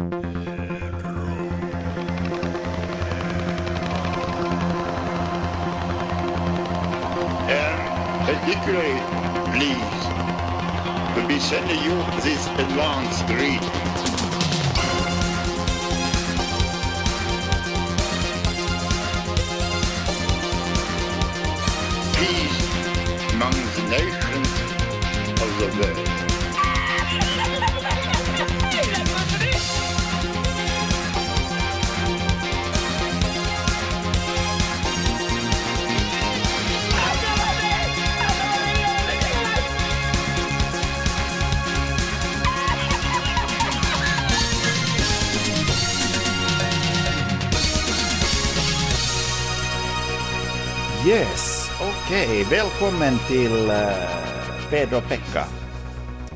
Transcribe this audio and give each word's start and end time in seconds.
And 0.00 0.10
particularly 8.26 8.98
pleased 9.52 10.08
to 11.14 11.20
be 11.28 11.38
sending 11.38 11.78
you 11.84 11.94
this 12.22 12.46
advanced 12.48 13.24
greeting. 13.28 13.60
Peace 22.16 22.58
among 23.32 23.54
the 23.76 23.82
nations 23.90 24.50
of 25.40 25.48
the 25.60 25.66
world. 25.80 26.13
Yes, 51.06 51.70
okej. 51.80 52.46
Välkommen 52.50 53.18
till 53.28 53.52
uh, 53.52 54.70
Pedro 54.70 54.96
och 54.96 55.08
Pekka. 55.08 55.44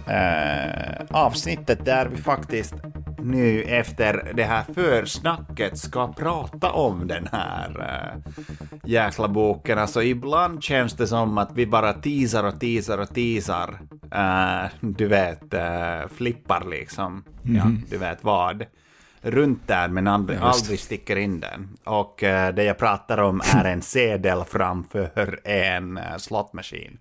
Uh, 0.08 1.06
avsnittet 1.10 1.84
där 1.84 2.06
vi 2.06 2.16
faktiskt 2.16 2.74
nu 3.18 3.62
efter 3.62 4.32
det 4.34 4.44
här 4.44 4.64
försnacket 4.74 5.78
ska 5.78 6.12
prata 6.12 6.70
om 6.70 7.06
den 7.06 7.28
här 7.32 7.70
uh, 7.78 8.32
jäkla 8.84 9.28
boken. 9.28 9.78
Alltså 9.78 10.02
ibland 10.02 10.62
känns 10.62 10.92
det 10.92 11.06
som 11.06 11.38
att 11.38 11.50
vi 11.54 11.66
bara 11.66 11.92
teasar 11.92 12.44
och 12.44 12.60
teasar 12.60 12.98
och 12.98 13.14
teasar. 13.14 13.78
Uh, 14.14 14.70
du 14.80 15.06
vet, 15.06 15.54
uh, 15.54 16.08
flippar 16.16 16.64
liksom. 16.70 17.24
Ja, 17.42 17.64
du 17.90 17.98
vet 17.98 18.24
vad 18.24 18.64
runt 19.30 19.66
där 19.66 19.88
men 19.88 20.06
aldrig, 20.06 20.38
aldrig 20.38 20.80
sticker 20.80 21.16
in 21.16 21.40
den. 21.40 21.68
Och 21.84 22.22
uh, 22.22 22.48
det 22.48 22.64
jag 22.64 22.78
pratar 22.78 23.18
om 23.18 23.40
är 23.54 23.64
en 23.64 23.82
sedel 23.82 24.44
framför 24.44 25.40
en 25.44 25.98
uh, 25.98 26.16
slotmaskin. 26.18 26.98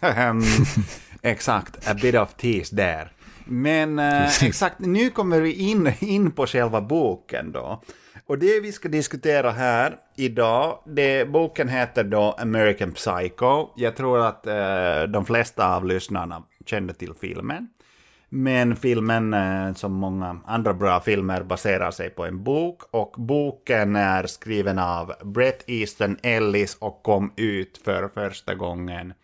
um, 0.00 0.42
exakt, 1.22 1.88
a 1.88 1.94
bit 2.02 2.14
of 2.14 2.34
tease 2.34 2.76
där. 2.76 3.12
Men 3.44 3.98
uh, 3.98 4.44
exakt, 4.44 4.78
nu 4.78 5.10
kommer 5.10 5.40
vi 5.40 5.52
in, 5.52 5.92
in 6.00 6.30
på 6.30 6.46
själva 6.46 6.80
boken 6.80 7.52
då. 7.52 7.82
Och 8.26 8.38
det 8.38 8.60
vi 8.60 8.72
ska 8.72 8.88
diskutera 8.88 9.50
här 9.50 9.96
idag, 10.16 10.78
det, 10.86 11.28
boken 11.28 11.68
heter 11.68 12.04
då 12.04 12.36
American 12.38 12.92
Psycho. 12.92 13.68
Jag 13.76 13.96
tror 13.96 14.18
att 14.18 14.46
uh, 14.46 15.12
de 15.12 15.26
flesta 15.26 15.76
av 15.76 15.84
lyssnarna 15.84 16.42
kände 16.64 16.94
till 16.94 17.12
filmen. 17.20 17.68
Men 18.28 18.76
filmen, 18.76 19.34
eh, 19.34 19.74
som 19.74 19.92
många 19.92 20.40
andra 20.46 20.74
bra 20.74 21.00
filmer, 21.00 21.42
baserar 21.42 21.90
sig 21.90 22.10
på 22.10 22.24
en 22.24 22.44
bok 22.44 22.82
och 22.90 23.14
boken 23.18 23.96
är 23.96 24.26
skriven 24.26 24.78
av 24.78 25.12
Brett 25.24 25.64
Easton 25.66 26.16
Ellis 26.22 26.76
och 26.80 27.02
kom 27.02 27.32
ut 27.36 27.80
för 27.84 28.08
första 28.14 28.54
gången 28.54 29.14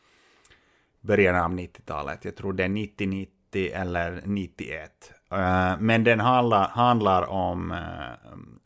början 1.00 1.36
av 1.36 1.50
90-talet. 1.50 2.24
Jag 2.24 2.36
tror 2.36 2.52
det 2.52 2.64
är 2.64 2.68
90-90 2.68 3.26
eller 3.74 4.22
91. 4.24 5.12
Eh, 5.32 5.80
Men 5.80 6.04
den 6.04 6.20
handlar, 6.20 6.68
handlar 6.68 7.30
om 7.30 7.74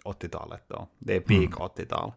80-talet 0.05 0.64
då. 0.69 0.89
Det 0.98 1.17
är 1.17 1.20
peak 1.20 1.51
80-tal. 1.51 2.12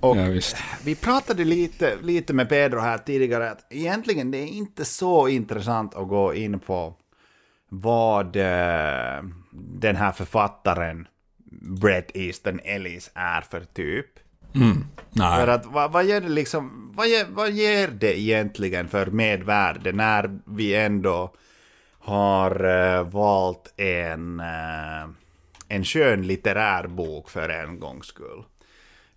Och 0.00 0.16
Ja, 0.16 0.40
vi 0.84 0.96
pratade 0.96 1.44
lite, 1.44 1.96
lite 2.02 2.32
med 2.34 2.48
Pedro 2.48 2.78
här 2.80 2.98
tidigare 2.98 3.50
att 3.50 3.66
egentligen 3.70 4.30
det 4.30 4.38
är 4.38 4.46
inte 4.46 4.84
så 4.84 5.28
intressant 5.28 5.94
att 5.94 6.08
gå 6.08 6.34
in 6.34 6.60
på 6.60 6.94
vad 7.70 8.36
eh, 8.36 9.24
den 9.52 9.96
här 9.96 10.12
författaren 10.12 11.08
Brett 11.80 12.16
Easton 12.16 12.60
Ellis 12.64 13.10
är 13.14 13.40
för 13.40 13.60
typ. 13.60 14.06
För 15.12 15.20
Nej, 15.20 15.50
att 15.50 15.66
vad, 15.66 15.92
vad 15.92 16.04
ger 16.04 16.20
det 16.20 16.28
liksom, 16.28 16.92
vad 16.96 17.08
ger, 17.08 17.26
vad 17.30 17.50
ger 17.50 17.88
det 17.88 18.20
egentligen 18.20 18.88
för 18.88 19.06
medvärde 19.06 19.92
när 19.92 20.40
vi 20.44 20.74
ändå 20.74 21.34
har 21.98 22.64
eh, 22.64 23.02
valt 23.02 23.74
en, 23.76 24.40
eh, 24.40 25.08
en 25.68 25.84
skön 25.84 26.22
litterär 26.26 26.86
bok 26.86 27.30
för 27.30 27.48
en 27.48 27.80
gångs 27.80 28.06
skull. 28.06 28.44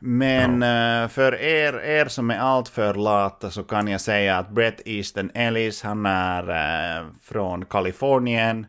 Men 0.05 0.63
eh, 0.63 1.07
för 1.07 1.35
er, 1.35 1.73
er 1.73 2.05
som 2.05 2.31
är 2.31 2.37
alltför 2.37 2.93
lata 2.93 3.51
så 3.51 3.63
kan 3.63 3.87
jag 3.87 4.01
säga 4.01 4.37
att 4.37 4.49
Brett 4.49 4.81
Easton 4.85 5.31
Ellis, 5.33 5.83
han 5.83 6.05
är 6.05 6.49
eh, 6.49 7.05
från 7.21 7.65
Kalifornien 7.65 8.65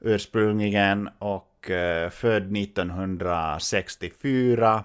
ursprungligen 0.00 1.08
och 1.18 1.70
eh, 1.70 2.10
född 2.10 2.56
1964. 2.56 4.84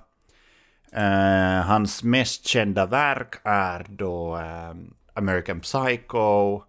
Eh, 0.91 1.61
hans 1.65 2.03
mest 2.03 2.47
kända 2.47 2.85
verk 2.85 3.35
är 3.43 3.85
då 3.89 4.39
American 5.13 5.59
Psycho 5.59 6.61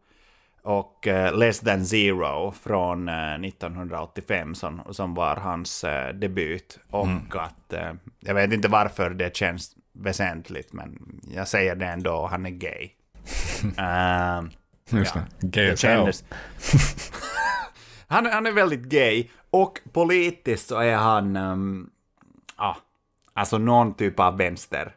och 0.62 1.06
eh, 1.06 1.38
Less 1.38 1.60
than 1.60 1.86
Zero 1.86 2.52
från 2.62 3.08
eh, 3.08 3.34
1985 3.34 4.54
som, 4.54 4.82
som 4.90 5.14
var 5.14 5.36
hans 5.36 5.84
eh, 5.84 6.14
debut. 6.14 6.78
Och 6.90 7.06
att, 7.32 7.72
eh, 7.72 7.92
jag 8.20 8.34
vet 8.34 8.52
inte 8.52 8.68
varför 8.68 9.10
det 9.10 9.36
känns 9.36 9.76
väsentligt, 9.92 10.72
men 10.72 11.20
jag 11.34 11.48
säger 11.48 11.76
det 11.76 11.86
ändå, 11.86 12.26
han 12.26 12.46
är 12.46 12.50
gay. 12.50 12.90
Eh, 13.78 14.42
just 14.98 15.14
ja. 15.14 15.20
det. 15.40 15.46
Gay 15.46 15.66
det 15.66 15.72
as 15.72 15.80
kändes... 15.80 16.24
han, 18.06 18.26
han 18.26 18.46
är 18.46 18.52
väldigt 18.52 18.82
gay 18.82 19.28
och 19.50 19.80
politiskt 19.92 20.68
så 20.68 20.78
är 20.78 20.96
han, 20.96 21.36
um, 21.36 21.90
ah, 22.56 22.76
alltså 23.32 23.58
någon 23.58 23.94
typ 23.94 24.20
av 24.20 24.36
vänster. 24.36 24.94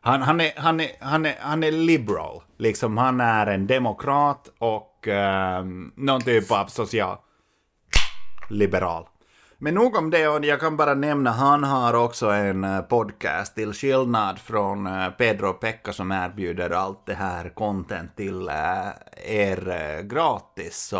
Han, 0.00 0.22
han, 0.22 0.40
är, 0.40 0.52
han, 0.56 0.80
är, 0.80 0.90
han, 1.00 1.26
är, 1.26 1.34
han 1.40 1.62
är 1.62 1.72
liberal, 1.72 2.42
liksom 2.58 2.98
han 2.98 3.20
är 3.20 3.46
en 3.46 3.66
demokrat 3.66 4.50
och 4.58 4.93
um, 5.08 5.92
någon 5.96 6.20
typ 6.20 6.50
av 6.50 6.66
social 6.66 7.16
liberal. 8.50 9.06
Men 9.58 9.74
nog 9.74 9.96
om 9.96 10.10
det, 10.10 10.28
och 10.28 10.44
jag 10.44 10.60
kan 10.60 10.76
bara 10.76 10.94
nämna, 10.94 11.30
han 11.30 11.64
har 11.64 11.94
också 11.94 12.30
en 12.30 12.64
eh, 12.64 12.80
podcast 12.80 13.54
till 13.54 13.72
skillnad 13.72 14.38
från 14.38 14.86
eh, 14.86 15.08
Pedro 15.08 15.48
och 15.48 15.60
Pekka 15.60 15.92
som 15.92 16.12
erbjuder 16.12 16.70
allt 16.70 17.06
det 17.06 17.14
här 17.14 17.48
content 17.48 18.16
till 18.16 18.48
eh, 18.48 18.88
er 19.24 19.68
eh, 19.68 20.02
gratis, 20.02 20.76
så 20.76 20.98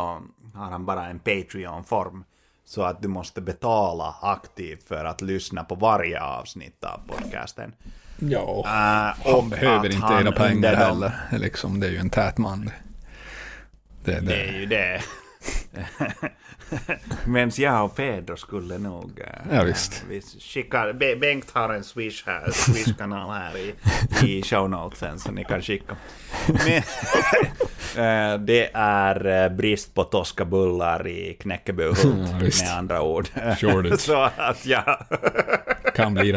har 0.54 0.70
han 0.70 0.86
bara 0.86 1.06
en 1.06 1.18
Patreon-form. 1.18 2.24
Så 2.66 2.82
att 2.82 3.02
du 3.02 3.08
måste 3.08 3.40
betala 3.40 4.14
aktivt 4.22 4.88
för 4.88 5.04
att 5.04 5.20
lyssna 5.22 5.64
på 5.64 5.74
varje 5.74 6.22
avsnitt 6.22 6.84
av 6.84 7.00
podcasten. 7.06 7.72
Ja, 8.18 8.64
Eh, 8.66 9.32
han 9.32 9.48
behöver 9.48 9.92
inte 9.92 10.12
era 10.12 10.32
pengar 10.32 10.74
heller. 10.74 11.12
Liksom, 11.32 11.80
det 11.80 11.86
är 11.86 11.90
ju 11.90 11.98
en 11.98 12.10
tät 12.10 12.38
man. 12.38 12.70
Det, 14.04 14.12
det, 14.12 14.20
Det 14.20 14.34
är 14.48 14.52
ju 14.60 14.66
det. 14.66 15.00
Men 17.26 17.50
jag 17.56 17.84
och 17.84 17.96
Pedro 17.96 18.36
skulle 18.36 18.78
nog... 18.78 19.20
eh, 19.20 19.56
Ja, 19.56 19.62
visst. 19.62 20.04
Vi 20.08 20.22
skickar, 20.40 20.92
Be- 20.92 21.16
Bengt 21.16 21.50
har 21.50 21.74
en 21.74 21.84
Swish 21.84 22.22
här, 22.26 22.50
Swish-kanal 22.52 23.30
här 23.32 23.52
i, 23.58 23.74
i 24.26 24.42
show 24.42 24.70
notesen 24.70 25.18
så 25.18 25.32
ni 25.32 25.44
kan 25.44 25.62
skicka. 25.62 25.96
Men, 26.48 26.76
eh, 28.34 28.38
det 28.40 28.70
är 28.74 29.44
eh, 29.44 29.48
brist 29.56 29.94
på 29.94 30.04
toskabullar 30.04 31.06
i 31.08 31.34
Knäckebyhult 31.40 32.04
Ja, 32.04 32.38
med 32.38 32.78
andra 32.78 33.02
ord. 33.02 33.28
Så 33.98 34.22
att 34.36 34.66
ja... 34.66 35.06
kan 35.94 36.14
bli. 36.14 36.32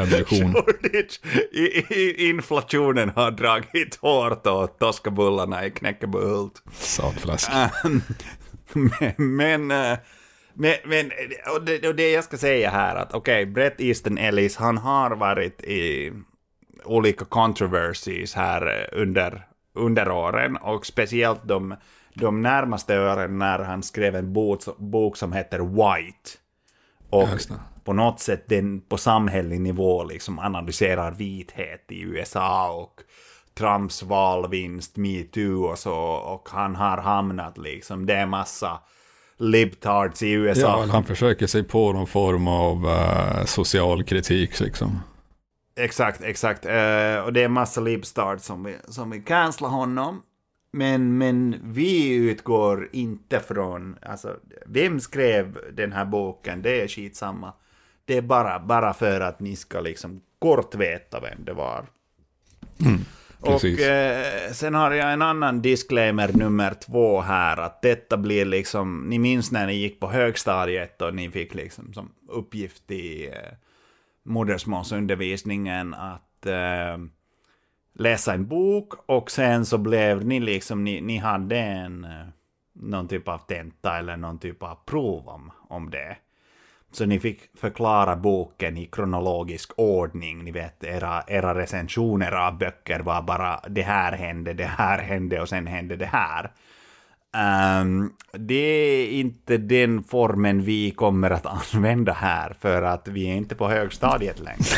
I, 1.52 1.94
i, 1.96 2.30
inflationen 2.30 3.10
har 3.10 3.32
dragit 3.32 3.96
hårt 3.96 4.48
åt 4.48 4.80
toskabullarna 4.80 5.66
i 5.66 5.72
Knäckebyhult. 5.72 6.64
Saltfläsk. 6.74 7.52
men, 8.74 9.36
men, 9.36 9.72
eh, 9.72 9.98
men, 10.54 10.76
men 10.86 11.12
och 11.56 11.66
det, 11.66 11.88
och 11.88 11.96
det 11.96 12.12
jag 12.12 12.24
ska 12.24 12.38
säga 12.38 12.70
här 12.70 12.96
att 12.96 13.14
okej, 13.14 13.46
Brett 13.46 13.82
Easton 13.82 14.18
Ellis, 14.18 14.56
han 14.56 14.78
har 14.78 15.16
varit 15.16 15.64
i 15.64 16.14
olika 16.86 17.26
controversies 17.26 18.36
här 18.36 18.68
eh, 18.68 19.02
under, 19.02 19.48
under 19.74 20.12
åren 20.12 20.58
och 20.58 20.86
speciellt 20.86 21.48
de, 21.48 21.76
de 22.14 22.42
närmaste 22.42 23.00
åren 23.00 23.38
när 23.40 23.60
han 23.60 23.84
skrev 23.84 24.16
en 24.16 24.34
bok, 24.34 24.62
bok 24.78 25.18
som 25.18 25.34
heter 25.34 25.60
White. 25.60 26.30
Och. 27.10 27.28
På 27.88 27.94
något 27.94 28.20
sätt 28.20 28.44
den 28.48 28.82
på 28.82 28.98
samhällelig 28.98 29.62
nivå 29.62 30.04
liksom 30.04 30.40
analyserar 30.40 31.12
vithet 31.12 31.86
i 31.90 32.02
USA 32.02 32.72
och 32.72 33.02
Trumps 33.58 34.04
valvinst, 34.04 34.98
metoo 34.98 35.64
och 35.64 35.80
så, 35.80 35.96
och 35.96 36.50
han 36.52 36.76
har 36.76 36.98
hamnat 36.98 37.58
liksom, 37.58 38.06
det 38.06 38.14
är 38.14 38.26
massa 38.26 38.80
libtards 39.38 40.24
i 40.24 40.32
USA. 40.32 40.62
Ja, 40.62 40.86
han 40.92 41.04
försöker 41.04 41.48
sig 41.48 41.64
på 41.64 41.94
någon 41.94 42.08
form 42.08 42.48
av 42.48 42.86
uh, 42.86 43.46
social 43.46 44.04
kritik 44.04 44.60
liksom. 44.60 45.00
Exakt, 45.76 46.24
exakt. 46.24 46.66
Uh, 46.66 46.72
och 47.26 47.34
det 47.34 47.44
är 47.44 47.48
massa 47.48 47.82
libstart 47.82 48.42
som 48.42 48.64
vill, 48.64 48.76
som 48.88 49.10
vill 49.10 49.24
cancella 49.24 49.70
honom. 49.70 50.22
Men, 50.72 51.18
men 51.18 51.56
vi 51.64 52.16
utgår 52.16 52.90
inte 52.92 53.40
från, 53.40 53.96
alltså, 54.02 54.36
vem 54.66 55.00
skrev 55.00 55.60
den 55.74 55.92
här 55.92 56.06
boken, 56.06 56.62
det 56.62 56.82
är 56.82 56.88
skitsamma. 56.88 57.54
Det 58.08 58.18
är 58.18 58.22
bara, 58.22 58.60
bara 58.60 58.94
för 58.94 59.22
att 59.22 59.40
ni 59.40 59.56
ska 59.56 59.80
liksom 59.82 60.22
kort 60.40 60.76
veta 60.76 61.20
vem 61.20 61.46
det 61.46 61.54
var. 61.54 61.86
Mm, 62.86 63.00
och 63.40 63.66
eh, 63.66 64.52
sen 64.52 64.74
har 64.74 64.92
jag 64.92 65.14
en 65.14 65.22
annan 65.22 65.62
disclaimer 65.62 66.34
nummer 66.34 66.74
två 66.74 67.22
här, 67.22 67.58
att 67.58 67.82
detta 67.82 68.18
blir 68.18 68.46
liksom, 68.46 69.06
ni 69.10 69.20
minns 69.20 69.52
när 69.52 69.68
ni 69.68 69.74
gick 69.74 70.00
på 70.00 70.10
högstadiet 70.10 71.02
och 71.02 71.16
ni 71.16 71.32
fick 71.32 71.54
liksom 71.54 71.94
som 71.94 72.12
uppgift 72.28 72.92
i 72.92 73.28
eh, 73.28 73.54
modersmålsundervisningen 74.24 75.94
att 75.94 76.46
eh, 76.46 76.98
läsa 77.94 78.34
en 78.34 78.48
bok 78.48 78.94
och 79.06 79.32
sen 79.32 79.66
så 79.66 79.78
blev 79.78 80.26
ni 80.26 80.40
liksom, 80.40 80.84
ni, 80.84 81.02
ni 81.02 81.18
hade 81.18 81.58
en, 81.58 82.04
eh, 82.04 82.28
någon 82.74 83.08
typ 83.08 83.28
av 83.28 83.38
tenta 83.38 83.98
eller 83.98 84.18
någon 84.18 84.40
typ 84.40 84.64
av 84.64 84.78
prov 84.86 85.28
om, 85.28 85.52
om 85.70 85.90
det. 85.90 86.18
Så 86.98 87.06
ni 87.06 87.20
fick 87.20 87.42
förklara 87.60 88.16
boken 88.16 88.78
i 88.78 88.86
kronologisk 88.86 89.72
ordning. 89.78 90.44
Ni 90.44 90.52
vet, 90.52 90.84
era, 90.84 91.24
era 91.28 91.56
recensioner 91.56 92.32
av 92.32 92.58
böcker 92.58 93.00
var 93.00 93.22
bara 93.22 93.60
det 93.70 93.82
här 93.82 94.12
hände, 94.12 94.54
det 94.54 94.66
här 94.66 95.00
hände 95.00 95.42
och 95.42 95.50
sen 95.50 95.68
hände 95.68 95.96
det 95.96 96.10
här. 96.12 96.52
Um, 97.82 98.14
det 98.32 98.54
är 98.54 99.10
inte 99.10 99.58
den 99.58 100.04
formen 100.04 100.64
vi 100.64 100.92
kommer 100.92 101.30
att 101.30 101.46
använda 101.76 102.14
här, 102.14 102.56
för 102.60 102.82
att 102.82 103.08
vi 103.08 103.30
är 103.30 103.36
inte 103.36 103.56
på 103.56 103.70
högstadiet 103.70 104.40
längre. 104.40 104.58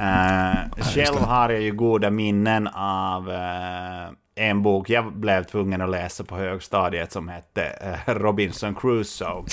Uh, 0.00 0.82
själv 0.82 1.18
har 1.18 1.50
jag 1.50 1.62
ju 1.62 1.72
goda 1.72 2.10
minnen 2.10 2.68
av 2.74 3.28
uh, 3.28 4.10
en 4.34 4.62
bok 4.62 4.90
jag 4.90 5.12
blev 5.12 5.44
tvungen 5.44 5.80
att 5.80 5.90
läsa 5.90 6.24
på 6.24 6.36
högstadiet 6.36 7.12
som 7.12 7.28
hette 7.28 7.94
uh, 8.08 8.14
Robinson 8.14 8.74
Crusoe. 8.74 9.44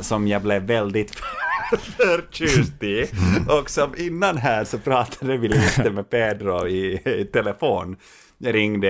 som 0.00 0.28
jag 0.28 0.42
blev 0.42 0.62
väldigt 0.62 1.14
förtjust 1.96 2.82
i. 2.82 3.10
Och 3.48 3.70
som 3.70 3.94
innan 3.98 4.36
här 4.36 4.64
så 4.64 4.78
pratade 4.78 5.36
vi 5.36 5.48
lite 5.48 5.90
med 5.90 6.10
Pedro 6.10 6.68
i, 6.68 7.00
i 7.04 7.24
telefon. 7.24 7.96
Jag 8.38 8.54
ringde 8.54 8.88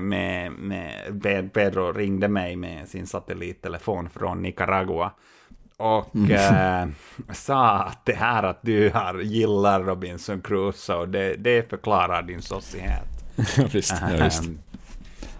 med, 0.00 0.52
med, 0.52 1.52
Pedro 1.52 1.92
ringde 1.92 2.28
mig 2.28 2.56
med 2.56 2.88
sin 2.88 3.06
satellittelefon 3.06 4.08
från 4.10 4.42
Nicaragua 4.42 5.10
och 5.76 6.16
mm. 6.16 6.88
äh, 6.88 7.34
sa 7.34 7.78
att 7.78 8.04
det 8.04 8.14
här 8.14 8.42
att 8.42 8.58
du 8.62 8.90
har, 8.90 9.20
gillar 9.20 9.82
Robinson 9.82 10.40
Crusoe, 10.40 11.06
det, 11.06 11.34
det 11.34 11.70
förklarar 11.70 12.22
din 12.22 12.42
sossighet. 12.42 13.13
ja, 13.56 13.64
visst. 13.72 13.94
Ja, 14.00 14.24
visst. 14.24 14.44
Ähm, 14.44 14.58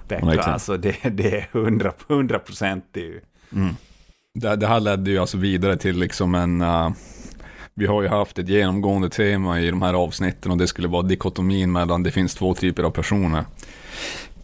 Pekka, 0.09 0.43
alltså 0.43 0.77
det, 0.77 0.97
det 1.11 1.39
är 1.39 1.49
hundra, 2.09 2.39
procent. 2.39 2.97
Mm. 3.53 3.75
Det, 4.35 4.57
det 4.57 4.67
här 4.67 4.81
ledde 4.81 5.11
ju 5.11 5.19
alltså 5.19 5.37
vidare 5.37 5.77
till 5.77 5.99
liksom 5.99 6.35
en... 6.35 6.63
Uh, 6.63 6.91
vi 7.75 7.87
har 7.87 8.03
ju 8.03 8.09
haft 8.09 8.39
ett 8.39 8.49
genomgående 8.49 9.11
tema 9.11 9.61
i 9.61 9.71
de 9.71 9.83
här 9.83 9.95
avsnitten 9.95 10.53
och 10.53 10.59
det 10.59 10.67
skulle 10.67 10.89
vara 10.89 11.03
dikotomin 11.03 11.73
mellan 11.73 12.03
det 12.03 12.11
finns 12.11 12.35
två 12.35 12.55
typer 12.55 12.83
av 12.83 12.91
personer. 12.91 13.45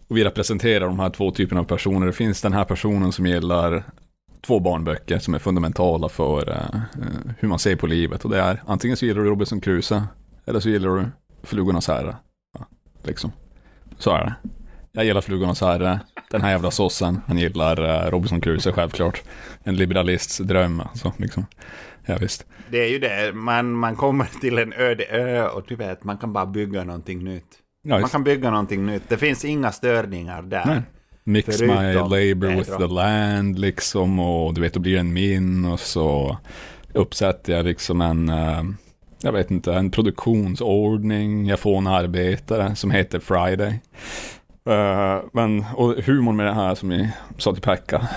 Och 0.08 0.16
vi 0.16 0.24
representerar 0.24 0.86
de 0.86 0.98
här 0.98 1.10
två 1.10 1.30
typerna 1.30 1.60
av 1.60 1.64
personer. 1.64 2.06
Det 2.06 2.12
finns 2.12 2.42
den 2.42 2.52
här 2.52 2.64
personen 2.64 3.12
som 3.12 3.26
gillar 3.26 3.84
två 4.40 4.60
barnböcker 4.60 5.18
som 5.18 5.34
är 5.34 5.38
fundamentala 5.38 6.08
för 6.08 6.48
uh, 6.48 6.80
hur 7.38 7.48
man 7.48 7.58
ser 7.58 7.76
på 7.76 7.86
livet. 7.86 8.24
Och 8.24 8.30
det 8.30 8.40
är 8.40 8.62
antingen 8.66 8.96
så 8.96 9.06
gillar 9.06 9.22
du 9.22 9.28
Robinson 9.28 9.60
Crusoe 9.60 10.02
eller 10.46 10.60
så 10.60 10.68
gillar 10.68 10.90
du 10.90 11.06
Flugornas 11.42 11.88
herre. 11.88 12.16
Ja, 12.58 12.66
liksom. 13.02 13.32
Så 14.00 14.10
är 14.10 14.24
det. 14.24 14.34
Jag 14.92 15.04
gillar 15.04 15.20
Flugornas 15.20 15.60
herre. 15.60 16.00
Den 16.30 16.40
här 16.40 16.50
jävla 16.50 16.70
sossen, 16.70 17.20
han 17.26 17.38
gillar 17.38 17.80
uh, 17.80 18.10
Robinson 18.10 18.40
Crusoe 18.40 18.72
självklart. 18.72 19.22
En 19.64 19.76
liberalists 19.76 20.38
dröm 20.38 20.80
alltså. 20.80 21.12
Liksom. 21.16 21.46
Ja, 22.06 22.16
visst. 22.20 22.46
Det 22.70 22.78
är 22.78 22.88
ju 22.88 22.98
det, 22.98 23.32
man, 23.34 23.72
man 23.72 23.96
kommer 23.96 24.40
till 24.40 24.58
en 24.58 24.72
öde 24.72 25.04
ö 25.04 25.46
och 25.46 25.64
du 25.68 25.76
vet, 25.76 26.04
man 26.04 26.18
kan 26.18 26.32
bara 26.32 26.46
bygga 26.46 26.84
någonting 26.84 27.24
nytt. 27.24 27.46
Ja, 27.82 27.98
man 27.98 28.08
kan 28.08 28.24
bygga 28.24 28.50
någonting 28.50 28.86
nytt. 28.86 29.02
Det 29.08 29.16
finns 29.16 29.44
inga 29.44 29.72
störningar 29.72 30.42
där. 30.42 30.64
Nej. 30.66 30.82
Mix 31.24 31.46
Förutom 31.46 31.76
my 31.76 31.94
labor 31.94 32.56
with 32.56 32.76
the 32.76 32.86
land 32.86 33.58
liksom 33.58 34.18
och 34.18 34.54
du 34.54 34.60
vet, 34.60 34.74
då 34.74 34.80
blir 34.80 34.92
det 34.92 35.00
en 35.00 35.12
min 35.12 35.64
och 35.64 35.80
så 35.80 36.38
uppsätter 36.92 37.52
jag 37.52 37.66
liksom 37.66 38.00
en, 38.00 38.28
uh, 38.28 38.62
jag 39.22 39.32
vet 39.32 39.50
inte, 39.50 39.74
en 39.74 39.90
produktionsordning. 39.90 41.46
Jag 41.46 41.58
får 41.58 41.78
en 41.78 41.86
arbetare 41.86 42.74
som 42.76 42.90
heter 42.90 43.18
Friday. 43.20 43.80
Uh, 44.68 45.24
men, 45.32 45.64
och 45.74 45.94
humorn 45.94 46.36
med 46.36 46.46
det 46.46 46.54
här 46.54 46.74
som 46.74 46.88
vi 46.88 47.10
sa 47.38 47.52
till 47.52 47.62
Pekka, 47.62 48.08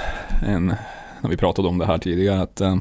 en, 0.48 0.66
när 1.22 1.30
vi 1.30 1.38
pratade 1.38 1.68
om 1.68 1.78
det 1.78 1.86
här 1.86 1.98
tidigare, 1.98 2.42
att 2.42 2.62
uh, 2.62 2.78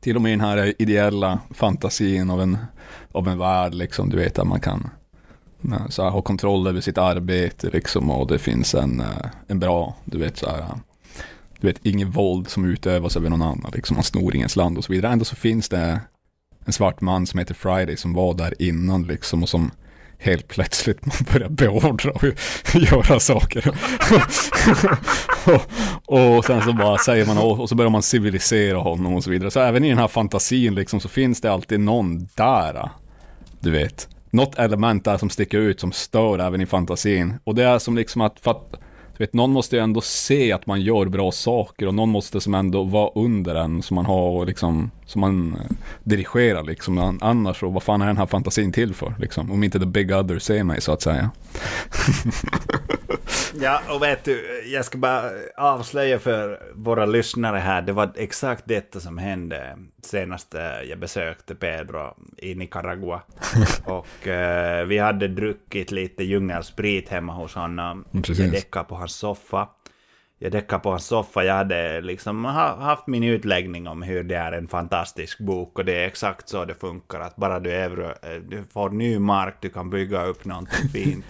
till 0.00 0.16
och 0.16 0.22
med 0.22 0.32
den 0.32 0.40
här 0.40 0.82
ideella 0.82 1.38
fantasin 1.50 2.30
av 2.30 2.40
en, 2.40 2.58
av 3.12 3.28
en 3.28 3.38
värld, 3.38 3.74
liksom, 3.74 4.10
du 4.10 4.16
vet 4.16 4.38
att 4.38 4.46
man 4.46 4.60
kan 4.60 4.90
eh, 5.64 5.88
så 5.88 6.02
här, 6.02 6.10
ha 6.10 6.22
kontroll 6.22 6.66
över 6.66 6.80
sitt 6.80 6.98
arbete 6.98 7.70
liksom 7.72 8.10
och 8.10 8.26
det 8.26 8.38
finns 8.38 8.74
en, 8.74 9.02
en 9.46 9.58
bra, 9.58 9.96
du 10.04 10.18
vet 10.18 10.36
så 10.36 10.50
här, 10.50 10.64
du 11.60 11.66
vet 11.66 11.86
inget 11.86 12.08
våld 12.08 12.48
som 12.48 12.64
utövas 12.64 13.16
över 13.16 13.30
någon 13.30 13.42
annan, 13.42 13.72
liksom 13.74 13.94
man 13.94 14.04
snor 14.04 14.36
ingens 14.36 14.56
land 14.56 14.78
och 14.78 14.84
så 14.84 14.92
vidare. 14.92 15.12
Ändå 15.12 15.24
så 15.24 15.36
finns 15.36 15.68
det 15.68 16.00
en 16.64 16.72
svart 16.72 17.00
man 17.00 17.26
som 17.26 17.38
heter 17.38 17.54
Friday 17.54 17.96
som 17.96 18.12
var 18.12 18.34
där 18.34 18.62
innan 18.62 19.02
liksom 19.02 19.42
och 19.42 19.48
som 19.48 19.70
helt 20.18 20.48
plötsligt 20.48 21.06
man 21.06 21.16
börjar 21.32 21.48
beordra 21.48 22.10
och 22.10 22.24
göra 22.74 23.20
saker. 23.20 23.68
och, 26.06 26.36
och, 26.36 26.44
sen 26.44 26.62
så 26.62 26.72
bara 26.72 26.98
säger 26.98 27.26
man 27.26 27.38
och 27.38 27.68
så 27.68 27.74
börjar 27.74 27.90
man 27.90 28.02
civilisera 28.02 28.78
honom 28.78 29.14
och 29.14 29.24
så 29.24 29.30
vidare. 29.30 29.50
Så 29.50 29.60
även 29.60 29.84
i 29.84 29.88
den 29.88 29.98
här 29.98 30.08
fantasin 30.08 30.74
liksom 30.74 31.00
så 31.00 31.08
finns 31.08 31.40
det 31.40 31.52
alltid 31.52 31.80
någon 31.80 32.28
där. 32.34 32.90
Du 33.60 33.70
vet 33.70 34.08
något 34.32 34.58
element 34.58 35.04
där 35.04 35.18
som 35.18 35.30
sticker 35.30 35.58
ut 35.58 35.80
som 35.80 35.92
stör 35.92 36.38
även 36.38 36.60
i 36.60 36.66
fantasin. 36.66 37.34
Och 37.44 37.54
det 37.54 37.64
är 37.64 37.78
som 37.78 37.96
liksom 37.96 38.20
att, 38.20 38.40
för 38.40 38.50
att 38.50 38.72
du 39.16 39.24
vet, 39.24 39.32
någon 39.32 39.52
måste 39.52 39.76
ju 39.76 39.82
ändå 39.82 40.00
se 40.00 40.52
att 40.52 40.66
man 40.66 40.80
gör 40.80 41.06
bra 41.06 41.32
saker 41.32 41.86
och 41.86 41.94
någon 41.94 42.08
måste 42.08 42.40
som 42.40 42.54
ändå 42.54 42.82
vara 42.82 43.10
under 43.14 43.54
en 43.54 43.82
som 43.82 43.94
man 43.94 44.06
har 44.06 44.30
och 44.30 44.46
liksom, 44.46 44.90
som 45.12 45.20
man 45.20 45.54
eh, 45.54 45.76
dirigerar 46.04 46.62
liksom. 46.62 47.18
Annars 47.20 47.60
så, 47.60 47.68
vad 47.68 47.82
fan 47.82 48.02
är 48.02 48.06
den 48.06 48.16
här 48.16 48.26
fantasin 48.26 48.72
till 48.72 48.94
för 48.94 49.14
liksom? 49.18 49.52
Om 49.52 49.62
inte 49.62 49.78
the 49.78 49.86
big 49.86 50.12
other 50.12 50.38
ser 50.38 50.64
mig 50.64 50.80
så 50.80 50.92
att 50.92 51.02
säga. 51.02 51.30
Ja, 53.60 53.80
och 53.88 54.02
vet 54.02 54.24
du, 54.24 54.62
jag 54.66 54.84
ska 54.84 54.98
bara 54.98 55.30
avslöja 55.56 56.18
för 56.18 56.62
våra 56.74 57.06
lyssnare 57.06 57.58
här, 57.58 57.82
det 57.82 57.92
var 57.92 58.12
exakt 58.16 58.64
detta 58.66 59.00
som 59.00 59.18
hände 59.18 59.76
senast 60.02 60.54
jag 60.88 60.98
besökte 60.98 61.54
Pedro 61.54 62.14
i 62.36 62.54
Nicaragua. 62.54 63.22
och 63.84 64.26
uh, 64.26 64.84
vi 64.86 64.98
hade 64.98 65.28
druckit 65.28 65.90
lite 65.90 66.24
djungelsprit 66.24 67.08
hemma 67.08 67.32
hos 67.32 67.54
honom. 67.54 68.04
Mm, 68.12 68.22
precis. 68.22 68.38
Jag 68.38 68.52
däckade 68.52 68.84
på 68.84 68.94
hans 68.94 69.14
soffa. 69.14 69.68
Jag 70.42 70.52
däckade 70.52 70.82
på 70.82 70.90
hans 70.90 71.06
soffa, 71.06 71.44
jag 71.44 71.54
hade 71.54 72.00
liksom 72.00 72.44
haft 72.44 73.06
min 73.06 73.24
utläggning 73.24 73.88
om 73.88 74.02
hur 74.02 74.22
det 74.24 74.36
är 74.36 74.52
en 74.52 74.68
fantastisk 74.68 75.38
bok 75.38 75.78
och 75.78 75.84
det 75.84 75.92
är 75.92 76.06
exakt 76.06 76.48
så 76.48 76.64
det 76.64 76.74
funkar, 76.74 77.20
att 77.20 77.36
bara 77.36 77.60
du, 77.60 77.72
euro, 77.72 78.14
du 78.48 78.64
får 78.64 78.90
ny 78.90 79.18
mark, 79.18 79.56
du 79.60 79.68
kan 79.68 79.90
bygga 79.90 80.24
upp 80.24 80.44
någonting 80.44 80.88
fint. 80.92 81.24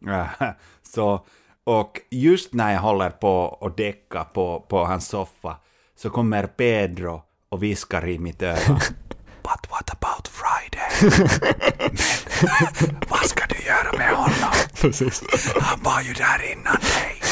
så 0.82 1.26
och 1.64 2.00
just 2.10 2.54
när 2.54 2.72
jag 2.72 2.80
håller 2.80 3.10
på 3.10 3.58
att 3.60 3.76
däcka 3.76 4.24
på, 4.24 4.66
på 4.68 4.84
hans 4.84 5.08
soffa 5.08 5.56
så 5.96 6.10
kommer 6.10 6.46
Pedro 6.46 7.22
och 7.48 7.62
viskar 7.62 8.08
i 8.08 8.18
mitt 8.18 8.42
öra. 8.42 8.56
But 9.42 9.70
what 9.70 9.90
about 9.90 10.28
Friday? 10.28 11.18
Vad 13.08 13.20
ska 13.26 13.44
du 13.48 13.66
göra 13.66 13.98
med 13.98 14.16
honom? 14.16 14.52
Precis. 14.74 15.22
Han 15.60 15.80
var 15.82 16.00
ju 16.00 16.12
där 16.12 16.52
innan 16.52 16.76
dig. 16.76 17.22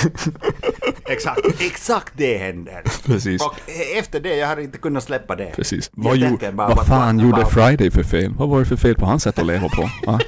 exakt, 1.07 1.41
exakt 1.61 2.13
det 2.17 2.39
händer. 2.39 2.83
Precis. 3.05 3.43
Och 3.43 3.55
efter 3.97 4.21
det, 4.21 4.37
jag 4.37 4.47
har 4.47 4.57
inte 4.57 4.79
kunnat 4.79 5.05
släppa 5.05 5.37
det. 5.37 5.53
Precis. 5.57 5.91
Vad, 5.93 6.17
ju, 6.17 6.37
bara, 6.53 6.75
vad 6.75 6.87
fan 6.87 7.17
what 7.17 7.27
gjorde 7.27 7.47
Friday 7.47 7.91
för 7.91 8.03
fel? 8.03 8.35
Vad 8.39 8.49
var 8.49 8.59
det 8.59 8.67
för 8.67 8.77
fel 8.77 8.95
på 8.95 9.07
hans 9.07 9.23
sätt 9.23 9.39
att 9.39 9.47
leva 9.47 9.69
på? 9.69 9.91
Ah? 10.07 10.19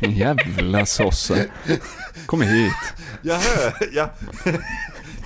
En 0.00 0.12
jävla 0.12 0.86
sosse. 0.86 1.46
Kom 2.26 2.42
hit. 2.42 2.72
Jag 3.22 3.34
hör, 3.34 3.72
jag, 3.92 4.08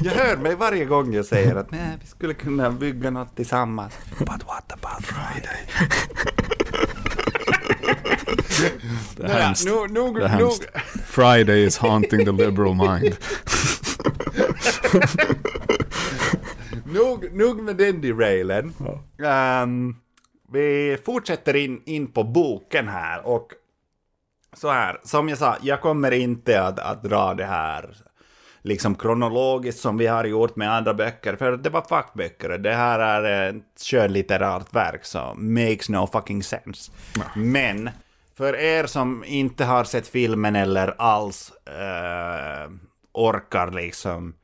jag 0.00 0.12
hör 0.12 0.36
mig 0.36 0.54
varje 0.54 0.84
gång 0.84 1.14
jag 1.14 1.24
säger 1.24 1.56
att 1.56 1.70
nej, 1.70 1.98
vi 2.00 2.06
skulle 2.06 2.34
kunna 2.34 2.70
bygga 2.70 3.10
något 3.10 3.36
tillsammans. 3.36 3.92
But 4.18 4.28
what 4.28 4.72
about 4.72 5.04
Friday? 5.04 5.56
Det 9.16 9.22
är 9.22 9.40
hemskt. 9.40 9.66
Nu, 9.66 9.86
nu, 9.88 10.12
det 10.12 10.24
är 10.24 10.28
hemskt. 10.28 10.64
Friday 11.06 11.64
is 11.64 11.78
haunting 11.78 12.24
the 12.24 12.32
liberal 12.32 12.74
mind. 12.74 13.16
nog, 16.84 17.32
nog 17.32 17.62
med 17.62 17.76
den 17.76 18.00
derailen. 18.00 18.72
Ja. 19.16 19.62
Um, 19.62 19.96
vi 20.52 20.98
fortsätter 21.04 21.56
in, 21.56 21.82
in 21.86 22.06
på 22.06 22.24
boken 22.24 22.88
här 22.88 23.26
och 23.26 23.52
så 24.56 24.70
här, 24.70 25.00
som 25.04 25.28
jag 25.28 25.38
sa, 25.38 25.56
jag 25.62 25.80
kommer 25.80 26.10
inte 26.10 26.62
att, 26.62 26.78
att 26.78 27.02
dra 27.02 27.34
det 27.34 27.44
här 27.44 27.94
liksom 28.62 28.94
kronologiskt 28.94 29.80
som 29.80 29.96
vi 29.98 30.06
har 30.06 30.24
gjort 30.24 30.56
med 30.56 30.72
andra 30.72 30.94
böcker, 30.94 31.36
för 31.36 31.56
det 31.56 31.70
var 31.70 31.82
fackböcker. 31.82 32.48
Det 32.48 32.74
här 32.74 32.98
är 32.98 33.50
ett 33.50 33.82
skönlitterärt 33.82 34.74
verk, 34.74 35.04
så 35.04 35.34
makes 35.36 35.88
no 35.88 36.08
fucking 36.12 36.42
sense. 36.42 36.92
Ja. 37.16 37.22
Men 37.34 37.90
för 38.36 38.56
er 38.56 38.86
som 38.86 39.24
inte 39.24 39.64
har 39.64 39.84
sett 39.84 40.08
filmen 40.08 40.56
eller 40.56 40.94
alls 40.98 41.52
eh, 41.66 42.70
orkar 43.12 43.70
liksom 43.70 44.34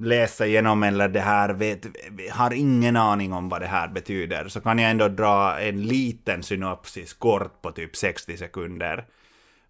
läsa 0.00 0.46
igenom 0.46 0.82
eller 0.82 1.08
det 1.08 1.20
här 1.20 1.54
vet, 1.54 1.86
har 2.32 2.52
ingen 2.52 2.96
aning 2.96 3.32
om 3.32 3.48
vad 3.48 3.60
det 3.60 3.66
här 3.66 3.88
betyder 3.88 4.48
så 4.48 4.60
kan 4.60 4.78
jag 4.78 4.90
ändå 4.90 5.08
dra 5.08 5.60
en 5.60 5.82
liten 5.82 6.42
synopsis 6.42 7.12
kort 7.12 7.62
på 7.62 7.70
typ 7.70 7.96
60 7.96 8.36
sekunder. 8.36 9.04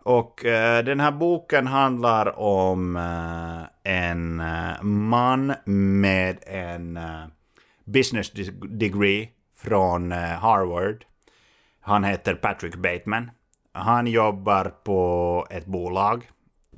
Och 0.02 0.44
eh, 0.44 0.84
den 0.84 1.00
här 1.00 1.10
boken 1.10 1.66
handlar 1.66 2.38
om 2.38 2.96
eh, 2.96 3.92
en 3.92 4.40
eh, 4.40 4.82
man 4.82 5.54
med 5.64 6.38
en 6.46 6.96
eh, 6.96 7.24
business 7.84 8.32
degree 8.62 9.28
från 9.58 10.12
eh, 10.12 10.18
Harvard. 10.18 11.04
Han 11.86 12.04
heter 12.04 12.34
Patrick 12.34 12.76
Bateman. 12.76 13.30
Han 13.72 14.06
jobbar 14.06 14.74
på 14.84 15.46
ett 15.50 15.66
bolag 15.66 16.26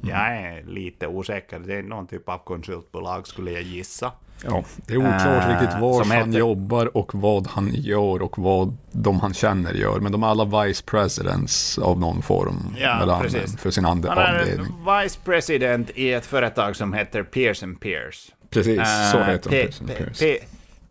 jag 0.01 0.37
är 0.37 0.63
lite 0.63 1.07
osäker. 1.07 1.59
Det 1.59 1.75
är 1.75 1.83
någon 1.83 2.07
typ 2.07 2.29
av 2.29 2.39
konsultbolag 2.39 3.27
skulle 3.27 3.51
jag 3.51 3.63
gissa. 3.63 4.13
Ja, 4.45 4.65
det 4.77 4.95
är 4.95 4.97
oklart 4.97 5.45
uh, 5.45 5.51
riktigt 5.51 5.81
var 5.81 6.05
han 6.05 6.29
heter... 6.29 6.39
jobbar 6.39 6.97
och 6.97 7.15
vad 7.15 7.47
han 7.47 7.71
gör 7.75 8.23
och 8.23 8.39
vad 8.39 8.77
de 8.93 9.21
han 9.21 9.35
känner 9.35 9.75
gör. 9.75 10.01
Men 10.01 10.13
de 10.13 10.23
är 10.23 10.27
alla 10.27 10.65
vice 10.65 10.85
presidents 10.85 11.79
av 11.79 12.01
någon 12.01 12.23
form 12.23 12.77
ja, 12.79 13.23
för 13.59 13.71
sin 13.71 13.85
ande 13.85 14.09
han 14.09 14.19
avdelning. 14.19 14.67
Han 14.85 14.97
är 14.97 15.03
vice 15.03 15.19
president 15.25 15.91
i 15.95 16.13
ett 16.13 16.27
företag 16.27 16.77
som 16.77 16.93
heter 16.93 17.23
Pearson 17.23 17.77
Pierce. 17.77 18.33
Precis, 18.51 19.11
så 19.13 19.23
heter 19.23 19.51
de. 19.51 19.63
Pearson 19.63 19.87
Pierce. 19.87 20.19
P, 20.19 20.39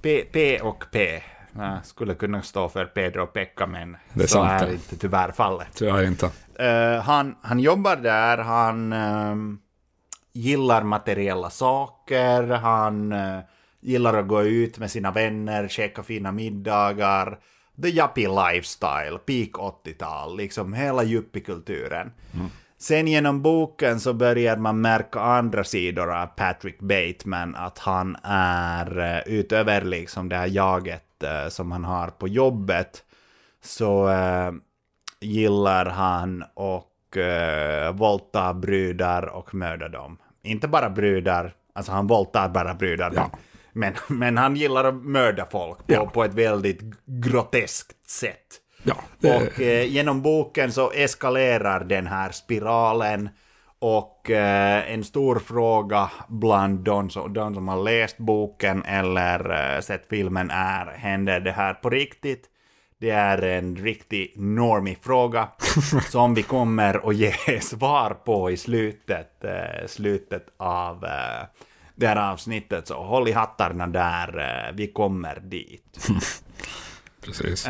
P, 0.02 0.24
P 0.32 0.60
och 0.60 0.84
P. 0.92 1.22
Uh, 1.58 1.82
skulle 1.84 2.16
kunna 2.16 2.42
stå 2.42 2.70
för 2.70 2.86
Pedro 2.86 3.24
och 3.24 3.34
Pekka, 3.34 3.68
men 3.68 3.98
det 4.14 4.24
är 4.24 4.28
så 4.28 4.34
sant, 4.34 4.62
är 4.62 4.74
inte 4.74 4.98
tyvärr 4.98 5.32
fallet. 5.32 5.68
Tyvärr 5.74 6.04
inte. 6.04 6.26
Uh, 6.26 7.02
han, 7.02 7.36
han 7.42 7.60
jobbar 7.60 7.96
där, 7.96 8.38
han 8.38 8.94
um, 8.94 9.60
gillar 10.34 10.84
materiella 10.84 11.50
saker, 11.50 12.44
han 12.48 13.12
uh, 13.12 13.40
gillar 13.82 14.14
att 14.14 14.28
gå 14.28 14.44
ut 14.44 14.78
med 14.80 14.92
sina 14.92 15.12
vänner, 15.12 15.68
käka 15.68 16.04
fina 16.04 16.32
middagar. 16.32 17.40
The 17.82 17.90
yuppie 17.90 18.28
lifestyle, 18.28 19.18
peak 19.26 19.52
80-tal, 19.52 20.38
liksom 20.38 20.74
hela 20.74 21.04
yuppiekulturen. 21.04 22.12
Mm. 22.34 22.50
Sen 22.80 23.08
genom 23.08 23.42
boken 23.42 24.00
så 24.00 24.14
börjar 24.14 24.58
man 24.58 24.82
märka 24.82 25.20
andra 25.20 25.64
sidor 25.64 26.14
av 26.14 26.26
Patrick 26.28 26.80
Bateman, 26.80 27.56
att 27.56 27.80
han 27.80 28.18
är 28.24 29.24
utöver 29.26 29.82
liksom 29.82 30.30
det 30.30 30.36
här 30.36 30.48
jaget 30.48 31.04
som 31.50 31.72
han 31.72 31.84
har 31.84 32.08
på 32.08 32.28
jobbet, 32.28 33.04
så 33.62 34.10
gillar 35.20 35.86
han 35.86 36.44
och 36.54 36.94
uh, 37.18 37.92
våldtar 37.92 38.54
brudar 38.54 39.24
och 39.24 39.56
mördar 39.56 39.90
dem. 39.90 40.18
Inte 40.44 40.68
bara 40.68 40.90
brudar, 40.90 41.54
alltså 41.74 41.92
han 41.92 42.08
våldtar 42.08 42.50
bara 42.50 42.74
brudar. 42.74 43.12
Ja. 43.16 43.32
Men, 43.74 43.94
men 44.08 44.38
han 44.38 44.56
gillar 44.56 44.84
att 44.84 44.96
mörda 44.96 45.46
folk 45.52 45.78
på, 45.78 45.94
ja. 45.94 46.06
på 46.06 46.24
ett 46.24 46.34
väldigt 46.34 46.82
groteskt 47.06 48.10
sätt. 48.10 48.62
Ja. 48.88 48.96
Och 49.36 49.62
eh, 49.62 49.88
genom 49.92 50.22
boken 50.22 50.72
så 50.72 50.92
eskalerar 50.92 51.84
den 51.84 52.08
här 52.08 52.32
spiralen. 52.32 53.30
Och 53.80 54.30
eh, 54.30 54.94
en 54.94 55.04
stor 55.04 55.40
fråga 55.40 56.12
bland 56.28 56.80
de 56.80 57.10
som, 57.10 57.34
de 57.34 57.56
som 57.56 57.68
har 57.68 57.84
läst 57.84 58.18
boken 58.18 58.84
eller 58.84 59.76
eh, 59.76 59.82
sett 59.82 60.08
filmen 60.10 60.50
är, 60.52 60.86
händer 60.86 61.40
det 61.40 61.52
här 61.52 61.74
på 61.74 61.90
riktigt? 61.90 62.46
Det 63.00 63.10
är 63.10 63.42
en 63.42 63.76
riktig 63.76 64.34
normie-fråga 64.36 65.50
som 66.10 66.34
vi 66.34 66.44
kommer 66.44 67.10
att 67.10 67.16
ge 67.16 67.60
svar 67.62 68.18
på 68.26 68.52
i 68.52 68.58
slutet, 68.58 69.44
eh, 69.44 69.88
slutet 69.88 70.46
av 70.58 71.06
eh, 71.06 71.48
det 71.96 72.08
här 72.08 72.32
avsnittet. 72.32 72.88
Så 72.88 73.04
håll 73.04 73.28
i 73.28 73.32
hattarna 73.32 73.88
där, 73.88 74.40
eh, 74.40 74.76
vi 74.76 74.88
kommer 74.88 75.40
dit. 75.40 76.08
Precis. 77.26 77.68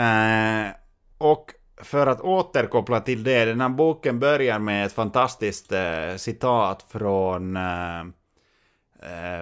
Eh, 1.20 1.28
och 1.28 1.54
för 1.78 2.08
att 2.08 2.22
återkoppla 2.22 3.00
till 3.00 3.24
det, 3.24 3.46
den 3.46 3.62
här 3.62 3.70
boken 3.70 4.20
börjar 4.20 4.60
med 4.60 4.86
ett 4.86 4.94
fantastiskt 4.94 5.72
eh, 5.72 6.16
citat 6.16 6.86
från 6.90 7.58
eh, 7.58 8.06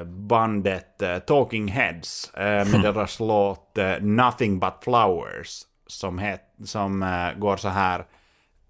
bandet 0.06 1.04
Talking 1.28 1.68
Heads 1.68 2.32
med 2.36 2.82
deras 2.84 3.20
låt 3.20 3.78
Nothing 4.02 4.60
But 4.60 4.74
Flowers 4.84 5.62
som, 5.88 6.20
het, 6.20 6.42
som 6.64 7.00
går 7.38 7.58
så 7.58 7.70
här. 7.70 8.06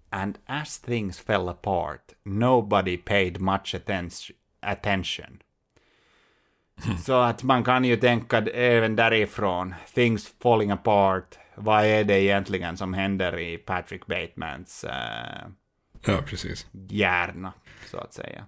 And 0.09 0.37
as 0.45 0.79
things 0.79 1.19
fell 1.19 1.49
apart, 1.49 2.01
nobody 2.23 2.97
paid 2.97 3.41
much 3.41 3.75
attention. 4.61 5.39
Mm. 6.85 6.97
Så 6.97 7.13
att 7.13 7.43
man 7.43 7.63
kan 7.63 7.85
ju 7.85 7.97
tänka 7.97 8.37
även 8.37 8.95
därifrån, 8.95 9.75
things 9.93 10.33
falling 10.41 10.71
apart, 10.71 11.37
vad 11.55 11.85
är 11.85 12.03
det 12.03 12.21
egentligen 12.21 12.77
som 12.77 12.93
händer 12.93 13.39
i 13.39 13.57
Patrick 13.57 14.05
Batemans 14.07 14.85
uh, 14.87 15.51
ja, 16.05 16.17
precis. 16.25 16.67
hjärna, 16.89 17.53
så 17.91 17.97
att 17.97 18.13
säga. 18.13 18.45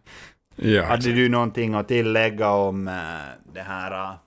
Ja, 0.55 0.85
Hade 0.85 1.11
du 1.11 1.29
någonting 1.29 1.73
att 1.73 1.87
tillägga 1.87 2.49
om 2.49 2.87
uh, 2.87 2.93
det 3.53 3.61
här 3.61 4.17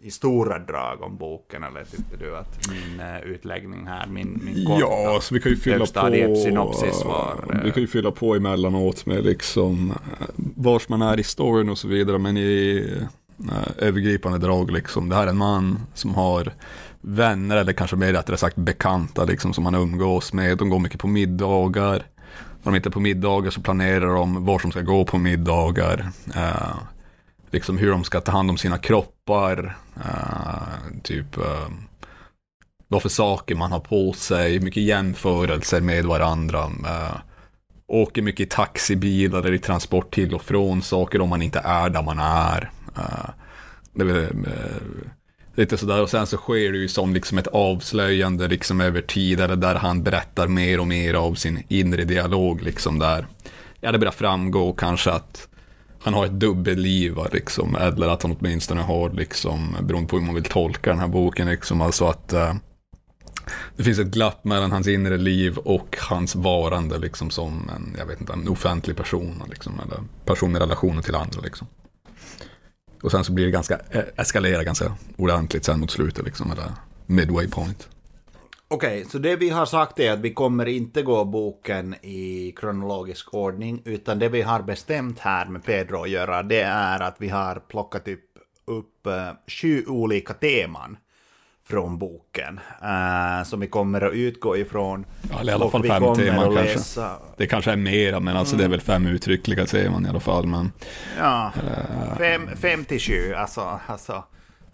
i 0.00 0.10
stora 0.10 0.58
drag 0.58 1.02
om 1.02 1.16
boken, 1.16 1.62
eller 1.62 1.84
tyckte 1.84 2.16
du 2.16 2.36
att 2.36 2.70
min 2.70 3.00
uh, 3.00 3.20
utläggning 3.20 3.86
här, 3.86 4.06
min, 4.06 4.40
min 4.44 4.66
korta 4.66 4.80
ja, 4.80 5.18
så 5.22 5.34
vi 5.34 5.40
kan 5.40 5.52
ju 5.52 5.58
fylla 5.58 5.86
på, 5.86 6.36
synopsis 6.36 7.04
var... 7.04 7.60
Vi 7.64 7.70
kan 7.70 7.80
ju 7.80 7.86
fylla 7.86 8.10
på 8.10 8.34
emellanåt 8.34 9.06
med 9.06 9.24
liksom 9.24 9.94
vars 10.36 10.88
man 10.88 11.02
är 11.02 11.20
i 11.20 11.22
storyn 11.22 11.68
och 11.68 11.78
så 11.78 11.88
vidare, 11.88 12.18
men 12.18 12.36
i 12.36 12.84
övergripande 13.78 14.38
drag 14.38 14.70
liksom. 14.70 15.08
Det 15.08 15.14
här 15.14 15.26
är 15.26 15.30
en 15.30 15.36
man 15.36 15.80
som 15.94 16.14
har 16.14 16.52
vänner, 17.06 17.56
eller 17.56 17.72
kanske 17.72 17.96
mer 17.96 18.12
rättare 18.12 18.36
sagt 18.36 18.56
bekanta, 18.56 19.24
liksom, 19.24 19.54
som 19.54 19.64
man 19.64 19.74
umgås 19.74 20.32
med. 20.32 20.58
De 20.58 20.68
går 20.68 20.78
mycket 20.78 21.00
på 21.00 21.06
middagar. 21.06 22.02
När 22.62 22.72
de 22.72 22.76
inte 22.76 22.88
är 22.88 22.90
på 22.90 23.00
middagar 23.00 23.50
så 23.50 23.60
planerar 23.60 24.14
de 24.14 24.44
var 24.44 24.58
som 24.58 24.70
ska 24.70 24.80
gå 24.80 25.04
på 25.04 25.18
middagar. 25.18 26.10
Uh, 26.36 26.76
liksom 27.50 27.78
hur 27.78 27.90
de 27.90 28.04
ska 28.04 28.20
ta 28.20 28.32
hand 28.32 28.50
om 28.50 28.56
sina 28.56 28.78
kroppar, 28.78 29.76
uh, 29.96 31.00
typ 31.02 31.38
uh, 31.38 31.68
vad 32.88 33.02
för 33.02 33.08
saker 33.08 33.54
man 33.54 33.72
har 33.72 33.80
på 33.80 34.12
sig, 34.12 34.60
mycket 34.60 34.82
jämförelser 34.82 35.80
med 35.80 36.04
varandra. 36.04 36.66
Uh, 36.66 37.16
åker 37.88 38.22
mycket 38.22 38.46
i 38.46 38.48
taxibilar 38.50 39.38
eller 39.38 39.52
i 39.52 39.58
transport 39.58 40.14
till 40.14 40.34
och 40.34 40.42
från 40.42 40.82
saker 40.82 41.20
om 41.20 41.28
man 41.28 41.42
inte 41.42 41.58
är 41.58 41.90
där 41.90 42.02
man 42.02 42.18
är. 42.18 42.70
Uh, 42.98 43.30
det 43.92 44.04
är 44.04 44.32
lite 45.56 45.76
sådär 45.76 46.02
och 46.02 46.10
sen 46.10 46.26
så 46.26 46.36
sker 46.36 46.72
det 46.72 46.78
ju 46.78 46.88
som 46.88 47.14
liksom 47.14 47.38
ett 47.38 47.46
avslöjande 47.46 48.48
liksom 48.48 48.80
över 48.80 49.00
tid 49.00 49.40
eller 49.40 49.56
där 49.56 49.74
han 49.74 50.02
berättar 50.02 50.48
mer 50.48 50.80
och 50.80 50.86
mer 50.86 51.14
av 51.14 51.34
sin 51.34 51.62
inre 51.68 52.04
dialog 52.04 52.62
liksom 52.62 52.98
där. 52.98 53.26
Ja, 53.80 53.92
det 53.92 53.98
börjar 53.98 54.12
framgå 54.12 54.72
kanske 54.72 55.10
att 55.10 55.48
han 56.00 56.14
har 56.14 56.26
ett 56.26 56.40
dubbelliv 56.40 57.16
liksom, 57.32 57.76
eller 57.76 58.08
att 58.08 58.22
han 58.22 58.36
åtminstone 58.40 58.82
har 58.82 59.10
liksom, 59.10 59.76
beroende 59.82 60.08
på 60.08 60.18
hur 60.18 60.26
man 60.26 60.34
vill 60.34 60.44
tolka 60.44 60.90
den 60.90 60.98
här 60.98 61.08
boken, 61.08 61.48
liksom, 61.48 61.80
alltså 61.80 62.06
att 62.06 62.32
eh, 62.32 62.54
det 63.76 63.84
finns 63.84 63.98
ett 63.98 64.06
glapp 64.06 64.44
mellan 64.44 64.72
hans 64.72 64.88
inre 64.88 65.16
liv 65.16 65.58
och 65.58 65.96
hans 66.00 66.34
varande 66.34 66.98
liksom 66.98 67.30
som 67.30 67.70
en, 67.76 67.96
jag 67.98 68.06
vet 68.06 68.20
inte, 68.20 68.32
en 68.32 68.48
offentlig 68.48 68.96
person, 68.96 69.42
liksom, 69.50 69.80
eller 69.86 69.98
person 70.24 70.52
med 70.52 70.60
relationer 70.60 71.02
till 71.02 71.14
andra 71.14 71.40
liksom. 71.40 71.66
Och 73.02 73.10
sen 73.10 73.24
så 73.24 73.32
blir 73.32 73.44
det 73.44 73.50
ganska, 73.50 73.78
eh, 73.90 74.04
eskalerar 74.16 74.62
ganska 74.62 74.92
ordentligt 75.16 75.64
sen 75.64 75.80
mot 75.80 75.90
slutet 75.90 76.24
liksom, 76.24 76.50
eller 76.50 76.72
midway 77.06 77.48
point. 77.48 77.88
Okej, 78.68 78.98
okay, 78.98 79.10
så 79.10 79.18
det 79.18 79.36
vi 79.36 79.50
har 79.50 79.66
sagt 79.66 80.00
är 80.00 80.12
att 80.12 80.18
vi 80.18 80.34
kommer 80.34 80.66
inte 80.66 81.02
gå 81.02 81.24
boken 81.24 81.94
i 81.94 82.54
kronologisk 82.56 83.34
ordning, 83.34 83.82
utan 83.84 84.18
det 84.18 84.28
vi 84.28 84.42
har 84.42 84.62
bestämt 84.62 85.18
här 85.18 85.46
med 85.46 85.64
Pedro 85.64 86.02
att 86.02 86.10
göra, 86.10 86.42
det 86.42 86.60
är 86.60 87.00
att 87.00 87.16
vi 87.18 87.28
har 87.28 87.62
plockat 87.68 88.08
upp, 88.08 88.38
upp 88.64 89.06
uh, 89.06 89.12
sju 89.46 89.84
olika 89.86 90.34
teman 90.34 90.96
från 91.68 91.98
boken, 91.98 92.60
uh, 92.82 93.44
som 93.44 93.60
vi 93.60 93.66
kommer 93.66 94.00
att 94.00 94.12
utgå 94.12 94.56
ifrån. 94.56 95.06
Ja, 95.30 95.40
eller 95.40 95.52
i 95.52 95.54
alla 95.54 95.70
fall 95.70 95.84
fem 95.84 96.14
teman 96.14 96.54
kanske. 96.54 96.74
Läsa... 96.74 97.18
Det 97.36 97.46
kanske 97.46 97.72
är 97.72 97.76
mera, 97.76 98.20
men 98.20 98.36
alltså 98.36 98.54
mm. 98.54 98.58
det 98.58 98.64
är 98.64 98.70
väl 98.70 98.80
fem 98.80 99.06
uttryckliga 99.06 99.66
teman 99.66 100.06
i 100.06 100.08
alla 100.08 100.20
fall. 100.20 100.46
Men, 100.46 100.72
ja, 101.18 101.52
uh... 101.56 102.18
fem, 102.18 102.48
fem 102.56 102.84
till 102.84 103.00
sju, 103.00 103.34
alltså. 103.34 103.80
alltså 103.86 104.24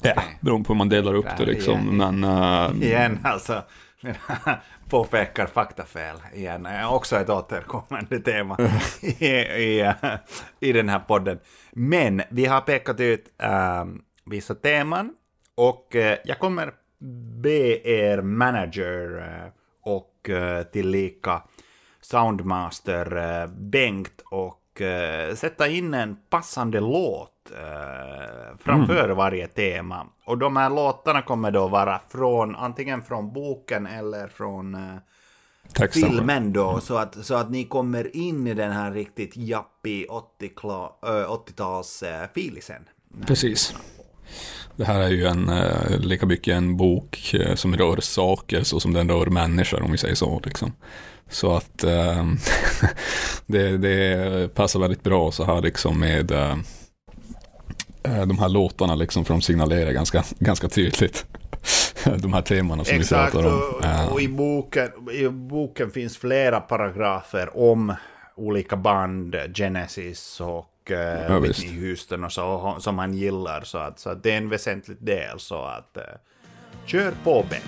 Ja, 0.03 0.13
okay. 0.13 0.25
beroende 0.41 0.67
på 0.67 0.73
hur 0.73 0.79
man 0.79 0.89
delar 0.89 1.15
upp 1.15 1.27
det 1.39 1.47
liksom. 1.47 1.95
Igen, 1.95 2.21
men, 2.21 2.25
uh... 2.25 2.83
igen 2.83 3.19
alltså. 3.25 3.63
Påpekar 4.89 5.47
faktafel 5.47 6.17
igen. 6.35 6.69
Också 6.89 7.17
ett 7.17 7.31
återkommande 7.31 8.21
tema 8.21 8.57
i, 9.01 9.27
i, 9.27 9.93
i 10.61 10.73
den 10.73 10.89
här 10.89 10.99
podden. 10.99 11.39
Men 11.73 12.23
vi 12.31 12.47
har 12.47 12.61
pekat 12.61 13.01
ut 13.01 13.25
äh, 13.43 13.85
vissa 14.25 14.55
teman 14.55 15.11
och 15.55 15.97
jag 16.25 16.39
kommer 16.39 16.73
be 17.43 17.89
er 17.89 18.23
manager 18.23 19.19
äh, 19.19 19.53
och 19.83 20.31
äh, 20.31 20.63
tillika 20.63 21.43
soundmaster 22.01 23.47
Bengt 23.47 24.23
och 24.31 24.59
sätta 25.35 25.69
in 25.69 25.95
en 25.95 26.17
passande 26.31 26.81
låt 26.81 27.51
eh, 27.51 28.57
framför 28.59 29.05
mm. 29.05 29.17
varje 29.17 29.47
tema. 29.47 30.07
Och 30.25 30.39
de 30.39 30.57
här 30.57 30.71
låtarna 30.71 31.23
kommer 31.23 31.51
då 31.51 31.69
vara 31.69 32.01
från 32.09 32.57
antingen 32.57 33.03
från 33.03 33.33
boken 33.33 33.87
eller 33.87 34.29
från 34.29 34.75
eh, 34.75 35.91
filmen 35.91 36.53
då. 36.53 36.81
Så 36.81 36.97
att, 36.97 37.25
så 37.25 37.35
att 37.35 37.51
ni 37.51 37.65
kommer 37.65 38.17
in 38.17 38.47
i 38.47 38.55
den 38.55 38.73
här 38.73 38.93
riktigt 38.93 39.37
jappig 39.37 40.07
80-tals 40.09 42.03
eh, 42.03 42.29
filisen. 42.35 42.89
Precis. 43.27 43.75
Det 44.83 44.87
här 44.87 45.01
är 45.01 45.09
ju 45.09 45.27
en, 45.27 45.49
eh, 45.49 45.99
lika 45.99 46.27
mycket 46.27 46.55
en 46.55 46.77
bok 46.77 47.35
eh, 47.35 47.55
som 47.55 47.77
rör 47.77 48.01
saker 48.01 48.63
så 48.63 48.81
som 48.81 48.93
den 48.93 49.09
rör 49.11 49.27
människor 49.27 49.83
om 49.83 49.93
vi 49.93 49.99
säger 49.99 50.15
så. 50.15 50.41
Liksom. 50.45 50.73
Så 51.31 51.57
att 51.57 51.85
eh, 51.85 52.27
det, 53.47 53.79
det, 53.79 54.55
passar 54.55 54.81
väldigt 54.81 55.03
bra 55.03 55.33
så 55.33 55.45
här 55.45 55.63
liksom 55.63 56.01
med 56.01 56.31
eh, 56.31 56.57
de 58.03 58.39
här 58.39 58.49
låtarna 58.49 58.95
liksom, 58.95 59.25
för 59.25 59.35
de 59.35 59.41
signalerar 59.41 59.93
ganska, 59.93 60.25
ganska 60.39 60.69
tydligt 60.69 61.27
de 62.19 62.33
här 62.33 62.43
temana 62.43 62.85
som 62.85 62.97
Exakt, 62.97 63.35
vi 63.35 63.43
pratar 63.43 63.49
om. 63.49 64.09
Och, 64.09 64.13
och 64.13 64.21
i, 64.21 64.29
boken, 64.29 64.89
i 65.13 65.29
boken 65.29 65.91
finns 65.91 66.19
flera 66.19 66.61
paragrafer 66.61 67.57
om 67.59 67.95
olika 68.37 68.77
band, 68.77 69.37
Genesis 69.55 70.41
och 70.41 70.72
uh, 70.91 70.97
ja, 70.97 71.39
Whitney 71.39 71.81
Houston 71.81 72.25
och 72.25 72.33
så, 72.33 72.77
som 72.81 72.99
han 72.99 73.15
gillar. 73.15 73.63
Så, 73.65 73.79
att, 73.79 73.99
så 73.99 74.11
att 74.11 74.23
det 74.23 74.33
är 74.33 74.37
en 74.37 74.49
väsentlig 74.49 74.97
del. 75.01 75.39
Så 75.39 75.65
att 75.65 75.97
uh, 75.97 76.03
kör 76.87 77.13
på 77.25 77.47
Ben. 77.51 77.61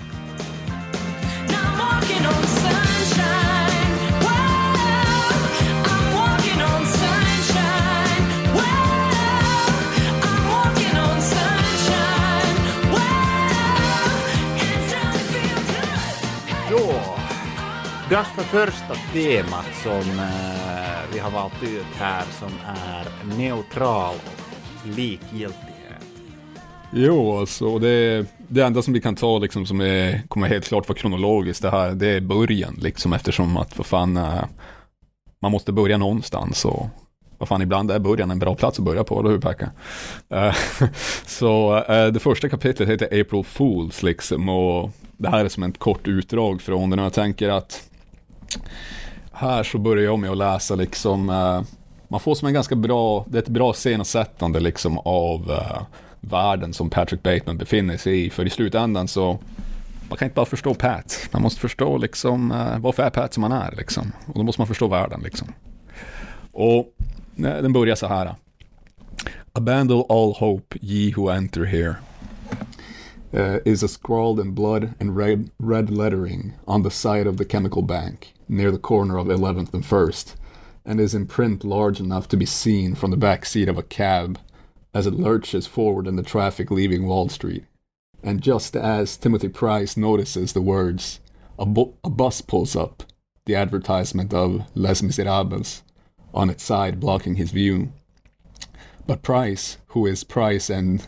Dags 18.09 18.29
för 18.29 18.43
första 18.43 18.95
temat 19.13 19.65
som 19.83 20.19
eh, 20.19 21.13
vi 21.13 21.19
har 21.19 21.31
valt 21.31 21.63
ut 21.63 21.85
här 21.97 22.23
som 22.39 22.51
är 22.67 23.37
neutral 23.37 24.15
och 24.15 24.87
likgiltighet. 24.87 26.05
Jo, 26.91 27.37
alltså 27.37 27.79
det, 27.79 28.25
det 28.47 28.61
enda 28.61 28.81
som 28.81 28.93
vi 28.93 29.01
kan 29.01 29.15
ta 29.15 29.39
liksom 29.39 29.65
som 29.65 29.81
är, 29.81 30.21
kommer 30.27 30.47
helt 30.47 30.67
klart 30.67 30.89
vara 30.89 30.97
kronologiskt 30.97 31.61
det 31.61 31.69
här, 31.69 31.91
det 31.91 32.07
är 32.07 32.21
början 32.21 32.79
liksom 32.81 33.13
eftersom 33.13 33.57
att 33.57 33.77
vad 33.77 33.85
fan, 33.85 34.17
eh, 34.17 34.43
man 35.41 35.51
måste 35.51 35.71
börja 35.71 35.97
någonstans 35.97 36.65
och 36.65 36.87
vad 37.37 37.49
fan, 37.49 37.61
ibland 37.61 37.91
är 37.91 37.99
början 37.99 38.31
en 38.31 38.39
bra 38.39 38.55
plats 38.55 38.79
att 38.79 38.85
börja 38.85 39.03
på, 39.03 39.19
eller 39.19 39.29
hur 39.29 39.39
Pekka? 39.39 39.71
Uh, 40.33 40.55
så 41.25 41.75
uh, 41.77 42.07
det 42.07 42.19
första 42.19 42.49
kapitlet 42.49 42.89
heter 42.89 43.21
April 43.21 43.43
Fools 43.43 44.03
liksom 44.03 44.49
och 44.49 44.91
det 45.17 45.29
här 45.29 45.45
är 45.45 45.49
som 45.49 45.63
ett 45.63 45.79
kort 45.79 46.07
utdrag 46.07 46.61
från 46.61 46.89
den 46.89 46.99
och 46.99 47.05
jag 47.05 47.13
tänker 47.13 47.49
att 47.49 47.89
här 49.31 49.63
så 49.63 49.77
börjar 49.77 50.03
jag 50.03 50.19
med 50.19 50.31
att 50.31 50.37
läsa 50.37 50.75
liksom, 50.75 51.29
eh, 51.29 51.61
man 52.07 52.19
får 52.19 52.35
som 52.35 52.47
en 52.47 52.53
ganska 52.53 52.75
bra, 52.75 53.25
det 53.27 53.37
är 53.37 53.41
ett 53.41 53.47
bra 53.47 53.73
scensättande 53.73 54.59
liksom 54.59 54.97
av 54.97 55.49
uh, 55.49 55.81
världen 56.19 56.73
som 56.73 56.89
Patrick 56.89 57.23
Bateman 57.23 57.57
befinner 57.57 57.97
sig 57.97 58.25
i. 58.25 58.29
För 58.29 58.45
i 58.45 58.49
slutändan 58.49 59.07
så, 59.07 59.39
man 60.09 60.17
kan 60.17 60.25
inte 60.25 60.35
bara 60.35 60.45
förstå 60.45 60.73
Pat, 60.73 61.29
man 61.31 61.41
måste 61.41 61.61
förstå 61.61 61.97
liksom 61.97 62.51
uh, 62.51 62.79
varför 62.79 63.03
är 63.03 63.09
Pat 63.09 63.33
som 63.33 63.43
han 63.43 63.51
är 63.51 63.73
liksom. 63.77 64.11
Och 64.27 64.35
då 64.35 64.43
måste 64.43 64.61
man 64.61 64.67
förstå 64.67 64.87
världen 64.87 65.21
liksom. 65.23 65.47
Och 66.51 66.93
den 67.35 67.73
börjar 67.73 67.95
så 67.95 68.07
här. 68.07 68.35
Abandon 69.53 70.03
all 70.09 70.33
hope, 70.33 70.77
ye 70.81 71.13
who 71.15 71.29
enter 71.29 71.63
here. 71.63 71.95
Uh, 73.35 73.59
is 73.65 73.83
a 73.83 73.87
scrawled 73.89 74.39
in 74.39 74.51
blood 74.51 74.95
and 74.97 75.13
red, 75.17 75.51
red 75.59 75.89
lettering 75.89 76.53
on 76.65 76.83
the 76.83 76.89
side 76.89 77.27
of 77.27 77.35
the 77.35 77.43
chemical 77.43 77.81
bank. 77.81 78.33
near 78.47 78.71
the 78.71 78.77
corner 78.77 79.17
of 79.17 79.27
11th 79.27 79.73
and 79.73 79.83
1st, 79.83 80.35
and 80.85 80.99
is 81.01 81.13
in 81.13 81.25
print 81.25 81.63
large 81.65 81.99
enough 81.99 82.27
to 82.29 82.37
be 82.37 82.45
seen 82.45 82.95
from 82.95 83.11
the 83.11 83.17
back 83.17 83.45
seat 83.45 83.67
of 83.67 83.77
a 83.77 83.83
cab 83.83 84.39
as 84.93 85.05
it 85.05 85.13
lurches 85.13 85.67
forward 85.67 86.07
in 86.07 86.15
the 86.15 86.23
traffic 86.23 86.71
leaving 86.71 87.05
Wall 87.05 87.27
Street. 87.27 87.65
And 88.23 88.41
just 88.41 88.75
as 88.75 89.17
Timothy 89.17 89.49
Price 89.49 89.97
notices 89.97 90.53
the 90.53 90.61
words, 90.61 91.19
a, 91.59 91.65
bu- 91.65 91.93
a 92.03 92.09
bus 92.09 92.41
pulls 92.41 92.75
up, 92.75 93.03
the 93.45 93.55
advertisement 93.55 94.33
of 94.33 94.65
Les 94.75 95.01
Miserables 95.01 95.83
on 96.33 96.49
its 96.49 96.63
side 96.63 96.99
blocking 96.99 97.35
his 97.35 97.51
view. 97.51 97.91
But 99.05 99.23
Price, 99.23 99.77
who 99.87 100.05
is 100.05 100.23
Price 100.23 100.69
and 100.69 101.05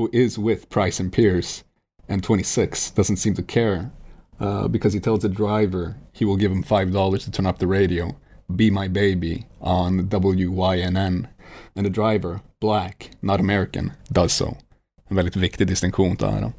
who 0.00 0.08
is 0.14 0.38
with 0.38 0.70
Price 0.70 0.98
and 0.98 1.12
Pierce, 1.12 1.62
and 2.08 2.22
26, 2.22 2.92
doesn't 2.92 3.18
seem 3.18 3.34
to 3.34 3.42
care 3.42 3.92
uh, 4.40 4.66
because 4.66 4.94
he 4.94 5.00
tells 5.00 5.20
the 5.20 5.28
driver 5.28 5.94
he 6.12 6.24
will 6.24 6.38
give 6.38 6.50
him 6.50 6.62
five 6.62 6.90
dollars 6.90 7.24
to 7.24 7.30
turn 7.30 7.44
up 7.46 7.58
the 7.58 7.66
radio. 7.66 8.16
Be 8.56 8.70
My 8.70 8.88
Baby 8.88 9.44
on 9.60 10.08
WYNN. 10.08 11.28
And 11.76 11.86
the 11.86 11.90
driver, 11.90 12.40
black, 12.60 13.10
not 13.20 13.40
American, 13.40 13.92
does 14.10 14.32
so. 14.32 14.56
En 15.10 15.16
väldigt 15.16 15.36
viktig 15.36 15.66
distinktion 15.66 16.16
där. 16.16 16.52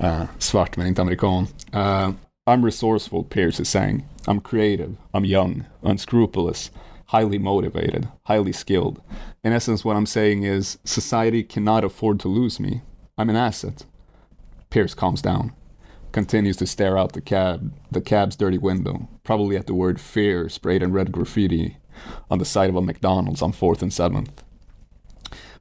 Uh, 0.00 0.24
svart 0.38 0.76
men 0.76 0.86
inte 0.86 1.02
amerikan. 1.02 1.46
Uh, 1.72 2.12
I'm 2.46 2.64
resourceful, 2.64 3.24
Pierce 3.24 3.60
is 3.60 3.68
saying. 3.68 4.04
I'm 4.26 4.40
creative. 4.40 4.96
I'm 5.14 5.24
young, 5.24 5.64
unscrupulous, 5.82 6.70
highly 7.10 7.38
motivated, 7.38 8.08
highly 8.24 8.52
skilled. 8.52 9.00
In 9.44 9.52
essence, 9.52 9.84
what 9.84 9.96
I'm 9.96 10.06
saying 10.06 10.42
is 10.42 10.78
society 10.84 11.42
cannot 11.42 11.84
afford 11.84 12.18
to 12.20 12.28
lose 12.28 12.58
me. 12.58 12.82
I'm 13.16 13.30
an 13.30 13.36
asset. 13.36 13.84
Pierce 14.70 14.94
calms 14.94 15.22
down 15.22 15.52
continues 16.12 16.56
to 16.56 16.66
stare 16.66 16.98
out 16.98 17.12
the 17.12 17.20
cab, 17.20 17.72
the 17.90 18.00
cab's 18.00 18.36
dirty 18.36 18.58
window, 18.58 19.08
probably 19.22 19.56
at 19.56 19.66
the 19.66 19.74
word 19.74 20.00
fear 20.00 20.48
sprayed 20.48 20.82
in 20.82 20.92
red 20.92 21.12
graffiti 21.12 21.76
on 22.30 22.38
the 22.38 22.44
side 22.44 22.70
of 22.70 22.76
a 22.76 22.82
McDonald's 22.82 23.42
on 23.42 23.52
4th 23.52 23.82
and 23.82 23.92
7th. 23.92 24.30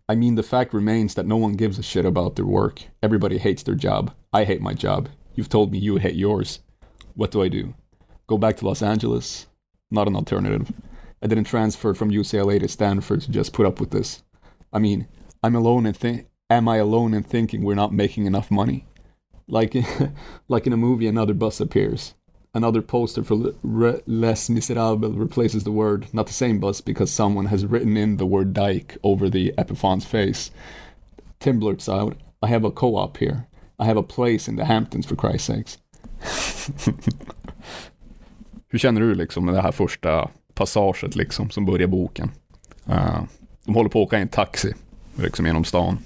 I 0.08 0.16
mean, 0.16 0.36
the 0.36 0.44
fact 0.44 0.74
remains 0.74 1.14
that 1.14 1.28
no 1.28 1.38
one 1.38 1.54
gives 1.54 1.78
a 1.78 1.84
shit 1.84 2.06
about 2.06 2.36
their 2.36 2.46
work. 2.46 2.82
Everybody 3.04 3.38
hates 3.38 3.62
their 3.62 3.76
job. 3.76 4.12
I 4.34 4.44
hate 4.44 4.62
my 4.62 4.74
job. 4.74 5.10
You've 5.36 5.50
told 5.50 5.72
me 5.72 5.78
you 5.78 5.98
hate 5.98 6.16
yours. 6.16 6.60
What 7.14 7.32
do 7.32 7.44
I 7.44 7.48
do? 7.48 7.76
Go 8.26 8.38
back 8.38 8.58
to 8.58 8.66
Los 8.66 8.82
Angeles? 8.82 9.46
Not 9.92 10.08
an 10.08 10.16
alternative. 10.16 10.72
I 11.22 11.28
didn't 11.28 11.46
transfer 11.46 11.94
from 11.94 12.12
UCLA 12.12 12.60
to 12.60 12.68
Stanford 12.68 13.22
to 13.22 13.32
just 13.32 13.54
put 13.54 13.66
up 13.66 13.80
with 13.80 13.92
this. 13.92 14.24
I 14.72 14.80
mean, 14.80 15.08
I'm 15.44 15.56
alone 15.56 15.86
in 15.86 15.94
think. 15.94 16.28
Am 16.50 16.68
I 16.68 16.78
alone 16.78 17.14
in 17.14 17.24
thinking 17.24 17.64
we're 17.64 17.76
not 17.76 17.94
making 17.94 18.26
enough 18.26 18.50
money? 18.50 18.88
like 19.50 19.76
like 20.48 20.68
in 20.68 20.74
a 20.74 20.78
movie 20.78 21.08
another 21.08 21.34
bus 21.34 21.60
appears 21.60 22.14
another 22.54 22.82
poster 22.82 23.24
for 23.24 23.54
re- 23.64 24.02
les 24.06 24.50
miserables 24.50 25.16
replaces 25.16 25.64
the 25.64 25.72
word 25.72 26.08
not 26.14 26.28
the 26.28 26.34
same 26.34 26.60
bus 26.60 26.82
because 26.82 27.12
someone 27.12 27.48
has 27.48 27.66
written 27.66 27.98
in 27.98 28.18
the 28.18 28.26
word 28.26 28.54
dyke 28.54 28.98
over 29.04 29.30
the 29.30 29.54
Epiphon's 29.58 30.06
face 30.06 30.52
tim 31.40 31.60
blurts 31.60 31.90
out 31.90 32.16
i 32.42 32.48
have 32.48 32.64
a 32.64 32.72
co-op 32.72 33.18
here 33.18 33.48
i 33.80 33.86
have 33.86 33.98
a 33.98 34.04
place 34.04 34.48
in 34.48 34.56
the 34.56 34.66
hamptons 34.66 35.06
for 35.06 35.16
christ's 35.16 35.48
sakes 35.48 35.78
hur 38.68 38.78
känner 38.78 39.02
du 39.02 39.16
liksom 39.16 39.46
med 39.46 39.54
det 39.54 39.62
här 39.62 39.72
passaget 40.60 41.15
liksom 41.15 41.50
som 41.50 41.65
börjar 41.65 41.88
boken 41.88 42.32
uh, 42.89 43.24
de 43.65 43.76
håller 43.76 43.89
på 43.89 44.02
att 44.02 44.08
åka 44.08 44.19
i 44.19 44.22
en 44.22 44.28
taxi 44.28 44.74
liksom 45.15 45.45
genom 45.45 45.63
stan 45.63 45.98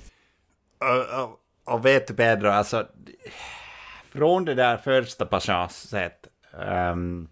uh 0.83 1.29
och 1.65 1.85
vet 1.85 2.07
du 2.07 2.13
Pedro, 2.13 2.49
alltså 2.49 2.87
från 4.11 4.45
det 4.45 4.53
där 4.53 4.77
första 4.77 5.25
passaget 5.25 6.27
um, 6.91 7.27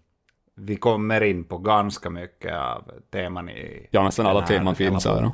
vi 0.54 0.76
kommer 0.76 1.20
in 1.20 1.44
på 1.44 1.58
ganska 1.58 2.10
mycket 2.10 2.54
av 2.54 2.90
teman 3.12 3.48
i... 3.48 3.88
Ja, 3.90 4.02
nästan 4.02 4.26
alla 4.26 4.46
teman 4.46 4.74
finns 4.74 5.04
här. 5.04 5.22
Eh, 5.22 5.30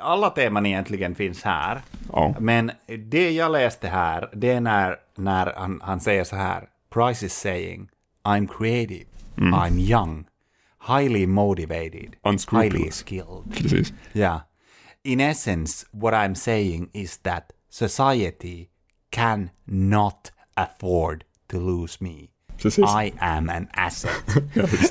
alla 0.00 0.30
teman 0.30 0.66
egentligen 0.66 1.14
finns 1.14 1.42
här. 1.42 1.80
Ja. 2.12 2.34
Men 2.40 2.70
det 3.08 3.30
jag 3.30 3.52
läste 3.52 3.88
här, 3.88 4.30
det 4.32 4.50
är 4.50 4.60
när, 4.60 4.96
när 5.14 5.52
han, 5.56 5.80
han 5.84 6.00
säger 6.00 6.24
så 6.24 6.36
här. 6.36 6.68
Price 6.90 7.26
is 7.26 7.34
saying 7.34 7.88
I'm 8.24 8.48
creative, 8.58 9.04
mm. 9.38 9.54
I'm 9.54 9.78
young, 9.78 10.26
highly 10.78 11.26
motivated, 11.26 12.16
highly 12.24 12.90
skilled. 12.90 13.50
Precis. 13.56 13.92
Ja. 14.12 14.40
in 15.04 15.20
essence, 15.20 15.84
what 15.92 16.12
I'm 16.14 16.34
saying 16.34 16.90
is 16.92 17.18
that 17.18 17.52
society 17.70 18.68
cannot 19.10 20.30
afford 20.56 21.24
to 21.48 21.58
lose 21.58 22.00
me. 22.00 22.30
Precis. 22.58 22.84
I 22.84 23.12
am 23.20 23.48
an 23.50 23.68
asset. 23.74 24.10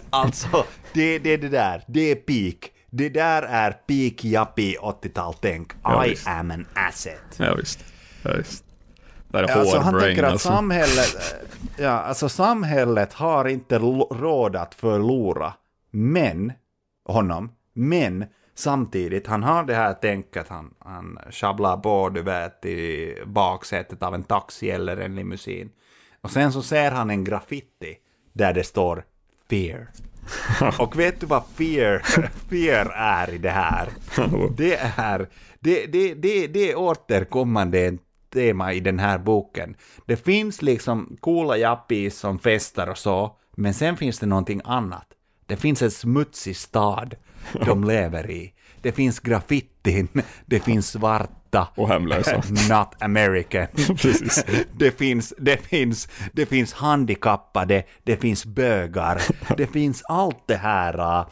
alltså, 0.09 0.65
det, 0.93 1.19
det 1.19 1.29
är 1.33 1.37
det 1.37 1.49
där. 1.49 1.83
Det 1.87 2.11
är 2.11 2.15
peak. 2.15 2.71
Det 2.89 3.09
där 3.09 3.41
är 3.43 3.71
peak 3.71 4.25
yuppie 4.25 4.77
80-tal-tänk. 4.79 5.71
Ja, 5.83 6.05
I 6.05 6.09
visst. 6.09 6.27
am 6.27 6.51
an 6.51 6.65
asset. 6.73 7.35
Ja, 7.37 7.55
visst. 7.55 7.79
Ja, 8.23 8.31
visst. 8.37 8.63
Det 9.29 9.37
är 9.37 9.43
Alltså, 9.43 9.79
han 9.79 9.93
hård 9.93 10.01
tänker 10.01 10.21
brain 10.21 10.25
att 10.25 10.31
alltså. 10.31 10.47
samhället, 10.47 11.35
ja, 11.77 11.89
alltså, 11.89 12.29
samhället 12.29 13.13
har 13.13 13.47
inte 13.47 13.79
råd 13.79 14.55
att 14.55 14.75
förlora 14.75 15.53
men, 15.91 16.53
honom, 17.05 17.51
men 17.73 18.25
samtidigt, 18.55 19.27
han 19.27 19.43
har 19.43 19.63
det 19.63 19.75
här 19.75 19.93
tänket, 19.93 20.47
han, 20.47 20.73
han 20.79 21.19
sjabblar 21.31 21.77
på, 21.77 22.09
du 22.09 22.21
vet, 22.21 22.65
i 22.65 23.13
baksätet 23.25 24.03
av 24.03 24.15
en 24.15 24.23
taxi 24.23 24.69
eller 24.69 24.97
en 24.97 25.15
limousin. 25.15 25.69
Och 26.21 26.31
sen 26.31 26.51
så 26.51 26.61
ser 26.61 26.91
han 26.91 27.09
en 27.09 27.23
graffiti 27.23 27.97
där 28.33 28.53
det 28.53 28.63
står 28.63 29.03
fear. 29.49 29.87
Och 30.79 30.99
vet 30.99 31.19
du 31.19 31.25
vad 31.25 31.43
fear, 31.45 31.99
fear 32.49 32.91
är 32.95 33.33
i 33.33 33.37
det 33.37 33.49
här? 33.49 33.89
Det 34.57 34.75
är, 34.97 35.29
det, 35.59 35.85
det, 35.85 36.13
det, 36.13 36.47
det 36.47 36.71
är 36.71 36.75
återkommande 36.75 37.97
tema 38.33 38.73
i 38.73 38.79
den 38.79 38.99
här 38.99 39.17
boken. 39.17 39.75
Det 40.05 40.25
finns 40.25 40.61
liksom 40.61 41.17
coola 41.19 41.57
jappis 41.57 42.17
som 42.17 42.39
festar 42.39 42.87
och 42.87 42.97
så, 42.97 43.37
men 43.55 43.73
sen 43.73 43.97
finns 43.97 44.19
det 44.19 44.25
någonting 44.25 44.61
annat. 44.63 45.07
Det 45.45 45.57
finns 45.57 45.81
en 45.81 45.91
smutsig 45.91 46.55
stad 46.55 47.15
de 47.65 47.83
lever 47.87 48.31
i. 48.31 48.53
Det 48.81 48.91
finns 48.91 49.19
graffitin, 49.19 50.07
det 50.45 50.59
finns 50.59 50.91
svarta. 50.91 51.67
Och 51.75 51.87
hemlösa. 51.87 52.35
Not 52.69 53.01
American. 53.01 53.67
Precis. 53.87 54.45
Det 54.73 54.91
finns, 54.91 55.33
det, 55.37 55.57
finns, 55.57 56.09
det 56.33 56.45
finns 56.45 56.73
handikappade, 56.73 57.83
det 58.03 58.17
finns 58.17 58.45
bögar, 58.45 59.21
det 59.57 59.67
finns 59.67 60.03
allt 60.03 60.47
det 60.47 60.55
här. 60.55 61.25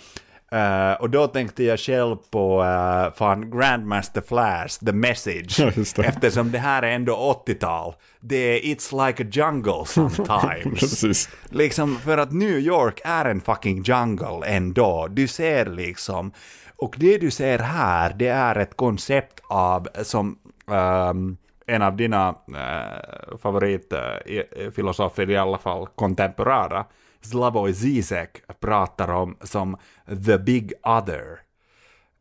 Uh, 0.56 0.94
och 1.02 1.10
då 1.10 1.28
tänkte 1.28 1.64
jag 1.64 1.80
själv 1.80 2.16
på 2.32 2.62
uh, 2.64 3.14
fan 3.14 3.52
Grandmaster 3.52 4.22
Flash, 4.22 4.86
The 4.86 4.92
Message, 4.92 5.60
Ja, 5.60 5.72
det. 5.96 6.04
eftersom 6.08 6.52
det 6.52 6.60
här 6.60 6.84
är 6.84 6.92
ändå 6.92 7.44
80-tal. 7.48 7.96
Det 8.20 8.36
är 8.36 8.60
It's 8.76 9.08
like 9.08 9.24
a 9.24 9.28
jungle 9.32 9.86
sometimes. 9.86 11.30
Liksom 11.50 11.96
för 11.96 12.18
att 12.18 12.32
New 12.32 12.60
York 12.60 13.02
är 13.04 13.26
en 13.26 13.42
fucking 13.42 13.84
jungle 13.84 14.46
ändå. 14.46 15.08
Du 15.08 15.28
ser 15.28 15.66
liksom, 15.66 16.32
och 16.76 16.96
det 16.98 17.18
du 17.18 17.32
ser 17.32 17.60
här, 17.60 18.14
det 18.14 18.28
är 18.28 18.56
ett 18.56 18.78
koncept 18.78 19.42
av, 19.50 19.88
som 20.04 20.38
ehm, 20.72 21.38
en 21.68 21.82
av 21.82 21.96
dina 21.96 22.30
uh, 22.30 23.38
favoritfilosofer 23.38 25.30
i 25.30 25.38
alla 25.38 25.58
fall, 25.58 25.88
kontemporära, 25.96 26.86
Slavoj 27.30 27.74
Zizek 27.74 28.42
pratar 28.60 29.12
om 29.12 29.38
som 29.42 29.78
the 30.26 30.38
big 30.38 30.74
other. 30.84 31.40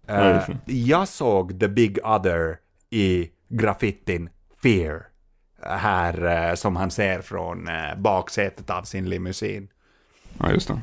Eh, 0.06 0.34
just 0.34 0.46
det. 0.46 0.72
jag 0.72 1.08
såg 1.08 1.60
the 1.60 1.68
big 1.68 1.98
other 2.04 2.58
i 2.90 3.30
graffitin 3.48 4.28
Fear, 4.62 5.06
här 5.62 6.48
eh, 6.48 6.54
som 6.54 6.76
han 6.76 6.90
ser 6.90 7.20
från 7.20 7.68
eh, 7.68 7.96
baksätet 7.96 8.70
av 8.70 8.82
sin 8.82 9.08
limousin. 9.08 9.68
Ja, 10.38 10.50
just 10.50 10.68
det. 10.68 10.80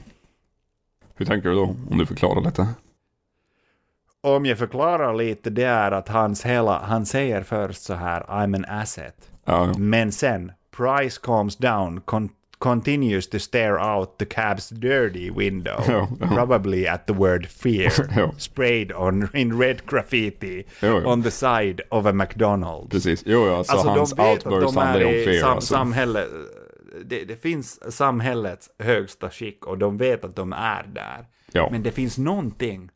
Hur 1.16 1.26
tänker 1.26 1.50
du 1.50 1.56
då? 1.56 1.76
Om 1.92 1.98
du 1.98 2.06
förklarar 2.06 2.42
lite. 2.42 2.68
Om 4.22 4.46
jag 4.46 4.58
förklarar 4.58 5.14
lite, 5.14 5.50
det 5.50 5.64
är 5.64 5.92
att 5.92 6.10
hans 6.10 6.46
hela, 6.46 6.80
han 6.80 7.06
säger 7.06 7.44
först 7.44 7.82
så 7.82 7.94
här, 7.94 8.22
I'm 8.22 8.56
an 8.56 8.66
asset. 8.66 9.32
Ja, 9.46 9.68
ja. 9.68 9.74
Men 9.78 10.12
sen, 10.12 10.52
price 10.72 11.20
calms 11.24 11.58
down, 11.58 12.02
con 12.02 12.30
continues 12.62 13.28
to 13.30 13.40
stare 13.40 13.80
out 13.80 14.18
the 14.18 14.26
cab's 14.26 14.70
dirty 14.80 15.30
window, 15.32 15.84
Ja, 15.88 16.08
ja. 16.20 16.28
probably 16.28 16.88
at 16.88 17.08
the 17.08 17.14
word 17.14 17.48
fear, 17.48 17.92
sprayed 18.38 18.92
on 18.92 19.30
in 19.34 19.58
red 19.58 19.86
graffiti 19.86 20.64
ja. 20.82 21.06
on 21.06 21.24
the 21.24 21.32
side 21.32 21.82
of 21.92 22.06
a 22.06 22.12
McDonald's. 22.12 22.90
Precis. 22.90 23.24
Jo, 23.26 23.48
ja, 23.48 23.58
alltså, 23.58 23.74
Alltså 23.74 23.90
hans 23.90 24.14
outburst 24.20 24.76
handlar 24.76 25.06
om 25.06 25.14
fear. 25.14 25.40
sam, 25.40 25.50
alltså. 25.50 25.74
samhälle, 25.74 26.26
det, 27.06 27.24
det 27.24 27.42
finns 27.42 27.96
samhällets 27.96 28.70
högsta 28.80 29.30
skick 29.30 29.66
och 29.66 29.78
de 29.78 29.98
vet 29.98 30.26
att 30.26 30.36
de 30.36 30.54
är 30.54 30.84
där. 30.94 31.26
Men 31.72 31.84
det 31.84 31.92
finns 31.92 32.18
någonting, 32.18 32.90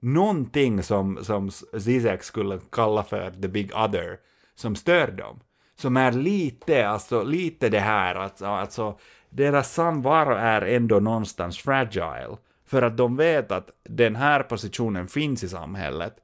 någonting 0.00 0.82
som, 0.82 1.18
som 1.24 1.50
Zizek 1.78 2.22
skulle 2.22 2.58
kalla 2.72 3.02
för 3.04 3.30
the 3.42 3.48
big 3.48 3.70
other, 3.74 4.16
som 4.54 4.76
stör 4.76 5.06
dem. 5.10 5.40
Som 5.82 5.96
är 5.96 6.12
lite, 6.12 6.88
alltså 6.88 7.22
lite 7.22 7.68
det 7.68 7.80
här, 7.80 8.14
alltså, 8.14 8.46
alltså 8.46 8.98
deras 9.30 9.74
samvaro 9.74 10.34
är 10.34 10.62
ändå 10.62 11.00
någonstans 11.00 11.58
fragile. 11.58 12.36
För 12.66 12.82
att 12.82 12.96
de 12.96 13.16
vet 13.16 13.52
att 13.52 13.68
den 13.88 14.16
här 14.16 14.42
positionen 14.42 15.08
finns 15.08 15.44
i 15.44 15.48
samhället. 15.48 16.14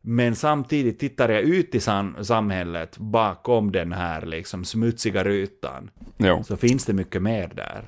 Men 0.00 0.36
samtidigt 0.36 0.98
tittar 0.98 1.28
jag 1.28 1.42
ut 1.42 1.74
i 1.74 1.80
sam- 1.80 2.24
samhället 2.24 2.98
bakom 2.98 3.72
den 3.72 3.92
här 3.92 4.26
liksom 4.26 4.64
smutsiga 4.64 5.24
rutan. 5.24 5.90
Ja. 6.16 6.42
Så 6.42 6.56
finns 6.56 6.86
det 6.86 6.92
mycket 6.92 7.22
mer 7.22 7.50
där. 7.54 7.82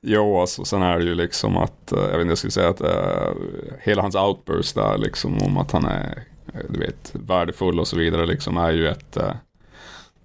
Jo, 0.00 0.40
alltså 0.40 0.64
sen 0.64 0.82
är 0.82 0.98
det 0.98 1.04
ju 1.04 1.14
liksom 1.14 1.56
att, 1.56 1.92
eh, 1.92 1.98
jag 1.98 2.10
vet 2.10 2.20
inte, 2.20 2.30
jag 2.30 2.38
skulle 2.38 2.50
säga 2.50 2.68
att 2.68 2.80
uh, 2.80 3.32
hela 3.80 4.02
hans 4.02 4.14
outburst 4.14 4.74
där 4.74 4.98
liksom 4.98 5.38
om 5.38 5.56
att 5.56 5.72
han 5.72 5.84
är, 5.84 6.24
eh, 6.54 6.60
du 6.68 6.78
vet, 6.80 7.14
värdefull 7.14 7.80
och 7.80 7.88
så 7.88 7.96
vidare 7.96 8.26
liksom 8.26 8.56
är 8.56 8.72
ju 8.72 8.88
ett, 8.88 9.16
uh, 9.16 9.32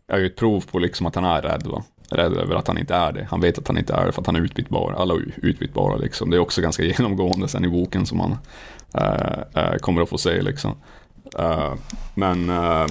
är 0.08 0.20
ju 0.20 0.26
ett 0.26 0.36
prov 0.36 0.66
på 0.72 0.80
liksom 0.80 1.06
att 1.06 1.16
han 1.16 1.26
är 1.26 1.42
rädd 1.42 1.68
va. 1.68 1.84
Rädd 2.10 2.34
över 2.34 2.56
att 2.56 2.68
han 2.68 2.78
inte 2.78 2.96
är 2.96 3.12
det. 3.12 3.28
Han 3.30 3.42
vet 3.42 3.58
att 3.58 3.68
han 3.68 3.78
inte 3.78 3.94
är 3.94 4.06
det 4.06 4.12
för 4.12 4.22
att 4.22 4.28
han 4.28 4.36
är 4.36 4.42
utbytbar. 4.42 4.92
Alla 4.98 5.14
är 5.14 5.24
utbytbara 5.38 5.98
liksom. 5.98 6.30
Det 6.30 6.38
är 6.38 6.40
också 6.40 6.62
ganska 6.62 6.84
genomgående 6.98 7.48
sen 7.48 7.66
i 7.66 7.70
boken 7.70 8.06
som 8.06 8.18
man 8.18 8.38
eh, 8.94 9.64
eh, 9.64 9.76
kommer 9.76 10.02
att 10.02 10.10
få 10.10 10.18
se 10.18 10.42
liksom. 10.42 10.72
Eh, 11.40 11.74
men 12.16 12.50
uh, 12.50 12.88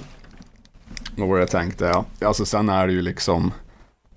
vad 1.16 1.28
var 1.28 1.36
det 1.36 1.42
jag 1.42 1.50
tänkte? 1.50 1.84
Ja. 1.84 2.04
Alltså 2.26 2.44
sen 2.44 2.68
är 2.68 2.86
det 2.86 2.92
ju 2.92 3.02
liksom 3.02 3.52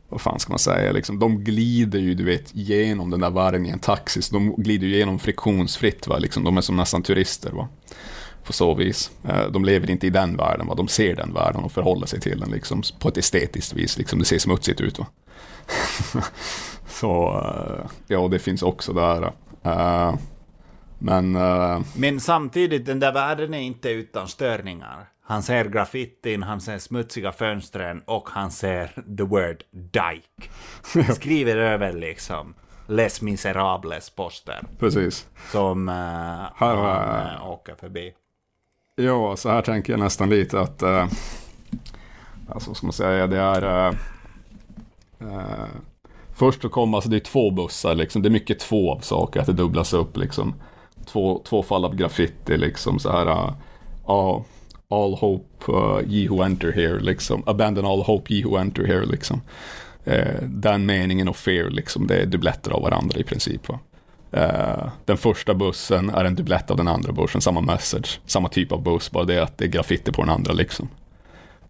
vad 0.09 0.21
fan 0.21 0.39
ska 0.39 0.51
man 0.51 0.59
säga, 0.59 0.91
liksom, 0.91 1.19
de 1.19 1.43
glider 1.43 1.99
ju 1.99 2.13
du 2.13 2.23
vet 2.23 2.55
genom 2.55 3.09
den 3.09 3.19
där 3.19 3.29
världen 3.29 3.65
i 3.65 3.69
en 3.69 3.79
taxi, 3.79 4.21
så 4.21 4.33
de 4.33 4.55
glider 4.57 4.87
ju 4.87 4.95
igenom 4.95 5.19
friktionsfritt, 5.19 6.07
va? 6.07 6.17
Liksom, 6.17 6.43
de 6.43 6.57
är 6.57 6.61
som 6.61 6.75
nästan 6.75 7.03
turister. 7.03 7.51
Va? 7.51 7.67
På 8.45 8.53
så 8.53 8.73
vis. 8.73 9.11
Eh, 9.27 9.47
De 9.51 9.65
lever 9.65 9.89
inte 9.89 10.07
i 10.07 10.09
den 10.09 10.37
världen, 10.37 10.67
va? 10.67 10.75
de 10.75 10.87
ser 10.87 11.15
den 11.15 11.33
världen 11.33 11.63
och 11.63 11.71
förhåller 11.71 12.07
sig 12.07 12.19
till 12.19 12.39
den 12.39 12.51
liksom, 12.51 12.81
på 12.99 13.07
ett 13.09 13.17
estetiskt 13.17 13.73
vis. 13.73 13.97
Liksom, 13.97 14.19
det 14.19 14.25
ser 14.25 14.39
smutsigt 14.39 14.81
ut. 14.81 14.99
Va? 14.99 15.07
så 16.87 17.41
eh, 17.43 17.89
ja, 18.07 18.27
det 18.27 18.39
finns 18.39 18.61
också 18.63 18.93
där. 18.93 19.31
Eh, 19.63 20.15
Men 20.99 21.31
Men 21.95 22.19
samtidigt, 22.19 22.85
den 22.85 22.99
där 22.99 23.13
världen 23.13 23.53
är 23.53 23.59
inte 23.61 23.89
utan 23.89 24.27
störningar. 24.27 25.09
Han 25.27 25.43
ser 25.43 25.65
graffitin, 25.65 26.43
han 26.43 26.61
ser 26.61 26.77
smutsiga 26.77 27.31
fönstren 27.31 28.01
och 28.05 28.29
han 28.29 28.51
ser 28.51 28.87
the 29.17 29.23
word 29.23 29.63
dyke. 29.71 30.49
Han 31.07 31.15
skriver 31.15 31.55
över 31.57 31.93
liksom 31.93 32.53
Les 32.87 33.21
Miserables 33.21 34.09
poster 34.09 34.59
precis. 34.79 35.27
som 35.51 35.89
uh, 35.89 35.95
han 36.55 36.77
eh, 37.35 37.49
åker 37.49 37.75
förbi. 37.75 38.13
Ja, 38.97 39.35
så 39.35 39.49
här 39.49 39.61
tänker 39.61 39.93
jag 39.93 39.99
nästan 39.99 40.29
lite 40.29 40.59
att, 40.59 40.81
eh, 40.81 41.07
alltså 42.49 42.69
vad 42.69 42.77
ska 42.77 42.85
man 42.85 42.93
säga, 42.93 43.27
det 43.27 43.37
är, 43.37 43.87
eh, 43.87 43.95
eh, 45.19 45.67
först 46.33 46.61
så 46.61 46.69
kommer, 46.69 46.97
alltså 46.97 47.09
det 47.09 47.17
är 47.17 47.19
två 47.19 47.51
bussar 47.51 47.95
liksom, 47.95 48.21
det 48.21 48.27
är 48.27 48.31
mycket 48.31 48.59
två 48.59 48.91
av 48.91 48.99
saker, 48.99 49.39
att 49.39 49.45
det 49.45 49.53
dubblas 49.53 49.93
upp 49.93 50.17
liksom. 50.17 50.53
Två, 51.05 51.41
två 51.45 51.63
fall 51.63 51.85
av 51.85 51.95
graffiti 51.95 52.57
liksom 52.57 52.99
så 52.99 53.11
här, 53.11 53.25
eh, 53.25 53.45
uh, 53.45 53.53
ja, 54.07 54.45
all 54.89 55.13
hope 55.13 55.71
uh, 55.71 56.13
ye 56.13 56.29
who 56.29 56.43
enter 56.43 56.71
here 56.71 56.99
liksom, 56.99 57.43
abandon 57.45 57.85
all 57.85 58.01
hope 58.01 58.33
ye 58.33 58.45
who 58.45 58.57
enter 58.57 58.85
here 58.85 59.05
liksom. 59.05 59.41
Eh, 60.03 60.41
den 60.41 60.85
meningen 60.85 61.27
och 61.27 61.37
fear 61.37 61.69
liksom, 61.69 62.07
det 62.07 62.15
är 62.15 62.25
dubbletter 62.25 62.71
av 62.71 62.81
varandra 62.81 63.19
i 63.19 63.23
princip 63.23 63.69
va. 63.69 63.79
Eh, 64.35 64.87
den 65.05 65.17
första 65.17 65.53
bussen 65.53 66.09
är 66.09 66.25
en 66.25 66.35
dubblett 66.35 66.71
av 66.71 66.77
den 66.77 66.87
andra 66.87 67.11
bussen, 67.11 67.41
samma 67.41 67.61
message, 67.61 68.19
samma 68.25 68.49
typ 68.49 68.71
av 68.71 68.83
buss, 68.83 69.11
bara 69.11 69.23
det 69.23 69.43
att 69.43 69.57
det 69.57 69.65
är 69.65 69.69
graffiti 69.69 70.11
på 70.11 70.21
den 70.21 70.29
andra 70.31 70.53
liksom. 70.53 70.89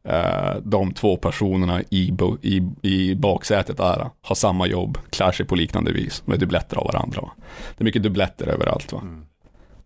Eh, 0.04 0.56
de 0.64 0.94
två 0.94 1.18
personerna 1.18 1.82
i, 1.82 2.14
i, 2.42 2.64
i 2.82 3.16
baksätet 3.16 3.80
är, 3.80 4.10
har 4.22 4.36
samma 4.36 4.68
jobb, 4.68 4.98
klär 5.10 5.32
sig 5.32 5.46
på 5.46 5.56
liknande 5.56 5.92
vis, 5.92 6.24
med 6.28 6.40
dubbletter 6.40 6.78
av 6.78 6.86
varandra. 6.86 7.22
Va? 7.22 7.32
Det 7.78 7.82
är 7.82 7.86
mycket 7.86 8.04
dubbletter 8.04 8.48
överallt, 8.48 8.94
va? 8.94 9.02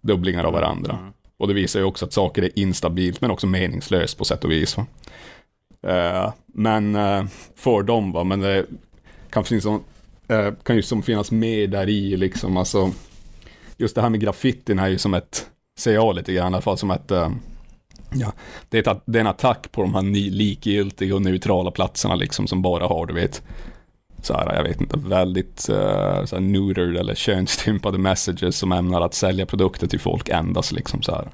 dubblingar 0.02 0.44
av 0.44 0.54
varandra. 0.54 0.98
Och 1.38 1.48
det 1.48 1.54
visar 1.54 1.80
ju 1.80 1.86
också 1.86 2.06
att 2.06 2.14
saker 2.14 2.44
är 2.44 2.60
instabilt, 2.60 3.22
men 3.22 3.32
också 3.32 3.48
meningslöst 3.48 4.18
på 4.18 4.26
sätt 4.26 4.44
och 4.44 4.52
vis. 4.52 4.78
Eh, 5.88 6.34
men 6.46 6.98
för 7.56 7.84
dem, 7.84 8.12
va? 8.12 8.24
men 8.24 8.40
det 8.40 8.66
kan, 9.30 9.44
finnas 9.44 9.64
som, 9.64 9.84
eh, 10.30 10.54
kan 10.64 10.76
ju 10.76 10.82
som 10.82 11.04
finnas 11.04 11.32
med 11.32 11.70
där 11.70 11.90
i, 11.90 12.18
liksom, 12.18 12.58
alltså, 12.58 12.92
just 13.78 13.96
det 13.96 14.02
här 14.02 14.10
med 14.10 14.20
graffitin 14.20 14.80
är 14.80 14.88
ju 14.88 14.98
som 14.98 15.14
ett, 15.14 15.50
ser 15.80 15.94
jag 15.94 16.16
lite 16.16 16.34
grann 16.34 16.52
i 16.52 16.56
alla 16.56 16.62
fall, 16.62 16.78
som 16.78 16.92
ett, 16.92 17.12
eh, 17.12 17.30
Ja, 18.12 18.34
det 18.70 18.78
är, 18.78 18.92
ett, 18.92 19.02
det 19.06 19.20
är 19.20 19.22
en 19.22 19.28
attack 19.28 19.72
på 19.72 19.82
de 19.82 19.96
här 19.96 20.02
likgiltiga 20.32 21.16
och 21.16 21.22
neutrala 21.22 21.72
platserna 21.72 22.16
liksom 22.16 22.48
som 22.48 22.62
bara 22.62 22.88
har, 22.88 23.06
du 23.06 23.14
vet, 23.14 23.42
så 24.22 24.34
här, 24.34 24.56
jag 24.56 24.64
vet 24.64 24.82
inte, 24.82 24.98
väldigt 24.98 25.70
uh, 25.70 26.26
så 26.26 26.36
här 26.36 26.40
neutered 26.40 26.98
eller 26.98 27.16
könsstympade 27.16 27.98
messages 27.98 28.58
som 28.58 28.72
ämnar 28.72 29.02
att 29.02 29.14
sälja 29.14 29.46
produkter 29.46 29.88
till 29.88 30.00
folk 30.00 30.30
endast 30.30 30.72
liksom 30.72 31.02
så 31.02 31.12
här. 31.12 31.30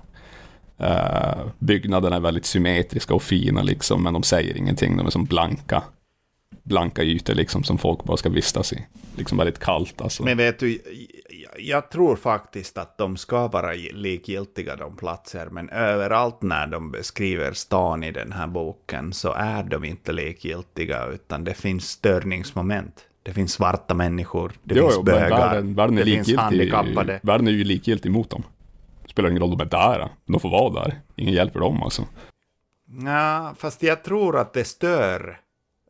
Uh, 0.81 1.47
byggnaderna 1.59 2.15
är 2.15 2.19
väldigt 2.19 2.45
symmetriska 2.45 3.13
och 3.13 3.23
fina 3.23 3.61
liksom, 3.61 4.03
men 4.03 4.13
de 4.13 4.23
säger 4.23 4.57
ingenting, 4.57 4.97
de 4.97 5.05
är 5.05 5.11
som 5.11 5.25
blanka 5.25 5.83
blanka 6.63 7.03
ytor 7.03 7.33
liksom 7.33 7.63
som 7.63 7.77
folk 7.77 8.03
bara 8.03 8.17
ska 8.17 8.29
vistas 8.29 8.73
i. 8.73 8.85
Liksom 9.17 9.37
väldigt 9.37 9.59
kallt 9.59 10.01
alltså. 10.01 10.23
Men 10.23 10.37
vet 10.37 10.59
du, 10.59 10.81
jag 11.57 11.91
tror 11.91 12.15
faktiskt 12.15 12.77
att 12.77 12.97
de 12.97 13.17
ska 13.17 13.47
vara 13.47 13.71
likgiltiga 13.93 14.75
de 14.75 14.95
platser, 14.95 15.47
men 15.51 15.69
överallt 15.69 16.41
när 16.41 16.67
de 16.67 16.91
beskriver 16.91 17.53
stan 17.53 18.03
i 18.03 18.11
den 18.11 18.31
här 18.31 18.47
boken 18.47 19.13
så 19.13 19.33
är 19.33 19.63
de 19.63 19.83
inte 19.83 20.11
likgiltiga, 20.11 21.05
utan 21.05 21.43
det 21.43 21.53
finns 21.53 21.89
störningsmoment. 21.89 23.05
Det 23.23 23.33
finns 23.33 23.53
svarta 23.53 23.93
människor, 23.93 24.51
det 24.63 24.75
jo, 24.75 24.89
finns 24.89 25.05
bögar, 25.05 25.29
världen, 25.29 25.75
världen 25.75 25.95
det 25.95 26.03
finns 26.03 26.35
handikappade. 26.35 27.19
Världen 27.23 27.47
är 27.47 27.51
ju 27.51 27.63
likgiltig 27.63 28.11
mot 28.11 28.29
dem. 28.29 28.43
Det 29.03 29.09
spelar 29.09 29.29
ingen 29.29 29.41
roll, 29.41 29.57
de 29.57 29.61
är 29.61 29.65
där. 29.65 30.09
De 30.25 30.39
får 30.39 30.49
vara 30.49 30.83
där. 30.83 31.01
Ingen 31.15 31.33
hjälper 31.33 31.59
dem 31.59 31.83
alltså. 31.83 32.05
Ja, 33.05 33.53
fast 33.57 33.83
jag 33.83 34.03
tror 34.03 34.37
att 34.37 34.53
det 34.53 34.63
stör 34.63 35.39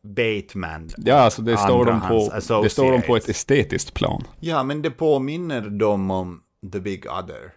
Bateman. 0.06 0.90
Ja, 0.98 1.16
alltså 1.16 1.42
det 1.42 1.58
står, 1.58 1.86
de 1.86 2.02
på, 2.02 2.32
det 2.64 2.70
står 2.70 2.92
de 2.92 3.02
på 3.02 3.16
ett 3.16 3.30
estetiskt 3.30 3.94
plan. 3.94 4.24
Ja, 4.40 4.64
men 4.64 4.82
det 4.82 4.92
påminner 4.92 5.62
dem 5.62 6.12
om 6.12 6.42
The 6.72 6.80
Big 6.80 7.06
Other. 7.06 7.52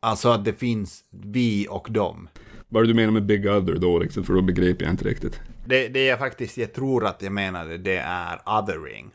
Alltså 0.00 0.28
att 0.28 0.44
det 0.44 0.52
finns 0.52 1.04
vi 1.10 1.66
och 1.70 1.88
dem. 1.90 2.28
Vad 2.68 2.82
är 2.82 2.86
det 2.86 2.92
du 2.92 2.96
menar 2.96 3.12
med 3.12 3.26
Big 3.26 3.46
Other 3.46 3.74
då, 3.74 3.98
liksom, 3.98 4.24
för 4.24 4.34
då 4.34 4.42
begriper 4.42 4.84
jag 4.84 4.92
inte 4.92 5.04
riktigt. 5.04 5.40
Det, 5.64 5.88
det 5.88 6.04
jag 6.04 6.18
faktiskt, 6.18 6.56
jag 6.56 6.72
tror 6.72 7.06
att 7.06 7.22
jag 7.22 7.32
menade, 7.32 7.78
det 7.78 7.96
är 7.96 8.40
othering. 8.58 9.10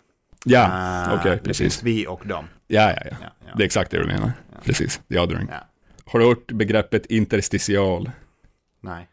Ja, 0.45 0.65
uh, 0.65 1.13
okej, 1.13 1.31
okay, 1.31 1.37
precis. 1.37 1.57
Det 1.57 1.63
finns 1.63 1.83
vi 1.83 2.07
och 2.07 2.27
dem. 2.27 2.45
Ja, 2.67 2.81
ja, 2.81 3.01
ja. 3.11 3.17
ja, 3.21 3.27
ja. 3.45 3.51
Det 3.57 3.63
är 3.63 3.65
exakt 3.65 3.91
det 3.91 3.99
du 3.99 4.05
menar. 4.05 4.31
Ja. 4.51 4.57
Precis, 4.63 5.01
the 5.09 5.19
othering. 5.19 5.49
Har 6.05 6.19
du 6.19 6.25
hört 6.25 6.51
begreppet 6.51 7.05
interstitial? 7.05 8.11
Nej 8.81 9.07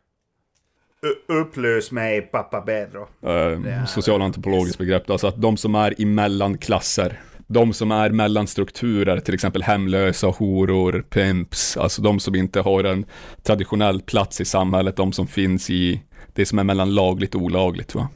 upplös 1.28 1.92
mig, 1.92 2.20
pappa 2.22 2.60
Pedro. 2.60 3.08
Uh, 3.26 3.84
socialantropologiskt 3.86 4.78
begrepp, 4.78 5.10
alltså 5.10 5.26
att 5.26 5.40
de 5.40 5.56
som 5.56 5.74
är 5.74 6.00
i 6.00 6.04
mellanklasser, 6.04 7.20
de 7.46 7.72
som 7.72 7.90
är 7.90 8.10
mellan 8.10 8.46
strukturer, 8.46 9.20
till 9.20 9.34
exempel 9.34 9.62
hemlösa, 9.62 10.26
horor, 10.26 11.04
pimps, 11.10 11.76
alltså 11.76 12.02
de 12.02 12.20
som 12.20 12.34
inte 12.34 12.60
har 12.60 12.84
en 12.84 13.06
traditionell 13.42 14.02
plats 14.02 14.40
i 14.40 14.44
samhället, 14.44 14.96
de 14.96 15.12
som 15.12 15.26
finns 15.26 15.70
i 15.70 16.02
det 16.34 16.46
som 16.46 16.58
är 16.58 16.64
mellan 16.64 16.94
lagligt 16.94 17.34
och 17.34 17.42
olagligt. 17.42 17.94
Va? 17.94 18.08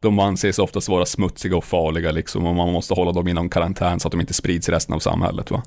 De 0.00 0.18
anses 0.18 0.58
oftast 0.58 0.88
vara 0.88 1.06
smutsiga 1.06 1.56
och 1.56 1.64
farliga 1.64 2.10
liksom 2.10 2.46
och 2.46 2.54
man 2.54 2.72
måste 2.72 2.94
hålla 2.94 3.12
dem 3.12 3.28
inom 3.28 3.48
karantän 3.48 4.00
så 4.00 4.08
att 4.08 4.12
de 4.12 4.20
inte 4.20 4.34
sprids 4.34 4.68
i 4.68 4.72
resten 4.72 4.94
av 4.94 4.98
samhället. 4.98 5.50
Va? 5.50 5.62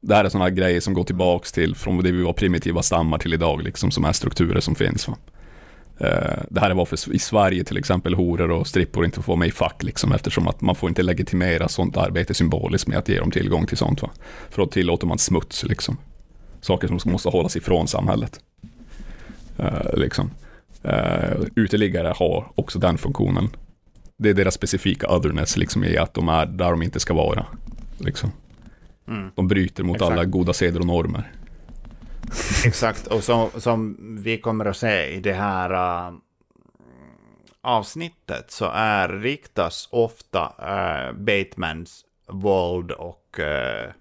Det 0.00 0.14
här 0.14 0.24
är 0.24 0.28
sådana 0.28 0.50
grejer 0.50 0.80
som 0.80 0.94
går 0.94 1.04
tillbaks 1.04 1.52
till 1.52 1.74
från 1.74 2.02
det 2.02 2.12
vi 2.12 2.22
var 2.22 2.32
primitiva 2.32 2.82
stammar 2.82 3.18
till 3.18 3.34
idag, 3.34 3.62
liksom 3.62 3.90
som 3.90 4.04
är 4.04 4.12
strukturer 4.12 4.60
som 4.60 4.74
finns. 4.74 5.08
Va? 5.08 5.16
Eh, 6.00 6.42
det 6.50 6.60
här 6.60 6.70
är 6.70 6.74
varför 6.74 7.14
i 7.14 7.18
Sverige 7.18 7.64
till 7.64 7.76
exempel 7.76 8.14
horor 8.14 8.50
och 8.50 8.66
strippor 8.66 9.04
inte 9.04 9.22
får 9.22 9.36
med 9.36 9.48
i 9.48 9.50
fack, 9.50 9.82
liksom, 9.82 10.12
eftersom 10.12 10.48
att 10.48 10.60
man 10.60 10.74
får 10.74 10.88
inte 10.88 11.02
legitimera 11.02 11.68
sånt 11.68 11.96
arbete 11.96 12.34
symboliskt 12.34 12.88
med 12.88 12.98
att 12.98 13.08
ge 13.08 13.18
dem 13.18 13.30
tillgång 13.30 13.66
till 13.66 13.76
sånt. 13.76 14.02
Va? 14.02 14.10
För 14.50 14.62
då 14.62 14.68
tillåter 14.68 15.06
man 15.06 15.18
smuts, 15.18 15.64
liksom. 15.64 15.96
Saker 16.60 16.98
som 16.98 17.12
måste 17.12 17.28
hållas 17.28 17.56
ifrån 17.56 17.88
samhället. 17.88 18.40
Uh, 19.60 19.96
liksom. 19.96 20.30
Uh, 20.84 21.46
uteliggare 21.54 22.14
har 22.16 22.52
också 22.54 22.78
den 22.78 22.98
funktionen. 22.98 23.48
Det 24.16 24.30
är 24.30 24.34
deras 24.34 24.54
specifika 24.54 25.16
otherness, 25.16 25.56
liksom, 25.56 25.84
i 25.84 25.96
att 25.96 26.14
de 26.14 26.28
är 26.28 26.46
där 26.46 26.70
de 26.70 26.82
inte 26.82 27.00
ska 27.00 27.14
vara. 27.14 27.46
Liksom. 27.98 28.32
Mm. 29.08 29.30
De 29.34 29.48
bryter 29.48 29.82
mot 29.82 29.96
Exakt. 29.96 30.12
alla 30.12 30.24
goda 30.24 30.52
seder 30.52 30.80
och 30.80 30.86
normer. 30.86 31.32
Exakt, 32.64 33.06
och 33.06 33.24
som, 33.24 33.50
som 33.56 33.96
vi 34.22 34.38
kommer 34.38 34.64
att 34.64 34.76
se 34.76 35.06
i 35.06 35.20
det 35.20 35.32
här 35.32 35.72
uh, 36.08 36.18
avsnittet 37.60 38.50
så 38.50 38.70
är 38.74 39.08
riktas 39.08 39.88
ofta 39.92 40.42
uh, 40.42 41.18
Batemans 41.18 42.04
våld 42.26 42.90
och 42.90 43.38
uh, 43.38 43.92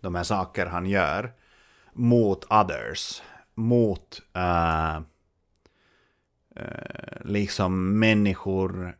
de 0.00 0.14
här 0.14 0.22
saker 0.22 0.66
han 0.66 0.86
gör 0.86 1.32
mot 1.92 2.44
others, 2.52 3.22
mot 3.54 4.20
liksom 7.24 7.98
människor 7.98 8.94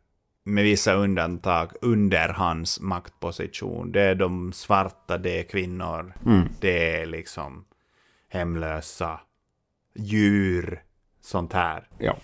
med 0.44 0.64
vissa 0.64 0.92
undantag 0.92 1.72
under 1.80 2.28
hans 2.28 2.80
maktposition. 2.80 3.92
Det 3.92 4.00
är 4.00 4.14
de 4.14 4.52
svarta, 4.52 5.18
det 5.18 5.38
är 5.38 5.42
kvinnor, 5.42 6.14
mm. 6.26 6.48
det 6.60 7.00
är 7.00 7.06
liksom 7.06 7.64
hemlösa, 8.32 9.20
djur, 9.94 10.82
sånt 11.20 11.52
här. 11.52 11.88
Ja. 11.98 12.16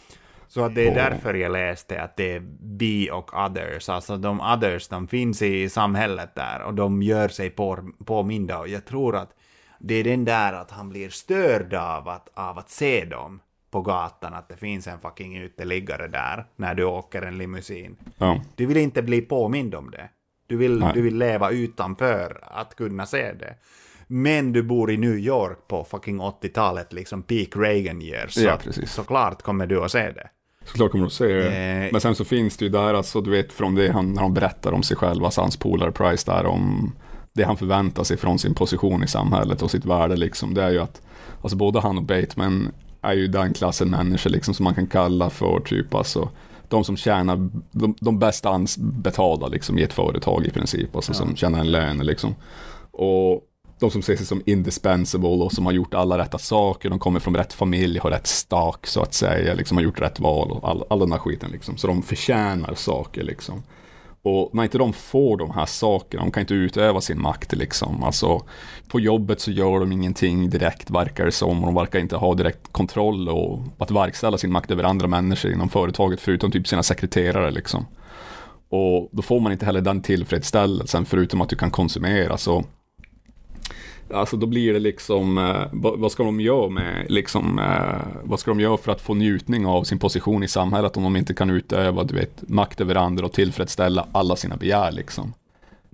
Så 0.48 0.68
det 0.68 0.88
är 0.88 0.94
därför 0.94 1.34
jag 1.34 1.52
läste 1.52 2.02
att 2.02 2.16
det 2.16 2.32
är 2.32 2.40
be 2.60 3.10
och 3.12 3.44
others. 3.44 3.88
Alltså 3.88 4.16
de 4.16 4.40
others, 4.40 4.88
de 4.88 5.08
finns 5.08 5.42
i 5.42 5.68
samhället 5.68 6.34
där 6.34 6.62
och 6.62 6.74
de 6.74 7.02
gör 7.02 7.28
sig 7.28 7.50
på, 7.50 7.92
påminda. 8.04 8.58
Och 8.58 8.68
jag 8.68 8.84
tror 8.84 9.16
att 9.16 9.30
det 9.78 9.94
är 9.94 10.04
den 10.04 10.24
där 10.24 10.52
att 10.52 10.70
han 10.70 10.88
blir 10.88 11.08
störd 11.08 11.74
av 11.74 12.08
att, 12.08 12.28
av 12.34 12.58
att 12.58 12.70
se 12.70 13.04
dem 13.04 13.40
på 13.70 13.82
gatan, 13.82 14.34
att 14.34 14.48
det 14.48 14.56
finns 14.56 14.86
en 14.86 15.00
fucking 15.00 15.36
uteliggare 15.36 16.08
där 16.08 16.44
när 16.56 16.74
du 16.74 16.84
åker 16.84 17.22
en 17.22 17.38
limousin. 17.38 17.96
Ja. 18.18 18.40
Du 18.56 18.66
vill 18.66 18.76
inte 18.76 19.02
bli 19.02 19.20
påmind 19.20 19.74
om 19.74 19.90
det. 19.90 20.08
Du 20.46 20.56
vill, 20.56 20.80
du 20.94 21.02
vill 21.02 21.18
leva 21.18 21.50
utanför 21.50 22.40
att 22.42 22.74
kunna 22.74 23.06
se 23.06 23.32
det. 23.32 23.54
Men 24.10 24.52
du 24.52 24.62
bor 24.62 24.90
i 24.90 24.96
New 24.96 25.18
York 25.18 25.58
på 25.68 25.84
fucking 25.84 26.20
80-talet, 26.20 26.92
liksom 26.92 27.22
peak 27.22 27.48
Reagan 27.56 28.02
years. 28.02 28.34
Så 28.34 28.40
ja, 28.40 28.58
precis. 28.62 28.92
såklart 28.92 29.42
kommer 29.42 29.66
du 29.66 29.84
att 29.84 29.92
se 29.92 30.12
det. 30.12 30.28
Såklart 30.64 30.90
kommer 30.90 31.04
du 31.04 31.06
att 31.06 31.12
se 31.12 31.26
det. 31.26 31.56
Eh, 31.56 31.92
Men 31.92 32.00
sen 32.00 32.14
så 32.14 32.24
finns 32.24 32.56
det 32.56 32.64
ju 32.64 32.70
där, 32.70 32.94
alltså 32.94 33.20
du 33.20 33.30
vet 33.30 33.52
från 33.52 33.74
det 33.74 33.92
han, 33.92 34.12
när 34.12 34.22
de 34.22 34.34
berättar 34.34 34.72
om 34.72 34.82
sig 34.82 34.96
själva, 34.96 35.26
alltså 35.26 35.40
hans 35.40 35.56
polare 35.56 35.92
Price 35.92 36.30
där, 36.30 36.46
om 36.46 36.92
det 37.32 37.44
han 37.44 37.56
förväntar 37.56 38.04
sig 38.04 38.16
från 38.16 38.38
sin 38.38 38.54
position 38.54 39.04
i 39.04 39.06
samhället 39.06 39.62
och 39.62 39.70
sitt 39.70 39.84
värde 39.84 40.16
liksom, 40.16 40.54
det 40.54 40.62
är 40.62 40.70
ju 40.70 40.78
att, 40.78 41.02
alltså 41.42 41.56
både 41.56 41.80
han 41.80 41.98
och 41.98 42.04
Bateman 42.04 42.72
är 43.02 43.12
ju 43.12 43.26
den 43.26 43.54
klassen 43.54 43.90
människor 43.90 44.30
liksom 44.30 44.54
som 44.54 44.64
man 44.64 44.74
kan 44.74 44.86
kalla 44.86 45.30
för 45.30 45.60
typ 45.60 45.94
alltså 45.94 46.30
de 46.68 46.84
som 46.84 46.96
tjänar 46.96 47.48
de, 47.70 47.94
de 48.00 48.18
bästa 48.18 48.60
betalda 48.78 49.46
liksom 49.46 49.78
i 49.78 49.82
ett 49.82 49.92
företag 49.92 50.46
i 50.46 50.50
princip, 50.50 50.96
alltså 50.96 51.12
ja. 51.12 51.16
som 51.16 51.36
tjänar 51.36 51.60
en 51.60 51.70
lön 51.70 51.98
liksom. 51.98 52.34
Och 52.90 53.42
de 53.78 53.90
som 53.90 54.02
ser 54.02 54.16
sig 54.16 54.26
som 54.26 54.42
indispensable 54.46 55.28
och 55.28 55.52
som 55.52 55.66
har 55.66 55.72
gjort 55.72 55.94
alla 55.94 56.18
rätta 56.18 56.38
saker, 56.38 56.90
de 56.90 56.98
kommer 56.98 57.20
från 57.20 57.36
rätt 57.36 57.52
familj, 57.52 57.98
har 57.98 58.10
rätt 58.10 58.26
stak 58.26 58.86
så 58.86 59.02
att 59.02 59.14
säga, 59.14 59.54
liksom 59.54 59.76
har 59.76 59.84
gjort 59.84 60.00
rätt 60.00 60.20
val 60.20 60.50
och 60.50 60.68
all, 60.68 60.84
all 60.90 60.98
den 60.98 61.12
här 61.12 61.18
skiten 61.18 61.50
liksom. 61.50 61.76
Så 61.76 61.86
de 61.86 62.02
förtjänar 62.02 62.74
saker 62.74 63.22
liksom. 63.22 63.62
Och 64.22 64.50
när 64.52 64.62
inte 64.62 64.78
de 64.78 64.92
får 64.92 65.36
de 65.36 65.50
här 65.50 65.66
sakerna, 65.66 66.22
de 66.22 66.30
kan 66.30 66.40
inte 66.40 66.54
utöva 66.54 67.00
sin 67.00 67.22
makt 67.22 67.52
liksom. 67.52 68.04
Alltså, 68.04 68.42
på 68.88 69.00
jobbet 69.00 69.40
så 69.40 69.50
gör 69.50 69.80
de 69.80 69.92
ingenting 69.92 70.50
direkt 70.50 70.90
verkar 70.90 71.24
det 71.24 71.32
som. 71.32 71.60
De 71.60 71.74
verkar 71.74 71.98
inte 71.98 72.16
ha 72.16 72.34
direkt 72.34 72.72
kontroll 72.72 73.28
och 73.28 73.60
att 73.78 73.90
verkställa 73.90 74.38
sin 74.38 74.52
makt 74.52 74.70
över 74.70 74.84
andra 74.84 75.06
människor 75.06 75.52
inom 75.52 75.68
företaget 75.68 76.20
förutom 76.20 76.50
typ 76.50 76.68
sina 76.68 76.82
sekreterare 76.82 77.50
liksom. 77.50 77.86
Och 78.70 79.08
då 79.12 79.22
får 79.22 79.40
man 79.40 79.52
inte 79.52 79.66
heller 79.66 79.80
den 79.80 80.02
tillfredsställelsen 80.02 81.04
förutom 81.04 81.40
att 81.40 81.48
du 81.48 81.56
kan 81.56 81.70
konsumera. 81.70 82.36
Så 82.36 82.64
Alltså 84.14 84.36
då 84.36 84.46
blir 84.46 84.72
det 84.72 84.78
liksom, 84.78 85.38
eh, 85.38 85.62
vad 85.72 86.12
ska 86.12 86.22
de 86.22 86.40
göra 86.40 86.68
med, 86.68 87.06
liksom, 87.08 87.58
eh, 87.58 88.22
vad 88.22 88.40
ska 88.40 88.50
de 88.50 88.60
göra 88.60 88.76
för 88.76 88.92
att 88.92 89.00
få 89.00 89.14
njutning 89.14 89.66
av 89.66 89.84
sin 89.84 89.98
position 89.98 90.42
i 90.42 90.48
samhället 90.48 90.96
om 90.96 91.02
de 91.02 91.16
inte 91.16 91.34
kan 91.34 91.50
utöva, 91.50 92.04
du 92.04 92.14
vet, 92.14 92.48
makt 92.48 92.80
över 92.80 92.94
andra 92.94 93.26
och 93.26 93.32
tillfredsställa 93.32 94.06
alla 94.12 94.36
sina 94.36 94.56
begär 94.56 94.92
liksom. 94.92 95.34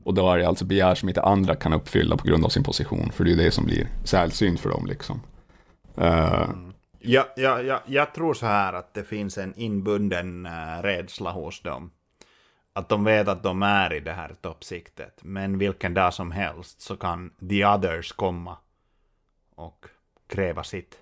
Och 0.04 0.14
då 0.14 0.30
är 0.30 0.38
det 0.38 0.48
alltså 0.48 0.64
begär 0.64 0.94
som 0.94 1.08
inte 1.08 1.22
andra 1.22 1.54
kan 1.54 1.72
uppfylla 1.72 2.16
på 2.16 2.26
grund 2.26 2.44
av 2.44 2.48
sin 2.48 2.62
position, 2.62 3.12
för 3.12 3.24
det 3.24 3.32
är 3.32 3.36
det 3.36 3.50
som 3.50 3.64
blir 3.64 3.88
sällsynt 4.04 4.60
för 4.60 4.70
dem 4.70 4.86
liksom. 4.86 5.20
Eh. 5.96 6.48
Ja, 6.98 7.26
ja, 7.36 7.62
ja, 7.62 7.82
jag 7.86 8.14
tror 8.14 8.34
så 8.34 8.46
här 8.46 8.72
att 8.72 8.94
det 8.94 9.04
finns 9.04 9.38
en 9.38 9.54
inbunden 9.56 10.46
eh, 10.46 10.82
rädsla 10.82 11.30
hos 11.30 11.62
dem 11.62 11.90
att 12.74 12.88
de 12.88 13.04
vet 13.04 13.28
att 13.28 13.42
de 13.42 13.62
är 13.62 13.92
i 13.92 14.00
det 14.00 14.12
här 14.12 14.34
toppsiktet. 14.40 15.18
Men 15.22 15.58
vilken 15.58 15.94
dag 15.94 16.14
som 16.14 16.30
helst 16.30 16.80
så 16.80 16.96
kan 16.96 17.30
the 17.48 17.66
others 17.66 18.12
komma 18.12 18.56
och 19.54 19.86
kräva 20.26 20.64
sitt, 20.64 20.98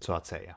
så 0.00 0.12
att 0.12 0.26
säga. 0.26 0.56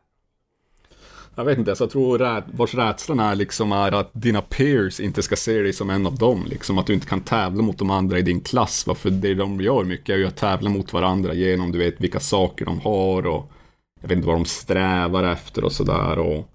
Jag 1.35 1.45
vet 1.45 1.57
inte, 1.57 1.71
alltså 1.71 1.83
jag 1.83 1.91
tror 1.91 2.17
rä 2.17 2.43
vars 2.53 2.73
rädslan 2.73 3.19
är 3.19 3.35
liksom 3.35 3.71
är 3.71 3.91
att 3.91 4.09
dina 4.13 4.41
peers 4.41 4.99
inte 4.99 5.21
ska 5.23 5.35
se 5.35 5.61
dig 5.61 5.73
som 5.73 5.89
en 5.89 6.07
av 6.07 6.15
dem. 6.15 6.45
Liksom 6.45 6.77
att 6.77 6.87
du 6.87 6.93
inte 6.93 7.07
kan 7.07 7.21
tävla 7.21 7.63
mot 7.63 7.77
de 7.77 7.91
andra 7.91 8.19
i 8.19 8.21
din 8.21 8.41
klass. 8.41 8.85
För 8.95 9.09
det 9.09 9.33
de 9.33 9.61
gör 9.61 9.83
mycket 9.83 10.09
är 10.09 10.17
ju 10.17 10.27
att 10.27 10.35
tävla 10.35 10.69
mot 10.69 10.93
varandra 10.93 11.33
genom 11.33 11.71
du 11.71 11.79
vet 11.79 12.01
vilka 12.01 12.19
saker 12.19 12.65
de 12.65 12.79
har 12.79 13.27
och 13.27 13.51
jag 14.01 14.07
vet 14.07 14.15
inte 14.15 14.27
vad 14.27 14.35
de 14.35 14.45
strävar 14.45 15.23
efter 15.23 15.63
och 15.63 15.71
sådär. 15.71 16.19
Och 16.19 16.49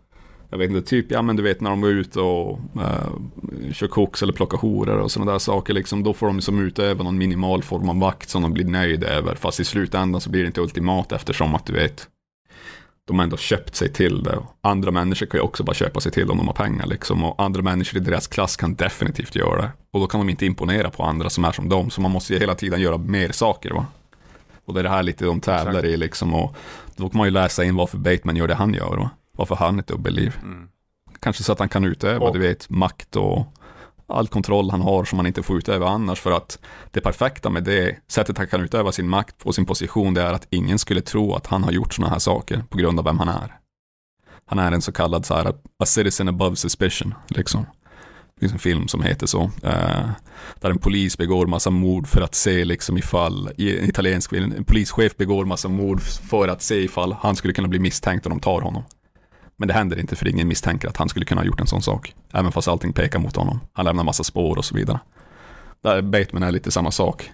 jag 0.53 0.59
vet 0.59 0.71
inte, 0.71 0.89
typ, 0.89 1.11
ja 1.11 1.23
men 1.23 1.37
du 1.37 1.43
vet 1.43 1.61
när 1.61 1.71
de 1.71 1.83
är 1.83 1.89
ute 1.89 2.21
och 2.21 2.59
uh, 2.77 3.73
kör 3.73 3.89
koks 3.89 4.23
eller 4.23 4.33
plockar 4.33 4.59
horor 4.59 4.99
och 4.99 5.11
sådana 5.11 5.33
där 5.33 5.39
saker, 5.39 5.75
liksom, 5.75 6.03
då 6.03 6.13
får 6.13 6.27
de 6.27 6.41
som 6.41 6.59
utöva 6.59 7.05
någon 7.05 7.19
minimal 7.19 7.63
form 7.63 7.89
av 7.89 7.97
makt 7.97 8.29
som 8.29 8.43
de 8.43 8.53
blir 8.53 8.65
nöjda 8.65 9.07
över. 9.07 9.35
Fast 9.35 9.61
i 9.61 9.65
slutändan 9.65 10.21
så 10.21 10.31
blir 10.31 10.41
det 10.43 10.47
inte 10.47 10.61
ultimat 10.61 11.13
eftersom 11.13 11.55
att 11.55 11.67
du 11.67 11.73
vet, 11.73 12.09
de 13.07 13.19
har 13.19 13.25
ändå 13.25 13.37
köpt 13.37 13.75
sig 13.75 13.93
till 13.93 14.23
det. 14.23 14.39
Andra 14.61 14.91
människor 14.91 15.27
kan 15.27 15.39
ju 15.39 15.45
också 15.45 15.65
bara 15.65 15.75
köpa 15.75 16.01
sig 16.01 16.13
till 16.13 16.31
om 16.31 16.39
de 16.39 16.47
har 16.47 16.55
pengar 16.55 16.87
liksom. 16.87 17.25
Och 17.25 17.43
andra 17.43 17.63
människor 17.63 18.01
i 18.01 18.05
deras 18.05 18.27
klass 18.27 18.57
kan 18.57 18.75
definitivt 18.75 19.35
göra 19.35 19.63
det. 19.63 19.71
Och 19.91 20.01
då 20.01 20.07
kan 20.07 20.21
de 20.21 20.29
inte 20.29 20.47
imponera 20.47 20.91
på 20.91 21.03
andra 21.03 21.31
som 21.31 21.45
är 21.45 21.53
som 21.53 21.69
dem. 21.69 21.91
Så 21.91 22.01
man 22.01 22.11
måste 22.11 22.33
ju 22.33 22.39
hela 22.39 22.55
tiden 22.55 22.81
göra 22.81 22.99
mer 22.99 23.33
saker 23.33 23.71
va. 23.71 23.87
Och 24.65 24.75
det 24.75 24.81
är 24.81 24.85
det 24.85 24.91
här 24.91 25.03
lite 25.03 25.25
de 25.25 25.41
tävlar 25.41 25.73
Exakt. 25.73 25.85
i 25.85 25.97
liksom. 25.97 26.35
Och 26.35 26.57
då 26.97 27.09
kan 27.09 27.19
man 27.19 27.27
ju 27.27 27.31
läsa 27.31 27.65
in 27.65 27.77
varför 27.77 27.99
Bateman 27.99 28.37
gör 28.37 28.49
det 28.49 28.55
han 28.55 28.75
gör 28.75 28.97
va. 28.97 29.11
Varför 29.37 29.55
har 29.55 29.67
han 29.67 29.79
ett 29.79 29.87
dubbelliv? 29.87 30.37
Mm. 30.43 30.69
Kanske 31.21 31.43
så 31.43 31.53
att 31.53 31.59
han 31.59 31.69
kan 31.69 31.85
utöva, 31.85 32.27
och. 32.27 32.33
du 32.33 32.39
vet, 32.39 32.71
makt 32.71 33.17
och 33.17 33.47
all 34.07 34.29
kontroll 34.29 34.71
han 34.71 34.81
har 34.81 35.05
som 35.05 35.19
han 35.19 35.27
inte 35.27 35.43
får 35.43 35.59
utöva 35.59 35.89
annars. 35.89 36.21
För 36.21 36.31
att 36.31 36.59
det 36.91 37.01
perfekta 37.01 37.51
med 37.51 37.65
det 37.65 37.97
sättet 38.09 38.39
han 38.39 38.47
kan 38.47 38.61
utöva 38.61 38.93
sin 38.93 39.09
makt 39.09 39.43
och 39.43 39.55
sin 39.55 39.67
position, 39.67 40.15
det 40.15 40.23
är 40.23 40.33
att 40.33 40.47
ingen 40.51 40.79
skulle 40.79 41.01
tro 41.01 41.35
att 41.35 41.47
han 41.47 41.65
har 41.65 41.73
gjort 41.73 41.95
sådana 41.95 42.13
här 42.13 42.19
saker 42.19 42.65
på 42.69 42.79
grund 42.79 42.99
av 42.99 43.05
vem 43.05 43.19
han 43.19 43.29
är. 43.29 43.59
Han 44.47 44.59
är 44.59 44.73
en 44.73 44.83
så 44.83 44.93
kallad 44.93 45.27
så 45.27 45.35
här, 45.35 45.55
a 45.79 45.87
citizen 45.87 46.29
above 46.29 46.57
suspicion, 46.57 47.15
liksom. 47.29 47.67
Det 48.35 48.41
finns 48.41 48.53
en 48.53 48.59
film 48.59 48.89
som 48.89 49.03
heter 49.03 49.27
så. 49.27 49.43
Uh, 49.43 50.11
där 50.61 50.71
en 50.71 50.79
polis 50.79 51.19
begår 51.19 51.47
massa 51.47 51.71
mord 51.71 52.07
för 52.07 52.21
att 52.21 52.35
se 52.35 52.65
liksom 52.65 52.99
ifall, 52.99 53.51
i 53.57 53.79
en 53.79 53.89
italiensk 53.89 54.31
film, 54.31 54.55
en 54.57 54.65
polischef 54.65 55.17
begår 55.17 55.45
massa 55.45 55.69
mord 55.69 56.01
för 56.01 56.49
att 56.49 56.63
se 56.63 56.75
ifall 56.75 57.13
han 57.13 57.37
skulle 57.37 57.55
kunna 57.55 57.69
bli 57.69 57.79
misstänkt 57.79 58.27
och 58.27 58.31
de 58.31 58.41
tar 58.41 58.61
honom. 58.61 58.83
Men 59.63 59.67
det 59.69 59.75
händer 59.75 60.01
inte 60.01 60.17
för 60.17 60.29
ingen 60.29 60.49
misstänker 60.49 60.89
att 60.89 60.97
han 60.97 61.09
skulle 61.09 61.27
kunna 61.27 61.41
ha 61.41 61.47
gjort 61.47 61.61
en 61.61 61.67
sån 61.67 61.83
sak. 61.83 62.15
Även 62.33 62.53
fast 62.53 62.69
allting 62.69 62.93
pekar 62.93 63.19
mot 63.19 63.37
honom. 63.37 63.61
Han 63.73 63.85
lämnar 63.85 64.05
massa 64.05 64.25
spår 64.25 64.59
och 64.59 64.65
så 64.65 64.75
vidare. 64.75 65.01
Där 65.83 66.03
Bateman 66.03 66.43
är 66.43 66.51
lite 66.51 66.71
samma 66.71 66.91
sak. 66.91 67.31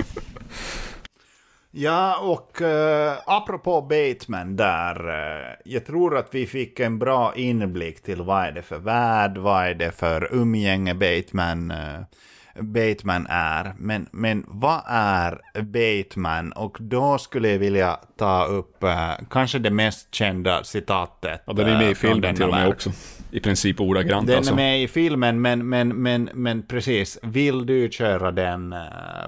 ja, 1.70 2.18
och 2.18 2.62
eh, 2.62 3.18
apropå 3.26 3.82
Bateman 3.82 4.56
där. 4.56 5.08
Eh, 5.08 5.54
jag 5.64 5.86
tror 5.86 6.16
att 6.16 6.28
vi 6.34 6.46
fick 6.46 6.80
en 6.80 6.98
bra 6.98 7.34
inblick 7.36 8.02
till 8.02 8.22
vad 8.22 8.44
är 8.44 8.52
det 8.52 8.62
för 8.62 8.78
värld, 8.78 9.38
vad 9.38 9.66
är 9.66 9.74
det 9.74 9.92
för 9.92 10.34
umgänge 10.34 10.94
Bateman 10.94 11.70
eh, 11.70 12.00
Bateman 12.60 13.26
är. 13.30 13.74
Men, 13.78 14.08
men 14.12 14.44
vad 14.48 14.82
är 14.86 15.40
Bateman? 15.62 16.52
Och 16.52 16.76
då 16.80 17.18
skulle 17.18 17.48
jag 17.48 17.58
vilja 17.58 17.98
ta 18.16 18.44
upp 18.44 18.84
uh, 18.84 19.12
kanske 19.30 19.58
det 19.58 19.70
mest 19.70 20.14
kända 20.14 20.64
citatet. 20.64 21.42
Ja, 21.46 21.52
den 21.52 21.68
är 21.68 21.78
med 21.78 21.86
i 21.86 21.90
eh, 21.90 21.94
filmen 21.94 22.34
till 22.34 22.44
och 22.44 22.50
med 22.50 22.68
också. 22.68 22.90
I 23.30 23.40
princip 23.40 23.80
ordagrant 23.80 24.26
Den 24.26 24.36
alltså. 24.36 24.52
är 24.52 24.56
med 24.56 24.82
i 24.82 24.88
filmen, 24.88 25.40
men, 25.40 25.68
men, 25.68 25.88
men, 25.88 26.30
men 26.34 26.62
precis. 26.62 27.18
Vill 27.22 27.66
du 27.66 27.88
köra 27.90 28.30
den, 28.30 28.72
uh, 28.72 28.78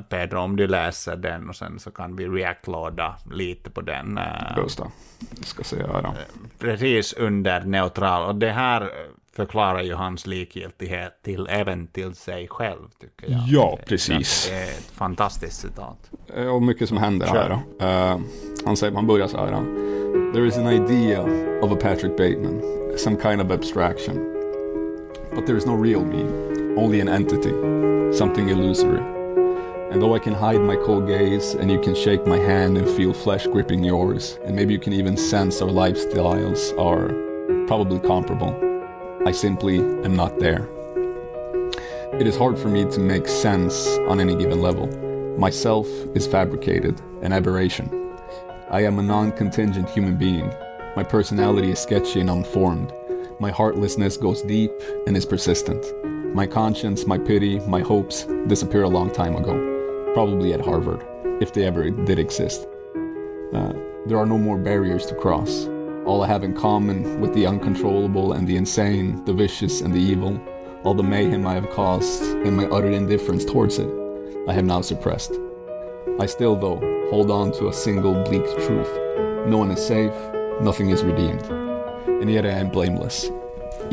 Pedro, 0.09 0.39
om 0.39 0.57
du 0.57 0.67
läser 0.67 1.17
den 1.17 1.49
och 1.49 1.57
sen 1.57 1.79
så 1.79 1.91
kan 1.91 2.17
vi 2.17 2.29
reactlåda 2.29 3.17
lite 3.33 3.71
på 3.71 3.81
den. 3.81 4.21
Just 4.57 4.79
det. 4.79 4.85
Ska 5.41 5.65
se 5.65 5.77
då. 5.77 6.15
Precis 6.59 7.13
under 7.13 7.61
neutral. 7.61 8.29
Och 8.29 8.35
det 8.35 8.51
här 8.51 8.91
förklarar 9.41 9.83
ju 9.83 9.95
hans 9.95 10.27
likgiltighet 10.27 11.23
till 11.23 11.47
även 11.51 11.87
till 11.87 12.15
sig 12.15 12.49
själv, 12.49 12.89
tycker 13.01 13.33
jag. 13.33 13.41
Ja, 13.47 13.79
precis. 13.87 14.49
Det 14.49 14.57
är 14.57 14.65
ett 14.65 14.91
fantastiskt 14.95 15.61
citat. 15.61 16.11
Eh, 16.37 16.47
och 16.47 16.63
mycket 16.63 16.89
som 16.89 16.99
händer 16.99 17.27
här 17.27 17.49
då. 17.49 17.85
Uh, 17.85 18.21
han 18.65 18.77
säger, 18.77 18.95
han 18.95 19.07
börjar 19.07 19.27
så 19.27 19.37
här. 19.37 19.53
Då. 19.53 19.59
There 20.33 20.47
is 20.47 20.59
an 20.59 20.67
idea 20.67 21.23
of 21.63 21.73
a 21.73 21.77
Patrick 21.81 22.17
Bateman, 22.17 22.63
some 22.97 23.17
kind 23.23 23.41
of 23.41 23.51
abstraction. 23.51 24.17
But 25.35 25.47
there 25.47 25.57
is 25.59 25.67
no 25.67 25.83
real 25.83 26.05
me, 26.05 26.23
only 26.77 27.01
an 27.01 27.09
entity, 27.09 27.55
something 28.19 28.49
illusory. 28.49 29.03
And 29.93 30.03
though 30.03 30.17
I 30.17 30.19
can 30.19 30.35
hide 30.35 30.61
my 30.61 30.77
cold 30.87 31.07
gaze 31.07 31.55
and 31.61 31.71
you 31.71 31.81
can 31.81 31.95
shake 31.95 32.27
my 32.27 32.39
hand 32.39 32.79
and 32.79 32.89
feel 32.89 33.13
flesh 33.13 33.47
gripping 33.47 33.85
yours, 33.85 34.39
and 34.45 34.55
maybe 34.57 34.75
you 34.75 34.81
can 34.81 34.93
even 34.93 35.17
sense 35.17 35.63
our 35.63 35.73
lifestyles 35.73 36.73
are 36.79 37.09
probably 37.67 37.99
comparable. 37.99 38.70
I 39.27 39.33
simply 39.33 39.81
am 39.81 40.17
not 40.17 40.39
there. 40.39 40.67
It 42.19 42.27
is 42.27 42.39
hard 42.39 42.59
for 42.59 42.69
me 42.69 42.91
to 42.91 43.01
make 43.01 43.29
sense 43.29 43.87
on 44.09 44.19
any 44.19 44.35
given 44.35 44.63
level. 44.63 44.87
Myself 45.37 45.87
is 46.15 46.27
fabricated, 46.27 46.99
an 47.21 47.31
aberration. 47.31 47.91
I 48.71 48.83
am 48.85 48.99
a 48.99 49.03
non 49.03 49.33
contingent 49.33 49.91
human 49.91 50.17
being. 50.17 50.51
My 50.97 51.05
personality 51.05 51.71
is 51.71 51.79
sketchy 51.79 52.21
and 52.21 52.31
unformed. 52.31 52.95
My 53.39 53.51
heartlessness 53.51 54.17
goes 54.17 54.41
deep 54.41 54.73
and 55.07 55.15
is 55.15 55.27
persistent. 55.27 55.85
My 56.35 56.47
conscience, 56.47 57.07
my 57.07 57.19
pity, 57.19 57.59
my 57.61 57.81
hopes 57.81 58.25
disappear 58.47 58.85
a 58.85 58.89
long 58.89 59.11
time 59.13 59.37
ago, 59.37 60.13
probably 60.15 60.55
at 60.55 60.65
Harvard, 60.65 61.05
if 61.43 61.53
they 61.53 61.65
ever 61.67 61.91
did 61.91 62.19
exist. 62.19 62.67
Uh, 63.53 63.75
there 64.07 64.17
are 64.17 64.27
no 64.27 64.39
more 64.39 64.57
barriers 64.57 65.05
to 65.07 65.15
cross 65.15 65.69
all 66.11 66.25
I 66.25 66.27
have 66.27 66.43
in 66.43 66.55
common 66.55 67.21
with 67.21 67.33
the 67.35 67.47
uncontrollable 67.47 68.33
and 68.33 68.45
the 68.45 68.57
insane, 68.57 69.25
the 69.27 69.33
vicious 69.33 69.81
and 69.81 69.95
the 69.95 70.01
evil, 70.01 70.41
all 70.83 70.93
the 70.93 71.05
mayhem 71.05 71.47
I 71.47 71.55
have 71.55 71.71
caused, 71.71 72.25
and 72.25 72.57
my 72.57 72.65
utter 72.65 72.91
indifference 72.91 73.45
towards 73.45 73.79
it, 73.79 73.89
I 74.49 74.53
have 74.53 74.65
now 74.65 74.81
suppressed. 74.81 75.33
I 76.19 76.27
still, 76.27 76.57
though, 76.57 76.81
hold 77.11 77.31
on 77.31 77.53
to 77.53 77.69
a 77.69 77.73
single 77.73 78.25
bleak 78.25 78.45
truth. 78.67 78.91
No 79.47 79.59
one 79.59 79.71
is 79.71 79.87
safe, 79.87 80.13
nothing 80.61 80.91
is 80.91 81.05
redeemed. 81.05 81.45
And 82.09 82.29
yet 82.29 82.45
I 82.45 82.59
am 82.59 82.71
blameless. 82.71 83.31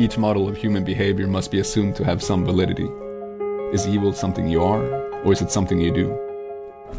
Each 0.00 0.18
model 0.18 0.48
of 0.48 0.56
human 0.56 0.82
behavior 0.82 1.28
must 1.28 1.52
be 1.52 1.60
assumed 1.60 1.94
to 1.96 2.04
have 2.04 2.20
some 2.20 2.44
validity. 2.44 2.88
Is 3.72 3.86
evil 3.86 4.12
something 4.12 4.48
you 4.48 4.64
are, 4.64 4.82
or 5.22 5.32
is 5.32 5.40
it 5.40 5.52
something 5.52 5.80
you 5.80 5.92
do? 5.92 6.18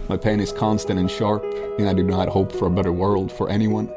My 0.07 0.15
pain 0.15 0.39
is 0.39 0.53
constant 0.53 0.97
and 0.97 1.11
sharp, 1.11 1.43
and 1.77 1.89
I 1.89 1.93
do 1.93 2.03
not 2.03 2.29
hope 2.29 2.53
for 2.53 2.67
a 2.67 2.71
better 2.77 2.93
world 2.93 3.33
for 3.33 3.49
anyone 3.49 3.93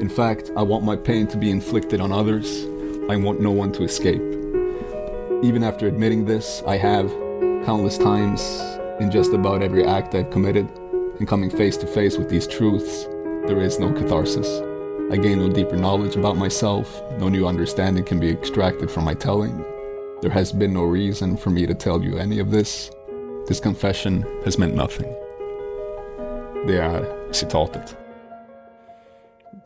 in 0.00 0.08
fact, 0.08 0.50
I 0.56 0.62
want 0.62 0.84
my 0.84 0.96
pain 0.96 1.26
to 1.28 1.36
be 1.36 1.50
inflicted 1.50 2.00
on 2.00 2.12
others. 2.12 2.64
I 3.10 3.16
want 3.16 3.40
no 3.40 3.50
one 3.50 3.72
to 3.72 3.82
escape. 3.82 4.22
Even 5.42 5.62
after 5.64 5.86
admitting 5.86 6.26
this, 6.26 6.62
I 6.66 6.76
have, 6.76 7.10
countless 7.64 7.98
times, 7.98 8.40
in 9.00 9.10
just 9.10 9.32
about 9.32 9.62
every 9.62 9.86
act 9.86 10.14
I've 10.14 10.30
committed, 10.30 10.68
and 11.18 11.26
coming 11.26 11.50
face 11.50 11.76
to 11.78 11.86
face 11.86 12.18
with 12.18 12.28
these 12.28 12.46
truths, 12.46 13.04
there 13.46 13.60
is 13.60 13.78
no 13.78 13.92
catharsis. 13.92 14.48
I 15.10 15.16
gain 15.16 15.38
no 15.38 15.48
deeper 15.48 15.76
knowledge 15.76 16.16
about 16.16 16.36
myself, 16.36 17.02
no 17.18 17.28
new 17.28 17.46
understanding 17.46 18.04
can 18.04 18.20
be 18.20 18.30
extracted 18.30 18.90
from 18.90 19.04
my 19.04 19.14
telling. 19.14 19.64
There 20.22 20.30
has 20.30 20.52
been 20.52 20.72
no 20.72 20.84
reason 20.84 21.36
for 21.36 21.50
me 21.50 21.66
to 21.66 21.74
tell 21.74 22.02
you 22.02 22.18
any 22.18 22.38
of 22.38 22.50
this. 22.50 22.90
This 23.46 23.60
confession 23.60 24.24
has 24.44 24.58
meant 24.58 24.74
nothing. 24.74 25.08
Det 26.66 26.78
är 26.78 27.32
citatet. 27.32 27.96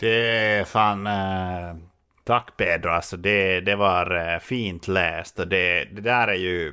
Det 0.00 0.28
är 0.38 0.64
fan... 0.64 1.06
Eh, 1.06 1.76
tack 2.24 2.56
Pedro, 2.56 2.90
alltså 2.90 3.16
det, 3.16 3.60
det 3.60 3.76
var 3.76 4.32
eh, 4.32 4.38
fint 4.38 4.88
läst. 4.88 5.38
Och 5.38 5.48
det, 5.48 5.84
det 5.84 6.00
där 6.00 6.28
är 6.28 6.34
ju... 6.34 6.72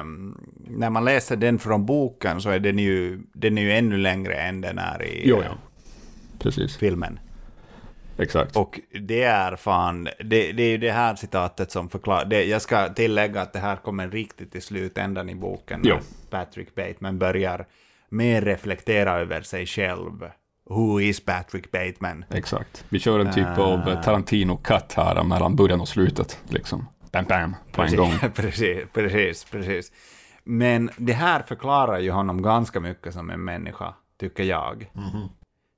Um, 0.00 0.48
när 0.66 0.90
man 0.90 1.04
läser 1.04 1.36
den 1.36 1.58
från 1.58 1.86
boken 1.86 2.40
så 2.40 2.50
är 2.50 2.58
den 2.60 2.78
ju, 2.78 3.20
den 3.32 3.58
är 3.58 3.62
ju 3.62 3.72
ännu 3.72 3.96
längre 3.96 4.34
än 4.34 4.60
den 4.60 4.78
är 4.78 5.02
i 5.02 5.28
jo, 5.28 5.42
ja. 5.44 5.50
Precis. 6.38 6.76
filmen. 6.76 7.20
Exakt. 8.18 8.56
Och 8.56 8.80
det 9.00 9.22
är 9.22 9.56
fan, 9.56 10.04
det, 10.04 10.52
det 10.52 10.62
är 10.62 10.70
ju 10.70 10.78
det 10.78 10.90
här 10.90 11.14
citatet 11.14 11.70
som 11.70 11.88
förklarar, 11.88 12.24
det, 12.24 12.44
jag 12.44 12.62
ska 12.62 12.88
tillägga 12.88 13.40
att 13.42 13.52
det 13.52 13.58
här 13.58 13.76
kommer 13.76 14.08
riktigt 14.08 14.56
i 14.56 14.60
slutändan 14.60 15.28
i 15.28 15.34
boken. 15.34 15.80
Jo. 15.84 15.98
Patrick 16.30 16.74
Bateman 16.74 17.18
börjar 17.18 17.66
mer 18.08 18.42
reflektera 18.42 19.20
över 19.20 19.42
sig 19.42 19.66
själv 19.66 20.30
Who 20.68 21.00
is 21.00 21.20
Patrick 21.20 21.70
Bateman? 21.70 22.24
Exakt. 22.30 22.84
Vi 22.88 22.98
kör 22.98 23.18
en 23.18 23.32
typ 23.32 23.46
uh, 23.46 23.60
av 23.60 24.02
Tarantino-cut 24.02 24.94
här 24.96 25.24
mellan 25.24 25.56
början 25.56 25.80
och 25.80 25.88
slutet. 25.88 26.40
Liksom. 26.48 26.86
Bam, 27.12 27.24
bam, 27.24 27.56
på 27.72 27.82
precis, 27.82 27.98
en 27.98 28.04
gång. 28.04 28.12
precis, 28.34 28.84
precis, 28.92 29.44
precis. 29.44 29.92
Men 30.44 30.90
det 30.96 31.12
här 31.12 31.42
förklarar 31.42 31.98
ju 31.98 32.10
honom 32.10 32.42
ganska 32.42 32.80
mycket 32.80 33.14
som 33.14 33.30
en 33.30 33.44
människa, 33.44 33.94
tycker 34.20 34.44
jag. 34.44 34.90
Mm 34.94 35.08
-hmm. 35.08 35.28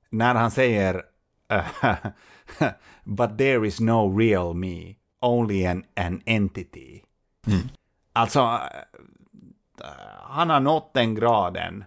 När 0.09 0.35
han 0.35 0.51
säger 0.51 1.03
But 3.03 3.37
there 3.37 3.67
is 3.67 3.79
no 3.79 4.19
real 4.19 4.53
me, 4.53 4.95
only 5.21 5.65
an, 5.65 5.83
an 5.95 6.21
entity. 6.25 7.03
Mm. 7.47 7.69
Alltså, 8.13 8.39
eh, 8.39 9.87
han 10.23 10.49
har 10.49 10.59
nått 10.59 10.93
den 10.93 11.15
graden 11.15 11.83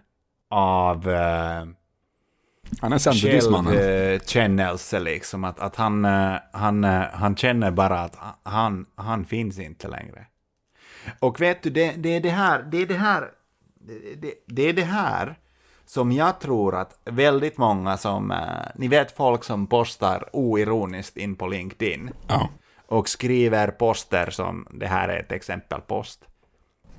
av 0.49 1.07
uh, 1.07 1.67
han 3.55 3.67
är. 3.67 3.71
Självkännelse 3.71 4.99
liksom. 4.99 5.43
Att, 5.43 5.59
att 5.59 5.75
han, 5.75 6.05
eh, 6.05 6.35
han, 6.51 6.83
eh, 6.83 7.03
han 7.13 7.35
känner 7.35 7.71
bara 7.71 7.99
att 7.99 8.17
han, 8.43 8.85
han 8.95 9.25
finns 9.25 9.59
inte 9.59 9.87
längre. 9.87 10.25
Och 11.19 11.41
vet 11.41 11.63
du, 11.63 11.69
det, 11.69 11.91
det 11.91 12.09
är 12.09 12.21
det 12.21 12.29
här, 12.29 12.63
det 12.71 12.77
är 12.77 12.85
det 12.85 12.97
här, 12.97 13.29
det, 14.17 14.33
det 14.47 14.69
är 14.69 14.73
det 14.73 14.83
här 14.83 15.35
som 15.85 16.11
jag 16.11 16.39
tror 16.39 16.75
att 16.75 16.99
väldigt 17.05 17.57
många 17.57 17.97
som, 17.97 18.33
ni 18.75 18.87
vet 18.87 19.11
folk 19.11 19.43
som 19.43 19.67
postar 19.67 20.29
oironiskt 20.33 21.17
in 21.17 21.35
på 21.35 21.47
LinkedIn 21.47 22.09
ja. 22.27 22.49
och 22.87 23.09
skriver 23.09 23.67
poster 23.67 24.29
som, 24.29 24.67
det 24.71 24.87
här 24.87 25.09
är 25.09 25.19
ett 25.19 25.31
exempel 25.31 25.81
post. 25.81 26.25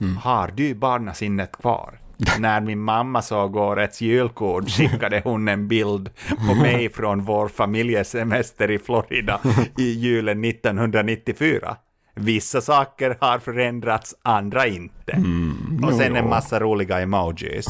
Mm. 0.01 0.17
Har 0.17 0.49
du 0.49 0.75
barnasinnet 0.75 1.53
kvar? 1.53 2.01
När 2.39 2.61
min 2.61 2.81
mamma 2.81 3.23
såg 3.23 3.57
årets 3.57 4.01
julkort 4.01 4.71
skickade 4.71 5.21
hon 5.25 5.49
en 5.49 5.69
bild 5.69 6.11
på 6.49 6.55
mig 6.55 6.89
från 6.95 7.23
vår 7.23 7.49
familjesemester 7.49 8.71
i 8.71 8.79
Florida 8.79 9.41
i 9.79 9.93
julen 9.93 10.45
1994. 10.45 11.77
Vissa 12.15 12.61
saker 12.61 13.17
har 13.21 13.39
förändrats, 13.39 14.15
andra 14.23 14.67
inte. 14.67 15.13
Mm, 15.13 15.85
och 15.85 15.95
sen 15.95 16.17
en 16.17 16.29
massa 16.29 16.61
roliga 16.61 17.01
emojis. 17.01 17.67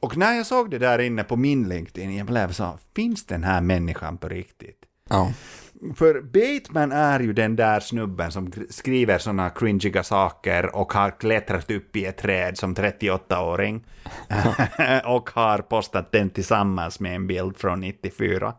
Och 0.00 0.16
när 0.16 0.34
jag 0.34 0.46
såg 0.46 0.70
det 0.70 0.78
där 0.78 0.98
inne 0.98 1.24
på 1.24 1.36
min 1.36 1.68
LinkedIn, 1.68 2.16
jag 2.16 2.26
blev 2.26 2.52
så, 2.52 2.78
finns 2.96 3.26
den 3.26 3.44
här 3.44 3.60
människan 3.60 4.18
på 4.18 4.28
riktigt? 4.28 4.78
Ja. 5.10 5.32
För 5.96 6.20
Bateman 6.20 6.92
är 6.92 7.20
ju 7.20 7.32
den 7.32 7.56
där 7.56 7.80
snubben 7.80 8.32
som 8.32 8.52
skriver 8.70 9.18
såna 9.18 9.50
cringiga 9.50 10.02
saker 10.02 10.76
och 10.76 10.92
har 10.92 11.10
klättrat 11.10 11.70
upp 11.70 11.96
i 11.96 12.04
ett 12.04 12.18
träd 12.18 12.58
som 12.58 12.74
38-åring. 12.74 13.84
och 15.04 15.30
har 15.30 15.58
postat 15.58 16.12
den 16.12 16.30
tillsammans 16.30 17.00
med 17.00 17.14
en 17.14 17.26
bild 17.26 17.58
från 17.58 17.80
94. 17.80 18.54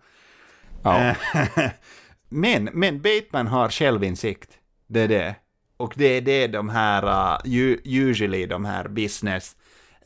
Ja. 0.84 1.15
men, 2.30 2.70
men 2.74 3.01
Bateman 3.01 3.47
har 3.47 3.70
självinsikt. 3.70 4.49
Det 4.88 5.01
är 5.01 5.07
det. 5.07 5.36
Och 5.78 5.93
det 5.95 6.05
är 6.05 6.22
det 6.22 6.47
de 6.47 6.70
här, 6.70 7.03
uh, 7.45 7.78
usually 7.84 8.45
de 8.45 8.65
här 8.65 8.88
business 8.88 9.55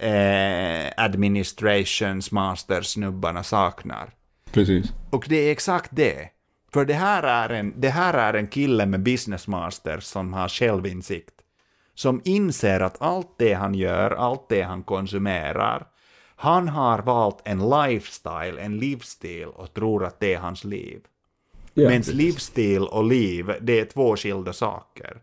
eh, 0.01 0.91
administrations 0.97 2.31
masters 2.31 2.87
snubbarna 2.87 3.43
saknar. 3.43 4.09
Precis. 4.51 4.93
Och 5.09 5.25
det 5.29 5.35
är 5.35 5.51
exakt 5.51 5.89
det. 5.93 6.29
För 6.73 6.85
det 6.85 6.93
här 6.93 7.23
är 7.23 7.49
en, 7.49 7.73
det 7.77 7.89
här 7.89 8.13
är 8.13 8.33
en 8.33 8.47
kille 8.47 8.85
med 8.85 9.03
business 9.03 9.47
masters 9.47 10.03
som 10.03 10.33
har 10.33 10.47
självinsikt. 10.47 11.33
Som 11.95 12.21
inser 12.23 12.79
att 12.79 13.01
allt 13.01 13.37
det 13.37 13.53
han 13.53 13.75
gör, 13.75 14.11
allt 14.11 14.49
det 14.49 14.61
han 14.61 14.83
konsumerar, 14.83 15.87
han 16.35 16.67
har 16.67 16.99
valt 16.99 17.41
en 17.45 17.69
lifestyle, 17.69 18.59
en 18.59 18.77
livsstil 18.77 19.47
och 19.47 19.73
tror 19.73 20.05
att 20.05 20.19
det 20.19 20.33
är 20.33 20.39
hans 20.39 20.63
liv. 20.63 20.99
Ja, 21.73 21.89
Men 21.89 22.01
livsstil 22.01 22.81
och 22.81 23.03
liv, 23.03 23.51
det 23.61 23.79
är 23.79 23.85
två 23.85 24.15
skilda 24.15 24.53
saker. 24.53 25.17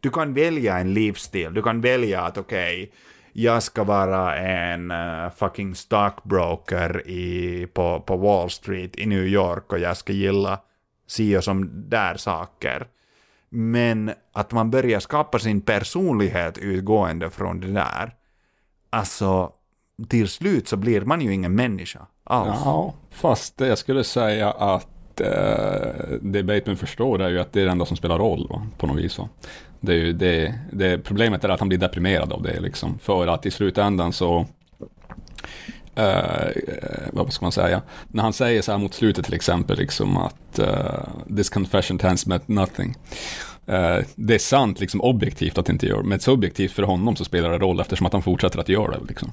Du 0.00 0.10
kan 0.10 0.34
välja 0.34 0.78
en 0.78 0.94
livsstil, 0.94 1.54
du 1.54 1.62
kan 1.62 1.80
välja 1.80 2.20
att 2.20 2.38
okej, 2.38 2.82
okay, 2.82 2.94
jag 3.32 3.62
ska 3.62 3.84
vara 3.84 4.36
en 4.36 4.90
uh, 4.90 5.30
fucking 5.30 5.74
stockbroker 5.74 7.08
i, 7.08 7.66
på, 7.72 8.00
på 8.00 8.16
Wall 8.16 8.50
Street 8.50 8.98
i 8.98 9.06
New 9.06 9.26
York 9.26 9.72
och 9.72 9.78
jag 9.78 9.96
ska 9.96 10.12
gilla 10.12 10.60
si 11.06 11.36
och 11.36 11.44
som 11.44 11.90
där 11.90 12.16
saker. 12.16 12.86
Men 13.48 14.12
att 14.32 14.52
man 14.52 14.70
börjar 14.70 15.00
skapa 15.00 15.38
sin 15.38 15.60
personlighet 15.60 16.58
utgående 16.58 17.30
från 17.30 17.60
det 17.60 17.72
där, 17.72 18.14
alltså 18.90 19.52
till 20.08 20.28
slut 20.28 20.68
så 20.68 20.76
blir 20.76 21.00
man 21.00 21.20
ju 21.20 21.34
ingen 21.34 21.54
människa 21.54 22.06
alls. 22.24 22.60
Ja, 22.64 22.94
fast 23.10 23.60
jag 23.60 23.78
skulle 23.78 24.04
säga 24.04 24.50
att 24.50 25.20
eh, 25.20 26.18
det 26.20 26.42
Bateman 26.42 26.76
förstår 26.76 27.22
är 27.22 27.28
ju 27.28 27.40
att 27.40 27.52
det 27.52 27.60
är 27.60 27.64
det 27.64 27.70
enda 27.70 27.86
som 27.86 27.96
spelar 27.96 28.18
roll 28.18 28.46
va? 28.50 28.66
på 28.78 28.86
något 28.86 28.98
vis. 28.98 29.18
Va? 29.18 29.28
Det 29.80 29.92
är 29.92 29.96
ju 29.96 30.12
det, 30.12 30.54
det, 30.72 30.98
problemet 30.98 31.44
är 31.44 31.48
att 31.48 31.60
han 31.60 31.68
blir 31.68 31.78
deprimerad 31.78 32.32
av 32.32 32.42
det 32.42 32.60
liksom. 32.60 32.98
För 32.98 33.26
att 33.26 33.46
i 33.46 33.50
slutändan 33.50 34.12
så 34.12 34.46
Uh, 35.98 36.50
vad 37.12 37.32
ska 37.32 37.44
man 37.44 37.52
säga? 37.52 37.82
När 38.08 38.22
han 38.22 38.32
säger 38.32 38.62
så 38.62 38.72
här 38.72 38.78
mot 38.78 38.94
slutet 38.94 39.24
till 39.24 39.34
exempel, 39.34 39.78
liksom 39.78 40.16
att 40.16 40.58
uh, 40.58 41.36
this 41.36 41.50
confession 41.50 42.00
has 42.02 42.26
met 42.26 42.48
nothing. 42.48 42.94
Uh, 43.68 43.98
det 44.14 44.34
är 44.34 44.38
sant 44.38 44.80
liksom 44.80 45.00
objektivt 45.00 45.58
att 45.58 45.66
det 45.66 45.72
inte 45.72 45.86
gör, 45.86 46.02
men 46.02 46.20
subjektivt 46.20 46.72
för 46.72 46.82
honom 46.82 47.16
så 47.16 47.24
spelar 47.24 47.50
det 47.50 47.58
roll 47.58 47.80
eftersom 47.80 48.06
att 48.06 48.12
han 48.12 48.22
fortsätter 48.22 48.58
att 48.58 48.68
göra 48.68 48.98
det. 48.98 49.04
Liksom. 49.08 49.32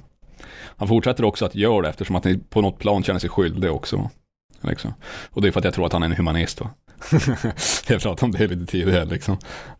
Han 0.77 0.87
fortsätter 0.87 1.25
också 1.25 1.45
att 1.45 1.55
göra 1.55 1.81
det 1.81 1.89
eftersom 1.89 2.15
att 2.15 2.25
han 2.25 2.39
på 2.49 2.61
något 2.61 2.79
plan 2.79 3.03
känner 3.03 3.19
sig 3.19 3.29
skyldig 3.29 3.71
också. 3.71 4.09
Liksom. 4.61 4.93
Och 5.29 5.41
det 5.41 5.47
är 5.47 5.51
för 5.51 5.59
att 5.59 5.65
jag 5.65 5.73
tror 5.73 5.85
att 5.85 5.93
han 5.93 6.03
är 6.03 6.07
en 6.07 6.15
humanist. 6.15 6.61
Va? 6.61 6.69
jag 7.87 8.01
pratade 8.01 8.25
om 8.25 8.31
det 8.31 8.47
lite 8.47 8.65
tidigare 8.65 9.05
liksom. 9.05 9.37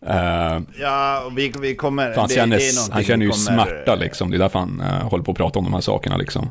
Uh, 0.09 0.61
ja, 0.79 1.31
vi, 1.35 1.53
vi 1.59 1.75
kommer... 1.75 2.15
Han 2.15 2.29
känner, 2.29 2.57
det 2.57 2.93
han 2.93 3.03
känner 3.03 3.25
ju 3.25 3.31
kommer, 3.31 3.65
smärta 3.65 3.95
liksom. 3.95 4.31
Det 4.31 4.37
är 4.37 4.39
därför 4.39 4.59
han 4.59 4.81
uh, 4.81 5.09
håller 5.09 5.23
på 5.23 5.31
att 5.31 5.37
prata 5.37 5.59
om 5.59 5.65
de 5.65 5.73
här 5.73 5.81
sakerna 5.81 6.17
liksom. 6.17 6.49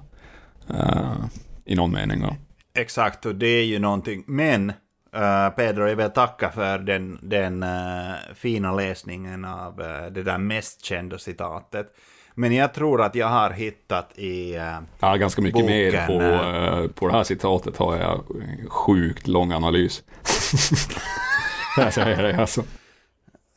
Uh, 0.74 1.24
I 1.64 1.74
någon 1.74 1.92
mening 1.92 2.20
då. 2.20 2.36
Exakt, 2.74 3.26
och 3.26 3.34
det 3.34 3.46
är 3.46 3.64
ju 3.64 3.78
någonting. 3.78 4.24
Men 4.26 4.70
uh, 5.16 5.50
Pedro, 5.56 5.88
jag 5.88 5.96
vill 5.96 6.10
tacka 6.10 6.50
för 6.50 6.78
den, 6.78 7.18
den 7.22 7.62
uh, 7.62 8.14
fina 8.34 8.72
läsningen 8.72 9.44
av 9.44 9.76
det 10.10 10.22
där 10.22 10.38
mest 10.38 10.84
kända 10.84 11.18
citatet. 11.18 11.86
Men 12.34 12.52
jag 12.54 12.74
tror 12.74 13.02
att 13.02 13.14
jag 13.14 13.26
har 13.26 13.50
hittat 13.50 14.18
i 14.18 14.56
uh, 14.56 14.78
Ja, 15.00 15.16
ganska 15.16 15.42
mycket 15.42 15.60
boken, 15.60 15.66
mer 15.66 16.06
på, 16.06 16.20
uh, 16.20 16.90
på 16.90 17.06
det 17.06 17.12
här 17.12 17.24
citatet 17.24 17.76
har 17.76 17.96
jag 17.96 18.24
sjukt 18.68 19.26
lång 19.26 19.52
analys. 19.52 20.02
jag 21.76 21.92
säger 21.92 22.22
det 22.22 22.40
alltså. 22.40 22.62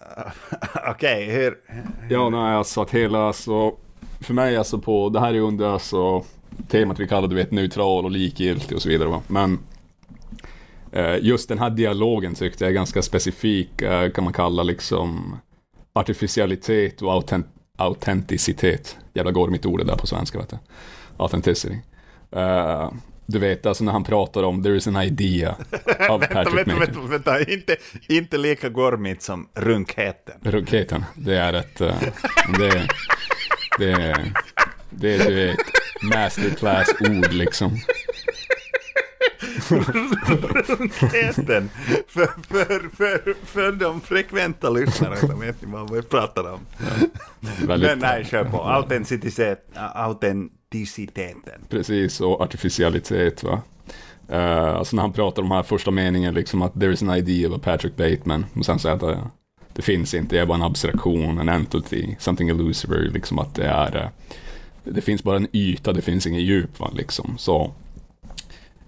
Okej, 0.90 1.24
okay, 1.24 1.32
hur? 1.32 1.58
Ja, 2.10 2.30
nej, 2.30 2.56
alltså 2.56 2.82
att 2.82 2.92
hela, 2.92 3.28
alltså, 3.28 3.72
för 4.20 4.34
mig 4.34 4.58
alltså 4.58 4.80
på, 4.80 5.10
det 5.10 5.20
här 5.20 5.34
är 5.34 5.40
under 5.40 5.66
alltså 5.66 6.24
temat 6.68 7.00
vi 7.00 7.08
kallar 7.08 7.28
du 7.28 7.36
vet 7.36 7.52
neutral 7.52 8.06
och 8.06 8.12
likgiltig 8.12 8.76
och 8.76 8.82
så 8.82 8.90
vidare. 8.90 9.10
Va? 9.10 9.22
Men 9.28 9.60
eh, 10.92 11.16
just 11.22 11.50
den 11.50 11.60
här 11.60 11.70
dialogen 11.70 12.36
tyckte 12.36 12.64
jag 12.64 12.70
är 12.70 12.76
ganska 12.76 13.02
specifik, 13.02 13.82
eh, 13.82 14.10
kan 14.10 14.24
man 14.24 14.34
kalla 14.34 14.64
liksom 14.64 15.38
artificialitet 15.94 17.02
och 17.02 17.14
autent 17.14 17.48
autenticitet. 17.78 18.98
Jävla 19.14 19.32
går 19.32 19.50
mitt 19.50 19.66
ord 19.66 19.86
där 19.86 19.96
på 19.96 20.08
svenska 20.08 20.38
vet 20.38 20.50
du. 20.50 20.58
Authenticity. 21.18 21.76
Uh, 22.36 22.92
du 23.26 23.40
vet, 23.40 23.66
alltså 23.66 23.84
när 23.84 23.92
han 23.92 24.04
pratar 24.04 24.44
om 24.44 24.64
there 24.64 24.76
is 24.76 24.88
an 24.88 25.02
idea 25.02 25.56
vänta, 25.86 26.28
Patrick 26.28 26.68
vänta, 26.68 26.80
vänta, 26.80 27.00
vänta, 27.00 27.52
inte, 27.52 27.76
inte 28.10 28.38
lika 28.38 28.70
gormigt 28.70 29.22
som 29.22 29.48
runkheten. 29.54 30.36
Runkheten, 30.44 31.06
det 31.16 31.38
är 31.38 31.54
ett... 31.54 31.82
Uh, 31.82 31.94
det, 32.60 32.88
det, 33.80 34.16
det 34.90 35.16
är 35.16 35.30
du 35.30 35.36
vet, 35.36 35.58
masterclass-ord 36.04 37.34
liksom. 37.34 37.80
Runkheten. 39.70 41.70
För, 42.08 42.28
för, 42.48 42.96
för, 42.96 43.46
för 43.46 43.72
de 43.72 44.02
frekventa 44.02 44.70
lyssnare 44.70 45.18
som 45.18 45.40
vet 45.40 45.62
ni 45.62 45.68
vad 45.72 45.94
vi 45.94 46.02
pratar 46.02 46.54
om. 46.54 46.60
Ja, 47.68 47.78
Men 47.78 48.00
nej, 48.00 48.26
kör 48.26 48.44
på. 48.44 48.64
Autenticitet, 48.64 49.70
autenticiteten. 49.94 51.62
Precis, 51.70 52.22
och 52.22 52.42
artificialitet 52.42 53.44
va. 53.44 53.62
Uh, 54.32 54.76
alltså 54.76 54.96
när 54.96 55.04
han 55.04 55.14
pratar 55.14 55.42
om 55.42 55.50
den 55.50 55.56
här 55.56 55.64
första 55.64 55.92
meningen, 55.92 56.34
liksom 56.34 56.62
att 56.62 56.80
there 56.80 56.94
is 56.94 57.04
an 57.04 57.16
idea 57.16 57.50
of 57.50 57.56
a 57.56 57.60
Patrick 57.64 57.96
Bateman. 57.96 58.46
Och 58.56 58.66
sen 58.66 58.80
säger 58.80 58.96
att 58.96 59.04
uh, 59.04 59.26
det 59.74 59.82
finns 59.82 60.14
inte, 60.14 60.36
det 60.36 60.42
är 60.42 60.46
bara 60.46 60.58
en 60.58 60.64
abstraktion, 60.64 61.40
en 61.40 61.50
entity, 61.50 62.16
something 62.20 62.50
illusory, 62.50 63.10
liksom 63.10 63.40
att 63.40 63.56
det 63.56 63.66
är 63.66 63.96
uh, 63.96 64.08
det 64.84 65.02
finns 65.02 65.24
bara 65.24 65.38
en 65.38 65.48
yta, 65.54 65.94
det 65.94 66.02
finns 66.02 66.28
inget 66.28 66.42
djup. 66.42 66.80
Va, 66.80 66.92
liksom. 66.94 67.36
Så, 67.38 67.72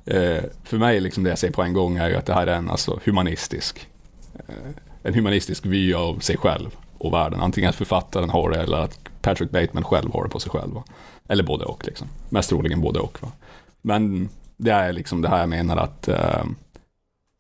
eh, 0.06 0.44
för 0.64 0.78
mig, 0.78 1.00
liksom 1.00 1.24
det 1.24 1.30
jag 1.30 1.40
ser 1.40 1.52
på 1.52 1.64
en 1.64 1.74
gång 1.74 1.98
är 1.98 2.10
ju 2.10 2.16
att 2.16 2.26
det 2.26 2.34
här 2.34 2.48
är 2.48 2.56
en 2.56 2.70
alltså, 2.70 3.00
humanistisk, 3.06 3.88
eh, 4.48 4.56
en 5.04 5.14
humanistisk 5.14 5.66
vy 5.66 5.94
av 5.94 6.20
sig 6.20 6.38
själv 6.38 6.76
och 6.98 7.14
världen. 7.14 7.40
Antingen 7.40 7.70
att 7.70 7.76
författaren 7.76 8.30
har 8.30 8.50
det 8.50 8.62
eller 8.62 8.78
att 8.78 9.00
Patrick 9.22 9.52
Bateman 9.52 9.84
själv 9.84 10.14
har 10.14 10.24
det 10.24 10.30
på 10.30 10.40
sig 10.40 10.52
själv. 10.52 10.74
Va? 10.74 10.84
Eller 11.28 11.44
både 11.44 11.66
och, 11.66 11.86
liksom. 11.86 12.08
mest 12.30 12.50
troligen 12.50 12.82
både 12.82 13.00
och. 13.00 13.18
Va? 13.22 13.32
Men 13.82 14.30
det 14.58 14.72
är 14.72 14.94
liksom 14.94 15.22
det 15.22 15.30
här 15.30 15.40
jag 15.40 15.50
menar 15.50 15.78
att 15.78 16.08
eh, 16.08 16.44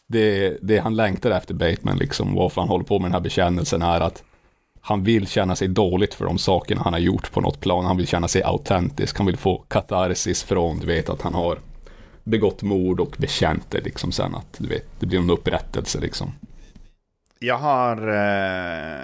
det, 0.08 0.58
det 0.62 0.78
han 0.78 0.96
längtar 0.96 1.32
efter 1.32 1.54
Bateman, 1.54 1.98
liksom, 1.98 2.34
varför 2.36 2.62
han 2.62 2.70
håller 2.70 2.86
på 2.86 3.00
med 3.00 3.06
den 3.06 3.14
här 3.14 3.20
bekännelsen 3.20 3.82
är 3.82 4.02
att 4.02 4.24
han 4.88 5.04
vill 5.04 5.28
känna 5.28 5.56
sig 5.56 5.68
dåligt 5.68 6.14
för 6.14 6.26
de 6.26 6.38
sakerna 6.38 6.82
han 6.82 6.94
har 6.94 7.00
gjort 7.00 7.32
på 7.32 7.42
något 7.42 7.60
plan. 7.60 7.86
Han 7.86 7.98
vill 7.98 8.08
känna 8.08 8.28
sig 8.28 8.44
autentisk. 8.44 9.18
Han 9.18 9.26
vill 9.26 9.38
få 9.38 9.58
katarsis 9.58 10.44
från, 10.44 10.80
du 10.80 10.88
vet, 10.88 11.10
att 11.10 11.22
han 11.22 11.34
har 11.34 11.60
begått 12.24 12.62
mord 12.62 13.00
och 13.00 13.16
bekänt 13.18 13.72
det 13.72 13.82
liksom 13.82 14.12
sen 14.12 14.36
att, 14.36 14.58
du 14.58 14.68
vet, 14.68 14.86
det 15.00 15.06
blir 15.06 15.20
en 15.20 15.30
upprättelse 15.30 16.00
liksom. 16.00 16.32
Jag 17.40 17.58
har, 17.58 18.08
eh, 18.08 19.04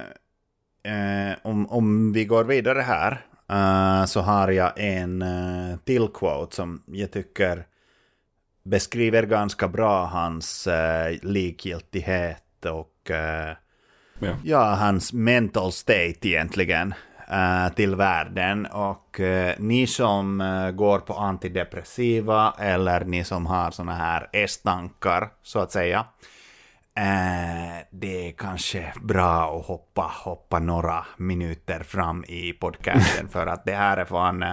eh, 0.84 1.36
om, 1.42 1.70
om 1.70 2.14
vi 2.14 2.26
går 2.26 2.44
vidare 2.44 2.82
här, 2.82 3.26
eh, 3.50 4.06
så 4.06 4.22
har 4.22 4.52
jag 4.52 4.72
en 4.76 5.22
eh, 5.22 5.78
till 5.84 6.08
quote 6.08 6.56
som 6.56 6.84
jag 6.86 7.12
tycker 7.12 7.66
beskriver 8.64 9.24
ganska 9.24 9.68
bra 9.68 10.06
hans 10.06 10.68
eh, 10.68 11.16
likgiltighet 11.22 12.66
och 12.66 13.12
eh, 13.12 13.56
Ja. 14.22 14.36
ja, 14.44 14.76
hans 14.76 15.14
mental 15.14 15.72
state 15.72 16.28
egentligen. 16.28 16.94
uh, 17.32 17.74
till 17.74 17.96
världen 17.96 18.66
och 18.66 19.20
uh, 19.20 19.52
ni 19.58 19.88
som 19.88 20.42
uh, 20.42 20.72
går 20.72 21.00
på 21.00 21.14
antidepressiva 21.14 22.54
eller 22.60 23.06
ni 23.06 23.24
som 23.24 23.46
har 23.46 23.72
såna 23.72 23.94
här 23.94 24.30
S-tankar 24.34 25.30
så 25.44 25.60
att 25.60 25.72
säga. 25.72 26.06
det 27.92 28.28
är 28.28 28.32
kanske 28.32 28.94
bra 29.02 29.60
att 29.60 29.66
hoppa, 29.66 30.12
hoppa 30.24 30.60
några 30.60 31.06
minuter 31.18 31.80
fram 31.80 32.24
i 32.28 32.54
podcasten 32.54 33.30
för 33.32 33.48
att 33.48 33.66
det 33.66 33.76
här 33.76 33.98
är 33.98 34.06
fan 34.06 34.46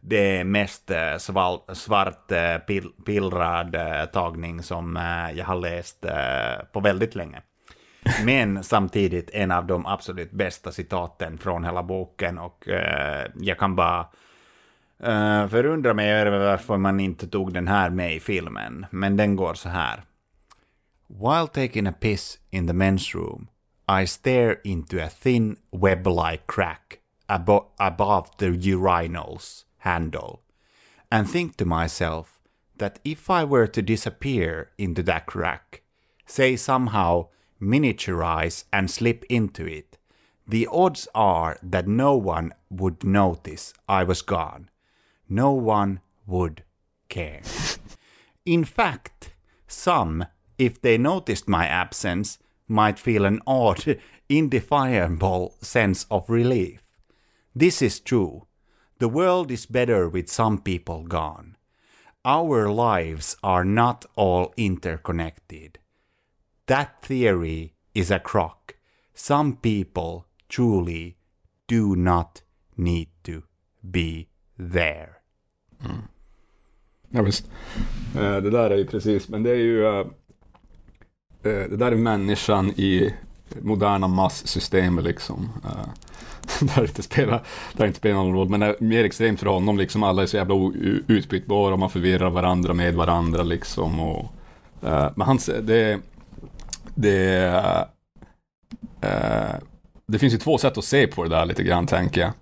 det 0.00 0.44
mest 0.44 0.90
sval, 1.18 1.60
svart 1.72 2.32
pil, 2.66 2.90
pillrad 3.06 3.76
tagning 4.12 4.62
som 4.62 4.96
jag 5.34 5.44
har 5.44 5.56
läst 5.56 6.04
på 6.72 6.80
väldigt 6.80 7.14
länge. 7.14 7.42
Men 8.24 8.64
samtidigt 8.64 9.30
en 9.32 9.50
av 9.50 9.66
de 9.66 9.86
absolut 9.86 10.30
bästa 10.30 10.72
citaten 10.72 11.38
från 11.38 11.64
hela 11.64 11.82
boken 11.82 12.38
och 12.38 12.68
eh, 12.68 13.26
jag 13.34 13.58
kan 13.58 13.76
bara 13.76 14.00
eh, 15.02 15.48
förundra 15.48 15.94
mig 15.94 16.12
över 16.12 16.38
varför 16.38 16.76
man 16.76 17.00
inte 17.00 17.28
tog 17.28 17.52
den 17.52 17.68
här 17.68 17.90
med 17.90 18.14
i 18.14 18.20
filmen. 18.20 18.86
Men 18.90 19.16
den 19.16 19.36
går 19.36 19.54
så 19.54 19.68
här. 19.68 20.02
While 21.08 21.46
taking 21.46 21.86
a 21.86 21.94
piss 22.00 22.38
in 22.50 22.66
the 22.66 22.72
men's 22.72 23.14
room 23.14 23.48
I 24.02 24.06
stare 24.06 24.56
into 24.64 24.98
a 24.98 25.08
thin 25.08 25.56
web-like 25.70 26.42
crack 26.46 26.98
abo 27.28 27.72
above 27.78 28.28
the 28.38 28.46
urinals 28.46 29.64
handle 29.78 30.40
and 31.10 31.30
think 31.30 31.56
to 31.56 31.64
myself 31.64 32.40
that 32.78 32.98
if 33.04 33.30
I 33.30 33.44
were 33.44 33.66
to 33.66 33.82
disappear 33.82 34.70
into 34.76 35.02
that 35.04 35.26
crack, 35.26 35.82
say 36.26 36.56
somehow 36.56 37.28
miniaturize 37.60 38.64
and 38.72 38.90
slip 38.90 39.24
into 39.28 39.66
it, 39.66 39.98
the 40.46 40.68
odds 40.70 41.08
are 41.14 41.58
that 41.62 41.88
no 41.88 42.16
one 42.16 42.52
would 42.70 43.02
notice 43.02 43.74
I 43.88 44.04
was 44.04 44.22
gone. 44.22 44.70
No 45.28 45.50
one 45.52 46.00
would 46.26 46.62
care. 47.08 47.42
In 48.44 48.64
fact, 48.64 49.34
some, 49.66 50.26
if 50.56 50.80
they 50.80 50.96
noticed 50.98 51.48
my 51.48 51.66
absence, 51.66 52.38
might 52.68 52.98
feel 52.98 53.24
an 53.24 53.40
odd, 53.46 53.98
indefinable 54.28 55.56
sense 55.60 56.06
of 56.10 56.30
relief. 56.30 56.82
This 57.54 57.82
is 57.82 58.00
true. 58.00 58.46
The 58.98 59.08
world 59.08 59.50
is 59.50 59.66
better 59.66 60.08
with 60.08 60.30
some 60.30 60.58
people 60.58 61.02
gone. 61.02 61.56
Our 62.24 62.70
lives 62.70 63.36
are 63.42 63.64
not 63.64 64.04
all 64.16 64.52
interconnected. 64.56 65.78
That 66.66 67.02
theory 67.02 67.72
is 67.94 68.10
a 68.10 68.18
crock. 68.18 68.74
Some 69.14 69.56
people 69.62 70.24
truly 70.48 71.16
do 71.68 71.96
not 71.96 72.42
need 72.74 73.08
to 73.22 73.42
be 73.80 74.26
there. 74.56 75.08
Mm. 75.84 76.02
Ja 77.10 77.22
visst. 77.22 77.50
Eh, 78.16 78.36
det 78.36 78.50
där 78.50 78.70
är 78.70 78.76
ju 78.76 78.86
precis, 78.86 79.28
men 79.28 79.42
det 79.42 79.50
är 79.50 79.54
ju 79.54 79.84
eh, 79.86 79.98
eh, 79.98 80.04
det 81.42 81.76
där 81.76 81.92
är 81.92 81.96
människan 81.96 82.70
i 82.70 83.14
moderna 83.62 84.08
massystem 84.08 84.98
liksom. 84.98 85.48
där 86.60 86.82
inte 86.82 87.02
spelar, 87.02 87.42
där 87.72 87.86
inte 87.86 87.98
spelar 87.98 88.16
någon 88.16 88.34
roll, 88.34 88.48
men 88.48 88.60
det 88.60 88.66
är 88.66 88.76
mer 88.78 89.04
extremt 89.04 89.40
för 89.40 89.46
honom 89.46 89.78
liksom. 89.78 90.02
Alla 90.02 90.22
är 90.22 90.26
så 90.26 90.36
jävla 90.36 90.54
utbytbara 91.06 91.72
och 91.72 91.78
man 91.78 91.90
förvirrar 91.90 92.30
varandra 92.30 92.74
med 92.74 92.94
varandra 92.94 93.42
liksom. 93.42 94.00
Och, 94.00 94.32
men 95.14 95.20
hans, 95.20 95.50
det, 95.62 96.00
det, 96.96 97.88
eh, 99.00 99.54
det 100.06 100.18
finns 100.18 100.34
ju 100.34 100.38
två 100.38 100.58
sätt 100.58 100.78
att 100.78 100.84
se 100.84 101.06
på 101.06 101.22
det 101.22 101.28
där 101.28 101.46
lite 101.46 101.62
grann, 101.62 101.86
tänker 101.86 102.20
jag. 102.20 102.32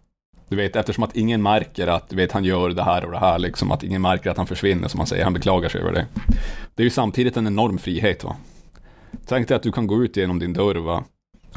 Du 0.48 0.56
vet, 0.56 0.76
eftersom 0.76 1.04
att 1.04 1.16
ingen 1.16 1.42
märker 1.42 1.86
att 1.86 2.08
du 2.08 2.16
vet, 2.16 2.32
han 2.32 2.44
gör 2.44 2.70
det 2.70 2.82
här 2.82 3.04
och 3.04 3.12
det 3.12 3.18
här, 3.18 3.38
liksom 3.38 3.72
att 3.72 3.82
ingen 3.82 4.02
märker 4.02 4.30
att 4.30 4.36
han 4.36 4.46
försvinner, 4.46 4.88
som 4.88 4.98
man 4.98 5.06
säger, 5.06 5.24
han 5.24 5.32
beklagar 5.32 5.68
sig 5.68 5.80
över 5.80 5.92
det. 5.92 6.06
Det 6.74 6.82
är 6.82 6.84
ju 6.84 6.90
samtidigt 6.90 7.36
en 7.36 7.46
enorm 7.46 7.78
frihet, 7.78 8.24
va. 8.24 8.36
Tänk 9.26 9.48
dig 9.48 9.56
att 9.56 9.62
du 9.62 9.72
kan 9.72 9.86
gå 9.86 10.04
ut 10.04 10.16
genom 10.16 10.38
din 10.38 10.52
dörr, 10.52 10.74
va. 10.74 11.04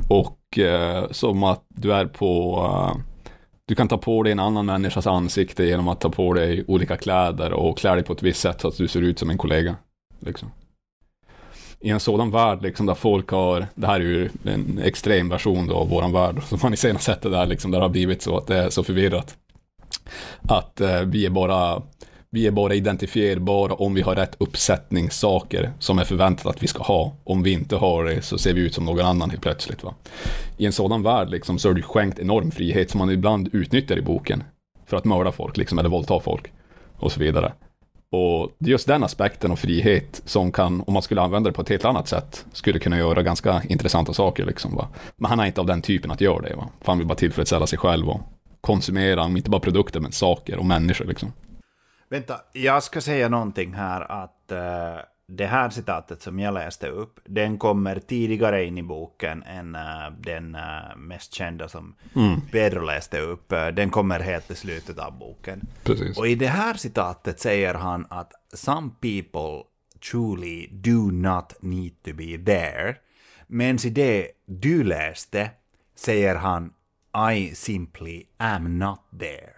Och 0.09 0.59
eh, 0.59 1.07
som 1.11 1.43
att 1.43 1.65
du 1.69 1.93
är 1.93 2.05
på... 2.05 2.61
Uh, 2.61 3.03
du 3.65 3.75
kan 3.75 3.87
ta 3.87 3.97
på 3.97 4.23
dig 4.23 4.31
en 4.31 4.39
annan 4.39 4.65
människas 4.65 5.07
ansikte 5.07 5.65
genom 5.65 5.87
att 5.87 6.01
ta 6.01 6.09
på 6.09 6.33
dig 6.33 6.65
olika 6.67 6.97
kläder 6.97 7.53
och 7.53 7.77
klä 7.77 7.95
dig 7.95 8.03
på 8.03 8.13
ett 8.13 8.23
visst 8.23 8.41
sätt 8.41 8.61
så 8.61 8.67
att 8.67 8.77
du 8.77 8.87
ser 8.87 9.01
ut 9.01 9.19
som 9.19 9.29
en 9.29 9.37
kollega. 9.37 9.75
Liksom 10.19 10.51
i 11.79 11.89
en 11.89 11.99
sådan 11.99 12.31
värld 12.31 12.61
liksom 12.61 12.85
där 12.85 12.93
folk 12.93 13.29
har, 13.29 13.67
det 13.75 13.87
här 13.87 13.95
är 13.99 14.03
ju 14.03 14.29
en 14.43 14.79
extrem 14.83 15.29
version 15.29 15.67
då 15.67 15.75
av 15.75 15.89
våran 15.89 16.11
värld, 16.11 16.43
som 16.43 16.59
man 16.63 16.73
i 16.73 16.77
sena 16.77 16.99
sett 16.99 17.21
det 17.21 17.29
där 17.29 17.45
liksom, 17.45 17.71
där 17.71 17.79
det 17.79 17.85
har 17.85 17.89
blivit 17.89 18.21
så 18.21 18.37
att 18.37 18.47
det 18.47 18.57
är 18.57 18.69
så 18.69 18.83
förvirrat. 18.83 19.37
Att 20.41 20.81
eh, 20.81 21.01
vi 21.01 21.25
är 21.25 21.29
bara 21.29 21.81
vi 22.29 22.47
är 22.47 22.51
bara 22.51 22.75
identifierbara 22.75 23.73
om 23.73 23.93
vi 23.93 24.01
har 24.01 24.15
rätt 24.15 24.35
uppsättning 24.37 25.09
saker 25.11 25.71
som 25.79 25.99
är 25.99 26.03
förväntat 26.03 26.45
att 26.45 26.63
vi 26.63 26.67
ska 26.67 26.83
ha. 26.83 27.15
Om 27.23 27.43
vi 27.43 27.51
inte 27.51 27.75
har 27.75 28.03
det 28.03 28.21
så 28.21 28.37
ser 28.37 28.53
vi 28.53 28.61
ut 28.61 28.73
som 28.73 28.85
någon 28.85 29.05
annan 29.05 29.29
helt 29.29 29.41
plötsligt. 29.41 29.83
Va? 29.83 29.93
I 30.57 30.65
en 30.65 30.71
sådan 30.71 31.03
värld 31.03 31.29
liksom, 31.29 31.59
så 31.59 31.69
är 31.69 31.73
det 31.73 31.81
skänkt 31.81 32.19
enorm 32.19 32.51
frihet 32.51 32.91
som 32.91 32.97
man 32.99 33.11
ibland 33.11 33.49
utnyttjar 33.53 33.97
i 33.97 34.01
boken. 34.01 34.43
För 34.85 34.97
att 34.97 35.05
mörda 35.05 35.31
folk 35.31 35.57
liksom, 35.57 35.79
eller 35.79 35.89
våldta 35.89 36.19
folk. 36.19 36.51
Och 36.95 37.11
så 37.11 37.19
vidare. 37.19 37.53
Och 38.11 38.51
det 38.59 38.69
är 38.69 38.71
just 38.71 38.87
den 38.87 39.03
aspekten 39.03 39.51
av 39.51 39.55
frihet 39.55 40.21
som 40.25 40.51
kan, 40.51 40.83
om 40.87 40.93
man 40.93 41.01
skulle 41.01 41.21
använda 41.21 41.49
det 41.49 41.53
på 41.53 41.61
ett 41.61 41.69
helt 41.69 41.85
annat 41.85 42.07
sätt, 42.07 42.45
skulle 42.53 42.79
kunna 42.79 42.97
göra 42.97 43.23
ganska 43.23 43.61
intressanta 43.69 44.13
saker. 44.13 44.45
Liksom, 44.45 44.75
va? 44.75 44.87
Men 45.15 45.29
han 45.29 45.39
är 45.39 45.45
inte 45.45 45.61
av 45.61 45.67
den 45.67 45.81
typen 45.81 46.11
att 46.11 46.21
göra 46.21 46.41
det. 46.41 46.55
Va? 46.55 46.67
För 46.81 46.91
han 46.91 46.97
vill 46.97 47.07
bara 47.07 47.15
tillfredsställa 47.15 47.67
sig 47.67 47.79
själv 47.79 48.09
och 48.09 48.21
konsumera, 48.61 49.25
inte 49.25 49.49
bara 49.49 49.61
produkter, 49.61 49.99
men 49.99 50.11
saker 50.11 50.57
och 50.57 50.65
människor. 50.65 51.05
Liksom. 51.05 51.33
Vänta, 52.09 52.35
jag 52.53 52.83
ska 52.83 53.01
säga 53.01 53.29
någonting 53.29 53.73
här 53.73 54.11
att 54.11 54.51
uh, 54.51 54.57
det 55.27 55.45
här 55.45 55.69
citatet 55.69 56.21
som 56.21 56.39
jag 56.39 56.53
läste 56.53 56.87
upp, 56.87 57.19
den 57.25 57.57
kommer 57.57 57.99
tidigare 57.99 58.65
in 58.65 58.77
i 58.77 58.83
boken 58.83 59.43
än 59.43 59.75
uh, 59.75 60.11
den 60.19 60.55
uh, 60.55 60.97
mest 60.97 61.33
kända 61.33 61.69
som 61.69 61.95
mm. 62.15 62.41
Pedro 62.51 62.85
läste 62.85 63.19
upp. 63.19 63.53
Uh, 63.53 63.67
den 63.67 63.89
kommer 63.89 64.19
helt 64.19 64.51
i 64.51 64.55
slutet 64.55 64.99
av 64.99 65.17
boken. 65.17 65.67
Precis. 65.83 66.17
Och 66.17 66.27
i 66.27 66.35
det 66.35 66.47
här 66.47 66.73
citatet 66.73 67.39
säger 67.39 67.73
han 67.73 68.05
att 68.09 68.31
“Some 68.53 68.89
people 69.01 69.63
truly 70.11 70.67
do 70.67 71.11
not 71.11 71.53
need 71.61 72.03
to 72.03 72.13
be 72.13 72.37
there”. 72.37 72.95
Men 73.47 73.85
i 73.85 73.89
det 73.89 74.31
du 74.45 74.83
läste 74.83 75.51
säger 75.95 76.35
han 76.35 76.73
“I 77.33 77.55
simply 77.55 78.23
am 78.37 78.79
not 78.79 78.99
there”. 79.19 79.53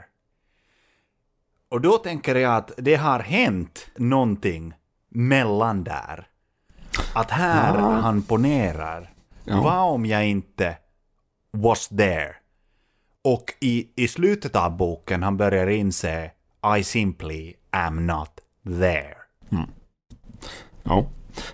Och 1.70 1.82
då 1.82 1.98
tänker 1.98 2.36
jag 2.36 2.56
att 2.56 2.72
det 2.78 2.96
har 2.96 3.20
hänt 3.20 3.88
någonting 3.96 4.74
mellan 5.10 5.84
där. 5.84 6.28
Att 7.14 7.32
här 7.32 7.78
ja. 7.78 7.92
han 7.92 8.22
ponerar, 8.22 9.14
ja. 9.44 9.62
vad 9.62 9.94
om 9.94 10.06
jag 10.06 10.28
inte 10.28 10.78
was 11.52 11.88
there? 11.88 12.36
Och 13.24 13.54
i, 13.60 13.88
i 13.96 14.08
slutet 14.08 14.56
av 14.56 14.78
boken 14.78 15.24
han 15.24 15.38
börjar 15.38 15.68
inse 15.68 16.32
I 16.78 16.84
simply 16.84 17.54
am 17.70 18.08
not 18.08 18.40
there. 18.64 19.16
Mm. 19.52 19.70
Ja. 20.84 21.06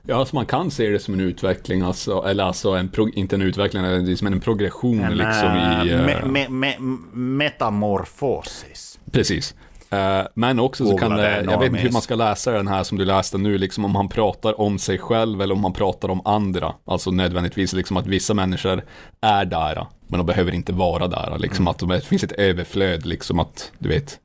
Ja, 0.01 0.15
alltså 0.15 0.35
man 0.35 0.45
kan 0.45 0.71
se 0.71 0.89
det 0.89 0.99
som 0.99 1.13
en 1.13 1.19
utveckling, 1.19 1.81
alltså, 1.81 2.21
eller 2.21 2.43
alltså 2.43 2.71
en 2.71 2.91
inte 3.13 3.35
en 3.35 3.41
utveckling, 3.41 4.17
som 4.17 4.27
en 4.27 4.39
progression 4.39 4.99
en, 4.99 5.17
liksom 5.17 5.49
i... 5.55 5.93
Uh... 5.93 6.05
Me, 6.05 6.25
me, 6.25 6.49
me, 6.49 6.77
metamorfosis. 7.13 8.99
Precis. 9.11 9.55
Eh, 9.89 10.27
men 10.33 10.59
också 10.59 10.85
så 10.85 10.97
kan 10.97 11.11
det, 11.11 11.43
jag 11.43 11.59
vet 11.59 11.69
inte 11.69 11.81
hur 11.81 11.91
man 11.91 12.01
ska 12.01 12.15
läsa 12.15 12.51
den 12.51 12.67
här 12.67 12.83
som 12.83 12.97
du 12.97 13.05
läste 13.05 13.37
nu, 13.37 13.57
liksom 13.57 13.85
om 13.85 13.95
han 13.95 14.09
pratar 14.09 14.61
om 14.61 14.79
sig 14.79 14.97
själv 14.97 15.41
eller 15.41 15.55
om 15.55 15.63
han 15.63 15.73
pratar 15.73 16.09
om 16.09 16.21
andra. 16.25 16.73
Alltså 16.85 17.11
nödvändigtvis 17.11 17.73
liksom 17.73 17.97
att 17.97 18.07
vissa 18.07 18.33
människor 18.33 18.83
är 19.21 19.45
där, 19.45 19.87
men 20.07 20.17
de 20.17 20.25
behöver 20.25 20.51
inte 20.51 20.73
vara 20.73 21.07
där. 21.07 21.37
Liksom 21.39 21.63
mm. 21.63 21.71
att 21.71 21.79
de, 21.79 21.89
det 21.89 22.01
finns 22.01 22.23
ett 22.23 22.31
överflöd, 22.31 23.05
liksom 23.05 23.39
att, 23.39 23.71
du 23.79 23.89
vet. 23.89 24.19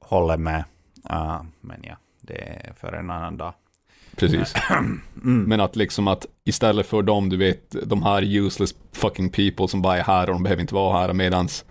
Håller 0.00 0.36
med. 0.36 0.64
Uh, 1.10 1.42
men 1.60 1.80
ja, 1.82 1.96
det 2.20 2.34
är 2.34 2.72
för 2.80 2.92
en 2.92 3.10
annan 3.10 3.36
dag. 3.36 3.54
Precis. 4.16 4.54
Mm. 5.24 5.42
Men 5.42 5.60
att 5.60 5.76
liksom 5.76 6.08
att 6.08 6.26
istället 6.44 6.86
för 6.86 7.02
dem, 7.02 7.28
du 7.28 7.36
vet, 7.36 7.76
de 7.86 8.02
här 8.02 8.22
useless 8.22 8.74
fucking 8.92 9.30
people 9.30 9.68
som 9.68 9.82
bara 9.82 9.96
är 9.96 10.02
här 10.02 10.26
och 10.26 10.32
de 10.32 10.42
behöver 10.42 10.60
inte 10.60 10.74
vara 10.74 10.98
här, 10.98 11.12
medans 11.12 11.64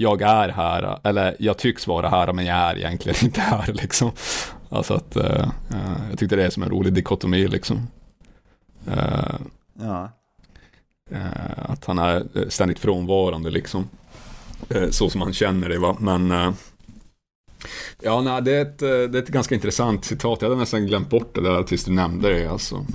jag 0.00 0.22
är 0.22 0.48
här, 0.48 0.98
eller 1.04 1.36
jag 1.38 1.58
tycks 1.58 1.86
vara 1.86 2.08
här 2.08 2.32
men 2.32 2.46
jag 2.46 2.56
är 2.56 2.76
egentligen 2.76 3.16
inte 3.24 3.40
här 3.40 3.72
liksom. 3.72 4.12
Alltså 4.68 4.94
att 4.94 5.16
uh, 5.16 5.48
jag 6.10 6.18
tyckte 6.18 6.36
det 6.36 6.44
är 6.44 6.50
som 6.50 6.62
en 6.62 6.70
rolig 6.70 6.92
dikotomi 6.92 7.48
liksom. 7.48 7.88
Uh, 8.88 9.34
ja. 9.80 10.10
Uh, 11.12 11.70
att 11.70 11.84
han 11.84 11.98
är 11.98 12.24
ständigt 12.48 12.78
frånvarande 12.78 13.50
liksom. 13.50 13.88
så 14.90 15.10
som 15.10 15.20
han 15.20 15.32
känner 15.32 15.68
det 15.68 15.78
va, 15.78 15.96
men 16.00 16.54
Ja, 18.02 18.20
nej, 18.20 18.42
det 18.42 18.52
är, 18.52 18.62
ett, 18.62 18.78
det 18.78 19.18
är 19.18 19.22
ett 19.22 19.28
ganska 19.28 19.54
intressant 19.54 20.04
citat. 20.04 20.42
Jag 20.42 20.48
hade 20.48 20.60
nästan 20.60 20.86
glömt 20.86 21.10
bort 21.10 21.34
det 21.34 21.40
där 21.40 21.62
tills 21.62 21.84
du 21.84 21.92
nämnde 21.92 22.28
det. 22.28 22.46
Alltså. 22.46 22.86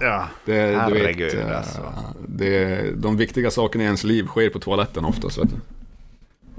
Ja, 0.00 0.28
det, 0.44 0.52
herregud 0.52 1.30
du 1.30 1.36
vet, 1.36 1.56
alltså. 1.56 1.80
Det, 2.28 2.90
de 2.96 3.16
viktiga 3.16 3.50
sakerna 3.50 3.84
i 3.84 3.86
ens 3.86 4.04
liv 4.04 4.26
sker 4.26 4.50
på 4.50 4.58
toaletten 4.58 5.04
oftast. 5.04 5.38
Vet 5.38 5.50
du. 5.50 5.56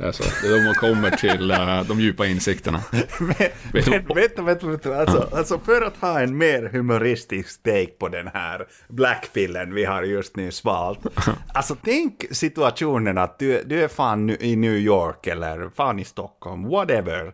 Det 0.01 0.07
är 0.07 0.11
så. 0.11 0.23
Det 0.41 0.47
är 0.47 0.59
då 0.59 0.65
man 0.65 0.75
kommer 0.75 1.09
till 1.09 1.51
uh, 1.51 1.83
de 1.87 1.99
djupa 1.99 2.25
insikterna. 2.25 2.83
men, 3.19 3.27
vet 3.73 3.87
men, 3.87 4.15
vänta, 4.15 4.41
vänta, 4.41 4.67
vänta. 4.67 4.97
Alltså, 4.97 5.29
alltså 5.37 5.59
för 5.59 5.81
att 5.81 5.97
ha 5.97 6.21
en 6.21 6.37
mer 6.37 6.63
humoristisk 6.63 7.63
take 7.63 7.91
på 7.99 8.07
den 8.07 8.27
här 8.27 8.67
blackpillen 8.87 9.73
vi 9.73 9.85
har 9.85 10.03
just 10.03 10.35
nu 10.35 10.51
svalt. 10.51 10.99
Alltså 11.53 11.75
tänk 11.83 12.25
situationen 12.31 13.17
att 13.17 13.39
du, 13.39 13.63
du 13.65 13.83
är 13.83 13.87
fan 13.87 14.29
i 14.29 14.55
New 14.55 14.75
York 14.75 15.27
eller 15.27 15.69
fan 15.75 15.99
i 15.99 16.05
Stockholm, 16.05 16.69
whatever. 16.69 17.33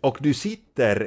Och 0.00 0.16
du 0.20 0.34
sitter 0.34 1.02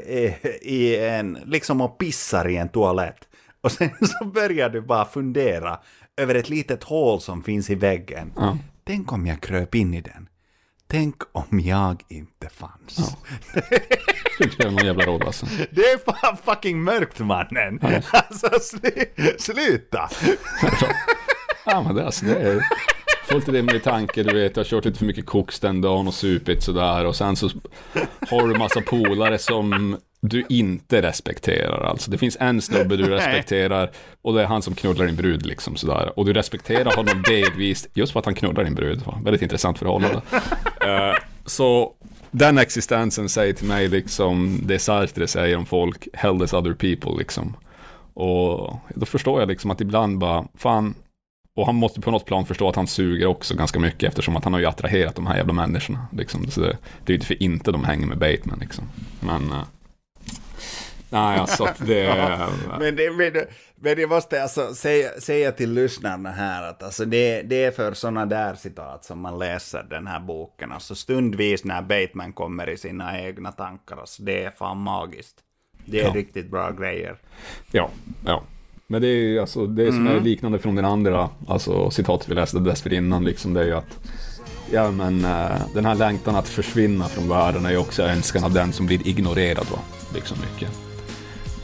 i 0.62 0.97
en, 0.97 1.38
liksom 1.45 1.82
och 1.82 1.97
pissar 1.97 2.47
i 2.47 2.57
en 2.57 2.70
toalett. 2.70 3.28
Och 3.62 3.72
sen 3.72 3.89
så 4.01 4.26
börjar 4.26 4.70
du 4.70 4.82
bara 4.82 5.05
fundera 5.05 5.80
över 6.18 6.36
ett 6.36 6.49
litet 6.49 6.84
hål 6.84 7.22
som 7.22 7.43
finns 7.43 7.70
i 7.70 7.76
väggen. 7.76 8.32
Ja. 8.36 8.57
Tänk 8.84 9.12
om 9.12 9.28
jag 9.28 9.41
kröp 9.41 9.76
in 9.76 9.93
i 9.93 10.01
den. 10.01 10.28
Tänk 10.91 11.15
om 11.31 11.59
jag 11.59 12.03
inte 12.07 12.49
fanns. 12.49 13.15
Ja. 13.53 13.61
Det 14.57 14.71
någon 14.71 14.85
jävla 14.85 15.05
roll 15.05 15.21
alltså. 15.25 15.45
Det 15.71 15.81
är 15.81 16.11
fan 16.11 16.37
fucking 16.45 16.83
mörkt 16.83 17.19
mannen. 17.19 17.79
Ja. 17.81 17.89
Alltså 18.11 18.47
sl 18.61 18.77
sluta. 19.37 20.09
ja 21.65 21.83
men 21.83 21.95
det, 21.95 22.05
alltså, 22.05 22.25
det 22.25 22.35
är 22.35 22.61
fullt 23.25 23.49
rimlig 23.49 23.83
tanke, 23.83 24.23
du 24.23 24.33
vet, 24.33 24.55
jag 24.55 24.63
har 24.63 24.69
kört 24.69 24.85
lite 24.85 24.99
för 24.99 25.05
mycket 25.05 25.25
koks 25.25 25.59
den 25.59 25.81
dagen 25.81 26.07
och 26.07 26.13
supit 26.13 26.63
sådär 26.63 27.05
och 27.05 27.15
sen 27.15 27.35
så 27.35 27.49
har 28.29 28.47
du 28.47 28.57
massa 28.57 28.81
polare 28.81 29.37
som 29.37 29.97
du 30.21 30.45
inte 30.49 31.01
respekterar 31.01 31.83
alltså. 31.83 32.11
Det 32.11 32.17
finns 32.17 32.37
en 32.39 32.61
snubbe 32.61 32.97
du 32.97 33.09
respekterar 33.09 33.91
och 34.21 34.33
det 34.33 34.41
är 34.41 34.45
han 34.45 34.61
som 34.61 34.75
knullar 34.75 35.05
din 35.05 35.15
brud 35.15 35.45
liksom 35.45 35.75
sådär. 35.75 36.19
Och 36.19 36.25
du 36.25 36.33
respekterar 36.33 36.95
honom 36.95 37.23
delvis 37.27 37.87
just 37.93 38.11
för 38.13 38.19
att 38.19 38.25
han 38.25 38.35
knullar 38.35 38.63
din 38.63 38.75
brud. 38.75 39.01
Väldigt 39.23 39.41
intressant 39.41 39.79
förhållande. 39.79 40.21
Så 41.45 41.93
den 42.31 42.57
existensen 42.57 43.29
säger 43.29 43.53
till 43.53 43.67
mig 43.67 43.87
liksom 43.87 44.59
det 44.63 44.79
Sartre 44.79 45.27
säger 45.27 45.57
om 45.57 45.65
folk, 45.65 46.07
hell 46.13 46.43
as 46.43 46.53
other 46.53 46.73
people 46.73 47.17
liksom. 47.17 47.55
Och 48.13 48.79
då 48.95 49.05
förstår 49.05 49.39
jag 49.39 49.49
liksom 49.49 49.71
att 49.71 49.81
ibland 49.81 50.17
bara, 50.17 50.45
fan, 50.55 50.95
och 51.55 51.65
han 51.65 51.75
måste 51.75 52.01
på 52.01 52.11
något 52.11 52.25
plan 52.25 52.45
förstå 52.45 52.69
att 52.69 52.75
han 52.75 52.87
suger 52.87 53.25
också 53.25 53.55
ganska 53.55 53.79
mycket 53.79 54.09
eftersom 54.09 54.35
att 54.35 54.43
han 54.43 54.53
har 54.53 54.59
ju 54.59 54.65
attraherat 54.65 55.15
de 55.15 55.27
här 55.27 55.37
jävla 55.37 55.53
människorna. 55.53 56.07
Liksom. 56.11 56.51
Så 56.51 56.61
det, 56.61 56.77
det 57.05 57.13
är 57.13 57.13
ju 57.13 57.15
inte 57.15 57.27
för 57.27 57.43
inte 57.43 57.71
de 57.71 57.83
hänger 57.83 58.07
med 58.07 58.17
Bateman 58.17 58.59
liksom. 58.61 58.83
Men... 59.19 59.51
Eh, 59.51 59.63
nej, 61.09 61.39
alltså 61.39 61.67
det... 61.79 62.37
men, 62.79 62.95
det 62.95 63.11
men, 63.11 63.45
men 63.84 63.99
jag 63.99 64.09
måste 64.09 64.43
alltså 64.43 64.73
säga, 64.73 65.09
säga 65.19 65.51
till 65.51 65.73
lyssnarna 65.73 66.32
här 66.32 66.69
att 66.69 66.84
alltså 66.84 67.05
det, 67.05 67.41
det 67.41 67.63
är 67.63 67.71
för 67.71 67.93
sådana 67.93 68.25
där 68.25 68.55
citat 68.55 69.05
som 69.05 69.19
man 69.19 69.39
läser 69.39 69.84
den 69.89 70.07
här 70.07 70.19
boken. 70.19 70.71
Alltså 70.71 70.95
stundvis 70.95 71.63
när 71.63 71.82
Bateman 71.82 72.34
kommer 72.34 72.69
i 72.69 72.77
sina 72.77 73.21
egna 73.21 73.51
tankar, 73.51 73.97
alltså 73.97 74.23
det 74.23 74.43
är 74.43 74.51
fan 74.51 74.77
magiskt. 74.77 75.36
Det 75.86 75.99
är 75.99 76.03
ja. 76.03 76.13
riktigt 76.13 76.51
bra 76.51 76.71
grejer. 76.71 77.15
Ja, 77.71 77.89
ja. 78.25 78.43
Men 78.88 79.01
det 79.01 79.07
är 79.07 79.15
ju 79.15 79.39
alltså, 79.39 79.67
det 79.67 79.91
som 79.91 80.07
är 80.07 80.11
mm. 80.11 80.23
liknande 80.23 80.59
från 80.59 80.75
den 80.75 80.86
andra, 80.86 81.29
alltså 81.47 81.91
citatet 81.91 82.29
vi 82.29 82.36
läste 82.36 82.59
dessförinnan, 82.59 83.23
liksom, 83.23 83.53
det 83.53 83.61
är 83.61 83.65
ju 83.65 83.73
att 83.73 83.99
Ja 84.73 84.91
men 84.91 85.25
uh, 85.25 85.73
den 85.73 85.86
här 85.86 85.95
längtan 85.95 86.36
att 86.36 86.47
försvinna 86.47 87.05
från 87.05 87.29
världen 87.29 87.65
är 87.65 87.71
ju 87.71 87.77
också 87.77 88.03
önskan 88.03 88.43
av 88.43 88.53
den 88.53 88.73
som 88.73 88.86
blir 88.86 89.07
ignorerad 89.07 89.67
då, 89.71 89.79
liksom 90.13 90.38
mycket. 90.41 90.90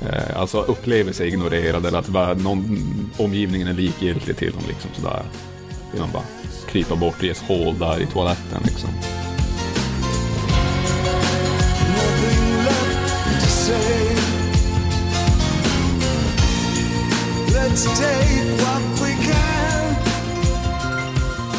Eh, 0.01 0.39
alltså 0.39 0.61
upplever 0.61 1.13
sig 1.13 1.27
ignorerad 1.27 1.85
eller 1.85 1.99
att 1.99 2.41
någon, 2.41 3.11
omgivningen 3.17 3.67
är 3.67 3.73
likgiltig 3.73 4.37
till 4.37 4.51
dem 4.51 4.63
liksom 4.67 4.89
sådär. 4.93 5.23
Vill 5.91 6.01
man 6.01 6.11
bara 6.11 6.23
krypa 6.67 6.95
bort 6.95 7.23
i 7.23 7.29
ett 7.29 7.41
hål 7.47 7.79
där 7.79 8.01
i 8.01 8.05
toaletten 8.05 8.61
liksom. 8.63 8.89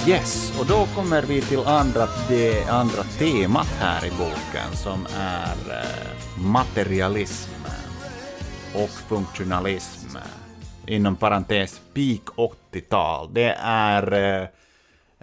Yes, 0.08 0.52
och 0.60 0.66
då 0.66 0.86
kommer 0.94 1.22
vi 1.22 1.40
till 1.40 1.58
andra, 1.58 2.08
det 2.28 2.68
andra 2.68 3.02
temat 3.02 3.68
här 3.80 4.06
i 4.06 4.10
boken 4.10 4.76
som 4.76 5.06
är 5.16 5.56
eh, 5.70 6.42
materialism 6.42 7.57
och 8.84 8.90
funktionalism. 8.90 10.16
Inom 10.86 11.16
parentes 11.16 11.80
peak 11.94 12.50
80-tal. 12.72 13.34
Det 13.34 13.56
är 13.62 14.12
eh, 14.12 14.48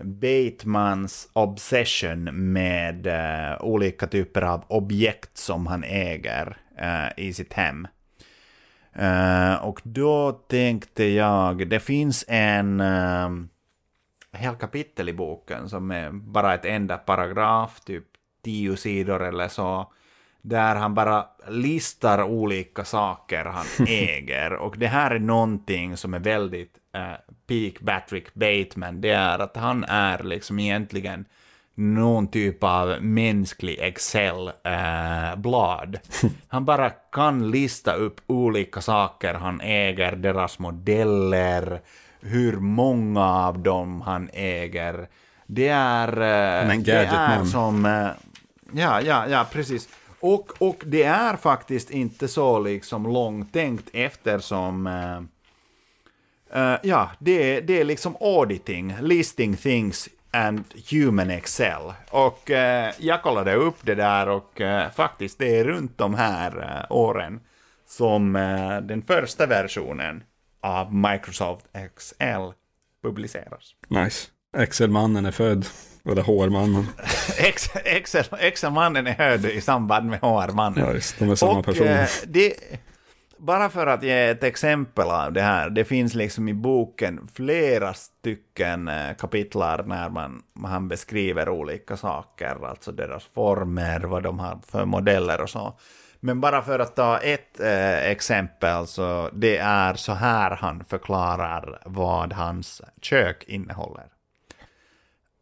Batemans 0.04 1.30
obsession 1.34 2.52
med 2.54 3.08
eh, 3.08 3.62
olika 3.62 4.08
typer 4.08 4.42
av 4.42 4.64
objekt 4.68 5.38
som 5.38 5.68
han 5.68 5.84
äger 5.84 6.58
eh, 6.78 7.26
i 7.26 7.34
sitt 7.34 7.54
hem. 7.54 7.88
Uh, 9.00 9.56
och 9.56 9.82
då 9.84 10.32
tänkte 10.32 11.04
jag, 11.04 11.70
det 11.70 11.80
finns 11.80 12.26
en 12.28 12.80
eh, 12.80 13.26
uh, 13.26 13.44
hel 14.32 14.56
kapitel 14.56 15.10
i 15.10 15.14
boken 15.14 15.70
som 15.70 15.92
är 15.92 16.12
bara 16.12 16.54
ett 16.54 16.66
enda 16.66 16.98
paragraf, 16.98 17.80
typ 17.80 18.04
tio 18.44 18.78
sidor 18.78 19.24
eller 19.24 19.48
så, 19.48 19.92
där 20.46 20.76
han 20.76 20.94
bara 20.94 21.26
listar 21.48 22.24
olika 22.24 22.86
saker 22.86 23.46
han 23.46 23.66
äger. 23.88 24.54
Och 24.54 24.78
det 24.78 24.88
här 24.88 25.12
är 25.12 25.20
någonting 25.20 25.98
som 25.98 26.14
är 26.14 26.20
väldigt 26.20 26.74
uh, 26.98 27.16
peak 27.48 27.74
Patrick 27.86 28.34
Bateman, 28.34 29.02
det 29.02 29.10
är 29.10 29.40
att 29.40 29.58
han 29.58 29.84
är 29.84 30.24
liksom 30.24 30.60
egentligen 30.60 31.26
någon 31.76 32.28
typ 32.28 32.64
av 32.64 32.98
mänsklig 33.02 33.80
Excel-blad. 33.80 35.96
Eh, 35.96 36.02
han 36.48 36.66
bara 36.66 36.90
kan 36.90 37.52
lista 37.52 37.94
upp 37.94 38.22
olika 38.28 38.82
saker 38.82 39.34
han 39.34 39.62
äger, 39.62 40.16
deras 40.16 40.60
modeller, 40.60 41.82
hur 42.20 42.58
många 42.58 43.26
av 43.26 43.60
dem 43.60 44.02
han 44.02 44.30
äger. 44.34 45.08
Det 45.46 45.68
är, 45.68 46.08
eh, 46.08 46.78
det 46.78 46.92
är 46.92 47.46
som... 47.46 47.86
Eh, 47.86 48.08
ja, 48.72 49.02
ja, 49.02 49.28
ja, 49.28 49.46
precis. 49.52 49.90
Och, 50.26 50.62
och 50.62 50.84
det 50.86 51.04
är 51.04 51.36
faktiskt 51.36 51.92
inte 51.92 52.28
så 52.28 52.60
liksom 52.60 53.04
långtänkt 53.14 53.90
eftersom... 53.94 54.88
Uh, 56.56 56.76
ja, 56.84 57.12
det, 57.20 57.62
det 57.62 57.80
är 57.80 57.84
liksom 57.84 58.16
auditing, 58.20 58.96
listing 59.02 59.56
things 59.56 60.10
and 60.32 60.64
Human 60.92 61.30
Excel. 61.30 61.94
Och 62.10 62.50
uh, 62.50 62.58
jag 63.00 63.22
kollade 63.24 63.54
upp 63.54 63.76
det 63.82 63.96
där 63.96 64.30
och 64.30 64.62
uh, 64.62 64.90
faktiskt 64.90 65.40
det 65.40 65.60
är 65.60 65.64
runt 65.64 65.98
de 65.98 66.14
här 66.14 66.86
åren 66.90 67.40
som 67.88 68.34
den 68.84 69.02
första 69.02 69.46
versionen 69.46 70.24
av 70.62 70.94
Microsoft 70.94 71.66
Excel 71.74 72.54
publiceras. 73.04 73.76
Nice. 73.88 74.28
Excel-mannen 74.58 75.26
är 75.26 75.32
född. 75.32 75.66
Eller 76.06 76.22
HR-mannen. 76.22 76.88
Excel-mannen 78.40 79.08
är 79.08 79.14
född 79.14 79.46
i 79.46 79.62
samband 79.62 80.10
med 80.10 80.20
HR-mannen. 80.20 80.86
Ja, 80.86 80.94
just, 80.94 81.20
de 81.20 81.30
är 81.30 81.36
samma 81.36 81.60
och, 81.60 81.66
person. 81.66 81.88
Eh, 81.88 82.08
det, 82.28 82.54
bara 83.38 83.70
för 83.70 83.88
att 83.88 84.04
ge 84.04 84.28
ett 84.28 84.44
exempel 84.44 85.08
av 85.08 85.34
det 85.34 85.42
här, 85.42 85.70
det 85.70 85.86
finns 85.86 86.14
liksom 86.14 86.50
i 86.50 86.54
boken 86.54 87.28
flera 87.34 87.94
stycken 87.94 88.88
eh, 88.88 89.16
kapitlar 89.20 89.84
när 89.84 90.10
man, 90.10 90.44
han 90.64 90.88
beskriver 90.88 91.50
olika 91.50 91.98
saker, 91.98 92.68
alltså 92.70 92.92
deras 92.92 93.24
former, 93.24 94.00
vad 94.00 94.24
de 94.24 94.40
har 94.40 94.60
för 94.68 94.86
modeller 94.86 95.42
och 95.42 95.50
så. 95.50 95.80
Men 96.20 96.42
bara 96.42 96.62
för 96.62 96.80
att 96.80 96.96
ta 96.96 97.18
ett 97.18 97.60
eh, 97.60 98.12
exempel, 98.12 98.88
så 98.88 99.30
det 99.34 99.58
är 99.58 99.94
så 99.94 100.14
här 100.14 100.52
han 100.52 100.84
förklarar 100.84 101.80
vad 101.86 102.34
hans 102.34 102.82
kök 103.02 103.44
innehåller. 103.48 104.15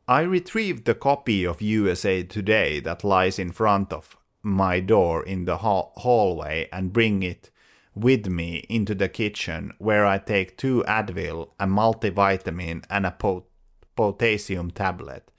I 0.08 0.22
retrieved 0.22 0.84
the 0.84 0.96
copy 0.96 1.46
of 1.46 1.62
USA 1.62 2.24
Today 2.24 2.82
that 2.82 3.06
lies 3.06 3.40
in 3.40 3.54
front 3.54 3.94
of 3.94 4.18
my 4.42 4.82
door 4.82 5.24
in 5.24 5.46
the 5.46 5.58
hallway 5.58 6.68
and 6.74 6.92
bring 6.92 7.24
it 7.24 7.50
with 7.96 8.28
me 8.28 8.66
into 8.68 8.96
the 8.96 9.08
kitchen 9.08 9.72
where 9.78 10.06
I 10.06 10.18
take 10.18 10.58
two 10.58 10.84
Advil, 10.90 11.52
a 11.58 11.66
multivitamin, 11.66 12.84
and 12.90 13.06
a 13.06 13.12
pot- 13.12 13.46
potassium 13.96 14.72
tablet, 14.72 15.32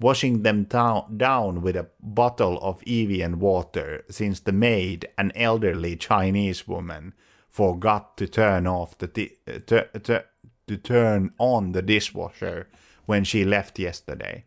washing 0.00 0.42
them 0.42 0.64
down 0.64 1.62
with 1.62 1.76
a 1.76 1.86
bottle 2.00 2.58
of 2.60 2.82
Evian 2.88 3.38
water 3.38 4.04
since 4.10 4.40
the 4.40 4.52
maid, 4.52 5.06
an 5.16 5.30
elderly 5.36 5.94
Chinese 5.94 6.66
woman, 6.66 7.14
forgot 7.48 8.16
to 8.16 8.26
turn 8.26 8.66
off 8.66 8.98
the 8.98 9.06
t- 9.06 9.36
uh, 9.46 9.60
t- 9.64 9.76
uh, 9.76 10.22
to 10.66 10.76
turn 10.76 11.30
on 11.38 11.70
the 11.70 11.82
dishwasher 11.82 12.68
when 13.08 13.24
she 13.24 13.42
left 13.42 13.78
yesterday. 13.78 14.44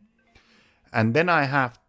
And 0.93 1.15
then 1.15 1.29
I 1.29 1.45
have 1.45 1.79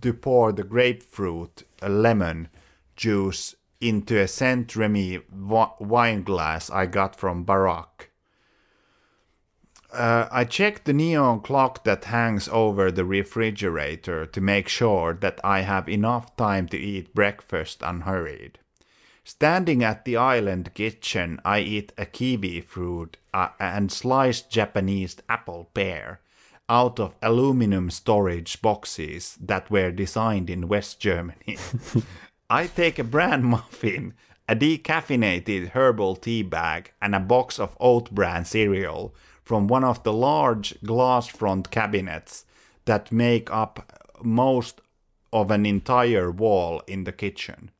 to 0.00 0.12
pour 0.12 0.50
the 0.50 0.64
grapefruit, 0.64 1.62
lemon 1.80 2.48
juice 2.96 3.54
into 3.80 4.18
a 4.18 4.26
Saint 4.26 4.74
Remy 4.74 5.20
wine 5.30 6.24
glass 6.24 6.68
I 6.68 6.86
got 6.86 7.14
from 7.14 7.44
Barak. 7.44 8.10
Uh, 9.92 10.26
I 10.32 10.42
check 10.42 10.82
the 10.82 10.92
neon 10.92 11.42
clock 11.42 11.84
that 11.84 12.06
hangs 12.06 12.48
over 12.48 12.90
the 12.90 13.04
refrigerator 13.04 14.26
to 14.26 14.40
make 14.40 14.68
sure 14.68 15.14
that 15.14 15.40
I 15.44 15.60
have 15.60 15.88
enough 15.88 16.34
time 16.34 16.66
to 16.68 16.76
eat 16.76 17.14
breakfast 17.14 17.82
unhurried. 17.82 18.58
Standing 19.28 19.82
at 19.82 20.04
the 20.04 20.16
island 20.16 20.72
kitchen, 20.72 21.40
I 21.44 21.58
eat 21.58 21.92
a 21.98 22.06
kiwi 22.06 22.60
fruit 22.60 23.16
and 23.58 23.90
sliced 23.90 24.52
Japanese 24.52 25.16
apple 25.28 25.68
pear 25.74 26.20
out 26.68 27.00
of 27.00 27.16
aluminum 27.20 27.90
storage 27.90 28.62
boxes 28.62 29.36
that 29.40 29.68
were 29.68 29.90
designed 29.90 30.48
in 30.48 30.68
West 30.68 31.00
Germany. 31.00 31.58
I 32.50 32.68
take 32.68 33.00
a 33.00 33.04
bran 33.04 33.42
muffin, 33.52 34.14
a 34.48 34.54
decaffeinated 34.54 35.70
herbal 35.70 36.14
tea 36.14 36.44
bag, 36.44 36.92
and 37.02 37.12
a 37.12 37.18
box 37.18 37.58
of 37.58 37.76
oat 37.80 38.12
bran 38.12 38.44
cereal 38.44 39.12
from 39.42 39.66
one 39.66 39.82
of 39.82 40.04
the 40.04 40.12
large 40.12 40.80
glass 40.84 41.26
front 41.26 41.72
cabinets 41.72 42.44
that 42.84 43.10
make 43.10 43.50
up 43.50 44.14
most 44.22 44.80
of 45.32 45.50
an 45.50 45.66
entire 45.66 46.30
wall 46.30 46.80
in 46.86 47.02
the 47.02 47.12
kitchen. 47.12 47.72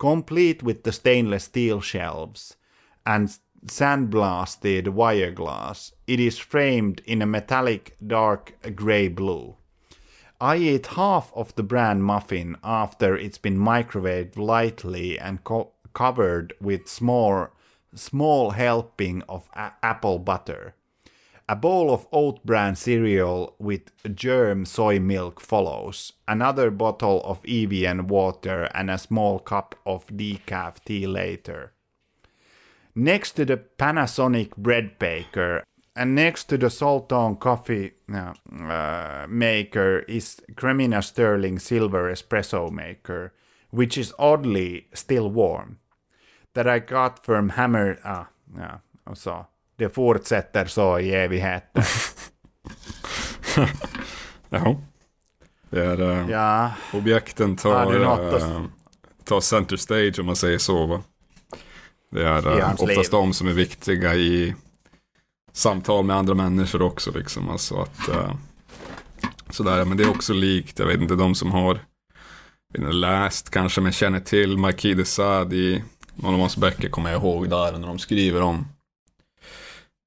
Complete 0.00 0.62
with 0.62 0.84
the 0.84 0.92
stainless 0.92 1.44
steel 1.44 1.82
shelves 1.82 2.56
and 3.04 3.36
sandblasted 3.66 4.88
wire 4.88 5.30
glass, 5.30 5.92
it 6.06 6.18
is 6.18 6.38
framed 6.38 7.02
in 7.04 7.20
a 7.20 7.26
metallic 7.26 7.98
dark 8.04 8.54
grey 8.74 9.08
blue. 9.08 9.56
I 10.40 10.56
eat 10.56 10.86
half 10.86 11.30
of 11.34 11.54
the 11.54 11.62
bran 11.62 12.00
muffin 12.00 12.56
after 12.64 13.14
it's 13.14 13.36
been 13.36 13.58
microwaved 13.58 14.38
lightly 14.38 15.18
and 15.18 15.44
co- 15.44 15.72
covered 15.92 16.54
with 16.62 16.88
small, 16.88 17.48
small 17.94 18.52
helping 18.52 19.20
of 19.28 19.50
a- 19.52 19.72
apple 19.82 20.18
butter. 20.18 20.74
A 21.50 21.56
bowl 21.56 21.92
of 21.92 22.06
oat 22.12 22.46
bran 22.46 22.76
cereal 22.76 23.56
with 23.58 23.90
germ 24.14 24.64
soy 24.64 25.00
milk 25.00 25.40
follows. 25.40 26.12
Another 26.28 26.70
bottle 26.70 27.20
of 27.24 27.44
Evian 27.44 28.06
water 28.06 28.70
and 28.72 28.88
a 28.88 28.96
small 28.96 29.40
cup 29.40 29.74
of 29.84 30.06
decaf 30.06 30.76
tea 30.84 31.08
later. 31.08 31.72
Next 32.94 33.32
to 33.32 33.44
the 33.44 33.56
Panasonic 33.56 34.56
bread 34.56 34.96
baker 35.00 35.64
and 35.96 36.14
next 36.14 36.44
to 36.50 36.56
the 36.56 36.70
Sultan 36.70 37.34
coffee 37.34 37.94
uh, 38.14 39.26
maker 39.28 40.04
is 40.06 40.40
Cremina 40.54 41.02
Sterling 41.02 41.58
Silver 41.58 42.12
Espresso 42.12 42.70
Maker, 42.70 43.34
which 43.70 43.98
is 43.98 44.14
oddly 44.20 44.86
still 44.94 45.28
warm. 45.28 45.80
That 46.54 46.68
I 46.68 46.78
got 46.78 47.24
from 47.26 47.48
Hammer... 47.48 47.98
Ah, 48.04 48.28
ja, 48.56 48.80
och 49.04 49.18
så. 49.18 49.46
Det 49.80 49.90
fortsätter 49.90 50.66
så 50.66 50.98
i 50.98 51.14
evigheten. 51.14 51.82
Jaha. 54.48 54.76
Det 55.70 55.84
är, 55.84 56.00
uh, 56.00 56.30
ja. 56.30 56.70
objekten 56.92 57.56
tar, 57.56 57.94
uh, 57.94 58.64
tar 59.24 59.40
center 59.40 59.76
stage 59.76 60.18
om 60.18 60.26
man 60.26 60.36
säger 60.36 60.58
så 60.58 60.86
va. 60.86 61.02
Det 62.10 62.24
är 62.24 62.48
uh, 62.48 62.72
oftast 62.72 62.88
liv. 62.88 63.06
de 63.10 63.32
som 63.32 63.48
är 63.48 63.52
viktiga 63.52 64.14
i 64.14 64.54
samtal 65.52 66.04
med 66.04 66.16
andra 66.16 66.34
människor 66.34 66.82
också 66.82 67.10
liksom. 67.10 67.48
Alltså 67.48 67.76
att, 67.76 68.08
uh, 68.08 68.34
sådär, 69.50 69.84
men 69.84 69.96
det 69.96 70.02
är 70.02 70.10
också 70.10 70.32
likt, 70.32 70.78
jag 70.78 70.86
vet 70.86 71.00
inte, 71.00 71.14
de 71.14 71.34
som 71.34 71.52
har 71.52 71.78
inte, 72.78 72.92
läst 72.92 73.50
kanske 73.50 73.80
men 73.80 73.92
känner 73.92 74.20
till 74.20 74.58
Marquis 74.58 74.96
de 74.96 75.04
Sade 75.04 75.56
i 75.56 75.82
någon 76.14 76.34
av 76.34 76.40
hans 76.40 76.56
böcker 76.56 76.88
kommer 76.88 77.10
jag 77.10 77.22
ihåg 77.22 77.50
där 77.50 77.72
när 77.78 77.86
de 77.86 77.98
skriver 77.98 78.42
om 78.42 78.64
Eh, 78.64 78.79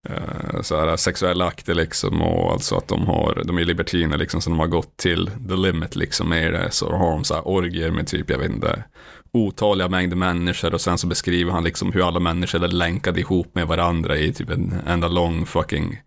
Eh, 0.09 0.61
så 0.61 0.79
här, 0.79 0.97
sexuella 0.97 1.45
akter 1.45 1.73
liksom 1.73 2.21
och 2.21 2.51
alltså 2.51 2.75
att 2.75 2.87
de 2.87 3.07
har, 3.07 3.43
de 3.45 3.57
är 3.57 3.65
libertiner 3.65 4.17
liksom 4.17 4.41
så 4.41 4.49
de 4.49 4.59
har 4.59 4.67
gått 4.67 4.97
till 4.97 5.29
the 5.49 5.55
limit 5.55 5.95
liksom 5.95 6.29
med 6.29 6.53
det. 6.53 6.71
Så 6.71 6.91
har 6.91 7.11
de 7.11 7.23
så 7.23 7.33
här 7.33 7.47
orgier 7.47 7.91
med 7.91 8.07
typ, 8.07 8.29
jag 8.29 8.37
vet 8.37 8.51
inte, 8.51 8.83
otaliga 9.31 9.89
mängder 9.89 10.15
människor 10.15 10.73
och 10.73 10.81
sen 10.81 10.97
så 10.97 11.07
beskriver 11.07 11.51
han 11.51 11.63
liksom 11.63 11.91
hur 11.91 12.07
alla 12.07 12.19
människor 12.19 12.63
är 12.63 12.67
länkade 12.67 13.19
ihop 13.19 13.55
med 13.55 13.67
varandra 13.67 14.17
i 14.17 14.33
typ 14.33 14.49
en 14.49 14.75
enda 14.87 15.07
lång 15.07 15.45
fucking 15.45 16.01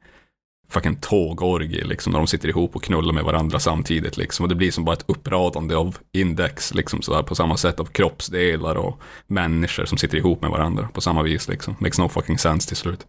fucking 0.69 0.97
tågorgie 0.97 1.85
liksom, 1.85 2.13
när 2.13 2.21
de 2.21 2.27
sitter 2.27 2.49
ihop 2.49 2.77
och 2.77 2.83
knullar 2.83 3.13
med 3.13 3.25
varandra 3.25 3.59
samtidigt 3.59 4.17
liksom. 4.17 4.45
Och 4.45 4.49
det 4.49 4.55
blir 4.55 4.71
som 4.71 4.85
bara 4.85 4.93
ett 4.93 5.05
uppradande 5.07 5.77
av 5.77 5.99
index, 6.13 6.75
liksom 6.75 7.03
sådär 7.03 7.23
på 7.23 7.35
samma 7.35 7.57
sätt 7.57 7.81
av 7.81 7.85
kroppsdelar 7.85 8.75
och 8.75 9.01
människor 9.27 9.85
som 9.85 9.99
sitter 9.99 10.19
ihop 10.19 10.43
med 10.43 10.51
varandra 10.51 10.89
på 10.93 11.01
samma 11.01 11.23
vis 11.23 11.49
liksom. 11.49 11.77
Makes 11.79 11.99
no 11.99 12.09
fucking 12.09 12.39
sense 12.39 12.69
till 12.69 12.77
slut. 12.77 13.07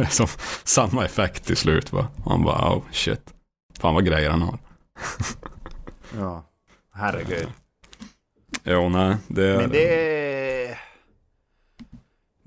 som 0.10 0.26
samma 0.64 1.04
effekt 1.04 1.44
till 1.44 1.56
slut 1.56 1.92
va. 1.92 2.06
Man 2.26 2.44
bara, 2.44 2.76
oh 2.76 2.82
shit. 2.92 3.20
Fan 3.80 3.94
vad 3.94 4.06
grejer 4.06 4.30
han 4.30 4.42
har. 4.42 4.58
ja, 6.18 6.44
herregud. 6.94 7.48
Jo, 8.64 8.88
nej, 8.88 9.16
det 9.28 9.46
är... 9.46 9.56
Men 9.56 9.70
det 9.70 10.78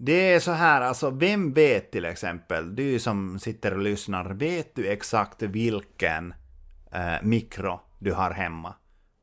det 0.03 0.33
är 0.33 0.39
så 0.39 0.51
här, 0.51 0.81
alltså 0.81 1.09
vem 1.09 1.53
vet 1.53 1.91
till 1.91 2.05
exempel, 2.05 2.75
du 2.75 2.99
som 2.99 3.39
sitter 3.39 3.73
och 3.73 3.79
lyssnar, 3.79 4.25
vet 4.25 4.75
du 4.75 4.87
exakt 4.87 5.41
vilken 5.41 6.33
eh, 6.91 7.15
mikro 7.21 7.79
du 7.99 8.13
har 8.13 8.31
hemma? 8.31 8.73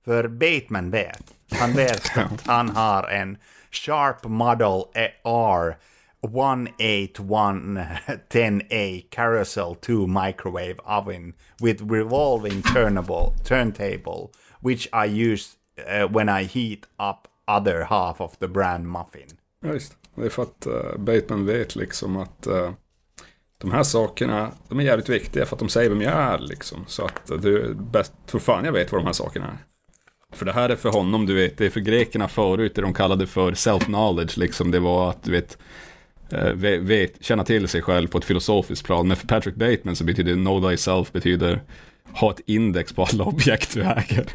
För 0.05 0.29
Bateman 0.29 0.91
vet. 0.91 1.35
Han 1.51 1.73
vet 1.73 2.17
att 2.17 2.47
han 2.47 2.69
har 2.69 3.09
en 3.09 3.39
Sharp 3.71 4.25
Model 4.25 4.83
R 5.25 5.77
18110A 6.23 9.05
Carousel 9.11 9.75
2 9.75 10.07
microwave 10.07 10.77
oven 10.85 11.35
with 11.61 11.83
revolving 11.83 12.63
turnable 12.63 13.33
turntable, 13.45 14.29
which 14.61 14.89
I 14.93 15.07
use 15.33 15.57
uh, 15.79 16.07
when 16.13 16.29
I 16.29 16.45
heat 16.45 16.87
up 16.99 17.29
other 17.49 17.85
half 17.85 18.21
of 18.21 18.39
the 18.39 18.49
brand 18.49 18.89
muffin. 18.89 19.39
Ja, 19.61 19.73
just 19.73 19.98
det 20.19 20.27
är 20.27 20.31
för 20.31 20.43
att 20.43 20.67
uh, 20.67 20.99
Bateman 20.99 21.47
vet 21.47 21.77
liksom 21.77 22.17
att 22.17 22.47
uh, 22.47 22.71
de 23.59 23.71
här 23.71 23.83
sakerna, 23.83 24.53
de 24.69 24.81
är 24.81 24.85
jävligt 24.85 25.09
viktiga 25.09 25.47
för 25.47 25.57
att 25.57 25.61
de 25.61 25.69
säger 25.69 25.91
vem 25.91 26.01
jag 26.01 26.13
är 26.13 26.39
liksom. 26.39 26.85
Så 26.87 27.05
att 27.05 27.31
uh, 27.33 27.41
du, 27.41 27.75
bäst, 27.75 28.13
tror 28.27 28.41
fan 28.41 28.65
jag 28.65 28.73
vet 28.73 28.93
vad 28.93 29.01
de 29.01 29.07
här 29.07 29.13
sakerna 29.13 29.47
är. 29.47 29.59
För 30.33 30.47
det 30.47 30.53
här 30.53 30.69
är 30.69 30.77
för 30.77 30.89
honom, 30.89 31.27
du 31.27 31.35
vet, 31.35 31.59
det 31.59 31.67
är 31.67 31.71
för 31.71 31.81
grekerna 31.81 32.29
förut, 32.29 32.75
det 32.75 32.83
de 32.83 32.95
kallade 32.95 33.27
för 33.27 33.53
self-knowledge, 33.53 34.39
liksom. 34.39 34.71
Det 34.71 34.81
var 34.81 35.11
att, 35.11 35.23
du 35.23 35.31
vet, 35.31 35.59
vet, 36.55 36.81
vet, 36.81 37.25
känna 37.25 37.45
till 37.45 37.69
sig 37.69 37.83
själv 37.83 38.09
på 38.09 38.19
ett 38.19 38.25
filosofiskt 38.25 38.87
plan. 38.87 39.09
Men 39.09 39.17
för 39.17 39.27
Patrick 39.27 39.55
Bateman 39.55 39.97
så 39.97 40.05
betyder 40.05 40.35
know 40.35 40.71
thyself 40.71 41.13
betyder 41.13 41.63
ha 42.13 42.31
ett 42.31 42.41
index 42.47 42.93
på 42.93 43.05
alla 43.05 43.25
objekt 43.35 43.75
du 43.75 43.83
äger. 43.83 44.27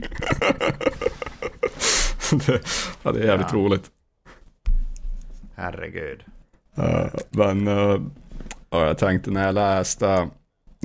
det, 2.47 2.61
ja, 3.03 3.11
det 3.11 3.19
är 3.19 3.25
jävligt 3.25 3.47
ja. 3.51 3.57
roligt. 3.57 3.91
Herregud. 5.55 6.23
Uh, 6.77 7.07
men 7.29 7.67
uh, 7.67 8.01
jag 8.69 8.97
tänkte 8.97 9.31
när 9.31 9.45
jag 9.45 9.55
läste, 9.55 10.29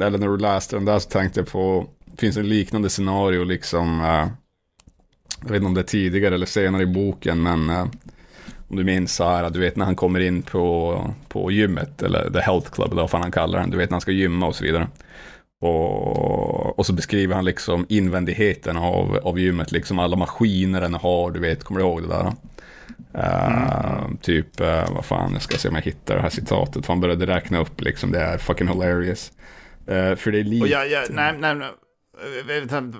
eller 0.00 0.18
när 0.18 0.28
du 0.28 0.38
läste 0.38 0.76
den 0.76 0.84
där 0.84 0.98
så 0.98 1.08
tänkte 1.08 1.40
jag 1.40 1.48
på, 1.48 1.86
det 2.04 2.20
finns 2.20 2.36
en 2.36 2.48
liknande 2.48 2.90
scenario 2.90 3.44
liksom, 3.44 4.00
uh, 4.00 4.28
jag 5.42 5.48
vet 5.48 5.56
inte 5.56 5.66
om 5.66 5.74
det 5.74 5.80
är 5.80 5.84
tidigare 5.84 6.34
eller 6.34 6.46
senare 6.46 6.82
i 6.82 6.86
boken, 6.86 7.42
men 7.42 7.70
uh, 7.70 7.86
om 8.68 8.76
du 8.76 8.84
minns 8.84 9.14
så 9.14 9.24
här, 9.24 9.50
du 9.50 9.60
vet 9.60 9.76
när 9.76 9.84
han 9.84 9.96
kommer 9.96 10.20
in 10.20 10.42
på, 10.42 11.00
på 11.28 11.50
gymmet, 11.50 12.02
eller 12.02 12.30
the 12.30 12.40
health 12.40 12.70
club, 12.70 12.92
eller 12.92 13.02
vad 13.02 13.10
fan 13.10 13.22
han 13.22 13.32
kallar 13.32 13.60
den, 13.60 13.70
du 13.70 13.78
vet 13.78 13.90
när 13.90 13.94
han 13.94 14.00
ska 14.00 14.12
gymma 14.12 14.46
och 14.46 14.54
så 14.54 14.64
vidare. 14.64 14.88
Och, 15.60 16.78
och 16.78 16.86
så 16.86 16.92
beskriver 16.92 17.34
han 17.34 17.44
liksom 17.44 17.86
invändigheten 17.88 18.76
av, 18.76 19.18
av 19.22 19.38
gymmet, 19.38 19.72
liksom 19.72 19.98
alla 19.98 20.16
maskiner 20.16 20.80
den 20.80 20.94
har, 20.94 21.30
du 21.30 21.40
vet, 21.40 21.64
kommer 21.64 21.80
du 21.80 21.86
ihåg 21.86 22.02
det 22.02 22.08
där? 22.08 22.32
Uh, 23.14 24.06
typ, 24.20 24.60
uh, 24.60 24.94
vad 24.94 25.04
fan, 25.04 25.32
jag 25.32 25.42
ska 25.42 25.58
se 25.58 25.68
om 25.68 25.74
jag 25.74 25.82
hittar 25.82 26.16
det 26.16 26.22
här 26.22 26.30
citatet. 26.30 26.86
Han 26.86 27.00
började 27.00 27.26
räkna 27.26 27.58
upp 27.58 27.80
liksom, 27.80 28.12
det 28.12 28.20
är 28.20 28.38
fucking 28.38 28.68
hilarious. 28.68 29.32
Uh, 29.90 30.14
för 30.14 30.32
det 30.32 30.38
är 30.38 30.44
lite... 30.44 30.66
Ja, 30.66 30.84
ja, 30.84 31.00
nej, 31.10 31.34
nej, 31.38 31.54
nej. 31.54 31.68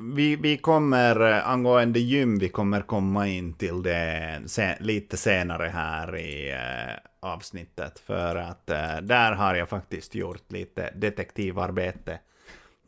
Vi, 0.00 0.36
vi 0.36 0.56
kommer, 0.56 1.20
angående 1.44 2.00
gym, 2.00 2.38
vi 2.38 2.48
kommer 2.48 2.80
komma 2.80 3.26
in 3.28 3.54
till 3.54 3.82
det 3.82 4.40
sen, 4.46 4.74
lite 4.80 5.16
senare 5.16 5.70
här 5.74 6.16
i 6.16 6.52
uh, 6.52 7.30
avsnittet. 7.32 8.02
För 8.06 8.36
att 8.36 8.70
uh, 8.70 9.02
där 9.02 9.32
har 9.32 9.54
jag 9.54 9.68
faktiskt 9.68 10.14
gjort 10.14 10.52
lite 10.52 10.90
detektivarbete. 10.94 12.18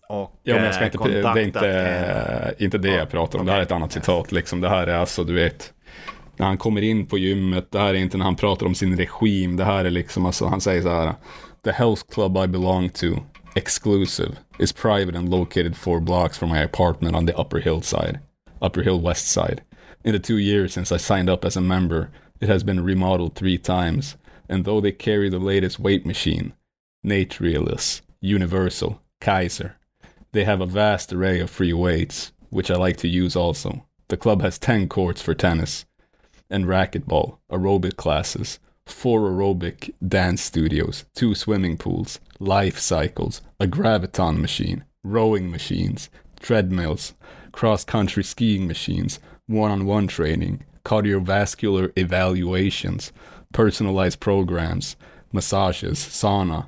Och, 0.09 0.40
ja, 0.42 0.55
men 0.55 0.64
jag 0.64 0.74
ska 0.74 0.84
inte, 0.84 0.98
det 0.98 1.20
är 1.20 1.38
inte, 1.38 2.55
inte 2.59 2.78
det 2.78 2.88
jag 2.94 3.11
pratar 3.11 3.38
om, 3.38 3.46
det 3.46 3.53
här 3.53 3.59
är 3.59 3.62
ett 3.62 3.72
annat 3.72 3.92
citat. 3.92 4.32
Liksom. 4.32 4.61
Det 4.61 4.68
här 4.68 4.86
är 4.86 4.94
alltså, 4.94 5.24
du 5.24 5.34
vet, 5.34 5.72
när 6.41 6.47
han 6.47 6.59
kommer 6.59 6.82
in 6.82 7.07
på 7.07 7.18
gymmet, 7.18 7.70
det 7.70 7.78
här 7.78 7.95
är 7.95 7.99
inte 7.99 8.16
när 8.16 8.24
han 8.24 8.36
pratar 8.36 8.66
om 8.66 8.74
sin 8.74 8.97
regim, 8.97 9.57
det 9.57 9.64
här 9.64 9.84
är 9.84 9.91
liksom, 9.91 10.26
alltså, 10.26 10.47
han 10.47 10.61
säger 10.61 10.82
så 10.82 10.88
här, 10.88 11.14
The 11.62 11.70
health 11.70 12.03
club 12.12 12.36
I 12.36 12.47
belong 12.47 12.88
to, 12.88 13.07
exclusive, 13.55 14.32
is 14.59 14.72
private 14.72 15.18
and 15.18 15.28
located 15.28 15.76
four 15.76 16.01
blocks 16.01 16.38
from 16.38 16.51
my 16.51 16.62
apartment 16.62 17.16
on 17.16 17.26
the 17.26 17.34
Upper 17.41 17.61
hillside, 17.61 18.18
Upper 18.62 18.82
Hill 18.82 19.01
West 19.01 19.30
side. 19.30 19.61
In 20.05 20.12
the 20.12 20.18
two 20.18 20.38
years 20.38 20.72
since 20.72 20.95
I 20.95 20.99
signed 20.99 21.28
up 21.28 21.45
as 21.45 21.57
a 21.57 21.61
member, 21.61 22.09
it 22.41 22.49
has 22.49 22.64
been 22.64 22.84
remodeled 22.84 23.34
three 23.34 23.59
times, 23.59 24.16
and 24.49 24.64
though 24.64 24.80
they 24.80 24.93
carry 24.93 25.30
the 25.30 25.38
latest 25.38 25.78
weight 25.78 26.07
machine, 26.07 26.55
Naturalist, 27.03 28.03
Universal, 28.22 28.99
Kaiser. 29.20 29.76
They 30.32 30.45
have 30.45 30.62
a 30.62 30.66
vast 30.66 31.12
array 31.12 31.41
of 31.41 31.51
free 31.51 31.74
weights, 31.74 32.32
which 32.49 32.70
I 32.70 32.76
like 32.76 32.97
to 32.99 33.09
use 33.09 33.36
also. 33.36 33.84
The 34.09 34.16
club 34.16 34.41
has 34.41 34.59
10 34.59 34.88
courts 34.88 35.20
for 35.20 35.34
tennis 35.34 35.84
and 36.51 36.66
racquetball, 36.66 37.38
aerobic 37.51 37.96
classes, 37.96 38.59
four 38.86 39.30
aerobic 39.30 39.94
dance 40.07 40.42
studios, 40.42 41.05
two 41.14 41.34
swimming 41.34 41.76
pools, 41.76 42.20
life 42.38 42.78
cycles, 42.78 43.40
a 43.59 43.66
graviton 43.66 44.40
machine, 44.40 44.84
rowing 45.05 45.51
machines, 45.51 46.11
treadmills, 46.40 47.14
cross 47.53 47.84
country 47.84 48.24
skiing 48.24 48.66
machines, 48.66 49.20
one 49.46 49.70
on 49.70 49.86
one 49.86 50.07
training, 50.07 50.64
cardiovascular 50.84 51.92
evaluations, 51.96 53.12
personalized 53.53 54.20
programs, 54.20 54.96
massages, 55.32 55.98
sauna, 55.98 56.66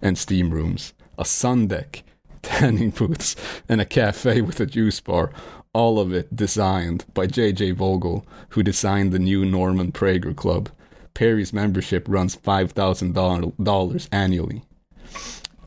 and 0.00 0.18
steam 0.18 0.50
rooms, 0.50 0.92
a 1.18 1.24
sun 1.24 1.66
deck, 1.66 2.02
tanning 2.42 2.90
booths, 2.90 3.36
and 3.68 3.80
a 3.80 3.84
cafe 3.84 4.40
with 4.40 4.60
a 4.60 4.66
juice 4.66 5.00
bar. 5.00 5.32
All 5.74 5.98
of 5.98 6.12
it 6.12 6.36
designed 6.36 7.06
by 7.14 7.26
J.J. 7.26 7.70
Vogel, 7.72 8.26
who 8.50 8.62
designed 8.62 9.10
the 9.10 9.18
new 9.18 9.46
Norman 9.46 9.90
Prager 9.90 10.36
Club. 10.36 10.68
Perry's 11.14 11.52
membership 11.52 12.04
runs 12.08 12.36
$5,000 12.36 14.08
annually. 14.12 14.64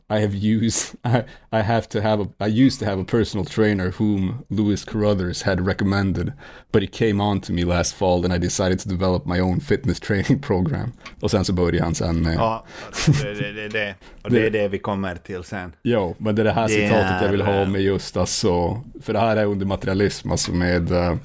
I 0.08 0.20
have 0.20 0.34
used 0.34 0.96
I, 1.04 1.24
I 1.52 1.62
have 1.62 1.88
to 1.88 2.00
have 2.00 2.20
a 2.20 2.28
I 2.40 2.46
used 2.46 2.78
to 2.80 2.84
have 2.84 3.00
a 3.00 3.04
personal 3.04 3.44
trainer 3.44 3.90
whom 3.90 4.44
Louis 4.48 4.84
Carruthers 4.84 5.42
had 5.42 5.66
recommended, 5.66 6.32
but 6.72 6.82
he 6.82 6.88
came 6.88 7.20
on 7.20 7.40
to 7.40 7.52
me 7.52 7.64
last 7.64 7.94
fall 7.94 8.24
and 8.24 8.32
I 8.32 8.38
decided 8.38 8.78
to 8.80 8.88
develop 8.88 9.26
my 9.26 9.40
own 9.40 9.60
fitness 9.60 10.00
training 10.06 10.40
program. 10.40 10.92
Och 11.20 11.30
sen 11.30 11.44
så 11.44 11.52
började 11.52 11.84
han 11.84 11.94
sen 11.94 12.22
med... 12.22 12.34
Ja, 12.34 12.64
det, 13.06 13.34
det, 13.34 13.52
det, 13.52 13.68
det. 13.68 13.94
Och 14.22 14.30
det 14.30 14.46
är 14.46 14.50
det 14.50 14.68
vi 14.68 14.78
kommer 14.78 15.16
till 15.16 15.44
sen. 15.44 15.72
Jo, 15.82 16.14
men 16.18 16.34
det 16.34 16.42
är 16.42 16.44
det 16.44 16.52
här 16.52 16.68
det 16.68 16.74
citatet 16.74 17.20
är... 17.20 17.24
jag 17.24 17.32
vill 17.32 17.42
ha 17.42 17.64
med 17.64 17.82
just 17.82 18.16
alltså, 18.16 18.82
för 19.02 19.12
det 19.12 19.18
här 19.18 19.36
är 19.36 19.44
under 19.44 19.66
materialism, 19.66 20.30
alltså 20.30 20.52
med 20.52 20.92
eh, 20.92 21.16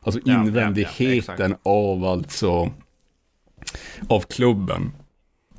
alltså 0.00 0.20
invändigheten 0.24 1.50
ja, 1.50 1.56
ja, 1.64 1.70
av 1.70 2.04
alltså 2.04 2.70
av 4.08 4.20
klubben. 4.20 4.92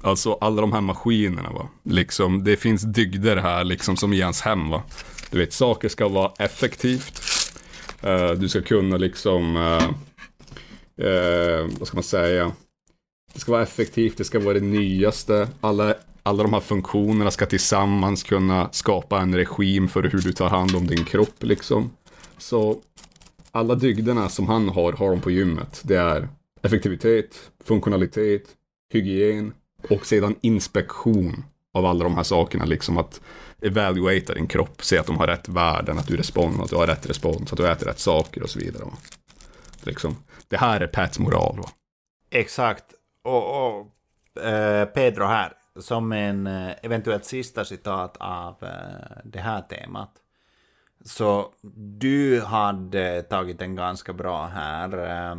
Alltså 0.04 0.38
alla 0.42 0.62
de 0.62 0.74
här 0.74 0.82
maskinerna 0.82 1.52
va. 1.52 1.70
Liksom, 1.84 2.44
det 2.44 2.58
finns 2.58 2.82
dygder 2.82 3.38
här 3.38 3.64
liksom 3.64 3.98
som 3.98 4.14
i 4.14 4.22
hans 4.22 4.42
hem 4.42 4.70
va. 4.70 4.84
Du 5.32 5.40
vet, 5.40 5.54
saker 5.54 5.90
ska 5.90 6.08
vara 6.08 6.32
effektivt. 6.40 7.22
Uh, 8.06 8.32
du 8.32 8.50
ska 8.50 8.62
kunna 8.62 8.98
liksom, 8.98 9.56
uh, 9.56 9.90
uh, 11.08 11.68
vad 11.80 11.88
ska 11.88 11.98
man 11.98 12.04
säga? 12.04 12.52
Det 13.34 13.40
ska 13.40 13.52
vara 13.52 13.64
effektivt, 13.64 14.18
det 14.18 14.24
ska 14.24 14.40
vara 14.40 14.54
det 14.54 14.66
nyaste. 14.66 15.48
Alla, 15.62 15.96
alla 16.24 16.44
de 16.44 16.54
här 16.54 16.60
funktionerna 16.60 17.32
ska 17.32 17.46
tillsammans 17.46 18.24
kunna 18.24 18.70
skapa 18.72 19.20
en 19.20 19.36
regim 19.36 19.88
för 19.88 20.04
hur 20.04 20.22
du 20.22 20.34
tar 20.34 20.50
hand 20.50 20.76
om 20.76 20.88
din 20.88 21.06
kropp 21.06 21.44
liksom. 21.44 21.92
Så 22.38 22.82
alla 23.52 23.76
dygderna 23.76 24.30
som 24.30 24.48
han 24.48 24.70
har, 24.70 24.94
har 24.94 25.10
de 25.10 25.22
på 25.22 25.32
gymmet. 25.32 25.82
Det 25.84 25.96
är 25.96 26.28
effektivitet, 26.62 27.52
funktionalitet, 27.64 28.44
hygien, 28.94 29.54
och 29.90 30.06
sedan 30.06 30.36
inspektion 30.42 31.44
av 31.74 31.86
alla 31.86 32.04
de 32.04 32.16
här 32.16 32.24
sakerna, 32.24 32.66
liksom 32.66 32.98
att 32.98 33.22
evaluata 33.62 34.34
din 34.34 34.48
kropp, 34.48 34.84
se 34.84 34.98
att 34.98 35.08
de 35.08 35.18
har 35.18 35.28
rätt 35.28 35.50
värden, 35.50 35.98
att 36.00 36.08
du 36.08 36.18
respondar, 36.18 36.64
att 36.64 36.70
du 36.70 36.76
har 36.76 36.88
rätt 36.88 37.10
respons, 37.10 37.52
att 37.52 37.58
du 37.58 37.72
äter 37.72 37.86
rätt 37.86 38.00
saker 38.00 38.44
och 38.44 38.50
så 38.50 38.60
vidare. 38.60 38.86
Liksom, 39.82 40.16
det 40.48 40.58
här 40.58 40.82
är 40.82 40.88
Pats 40.88 41.20
moral. 41.20 41.58
Va? 41.58 41.70
Exakt. 42.30 42.86
Och, 43.24 43.68
och 43.68 44.44
eh, 44.44 44.86
Pedro 44.86 45.26
här, 45.26 45.54
som 45.80 46.12
en 46.12 46.48
eh, 46.48 46.74
eventuellt 46.82 47.26
sista 47.26 47.66
citat 47.66 48.18
av 48.20 48.56
eh, 48.62 49.18
det 49.24 49.40
här 49.40 49.62
temat. 49.62 50.12
Så 51.06 51.54
du 51.98 52.42
hade 52.42 53.22
tagit 53.22 53.62
en 53.62 53.76
ganska 53.76 54.14
bra 54.14 54.46
här, 54.46 54.98
eh, 55.10 55.36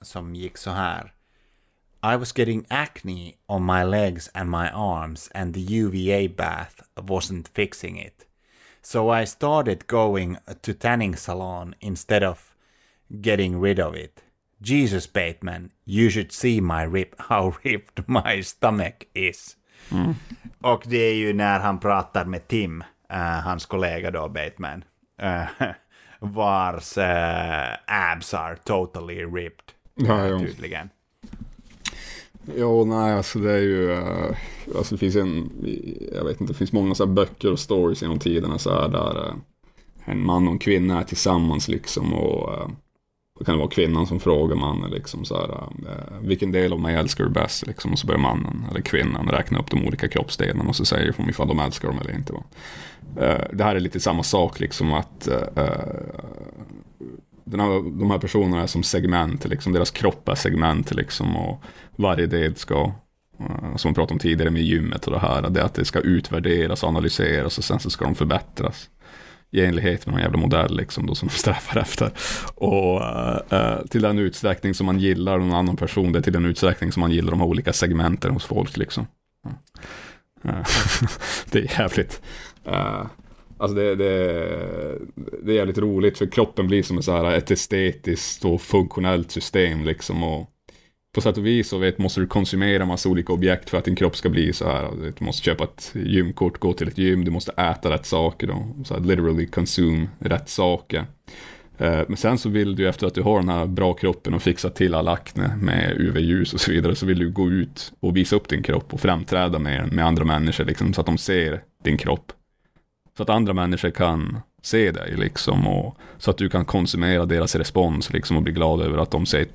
som 0.00 0.34
gick 0.34 0.58
så 0.58 0.70
här. 0.70 1.12
I 2.02 2.16
was 2.16 2.32
getting 2.32 2.66
acne 2.70 3.38
on 3.48 3.62
my 3.62 3.84
legs 3.84 4.30
and 4.34 4.50
my 4.50 4.70
arms, 4.70 5.28
and 5.34 5.54
the 5.54 5.60
UVA 5.60 6.28
bath 6.28 6.82
wasn't 6.96 7.48
fixing 7.48 7.96
it. 7.96 8.26
So 8.82 9.10
I 9.10 9.24
started 9.24 9.86
going 9.86 10.38
to 10.62 10.74
tanning 10.74 11.16
salon 11.16 11.74
instead 11.80 12.22
of 12.22 12.54
getting 13.20 13.60
rid 13.60 13.80
of 13.80 13.94
it. 13.94 14.22
Jesus 14.62 15.06
Bateman, 15.06 15.72
you 15.84 16.08
should 16.08 16.32
see 16.32 16.60
my 16.60 16.82
rip, 16.82 17.14
how 17.28 17.54
ripped 17.64 18.08
my 18.08 18.40
stomach 18.42 19.06
is. 19.14 19.56
Mm. 19.90 20.14
Och 20.60 20.82
det 20.86 20.96
är 20.98 21.14
ju 21.14 21.32
när 21.32 21.60
han 21.60 21.80
pratar 21.80 22.24
med 22.24 22.48
Tim, 22.48 22.84
uh, 23.12 23.18
hans 23.18 23.66
kollega 23.66 24.10
då, 24.10 24.28
Bateman, 24.28 24.84
uh, 25.22 25.68
vars 26.20 26.98
uh, 26.98 27.76
abs 27.86 28.34
are 28.34 28.56
totally 28.56 29.24
ripped. 29.24 29.72
Ja, 29.94 30.38
tydligen. 30.38 30.90
Jo, 32.54 32.84
nej, 32.84 33.12
alltså 33.12 33.38
det 33.38 33.52
är 33.52 33.62
ju, 33.62 33.92
eh, 33.92 34.36
alltså 34.76 34.94
det 34.94 34.98
finns 34.98 35.16
en, 35.16 35.50
jag 36.14 36.24
vet 36.24 36.40
inte, 36.40 36.52
det 36.52 36.56
finns 36.56 36.72
många 36.72 36.94
så 36.94 37.06
här 37.06 37.12
böcker 37.12 37.52
och 37.52 37.58
stories 37.58 38.02
genom 38.02 38.18
tiderna 38.18 38.58
så 38.58 38.70
här 38.70 38.88
där 38.88 39.26
eh, 39.26 39.34
en 40.04 40.26
man 40.26 40.46
och 40.46 40.52
en 40.52 40.58
kvinna 40.58 41.00
är 41.00 41.04
tillsammans 41.04 41.68
liksom 41.68 42.14
och 42.14 42.54
eh, 42.54 42.68
då 43.38 43.44
kan 43.44 43.54
det 43.54 43.58
vara 43.58 43.70
kvinnan 43.70 44.06
som 44.06 44.20
frågar 44.20 44.56
mannen 44.56 44.90
liksom 44.90 45.24
så 45.24 45.34
här, 45.34 45.68
vilken 46.20 46.52
del 46.52 46.72
av 46.72 46.80
mig 46.80 46.94
älskar 46.94 47.24
du 47.24 47.30
bäst 47.30 47.66
liksom 47.66 47.92
och 47.92 47.98
så 47.98 48.06
börjar 48.06 48.20
mannen 48.20 48.66
eller 48.70 48.80
kvinnan 48.80 49.28
räkna 49.28 49.58
upp 49.58 49.70
de 49.70 49.86
olika 49.86 50.08
kroppsdelarna 50.08 50.68
och 50.68 50.76
så 50.76 50.84
säger 50.84 51.14
de 51.16 51.30
ifall 51.30 51.48
de 51.48 51.60
älskar 51.60 51.88
dem 51.88 51.98
eller 51.98 52.14
inte. 52.14 52.32
Va? 52.32 52.42
det 53.52 53.64
här 53.64 53.76
är 53.76 53.80
lite 53.80 54.00
samma 54.00 54.22
sak 54.22 54.60
liksom 54.60 54.92
att 54.92 55.28
den 57.46 57.60
här, 57.60 57.98
de 57.98 58.10
här 58.10 58.18
personerna 58.18 58.62
är 58.62 58.66
som 58.66 58.82
segment, 58.82 59.44
liksom, 59.44 59.72
deras 59.72 59.90
kropp 59.90 60.28
är 60.28 60.34
segment 60.34 60.94
liksom, 60.94 61.36
och 61.36 61.62
varje 61.96 62.26
del 62.26 62.56
ska, 62.56 62.92
eh, 63.40 63.76
som 63.76 63.90
vi 63.90 63.94
pratade 63.94 64.12
om 64.12 64.18
tidigare 64.18 64.50
med 64.50 64.62
gymmet 64.62 65.06
och 65.06 65.12
det 65.12 65.18
här, 65.18 65.50
det 65.50 65.60
är 65.60 65.64
att 65.64 65.74
det 65.74 65.84
ska 65.84 66.00
utvärderas 66.00 66.82
och 66.82 66.88
analyseras 66.88 67.58
och 67.58 67.64
sen 67.64 67.80
så 67.80 67.90
ska 67.90 68.04
de 68.04 68.14
förbättras 68.14 68.90
i 69.50 69.64
enlighet 69.64 70.06
med 70.06 70.12
någon 70.12 70.22
jävla 70.22 70.38
modell 70.38 70.76
liksom, 70.76 71.06
då, 71.06 71.14
som 71.14 71.28
de 71.28 71.34
strävar 71.38 71.82
efter. 71.82 72.10
Och 72.54 73.00
uh, 73.52 73.86
till 73.90 74.02
den 74.02 74.18
utsträckning 74.18 74.74
som 74.74 74.86
man 74.86 74.98
gillar 74.98 75.38
någon 75.38 75.54
annan 75.54 75.76
person, 75.76 76.12
det 76.12 76.18
är 76.18 76.22
till 76.22 76.32
den 76.32 76.44
utsträckning 76.44 76.92
som 76.92 77.00
man 77.00 77.10
gillar 77.10 77.30
de 77.30 77.40
här 77.40 77.46
olika 77.46 77.72
segmenten 77.72 78.32
hos 78.32 78.44
folk. 78.44 78.76
Liksom. 78.76 79.06
det 81.50 81.58
är 81.58 81.80
jävligt. 81.80 82.22
Alltså 83.58 83.76
det, 83.76 83.94
det, 83.94 84.08
det 85.42 85.52
är 85.52 85.56
jävligt 85.56 85.78
roligt 85.78 86.18
för 86.18 86.26
kroppen 86.26 86.66
blir 86.66 86.82
som 86.82 86.98
ett, 86.98 87.04
så 87.04 87.12
här, 87.12 87.34
ett 87.34 87.50
estetiskt 87.50 88.44
och 88.44 88.60
funktionellt 88.60 89.30
system 89.30 89.84
liksom. 89.84 90.22
Och 90.22 90.50
på 91.14 91.20
sätt 91.20 91.38
och 91.38 91.46
vis 91.46 91.68
så 91.68 91.78
vet, 91.78 91.98
måste 91.98 92.20
du 92.20 92.26
konsumera 92.26 92.84
massa 92.84 93.08
olika 93.08 93.32
objekt 93.32 93.70
för 93.70 93.78
att 93.78 93.84
din 93.84 93.96
kropp 93.96 94.16
ska 94.16 94.28
bli 94.28 94.52
så 94.52 94.68
här. 94.68 94.90
Du 95.18 95.24
måste 95.24 95.42
köpa 95.42 95.64
ett 95.64 95.92
gymkort, 95.94 96.58
gå 96.58 96.72
till 96.72 96.88
ett 96.88 96.98
gym, 96.98 97.24
du 97.24 97.30
måste 97.30 97.52
äta 97.52 97.90
rätt 97.90 98.06
saker. 98.06 98.46
Då, 98.46 98.84
så 98.84 98.94
här, 98.94 99.00
literally 99.00 99.46
consume 99.46 100.08
rätt 100.18 100.48
saker. 100.48 101.06
Eh, 101.78 102.02
men 102.08 102.16
sen 102.16 102.38
så 102.38 102.48
vill 102.48 102.76
du 102.76 102.88
efter 102.88 103.06
att 103.06 103.14
du 103.14 103.22
har 103.22 103.40
den 103.40 103.48
här 103.48 103.66
bra 103.66 103.92
kroppen 103.94 104.34
och 104.34 104.42
fixat 104.42 104.74
till 104.74 104.94
all 104.94 105.08
akne 105.08 105.56
med 105.56 105.96
UV-ljus 106.00 106.54
och 106.54 106.60
så 106.60 106.72
vidare 106.72 106.94
så 106.94 107.06
vill 107.06 107.18
du 107.18 107.30
gå 107.30 107.50
ut 107.50 107.92
och 108.00 108.16
visa 108.16 108.36
upp 108.36 108.48
din 108.48 108.62
kropp 108.62 108.94
och 108.94 109.00
framträda 109.00 109.58
med, 109.58 109.92
med 109.92 110.06
andra 110.06 110.24
människor 110.24 110.64
liksom, 110.64 110.94
så 110.94 111.00
att 111.00 111.06
de 111.06 111.18
ser 111.18 111.62
din 111.84 111.98
kropp. 111.98 112.32
Så 113.16 113.22
att 113.22 113.30
andra 113.30 113.52
människor 113.52 113.90
kan 113.90 114.38
se 114.62 114.90
dig 114.90 115.14
liksom 115.16 115.66
och 115.66 115.96
så 116.18 116.30
att 116.30 116.38
du 116.38 116.48
kan 116.48 116.64
konsumera 116.64 117.26
deras 117.26 117.54
respons 117.54 118.12
liksom 118.12 118.36
och 118.36 118.42
bli 118.42 118.52
glad 118.52 118.80
över 118.80 118.98
att 118.98 119.10
de 119.10 119.26
ser, 119.26 119.46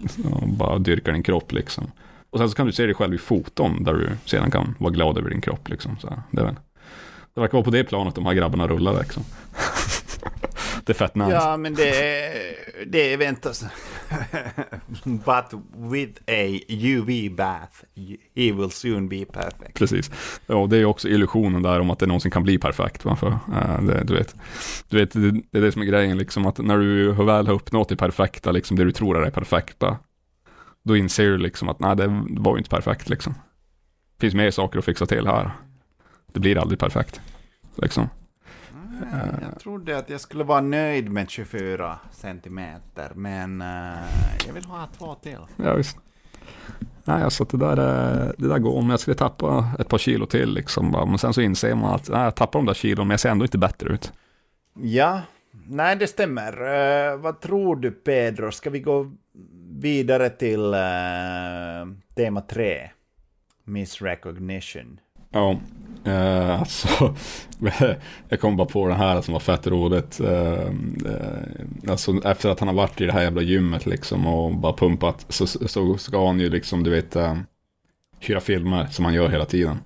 bara 0.45 0.79
dyrkar 0.79 1.11
din 1.11 1.23
kropp 1.23 1.51
liksom. 1.51 1.91
Och 2.29 2.39
sen 2.39 2.49
så 2.49 2.55
kan 2.55 2.65
du 2.65 2.71
se 2.71 2.85
dig 2.85 2.95
själv 2.95 3.13
i 3.13 3.17
foton 3.17 3.83
där 3.83 3.93
du 3.93 4.09
sedan 4.25 4.51
kan 4.51 4.75
vara 4.77 4.93
glad 4.93 5.17
över 5.17 5.29
din 5.29 5.41
kropp 5.41 5.69
liksom. 5.69 5.97
Så 5.99 6.23
det, 6.31 6.41
är 6.41 6.45
väl, 6.45 6.55
det 7.33 7.41
verkar 7.41 7.53
vara 7.53 7.63
på 7.63 7.71
det 7.71 7.83
planet 7.83 8.15
de 8.15 8.25
här 8.25 8.33
grabbarna 8.33 8.67
rullar 8.67 8.99
liksom. 8.99 9.23
är 10.89 10.93
fett 10.93 11.15
nice. 11.15 11.31
Ja, 11.31 11.57
men 11.57 11.73
det, 11.73 12.33
det 12.87 13.17
väntas. 13.17 13.63
But 15.03 15.61
with 15.75 16.21
a 16.27 16.59
UV 16.67 17.35
bath, 17.35 17.83
he 18.35 18.51
will 18.51 18.71
soon 18.71 19.09
be 19.09 19.25
perfect. 19.25 19.73
Precis. 19.73 20.11
Ja, 20.45 20.67
det 20.69 20.77
är 20.77 20.85
också 20.85 21.07
illusionen 21.07 21.61
där 21.61 21.79
om 21.79 21.89
att 21.89 21.99
det 21.99 22.05
någonsin 22.05 22.31
kan 22.31 22.43
bli 22.43 22.57
perfekt. 22.57 23.01
För, 23.01 23.27
uh, 23.27 23.81
det, 23.81 24.03
du 24.03 24.13
vet, 24.13 24.35
du 24.89 24.97
vet 24.97 25.11
det, 25.11 25.31
det, 25.31 25.57
är 25.57 25.61
det 25.61 25.71
som 25.71 25.81
är 25.81 25.85
grejen, 25.85 26.17
liksom, 26.17 26.45
att 26.45 26.57
när 26.57 26.77
du 26.77 27.11
väl 27.11 27.47
har 27.47 27.53
uppnått 27.53 27.89
det 27.89 27.95
perfekta, 27.95 28.51
liksom, 28.51 28.77
det 28.77 28.83
du 28.83 28.91
tror 28.91 29.17
är 29.17 29.25
det 29.25 29.31
perfekta, 29.31 29.97
då 30.83 30.97
inser 30.97 31.25
du 31.25 31.37
liksom 31.37 31.69
att 31.69 31.79
nej, 31.79 31.95
det 31.95 32.25
var 32.29 32.55
ju 32.55 32.57
inte 32.57 32.69
perfekt. 32.69 33.09
Liksom. 33.09 33.33
Det 34.17 34.21
finns 34.21 34.35
mer 34.35 34.51
saker 34.51 34.79
att 34.79 34.85
fixa 34.85 35.05
till 35.05 35.27
här. 35.27 35.51
Det 36.33 36.39
blir 36.39 36.57
aldrig 36.57 36.79
perfekt. 36.79 37.21
Liksom. 37.75 38.09
Jag 39.41 39.59
trodde 39.59 39.97
att 39.97 40.09
jag 40.09 40.21
skulle 40.21 40.43
vara 40.43 40.61
nöjd 40.61 41.11
med 41.11 41.29
24 41.29 41.99
centimeter, 42.11 43.11
men 43.15 43.61
uh, 43.61 43.67
jag 44.47 44.53
vill 44.53 44.65
ha 44.65 44.87
två 44.97 45.15
till. 45.15 45.37
Ja, 45.55 45.73
visst. 45.73 45.97
nej, 47.03 47.23
alltså 47.23 47.43
det 47.43 47.57
där, 47.57 47.75
det 48.37 48.47
där 48.47 48.59
går. 48.59 48.77
Om 48.77 48.89
jag 48.89 48.99
skulle 48.99 49.15
tappa 49.15 49.71
ett 49.79 49.89
par 49.89 49.97
kilo 49.97 50.25
till 50.25 50.53
liksom. 50.53 50.91
Men 50.91 51.17
sen 51.17 51.33
så 51.33 51.41
inser 51.41 51.75
man 51.75 51.95
att 51.95 52.09
nej, 52.09 52.23
jag 52.23 52.35
tappar 52.35 52.59
de 52.59 52.65
där 52.65 52.73
kilon, 52.73 53.07
men 53.07 53.13
jag 53.13 53.19
ser 53.19 53.29
ändå 53.29 53.45
inte 53.45 53.57
bättre 53.57 53.89
ut. 53.89 54.13
Ja, 54.73 55.21
nej 55.67 55.95
det 55.95 56.07
stämmer. 56.07 56.61
Uh, 56.61 57.17
vad 57.17 57.39
tror 57.39 57.75
du 57.75 57.91
Pedro? 57.91 58.51
Ska 58.51 58.69
vi 58.69 58.79
gå 58.79 59.11
vidare 59.69 60.29
till 60.29 60.65
uh, 60.65 61.97
tema 62.15 62.41
tre? 62.41 62.89
Miss 63.63 64.01
Recognition. 64.01 64.99
Ja, 65.31 65.59
uh, 66.07 66.59
alltså, 66.59 67.15
jag 68.29 68.39
kom 68.39 68.57
bara 68.57 68.67
på 68.67 68.87
den 68.87 68.97
här 68.97 69.21
som 69.21 69.33
var 69.33 69.39
fett 69.39 69.67
roligt. 69.67 70.21
Uh, 70.21 70.29
uh, 70.29 71.89
alltså, 71.89 72.21
efter 72.25 72.49
att 72.49 72.59
han 72.59 72.67
har 72.67 72.75
varit 72.75 73.01
i 73.01 73.05
det 73.05 73.11
här 73.11 73.21
jävla 73.21 73.41
gymmet 73.41 73.85
liksom 73.85 74.27
och 74.27 74.55
bara 74.55 74.73
pumpat 74.73 75.25
så, 75.29 75.47
så 75.47 75.97
ska 75.97 76.27
han 76.27 76.39
ju 76.39 76.49
liksom, 76.49 76.83
du 76.83 76.89
vet, 76.89 77.15
uh, 77.15 77.37
hyra 78.19 78.39
filmer 78.39 78.87
som 78.91 79.05
han 79.05 79.13
gör 79.13 79.29
hela 79.29 79.45
tiden. 79.45 79.77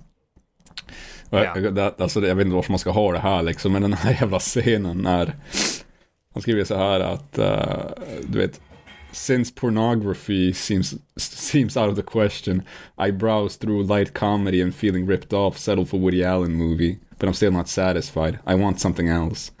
Ja. 1.30 1.58
Jag, 1.58 1.78
alltså, 1.98 2.26
jag 2.26 2.34
vet 2.34 2.44
inte 2.44 2.54
varför 2.54 2.72
man 2.72 2.78
ska 2.78 2.90
ha 2.90 3.12
det 3.12 3.18
här 3.18 3.42
liksom, 3.42 3.72
men 3.72 3.82
den 3.82 3.92
här 3.92 4.10
jävla 4.20 4.38
scenen 4.38 4.98
när 4.98 5.34
han 6.34 6.42
skriver 6.42 6.64
så 6.64 6.76
här 6.76 7.00
att, 7.00 7.32
du 8.28 8.38
vet, 8.38 8.60
since 9.16 9.50
pornography 9.50 10.52
seems 10.52 10.98
seems 11.16 11.76
out 11.76 11.88
of 11.88 11.96
the 11.96 12.02
question, 12.02 12.64
I 12.98 13.10
browse 13.10 13.56
through 13.56 13.84
light 13.84 14.12
comedy 14.12 14.60
and 14.60 14.74
feeling 14.74 15.06
ripped 15.06 15.32
off, 15.32 15.56
settle 15.56 15.86
for 15.86 15.98
Woody 15.98 16.22
Allen 16.22 16.52
movie, 16.52 16.98
but 17.18 17.26
I'm 17.26 17.34
still 17.34 17.50
not 17.50 17.68
satisfied. 17.68 18.38
I 18.46 18.54
want 18.54 18.78
something 18.78 19.08
else. 19.08 19.52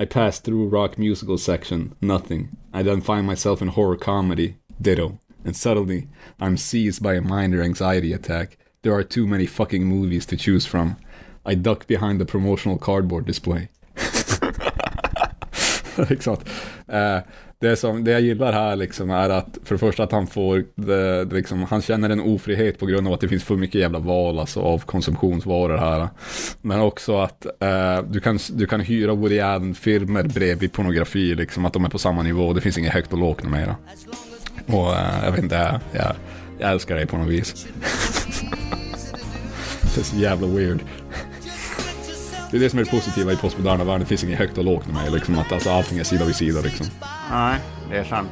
I 0.00 0.04
pass 0.04 0.40
through 0.40 0.68
rock 0.68 0.98
musical 0.98 1.38
section, 1.38 1.94
nothing. 2.02 2.56
I 2.72 2.82
then 2.82 3.00
find 3.00 3.26
myself 3.26 3.62
in 3.62 3.68
horror 3.68 3.96
comedy, 3.96 4.56
ditto. 4.82 5.20
And 5.44 5.56
suddenly, 5.56 6.08
I'm 6.40 6.56
seized 6.56 7.02
by 7.02 7.14
a 7.14 7.22
minor 7.22 7.62
anxiety 7.62 8.12
attack. 8.12 8.58
There 8.82 8.92
are 8.92 9.04
too 9.04 9.26
many 9.26 9.46
fucking 9.46 9.84
movies 9.84 10.26
to 10.26 10.36
choose 10.36 10.66
from. 10.66 10.96
I 11.46 11.54
duck 11.54 11.86
behind 11.86 12.20
the 12.20 12.26
promotional 12.26 12.76
cardboard 12.76 13.24
display. 13.24 13.70
Exakt. 16.10 16.48
eh, 16.88 17.18
det, 17.58 17.76
som, 17.76 18.04
det 18.04 18.10
jag 18.10 18.20
gillar 18.20 18.52
här 18.52 18.76
liksom 18.76 19.10
är 19.10 19.30
att 19.30 19.58
för 19.64 19.74
det 19.74 19.78
första 19.78 20.02
att 20.02 20.12
han 20.12 20.26
får, 20.26 20.64
det, 20.74 21.24
det 21.24 21.36
liksom, 21.36 21.62
han 21.62 21.82
känner 21.82 22.10
en 22.10 22.20
ofrihet 22.20 22.78
på 22.78 22.86
grund 22.86 23.06
av 23.06 23.12
att 23.12 23.20
det 23.20 23.28
finns 23.28 23.44
för 23.44 23.56
mycket 23.56 23.80
jävla 23.80 23.98
val 23.98 24.38
alltså, 24.38 24.60
av 24.60 24.78
konsumtionsvaror 24.78 25.76
här. 25.76 26.08
Men 26.62 26.80
också 26.80 27.18
att 27.18 27.46
eh, 27.46 28.02
du, 28.08 28.20
kan, 28.20 28.38
du 28.52 28.66
kan 28.66 28.80
hyra 28.80 29.14
Woody 29.14 29.40
Allen-filmer 29.40 30.22
bredvid 30.22 30.72
pornografi, 30.72 31.34
liksom, 31.34 31.64
att 31.64 31.72
de 31.72 31.84
är 31.84 31.88
på 31.88 31.98
samma 31.98 32.22
nivå. 32.22 32.52
Det 32.52 32.60
finns 32.60 32.78
inget 32.78 32.92
högt 32.92 33.12
och 33.12 33.18
lågt 33.18 33.42
numera. 33.42 33.76
Och 34.66 34.94
eh, 34.94 35.24
jag 35.24 35.30
vet 35.30 35.42
inte, 35.42 35.80
jag, 35.92 36.12
jag 36.58 36.70
älskar 36.70 36.94
dig 36.94 37.06
på 37.06 37.16
något 37.16 37.28
vis. 37.28 37.66
det 39.94 40.00
är 40.00 40.04
så 40.04 40.16
jävla 40.16 40.46
weird. 40.46 40.80
Det 42.50 42.56
är 42.56 42.60
det 42.60 42.70
som 42.70 42.78
är 42.78 42.84
det 42.84 42.90
positiva 42.90 43.32
i 43.32 43.36
postmoderna 43.36 43.84
världen. 43.84 44.00
Det 44.00 44.06
finns 44.06 44.24
inget 44.24 44.38
högt 44.38 44.58
och 44.58 44.64
lågt 44.64 44.86
med 44.86 44.94
mig. 44.94 45.10
Liksom, 45.10 45.38
att 45.38 45.52
alltså, 45.52 45.70
allting 45.70 45.98
är 45.98 46.04
sida 46.04 46.24
vid 46.24 46.36
sida. 46.36 46.60
Liksom. 46.60 46.86
Nej, 47.30 47.60
det 47.90 47.96
är 47.96 48.04
sant. 48.04 48.30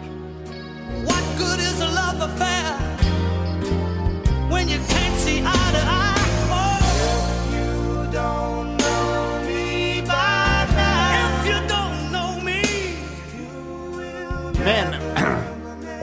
Men, 14.65 14.95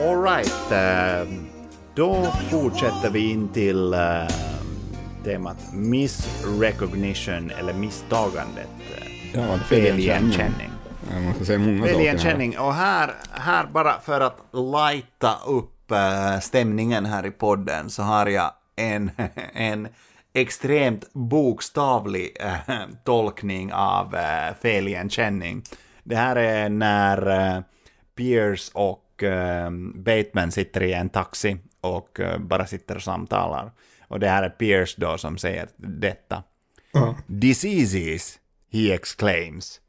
alright. 0.08 0.72
Eh, 0.72 1.28
då 1.94 2.32
fortsätter 2.50 3.10
vi 3.10 3.30
in 3.30 3.48
till 3.48 3.94
uh, 3.94 4.51
temat 5.24 5.56
missrecognition 5.72 7.50
eller 7.50 7.72
misstagandet. 7.72 8.68
Ja, 9.34 9.58
feligenkänning. 9.58 10.70
Ja, 11.10 11.20
man 11.20 11.34
ska 11.34 11.44
säga 11.44 11.58
många 11.58 11.86
feligenkänning. 11.86 12.58
Och 12.58 12.74
här, 12.74 13.14
här 13.30 13.66
bara 13.66 14.00
för 14.00 14.20
att 14.20 14.38
lighta 14.52 15.38
upp 15.46 15.92
uh, 15.92 16.40
stämningen 16.40 17.06
här 17.06 17.26
i 17.26 17.30
podden 17.30 17.90
så 17.90 18.02
har 18.02 18.26
jag 18.26 18.50
en, 18.76 19.10
en 19.52 19.88
extremt 20.32 21.12
bokstavlig 21.12 22.36
uh, 22.44 22.76
tolkning 23.04 23.72
av 23.72 24.16
feligenkänning. 24.62 25.62
Det 26.04 26.16
här 26.16 26.36
är 26.36 26.68
när 26.68 27.62
Pierce 28.16 28.70
och 28.74 29.24
Bateman 29.94 30.52
sitter 30.52 30.82
i 30.82 30.92
en 30.92 31.08
taxi 31.08 31.56
och 31.80 32.20
bara 32.38 32.66
sitter 32.66 32.96
och 32.96 33.02
samtalar. 33.02 33.70
Och 34.12 34.20
det 34.20 34.28
här 34.28 34.42
är 34.42 34.48
Pierce 34.48 34.94
då 34.96 35.18
som 35.18 35.38
säger 35.38 35.68
detta. 35.76 36.42
Uh. 36.96 37.14
Diseases, 37.26 38.40
he 38.72 38.92
exclaims. 38.94 39.80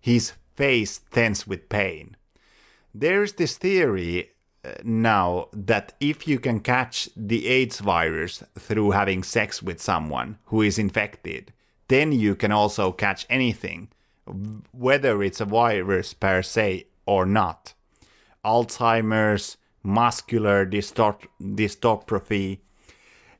His 0.00 0.34
face 0.56 1.00
tense 1.10 1.50
with 1.50 1.68
pain. 1.68 2.16
There's 2.94 3.36
this 3.36 3.58
theory 3.58 4.26
uh, 4.64 4.70
now 4.84 5.48
that 5.66 5.94
if 6.00 6.28
you 6.28 6.38
can 6.38 6.60
catch 6.60 7.08
the 7.28 7.48
AIDS 7.48 7.80
virus 7.80 8.44
through 8.58 8.92
having 8.92 9.24
sex 9.24 9.62
with 9.62 9.80
someone 9.80 10.36
who 10.44 10.62
is 10.62 10.78
infected, 10.78 11.52
then 11.88 12.12
you 12.12 12.36
can 12.36 12.52
also 12.52 12.92
catch 12.92 13.26
anything, 13.30 13.88
whether 14.72 15.24
it's 15.24 15.40
a 15.40 15.44
virus 15.44 16.14
per 16.14 16.42
se 16.42 16.86
or 17.06 17.26
not. 17.26 17.74
Alzheimer's, 18.44 19.56
muscular 19.82 20.66
dystrophy, 20.66 22.58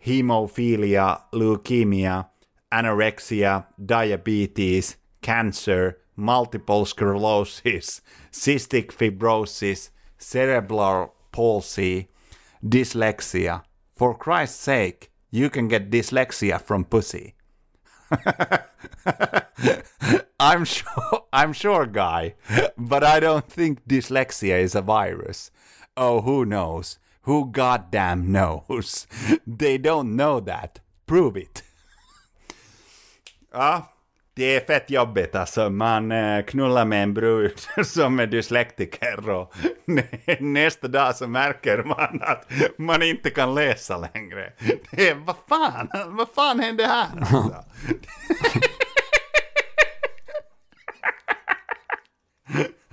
hemophilia, 0.07 1.23
leukemia, 1.33 2.27
anorexia, 2.73 3.67
diabetes, 3.85 4.97
cancer, 5.21 5.99
multiple 6.17 6.85
sclerosis, 6.85 8.01
cystic 8.33 8.89
fibrosis, 8.89 9.91
cerebral 10.19 11.15
palsy, 11.31 12.09
dyslexia. 12.65 13.63
For 13.97 14.17
Christ's 14.17 14.61
sake, 14.61 15.11
you 15.31 15.51
can 15.51 15.69
get 15.69 15.91
dyslexia 15.91 16.61
from 16.61 16.85
pussy. 16.85 17.35
I'm 20.41 20.65
sure, 20.65 21.25
I'm 21.33 21.53
sure, 21.53 21.87
guy, 21.87 22.35
but 22.77 23.05
I 23.05 23.21
don't 23.21 23.49
think 23.49 23.87
dyslexia 23.87 24.61
is 24.61 24.75
a 24.75 24.83
virus. 24.83 25.51
Oh, 25.97 26.21
who 26.23 26.45
knows? 26.45 26.99
Who 27.25 27.45
goddamn 27.45 28.33
knows? 28.33 29.07
They 29.59 29.79
don't 29.79 30.17
know 30.17 30.41
that. 30.41 30.81
Prove 31.07 31.37
it. 31.37 31.63
ja, 33.53 33.93
det 34.35 34.57
är 34.57 34.61
fett 34.61 34.91
jobbigt 34.91 35.35
alltså. 35.35 35.71
Man 35.71 36.13
eh, 36.13 36.45
knullar 36.45 36.85
med 36.85 37.03
en 37.03 37.15
brud 37.15 37.53
som 37.85 38.21
är 38.21 38.27
dyslektiker 38.27 39.31
och 39.31 39.55
nästa 40.41 40.89
dag 40.89 41.17
så 41.17 41.27
märker 41.29 41.83
man 41.83 42.23
att 42.23 42.51
man 42.79 43.03
inte 43.03 43.31
kan 43.31 43.55
läsa 43.55 43.97
längre. 44.15 44.53
Det 44.91 45.09
är, 45.09 45.15
vad 45.15 45.37
fan, 45.49 45.89
vad 46.07 46.29
fan 46.29 46.61
hände 46.61 46.87
här 46.87 47.07
alltså? 47.21 47.65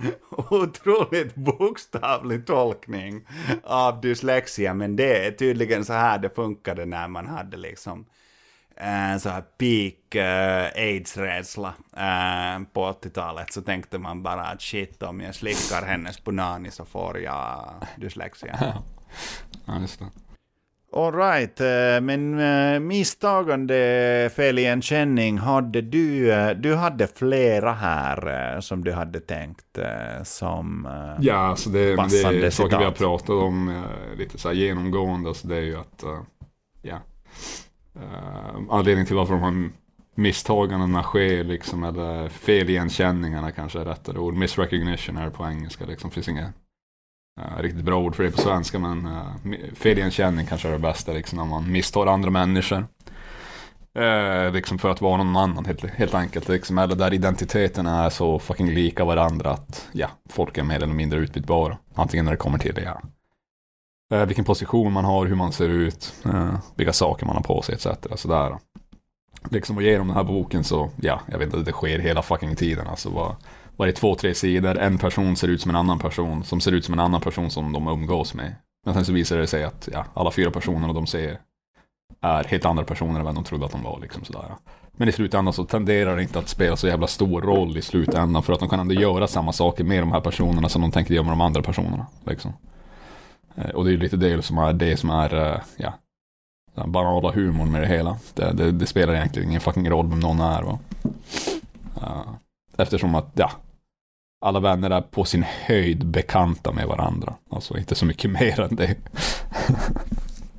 otroligt 0.30 1.34
bokstavlig 1.34 2.46
tolkning 2.46 3.26
av 3.64 4.00
dyslexia, 4.00 4.74
men 4.74 4.96
det 4.96 5.26
är 5.26 5.30
tydligen 5.30 5.84
så 5.84 5.92
här 5.92 6.18
det 6.18 6.34
funkade 6.34 6.86
när 6.86 7.08
man 7.08 7.26
hade 7.26 7.56
liksom 7.56 8.06
eh, 8.76 9.18
så 9.18 9.28
här 9.28 9.44
peak 9.58 10.14
uh, 10.14 10.82
aids-rädsla 10.82 11.68
uh, 11.96 12.66
på 12.72 12.92
80-talet 12.92 13.52
så 13.52 13.62
tänkte 13.62 13.98
man 13.98 14.22
bara 14.22 14.42
att 14.42 14.62
shit 14.62 15.02
om 15.02 15.20
jag 15.20 15.34
slickar 15.34 15.82
hennes 15.86 16.20
punani 16.20 16.70
så 16.70 16.84
får 16.84 17.18
jag 17.18 17.74
dyslexia. 17.96 18.58
Ja, 19.66 19.80
just 19.80 19.98
det. 19.98 20.06
Alright, 20.92 21.60
eh, 21.60 22.00
men 22.02 22.38
eh, 22.38 22.80
misstagande 22.80 24.30
feligenkänning 24.36 25.38
hade 25.38 25.80
du, 25.80 26.32
eh, 26.32 26.50
du 26.50 26.74
hade 26.74 27.06
flera 27.06 27.72
här 27.72 28.60
som 28.60 28.84
du 28.84 28.92
hade 28.92 29.20
tänkt 29.20 29.78
som 30.24 30.88
Ja, 31.20 31.34
alltså 31.34 31.70
det, 31.70 31.96
det 31.96 32.46
är 32.46 32.50
saker 32.50 32.78
vi 32.78 32.84
har 32.84 32.92
pratat 32.92 33.30
om 33.30 33.84
lite 34.18 34.38
så 34.38 34.48
här 34.48 34.54
genomgående, 34.54 35.28
alltså 35.28 35.48
det 35.48 35.56
är 35.56 35.60
ju 35.60 35.76
att, 35.76 36.04
ja, 36.82 36.98
anledningen 38.70 39.06
till 39.06 39.16
varför 39.16 39.32
de 39.32 39.42
har 39.42 39.70
misstagandena 40.14 41.02
sker 41.02 41.44
liksom, 41.44 41.84
eller 41.84 42.28
feligenkänningarna 42.28 43.50
kanske 43.50 43.80
är 43.80 43.84
rättare 43.84 44.18
ord, 44.18 44.34
misrecognition 44.34 45.16
är 45.16 45.24
det 45.24 45.30
på 45.30 45.46
engelska, 45.46 45.84
liksom 45.86 46.10
finns 46.10 46.28
inget 46.28 46.54
Uh, 47.38 47.62
riktigt 47.62 47.84
bra 47.84 47.98
ord 47.98 48.16
för 48.16 48.22
det 48.22 48.30
på 48.30 48.40
svenska, 48.40 48.78
men 48.78 49.06
eh, 49.06 49.12
uh, 49.46 49.74
feligenkänning 49.74 50.46
kanske 50.46 50.68
är 50.68 50.72
det 50.72 50.78
bästa, 50.78 51.12
liksom, 51.12 51.38
när 51.38 51.44
man 51.44 51.72
misstar 51.72 52.06
andra 52.06 52.30
människor. 52.30 52.86
Uh, 53.98 54.52
liksom 54.52 54.78
för 54.78 54.90
att 54.90 55.00
vara 55.00 55.16
någon 55.16 55.36
annan 55.36 55.64
helt, 55.64 55.84
helt 55.84 56.14
enkelt. 56.14 56.48
Liksom, 56.48 56.78
eller 56.78 56.96
där 56.96 57.14
identiteterna 57.14 58.04
är 58.04 58.10
så 58.10 58.38
fucking 58.38 58.70
lika 58.70 59.04
varandra 59.04 59.50
att 59.50 59.88
ja, 59.92 60.08
folk 60.28 60.58
är 60.58 60.62
mer 60.62 60.76
eller 60.76 60.86
mindre 60.86 61.18
utbytbara. 61.18 61.78
Antingen 61.94 62.24
när 62.24 62.32
det 62.32 62.38
kommer 62.38 62.58
till 62.58 62.74
det, 62.74 62.82
ja, 62.82 63.00
Uh, 64.14 64.24
vilken 64.24 64.44
position 64.44 64.92
man 64.92 65.04
har, 65.04 65.26
hur 65.26 65.34
man 65.34 65.52
ser 65.52 65.68
ut, 65.68 66.14
vilka 66.74 66.92
saker 66.92 67.26
man 67.26 67.36
har 67.36 67.42
på 67.42 67.62
sig 67.62 67.74
etc. 67.74 67.86
Sådär. 68.14 68.58
Liksom 69.50 69.76
och 69.76 69.82
genom 69.82 70.06
den 70.06 70.16
här 70.16 70.24
boken 70.24 70.64
så, 70.64 70.90
ja, 71.00 71.20
jag 71.26 71.38
vet 71.38 71.46
inte, 71.46 71.58
det 71.58 71.72
sker 71.72 71.98
hela 71.98 72.22
fucking 72.22 72.56
tiden. 72.56 72.86
Alltså 72.86 73.36
var, 73.80 73.86
det 73.86 73.92
två, 73.92 74.14
tre 74.14 74.34
sidor, 74.34 74.78
en 74.78 74.98
person 74.98 75.36
ser 75.36 75.48
ut 75.48 75.60
som 75.60 75.70
en 75.70 75.76
annan 75.76 75.98
person, 75.98 76.44
som 76.44 76.60
ser 76.60 76.72
ut 76.72 76.84
som 76.84 76.94
en 76.94 77.00
annan 77.00 77.20
person 77.20 77.50
som 77.50 77.72
de 77.72 77.88
umgås 77.88 78.34
med. 78.34 78.54
Men 78.84 78.94
sen 78.94 79.04
så 79.04 79.12
visar 79.12 79.38
det 79.38 79.46
sig 79.46 79.64
att 79.64 79.88
ja, 79.92 80.04
alla 80.14 80.30
fyra 80.30 80.50
personerna 80.50 80.92
de 80.92 81.06
ser 81.06 81.38
är 82.20 82.44
helt 82.44 82.64
andra 82.64 82.84
personer 82.84 83.18
än 83.18 83.24
vad 83.24 83.34
de 83.34 83.44
trodde 83.44 83.66
att 83.66 83.72
de 83.72 83.82
var. 83.82 84.00
Liksom 84.00 84.24
sådär. 84.24 84.54
Men 84.92 85.08
i 85.08 85.12
slutändan 85.12 85.54
så 85.54 85.64
tenderar 85.64 86.16
det 86.16 86.22
inte 86.22 86.38
att 86.38 86.48
spela 86.48 86.76
så 86.76 86.86
jävla 86.86 87.06
stor 87.06 87.40
roll 87.40 87.76
i 87.76 87.82
slutändan 87.82 88.42
för 88.42 88.52
att 88.52 88.60
de 88.60 88.68
kan 88.68 88.80
ändå 88.80 88.94
göra 88.94 89.26
samma 89.26 89.52
saker 89.52 89.84
med 89.84 90.02
de 90.02 90.12
här 90.12 90.20
personerna 90.20 90.68
som 90.68 90.82
de 90.82 90.92
tänker 90.92 91.14
göra 91.14 91.24
med 91.24 91.32
de 91.32 91.40
andra 91.40 91.62
personerna. 91.62 92.06
Liksom. 92.26 92.52
Eh, 93.56 93.70
och 93.70 93.84
det 93.84 93.90
är 93.90 93.92
ju 93.92 93.98
lite 93.98 94.16
det 94.16 94.42
som 94.42 94.58
är 94.58 94.72
det 94.72 94.96
som 94.96 95.10
är, 95.10 95.34
eh, 95.34 95.60
ja, 95.76 95.94
den 96.74 96.92
banala 96.92 97.32
humorn 97.32 97.70
med 97.70 97.82
det 97.82 97.88
hela. 97.88 98.16
Det, 98.34 98.52
det, 98.52 98.72
det, 98.72 98.86
spelar 98.86 99.14
egentligen 99.14 99.48
ingen 99.48 99.60
fucking 99.60 99.90
roll 99.90 100.08
vem 100.08 100.20
någon 100.20 100.40
är. 100.40 100.62
Va? 100.62 100.78
Eh, 101.96 102.32
eftersom 102.76 103.14
att, 103.14 103.30
ja, 103.34 103.50
alla 104.40 104.60
vänner 104.60 104.90
är 104.90 105.00
på 105.00 105.24
sin 105.24 105.44
höjd 105.66 106.06
bekanta 106.06 106.72
med 106.72 106.86
varandra. 106.86 107.34
Alltså 107.50 107.78
inte 107.78 107.94
så 107.94 108.06
mycket 108.06 108.30
mer 108.40 108.60
än 108.60 108.76
det. 108.76 108.96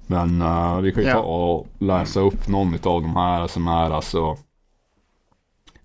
Men 0.07 0.41
uh, 0.41 0.79
vi 0.79 0.91
kan 0.91 1.03
ju 1.03 1.11
ta 1.11 1.19
och 1.19 1.67
läsa 1.79 2.19
upp 2.19 2.47
någon 2.47 2.73
av 2.73 3.01
de 3.01 3.15
här 3.15 3.47
som 3.47 3.67
är 3.67 3.91
alltså 3.91 4.37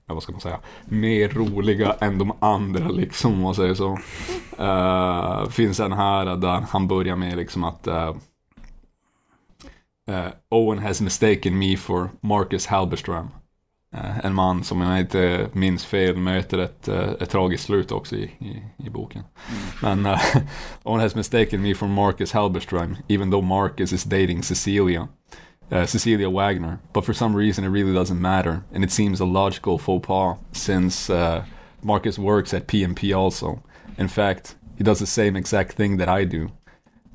ja, 0.07 0.15
vad 0.15 0.23
ska 0.23 0.33
man 0.33 0.41
säga, 0.41 0.61
mer 0.85 1.29
roliga 1.29 1.93
än 2.01 2.19
de 2.19 2.33
andra 2.39 2.89
liksom 2.89 3.33
om 3.33 3.41
man 3.41 3.55
säger 3.55 3.75
så. 3.75 3.99
Uh, 4.61 5.49
finns 5.49 5.81
en 5.81 5.93
här 5.93 6.37
där 6.37 6.65
han 6.71 6.89
börjar 6.89 7.17
med 7.17 7.37
liksom 7.37 7.65
att 7.65 7.89
uh, 7.89 8.17
uh, 10.11 10.29
Owen 10.49 10.79
has 10.79 11.01
mistaken 11.01 11.59
me 11.59 11.77
for 11.77 12.09
Marcus 12.21 12.67
Halberstram. 12.67 13.29
En 14.23 14.35
man 14.35 14.65
som 14.65 14.81
jag 14.81 15.01
inte 15.01 15.49
minns 15.53 15.85
fel 15.85 16.17
möter 16.17 16.59
ett, 16.59 16.89
ett 16.89 17.31
tragiskt 17.31 17.65
slut 17.65 17.93
också 17.93 18.17
i, 18.17 18.23
i, 18.25 18.63
i 18.87 18.91
boken. 18.91 19.23
Mm. 19.83 20.03
Men 20.03 20.17
Owen 20.83 21.01
has 21.01 21.15
mistaken 21.15 21.63
me 21.63 21.75
for 21.75 21.87
Marcus 21.87 22.33
Halberstram 22.33 22.97
even 23.09 23.31
though 23.31 23.47
Marcus 23.47 23.93
is 23.93 24.05
dating 24.05 24.43
Cecilia. 24.43 25.09
Uh, 25.73 25.85
Cecilia 25.85 26.31
Wagner, 26.31 26.79
but 26.93 27.05
for 27.05 27.13
some 27.13 27.35
reason 27.35 27.65
it 27.65 27.71
really 27.71 27.93
doesn't 27.93 28.21
matter, 28.21 28.63
and 28.73 28.85
it 28.85 28.93
seems 28.93 29.21
a 29.21 29.25
logical 29.25 29.79
faux 29.79 30.07
pas 30.07 30.37
since 30.53 31.11
uh, 31.11 31.45
Marcus 31.83 32.19
works 32.19 32.55
at 32.55 32.69
PMP 32.69 33.13
also. 33.13 33.63
In 33.99 34.09
fact, 34.09 34.55
he 34.79 34.85
does 34.85 35.01
the 35.01 35.07
same 35.07 35.35
exact 35.37 35.73
thing 35.73 35.97
that 35.97 36.09
I 36.09 36.25
do. 36.25 36.51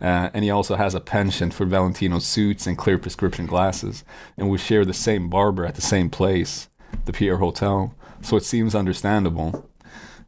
Uh, 0.02 0.30
and 0.34 0.44
he 0.44 0.50
also 0.50 0.76
has 0.76 0.96
a 0.96 1.00
penchant 1.00 1.54
for 1.54 1.66
Valentino 1.66 2.18
suits 2.20 2.66
and 2.66 2.78
clear 2.78 2.98
prescription 2.98 3.46
glasses, 3.46 4.04
and 4.36 4.50
we 4.50 4.58
share 4.58 4.84
the 4.84 4.94
same 4.94 5.30
barber 5.30 5.66
at 5.66 5.76
the 5.76 5.82
same 5.82 6.10
place, 6.10 6.70
the 7.06 7.14
Pierre 7.14 7.38
Hotel, 7.38 7.94
so 8.22 8.36
it 8.36 8.44
seems 8.44 8.74
understandable. 8.74 9.70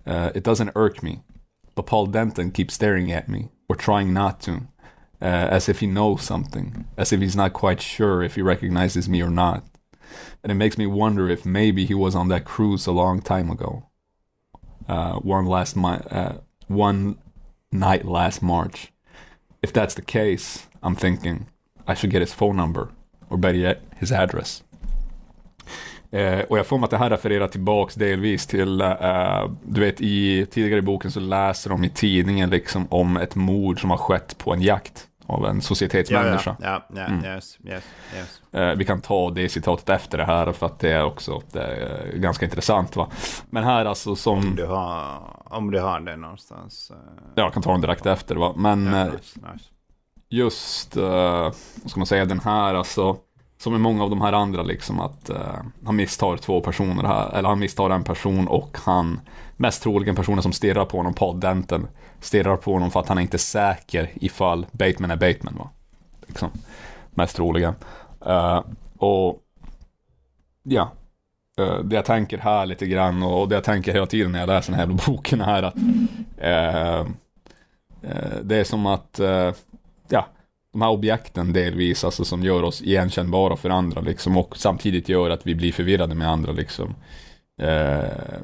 Uh, 0.05 0.31
it 0.35 0.43
doesn't 0.43 0.71
irk 0.75 1.01
me, 1.01 1.21
but 1.73 1.87
Paul 1.87 2.05
Denton 2.05 2.51
keeps 2.51 2.75
staring 2.75 3.11
at 3.11 3.27
me, 3.27 3.49
or 3.67 3.75
trying 3.75 4.13
not 4.13 4.39
to 4.41 4.67
uh, 5.23 5.47
as 5.49 5.69
if 5.69 5.79
he 5.79 5.87
knows 5.87 6.21
something, 6.21 6.85
as 6.97 7.13
if 7.13 7.21
he's 7.21 7.35
not 7.35 7.53
quite 7.53 7.81
sure 7.81 8.21
if 8.21 8.35
he 8.35 8.41
recognizes 8.41 9.07
me 9.07 9.21
or 9.21 9.29
not. 9.29 9.63
And 10.43 10.51
it 10.51 10.55
makes 10.55 10.77
me 10.77 10.85
wonder 10.85 11.29
if 11.29 11.45
maybe 11.45 11.85
he 11.85 11.93
was 11.93 12.13
on 12.13 12.27
that 12.27 12.43
cruise 12.45 12.85
a 12.85 12.91
long 12.91 13.21
time 13.21 13.49
ago. 13.49 13.89
Uh, 14.87 15.13
one 15.13 15.45
last 15.45 15.77
mi- 15.77 16.03
uh, 16.11 16.33
one 16.67 17.17
night 17.71 18.05
last 18.05 18.43
March. 18.43 18.92
If 19.63 19.73
that's 19.73 19.95
the 19.95 20.01
case, 20.01 20.67
I'm 20.81 20.95
thinking 20.95 21.45
I 21.87 21.95
should 21.95 22.13
get 22.13 22.21
his 22.21 22.33
phone 22.33 22.57
number, 22.57 22.87
or 23.29 23.37
better 23.37 23.57
yet, 23.57 23.81
his 23.99 24.11
address. 24.11 24.63
Eh, 26.11 26.39
och 26.39 26.57
jag 26.57 26.67
får 26.67 26.77
mig 26.77 26.85
att 26.85 26.91
det 26.91 26.97
här 26.97 27.09
refererar 27.09 27.47
tillbaks 27.47 27.95
delvis 27.95 28.47
till, 28.47 28.81
eh, 28.81 29.51
du 29.63 29.81
vet 29.81 30.01
i 30.01 30.45
tidigare 30.51 30.79
i 30.79 30.81
boken 30.81 31.11
så 31.11 31.19
läser 31.19 31.69
de 31.69 31.83
i 31.83 31.89
tidningen 31.89 32.49
liksom 32.49 32.87
om 32.89 33.17
ett 33.17 33.35
mord 33.35 33.81
som 33.81 33.89
har 33.89 33.97
skett 33.97 34.37
på 34.37 34.53
en 34.53 34.61
jakt 34.61 35.07
av 35.25 35.45
en 35.45 35.61
societetsmänniska. 35.61 36.55
Ja, 36.59 36.85
ja, 36.89 37.01
ja, 37.01 37.05
mm. 37.05 37.25
yes, 37.25 37.57
yes, 37.65 37.83
yes. 38.15 38.41
Eh, 38.51 38.75
vi 38.75 38.85
kan 38.85 39.01
ta 39.01 39.29
det 39.29 39.49
citatet 39.49 39.89
efter 39.89 40.17
det 40.17 40.25
här 40.25 40.51
för 40.51 40.65
att 40.65 40.79
det 40.79 40.91
är 40.91 41.03
också 41.03 41.41
det 41.51 41.63
är 41.63 42.17
ganska 42.17 42.45
intressant. 42.45 42.95
Va? 42.95 43.07
Men 43.49 43.63
här 43.63 43.85
alltså 43.85 44.15
som... 44.15 44.37
Om 44.37 44.55
du 44.55 44.65
har, 44.65 45.17
om 45.53 45.71
du 45.71 45.79
har 45.79 45.99
det 45.99 46.17
någonstans. 46.17 46.91
Uh... 46.91 46.97
Ja, 47.35 47.43
jag 47.43 47.53
kan 47.53 47.63
ta 47.63 47.71
den 47.71 47.81
direkt 47.81 48.05
efter. 48.05 48.35
Va? 48.35 48.53
Men 48.55 48.85
ja, 48.85 49.05
nice, 49.05 49.39
nice. 49.53 49.65
just, 50.29 50.97
uh, 50.97 51.03
vad 51.81 51.89
ska 51.89 51.99
man 51.99 52.07
säga, 52.07 52.25
den 52.25 52.39
här 52.39 52.73
alltså. 52.73 53.17
Som 53.57 53.75
i 53.75 53.77
många 53.77 54.03
av 54.03 54.09
de 54.09 54.21
här 54.21 54.33
andra 54.33 54.63
liksom 54.63 54.99
att 54.99 55.29
uh, 55.29 55.37
han 55.85 55.95
misstar 55.95 56.37
två 56.37 56.61
personer 56.61 57.03
här. 57.03 57.29
Eller 57.29 57.49
han 57.49 57.59
misstar 57.59 57.89
en 57.89 58.03
person 58.03 58.47
och 58.47 58.77
han 58.83 59.19
mest 59.57 59.83
troligen 59.83 60.15
personen 60.15 60.43
som 60.43 60.51
stirrar 60.51 60.85
på 60.85 60.97
honom, 60.97 61.13
Paul 61.13 61.39
Denton, 61.39 61.87
stirrar 62.19 62.57
på 62.57 62.73
honom 62.73 62.91
för 62.91 62.99
att 62.99 63.07
han 63.07 63.17
är 63.17 63.21
inte 63.21 63.37
säker 63.37 64.11
ifall 64.13 64.65
Bateman 64.71 65.11
är 65.11 65.15
Bateman. 65.15 65.55
Va? 65.57 65.69
Liksom. 66.27 66.49
Mest 67.11 67.35
troligen. 67.35 67.75
Uh, 68.27 68.61
och 68.97 69.39
ja, 70.63 70.91
Eh, 71.57 71.79
det 71.79 71.95
jag 71.95 72.05
tänker 72.05 72.37
här 72.37 72.65
lite 72.65 72.85
grann 72.87 73.23
och 73.23 73.49
det 73.49 73.55
jag 73.55 73.63
tänker 73.63 73.93
hela 73.93 74.05
tiden 74.05 74.31
när 74.31 74.39
jag 74.39 74.47
läser 74.47 74.71
den 74.71 74.79
här 74.79 74.87
boken 75.07 75.41
är 75.41 75.63
att 75.63 75.75
uh, 75.75 77.07
det 78.43 78.55
är 78.55 78.63
som 78.63 78.85
att 78.85 79.19
ja, 80.09 80.25
de 80.73 80.81
här 80.81 80.89
objekten 80.89 81.53
delvis, 81.53 82.03
alltså 82.03 82.25
som 82.25 82.43
gör 82.43 82.63
oss 82.63 82.81
igenkännbara 82.81 83.55
för 83.55 83.69
andra 83.69 84.01
liksom 84.01 84.37
och 84.37 84.57
samtidigt 84.57 85.09
gör 85.09 85.29
att 85.29 85.47
vi 85.47 85.55
blir 85.55 85.71
förvirrade 85.71 86.15
med 86.15 86.29
andra 86.29 86.51
liksom. 86.51 86.95
Eh, 87.61 88.37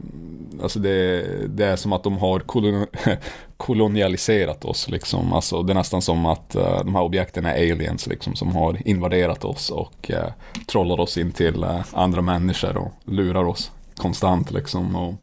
alltså 0.61 0.79
det, 0.79 1.23
det, 1.47 1.65
är 1.65 1.75
som 1.75 1.93
att 1.93 2.03
de 2.03 2.17
har 2.17 2.39
kolon, 2.39 2.87
kolonialiserat 3.57 4.65
oss 4.65 4.89
liksom. 4.89 5.33
Alltså 5.33 5.63
det 5.63 5.73
är 5.73 5.75
nästan 5.75 6.01
som 6.01 6.25
att 6.25 6.55
eh, 6.55 6.77
de 6.77 6.95
här 6.95 7.01
objekten 7.01 7.45
är 7.45 7.71
aliens 7.71 8.07
liksom 8.07 8.35
som 8.35 8.55
har 8.55 8.87
invaderat 8.87 9.45
oss 9.45 9.69
och 9.69 10.11
eh, 10.11 10.31
trollar 10.67 10.99
oss 10.99 11.17
in 11.17 11.31
till 11.31 11.63
eh, 11.63 11.81
andra 11.93 12.21
människor 12.21 12.77
och 12.77 12.91
lurar 13.05 13.43
oss 13.43 13.71
konstant 13.97 14.51
liksom. 14.51 14.95
Och 14.95 15.15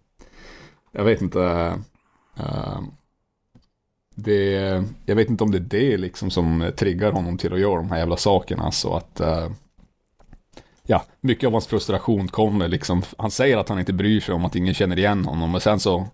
jag 0.93 1.05
vet 1.05 1.23
inte. 1.23 1.43
Eh, 1.43 1.75
eh, 2.47 2.81
det, 4.19 4.85
jag 5.07 5.17
vet 5.17 5.31
inte 5.31 5.45
om 5.45 5.51
det 5.51 5.59
är 5.59 5.61
det 5.61 5.97
liksom 5.97 6.31
som 6.31 6.73
triggar 6.77 7.13
honom 7.13 7.39
till 7.39 7.53
att 7.53 7.61
göra 7.61 7.77
de 7.77 7.91
här 7.91 7.99
jävla 7.99 8.17
sakerna. 8.17 8.71
Så 8.71 8.97
att 8.97 9.21
ja, 10.87 11.05
mycket 11.21 11.47
av 11.47 11.53
hans 11.53 11.67
frustration 11.67 12.29
kommer 12.29 12.69
liksom, 12.69 13.03
han 13.19 13.31
säger 13.31 13.57
att 13.57 13.69
han 13.69 13.79
inte 13.79 13.93
bryr 13.93 14.21
sig 14.21 14.35
om 14.35 14.45
att 14.45 14.57
ingen 14.57 14.75
känner 14.75 14.99
igen 14.99 15.25
honom, 15.25 15.53
men 15.53 15.61
sen 15.61 15.81
så 15.81 16.07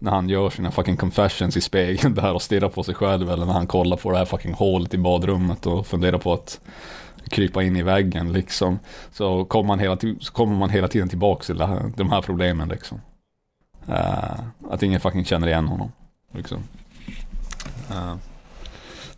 när 0.00 0.10
han 0.10 0.28
gör 0.28 0.50
sina 0.50 0.70
fucking 0.70 0.96
confessions 0.96 1.56
i 1.56 1.60
spegeln 1.60 2.14
där 2.14 2.32
och 2.32 2.42
stirrar 2.42 2.68
på 2.68 2.82
sig 2.82 2.94
själv 2.94 3.30
eller 3.30 3.46
när 3.46 3.52
han 3.52 3.66
kollar 3.66 3.96
på 3.96 4.10
det 4.10 4.18
här 4.18 4.24
fucking 4.24 4.54
hålet 4.54 4.94
i 4.94 4.98
badrummet 4.98 5.66
och 5.66 5.86
funderar 5.86 6.18
på 6.18 6.32
att 6.32 6.60
krypa 7.30 7.62
in 7.62 7.76
i 7.76 7.82
väggen 7.82 8.32
liksom. 8.32 8.78
Så 9.12 9.44
kommer 9.44 9.68
man 9.68 9.78
hela, 9.78 9.96
så 10.20 10.32
kommer 10.32 10.56
man 10.56 10.70
hela 10.70 10.88
tiden 10.88 11.08
tillbaka 11.08 11.44
till 11.44 11.60
här, 11.60 11.92
de 11.96 12.10
här 12.10 12.22
problemen 12.22 12.68
liksom. 12.68 13.00
Uh, 13.88 14.40
att 14.70 14.82
ingen 14.82 15.00
fucking 15.00 15.24
känner 15.24 15.46
igen 15.46 15.66
honom. 15.66 15.92
Liksom. 16.32 16.58
Uh, 17.90 18.16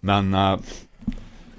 men 0.00 0.34
uh, 0.34 0.58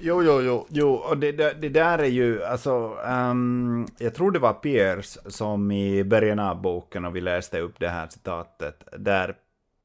Jo, 0.00 0.22
jo, 0.22 0.42
jo, 0.42 0.66
jo. 0.70 0.92
och 0.92 1.18
det, 1.18 1.32
det, 1.32 1.54
det 1.60 1.68
där 1.68 1.98
är 1.98 2.04
ju, 2.04 2.44
alltså, 2.44 2.96
um, 3.04 3.86
jag 3.98 4.14
tror 4.14 4.30
det 4.30 4.38
var 4.38 4.52
Pierce 4.52 5.18
som 5.26 5.70
i 5.70 6.04
början 6.04 6.38
av 6.38 6.62
boken, 6.62 7.04
och 7.04 7.16
vi 7.16 7.20
läste 7.20 7.60
upp 7.60 7.74
det 7.78 7.88
här 7.88 8.08
citatet, 8.08 8.84
där 8.98 9.34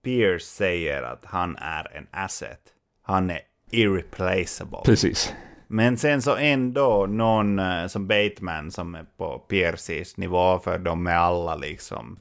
Pierce 0.04 0.46
säger 0.46 1.04
att 1.04 1.26
han 1.26 1.56
är 1.56 1.98
en 1.98 2.08
asset. 2.12 2.60
Han 3.02 3.30
är 3.30 3.40
irreplaceable. 3.72 4.80
Precis. 4.86 5.34
Men 5.68 5.98
sen 5.98 6.22
så 6.22 6.36
ändå 6.36 7.06
någon 7.10 7.60
uh, 7.60 7.88
som 7.88 8.08
Bateman 8.08 8.72
som 8.72 8.96
är 8.96 9.06
på 9.18 9.40
Pierces 9.40 10.18
nivå, 10.18 10.60
för 10.60 10.78
de 10.78 11.08
är 11.08 11.16
alla 11.16 11.56
liksom 11.56 12.20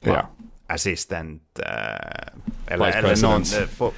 ja. 0.00 0.28
assistent, 0.66 1.58
uh, 1.58 2.74
eller, 2.74 2.98
eller 2.98 3.22
någon, 3.22 3.42
på, 3.78 3.92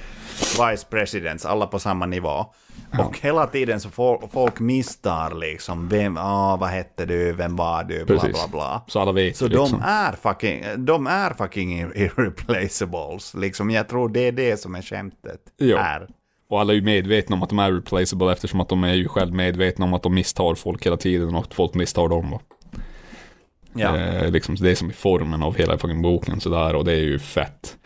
vice 0.69 0.85
presidents, 0.89 1.45
alla 1.45 1.67
på 1.67 1.79
samma 1.79 2.05
nivå. 2.05 2.45
Ja. 2.97 3.05
Och 3.05 3.19
hela 3.19 3.47
tiden 3.47 3.79
så 3.79 3.89
folk 4.31 4.59
misstar 4.59 5.35
liksom, 5.35 5.89
vem, 5.89 6.17
ah, 6.17 6.57
vad 6.57 6.69
hette 6.69 7.05
du, 7.05 7.33
vem 7.33 7.55
var 7.55 7.83
du, 7.83 8.05
bla 8.05 8.19
bla 8.19 8.47
bla. 8.51 8.83
Så 8.87 8.99
alla 8.99 9.11
vet 9.11 9.37
Så 9.37 9.47
liksom. 9.47 9.71
de 9.71 9.81
är 9.85 10.11
fucking, 10.11 10.63
de 10.77 11.07
är 11.07 11.33
fucking 11.33 11.79
irreplaceables, 11.95 13.33
liksom. 13.33 13.69
Jag 13.69 13.89
tror 13.89 14.09
det 14.09 14.27
är 14.27 14.31
det 14.31 14.57
som 14.57 14.75
är 14.75 14.81
skämtet 14.81 15.39
jo. 15.57 15.77
här. 15.77 16.07
Och 16.49 16.61
alla 16.61 16.73
är 16.73 16.75
ju 16.75 16.81
medvetna 16.81 17.35
om 17.35 17.43
att 17.43 17.49
de 17.49 17.59
är 17.59 17.71
replaceable 17.71 18.31
eftersom 18.31 18.61
att 18.61 18.69
de 18.69 18.83
är 18.83 18.93
ju 18.93 19.07
själv 19.07 19.33
medvetna 19.33 19.85
om 19.85 19.93
att 19.93 20.03
de 20.03 20.13
misstar 20.13 20.55
folk 20.55 20.85
hela 20.85 20.97
tiden 20.97 21.35
och 21.35 21.41
att 21.41 21.53
folk 21.53 21.73
misstar 21.73 22.07
dem. 22.07 22.31
Va? 22.31 22.39
Ja. 23.73 23.97
Eh, 23.97 24.31
liksom, 24.31 24.55
det 24.55 24.71
är 24.71 24.75
som 24.75 24.89
i 24.89 24.93
formen 24.93 25.43
av 25.43 25.55
hela 25.55 25.77
fucking 25.77 26.01
boken 26.01 26.39
sådär 26.39 26.75
och 26.75 26.85
det 26.85 26.91
är 26.91 27.03
ju 27.03 27.19
fett 27.19 27.77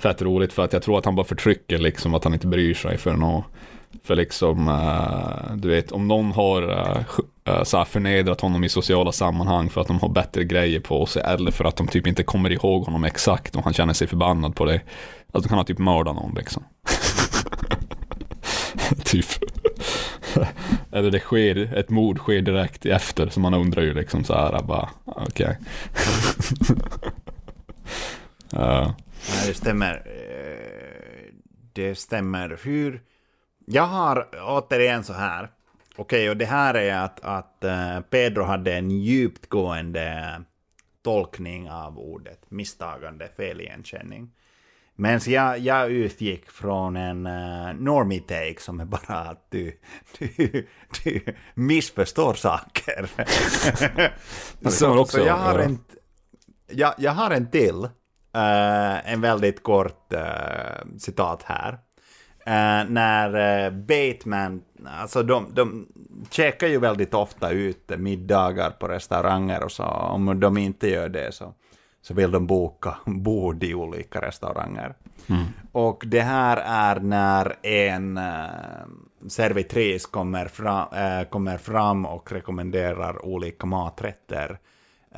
fett 0.00 0.22
roligt 0.22 0.52
för 0.52 0.64
att 0.64 0.72
jag 0.72 0.82
tror 0.82 0.98
att 0.98 1.04
han 1.04 1.14
bara 1.14 1.26
förtrycker 1.26 1.78
liksom 1.78 2.14
att 2.14 2.24
han 2.24 2.34
inte 2.34 2.46
bryr 2.46 2.74
sig 2.74 2.98
för 2.98 3.10
att 3.10 3.44
för 4.04 4.16
liksom, 4.16 4.68
uh, 4.68 5.56
du 5.56 5.68
vet, 5.68 5.92
om 5.92 6.08
någon 6.08 6.32
har 6.32 6.62
uh, 6.62 7.62
så 7.62 7.84
förnedrat 7.84 8.40
honom 8.40 8.64
i 8.64 8.68
sociala 8.68 9.12
sammanhang 9.12 9.70
för 9.70 9.80
att 9.80 9.86
de 9.86 10.00
har 10.00 10.08
bättre 10.08 10.44
grejer 10.44 10.80
på 10.80 11.06
sig 11.06 11.22
eller 11.26 11.50
för 11.50 11.64
att 11.64 11.76
de 11.76 11.88
typ 11.88 12.06
inte 12.06 12.22
kommer 12.22 12.52
ihåg 12.52 12.84
honom 12.84 13.04
exakt 13.04 13.56
och 13.56 13.64
han 13.64 13.72
känner 13.72 13.92
sig 13.92 14.06
förbannad 14.06 14.56
på 14.56 14.64
det. 14.64 14.80
Alltså 15.32 15.48
kan 15.48 15.58
han 15.58 15.66
typ 15.66 15.78
mörda 15.78 16.12
någon 16.12 16.34
liksom. 16.34 16.64
typ. 19.04 19.26
Eller 20.92 21.10
det 21.10 21.20
sker, 21.20 21.74
ett 21.74 21.90
mord 21.90 22.18
sker 22.18 22.42
direkt 22.42 22.86
efter, 22.86 23.28
så 23.28 23.40
man 23.40 23.54
undrar 23.54 23.82
ju 23.82 23.94
liksom 23.94 24.24
så 24.24 24.34
här, 24.34 24.62
bara, 24.62 24.88
okej. 25.04 25.58
Okay. 28.52 28.62
uh. 28.62 28.90
Nej, 29.28 29.46
det 29.46 29.54
stämmer. 29.54 30.02
Det 31.72 31.94
stämmer. 31.94 32.58
Hur... 32.62 33.02
Jag 33.72 33.82
har 33.82 34.28
återigen 34.46 35.04
så 35.04 35.12
här. 35.12 35.48
Okej, 35.96 36.20
okay, 36.20 36.28
och 36.28 36.36
det 36.36 36.44
här 36.44 36.74
är 36.74 36.96
att, 36.96 37.20
att 37.20 37.58
uh, 37.64 38.00
Pedro 38.00 38.42
hade 38.42 38.74
en 38.74 38.90
djupgående 38.90 40.42
tolkning 41.02 41.70
av 41.70 41.98
ordet 41.98 42.50
misstagande, 42.50 43.28
feligenkänning. 43.36 44.30
Men 44.94 45.20
jag, 45.26 45.58
jag 45.58 45.90
utgick 45.90 46.50
från 46.50 46.96
en 46.96 47.26
uh, 47.26 47.74
normie 47.74 48.20
take 48.20 48.56
som 48.58 48.80
är 48.80 48.84
bara 48.84 49.16
att 49.18 49.50
du, 49.50 49.76
du, 50.18 50.68
du 51.04 51.34
missförstår 51.54 52.34
saker. 52.34 53.08
så, 54.70 55.04
så 55.04 55.18
jag, 55.18 55.36
har 55.36 55.58
en, 55.58 55.78
jag, 56.66 56.94
jag 56.98 57.12
har 57.12 57.30
en 57.30 57.50
till, 57.50 57.84
uh, 58.36 59.10
en 59.12 59.20
väldigt 59.20 59.62
kort 59.62 60.12
uh, 60.12 60.98
citat 60.98 61.42
här. 61.42 61.78
Uh, 62.46 62.90
när 62.90 63.36
uh, 63.66 63.72
Bateman, 63.72 64.62
alltså 64.84 65.22
de, 65.22 65.46
de 65.54 65.86
checkar 66.30 66.66
ju 66.66 66.78
väldigt 66.78 67.14
ofta 67.14 67.50
ut 67.50 67.90
middagar 67.98 68.70
på 68.70 68.88
restauranger 68.88 69.64
och 69.64 69.72
så, 69.72 69.84
om 69.84 70.40
de 70.40 70.58
inte 70.58 70.88
gör 70.88 71.08
det 71.08 71.34
så 71.34 71.54
så 72.02 72.14
vill 72.14 72.30
de 72.30 72.46
boka 72.46 72.96
bord 73.06 73.64
i 73.64 73.74
olika 73.74 74.20
restauranger. 74.20 74.94
Mm. 75.26 75.44
Och 75.72 76.04
det 76.06 76.20
här 76.20 76.56
är 76.66 77.00
när 77.00 77.66
en 77.66 78.18
uh, 78.18 79.28
servitris 79.28 80.06
kommer, 80.06 80.46
fra, 80.46 80.82
uh, 80.82 81.28
kommer 81.28 81.58
fram 81.58 82.06
och 82.06 82.32
rekommenderar 82.32 83.24
olika 83.24 83.66
maträtter 83.66 84.58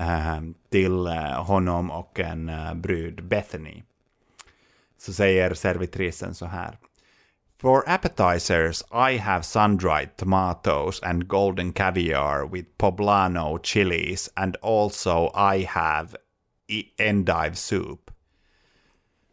uh, 0.00 0.40
till 0.70 1.06
honom 1.38 1.90
och 1.90 2.20
en 2.20 2.50
brud, 2.74 3.24
Bethany. 3.24 3.82
Så 4.98 5.12
säger 5.12 5.54
servitrisen 5.54 6.34
så 6.34 6.46
här. 6.46 6.78
For 7.62 7.88
appetizers, 7.88 8.82
I 8.90 9.12
have 9.18 9.44
sun-dried 9.44 10.18
tomatoes 10.18 10.98
and 11.00 11.28
golden 11.28 11.72
caviar 11.72 12.44
with 12.44 12.76
poblano 12.76 13.62
chilies 13.62 14.28
and 14.36 14.56
also 14.56 15.30
I 15.32 15.60
have 15.60 16.16
endive 16.98 17.56
soup. 17.56 18.10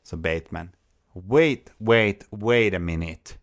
So 0.03 0.15
Bateman, 0.15 0.75
wait, 1.15 1.71
wait, 1.79 2.23
wait 2.29 2.75
a 2.75 2.79
minute. 2.79 3.37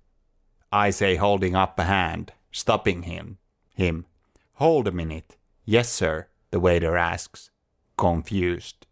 I 0.70 0.90
say, 0.90 1.16
holding 1.16 1.56
up 1.56 1.76
a 1.80 1.84
hand, 1.84 2.30
stopping 2.52 3.02
him. 3.02 3.38
Him. 3.74 4.06
Hold 4.54 4.86
a 4.86 4.92
minute. 4.92 5.36
Yes, 5.64 5.88
sir, 5.88 6.28
the 6.52 6.60
waiter 6.60 6.96
asks, 6.96 7.50
confused. 7.98 8.86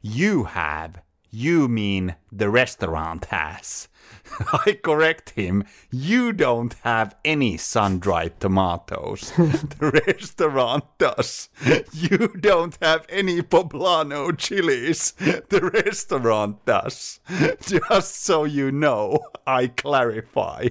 You 0.00 0.44
have. 0.44 1.02
You 1.32 1.66
mean 1.66 2.14
the 2.30 2.48
restaurant 2.48 3.24
has. 3.30 3.88
I 4.66 4.78
correct 4.82 5.30
him. 5.30 5.64
You 5.90 6.32
don't 6.32 6.74
have 6.82 7.16
any 7.24 7.56
sun-dried 7.56 8.40
tomatoes. 8.40 9.32
the 9.36 10.02
restaurant 10.06 10.84
does. 10.98 11.48
You 11.92 12.28
don't 12.28 12.76
have 12.80 13.06
any 13.08 13.42
poblano 13.42 14.36
chilies. 14.36 15.12
The 15.12 15.70
restaurant 15.84 16.64
does. 16.64 17.20
Just 17.60 18.22
so 18.22 18.44
you 18.44 18.70
know, 18.72 19.20
I 19.46 19.68
clarify. 19.68 20.68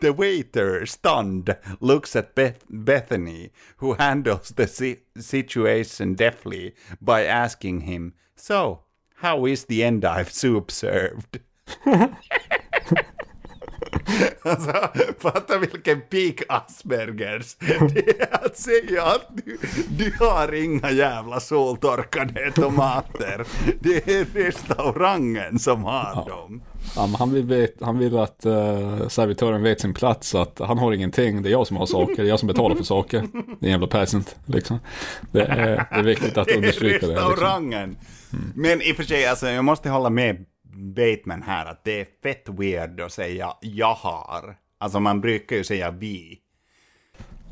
The 0.00 0.12
waiter, 0.16 0.86
stunned, 0.86 1.56
looks 1.80 2.14
at 2.16 2.34
Beth- 2.34 2.64
Bethany, 2.68 3.52
who 3.78 3.94
handles 3.94 4.50
the 4.50 4.66
si- 4.66 5.02
situation 5.16 6.14
deftly 6.14 6.74
by 7.00 7.24
asking 7.24 7.80
him, 7.82 8.14
So, 8.36 8.82
how 9.16 9.46
is 9.46 9.64
the 9.64 9.82
endive 9.82 10.30
soup 10.32 10.70
served? 10.70 11.40
Alltså, 14.42 14.72
fatta 15.18 15.58
vilken 15.58 16.00
peak 16.00 16.42
Aspergers. 16.48 17.56
Det 17.94 18.20
är 18.20 18.44
att 18.44 18.56
säga 18.56 19.02
att 19.02 19.28
du, 19.44 19.58
du 19.88 20.12
har 20.20 20.54
inga 20.54 20.90
jävla 20.90 21.40
soltorkade 21.40 22.52
tomater. 22.52 23.46
Det 23.80 24.08
är 24.08 24.24
restaurangen 24.34 25.58
som 25.58 25.84
har 25.84 26.12
ja. 26.14 26.26
dem. 26.28 26.62
Ja, 26.96 27.08
han, 27.18 27.32
vill 27.32 27.44
vet, 27.44 27.74
han 27.80 27.98
vill 27.98 28.18
att 28.18 28.46
uh, 28.46 29.08
servitören 29.08 29.62
vet 29.62 29.80
sin 29.80 29.94
plats, 29.94 30.34
att 30.34 30.58
han 30.58 30.78
har 30.78 30.92
ingenting, 30.92 31.42
det 31.42 31.48
är 31.48 31.50
jag 31.50 31.66
som 31.66 31.76
har 31.76 31.86
saker, 31.86 32.16
det 32.16 32.22
är 32.22 32.26
jag 32.26 32.38
som 32.38 32.46
betalar 32.46 32.76
för 32.76 32.84
saker. 32.84 33.20
Det 33.60 33.66
är 33.66 33.68
en 33.68 33.70
jävla 33.70 33.86
peasant, 33.86 34.36
liksom. 34.46 34.78
Det 35.32 35.42
är, 35.42 35.76
det 35.76 35.86
är 35.90 36.02
viktigt 36.02 36.38
att 36.38 36.50
understryka 36.56 37.06
det. 37.06 37.12
Det 37.12 37.20
är 37.20 37.28
restaurangen. 37.28 37.90
Liksom. 37.90 38.08
Mm. 38.38 38.52
Men 38.54 38.82
i 38.82 38.92
och 38.92 38.96
för 38.96 39.04
sig, 39.04 39.26
alltså, 39.26 39.48
jag 39.48 39.64
måste 39.64 39.90
hålla 39.90 40.10
med 40.10 40.44
Bateman 40.78 41.42
här 41.42 41.66
att 41.66 41.84
det 41.84 42.00
är 42.00 42.06
fett 42.22 42.48
weird 42.48 43.00
att 43.00 43.12
säga 43.12 43.52
jag 43.60 43.94
har. 43.94 44.56
Alltså 44.78 45.00
man 45.00 45.20
brukar 45.20 45.56
ju 45.56 45.64
säga 45.64 45.90
vi. 45.90 46.38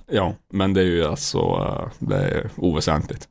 Ja, 0.06 0.34
men 0.48 0.74
det 0.74 0.80
är 0.80 0.84
ju 0.84 1.04
alltså, 1.04 1.38
eh, 1.38 2.06
det 2.08 2.16
är 2.16 2.50
oväsentligt. 2.56 3.28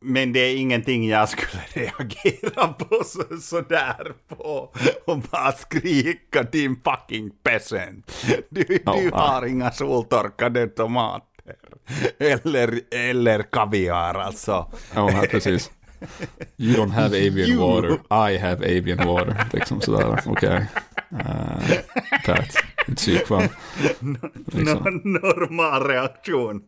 Men 0.00 0.32
det 0.32 0.40
är 0.40 0.56
ingenting 0.56 1.08
jag 1.08 1.28
skulle 1.28 1.62
reagera 1.72 2.68
på 2.68 3.04
så, 3.04 3.36
sådär 3.40 4.12
på 4.28 4.74
och 5.06 5.18
bara 5.18 5.52
skrika 5.52 6.42
din 6.42 6.76
fucking 6.84 7.30
peasant. 7.42 8.26
Du, 8.48 8.80
ja, 8.84 8.96
du 9.00 9.10
har 9.10 9.46
inga 9.46 9.70
soltorkade 9.70 10.66
tomater. 10.66 11.28
Eller, 12.18 12.80
eller 12.90 13.42
kaviar 13.42 14.14
alltså. 14.14 14.72
Ja, 14.94 15.24
precis. 15.30 15.70
You 16.56 16.76
don't 16.76 16.90
have 16.90 17.06
avian 17.06 17.48
you. 17.48 17.60
water, 17.60 17.90
I 18.30 18.38
have 18.38 18.78
avian 18.78 19.06
water. 19.06 19.46
Liksom 19.52 19.80
sådär, 19.80 20.20
okej. 20.26 20.30
Okay. 20.32 20.60
Uh, 21.12 21.60
Pat, 22.26 22.56
psykfall. 22.96 23.48
Liksom. 24.46 25.00
Normal 25.04 25.82
reaktion 25.82 26.62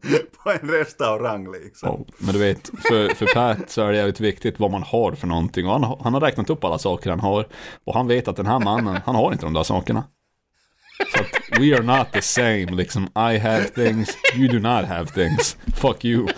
på 0.45 0.51
en 0.51 0.71
restaurang 0.71 1.53
liksom. 1.53 1.91
Oh, 1.91 2.07
men 2.19 2.35
du 2.35 2.41
vet, 2.41 2.71
för, 2.89 3.15
för 3.15 3.27
Pat 3.27 3.71
så 3.71 3.83
är 3.83 3.91
det 3.91 3.97
jävligt 3.97 4.21
viktigt 4.21 4.61
vad 4.61 4.71
man 4.71 4.83
har 4.83 5.13
för 5.13 5.27
någonting. 5.27 5.67
Och 5.67 5.73
han, 5.73 5.97
han 6.01 6.15
har 6.15 6.21
räknat 6.21 6.51
upp 6.51 6.65
alla 6.65 6.79
saker 6.79 7.11
han 7.11 7.21
har. 7.21 7.47
Och 7.85 7.95
han 7.95 8.09
vet 8.09 8.29
att 8.29 8.37
den 8.37 8.47
här 8.47 8.59
mannen, 8.59 9.01
han 9.05 9.15
har 9.15 9.33
inte 9.33 9.47
de 9.47 9.53
där 9.53 9.63
sakerna. 9.63 10.05
Så 11.15 11.21
att 11.21 11.61
we 11.61 11.75
are 11.77 11.83
not 11.83 12.13
the 12.13 12.23
same, 12.23 12.67
liksom 12.67 13.05
I 13.05 13.39
have 13.39 13.65
things, 13.65 14.09
you 14.37 14.49
do 14.49 14.59
not 14.59 14.85
have 14.85 15.07
things. 15.07 15.57
Fuck 15.75 16.05
you. 16.05 16.29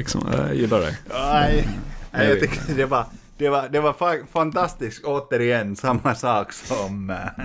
Liksom. 0.00 0.28
Jag 0.32 0.54
gillar 0.54 0.80
det. 0.80 0.96
Nej, 1.14 1.68
jag, 2.12 2.24
jag 2.24 2.40
tycker 2.40 2.74
det 2.74 2.86
var, 2.86 3.04
det 3.36 3.48
var, 3.48 3.68
det 3.68 3.80
var 3.80 4.26
fantastiskt. 4.26 5.04
Återigen 5.04 5.76
samma 5.76 6.14
sak 6.14 6.52
som, 6.52 7.10
eh, 7.10 7.44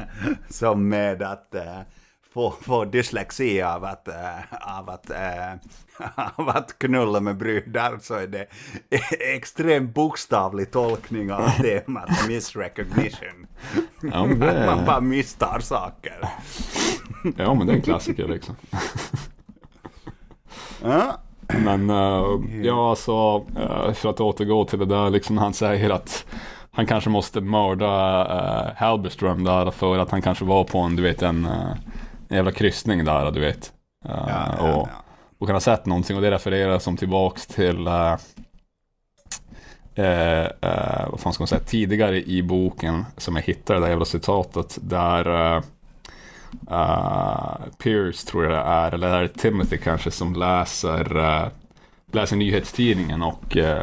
som 0.50 0.90
med 0.90 1.22
att 1.22 1.50
uh, 1.56 1.82
få, 2.34 2.54
få 2.62 2.86
dyslexi 2.86 3.62
av 3.62 3.86
att, 3.86 4.08
uh, 4.08 4.78
av, 4.80 4.90
att, 4.90 5.12
av 6.36 6.50
att 6.50 6.80
knulla 6.80 7.20
med 7.20 7.38
brudar 7.38 7.98
så 8.02 8.14
är 8.14 8.28
det 8.28 8.48
extremt 9.36 9.94
bokstavlig 9.94 10.72
tolkning 10.72 11.32
av 11.32 11.50
temat 11.62 12.28
misrecognition. 12.28 13.48
Ja, 14.02 14.26
det... 14.26 14.66
Man 14.66 14.86
bara 14.86 15.02
misstar 15.02 15.60
saker. 15.60 16.20
Ja, 17.38 17.54
men 17.54 17.68
det 17.68 17.74
är 17.74 17.78
en 17.78 17.82
klassiker 17.82 18.28
liksom. 18.28 18.56
Ja. 20.82 21.22
Men 21.48 21.90
uh, 21.90 22.42
ja, 22.66 22.90
alltså, 22.90 23.38
uh, 23.38 23.94
för 23.94 24.10
att 24.10 24.20
återgå 24.20 24.66
till 24.66 24.80
det 24.80 24.86
där, 24.86 25.10
liksom 25.10 25.38
han 25.38 25.54
säger 25.54 25.90
att 25.90 26.26
han 26.72 26.86
kanske 26.86 27.10
måste 27.10 27.42
mörda 27.42 28.24
uh, 28.24 28.74
Halberström 28.76 29.44
där 29.44 29.72
för 29.72 29.98
att 29.98 30.12
han 30.12 30.22
kanske 30.22 30.46
var 30.46 30.64
på 30.64 30.80
en, 30.80 30.96
du 30.96 31.04
vet, 31.04 31.22
en, 31.22 31.46
uh, 31.46 31.72
en 32.30 32.36
jävla 32.36 32.52
kryssning 32.52 33.06
där, 33.06 33.32
du 33.32 33.40
vet. 33.40 33.74
Uh, 34.06 34.12
ja, 34.28 34.56
ja, 34.60 34.74
och, 34.74 34.88
och 35.40 35.48
kan 35.48 35.56
ha 35.56 35.62
sett 35.62 35.86
någonting 35.86 36.16
och 36.16 36.22
det 36.22 36.32
refererar 36.32 36.80
som 36.80 36.98
tillbaks 36.98 37.48
till 37.48 37.84
vad 41.10 41.20
fan 41.20 41.34
ska 41.34 41.42
man 41.42 41.48
säga, 41.48 41.62
tidigare 41.66 42.22
i 42.22 42.44
boken 42.44 43.06
som 43.18 43.36
jag 43.36 43.44
hittade 43.44 43.80
det 43.80 43.86
där 43.86 43.90
jävla 43.90 44.06
citatet 44.06 44.78
där 44.82 45.62
uh, 46.72 47.58
Pierce 47.78 48.28
tror 48.28 48.44
jag 48.44 48.52
det 48.52 48.58
är, 48.58 48.92
eller 48.92 49.08
är 49.08 49.22
det 49.22 49.28
Timothy 49.28 49.78
kanske, 49.78 50.12
som 50.12 50.34
läser, 50.34 51.18
uh, 51.18 51.48
läser 52.12 52.36
nyhetstidningen 52.36 53.24
och 53.24 53.56
uh, 53.56 53.82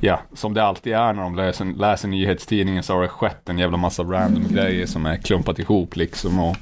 ja, 0.00 0.20
som 0.34 0.54
det 0.54 0.62
alltid 0.62 0.92
är 0.92 1.12
när 1.12 1.22
de 1.22 1.36
läser, 1.36 1.64
läser 1.64 2.08
nyhetstidningen 2.08 2.82
så 2.82 2.94
har 2.94 3.02
det 3.02 3.08
skett 3.08 3.48
en 3.48 3.58
jävla 3.58 3.76
massa 3.76 4.02
random 4.02 4.48
grejer 4.48 4.86
som 4.86 5.06
är 5.06 5.16
klumpat 5.16 5.58
ihop 5.58 5.96
liksom. 5.96 6.38
Och, 6.38 6.56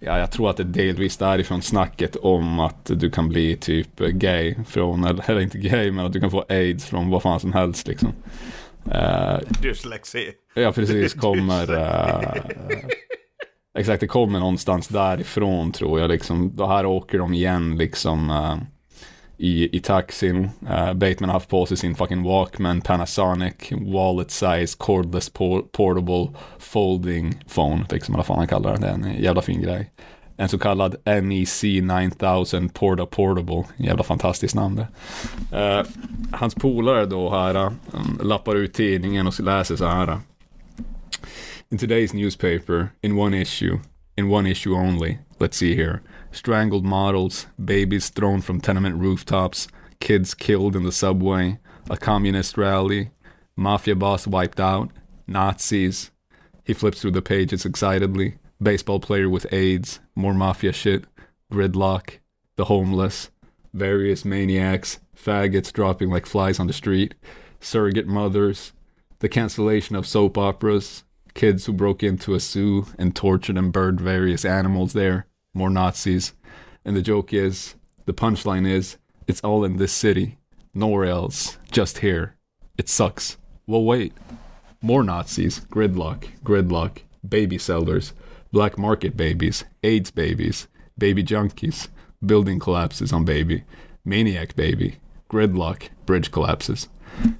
ja, 0.00 0.18
jag 0.18 0.30
tror 0.30 0.50
att 0.50 0.56
det 0.56 0.64
delvis 0.64 1.16
därifrån 1.16 1.62
snacket 1.62 2.16
om 2.16 2.60
att 2.60 2.90
du 2.94 3.10
kan 3.10 3.28
bli 3.28 3.56
typ 3.56 3.98
gay 3.98 4.54
från, 4.68 5.04
eller 5.04 5.40
inte 5.40 5.58
gay, 5.58 5.90
men 5.90 6.06
att 6.06 6.12
du 6.12 6.20
kan 6.20 6.30
få 6.30 6.44
aids 6.48 6.84
från 6.84 7.10
vad 7.10 7.22
fan 7.22 7.40
som 7.40 7.52
helst 7.52 7.88
liksom. 7.88 8.12
Uh, 8.86 9.38
Dyslexi. 9.62 10.30
Ja, 10.54 10.72
precis, 10.72 11.14
kommer... 11.14 11.72
Uh, 11.72 12.34
exakt, 13.78 14.00
det 14.00 14.06
kommer 14.06 14.38
någonstans 14.38 14.88
därifrån 14.88 15.72
tror 15.72 16.00
jag 16.00 16.10
liksom. 16.10 16.56
Då 16.56 16.66
här 16.66 16.86
åker 16.86 17.18
de 17.18 17.34
igen 17.34 17.76
liksom. 17.76 18.30
Uh, 18.30 18.56
i, 19.36 19.76
i 19.76 19.80
taxin. 19.80 20.50
Uh, 20.62 20.92
Bateman 20.92 21.28
har 21.28 21.32
haft 21.32 21.48
på 21.48 21.66
sig 21.66 21.76
sin 21.76 21.94
fucking 21.94 22.22
Walkman, 22.22 22.80
Panasonic, 22.80 23.54
wallet 23.70 24.30
size, 24.30 24.76
cordless 24.78 25.30
portable 25.72 26.28
folding 26.58 27.34
phone, 27.54 27.86
liksom 27.90 28.14
vad 28.14 28.26
fan 28.26 28.38
han 28.38 28.48
kallar 28.48 28.72
det. 28.72 28.80
Det 28.80 28.86
är 28.86 28.92
en 28.92 29.22
jävla 29.22 29.42
fin 29.42 29.62
grej. 29.62 29.90
En 30.36 30.48
så 30.48 30.58
kallad 30.58 30.96
NEC 31.04 31.62
9000 31.62 32.68
Porta 32.68 33.06
Portable. 33.06 33.64
Jävla 33.76 34.02
fantastiskt 34.02 34.54
namn 34.54 34.76
det. 34.76 34.86
Uh, 35.58 35.86
hans 36.32 36.54
polare 36.54 37.06
då 37.06 37.30
här 37.30 37.56
uh, 37.56 37.72
lappar 38.22 38.54
ut 38.54 38.74
tidningen 38.74 39.26
och 39.26 39.40
läser 39.40 39.76
så 39.76 39.86
här. 39.86 40.18
In 41.74 41.78
today's 41.78 42.14
newspaper, 42.14 42.92
in 43.02 43.16
one 43.16 43.34
issue, 43.34 43.80
in 44.16 44.28
one 44.28 44.46
issue 44.46 44.76
only, 44.76 45.18
let's 45.40 45.56
see 45.56 45.74
here. 45.74 46.04
strangled 46.30 46.84
models, 46.84 47.48
babies 47.64 48.10
thrown 48.10 48.42
from 48.42 48.60
tenement 48.60 48.94
rooftops, 49.00 49.66
kids 49.98 50.34
killed 50.34 50.76
in 50.76 50.84
the 50.84 50.92
subway, 50.92 51.58
a 51.90 51.96
communist 51.96 52.56
rally, 52.56 53.10
mafia 53.56 53.96
boss 53.96 54.24
wiped 54.24 54.60
out, 54.60 54.92
Nazis. 55.26 56.12
He 56.62 56.74
flips 56.74 57.00
through 57.00 57.10
the 57.10 57.20
pages 57.20 57.66
excitedly. 57.66 58.36
Baseball 58.62 59.00
player 59.00 59.28
with 59.28 59.52
AIDS, 59.52 59.98
more 60.14 60.32
mafia 60.32 60.72
shit, 60.72 61.06
gridlock, 61.52 62.18
the 62.54 62.66
homeless, 62.66 63.30
various 63.72 64.24
maniacs, 64.24 65.00
faggots 65.16 65.72
dropping 65.72 66.08
like 66.08 66.26
flies 66.26 66.60
on 66.60 66.68
the 66.68 66.72
street, 66.72 67.16
surrogate 67.58 68.06
mothers, 68.06 68.72
the 69.18 69.28
cancellation 69.28 69.96
of 69.96 70.06
soap 70.06 70.38
operas, 70.38 71.02
kids 71.34 71.66
who 71.66 71.72
broke 71.72 72.02
into 72.02 72.34
a 72.34 72.40
zoo 72.40 72.86
and 72.98 73.14
tortured 73.14 73.58
and 73.58 73.72
burned 73.72 74.00
various 74.00 74.44
animals 74.44 74.92
there, 74.92 75.26
more 75.52 75.70
Nazis. 75.70 76.32
And 76.84 76.96
the 76.96 77.02
joke 77.02 77.32
is, 77.32 77.74
the 78.06 78.14
punchline 78.14 78.66
is, 78.68 78.96
it's 79.26 79.40
all 79.42 79.64
in 79.64 79.76
this 79.76 79.92
city, 79.92 80.38
nowhere 80.72 81.04
else, 81.04 81.58
just 81.70 81.98
here. 81.98 82.36
It 82.78 82.88
sucks. 82.88 83.36
Well, 83.66 83.84
wait. 83.84 84.12
More 84.80 85.02
Nazis, 85.02 85.60
gridlock, 85.60 86.28
gridlock, 86.44 86.98
baby 87.26 87.58
sellers, 87.58 88.12
black 88.52 88.76
market 88.76 89.16
babies, 89.16 89.64
AIDS 89.82 90.10
babies, 90.10 90.68
baby 90.98 91.24
junkies, 91.24 91.88
building 92.24 92.58
collapses 92.58 93.12
on 93.12 93.24
baby, 93.24 93.64
maniac 94.04 94.54
baby, 94.54 94.96
gridlock, 95.30 95.88
bridge 96.06 96.30
collapses. 96.30 96.88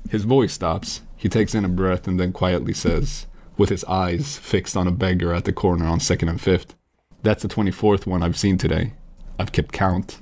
His 0.08 0.24
voice 0.24 0.54
stops. 0.54 1.02
He 1.16 1.28
takes 1.28 1.54
in 1.54 1.64
a 1.64 1.68
breath 1.68 2.08
and 2.08 2.18
then 2.18 2.32
quietly 2.32 2.72
says, 2.72 3.26
with 3.56 3.68
his 3.70 3.84
eyes 3.84 4.38
fixed 4.38 4.76
on 4.76 4.86
a 4.86 4.90
beggar 4.90 5.32
at 5.32 5.44
the 5.44 5.52
corner 5.52 5.86
on 5.86 5.98
2nd 5.98 6.28
and 6.28 6.40
5th, 6.40 6.74
That's 7.22 7.42
the 7.42 7.48
24th 7.48 8.06
one 8.06 8.22
I've 8.22 8.36
seen 8.36 8.58
today. 8.58 8.92
I've 9.38 9.52
kept 9.52 9.72
count. 9.72 10.20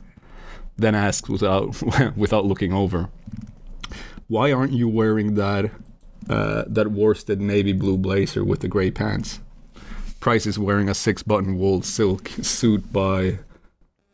Then 0.77 0.95
asks 0.95 1.29
without 1.29 1.83
without 2.17 2.47
looking 2.47 2.73
over, 2.73 3.09
"Why 4.29 4.53
aren't 4.53 4.73
you 4.73 4.89
wearing 4.89 5.35
that 5.35 5.71
uh, 6.31 6.65
that 6.67 6.93
worsted 6.93 7.41
navy 7.41 7.73
blue 7.73 7.99
blazer 7.99 8.45
with 8.45 8.61
the 8.61 8.69
gray 8.69 8.91
pants?" 8.91 9.41
Price 10.21 10.47
is 10.47 10.59
wearing 10.59 10.89
a 10.89 10.95
six-button 10.95 11.59
wool 11.59 11.83
silk 11.83 12.29
suit 12.43 12.93
by 12.93 13.39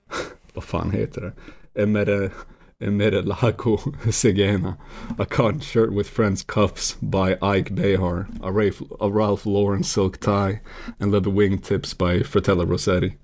vad 0.55 0.65
fan 0.65 0.91
heter 0.91 1.21
det? 1.21 1.33
Emere, 1.83 2.31
Emere 2.81 3.27
Lago 3.27 3.77
Segena. 4.07 4.77
A 5.19 5.27
cotton 5.27 5.61
shirt 5.61 5.93
with 5.93 6.09
Friends 6.09 6.43
cuffs 6.43 6.95
by 7.03 7.37
Ike 7.43 7.75
Behar. 7.75 8.29
A 8.41 8.53
Ralph, 8.53 8.83
a 9.01 9.11
Ralph 9.11 9.47
Lauren 9.47 9.83
silk 9.83 10.19
tie 10.19 10.61
and 11.01 11.11
leather 11.11 11.31
wingtips 11.31 11.97
by 11.97 12.21
Fratello 12.21 12.65
Rossetti. 12.65 13.17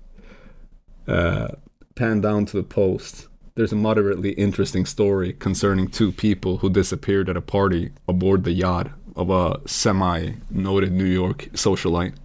Uh, 1.07 1.49
pan 1.95 2.19
down 2.19 2.45
to 2.47 2.57
the 2.57 2.63
post, 2.63 3.27
there's 3.55 3.71
a 3.71 3.77
moderately 3.77 4.31
interesting 4.31 4.85
story 4.85 5.31
concerning 5.31 5.87
two 5.87 6.11
people 6.11 6.57
who 6.57 6.69
disappeared 6.69 7.29
at 7.29 7.37
a 7.37 7.41
party 7.41 7.91
aboard 8.09 8.43
the 8.43 8.51
yacht 8.51 8.91
of 9.15 9.29
a 9.29 9.61
semi 9.65 10.33
noted 10.49 10.91
New 10.91 11.05
York 11.05 11.43
socialite 11.53 12.15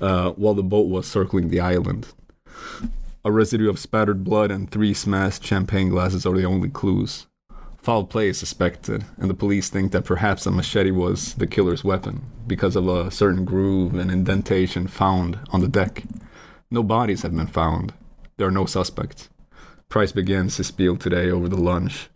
uh, 0.00 0.30
while 0.32 0.54
the 0.54 0.62
boat 0.62 0.86
was 0.86 1.08
circling 1.08 1.48
the 1.48 1.58
island. 1.58 2.06
A 3.22 3.30
residue 3.30 3.68
of 3.68 3.78
spattered 3.78 4.24
blood 4.24 4.50
and 4.50 4.70
three 4.70 4.94
smashed 4.94 5.44
champagne 5.44 5.90
glasses 5.90 6.24
are 6.24 6.34
the 6.34 6.46
only 6.46 6.70
clues. 6.70 7.26
Foul 7.82 8.04
play 8.04 8.28
is 8.28 8.38
suspected, 8.38 9.04
and 9.18 9.28
the 9.28 9.34
police 9.34 9.68
think 9.68 9.92
that 9.92 10.06
perhaps 10.06 10.46
a 10.46 10.50
machete 10.50 10.90
was 10.90 11.34
the 11.34 11.46
killer's 11.46 11.84
weapon 11.84 12.22
because 12.46 12.76
of 12.76 12.88
a 12.88 13.10
certain 13.10 13.44
groove 13.44 13.94
and 13.94 14.10
indentation 14.10 14.86
found 14.86 15.38
on 15.50 15.60
the 15.60 15.68
deck. 15.68 16.04
No 16.70 16.82
bodies 16.82 17.20
have 17.20 17.36
been 17.36 17.46
found, 17.46 17.92
there 18.38 18.46
are 18.46 18.50
no 18.50 18.64
suspects. 18.64 19.28
Price 19.90 20.12
begins 20.12 20.56
his 20.56 20.68
spiel 20.68 20.96
today 20.96 21.30
over 21.30 21.48
the 21.48 21.60
lunch 21.60 22.08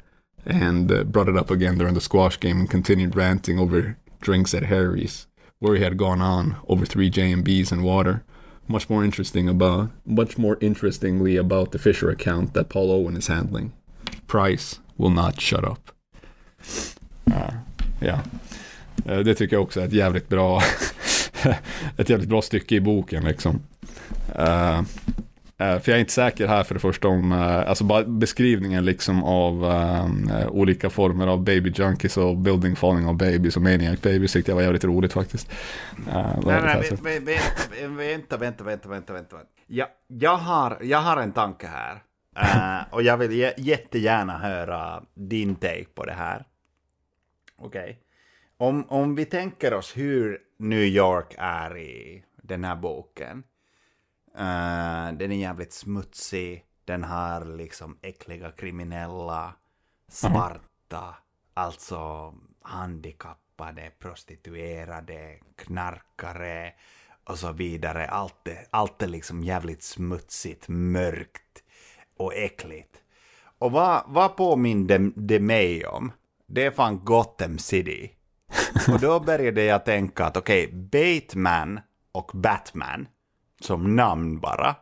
and 0.47 0.91
uh, 0.91 1.05
brought 1.05 1.29
it 1.29 1.37
up 1.37 1.51
again 1.51 1.77
during 1.77 1.93
the 1.93 2.01
squash 2.01 2.41
game 2.41 2.61
and 2.61 2.71
continued 2.71 3.15
ranting 3.15 3.59
over 3.59 3.99
drinks 4.23 4.55
at 4.55 4.65
Harry's, 4.65 5.27
where 5.59 5.77
he 5.77 5.83
had 5.83 5.99
gone 5.99 6.23
on 6.23 6.57
over 6.67 6.87
three 6.87 7.11
J&Bs 7.11 7.73
and 7.73 7.85
water. 7.85 8.25
Much 8.67 8.89
more 8.89 9.05
interesting 9.05 9.49
about, 9.49 9.89
much 10.05 10.39
more 10.39 10.57
interestingly 10.61 11.37
about 11.37 11.73
the 11.73 11.79
Fisher 11.79 12.11
account 12.11 12.55
that 12.55 12.69
Paul 12.69 12.91
Owen 12.91 13.17
is 13.17 13.29
handling. 13.29 13.73
Price 14.27 14.81
will 14.97 15.11
not 15.11 15.41
shut 15.41 15.65
up. 15.65 15.91
Uh, 17.31 17.55
ja, 18.01 18.21
uh, 19.09 19.19
det 19.19 19.35
tycker 19.35 19.57
jag 19.57 19.63
också 19.63 19.81
är 19.81 19.85
ett 19.85 19.93
jävligt 19.93 20.29
bra, 20.29 20.63
ett 21.97 22.09
jävligt 22.09 22.29
bra 22.29 22.43
stycke 22.43 22.75
i 22.75 22.81
boken 22.81 23.25
liksom. 23.25 23.61
Uh, 25.61 25.75
Eh, 25.75 25.81
för 25.81 25.93
jag 25.93 25.97
är 25.97 26.01
inte 26.01 26.13
säker 26.13 26.47
här 26.47 26.63
för 26.63 26.75
det 26.75 26.81
första 26.81 27.09
om, 27.09 27.33
uh, 27.33 27.69
alltså 27.69 27.85
bara 27.85 28.05
beskrivningen 28.05 28.85
liksom 28.85 29.25
av 29.25 29.65
uh, 29.65 30.49
olika 30.49 30.91
former 30.91 31.27
av 31.27 31.45
baby 31.45 31.73
junkies 31.77 32.17
och 32.17 32.37
building 32.37 32.77
falling 32.77 33.09
of 33.09 33.17
babies 33.17 33.57
och 33.57 33.63
maniac 33.63 34.03
babies 34.03 34.33
tyckte 34.33 34.51
jag 34.51 34.57
var 34.57 34.63
jävligt 34.63 34.85
roligt 34.85 35.13
faktiskt. 35.13 35.51
nej, 37.03 37.21
nej, 37.21 37.41
vänta, 37.89 38.37
vänta, 38.37 38.65
vänta, 38.65 38.89
vänta, 38.89 39.13
vänta. 39.13 39.37
Ja, 39.67 39.89
jag, 40.07 40.37
har, 40.37 40.79
jag 40.83 40.99
har 40.99 41.17
en 41.17 41.33
tanke 41.33 41.67
här. 41.67 42.03
och 42.91 43.03
jag 43.03 43.17
vill 43.17 43.53
jättegärna 43.57 44.39
höra 44.39 45.03
din 45.15 45.55
take 45.55 45.87
på 45.95 46.05
det 46.05 46.13
här. 46.13 46.45
Okej. 47.59 47.83
Okay. 47.83 47.97
Om, 48.57 48.85
om 48.89 49.15
vi 49.15 49.25
tänker 49.25 49.75
oss 49.75 49.97
hur 49.97 50.39
New 50.59 50.83
York 50.83 51.35
är 51.39 51.77
i 51.79 52.23
den 52.43 52.65
här 52.65 52.77
boken. 52.77 53.43
Uh, 54.39 55.19
den 55.19 55.33
är 55.33 55.37
jävligt 55.37 55.73
smutsig. 55.73 56.65
Den 56.85 57.05
har 57.05 57.45
liksom 57.45 57.99
äckliga 58.03 58.51
kriminella, 58.51 59.55
svarta, 60.09 61.03
mm. 61.03 61.15
alltså 61.55 62.35
handikappade, 62.63 63.91
prostituerade, 63.99 65.39
knarkare 65.57 66.73
och 67.25 67.39
så 67.39 67.53
vidare. 67.53 68.07
Allt 68.09 68.49
är, 68.49 68.67
allt 68.71 69.03
är 69.03 69.07
liksom 69.07 69.45
jävligt 69.45 69.83
smutsigt, 69.83 70.69
mörkt 70.69 71.63
och 72.17 72.35
äckligt. 72.35 73.03
Och 73.59 73.73
vad, 73.73 74.03
vad 74.07 74.37
påminner 74.37 75.13
det 75.17 75.41
mig 75.41 75.87
om? 75.87 76.13
Det 76.47 76.65
är 76.65 76.71
fan 76.71 77.05
Gotham 77.05 77.59
City. 77.59 78.11
Och 78.89 79.01
då 79.01 79.21
började 79.21 79.65
jag 79.65 79.85
tänka 79.85 80.25
att 80.25 80.37
okej, 80.37 80.67
okay, 80.67 80.77
Batman 80.77 81.81
och 82.13 82.31
Batman 82.35 83.09
som 83.65 83.97
namn 83.97 84.41
bara. 84.41 84.77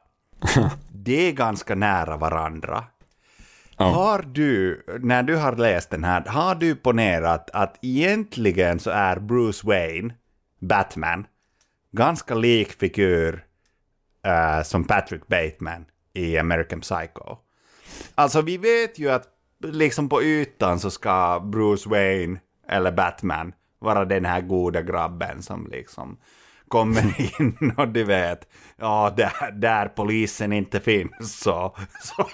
Det 0.93 1.29
är 1.29 1.33
ganska 1.33 1.75
nära 1.75 2.17
varandra. 2.17 2.85
Ja. 3.77 3.85
Har 3.85 4.23
du, 4.33 4.85
när 5.01 5.23
du 5.23 5.37
har 5.37 5.57
läst 5.57 5.91
den 5.91 6.05
här, 6.05 6.25
har 6.25 6.55
du 6.55 6.75
ponerat 6.75 7.51
att 7.53 7.79
egentligen 7.83 8.79
så 8.79 8.91
är 8.91 9.19
Bruce 9.19 9.67
Wayne, 9.67 10.15
Batman, 10.61 11.27
ganska 11.93 12.35
lik 12.35 12.73
figur 12.73 13.45
uh, 14.27 14.63
som 14.63 14.85
Patrick 14.85 15.27
Bateman 15.27 15.85
i 16.13 16.39
American 16.39 16.81
Psycho? 16.81 17.37
Alltså 18.15 18.43
vi 18.43 18.57
vet 18.57 18.99
ju 18.99 19.11
att 19.11 19.29
liksom 19.65 20.09
på 20.09 20.23
ytan 20.23 20.81
så 20.81 20.91
ska 20.91 21.41
Bruce 21.41 21.89
Wayne 21.89 22.41
eller 22.69 22.93
Batman 22.93 23.53
vara 23.79 24.05
den 24.05 24.25
här 24.25 24.41
goda 24.41 24.83
grabben 24.83 25.43
som 25.43 25.67
liksom 25.67 26.19
kommer 26.73 27.15
in 27.41 27.73
och 27.77 27.89
du 27.89 28.05
vet, 28.05 28.49
ja, 28.77 29.15
där, 29.17 29.53
där 29.53 29.89
polisen 29.89 30.53
inte 30.53 30.81
finns 30.81 31.41
så, 31.41 31.77
så 32.03 32.25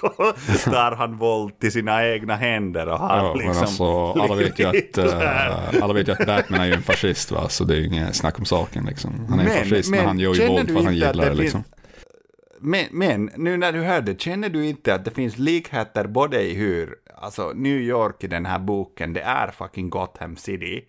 tar 0.71 0.97
han 0.97 1.17
våld 1.17 1.59
till 1.59 1.73
sina 1.73 2.07
egna 2.07 2.37
händer 2.37 2.89
och 2.89 2.99
har 2.99 3.17
ja, 3.17 3.35
liksom... 3.35 3.61
Alltså, 3.61 4.13
alla, 4.13 4.35
vet 4.35 4.59
ju 4.59 4.65
att, 4.65 4.99
uh, 4.99 5.83
alla 5.83 5.95
vet 5.95 6.09
ju 6.09 6.13
att 6.13 6.27
Batman 6.27 6.61
är 6.61 6.67
ju 6.67 6.73
en 6.73 6.83
fascist 6.83 7.31
va, 7.31 7.49
så 7.49 7.65
det 7.65 7.75
är 7.75 7.79
ju 7.79 7.87
inget 7.87 8.17
snack 8.17 8.39
om 8.39 8.45
saken 8.45 8.85
liksom. 8.85 9.27
Han 9.29 9.41
är 9.41 9.45
men, 9.45 9.53
en 9.53 9.59
fascist 9.59 9.91
men, 9.91 9.99
men 9.99 10.07
han 10.07 10.19
gör 10.19 10.35
ju 10.35 10.47
våld 10.47 10.71
för 10.71 10.79
att 10.79 10.85
han 10.85 10.95
gillar 10.95 11.25
det 11.25 11.35
liksom. 11.35 11.65
Men, 12.61 12.85
men, 12.91 13.31
nu 13.37 13.57
när 13.57 13.73
du 13.73 13.81
hör 13.81 14.01
det, 14.01 14.21
känner 14.21 14.49
du 14.49 14.67
inte 14.67 14.95
att 14.95 15.05
det 15.05 15.11
finns 15.11 15.39
likheter 15.39 16.07
både 16.07 16.43
i 16.43 16.55
hur, 16.55 16.95
alltså 17.17 17.53
New 17.55 17.79
York 17.81 18.25
i 18.25 18.27
den 18.27 18.47
här 18.47 18.59
boken, 18.59 19.13
det 19.13 19.21
är 19.21 19.51
fucking 19.51 19.91
Gotham 19.91 20.37
City, 20.37 20.85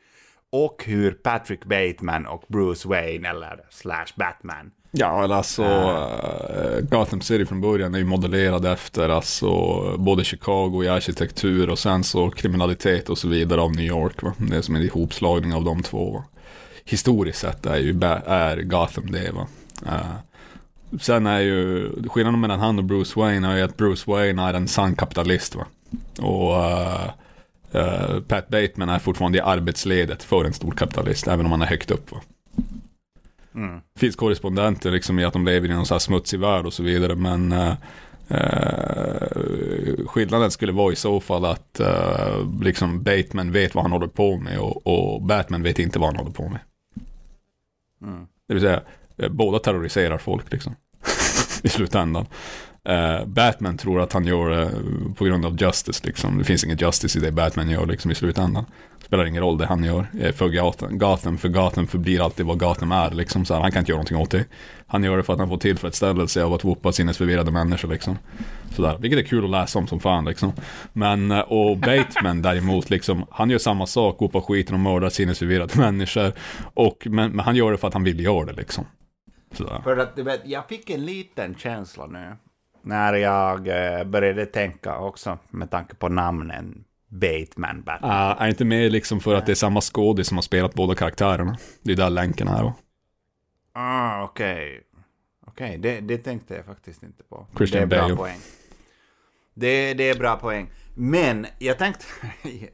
och 0.51 0.83
hur 0.85 1.11
Patrick 1.11 1.65
Bateman 1.65 2.25
och 2.25 2.43
Bruce 2.47 2.87
Wayne, 2.87 3.29
eller 3.29 3.65
slash 3.69 4.07
Batman, 4.15 4.71
Ja, 4.91 5.23
eller 5.23 5.35
alltså 5.35 5.63
uh, 5.63 6.79
Gotham 6.89 7.21
City 7.21 7.45
från 7.45 7.61
början 7.61 7.95
är 7.95 7.99
ju 7.99 8.05
modellerad 8.05 8.65
efter 8.65 9.09
alltså 9.09 9.49
både 9.97 10.23
Chicago 10.23 10.83
i 10.83 10.87
arkitektur 10.87 11.69
och 11.69 11.79
sen 11.79 12.03
så 12.03 12.29
kriminalitet 12.29 13.09
och 13.09 13.17
så 13.17 13.27
vidare 13.27 13.61
av 13.61 13.71
New 13.71 13.85
York. 13.85 14.23
Va? 14.23 14.33
Det 14.37 14.57
är 14.57 14.61
som 14.61 14.75
en 14.75 14.81
ihopslagning 14.81 15.53
av 15.53 15.63
de 15.63 15.83
två. 15.83 16.11
Va? 16.11 16.23
Historiskt 16.85 17.39
sett 17.39 17.65
är 17.65 17.77
ju 17.77 17.99
är 18.25 18.61
Gotham 18.61 19.11
det. 19.11 19.31
Va? 19.31 19.47
Uh, 19.85 20.15
sen 20.99 21.27
är 21.27 21.39
ju 21.39 21.89
skillnaden 22.09 22.41
mellan 22.41 22.59
han 22.59 22.77
och 22.77 22.85
Bruce 22.85 23.19
Wayne 23.19 23.47
är 23.47 23.57
ju 23.57 23.63
att 23.63 23.77
Bruce 23.77 24.11
Wayne 24.11 24.41
är 24.41 24.53
en 24.53 24.67
sann 24.67 24.95
kapitalist. 24.95 25.55
Va? 25.55 25.65
Och 26.19 26.51
uh, 26.51 27.09
uh, 27.75 28.21
Pat 28.21 28.47
Bateman 28.47 28.89
är 28.89 28.99
fortfarande 28.99 29.37
i 29.37 29.41
arbetsledet 29.41 30.23
för 30.23 30.45
en 30.45 30.53
stor 30.53 30.71
kapitalist, 30.71 31.27
även 31.27 31.45
om 31.45 31.51
han 31.51 31.61
är 31.61 31.65
högt 31.65 31.91
upp. 31.91 32.11
Va? 32.11 32.21
Mm. 33.55 33.81
finns 33.95 34.15
korrespondenter 34.15 34.91
liksom 34.91 35.19
i 35.19 35.25
att 35.25 35.33
de 35.33 35.45
lever 35.45 35.69
i 35.69 35.73
någon 35.73 35.85
så 35.85 35.93
här 35.93 35.99
smutsig 35.99 36.39
värld 36.39 36.65
och 36.65 36.73
så 36.73 36.83
vidare, 36.83 37.15
men 37.15 37.51
uh, 37.51 37.73
Uh, 38.31 40.07
skillnaden 40.07 40.51
skulle 40.51 40.71
vara 40.71 40.93
i 40.93 40.95
så 40.95 41.19
fall 41.19 41.45
att 41.45 41.81
liksom 42.61 43.03
Bateman 43.03 43.51
vet 43.51 43.75
vad 43.75 43.83
han 43.83 43.91
håller 43.91 44.07
på 44.07 44.37
med 44.37 44.59
och, 44.59 44.87
och, 44.87 45.21
Batman 45.21 45.63
vet 45.63 45.79
inte 45.79 45.99
vad 45.99 46.09
han 46.09 46.15
håller 46.15 46.31
på 46.31 46.49
med. 46.49 46.59
Mm. 48.01 48.27
Det 48.47 48.53
vill 48.53 48.63
säga, 48.63 48.81
båda 49.29 49.59
terroriserar 49.59 50.17
folk 50.17 50.51
liksom. 50.51 50.75
I 51.63 51.69
slutändan. 51.69 52.25
Batman 53.25 53.77
tror 53.77 54.01
att 54.01 54.13
han 54.13 54.25
gör 54.25 54.49
det 54.49 54.71
på 55.15 55.25
grund 55.25 55.45
av 55.45 55.61
justice 55.61 56.01
liksom. 56.05 56.37
Det 56.37 56.43
finns 56.43 56.63
ingen 56.63 56.77
justice 56.77 57.19
i 57.19 57.21
det 57.21 57.31
Batman 57.31 57.69
gör 57.69 57.85
liksom 57.85 58.11
i 58.11 58.15
slutändan 58.15 58.65
spelar 59.09 59.25
ingen 59.25 59.43
roll 59.43 59.57
det 59.57 59.65
han 59.65 59.83
gör 59.83 60.07
eh, 60.19 60.31
för 60.31 60.49
Gotham. 60.49 60.97
Gotham 60.97 61.37
för 61.37 61.49
Gotham 61.49 61.87
förblir 61.87 62.23
alltid 62.23 62.45
vad 62.45 62.59
Gotham 62.59 62.91
är. 62.91 63.11
Liksom, 63.11 63.45
så 63.45 63.53
här, 63.53 63.61
han 63.61 63.71
kan 63.71 63.79
inte 63.79 63.91
göra 63.91 63.97
någonting 63.97 64.17
åt 64.17 64.31
det. 64.31 64.45
Han 64.87 65.03
gör 65.03 65.17
det 65.17 65.23
för 65.23 65.33
att 65.33 65.39
han 65.39 65.49
får 65.49 65.57
tillfredsställelse 65.57 66.43
av 66.43 66.53
att 66.53 66.63
whoopa 66.63 66.91
sinnesförvirrade 66.91 67.51
människor. 67.51 67.89
Liksom. 67.89 68.17
Sådär. 68.75 68.97
Vilket 68.99 69.19
är 69.19 69.23
kul 69.23 69.43
att 69.43 69.49
läsa 69.49 69.79
om 69.79 69.87
som 69.87 69.99
fan. 69.99 70.25
Liksom. 70.25 70.51
Men, 70.93 71.31
eh, 71.31 71.39
och 71.39 71.77
Bateman 71.77 72.41
däremot, 72.41 72.89
liksom, 72.89 73.25
han 73.31 73.49
gör 73.49 73.57
samma 73.57 73.85
sak, 73.85 74.21
whoopar 74.21 74.41
skiten 74.41 74.73
och 74.73 74.79
mördar 74.79 75.09
sinnesförvirrade 75.09 75.77
människor. 75.77 76.33
Och, 76.73 77.07
men, 77.09 77.31
men, 77.31 77.45
han 77.45 77.55
gör 77.55 77.71
det 77.71 77.77
för 77.77 77.87
att 77.87 77.93
han 77.93 78.03
vill 78.03 78.19
göra 78.19 78.45
det. 78.45 78.53
Liksom. 78.53 78.85
Sådär. 79.51 79.81
För 79.83 79.97
att 79.97 80.15
du 80.15 80.23
vet, 80.23 80.41
jag 80.45 80.67
fick 80.67 80.89
en 80.89 81.05
liten 81.05 81.55
känsla 81.55 82.07
nu. 82.07 82.35
När 82.89 83.13
jag 83.13 83.67
eh, 83.67 84.03
började 84.03 84.45
tänka 84.45 84.97
också 84.97 85.37
med 85.49 85.71
tanke 85.71 85.95
på 85.95 86.09
namnen 86.09 86.83
Bateman 87.07 87.81
Batman. 87.81 88.11
Uh, 88.11 88.41
är 88.41 88.47
inte 88.47 88.65
med 88.65 88.91
liksom 88.91 89.19
för 89.19 89.35
att 89.35 89.45
det 89.45 89.51
är 89.51 89.55
samma 89.55 89.81
skådis 89.81 90.27
som 90.27 90.37
har 90.37 90.41
spelat 90.41 90.73
båda 90.73 90.95
karaktärerna. 90.95 91.57
Det 91.81 91.91
är 91.91 91.95
där 91.95 92.09
länken 92.09 92.47
är. 92.47 92.73
Ah, 93.73 94.23
okej. 94.23 94.53
Okay. 94.53 94.81
Okej, 95.47 95.67
okay, 95.67 95.77
det, 95.77 95.99
det, 95.99 96.17
tänkte 96.17 96.55
jag 96.55 96.65
faktiskt 96.65 97.03
inte 97.03 97.23
på. 97.23 97.47
Christian 97.57 97.89
det 97.89 97.95
är 97.95 97.99
bra 97.99 98.07
Bale. 98.07 98.15
poäng. 98.15 98.39
Det, 99.53 99.93
det 99.93 100.09
är 100.09 100.19
bra 100.19 100.35
poäng. 100.35 100.71
Men 100.95 101.47
jag 101.59 101.77
tänkte, 101.77 102.05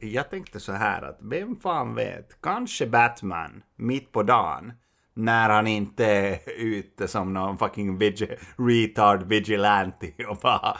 jag 0.00 0.30
tänkte 0.30 0.60
så 0.60 0.72
här 0.72 1.02
att 1.02 1.18
vem 1.20 1.56
fan 1.56 1.94
vet, 1.94 2.40
kanske 2.40 2.86
Batman 2.86 3.62
mitt 3.76 4.12
på 4.12 4.22
dagen 4.22 4.72
när 5.16 5.48
han 5.48 5.66
inte 5.66 6.06
är 6.06 6.38
ute 6.56 7.08
som 7.08 7.34
någon 7.34 7.58
fucking 7.58 7.98
vigi 7.98 8.28
retard 8.56 9.22
vigilante 9.22 10.12
och 10.28 10.36
bara 10.36 10.76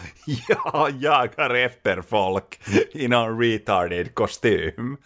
ja, 0.48 0.88
jagar 1.00 1.54
efter 1.54 2.02
folk 2.02 2.60
i 2.92 3.08
någon 3.08 3.40
retarded 3.40 4.14
kostym. 4.14 4.96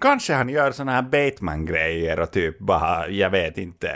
Kanske 0.00 0.34
han 0.34 0.48
gör 0.48 0.72
såna 0.72 0.92
här 0.92 1.02
Bateman-grejer 1.02 2.20
och 2.20 2.30
typ 2.30 2.58
bara, 2.58 3.08
jag 3.08 3.30
vet 3.30 3.58
inte, 3.58 3.90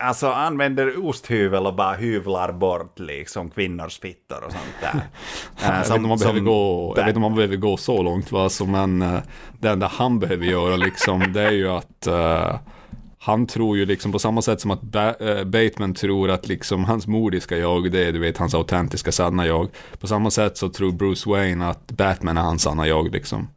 alltså 0.00 0.28
använder 0.28 1.06
osthyvel 1.08 1.66
och 1.66 1.74
bara 1.74 1.94
hyvlar 1.94 2.52
bort 2.52 2.98
liksom 2.98 3.50
kvinnors 3.50 4.00
fittor 4.00 4.44
och 4.44 4.52
sånt 4.52 4.74
där. 4.80 5.00
jag, 5.62 5.72
vet 5.72 5.86
inte 5.86 5.94
om 5.94 6.08
man 6.08 6.18
behöver 6.18 6.40
gå, 6.40 6.94
jag 6.96 7.02
vet 7.02 7.08
inte 7.08 7.16
om 7.16 7.22
man 7.22 7.34
behöver 7.34 7.56
gå 7.56 7.76
så 7.76 8.02
långt 8.02 8.32
va, 8.32 8.48
så 8.48 8.66
men 8.66 9.02
uh, 9.02 9.18
det 9.58 9.68
enda 9.68 9.86
han 9.86 10.18
behöver 10.18 10.46
göra 10.46 10.76
liksom, 10.76 11.32
det 11.32 11.42
är 11.42 11.52
ju 11.52 11.68
att 11.68 12.06
uh, 12.08 12.56
han 13.26 13.46
tror 13.46 13.76
ju 13.76 13.86
liksom 13.86 14.12
på 14.12 14.18
samma 14.18 14.42
sätt 14.42 14.60
som 14.60 14.70
att 14.70 14.94
äh, 14.94 15.44
Bateman 15.44 15.94
tror 15.94 16.30
att 16.30 16.48
liksom 16.48 16.84
hans 16.84 17.06
modiska 17.06 17.56
jag, 17.56 17.92
det 17.92 18.06
är 18.06 18.12
du 18.12 18.18
vet 18.18 18.38
hans 18.38 18.54
autentiska 18.54 19.12
sanna 19.12 19.46
jag. 19.46 19.68
På 20.00 20.06
samma 20.06 20.30
sätt 20.30 20.56
så 20.56 20.68
tror 20.68 20.92
Bruce 20.92 21.30
Wayne 21.30 21.68
att 21.68 21.92
Batman 21.92 22.38
är 22.38 22.42
hans 22.42 22.62
sanna 22.62 22.88
jag 22.88 23.12
liksom. 23.12 23.48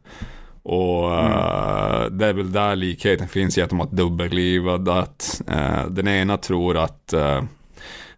Och 0.62 1.18
mm. 1.18 1.32
uh, 1.32 2.10
det 2.10 2.26
är 2.26 2.32
väl 2.32 2.52
där 2.52 2.76
likheten 2.76 3.28
finns 3.28 3.58
i 3.58 3.62
att 3.62 3.70
de 3.70 3.78
har 3.78 3.86
ett 3.86 3.92
dubbelliv. 3.92 4.68
Att 4.68 5.42
uh, 5.50 5.86
den 5.90 6.08
ena 6.08 6.36
tror 6.36 6.76
att 6.76 7.14
uh, 7.16 7.42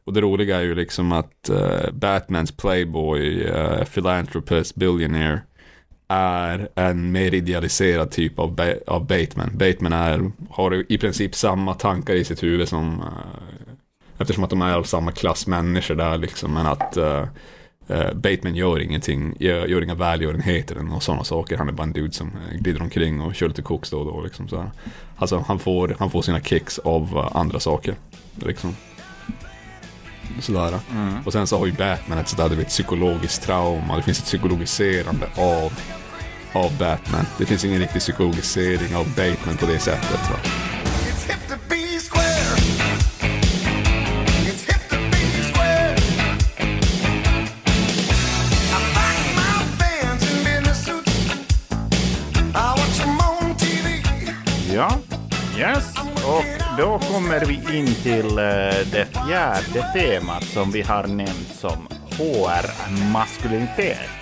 och 0.05 0.13
det 0.13 0.21
roliga 0.21 0.57
är 0.57 0.63
ju 0.63 0.75
liksom 0.75 1.13
att 1.13 1.51
Batmans 1.93 2.53
playboy, 2.53 3.47
philanthropist, 3.95 4.75
billionaire 4.75 5.41
är 6.13 6.69
en 6.75 7.13
mer 7.13 7.35
idealiserad 7.35 8.11
typ 8.11 8.39
av, 8.39 8.55
ba 8.55 8.75
av 8.87 9.07
Bateman. 9.07 9.51
Bateman 9.53 9.93
är, 9.93 10.31
har 10.51 10.93
i 10.93 10.99
princip 10.99 11.35
samma 11.35 11.75
tankar 11.75 12.15
i 12.15 12.25
sitt 12.25 12.43
huvud 12.43 12.69
som, 12.69 13.01
uh, 13.01 13.07
eftersom 14.19 14.45
att 14.45 14.51
de 14.51 14.63
är 14.63 14.75
av 14.75 14.83
samma 14.83 15.13
klass 15.13 15.47
människor 15.47 15.95
där 15.95 16.19
liksom, 16.19 16.55
men 16.55 16.67
att 16.67 16.97
uh, 16.97 17.25
uh, 17.91 18.15
Bateman 18.15 18.55
gör 18.55 18.81
ingenting, 18.81 19.37
gör, 19.39 19.67
gör 19.67 19.83
inga 19.83 19.95
välgörenheter 19.95 20.95
och 20.95 21.03
sådana 21.03 21.25
saker. 21.25 21.57
Han 21.57 21.69
är 21.69 21.73
bara 21.73 21.83
en 21.83 21.93
dude 21.93 22.13
som 22.13 22.31
glider 22.61 22.83
omkring 22.83 23.21
och 23.21 23.35
kör 23.35 23.49
lite 23.49 23.63
koks 23.63 23.91
då 23.91 23.99
och 23.99 24.07
då. 24.07 24.21
Liksom, 24.21 24.49
så 24.49 24.71
Alltså 25.17 25.45
han 25.47 25.59
får, 25.59 25.97
han 25.99 26.11
får 26.11 26.23
sina 26.23 26.41
kicks 26.41 26.79
av 26.79 27.31
andra 27.35 27.61
saker. 27.61 27.95
Liksom. 28.35 28.77
Sådär. 30.41 30.79
Mm. 30.91 31.15
Och 31.27 31.33
sen 31.33 31.47
så 31.47 31.59
har 31.59 31.67
ju 31.67 31.73
Batman 31.73 32.19
ett 32.19 32.29
sådär, 32.29 32.49
du 32.49 32.57
vet, 32.57 32.69
psykologiskt 32.69 33.43
trauma. 33.43 33.97
Det 33.97 34.03
finns 34.03 34.19
ett 34.19 34.25
psykologiserande 34.25 35.27
av 35.37 35.73
av 36.53 36.79
Batman. 36.79 37.27
Det 37.39 37.47
finns 37.47 37.65
ingen 37.65 37.81
riktig 37.81 38.01
psykologisering 38.01 38.97
av 38.97 39.07
Batman 39.17 39.57
på 39.57 39.67
det 39.67 39.79
sättet. 39.79 40.31
Va? 40.31 40.37
Ja, 54.75 54.99
yes. 55.59 55.95
Och 56.25 56.45
då 56.79 56.99
kommer 56.99 57.45
vi 57.45 57.79
in 57.79 57.95
till 57.95 58.27
uh, 58.27 58.35
det 58.93 59.09
fjärde 59.13 59.93
temat 59.95 60.45
som 60.45 60.71
vi 60.71 60.83
har 60.83 61.07
nämnt 61.07 61.55
som 61.55 61.89
HR-maskulinitet. 62.19 64.22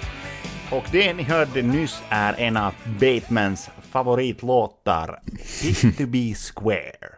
Och 0.72 0.84
det 0.92 1.12
ni 1.14 1.22
hörde 1.22 1.62
nyss 1.62 2.02
är 2.08 2.40
en 2.40 2.56
av 2.56 2.74
Batemans 3.00 3.70
favoritlåtar, 3.90 5.20
Pick 5.62 5.96
to 5.96 6.06
be 6.06 6.34
square. 6.34 7.10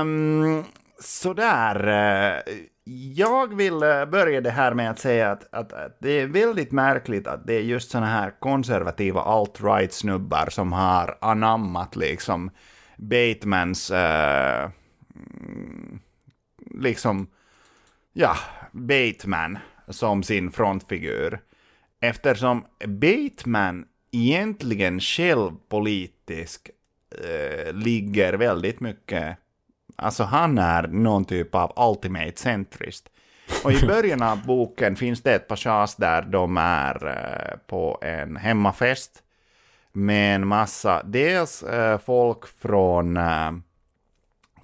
Um, 0.00 0.64
sådär. 1.00 1.86
Eh, 1.86 2.54
jag 3.14 3.54
vill 3.54 3.82
eh, 3.82 4.04
börja 4.04 4.40
det 4.40 4.50
här 4.50 4.74
med 4.74 4.90
att 4.90 4.98
säga 4.98 5.30
att, 5.30 5.54
att, 5.54 5.72
att, 5.72 5.96
det 6.00 6.10
är 6.10 6.26
väldigt 6.26 6.72
märkligt 6.72 7.26
att 7.26 7.46
det 7.46 7.54
är 7.54 7.60
just 7.60 7.90
såna 7.90 8.06
här 8.06 8.40
konservativa 8.40 9.20
alt-right-snubbar 9.20 10.50
som 10.50 10.72
har 10.72 11.18
anammat 11.20 11.96
liksom 11.96 12.50
Batemans 12.96 13.90
uh, 13.90 13.96
eh, 13.96 14.70
mm, 15.14 16.00
liksom, 16.74 17.26
ja, 18.12 18.36
Bateman 18.72 19.58
som 19.88 20.22
sin 20.22 20.50
frontfigur. 20.50 21.40
Eftersom 22.04 22.64
Bateman 22.86 23.84
egentligen 24.10 25.00
själv 25.00 25.50
politisk 25.68 26.70
eh, 27.24 27.72
ligger 27.72 28.32
väldigt 28.32 28.80
mycket, 28.80 29.36
alltså 29.96 30.24
han 30.24 30.58
är 30.58 30.86
någon 30.86 31.24
typ 31.24 31.54
av 31.54 31.72
ultimate 31.90 32.32
centrist. 32.36 33.08
Och 33.64 33.72
i 33.72 33.86
början 33.86 34.22
av 34.22 34.46
boken 34.46 34.96
finns 34.96 35.22
det 35.22 35.34
ett 35.34 35.48
passage 35.48 35.94
där 35.98 36.22
de 36.22 36.56
är 36.56 37.06
eh, 37.06 37.56
på 37.66 37.98
en 38.02 38.36
hemmafest 38.36 39.22
med 39.92 40.34
en 40.34 40.46
massa, 40.46 41.02
dels 41.04 41.62
eh, 41.62 41.98
folk 41.98 42.46
från, 42.46 43.18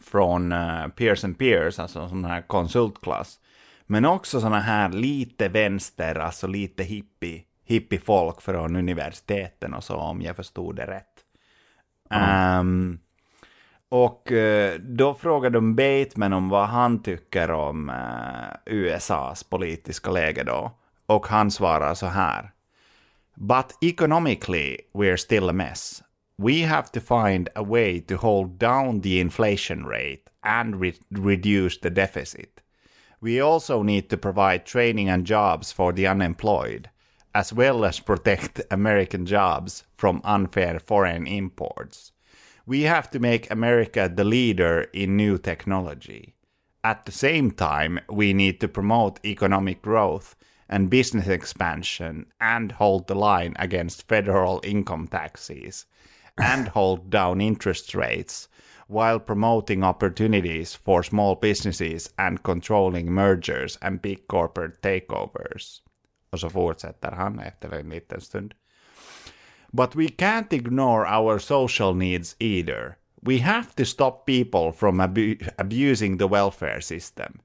från 0.01 0.55
Pearson 0.97 1.35
Peers, 1.35 1.79
alltså 1.79 2.09
sån 2.09 2.25
här 2.25 2.43
konsultklass. 2.43 3.39
Men 3.91 4.05
också 4.05 4.41
såna 4.41 4.61
här 4.61 4.89
lite 4.89 5.49
vänster, 5.49 6.15
alltså 6.15 6.47
lite 6.47 6.83
hippie, 6.83 7.43
hippie-folk 7.65 8.41
från 8.41 8.77
universiteten 8.77 9.75
och 9.75 9.85
så, 9.85 9.97
om 9.97 10.23
jag 10.23 10.37
förstod 10.37 10.77
det 10.77 10.87
rätt. 10.87 11.25
Mm. 12.11 12.59
Um, 12.61 12.99
och 13.89 14.33
uh, 14.33 14.75
då 14.81 15.15
frågade 15.15 15.59
de 15.59 15.77
Bateman 15.77 16.33
om 16.33 16.49
vad 16.49 16.69
han 16.69 17.03
tycker 17.03 17.51
om 17.51 17.89
uh, 17.89 18.75
USAs 18.75 19.45
politiska 19.45 20.11
läge 20.11 20.45
då. 20.45 20.73
Och 21.07 21.27
han 21.27 21.51
svarar 21.51 21.95
så 21.95 22.07
här. 22.07 22.51
But 23.35 23.79
economically 23.81 24.77
we're 24.95 25.17
still 25.17 25.49
a 25.49 25.53
mess. 25.53 26.03
We 26.37 26.67
have 26.67 26.89
to 26.93 27.01
find 27.01 27.49
a 27.55 27.63
way 27.63 28.01
to 28.01 28.17
hold 28.17 28.51
down 28.51 29.03
the 29.03 29.21
inflation 29.21 29.87
rate 29.87 30.23
and 30.41 30.83
re 30.83 30.93
reduce 31.09 31.81
the 31.81 31.91
deficit. 31.91 32.60
We 33.21 33.41
also 33.41 33.83
need 33.83 34.09
to 34.11 34.17
provide 34.17 34.65
training 34.65 35.11
and 35.11 35.27
jobs 35.27 35.73
for 35.73 35.93
the 35.93 36.07
unemployed, 36.07 36.89
as 37.35 37.53
well 37.53 37.85
as 37.85 38.01
protect 38.01 38.63
American 38.71 39.27
jobs 39.27 39.85
from 39.97 40.23
unfair 40.25 40.79
foreign 40.79 41.27
imports. 41.27 42.13
We 42.65 42.83
have 42.83 43.11
to 43.11 43.19
make 43.19 43.51
America 43.51 44.11
the 44.15 44.25
leader 44.25 44.87
in 44.95 45.17
new 45.17 45.37
technology. 45.37 46.35
At 46.83 47.05
the 47.05 47.13
same 47.13 47.51
time, 47.51 48.01
we 48.09 48.33
need 48.33 48.59
to 48.61 48.69
promote 48.69 49.25
economic 49.25 49.83
growth 49.83 50.35
and 50.67 50.89
business 50.89 51.27
expansion 51.27 52.27
and 52.41 52.73
hold 52.73 53.07
the 53.07 53.15
line 53.15 53.55
against 53.59 54.09
federal 54.09 54.61
income 54.65 55.09
taxes 55.09 55.85
and 56.39 56.69
hold 56.69 57.11
down 57.11 57.41
interest 57.41 57.95
rates 57.95 58.49
while 58.91 59.21
promoting 59.21 59.85
opportunities 59.85 60.75
for 60.75 61.03
small 61.03 61.37
businesses 61.37 62.11
and 62.17 62.43
controlling 62.43 63.13
mergers 63.13 63.79
and 63.81 64.03
big 64.03 64.27
corporate 64.27 64.83
takeovers. 64.83 65.83
Och 66.31 66.41
så 66.41 66.51
fortsätter 66.51 67.11
han 67.11 67.39
efter 67.39 67.71
en 67.71 67.89
liten 67.89 68.21
stund. 68.21 68.55
But 69.73 69.97
we 69.97 70.09
can't 70.09 70.53
ignore 70.53 71.07
our 71.07 71.39
social 71.39 71.95
needs 71.95 72.37
either. 72.39 72.97
We 73.23 73.39
have 73.39 73.75
to 73.77 73.85
stop 73.85 74.27
people 74.27 74.73
from 74.73 75.01
abu 75.01 75.37
abusing 75.59 76.19
the 76.19 76.27
welfare 76.27 76.81
system. 76.81 77.41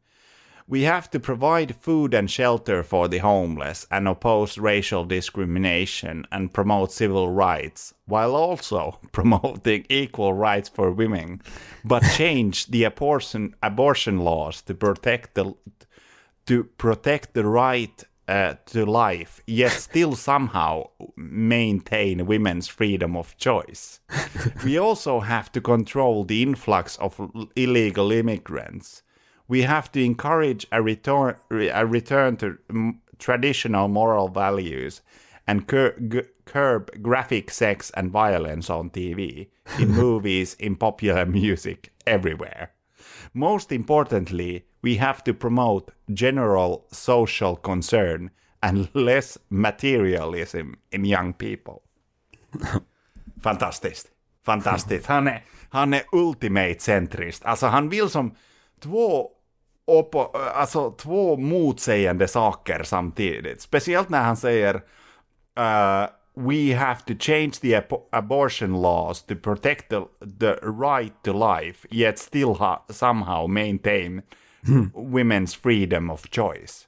We 0.68 0.82
have 0.82 1.12
to 1.12 1.20
provide 1.20 1.76
food 1.76 2.16
and 2.16 2.30
shelter 2.30 2.82
for 2.82 3.08
the 3.08 3.20
homeless 3.20 3.86
and 3.92 4.08
oppose 4.08 4.58
racial 4.58 5.06
discrimination 5.06 6.26
and 6.32 6.52
promote 6.52 6.92
civil 6.92 7.30
rights, 7.30 7.94
while 8.08 8.36
also 8.36 8.98
promoting 9.12 9.86
equal 9.90 10.34
rights 10.34 10.68
for 10.68 10.90
women, 10.92 11.44
but 11.84 12.00
change 12.16 12.66
the 12.68 12.84
abortion, 12.84 13.54
abortion 13.62 14.22
laws 14.22 14.64
to 14.64 14.74
protect 14.74 15.36
the 15.36 15.54
to 16.48 16.64
protect 16.64 17.34
the 17.36 17.46
right 17.46 18.04
uh, 18.28 18.56
to 18.66 18.86
life, 18.86 19.42
yet 19.46 19.72
still 19.72 20.16
somehow 20.16 20.88
maintain 21.16 22.26
women's 22.26 22.68
freedom 22.68 23.16
of 23.16 23.38
choice. 23.38 24.00
we 24.64 24.78
also 24.78 25.20
have 25.20 25.52
to 25.52 25.62
control 25.62 26.24
the 26.24 26.42
influx 26.42 26.98
of 26.98 27.20
illegal 27.56 28.12
immigrants 28.12 29.04
we 29.48 29.62
have 29.62 29.92
to 29.92 30.04
encourage 30.04 30.66
a 30.72 30.82
return, 30.82 31.36
a 31.52 31.86
return 31.86 32.38
to 32.38 32.58
traditional 33.20 33.88
moral 33.88 34.28
values 34.28 35.02
and 35.48 35.68
cur 35.68 35.94
curb 36.46 37.02
graphic 37.02 37.52
sex 37.52 37.92
and 37.92 38.12
violence 38.12 38.70
on 38.70 38.90
TV, 38.90 39.48
in 39.80 39.90
movies, 40.06 40.56
in 40.60 40.76
popular 40.76 41.26
music, 41.26 41.92
everywhere. 42.06 42.72
Most 43.34 43.72
importantly, 43.72 44.66
we 44.82 44.96
have 44.98 45.24
to 45.24 45.34
promote 45.34 45.92
general 46.14 46.86
social 46.92 47.56
concern 47.56 48.32
and 48.62 48.90
less 48.94 49.38
materialism 49.50 50.76
in 50.92 51.06
young 51.06 51.34
people. 51.34 51.82
Fantastiskt. 53.42 54.08
Fantastiskt. 54.46 55.06
Han 55.06 55.28
är, 55.28 55.44
han 55.70 55.94
är 55.94 56.04
ultimate 56.12 56.80
centrist. 56.80 57.46
Alltså 57.46 57.68
han 57.68 57.90
vill 57.90 58.10
som 58.10 58.36
två 58.80 59.30
på, 60.04 60.24
alltså, 60.56 60.92
två 60.92 61.38
motsägande 61.38 62.28
saker 62.28 62.84
samtidigt. 62.84 63.62
Speciellt 63.62 64.10
när 64.10 64.24
han 64.24 64.38
säger 64.38 64.76
uh, 65.60 66.10
We 66.38 66.76
have 66.76 67.00
to 67.08 67.14
change 67.20 67.52
the 67.62 67.76
ab 67.76 67.94
abortion 68.12 68.82
laws 68.82 69.24
to 69.24 69.36
protect 69.36 69.90
the, 69.90 70.02
the 70.40 70.54
right 70.82 71.14
to 71.24 71.34
life, 71.34 71.88
yet 71.92 72.20
still 72.20 72.56
somehow 72.90 73.48
maintain 73.48 74.22
mm. 74.68 74.92
women's 74.94 75.62
freedom 75.62 76.10
of 76.10 76.26
choice. 76.32 76.88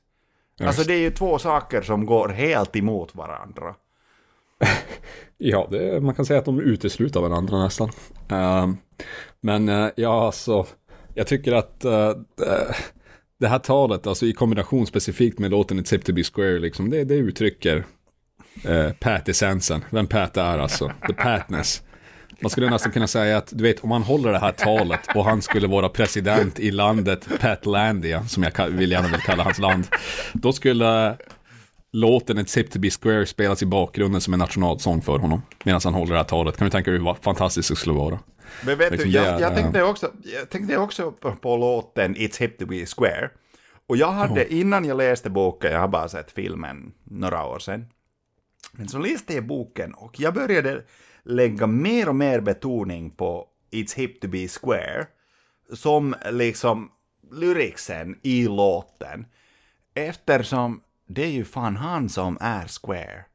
Just. 0.60 0.68
Alltså 0.68 0.84
det 0.84 0.94
är 0.94 1.00
ju 1.00 1.12
två 1.12 1.40
saker 1.40 1.82
som 1.82 2.06
går 2.06 2.30
helt 2.30 2.76
emot 2.76 3.16
varandra. 3.16 3.76
ja, 5.38 5.68
det, 5.72 6.04
man 6.04 6.16
kan 6.16 6.26
säga 6.26 6.40
att 6.40 6.46
de 6.46 6.60
utesluter 6.60 7.20
varandra 7.20 7.58
nästan. 7.64 7.90
Uh, 8.32 8.74
men 9.42 9.70
uh, 9.70 9.90
ja, 9.96 10.26
alltså 10.26 10.66
jag 11.18 11.28
tycker 11.28 11.54
att 11.54 11.86
uh, 11.86 12.12
det 13.40 13.48
här 13.48 13.60
talet, 13.60 14.08
alltså 14.08 14.26
i 14.26 14.34
kombination 14.34 14.88
specifikt 14.88 15.40
med 15.40 15.52
låten 15.52 15.80
It's 15.80 15.92
Hip 15.92 16.06
To 16.06 16.14
Be 16.14 16.24
Square, 16.24 16.60
liksom, 16.60 16.90
det, 16.90 17.04
det 17.04 17.16
uttrycker 17.16 17.78
uh, 17.78 18.92
Pat-essensen. 19.00 19.82
Vem 19.90 20.08
Pat 20.08 20.38
är 20.38 20.58
alltså. 20.58 20.92
The 21.08 21.14
Patness. 21.14 21.84
Man 22.40 22.50
skulle 22.50 22.70
nästan 22.70 22.92
kunna 22.92 23.08
säga 23.08 23.38
att, 23.38 23.50
du 23.52 23.64
vet, 23.64 23.84
om 23.84 23.92
han 23.92 24.04
håller 24.04 24.32
det 24.32 24.40
här 24.40 24.52
talet 24.52 25.00
och 25.16 25.26
han 25.26 25.42
skulle 25.42 25.68
vara 25.68 25.90
president 25.90 26.60
i 26.60 26.72
landet 26.72 27.28
Patlandia, 27.40 28.26
som 28.28 28.44
jag 28.44 28.68
vill 28.68 28.92
gärna 28.92 29.08
vill 29.08 29.22
kalla 29.22 29.44
hans 29.44 29.60
land, 29.60 29.88
då 30.34 30.54
skulle 30.54 31.18
låten 31.94 32.38
It's 32.38 32.58
Hip 32.58 32.72
To 32.72 32.80
Be 32.80 32.90
Square 32.90 33.26
spelas 33.26 33.64
i 33.64 33.66
bakgrunden 33.66 34.22
som 34.22 34.34
en 34.34 34.40
nationalsång 34.40 35.02
för 35.02 35.20
honom, 35.20 35.42
medan 35.64 35.82
han 35.84 35.94
håller 35.94 36.12
det 36.12 36.20
här 36.20 36.24
talet. 36.24 36.58
Kan 36.58 36.66
du 36.66 36.72
tänka 36.72 36.92
dig 36.92 37.00
hur 37.00 37.14
fantastiskt 37.22 37.70
det 37.70 37.76
skulle 37.76 37.96
vara? 37.96 38.20
Men 38.66 38.78
vet 38.78 38.92
liksom 38.92 39.12
du, 39.12 39.18
jag, 39.18 39.42
jag, 39.42 39.56
tänkte 39.56 39.84
också, 39.84 40.12
jag 40.24 40.50
tänkte 40.50 40.78
också 40.78 41.12
på, 41.12 41.58
låten 41.58 42.16
It's 42.16 42.40
Hip 42.40 42.58
To 42.60 42.66
Be 42.66 42.86
Square. 42.86 43.30
Och 43.88 43.98
jag 43.98 44.12
hade, 44.12 44.46
oh. 44.46 44.54
innan 44.54 44.86
jag 44.86 44.98
läste 44.98 45.30
boken, 45.30 45.72
jag 45.72 45.80
har 45.80 45.88
bara 45.88 46.10
sett 46.10 46.32
filmen 46.32 46.94
några 47.04 47.46
år 47.46 47.60
sedan. 47.60 47.86
Men 48.72 48.88
så 48.88 49.00
läste 49.00 49.34
jag 49.34 49.48
boken 49.48 49.94
och 49.94 50.20
jag 50.20 50.34
började 50.34 50.84
lägga 51.24 51.68
mer 51.68 52.10
och 52.10 52.16
mer 52.16 52.40
betoning 52.40 53.12
på 53.12 53.48
It's 53.72 53.96
Hip 53.96 54.22
To 54.22 54.28
Be 54.28 54.48
Square. 54.48 55.08
Som 55.74 56.16
liksom 56.32 56.92
lyricsen 57.32 58.20
i 58.24 58.48
låten. 58.48 59.26
Eftersom 59.94 60.82
det 61.08 61.24
är 61.24 61.32
ju 61.32 61.46
fan 61.46 61.76
han 61.76 62.10
som 62.10 62.38
är 62.42 62.68
Square. 62.82 63.26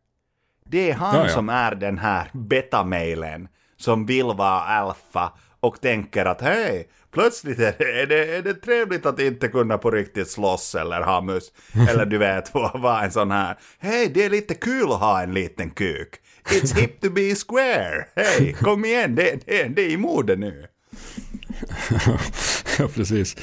Det 0.65 0.91
är 0.91 0.95
han 0.95 1.17
ja, 1.17 1.23
ja. 1.23 1.29
som 1.29 1.49
är 1.49 1.75
den 1.75 1.99
här 1.99 2.31
betamailen 2.33 3.49
som 3.83 4.07
vill 4.07 4.27
vara 4.27 4.61
alfa 4.61 5.33
och 5.61 5.81
tänker 5.81 6.25
att 6.25 6.41
hej, 6.41 6.89
plötsligt 7.13 7.59
är 7.59 7.75
det, 7.79 8.01
är, 8.03 8.07
det, 8.07 8.37
är 8.37 8.43
det 8.43 8.55
trevligt 8.55 9.07
att 9.07 9.21
inte 9.21 9.49
kunna 9.49 9.79
på 9.79 9.91
riktigt 9.91 10.31
slåss 10.31 10.75
eller 10.75 11.01
ha 11.01 11.21
mus, 11.21 11.53
eller 11.89 12.07
du 12.07 12.19
vet, 12.19 12.55
vara 12.75 13.05
en 13.05 13.13
sån 13.13 13.31
här, 13.31 13.59
hej, 13.79 14.11
det 14.15 14.25
är 14.25 14.31
lite 14.31 14.55
kul 14.55 14.93
att 14.93 15.01
ha 15.01 15.23
en 15.23 15.35
liten 15.35 15.71
kuk. 15.71 16.09
It's 16.45 16.81
hip 16.81 17.01
to 17.01 17.11
be 17.11 17.35
square. 17.35 18.07
Hej, 18.17 18.53
kom 18.53 18.85
igen, 18.85 19.15
det, 19.15 19.47
det, 19.47 19.65
det 19.65 19.83
är 19.83 19.91
i 19.91 19.97
mode 19.97 20.37
nu. 20.37 20.67
ja, 22.79 22.89
precis. 22.95 23.37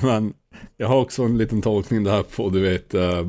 Men 0.00 0.34
jag 0.76 0.88
har 0.88 0.96
också 0.96 1.22
en 1.22 1.38
liten 1.38 1.62
tolkning 1.62 2.04
där 2.04 2.22
på, 2.22 2.48
du 2.48 2.60
vet, 2.60 2.94
eh, 2.94 3.28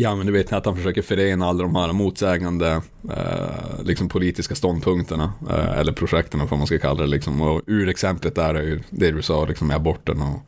Ja, 0.00 0.16
men 0.16 0.26
du 0.26 0.32
vet 0.32 0.52
att 0.52 0.66
han 0.66 0.76
försöker 0.76 1.02
förena 1.02 1.46
alla 1.46 1.62
de 1.62 1.76
här 1.76 1.92
motsägande 1.92 2.82
eh, 3.16 3.84
liksom 3.84 4.08
politiska 4.08 4.54
ståndpunkterna, 4.54 5.32
eh, 5.50 5.78
eller 5.78 5.92
projekten 5.92 6.40
vad 6.40 6.58
man 6.58 6.66
ska 6.66 6.78
kalla 6.78 7.00
det. 7.00 7.06
Liksom. 7.06 7.40
Och 7.42 7.62
ur 7.66 7.88
exemplet 7.88 8.34
där 8.34 8.54
är 8.54 8.62
ju 8.62 8.80
det 8.90 9.10
du 9.10 9.22
sa, 9.22 9.44
liksom, 9.44 9.66
med 9.66 9.76
aborten 9.76 10.22
och 10.22 10.40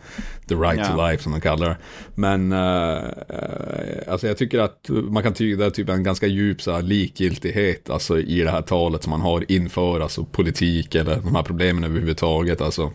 the 0.48 0.54
right 0.54 0.76
yeah. 0.76 0.96
to 0.96 1.06
life 1.06 1.22
som 1.22 1.32
man 1.32 1.40
kallar 1.40 1.68
det. 1.68 1.76
Men 2.14 2.52
eh, 2.52 4.12
alltså 4.12 4.26
jag 4.26 4.36
tycker 4.36 4.58
att 4.58 4.88
man 4.88 5.22
kan 5.22 5.34
tyda 5.34 5.70
typ 5.70 5.88
en 5.88 6.02
ganska 6.02 6.26
djup 6.26 6.62
så 6.62 6.72
här, 6.72 6.82
likgiltighet 6.82 7.90
alltså, 7.90 8.18
i 8.18 8.40
det 8.40 8.50
här 8.50 8.62
talet 8.62 9.02
som 9.02 9.10
man 9.10 9.20
har 9.20 9.52
inför 9.52 10.00
alltså, 10.00 10.24
politik 10.24 10.94
eller 10.94 11.16
de 11.16 11.34
här 11.34 11.42
problemen 11.42 11.84
överhuvudtaget. 11.84 12.60
Alltså, 12.60 12.92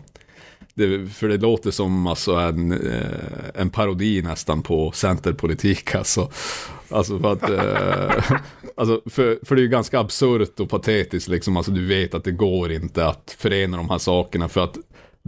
det, 0.78 1.06
för 1.06 1.28
det 1.28 1.36
låter 1.36 1.70
som 1.70 2.06
alltså 2.06 2.34
en, 2.34 2.72
eh, 2.72 3.50
en 3.54 3.70
parodi 3.70 4.22
nästan 4.22 4.62
på 4.62 4.92
centerpolitik 4.92 5.94
alltså. 5.94 6.30
Alltså 6.90 7.18
för 7.18 7.32
att, 7.32 7.50
eh, 7.50 8.36
alltså 8.74 9.00
för, 9.06 9.38
för 9.42 9.54
det 9.54 9.60
är 9.60 9.64
ju 9.64 9.68
ganska 9.68 10.00
absurt 10.00 10.60
och 10.60 10.70
patetiskt 10.70 11.28
liksom, 11.28 11.56
alltså 11.56 11.72
du 11.72 11.86
vet 11.86 12.14
att 12.14 12.24
det 12.24 12.32
går 12.32 12.72
inte 12.72 13.06
att 13.06 13.36
förena 13.38 13.76
de 13.76 13.90
här 13.90 13.98
sakerna 13.98 14.48
för 14.48 14.64
att 14.64 14.76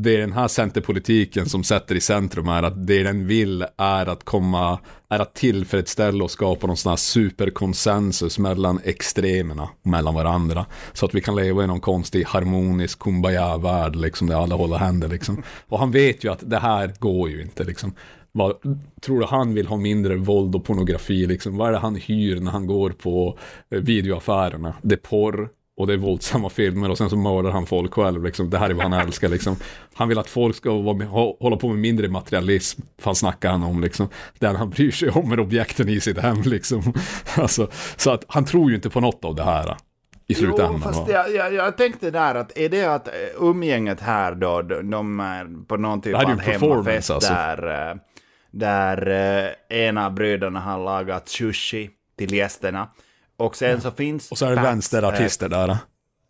det 0.02 0.14
är 0.14 0.18
den 0.18 0.32
här 0.32 0.48
centerpolitiken 0.48 1.46
som 1.46 1.64
sätter 1.64 1.94
i 1.94 2.00
centrum 2.00 2.48
är 2.48 2.62
att 2.62 2.86
det 2.86 3.02
den 3.02 3.26
vill 3.26 3.66
är 3.76 4.06
att 4.06 4.24
komma, 4.24 4.78
är 5.08 5.18
att 5.18 5.34
tillfredsställa 5.34 6.24
och 6.24 6.30
skapa 6.30 6.66
någon 6.66 6.76
sån 6.76 6.90
här 6.90 6.96
superkonsensus 6.96 8.38
mellan 8.38 8.80
extremerna, 8.84 9.68
mellan 9.82 10.14
varandra. 10.14 10.66
Så 10.92 11.06
att 11.06 11.14
vi 11.14 11.20
kan 11.20 11.36
leva 11.36 11.64
i 11.64 11.66
någon 11.66 11.80
konstig 11.80 12.24
harmonisk 12.24 12.98
kumbaya-värld 12.98 13.96
liksom 13.96 14.26
där 14.26 14.36
alla 14.36 14.54
håller 14.54 14.76
händer 14.76 15.08
liksom. 15.08 15.42
Och 15.68 15.78
han 15.78 15.90
vet 15.90 16.24
ju 16.24 16.32
att 16.32 16.50
det 16.50 16.58
här 16.58 16.94
går 16.98 17.30
ju 17.30 17.42
inte 17.42 17.64
liksom. 17.64 17.94
Vad, 18.32 18.56
tror 19.00 19.20
du 19.20 19.26
han 19.26 19.54
vill 19.54 19.66
ha 19.66 19.76
mindre 19.76 20.16
våld 20.16 20.54
och 20.54 20.64
pornografi 20.64 21.26
liksom? 21.26 21.56
Vad 21.56 21.68
är 21.68 21.72
det 21.72 21.78
han 21.78 21.96
hyr 21.96 22.40
när 22.40 22.50
han 22.50 22.66
går 22.66 22.90
på 22.90 23.38
eh, 23.70 23.80
videoaffärerna? 23.80 24.74
Det 24.82 24.94
är 24.94 24.96
porr, 24.96 25.48
och 25.80 25.86
det 25.86 25.92
är 25.92 25.96
våldsamma 25.96 26.50
filmer 26.50 26.90
och 26.90 26.98
sen 26.98 27.10
så 27.10 27.16
mördar 27.16 27.50
han 27.50 27.66
folk 27.66 27.94
själv. 27.94 28.24
Liksom. 28.24 28.50
Det 28.50 28.58
här 28.58 28.70
är 28.70 28.74
vad 28.74 28.92
han 28.92 29.06
älskar. 29.06 29.28
Liksom. 29.28 29.56
Han 29.94 30.08
vill 30.08 30.18
att 30.18 30.30
folk 30.30 30.56
ska 30.56 30.72
vara 30.72 31.04
hålla 31.40 31.56
på 31.56 31.68
med 31.68 31.78
mindre 31.78 32.08
materialism. 32.08 32.82
Fan 32.98 33.14
snackar 33.14 33.50
han 33.50 33.62
om. 33.62 33.80
Liksom. 33.80 34.08
Den 34.38 34.56
han 34.56 34.70
bryr 34.70 34.90
sig 34.90 35.10
om 35.10 35.32
är 35.32 35.40
objekten 35.40 35.88
i 35.88 36.00
sitt 36.00 36.18
hem. 36.18 36.42
Liksom. 36.42 36.82
Alltså, 37.36 37.68
så 37.96 38.10
att 38.10 38.24
han 38.28 38.44
tror 38.44 38.70
ju 38.70 38.76
inte 38.76 38.90
på 38.90 39.00
något 39.00 39.24
av 39.24 39.34
det 39.34 39.42
här. 39.42 39.76
I 40.26 40.34
slutändan. 40.34 40.72
Jo, 40.74 40.78
fast 40.78 41.08
jag, 41.08 41.34
jag, 41.34 41.54
jag, 41.54 41.76
tänkte 41.76 42.10
där 42.10 42.34
att 42.34 42.58
är 42.58 42.68
det 42.68 42.84
att 42.84 43.08
eh, 43.08 43.12
umgänget 43.40 44.00
här 44.00 44.34
då, 44.34 44.62
de 44.62 45.20
är 45.20 45.64
på 45.66 45.76
någon 45.76 46.00
typ 46.00 46.14
av 46.14 46.40
hemmafest 46.40 47.10
alltså. 47.10 47.32
där, 47.32 47.90
eh, 47.90 47.96
där 48.50 49.06
eh, 49.70 49.78
ena 49.78 50.10
bröderna 50.10 50.60
har 50.60 50.84
lagat 50.84 51.28
sushi 51.28 51.90
till 52.18 52.34
gästerna. 52.34 52.88
Och 53.40 53.56
sen 53.56 53.70
ja. 53.70 53.80
så 53.80 53.90
finns... 53.90 54.30
Och 54.30 54.38
så 54.38 54.46
är 54.46 54.56
det 54.56 54.62
vänsterartister 54.62 55.48
där. 55.48 55.76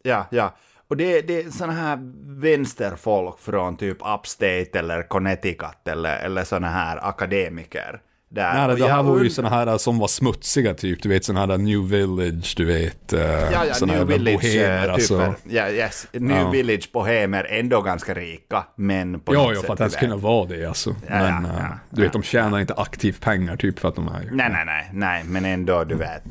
Ja, 0.02 0.26
ja. 0.30 0.54
Och 0.88 0.96
det, 0.96 1.20
det 1.20 1.42
är 1.42 1.50
sådana 1.50 1.72
här 1.72 1.98
vänsterfolk 2.40 3.38
från 3.38 3.76
typ 3.76 3.96
Upstate 4.16 4.78
eller 4.78 5.08
Connecticut 5.08 5.88
eller, 5.88 6.16
eller 6.18 6.44
sådana 6.44 6.68
här 6.68 7.08
akademiker. 7.08 8.00
Där. 8.28 8.66
Nej, 8.66 8.76
det 8.76 8.88
här 8.88 9.02
var 9.02 9.22
ju 9.22 9.30
sådana 9.30 9.56
här 9.56 9.78
som 9.78 9.98
var 9.98 10.08
smutsiga 10.08 10.74
typ, 10.74 11.02
du 11.02 11.08
vet 11.08 11.24
sådana 11.24 11.52
här 11.52 11.58
New 11.58 11.88
Village, 11.88 12.54
du 12.56 12.64
vet. 12.64 13.12
Uh, 13.12 13.20
ja, 13.20 13.64
ja, 13.80 13.86
New 13.86 14.06
Village 14.06 14.42
bohemer, 14.42 14.86
uh, 14.86 14.92
alltså. 14.92 15.34
ja, 15.48 15.70
yes, 15.70 16.06
New 16.12 16.36
ja. 16.36 16.50
Village 16.50 16.92
bohemer, 16.92 17.44
ändå 17.50 17.80
ganska 17.80 18.14
rika, 18.14 18.66
men 18.76 19.20
på 19.20 19.34
ja, 19.34 19.52
ja, 19.54 19.60
för 19.60 19.72
att 19.72 19.80
ens 19.80 19.96
kunna 19.96 20.16
vara 20.16 20.46
det 20.46 20.66
alltså. 20.66 20.90
Ja, 20.90 21.14
men 21.14 21.44
ja, 21.44 21.50
uh, 21.50 21.64
du 21.90 22.02
vet, 22.02 22.12
de 22.12 22.22
tjänar 22.22 22.60
inte 22.60 22.74
aktivt 22.74 23.20
pengar 23.20 23.56
typ 23.56 23.78
för 23.78 23.88
att 23.88 23.94
de 23.94 24.08
är... 24.08 24.28
Nej, 24.32 24.50
nej, 24.50 24.64
nej, 24.66 24.90
nej, 24.92 25.24
men 25.24 25.44
ändå, 25.44 25.84
du 25.84 25.94
vet 25.94 26.22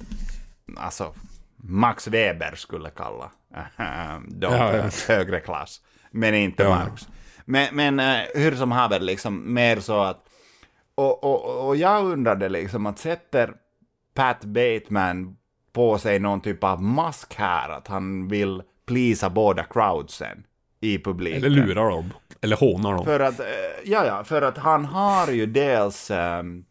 alltså, 0.77 1.13
Max 1.55 2.07
Weber 2.07 2.55
skulle 2.55 2.89
kalla 2.89 3.31
de 4.27 4.53
ja, 4.53 4.75
ja. 4.75 4.89
högre 5.07 5.39
klass. 5.39 5.81
Men 6.11 6.35
inte 6.35 6.63
ja. 6.63 6.69
Marx. 6.69 7.07
Men, 7.45 7.75
men 7.75 7.99
uh, 7.99 8.25
hur 8.35 8.55
som 8.55 8.71
haver, 8.71 8.99
liksom 8.99 9.53
mer 9.53 9.79
så 9.79 10.01
att... 10.01 10.25
Och, 10.95 11.23
och, 11.23 11.67
och 11.67 11.75
jag 11.75 12.05
undrade 12.05 12.49
liksom 12.49 12.85
att 12.85 12.99
sätter 12.99 13.53
Pat 14.13 14.45
Bateman 14.45 15.37
på 15.73 15.97
sig 15.97 16.19
någon 16.19 16.41
typ 16.41 16.63
av 16.63 16.81
mask 16.81 17.35
här, 17.35 17.69
att 17.69 17.87
han 17.87 18.27
vill 18.27 18.61
plisa 18.85 19.29
båda 19.29 19.63
crowdsen 19.63 20.43
i 20.79 20.99
publiken. 20.99 21.43
Eller 21.43 21.65
lurar 21.65 21.89
dem. 21.89 22.13
Eller 22.41 22.55
hånar 22.55 22.93
dem. 22.93 23.05
För 23.05 23.19
att, 23.19 23.39
uh, 23.39 23.45
ja, 23.85 24.05
ja, 24.05 24.23
för 24.23 24.41
att 24.41 24.57
han 24.57 24.85
har 24.85 25.27
ju 25.27 25.45
dels... 25.45 26.11
Um, 26.11 26.65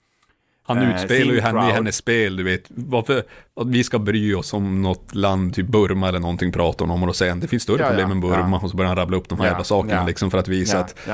han 0.69 0.79
eh, 0.79 0.95
utspelar 0.95 1.35
ju 1.35 1.41
henne 1.41 1.69
i 1.69 1.73
hennes 1.73 1.97
spel, 1.97 2.37
du 2.37 2.43
vet. 2.43 2.65
Varför 2.69 3.19
att 3.61 3.67
vi 3.67 3.85
ska 3.85 3.99
bry 3.99 4.35
oss 4.35 4.53
om 4.53 4.83
något 4.83 5.15
land, 5.15 5.55
typ 5.55 5.67
Burma 5.67 6.09
eller 6.09 6.19
någonting, 6.19 6.53
pratar 6.53 6.87
hon 6.87 6.91
om 6.91 7.09
och 7.09 7.17
säger 7.17 7.35
det 7.35 7.49
finns 7.49 7.63
större 7.63 7.83
ja, 7.83 7.89
problem 7.89 8.11
än 8.11 8.21
Burma. 8.21 8.49
Ja. 8.51 8.61
Och 8.63 8.71
så 8.71 8.77
börjar 8.77 8.89
han 8.89 8.97
rabbla 8.97 9.17
upp 9.17 9.29
de 9.29 9.39
här 9.39 9.47
ja, 9.47 9.51
jävla 9.51 9.65
sakerna 9.65 10.07
liksom 10.07 10.31
för 10.31 10.39
att 10.39 10.49
visa 10.49 10.79
att 10.79 11.09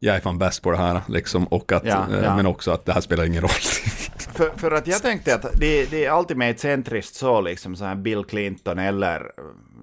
jag 0.00 0.16
är 0.16 0.20
fan 0.20 0.38
bäst 0.38 0.62
på 0.62 0.70
det 0.70 0.76
här 0.76 1.00
liksom. 1.08 1.46
Och 1.46 1.72
att, 1.72 1.86
eh, 1.86 2.36
men 2.36 2.46
också 2.46 2.70
att 2.70 2.84
det 2.84 2.92
här 2.92 3.00
spelar 3.00 3.24
ingen 3.24 3.42
roll. 3.42 3.50
för, 4.34 4.50
för 4.56 4.70
att 4.70 4.86
jag 4.86 5.02
tänkte 5.02 5.34
att 5.34 5.42
det, 5.54 5.90
det 5.90 6.04
är 6.04 6.10
alltid 6.10 6.42
ett 6.42 6.60
centriskt 6.60 7.14
så 7.14 7.40
liksom, 7.40 7.76
så 7.76 7.84
här 7.84 7.94
Bill 7.94 8.24
Clinton 8.24 8.78
eller 8.78 9.22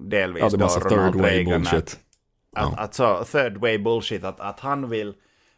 delvis 0.00 0.42
ja, 0.42 0.48
det 0.48 0.56
då 0.56 0.66
Ronald 0.66 1.20
Reagan. 1.20 1.66
Att, 1.66 1.98
att, 2.56 2.78
att, 2.78 2.94
så, 2.94 3.24
third 3.24 3.56
way 3.56 3.78
bullshit, 3.78 4.24
att, 4.24 4.40
att 4.40 4.60
han 4.60 4.88
vill 4.88 5.14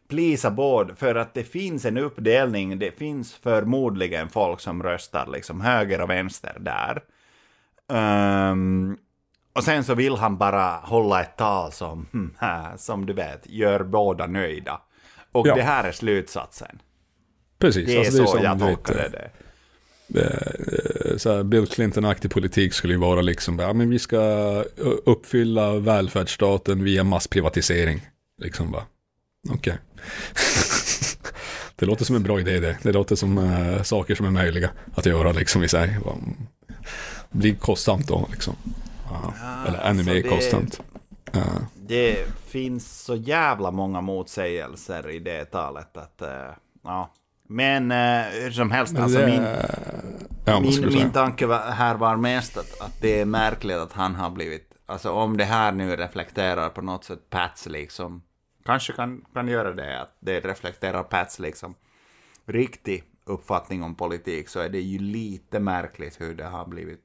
plisa 0.09 0.51
båda, 0.51 0.95
för 0.95 1.15
att 1.15 1.35
det 1.35 1.45
finns 1.45 1.85
en 1.85 1.99
uppdelning, 1.99 2.79
det 2.79 2.99
finns 2.99 3.35
förmodligen 3.35 4.29
folk 4.29 4.61
som 4.61 4.83
röstar 4.83 5.27
liksom 5.27 5.61
höger 5.61 6.01
och 6.01 6.11
vänster 6.11 6.57
där. 6.61 7.03
Um, 8.51 8.99
och 9.53 9.65
sen 9.65 9.85
så 9.85 9.95
vill 9.95 10.15
han 10.15 10.39
bara 10.39 10.77
hålla 10.77 11.23
ett 11.23 11.37
tal 11.37 11.73
som, 11.73 12.07
som 12.77 13.07
du 13.07 13.13
vet, 13.13 13.43
gör 13.45 13.83
båda 13.83 14.27
nöjda. 14.27 14.81
Och 15.33 15.47
ja. 15.47 15.55
det 15.55 15.63
här 15.63 15.85
är 15.85 15.93
slutsatsen. 15.93 16.79
Precis. 17.59 17.87
Det 17.87 17.95
är 17.97 17.99
alltså, 17.99 18.27
så 18.27 18.37
det 18.37 18.41
är 18.41 18.45
jag 18.45 18.59
tolkade 18.59 19.09
det. 19.09 19.31
det. 20.07 21.19
Så 21.19 21.37
här, 21.37 21.43
Bill 21.43 21.67
Clinton-aktig 21.67 22.31
politik 22.31 22.75
skulle 22.75 22.93
ju 22.93 23.01
vara 23.01 23.21
liksom, 23.21 23.59
ja 23.59 23.73
men 23.73 23.91
vi 23.91 23.99
ska 23.99 24.19
uppfylla 25.05 25.79
välfärdsstaten 25.79 26.85
via 26.85 27.05
massprivatisering. 27.05 28.09
Liksom 28.39 28.71
bara. 28.71 28.85
Okej. 29.49 29.57
Okay. 29.59 29.88
det 31.77 31.87
låter 31.87 32.05
som 32.05 32.16
en 32.16 32.23
bra 32.23 32.41
idé 32.41 32.61
det. 32.61 32.79
Det 32.83 32.93
låter 32.93 33.16
som 33.16 33.39
uh, 33.39 33.83
saker 33.83 34.15
som 34.15 34.27
är 34.27 34.31
möjliga 34.31 34.70
att 34.95 35.07
göra 35.07 35.33
liksom 35.33 35.65
i 35.65 35.69
sig. 35.69 35.99
Det 37.31 37.39
blir 37.39 37.55
kostsamt 37.55 38.09
då 38.09 38.29
liksom. 38.31 38.57
Ja, 39.11 39.35
eller 39.69 39.79
ännu 39.79 40.03
mer 40.03 40.15
det, 40.15 40.23
kostsamt. 40.23 40.81
Uh. 41.37 41.43
Det 41.75 42.27
finns 42.47 43.05
så 43.05 43.16
jävla 43.16 43.70
många 43.70 44.01
motsägelser 44.01 45.11
i 45.11 45.19
det 45.19 45.45
talet 45.45 45.97
att, 45.97 46.23
ja. 46.85 47.11
Men 47.51 47.91
hur 47.91 48.51
som 48.51 48.70
helst, 48.70 48.95
det, 48.95 49.03
alltså 49.03 49.19
min, 49.19 49.47
ja, 50.45 50.61
min, 50.61 50.93
min 50.93 51.11
tanke 51.11 51.47
var, 51.47 51.59
här 51.59 51.95
var 51.95 52.16
mest 52.16 52.57
att, 52.57 52.81
att 52.81 53.01
det 53.01 53.20
är 53.20 53.25
märkligt 53.25 53.77
att 53.77 53.93
han 53.93 54.15
har 54.15 54.31
blivit, 54.31 54.73
alltså 54.87 55.11
om 55.11 55.37
det 55.37 55.45
här 55.45 55.73
nu 55.73 55.97
reflekterar 55.97 56.69
på 56.69 56.83
något 56.83 57.05
sätt 57.05 57.31
Pats 57.31 57.66
liksom 57.66 58.23
kanske 58.69 58.93
kan, 58.93 59.24
kan 59.35 59.49
göra 59.49 59.73
det, 59.73 60.01
att 60.01 60.16
det 60.20 60.40
reflekterar 60.40 61.03
Pats 61.03 61.39
liksom 61.39 61.74
riktig 62.47 63.05
uppfattning 63.24 63.82
om 63.82 63.95
politik, 63.95 64.49
så 64.49 64.61
är 64.61 64.69
det 64.69 64.81
ju 64.81 64.99
lite 64.99 65.61
märkligt 65.61 66.20
hur 66.20 66.35
det 66.35 66.45
har 66.45 66.66
blivit, 66.66 67.05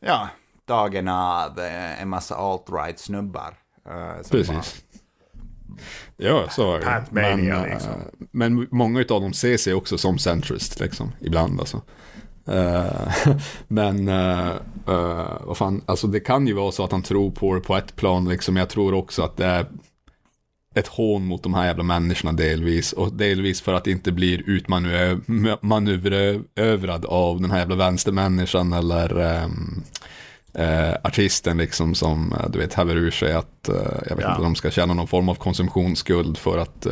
ja, 0.00 0.28
tagen 0.66 1.08
av 1.08 1.58
eh, 1.58 2.02
en 2.02 2.08
massa 2.08 2.34
alt-right 2.34 2.96
snubbar. 2.96 3.54
Uh, 3.86 4.22
Precis. 4.30 4.84
Ja, 6.16 6.48
så 6.50 6.74
är 6.74 6.80
det. 6.80 7.04
Men, 7.10 7.52
eh, 7.52 7.64
liksom. 7.64 7.92
men 8.30 8.68
många 8.70 9.00
av 9.00 9.20
dem 9.20 9.32
ser 9.32 9.56
sig 9.56 9.74
också 9.74 9.98
som 9.98 10.18
centrist, 10.18 10.80
liksom, 10.80 11.12
ibland 11.20 11.60
alltså. 11.60 11.82
Men 13.68 14.08
uh, 14.08 14.56
uh, 14.88 15.40
vad 15.44 15.56
fan, 15.56 15.82
alltså 15.86 16.06
det 16.06 16.20
kan 16.20 16.46
ju 16.46 16.52
vara 16.52 16.72
så 16.72 16.84
att 16.84 16.92
han 16.92 17.02
tror 17.02 17.30
på 17.30 17.54
det 17.54 17.60
på 17.60 17.76
ett 17.76 17.96
plan, 17.96 18.28
liksom. 18.28 18.56
Jag 18.56 18.68
tror 18.68 18.94
också 18.94 19.22
att 19.22 19.36
det 19.36 19.44
är 19.44 19.66
ett 20.74 20.88
hån 20.88 21.24
mot 21.24 21.42
de 21.42 21.54
här 21.54 21.66
jävla 21.66 21.82
människorna 21.82 22.32
delvis. 22.32 22.92
Och 22.92 23.12
delvis 23.12 23.60
för 23.60 23.74
att 23.74 23.86
inte 23.86 24.12
bli 24.12 24.42
utmanövrerad 24.46 27.04
av 27.04 27.40
den 27.40 27.50
här 27.50 27.58
jävla 27.58 27.76
vänstermänniskan 27.76 28.72
eller 28.72 29.42
um, 29.44 29.82
uh, 30.58 30.94
artisten 31.04 31.56
liksom 31.56 31.94
som 31.94 32.32
uh, 32.32 32.50
du 32.50 32.58
vet 32.58 32.74
häver 32.74 32.96
ur 32.96 33.10
sig 33.10 33.32
att 33.32 33.68
uh, 33.68 33.74
jag 34.08 34.16
vet 34.16 34.24
ja. 34.24 34.30
inte, 34.30 34.42
de 34.42 34.54
ska 34.54 34.70
känna 34.70 34.94
någon 34.94 35.06
form 35.06 35.28
av 35.28 35.34
konsumtionsskuld 35.34 36.38
för 36.38 36.58
att 36.58 36.86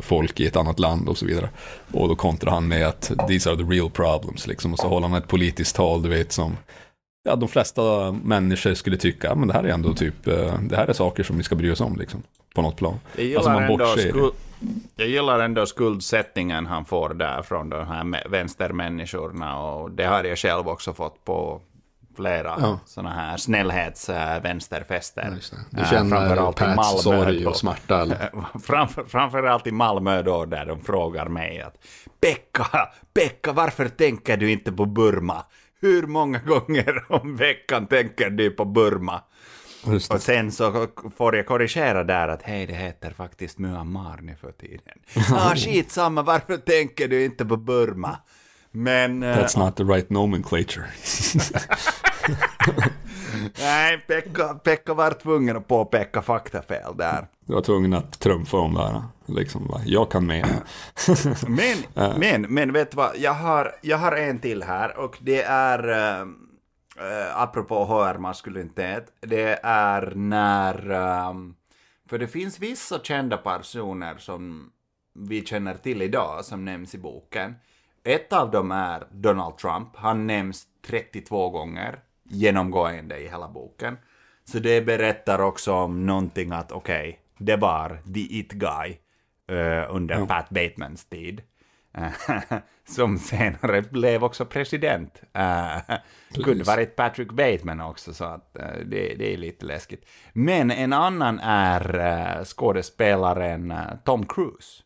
folk 0.00 0.40
i 0.40 0.46
ett 0.46 0.56
annat 0.56 0.78
land 0.78 1.08
och 1.08 1.18
så 1.18 1.26
vidare. 1.26 1.50
Och 1.92 2.08
då 2.08 2.16
kontrar 2.16 2.50
han 2.50 2.68
med 2.68 2.86
att 2.86 3.12
these 3.28 3.50
are 3.50 3.56
the 3.56 3.62
real 3.62 3.90
problems 3.90 4.46
liksom 4.46 4.72
och 4.72 4.78
så 4.78 4.88
håller 4.88 5.08
han 5.08 5.18
ett 5.18 5.28
politiskt 5.28 5.76
tal 5.76 6.02
du 6.02 6.08
vet 6.08 6.32
som 6.32 6.56
ja, 7.22 7.36
de 7.36 7.48
flesta 7.48 8.12
människor 8.12 8.74
skulle 8.74 8.96
tycka, 8.96 9.34
men 9.34 9.48
det 9.48 9.54
här 9.54 9.64
är 9.64 9.68
ändå 9.68 9.94
typ, 9.94 10.24
det 10.60 10.76
här 10.76 10.86
är 10.86 10.92
saker 10.92 11.22
som 11.22 11.36
vi 11.36 11.42
ska 11.42 11.54
bry 11.54 11.70
oss 11.70 11.80
om 11.80 11.96
liksom 11.96 12.22
på 12.54 12.62
något 12.62 12.76
plan. 12.76 13.00
Jag 13.16 13.24
gillar, 13.24 13.38
alltså 13.38 13.52
man 13.52 13.62
ändå, 13.62 13.86
skuld, 13.86 14.32
jag 14.96 15.08
gillar 15.08 15.40
ändå 15.40 15.66
skuldsättningen 15.66 16.66
han 16.66 16.84
får 16.84 17.14
där 17.14 17.42
från 17.42 17.70
de 17.70 17.86
här 17.86 18.28
vänstermänniskorna 18.28 19.58
och 19.58 19.90
det 19.90 20.04
har 20.04 20.24
jag 20.24 20.38
själv 20.38 20.68
också 20.68 20.92
fått 20.92 21.24
på 21.24 21.60
flera 22.16 22.56
ja. 22.60 22.78
sådana 22.86 23.14
här 23.14 23.36
snällhetsvänsterfester. 23.36 25.38
Ja, 25.50 25.58
du 25.70 25.84
känner 25.84 26.36
äh, 26.36 26.50
Pats 26.50 27.02
sorg 27.02 27.46
och 27.46 27.56
smärta? 27.56 28.06
framför, 28.62 29.04
framförallt 29.04 29.66
i 29.66 29.72
Malmö 29.72 30.22
då, 30.22 30.44
där 30.44 30.66
de 30.66 30.80
frågar 30.80 31.28
mig 31.28 31.60
att 31.60 31.74
Pekka, 32.20 32.88
Pekka, 33.14 33.52
varför 33.52 33.88
tänker 33.88 34.36
du 34.36 34.52
inte 34.52 34.72
på 34.72 34.86
Burma? 34.86 35.44
Hur 35.82 36.06
många 36.06 36.38
gånger 36.38 37.04
om 37.12 37.36
veckan 37.36 37.86
tänker 37.86 38.30
du 38.30 38.50
på 38.50 38.64
Burma? 38.64 39.22
Och 40.10 40.22
sen 40.22 40.52
så 40.52 40.86
får 41.16 41.36
jag 41.36 41.46
korrigera 41.46 42.04
där 42.04 42.28
att 42.28 42.42
hej, 42.42 42.66
det 42.66 42.74
heter 42.74 43.10
faktiskt 43.10 43.58
Myanmar 43.58 44.20
nu 44.22 44.36
för 44.40 44.52
tiden. 44.52 44.98
ah, 45.34 45.54
skitsamma, 45.56 46.22
varför 46.22 46.56
tänker 46.56 47.08
du 47.08 47.24
inte 47.24 47.44
på 47.44 47.56
Burma? 47.56 48.16
Men... 48.70 49.24
That's 49.24 49.58
uh, 49.58 49.64
not 49.64 49.76
the 49.76 49.84
right 49.84 50.10
nomenclature. 50.10 50.86
Nej, 53.58 53.98
Pekka, 53.98 54.54
Pekka 54.54 54.94
var 54.94 55.10
tvungen 55.10 55.56
att 55.56 55.68
påpeka 55.68 56.22
faktafel 56.22 56.96
där. 56.96 57.26
Du 57.46 57.54
var 57.54 57.60
tvungen 57.60 57.94
att 57.94 58.20
trumfa 58.20 58.56
om 58.56 58.74
där. 58.74 59.02
Liksom, 59.26 59.80
jag 59.86 60.10
kan 60.10 60.26
med. 60.26 60.46
men, 61.48 61.76
men, 62.18 62.42
men 62.42 62.72
vet 62.72 62.90
du 62.90 62.96
vad, 62.96 63.16
jag 63.16 63.34
har, 63.34 63.74
jag 63.80 63.98
har 63.98 64.12
en 64.12 64.38
till 64.38 64.62
här 64.62 64.98
och 64.98 65.18
det 65.20 65.42
är, 65.42 65.88
äh, 66.20 66.26
apropå 67.34 67.84
HR-maskulinitet, 67.84 69.12
det 69.20 69.60
är 69.62 70.12
när, 70.14 70.90
äh, 70.90 71.34
för 72.08 72.18
det 72.18 72.28
finns 72.28 72.58
vissa 72.58 72.98
kända 72.98 73.36
personer 73.36 74.16
som 74.18 74.70
vi 75.14 75.46
känner 75.46 75.74
till 75.74 76.02
idag 76.02 76.44
som 76.44 76.64
nämns 76.64 76.94
i 76.94 76.98
boken. 76.98 77.54
Ett 78.04 78.32
av 78.32 78.50
dem 78.50 78.72
är 78.72 79.06
Donald 79.10 79.58
Trump. 79.58 79.88
Han 79.94 80.26
nämns 80.26 80.66
32 80.86 81.50
gånger 81.50 81.98
genomgående 82.24 83.18
i 83.18 83.28
hela 83.28 83.48
boken. 83.48 83.98
Så 84.44 84.58
det 84.58 84.86
berättar 84.86 85.38
också 85.38 85.72
om 85.72 86.06
någonting 86.06 86.52
att 86.52 86.72
okej, 86.72 87.08
okay, 87.08 87.21
det 87.44 87.56
var 87.56 87.98
the 88.14 88.20
it 88.20 88.52
guy 88.52 88.96
uh, 89.50 89.94
under 89.96 90.18
ja. 90.18 90.26
Pat 90.26 90.50
Batemans 90.50 91.04
tid. 91.04 91.42
som 92.84 93.18
senare 93.18 93.82
blev 93.82 94.24
också 94.24 94.44
president. 94.44 95.22
Uh, 95.38 95.96
kunde 96.44 96.64
varit 96.64 96.96
Patrick 96.96 97.32
Bateman 97.32 97.80
också, 97.80 98.14
så 98.14 98.24
att, 98.24 98.54
det, 98.84 99.14
det, 99.18 99.34
är 99.34 99.36
lite 99.36 99.66
läskigt. 99.66 100.06
Men 100.32 100.70
en 100.70 100.92
annan 100.92 101.38
är 101.42 102.44
skådespelaren 102.44 103.74
Tom 104.04 104.26
Cruise. 104.26 104.82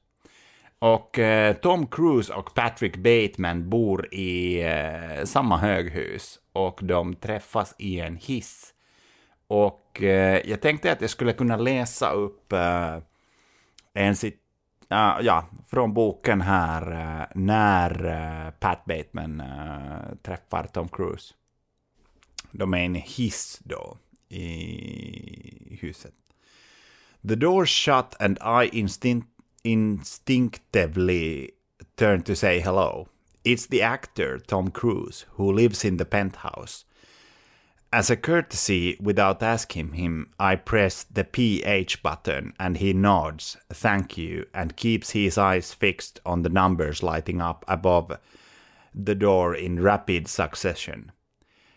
Och 0.78 1.18
eh, 1.18 1.56
Tom 1.56 1.86
Cruise 1.86 2.34
och 2.34 2.54
Patrick 2.54 2.96
Bateman 2.96 3.70
bor 3.70 4.14
i 4.14 4.62
eh, 4.62 5.24
samma 5.24 5.56
höghus 5.56 6.38
och 6.52 6.80
de 6.82 7.14
träffas 7.14 7.74
i 7.78 8.00
en 8.00 8.16
hiss. 8.16 8.72
Och 9.48 10.02
eh, 10.02 10.40
jag 10.44 10.60
tänkte 10.60 10.92
att 10.92 11.00
jag 11.00 11.10
skulle 11.10 11.32
kunna 11.32 11.56
läsa 11.56 12.10
upp 12.10 12.52
eh, 12.52 12.98
en 13.94 14.16
cit 14.16 14.42
ja, 14.88 15.48
från 15.66 15.94
boken 15.94 16.40
här 16.40 16.92
uh, 16.92 17.26
när 17.34 18.06
uh, 18.06 18.50
Pat 18.50 18.84
Bateman 18.84 19.40
eh, 19.40 20.16
träffar 20.22 20.66
Tom 20.66 20.88
Cruise. 20.88 21.34
De 22.50 22.74
är 22.74 22.78
i 22.78 22.84
en 22.84 22.94
hiss 22.94 23.60
då 23.64 23.96
i 24.28 25.78
huset. 25.80 26.14
The 27.28 27.34
door 27.34 27.66
shut 27.66 28.14
and 28.20 28.38
I 28.62 28.78
instinct 28.78 29.28
instinctively 29.62 31.50
turned 31.96 32.26
to 32.26 32.34
say 32.34 32.60
hello. 32.60 33.08
It's 33.44 33.68
the 33.68 33.82
actor, 33.82 34.38
Tom 34.38 34.70
Cruise, 34.70 35.26
who 35.36 35.52
lives 35.52 35.84
in 35.84 35.98
the 35.98 36.04
penthouse. 36.04 36.85
As 37.96 38.10
a 38.10 38.16
courtesy, 38.16 38.98
without 39.00 39.42
asking 39.42 39.94
him, 39.94 40.28
I 40.38 40.56
press 40.56 41.02
the 41.04 41.24
PH 41.24 42.02
button 42.02 42.52
and 42.60 42.76
he 42.76 42.92
nods, 42.92 43.56
thank 43.70 44.18
you, 44.18 44.44
and 44.52 44.76
keeps 44.76 45.12
his 45.12 45.38
eyes 45.38 45.72
fixed 45.72 46.20
on 46.26 46.42
the 46.42 46.50
numbers 46.50 47.02
lighting 47.02 47.40
up 47.40 47.64
above 47.66 48.18
the 48.94 49.14
door 49.14 49.54
in 49.54 49.80
rapid 49.80 50.28
succession. 50.28 51.10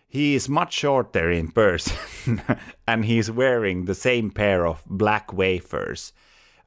He 0.10 0.36
is 0.36 0.50
much 0.50 0.74
shorter 0.74 1.32
in 1.32 1.52
person, 1.52 2.42
and 2.86 3.06
he's 3.06 3.32
wearing 3.32 3.86
the 3.86 3.96
same 3.96 4.30
pair 4.30 4.68
of 4.68 4.84
black 4.86 5.32
wafers 5.32 6.12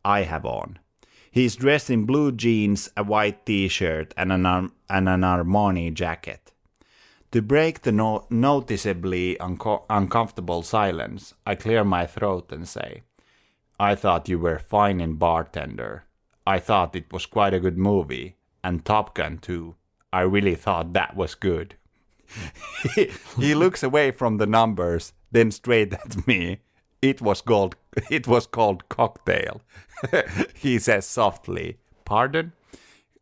I 0.02 0.22
have 0.22 0.46
on. 0.46 0.78
He's 1.30 1.56
dressed 1.56 1.90
in 1.90 2.06
blue 2.06 2.32
jeans, 2.32 2.88
a 2.96 3.04
white 3.04 3.44
t-shirt, 3.44 4.14
and 4.16 4.32
an, 4.32 4.46
and 4.46 5.08
an 5.10 5.20
Armani 5.20 5.92
jacket. 5.92 6.51
To 7.32 7.40
break 7.40 7.80
the 7.80 7.92
no- 7.92 8.26
noticeably 8.28 9.40
unco- 9.40 9.84
uncomfortable 9.88 10.62
silence, 10.62 11.32
I 11.46 11.54
clear 11.54 11.82
my 11.82 12.06
throat 12.06 12.52
and 12.52 12.68
say, 12.68 13.02
I 13.80 13.94
thought 13.94 14.28
you 14.28 14.38
were 14.38 14.58
fine 14.58 15.00
in 15.00 15.14
Bartender. 15.14 16.04
I 16.46 16.58
thought 16.58 16.94
it 16.94 17.10
was 17.10 17.24
quite 17.24 17.54
a 17.54 17.60
good 17.60 17.78
movie. 17.78 18.36
And 18.62 18.84
Top 18.84 19.14
Gun 19.14 19.38
too. 19.38 19.76
I 20.12 20.20
really 20.20 20.54
thought 20.54 20.92
that 20.92 21.16
was 21.16 21.34
good. 21.34 21.76
he, 22.94 23.10
he 23.38 23.54
looks 23.54 23.82
away 23.82 24.10
from 24.10 24.36
the 24.36 24.46
numbers, 24.46 25.14
then 25.30 25.50
straight 25.50 25.94
at 25.94 26.26
me. 26.26 26.58
It 27.00 27.22
was 27.22 27.40
called 27.40 27.76
it 28.10 28.28
was 28.28 28.46
called 28.46 28.88
cocktail. 28.90 29.62
he 30.54 30.78
says 30.78 31.06
softly, 31.06 31.78
Pardon? 32.04 32.52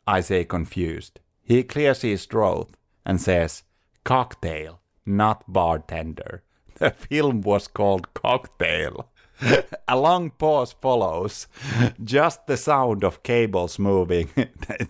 I 0.04 0.20
say 0.20 0.44
confused. 0.44 1.20
He 1.44 1.62
clears 1.62 2.02
his 2.02 2.24
throat 2.26 2.70
and 3.06 3.20
says, 3.20 3.62
Cocktail, 4.10 4.80
not 5.06 5.44
bartender. 5.46 6.42
The 6.80 6.90
film 6.90 7.42
was 7.42 7.68
called 7.68 8.12
Cocktail. 8.12 9.08
A 9.88 9.96
long 9.96 10.30
pause 10.30 10.72
follows. 10.72 11.46
Just 12.02 12.48
the 12.48 12.56
sound 12.56 13.04
of 13.04 13.22
cables 13.22 13.78
moving. 13.78 14.30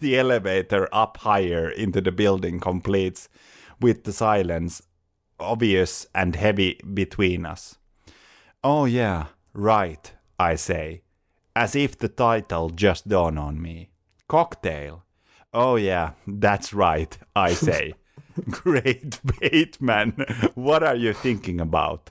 the 0.00 0.18
elevator 0.18 0.88
up 0.90 1.18
higher 1.18 1.68
into 1.68 2.00
the 2.00 2.12
building 2.12 2.60
completes 2.60 3.28
with 3.78 4.04
the 4.04 4.12
silence, 4.14 4.80
obvious 5.38 6.06
and 6.14 6.34
heavy 6.34 6.80
between 6.94 7.44
us. 7.44 7.76
Oh, 8.64 8.86
yeah, 8.86 9.26
right, 9.52 10.14
I 10.38 10.54
say, 10.54 11.02
as 11.54 11.76
if 11.76 11.98
the 11.98 12.08
title 12.08 12.70
just 12.70 13.06
dawned 13.06 13.38
on 13.38 13.60
me. 13.60 13.90
Cocktail. 14.28 15.04
Oh, 15.52 15.76
yeah, 15.76 16.12
that's 16.26 16.72
right, 16.72 17.18
I 17.36 17.52
say. 17.52 17.92
Great 18.50 19.20
Bateman, 19.40 20.12
what 20.54 20.82
are 20.82 20.96
you 20.96 21.12
thinking 21.12 21.60
about? 21.60 22.10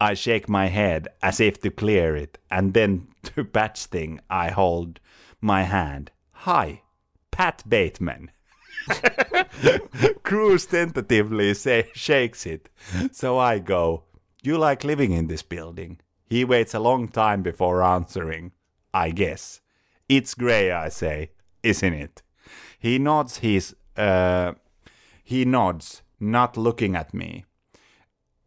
I 0.00 0.14
shake 0.14 0.48
my 0.48 0.66
head 0.66 1.08
as 1.22 1.40
if 1.40 1.60
to 1.60 1.70
clear 1.70 2.16
it, 2.16 2.38
and 2.50 2.74
then 2.74 3.08
to 3.22 3.44
patch 3.44 3.86
thing 3.86 4.20
I 4.28 4.50
hold 4.50 5.00
my 5.40 5.62
hand. 5.62 6.10
Hi, 6.32 6.82
Pat 7.30 7.62
Bateman. 7.68 8.30
Cruz 10.24 10.66
tentatively 10.66 11.54
say, 11.54 11.90
shakes 11.94 12.46
it, 12.46 12.68
so 13.12 13.38
I 13.38 13.60
go, 13.60 14.04
you 14.42 14.58
like 14.58 14.82
living 14.82 15.12
in 15.12 15.28
this 15.28 15.42
building? 15.42 16.00
He 16.28 16.44
waits 16.44 16.74
a 16.74 16.80
long 16.80 17.08
time 17.08 17.42
before 17.42 17.82
answering. 17.82 18.52
I 18.94 19.10
guess. 19.10 19.60
It's 20.08 20.34
grey, 20.34 20.70
I 20.70 20.88
say, 20.88 21.30
isn't 21.62 21.94
it? 21.94 22.22
He 22.78 22.98
nods 22.98 23.38
his 23.38 23.74
uh, 23.96 24.52
he 25.22 25.44
nods, 25.44 26.02
not 26.20 26.56
looking 26.56 26.96
at 26.96 27.14
me. 27.14 27.44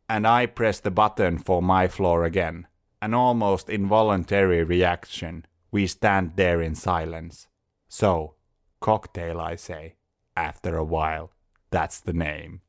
And 0.07 0.27
I 0.27 0.45
press 0.45 0.79
the 0.79 0.91
button 0.91 1.37
for 1.37 1.61
my 1.61 1.87
floor 1.87 2.25
again. 2.25 2.67
An 3.01 3.13
almost 3.13 3.69
involuntary 3.69 4.63
reaction. 4.63 5.45
We 5.71 5.87
stand 5.87 6.33
there 6.35 6.61
in 6.61 6.75
silence. 6.75 7.47
So, 7.87 8.35
cocktail, 8.79 9.39
I 9.39 9.55
say, 9.55 9.95
after 10.35 10.77
a 10.77 10.83
while. 10.83 11.31
That's 11.71 11.99
the 11.99 12.13
name. 12.13 12.61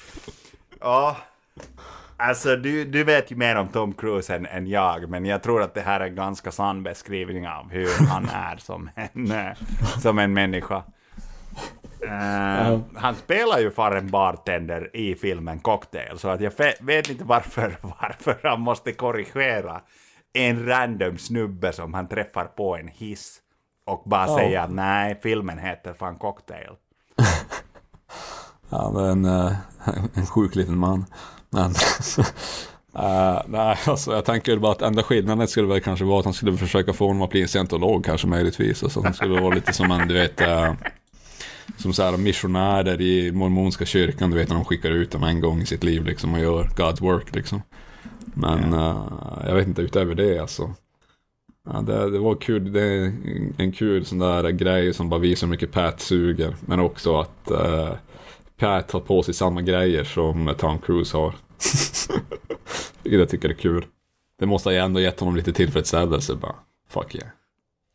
oh. 0.82 1.22
Alltså 2.16 2.56
du, 2.56 2.84
du 2.84 3.04
vet 3.04 3.30
ju 3.30 3.36
mer 3.36 3.56
om 3.56 3.68
Tom 3.68 3.94
Cruise 3.94 4.34
än, 4.34 4.46
än 4.46 4.66
jag, 4.66 5.08
men 5.10 5.24
jag 5.24 5.42
tror 5.42 5.62
att 5.62 5.74
det 5.74 5.80
här 5.80 6.00
är 6.00 6.06
en 6.06 6.14
ganska 6.14 6.50
sann 6.50 6.82
beskrivning 6.82 7.48
av 7.48 7.70
hur 7.70 8.06
han 8.06 8.28
är 8.32 8.56
som 8.56 8.90
en, 8.94 9.30
eh, 9.30 9.52
som 9.98 10.18
en 10.18 10.32
människa. 10.32 10.82
Uh, 12.04 12.80
han 12.94 13.14
spelar 13.14 13.58
ju 13.58 13.70
för 13.70 13.96
en 13.96 14.10
bartender 14.10 14.96
i 14.96 15.14
filmen 15.14 15.58
Cocktail, 15.58 16.18
så 16.18 16.28
att 16.28 16.40
jag 16.40 16.52
vet 16.80 17.10
inte 17.10 17.24
varför, 17.24 17.76
varför 18.00 18.40
han 18.42 18.60
måste 18.60 18.92
korrigera 18.92 19.80
en 20.32 20.66
random 20.66 21.18
snubbe 21.18 21.72
som 21.72 21.94
han 21.94 22.08
träffar 22.08 22.44
på 22.44 22.76
en 22.76 22.88
hiss 22.88 23.40
och 23.86 24.02
bara 24.06 24.26
oh. 24.26 24.36
säga 24.36 24.66
nej, 24.66 25.20
filmen 25.22 25.58
heter 25.58 25.94
fan 25.94 26.16
Cocktail. 26.16 26.70
ja, 28.70 28.92
det 28.94 29.00
är 29.00 29.10
en, 29.10 29.24
eh, 29.24 29.52
en 30.14 30.26
sjuk 30.26 30.54
liten 30.54 30.78
man. 30.78 31.06
Men, 31.50 31.70
uh, 31.70 33.42
nej, 33.46 33.78
alltså 33.86 34.12
jag 34.12 34.24
tänker 34.24 34.56
bara 34.56 34.72
att 34.72 34.82
enda 34.82 35.02
skillnaden 35.02 35.48
skulle 35.48 35.68
väl 35.68 35.80
kanske 35.80 36.04
vara 36.04 36.18
att 36.18 36.24
han 36.24 36.34
skulle 36.34 36.56
försöka 36.56 36.92
få 36.92 37.06
honom 37.06 37.22
att 37.22 37.30
bli 37.30 37.42
en 37.42 37.48
scientolog 37.48 38.04
kanske 38.04 38.26
möjligtvis. 38.26 38.82
Alltså, 38.82 39.02
han 39.02 39.14
skulle 39.14 39.40
vara 39.40 39.54
lite 39.54 39.72
som 39.72 39.90
en, 39.90 40.08
du 40.08 40.14
vet, 40.14 40.40
uh, 40.40 40.72
som 41.76 41.92
så 41.92 42.02
här 42.02 42.16
missionärer 42.16 43.00
i 43.00 43.32
mormonska 43.32 43.84
kyrkan, 43.84 44.30
du 44.30 44.36
vet 44.36 44.48
när 44.48 44.56
de 44.56 44.64
skickar 44.64 44.90
ut 44.90 45.10
dem 45.10 45.22
en 45.22 45.40
gång 45.40 45.60
i 45.60 45.66
sitt 45.66 45.84
liv 45.84 46.04
liksom 46.04 46.34
och 46.34 46.40
gör 46.40 46.64
God's 46.64 47.00
work 47.00 47.34
liksom. 47.34 47.62
Men 48.34 48.74
uh, 48.74 49.42
jag 49.46 49.54
vet 49.54 49.66
inte 49.66 49.82
utöver 49.82 50.14
det 50.14 50.38
alltså. 50.38 50.74
Ja, 51.72 51.80
det, 51.80 52.10
det, 52.10 52.18
var 52.18 52.34
kul, 52.34 52.72
det 52.72 52.82
är 52.82 53.12
en 53.58 53.72
kul 53.72 54.04
sån 54.04 54.18
där 54.18 54.50
grej 54.50 54.94
som 54.94 55.08
bara 55.08 55.20
visar 55.20 55.46
hur 55.46 55.50
mycket 55.50 55.72
Pat 55.72 56.00
suger. 56.00 56.56
Men 56.60 56.80
också 56.80 57.20
att 57.20 57.50
uh, 57.50 57.92
Pat 58.56 58.90
har 58.90 59.00
på 59.00 59.22
sig 59.22 59.34
samma 59.34 59.62
grejer 59.62 60.04
som 60.04 60.54
Tom 60.58 60.78
Cruise 60.78 61.16
har. 61.16 61.34
Vilket 63.02 63.20
jag 63.20 63.28
tycker 63.28 63.48
är 63.48 63.54
kul. 63.54 63.86
Det 64.38 64.46
måste 64.46 64.68
ha 64.68 64.76
ändå 64.76 65.00
gett 65.00 65.20
honom 65.20 65.36
lite 65.36 65.52
tillfredsställelse 65.52 66.34
bara. 66.34 66.54
Fuck 66.88 67.14
yeah. 67.14 67.28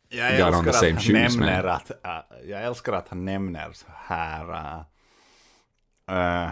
Jag 0.09 0.31
älskar, 0.31 0.69
att 0.69 0.75
han 0.75 0.99
shoes, 0.99 1.09
nämner 1.09 1.63
att, 1.63 1.91
uh, 1.91 2.49
jag 2.49 2.63
älskar 2.63 2.93
att 2.93 3.09
han 3.09 3.25
nämner 3.25 3.71
så 3.73 3.85
här. 3.95 4.49
Uh, 4.49 4.81
uh, 6.11 6.51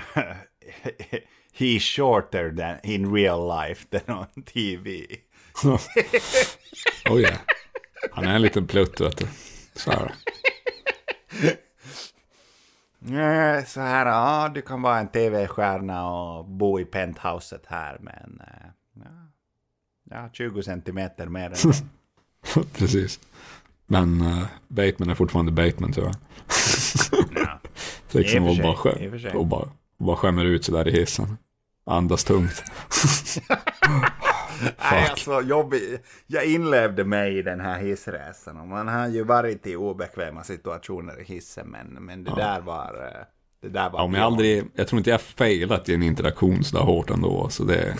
he's 1.57 1.79
shorter 1.79 2.51
than 2.51 2.79
in 2.83 3.13
real 3.13 3.47
life 3.47 3.85
than 3.89 4.17
on 4.17 4.43
TV. 4.43 5.05
oh 7.09 7.19
yeah. 7.19 7.39
Han 8.11 8.25
är 8.25 8.35
en 8.35 8.41
liten 8.41 8.67
plutt 8.67 9.01
vet 9.01 9.17
du. 9.17 9.27
Så 9.73 9.91
är 9.91 10.05
det. 10.05 10.13
Så 13.67 13.81
här, 13.81 14.05
ja, 14.05 14.51
du 14.53 14.61
kan 14.61 14.81
vara 14.81 14.99
en 14.99 15.07
tv-stjärna 15.07 16.09
och 16.09 16.45
bo 16.45 16.79
i 16.79 16.85
penthouset 16.85 17.65
här, 17.65 17.97
men 18.01 18.41
ja, 18.93 19.01
ja 20.09 20.29
20 20.33 20.63
centimeter 20.63 21.27
mer 21.27 21.49
än 21.49 21.55
Precis. 22.73 23.19
Men 23.87 24.21
uh, 24.21 24.43
Bateman 24.67 25.09
är 25.09 25.15
fortfarande 25.15 25.51
Bateman 25.51 25.93
tror 25.93 26.05
jag. 26.05 26.15
ja. 27.35 27.59
liksom 28.11 28.47
och 28.47 28.57
bara, 28.57 28.75
skäm, 28.75 29.37
och 29.37 29.47
bara, 29.47 29.69
bara 29.97 30.15
skämmer 30.15 30.45
ut 30.45 30.65
sig 30.65 30.73
där 30.73 30.87
i 30.87 30.91
hissen. 30.91 31.37
Andas 31.85 32.23
tungt. 32.23 32.63
Nej, 34.91 35.09
alltså 35.09 35.41
jobbig. 35.41 35.81
Jag 36.27 36.45
inlevde 36.45 37.03
mig 37.03 37.37
i 37.37 37.41
den 37.41 37.59
här 37.59 37.79
hissresan. 37.79 38.57
Och 38.57 38.67
man 38.67 38.87
har 38.87 39.07
ju 39.07 39.23
varit 39.23 39.67
i 39.67 39.75
obekväma 39.75 40.43
situationer 40.43 41.21
i 41.21 41.23
hissen. 41.23 41.67
Men, 41.67 41.87
men 41.87 42.23
det 42.23 42.31
ja. 42.31 42.35
där 42.35 42.61
var... 42.61 43.11
Eh, 43.15 43.25
det 43.61 43.69
där 43.69 43.89
var 43.89 43.99
ja, 43.99 44.07
men 44.07 44.19
jag, 44.19 44.25
aldrig, 44.25 44.65
jag 44.73 44.87
tror 44.87 44.97
inte 44.97 45.09
jag 45.09 45.21
failat 45.21 45.89
i 45.89 45.93
en 45.93 46.03
interaktion 46.03 46.63
så 46.63 46.77
där 46.77 46.83
hårt 46.83 47.09
ändå. 47.09 47.49
Så 47.49 47.63
det, 47.63 47.95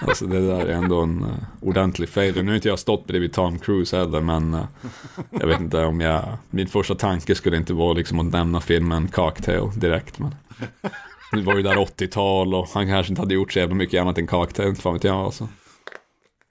alltså 0.00 0.26
det 0.26 0.46
där 0.46 0.66
är 0.66 0.72
ändå 0.72 1.00
en 1.00 1.24
uh, 1.24 1.30
ordentlig 1.60 2.08
failure. 2.08 2.42
Nu 2.42 2.50
har 2.50 2.56
inte 2.56 2.68
jag 2.68 2.78
stått 2.78 3.06
bredvid 3.06 3.32
Tom 3.32 3.58
Cruise 3.58 3.96
heller, 3.96 4.20
men 4.20 4.54
uh, 4.54 4.64
jag 5.30 5.46
vet 5.46 5.60
inte 5.60 5.84
om 5.84 6.00
jag... 6.00 6.24
Min 6.50 6.68
första 6.68 6.94
tanke 6.94 7.34
skulle 7.34 7.56
inte 7.56 7.72
vara 7.72 7.92
liksom 7.92 8.20
att 8.20 8.32
nämna 8.32 8.60
filmen 8.60 9.08
Cocktail 9.08 9.70
direkt. 9.74 10.18
Men 10.18 10.34
det 11.32 11.42
var 11.42 11.56
ju 11.56 11.62
där 11.62 11.76
80-tal 11.76 12.54
och 12.54 12.68
han 12.74 12.86
kanske 12.86 13.12
inte 13.12 13.22
hade 13.22 13.34
gjort 13.34 13.52
så 13.52 13.58
jävla 13.58 13.74
mycket 13.74 14.00
annat 14.00 14.18
än 14.18 14.26
Cocktail, 14.26 14.76
fan 14.76 14.92
vet 14.92 15.04
jag 15.04 15.16
alltså. 15.16 15.48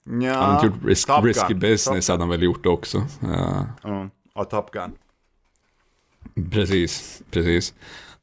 Ja, 0.04 0.34
han 0.34 0.54
hade 0.54 0.66
gjort 0.66 0.84
risk, 0.84 1.08
Risky 1.22 1.54
Business 1.54 2.08
hade 2.08 2.22
han 2.22 2.28
väl 2.28 2.42
gjort 2.42 2.66
också. 2.66 3.06
Ja. 3.20 3.66
Mm. 3.84 4.10
Och 4.34 4.50
Top 4.50 4.70
Gun. 4.70 4.92
Precis, 6.50 7.22
precis. 7.30 7.74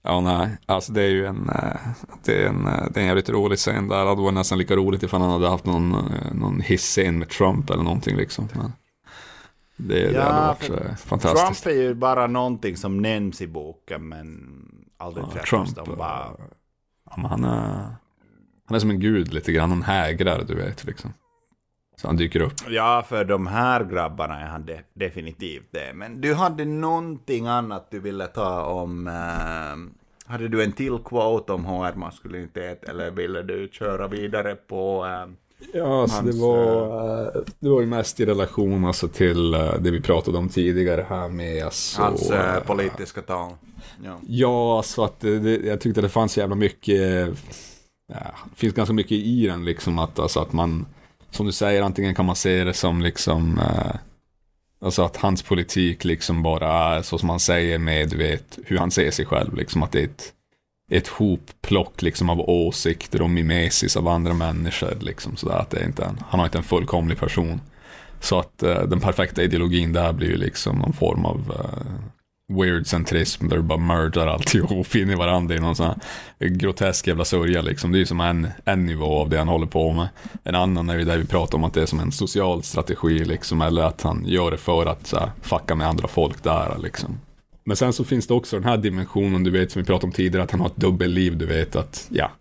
Ja, 0.06 0.22
nej, 0.22 0.57
alltså 0.65 0.91
det 0.91 1.02
är 1.02 1.10
ju 1.10 1.26
en, 1.26 1.49
eh, 1.49 1.80
det 2.23 2.44
är 2.44 2.48
en, 2.49 2.68
eh, 2.68 2.86
det 2.91 2.99
är 2.99 3.02
en 3.02 3.07
jävligt 3.07 3.30
rolig 3.30 3.57
scen 3.57 3.88
där. 3.88 4.03
Det 4.03 4.10
hade 4.10 4.22
varit 4.22 4.34
nästan 4.34 4.57
lika 4.57 4.76
roligt 4.76 5.03
ifall 5.03 5.22
han 5.22 5.30
hade 5.30 5.49
haft 5.49 5.65
någon, 5.65 5.94
eh, 5.94 6.34
någon 6.34 6.61
hiss-scen 6.61 7.19
med 7.19 7.30
Trump 7.30 7.69
eller 7.69 7.84
någonting 7.84 8.18
liksom. 8.18 8.48
Men 8.53 8.73
det, 9.76 9.99
ja, 9.99 10.11
det 10.11 10.22
hade 10.22 10.48
varit 10.48 10.99
fantastiskt. 10.99 11.64
Trump 11.64 11.77
är 11.77 11.82
ju 11.82 11.94
bara 11.94 12.27
någonting 12.27 12.77
som 12.77 13.02
nämns 13.02 13.41
i 13.41 13.48
boken, 13.48 14.07
men 14.07 14.49
aldrig 14.98 15.26
ja, 15.26 15.30
träffas 15.32 15.49
Trump, 15.49 15.76
de 15.76 15.98
bara... 15.98 16.32
Ja, 17.06 17.27
han, 17.27 17.44
är, 17.44 17.95
han 18.65 18.76
är 18.76 18.80
som 18.80 18.90
en 18.90 18.99
gud 18.99 19.34
lite 19.34 19.52
grann, 19.52 19.69
han 19.69 19.82
hägrar 19.82 20.44
du 20.48 20.56
vet 20.56 20.86
liksom. 20.86 21.14
Han 22.06 22.18
dyker 22.18 22.41
upp. 22.41 22.53
Ja, 22.69 23.06
för 23.10 23.26
de 23.26 23.48
här 23.48 23.84
grabbarna 23.84 24.41
är 24.41 24.45
han 24.45 24.65
de, 24.65 24.80
definitivt 24.94 25.68
det. 25.72 25.94
Men 25.94 26.22
du 26.22 26.34
hade 26.34 26.65
någonting 26.65 27.48
annat 27.48 27.88
du 27.91 27.99
ville 27.99 28.27
ta 28.27 28.64
om... 28.64 29.07
Uh, 29.07 29.91
hade 30.32 30.48
du 30.48 30.64
en 30.64 30.72
till 30.72 30.98
quote 31.06 31.53
om 31.53 31.65
HR-maskulinitet 31.65 32.84
eller 32.84 33.11
ville 33.11 33.41
du 33.41 33.69
köra 33.72 34.07
vidare 34.07 34.56
på... 34.56 35.06
Uh, 35.06 35.34
ja, 35.73 36.02
alltså 36.02 36.18
hans, 36.18 36.36
det, 36.36 36.41
var, 36.41 37.38
uh, 37.38 37.44
det 37.60 37.69
var 37.69 37.82
ju 37.82 37.88
mest 37.88 38.19
i 38.19 38.26
relation 38.26 38.86
alltså, 38.86 39.07
till 39.07 39.52
det 39.52 39.91
vi 39.91 40.02
pratade 40.02 40.38
om 40.38 40.49
tidigare 40.49 41.06
här 41.10 41.30
med... 41.30 41.65
Alltså, 41.65 42.02
hans 42.02 42.32
politiska 42.65 43.22
tal. 43.22 43.52
Ja, 44.03 44.19
ja 44.27 44.77
alltså 44.77 45.03
att 45.03 45.19
det, 45.19 45.65
jag 45.65 45.82
tyckte 45.82 46.02
det 46.02 46.10
fanns 46.10 46.38
jävla 46.38 46.56
mycket... 46.56 47.30
Ja, 48.07 48.18
det 48.49 48.56
finns 48.56 48.73
ganska 48.73 48.94
mycket 48.94 49.11
i 49.11 49.48
den 49.48 49.65
liksom 49.65 49.99
att, 49.99 50.19
alltså, 50.19 50.40
att 50.40 50.53
man 50.53 50.86
som 51.36 51.45
du 51.45 51.52
säger, 51.52 51.82
antingen 51.82 52.16
kan 52.16 52.26
man 52.26 52.36
se 52.36 52.64
det 52.64 52.74
som 52.74 53.02
liksom 53.02 53.60
eh, 53.60 53.95
Alltså 54.86 55.02
att 55.03 55.18
hans 55.18 55.44
politik 55.44 56.03
liksom 56.03 56.44
bara 56.44 56.98
är 56.98 57.02
så 57.02 57.18
som 57.18 57.30
han 57.30 57.40
säger 57.40 57.78
med, 57.78 58.14
vet, 58.14 58.60
hur 58.66 58.78
han 58.78 58.91
ser 58.91 59.12
sig 59.12 59.26
själv. 59.26 59.56
Liksom 59.56 59.84
att 59.84 59.91
det 59.91 59.99
är 59.99 60.03
ett, 60.03 60.34
ett 60.91 61.07
hopplock 61.07 62.02
liksom 62.02 62.30
av 62.30 62.49
åsikter 62.49 63.22
och 63.22 63.30
mimesis 63.30 63.98
av 63.98 64.07
andra 64.07 64.34
människor. 64.34 64.98
Liksom 64.99 65.36
sådär 65.36 65.57
att 65.57 65.70
det 65.70 65.80
är 65.80 65.86
inte 65.86 66.06
en, 66.06 66.24
han 66.30 66.40
har 66.40 66.48
inte 66.48 66.57
en 66.57 66.64
fullkomlig 66.64 67.18
person. 67.18 67.62
Så 68.20 68.40
att 68.40 68.64
eh, 68.64 68.82
den 68.82 68.99
perfekta 68.99 69.44
ideologin 69.44 69.94
där 69.94 70.14
blir 70.14 70.28
ju 70.28 70.38
liksom 70.38 70.78
någon 70.78 70.94
form 70.94 71.26
av 71.26 71.53
eh, 71.60 71.91
weird 72.48 72.88
centrism 72.88 73.48
där 73.48 73.56
du 73.56 73.64
bara 73.64 73.80
mördar 73.80 74.28
alltihop 74.28 74.96
in 74.96 75.10
i 75.10 75.16
varandra 75.16 75.56
i 75.56 75.60
någon 75.60 75.76
sån 75.76 75.86
här 75.86 76.48
grotesk 76.48 77.08
jävla 77.08 77.26
sörja 77.26 77.62
liksom. 77.62 77.92
Det 77.92 77.98
är 77.98 78.00
ju 78.00 78.06
som 78.06 78.22
en, 78.22 78.48
en 78.66 78.86
nivå 78.86 79.20
av 79.20 79.30
det 79.30 79.38
han 79.38 79.48
håller 79.48 79.68
på 79.68 79.94
med. 79.94 80.08
En 80.44 80.56
annan 80.56 80.90
är 80.90 80.98
ju 80.98 81.06
där 81.06 81.18
vi 81.18 81.26
pratar 81.26 81.58
om 81.58 81.64
att 81.64 81.74
det 81.74 81.82
är 81.82 81.86
som 81.86 82.00
en 82.00 82.12
social 82.12 82.64
strategi 82.64 83.26
liksom, 83.26 83.62
eller 83.62 83.84
att 83.84 84.02
han 84.02 84.24
gör 84.26 84.52
det 84.52 84.58
för 84.58 84.86
att 84.86 85.08
så 85.08 85.20
här, 85.20 85.32
fucka 85.42 85.76
med 85.76 85.88
andra 85.88 86.08
folk 86.08 86.44
där 86.44 86.78
liksom. 86.78 87.20
Men 87.64 87.78
sen 87.78 87.94
så 87.94 88.04
finns 88.04 88.28
det 88.28 88.34
också 88.34 88.56
den 88.56 88.70
här 88.70 88.78
dimensionen, 88.78 89.44
du 89.44 89.52
vet 89.52 89.72
som 89.72 89.82
vi 89.82 89.86
pratade 89.86 90.06
om 90.06 90.12
tidigare, 90.12 90.44
att 90.44 90.52
han 90.52 90.60
har 90.60 90.68
ett 90.68 90.76
dubbelliv, 90.76 91.38
du 91.38 91.46
vet 91.46 91.76
att, 91.76 92.08
ja, 92.10 92.32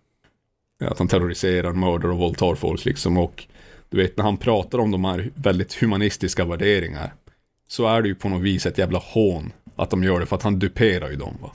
att 0.85 0.99
han 0.99 1.09
terroriserar, 1.09 1.73
mördar 1.73 2.09
och 2.09 2.19
våldtar 2.19 2.55
folk 2.55 2.85
liksom. 2.85 3.19
Och 3.19 3.45
du 3.89 3.97
vet 3.97 4.17
när 4.17 4.25
han 4.25 4.37
pratar 4.37 4.79
om 4.79 4.91
de 4.91 5.05
här 5.05 5.31
väldigt 5.35 5.75
humanistiska 5.75 6.45
värderingar, 6.45 7.15
så 7.69 7.87
är 7.87 8.03
det 8.03 8.09
ju 8.09 8.15
på 8.15 8.29
något 8.29 8.43
vis 8.43 8.67
ett 8.67 8.79
jävla 8.79 8.99
hån 8.99 9.53
att 9.77 9.91
de 9.91 10.05
gör 10.05 10.21
det 10.21 10.27
för 10.27 10.37
att 10.37 10.43
han 10.43 10.59
duperar 10.59 11.11
ju 11.11 11.17
dem 11.17 11.37
va. 11.43 11.53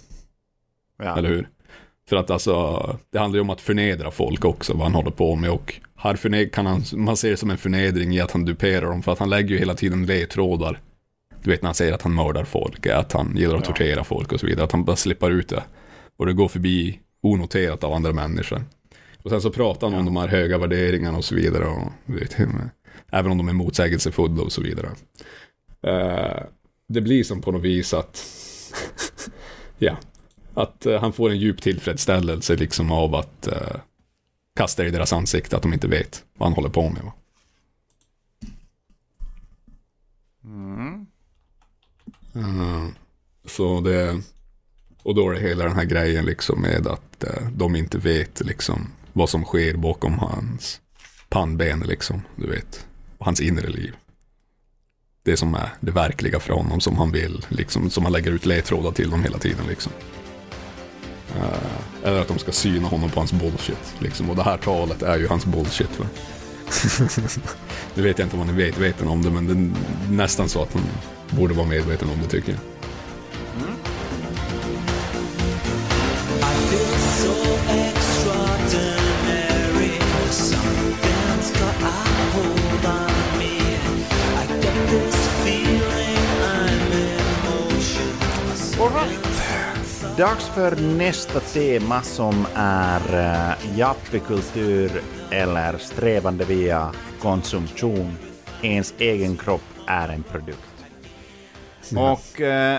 Ja. 1.03 1.17
Eller 1.17 1.29
hur? 1.29 1.49
För 2.09 2.15
att 2.15 2.29
alltså, 2.29 2.97
det 3.11 3.19
handlar 3.19 3.37
ju 3.37 3.41
om 3.41 3.49
att 3.49 3.61
förnedra 3.61 4.11
folk 4.11 4.45
också, 4.45 4.73
vad 4.73 4.83
han 4.83 4.93
håller 4.93 5.11
på 5.11 5.35
med. 5.35 5.49
Och 5.51 5.79
här 5.95 6.15
förned 6.15 6.53
kan 6.53 6.65
han, 6.65 6.83
man 6.93 7.17
ser 7.17 7.29
det 7.29 7.37
som 7.37 7.49
en 7.49 7.57
förnedring 7.57 8.15
i 8.15 8.21
att 8.21 8.31
han 8.31 8.45
duperar 8.45 8.85
dem, 8.85 9.03
för 9.03 9.11
att 9.11 9.19
han 9.19 9.29
lägger 9.29 9.49
ju 9.49 9.57
hela 9.57 9.73
tiden 9.73 10.05
ledtrådar. 10.05 10.81
Du 11.43 11.49
vet 11.49 11.61
när 11.61 11.67
han 11.67 11.75
säger 11.75 11.93
att 11.93 12.01
han 12.01 12.15
mördar 12.15 12.43
folk, 12.43 12.87
att 12.87 13.13
han 13.13 13.37
gillar 13.37 13.55
att 13.55 13.67
ja. 13.67 13.73
tortera 13.73 14.03
folk 14.03 14.31
och 14.31 14.39
så 14.39 14.45
vidare, 14.45 14.65
att 14.65 14.71
han 14.71 14.85
bara 14.85 14.95
släpper 14.95 15.31
ut 15.31 15.49
det. 15.49 15.63
Och 16.17 16.25
det 16.25 16.33
går 16.33 16.47
förbi 16.47 16.99
onoterat 17.21 17.83
av 17.83 17.93
andra 17.93 18.13
människor. 18.13 18.63
Och 19.23 19.29
sen 19.29 19.41
så 19.41 19.49
pratar 19.49 19.87
han 19.87 19.93
ja. 19.93 19.99
om 19.99 20.05
de 20.05 20.15
här 20.15 20.27
höga 20.27 20.57
värderingarna 20.57 21.17
och 21.17 21.25
så 21.25 21.35
vidare. 21.35 21.65
Och, 21.65 21.91
vet, 22.05 22.37
även 23.11 23.31
om 23.31 23.37
de 23.37 23.49
är 23.49 23.53
motsägelsefulla 23.53 24.43
och 24.43 24.51
så 24.51 24.61
vidare. 24.61 24.87
Uh, 25.87 26.43
det 26.89 27.01
blir 27.01 27.23
som 27.23 27.41
på 27.41 27.51
något 27.51 27.61
vis 27.61 27.93
att, 27.93 28.25
ja, 29.77 29.97
att 30.53 30.85
uh, 30.85 30.99
han 30.99 31.13
får 31.13 31.29
en 31.29 31.37
djup 31.37 31.61
tillfredsställelse 31.61 32.55
liksom 32.55 32.91
av 32.91 33.15
att 33.15 33.47
uh, 33.51 33.79
kasta 34.55 34.85
i 34.85 34.91
deras 34.91 35.13
ansikte 35.13 35.55
att 35.55 35.61
de 35.61 35.73
inte 35.73 35.87
vet 35.87 36.23
vad 36.37 36.49
han 36.49 36.55
håller 36.55 36.69
på 36.69 36.89
med. 36.89 37.03
Va? 37.03 37.13
Mm. 40.43 41.07
Uh, 42.35 42.87
så 43.45 43.81
det, 43.81 44.21
och 45.03 45.15
då 45.15 45.29
är 45.29 45.33
det 45.33 45.39
hela 45.39 45.63
den 45.63 45.75
här 45.75 45.85
grejen 45.85 46.25
liksom 46.25 46.61
med 46.61 46.87
att 46.87 47.23
de 47.51 47.75
inte 47.75 47.97
vet 47.97 48.41
liksom 48.45 48.87
vad 49.13 49.29
som 49.29 49.43
sker 49.43 49.77
bakom 49.77 50.19
hans 50.19 50.81
pannben 51.29 51.79
liksom, 51.79 52.21
du 52.35 52.47
vet, 52.47 52.85
och 53.17 53.25
hans 53.25 53.41
inre 53.41 53.67
liv 53.67 53.95
det 55.23 55.37
som 55.37 55.55
är 55.55 55.69
det 55.79 55.91
verkliga 55.91 56.39
för 56.39 56.53
honom 56.53 56.81
som 56.81 56.97
han 56.97 57.11
vill, 57.11 57.45
liksom, 57.49 57.89
som 57.89 58.03
han 58.03 58.13
lägger 58.13 58.31
ut 58.31 58.45
ledtrådar 58.45 58.91
till 58.91 59.09
dem 59.09 59.23
hela 59.23 59.37
tiden. 59.37 59.65
Liksom. 59.69 59.91
Uh, 61.35 62.03
eller 62.03 62.21
att 62.21 62.27
de 62.27 62.39
ska 62.39 62.51
syna 62.51 62.87
honom 62.87 63.09
på 63.09 63.19
hans 63.19 63.33
bullshit. 63.33 63.95
Liksom. 63.99 64.29
Och 64.29 64.35
det 64.35 64.43
här 64.43 64.57
talet 64.57 65.01
är 65.01 65.17
ju 65.17 65.27
hans 65.27 65.45
bullshit. 65.45 65.99
Va? 65.99 66.05
det 67.95 68.01
vet 68.01 68.19
jag 68.19 68.25
inte 68.25 68.35
om 68.35 68.39
han 68.39 68.49
är 68.49 68.53
medveten 68.53 69.07
om 69.07 69.21
det, 69.21 69.29
men 69.29 69.47
det 69.47 69.53
är 69.53 69.71
nästan 70.11 70.49
så 70.49 70.61
att 70.63 70.73
han 70.73 70.83
borde 71.29 71.53
vara 71.53 71.67
medveten 71.67 72.09
om 72.09 72.17
det 72.23 72.29
tycker 72.29 72.51
jag. 72.51 72.59
Dags 90.19 90.47
för 90.49 90.97
nästa 90.97 91.39
tema 91.39 92.01
som 92.01 92.45
är 92.55 93.01
uh, 93.13 93.77
jappekultur 93.77 95.01
eller 95.31 95.77
strävande 95.77 96.45
via 96.45 96.91
konsumtion. 97.21 98.17
Ens 98.61 98.93
egen 98.97 99.37
kropp 99.37 99.61
är 99.87 100.09
en 100.09 100.23
produkt. 100.23 100.85
Och 101.91 102.41
uh, 102.41 102.77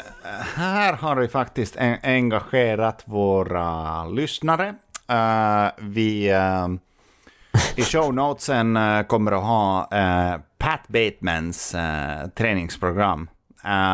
här 0.57 0.93
har 0.93 1.17
vi 1.17 1.29
faktiskt 1.29 1.77
en 1.77 1.99
engagerat 2.03 3.03
våra 3.05 4.05
lyssnare. 4.05 4.75
Uh, 5.11 5.71
vi 5.79 6.35
uh, 6.35 6.69
i 7.77 7.83
shownotesen 7.83 8.77
uh, 8.77 9.03
kommer 9.03 9.33
att 9.33 9.45
ha 9.45 9.89
Pat 10.59 10.89
Batemans 10.89 11.77
träningsprogram, 12.35 13.29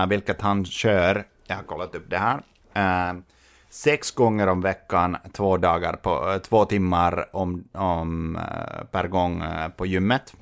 vilket 0.09 0.41
han 0.41 0.65
kör. 0.65 1.25
Jag 1.47 1.57
har 1.57 1.63
kollat 1.63 1.95
upp 1.95 2.11
det 2.11 2.19
här 2.19 2.43
sex 3.77 4.11
gånger 4.11 4.47
om 4.47 4.61
veckan, 4.61 5.17
två 5.33 5.57
dagar 5.57 5.93
på, 5.93 6.39
två 6.49 6.65
timmar 6.65 7.37
om, 7.37 7.65
om, 7.73 8.39
per 8.91 9.09
gång 9.09 9.43
på 9.77 9.87
gymmet. 9.87 10.35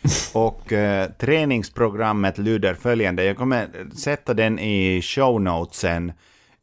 Och 0.34 0.72
eh, 0.72 1.10
träningsprogrammet 1.10 2.38
lyder 2.38 2.74
följande. 2.74 3.24
Jag 3.24 3.36
kommer 3.36 3.68
sätta 3.96 4.34
den 4.34 4.58
i 4.58 5.02
show 5.02 5.40
notesen 5.40 6.12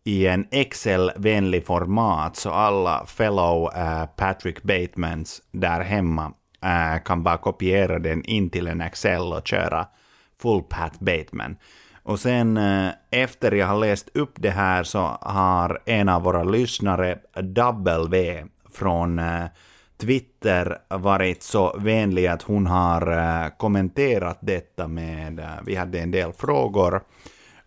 i 0.04 0.28
en 0.28 0.48
Excel-vänlig 0.52 1.66
format 1.66 2.36
så 2.36 2.52
alla 2.52 3.06
fellow 3.06 3.70
eh, 3.76 4.06
Patrick 4.06 4.64
Batemans 4.64 5.41
där 5.52 5.82
hemma 5.82 6.34
eh, 6.64 7.04
kan 7.04 7.24
bara 7.24 7.38
kopiera 7.38 7.99
den 7.99 8.24
in 8.24 8.49
till 8.49 8.68
en 8.68 8.82
Excel 8.82 9.34
och 9.34 9.48
köra 9.48 9.88
full 10.41 10.64
Pat 10.64 10.99
Bateman. 10.99 11.56
Och 12.07 12.19
sen 12.19 12.57
eh, 12.57 12.91
efter 13.09 13.51
jag 13.51 13.67
har 13.67 13.79
läst 13.79 14.09
upp 14.13 14.31
det 14.35 14.49
här 14.49 14.84
så 14.84 14.99
har 15.21 15.81
en 15.85 16.09
av 16.09 16.21
våra 16.21 16.43
lyssnare, 16.43 17.19
W, 17.41 18.45
från 18.73 19.19
eh, 19.19 19.45
Twitter 19.97 20.77
varit 20.89 21.43
så 21.43 21.77
vänlig 21.77 22.27
att 22.27 22.41
hon 22.41 22.67
har 22.67 23.11
eh, 23.17 23.49
kommenterat 23.57 24.38
detta 24.41 24.88
med, 24.88 25.47
vi 25.65 25.75
hade 25.75 25.99
en 25.99 26.11
del 26.11 26.34
frågor 26.34 27.01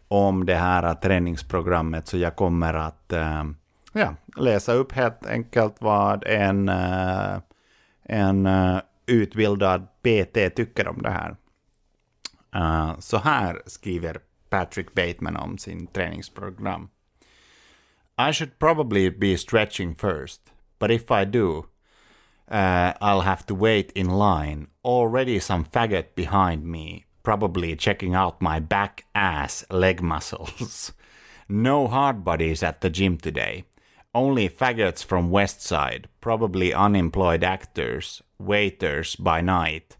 om 0.09 0.47
det 0.47 0.55
här 0.55 0.95
träningsprogrammet 0.95 2.07
så 2.07 2.19
jag 2.19 2.37
kommer 2.37 2.75
att 2.75 3.13
ja, 3.93 4.15
läsa 4.37 4.73
upp 4.73 4.93
helt 4.93 5.27
enkelt 5.27 5.75
vad 5.79 6.25
en, 6.27 6.71
en 8.03 8.49
utbildad 9.07 9.87
PT 10.03 10.57
tycker 10.57 10.89
om 10.89 11.03
det 11.03 11.11
här. 11.11 11.37
Så 13.01 13.19
här 13.19 13.63
skriver 13.67 14.19
Patrick 14.51 14.95
Bateman 14.95 15.37
om 15.37 15.59
sin 15.59 15.87
träningsprogram. 15.87 16.89
I 18.19 18.33
should 18.33 18.59
probably 18.59 19.09
be 19.09 19.37
stretching 19.37 19.95
first, 19.95 20.41
but 20.79 20.91
if 20.91 21.11
I 21.11 21.25
do, 21.25 21.67
uh, 22.51 22.93
I'll 23.01 23.23
have 23.23 23.47
to 23.47 23.55
wait 23.55 23.93
in 23.93 24.11
line. 24.11 24.67
Already 24.85 25.39
some 25.39 25.65
faggot 25.65 26.15
behind 26.15 26.65
me, 26.65 27.07
probably 27.23 27.77
checking 27.77 28.15
out 28.15 28.43
my 28.43 28.61
back, 28.61 29.05
ass, 29.15 29.65
leg 29.71 30.03
muscles. 30.03 30.93
no 31.49 31.87
hard 31.87 32.25
bodies 32.25 32.63
at 32.63 32.81
the 32.81 32.91
gym 32.91 33.17
today. 33.17 33.65
Only 34.13 34.49
faggots 34.49 35.05
from 35.05 35.31
West 35.31 35.63
Side, 35.63 36.09
probably 36.21 36.75
unemployed 36.75 37.45
actors, 37.45 38.21
waiters 38.39 39.15
by 39.15 39.41
night, 39.41 39.97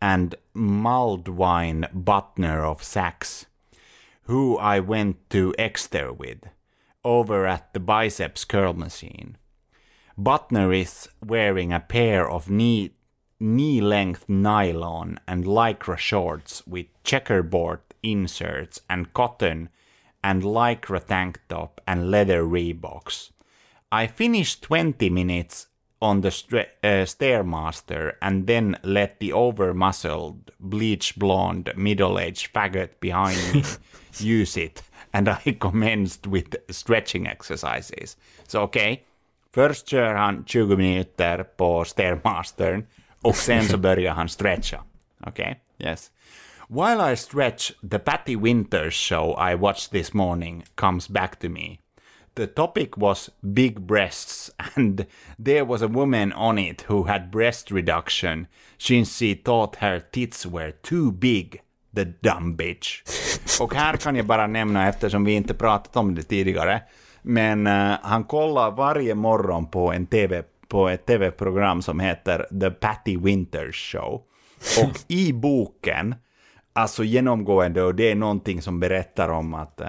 and 0.00 0.34
Maldwine 0.54 1.86
Butner 1.94 2.64
of 2.64 2.82
Sachs, 2.82 3.46
who 4.30 4.56
I 4.58 4.78
went 4.78 5.28
to 5.30 5.52
Exeter 5.58 6.12
with, 6.12 6.44
over 7.04 7.48
at 7.48 7.74
the 7.74 7.80
biceps 7.80 8.44
curl 8.44 8.74
machine. 8.74 9.36
Butner 10.16 10.72
is 10.72 11.08
wearing 11.20 11.72
a 11.72 11.80
pair 11.80 12.30
of 12.30 12.48
knee 12.48 12.92
knee 13.40 13.80
length 13.80 14.28
nylon 14.28 15.18
and 15.26 15.44
lycra 15.44 15.98
shorts 15.98 16.64
with 16.64 16.86
checkerboard 17.02 17.80
inserts 18.04 18.80
and 18.88 19.12
cotton 19.14 19.68
and 20.22 20.44
lycra 20.44 21.04
tank 21.04 21.40
top 21.48 21.80
and 21.84 22.08
leather 22.08 22.44
Reeboks. 22.44 23.32
I 23.90 24.06
finished 24.06 24.62
20 24.62 25.10
minutes 25.10 25.66
on 26.00 26.20
the 26.20 26.28
uh, 26.28 27.04
Stairmaster 27.04 28.14
and 28.22 28.46
then 28.46 28.78
let 28.84 29.18
the 29.18 29.32
over 29.32 29.74
muscled, 29.74 30.52
bleach 30.60 31.16
blonde, 31.16 31.72
middle 31.76 32.18
aged 32.18 32.52
faggot 32.52 33.00
behind 33.00 33.38
me 33.52 33.64
use 34.18 34.56
it 34.56 34.82
and 35.12 35.28
I 35.28 35.56
commenced 35.60 36.26
with 36.26 36.56
stretching 36.70 37.26
exercises. 37.26 38.16
So, 38.48 38.62
okay, 38.62 39.02
Först 39.52 39.88
kör 39.88 40.14
han 40.14 40.44
20 40.44 40.76
minuter 40.76 41.42
på 41.42 41.84
Stairmastern 41.84 42.86
och 43.22 43.36
sen 43.36 43.64
så 43.64 43.78
börjar 43.78 44.14
han 44.14 44.28
stretcha. 44.38 44.84
Okej? 45.26 45.60
Okay? 45.78 45.88
Yes. 45.90 46.10
While 46.68 47.12
I 47.12 47.16
stretch, 47.16 47.72
the 47.90 47.98
Patty 47.98 48.36
Winters 48.36 48.94
show 48.94 49.36
I 49.50 49.54
watched 49.54 49.90
this 49.90 50.14
morning 50.14 50.64
comes 50.74 51.08
back 51.08 51.40
to 51.40 51.48
me. 51.48 51.78
The 52.34 52.46
topic 52.46 52.96
was 52.96 53.30
big 53.40 53.80
breasts, 53.80 54.50
and 54.76 55.06
there 55.44 55.64
was 55.64 55.82
a 55.82 55.88
woman 55.88 56.32
on 56.32 56.58
it 56.58 56.84
who 56.88 57.04
had 57.04 57.30
breast 57.30 57.70
reduction 57.70 58.46
since 58.78 59.16
she 59.16 59.34
thought 59.34 59.76
her 59.76 60.00
tits 60.12 60.46
were 60.46 60.72
too 60.82 61.10
big. 61.12 61.60
The 61.94 62.04
dumb 62.04 62.56
bitch. 62.56 63.02
Och 63.60 63.74
här 63.74 63.96
kan 63.96 64.16
jag 64.16 64.26
bara 64.26 64.46
nämna, 64.46 64.88
eftersom 64.88 65.24
vi 65.24 65.32
inte 65.32 65.54
pratat 65.54 65.96
om 65.96 66.14
det 66.14 66.22
tidigare, 66.22 66.82
men 67.22 67.66
uh, 67.66 67.96
han 68.02 68.24
kollar 68.24 68.70
varje 68.70 69.14
morgon 69.14 69.66
på, 69.66 69.92
en 69.92 70.06
TV, 70.06 70.42
på 70.68 70.88
ett 70.88 71.06
tv-program 71.06 71.82
som 71.82 72.00
heter 72.00 72.46
The 72.60 72.70
Patty 72.70 73.16
Winters 73.16 73.92
Show. 73.92 74.22
Och 74.82 74.98
i 75.08 75.32
boken, 75.32 76.14
alltså 76.72 77.04
genomgående, 77.04 77.82
och 77.82 77.94
det 77.94 78.10
är 78.10 78.14
någonting 78.14 78.62
som 78.62 78.80
berättar 78.80 79.28
om 79.28 79.54
att 79.54 79.80
uh, 79.80 79.86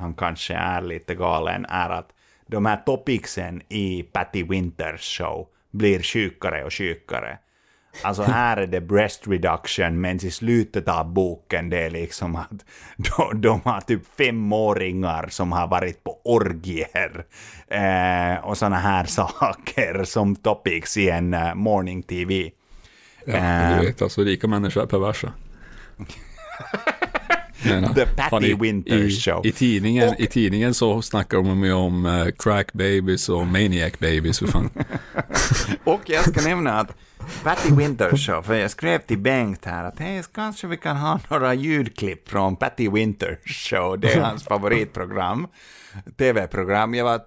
han 0.00 0.14
kanske 0.14 0.54
är 0.54 0.82
lite 0.82 1.14
galen, 1.14 1.66
är 1.68 1.90
att 1.90 2.08
de 2.46 2.66
här 2.66 2.76
topicsen 2.76 3.62
i 3.68 4.02
Patty 4.02 4.42
Winters 4.42 5.18
Show 5.18 5.46
blir 5.70 6.02
sjukare 6.02 6.64
och 6.64 6.74
sjukare. 6.74 7.38
Alltså 8.02 8.22
här 8.22 8.56
är 8.56 8.66
det 8.66 8.80
breast 8.80 9.28
reduction, 9.28 10.00
men 10.00 10.26
i 10.26 10.30
slutet 10.30 10.88
av 10.88 11.12
boken 11.12 11.70
det 11.70 11.78
är 11.78 11.90
liksom 11.90 12.36
att 12.36 12.64
de, 12.96 13.40
de 13.40 13.60
har 13.64 13.80
typ 13.80 14.02
femåringar 14.16 15.28
som 15.30 15.52
har 15.52 15.68
varit 15.68 16.04
på 16.04 16.18
orgier 16.24 17.24
eh, 17.68 18.44
och 18.44 18.58
sådana 18.58 18.78
här 18.78 19.04
saker 19.04 20.04
som 20.04 20.36
topics 20.36 20.96
i 20.96 21.10
en 21.10 21.34
uh, 21.34 21.54
morning 21.54 22.02
TV. 22.02 22.50
Ja, 23.24 23.34
eh, 23.34 23.78
du 23.78 23.86
vet, 23.86 24.02
alltså 24.02 24.22
rika 24.22 24.46
människor 24.46 24.82
är 24.82 24.86
perversa. 24.86 25.32
The 27.94 28.06
Patty 28.06 28.54
Winters 28.54 29.18
i, 29.18 29.20
Show. 29.20 29.46
I 29.46 29.52
tidningen, 29.52 30.08
och, 30.08 30.20
I 30.20 30.26
tidningen 30.26 30.74
så 30.74 31.02
snackar 31.02 31.38
de 31.38 31.64
ju 31.64 31.72
om 31.72 32.06
uh, 32.06 32.28
crack 32.38 32.72
babies 32.72 33.28
och 33.28 33.46
maniac 33.46 33.92
babies. 33.98 34.38
För 34.38 34.46
fan. 34.46 34.70
och 35.88 36.10
jag 36.10 36.24
ska 36.24 36.48
nämna 36.48 36.80
att 36.80 36.96
Patty 37.42 37.74
Winters 37.74 38.26
show, 38.26 38.42
för 38.42 38.54
jag 38.54 38.70
skrev 38.70 38.98
till 38.98 39.18
Bengt 39.18 39.64
här 39.64 39.84
att 39.84 39.98
hej, 39.98 40.22
kanske 40.34 40.66
vi 40.66 40.76
kan 40.76 40.96
ha 40.96 41.20
några 41.30 41.54
ljudklipp 41.54 42.28
från 42.28 42.56
Patty 42.56 42.88
Winters 42.88 43.70
show, 43.70 43.98
det 43.98 44.12
är 44.12 44.20
hans 44.20 44.44
favoritprogram, 44.44 45.46
tv-program. 46.18 46.94
Jag 46.94 47.04
var 47.04 47.18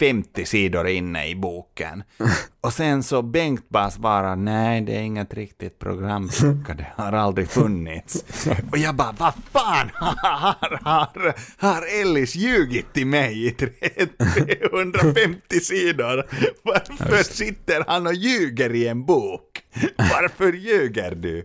350 0.00 0.44
sidor 0.44 0.88
inne 0.88 1.28
i 1.28 1.34
boken. 1.34 2.02
Och 2.60 2.72
sen 2.72 3.02
så 3.02 3.22
Bengt 3.22 3.68
bara 3.68 3.90
svarar, 3.90 4.36
nej 4.36 4.80
det 4.80 4.96
är 4.96 5.00
inget 5.00 5.34
riktigt 5.34 5.78
program, 5.78 6.30
det 6.76 6.86
har 6.96 7.12
aldrig 7.12 7.48
funnits. 7.48 8.24
Och 8.72 8.78
jag 8.78 8.94
bara, 8.94 9.14
vad 9.18 9.34
fan 9.52 9.90
har, 10.00 10.84
har, 10.84 11.34
har 11.56 12.00
Ellis 12.00 12.34
ljugit 12.34 12.92
till 12.92 13.06
mig 13.06 13.46
i 13.46 13.50
350 13.50 15.60
sidor? 15.60 16.26
Varför 16.62 17.22
sitter 17.22 17.84
han 17.86 18.06
och 18.06 18.14
ljuger 18.14 18.74
i 18.74 18.88
en 18.88 19.04
bok? 19.04 19.62
Varför 19.96 20.52
ljuger 20.52 21.14
du? 21.14 21.38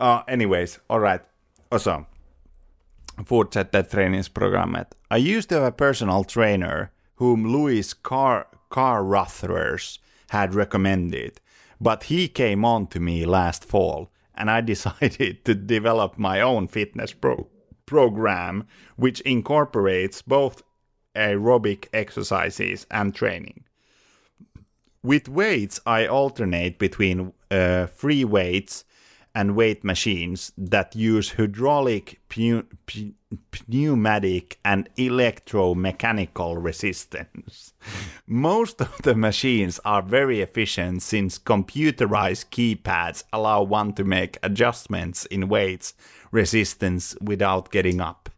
Uh, 0.00 0.22
anyways, 0.26 0.80
alright. 0.86 1.22
Och 1.68 1.80
så 1.80 2.04
fortsätter 3.26 3.82
träningsprogrammet. 3.82 4.88
I 5.16 5.36
used 5.36 5.48
to 5.48 5.54
have 5.54 5.68
a 5.68 5.74
personal 5.78 6.24
trainer 6.24 6.88
whom 7.16 7.46
Louis 7.46 7.92
Car 7.94 8.46
Carruthers 8.70 9.98
had 10.30 10.54
recommended, 10.54 11.40
but 11.80 12.04
he 12.04 12.28
came 12.28 12.64
on 12.64 12.86
to 12.88 13.00
me 13.00 13.24
last 13.24 13.64
fall, 13.64 14.10
and 14.34 14.50
I 14.50 14.60
decided 14.72 15.44
to 15.44 15.54
develop 15.54 16.18
my 16.18 16.40
own 16.40 16.68
fitness 16.68 17.12
pro- 17.12 17.48
program, 17.86 18.66
which 18.96 19.20
incorporates 19.20 20.22
both 20.22 20.62
aerobic 21.14 21.86
exercises 21.92 22.86
and 22.90 23.14
training. 23.14 23.64
With 25.02 25.28
weights, 25.28 25.80
I 25.84 26.06
alternate 26.06 26.78
between 26.78 27.32
uh, 27.50 27.86
free 27.86 28.24
weights 28.24 28.84
and 29.34 29.56
weight 29.56 29.82
machines 29.82 30.52
that 30.56 30.94
use 30.94 31.32
hydraulic, 31.32 32.20
pneumatic, 33.68 34.58
and 34.64 34.88
electromechanical 34.96 36.62
resistance. 36.62 37.72
Most 38.26 38.80
of 38.80 38.96
the 39.02 39.14
machines 39.14 39.80
are 39.84 40.02
very 40.02 40.40
efficient 40.40 41.02
since 41.02 41.38
computerized 41.38 42.46
keypads 42.50 43.24
allow 43.32 43.62
one 43.62 43.92
to 43.94 44.04
make 44.04 44.38
adjustments 44.42 45.26
in 45.26 45.48
weights 45.48 45.94
resistance 46.30 47.16
without 47.20 47.72
getting 47.72 48.00
up. 48.00 48.30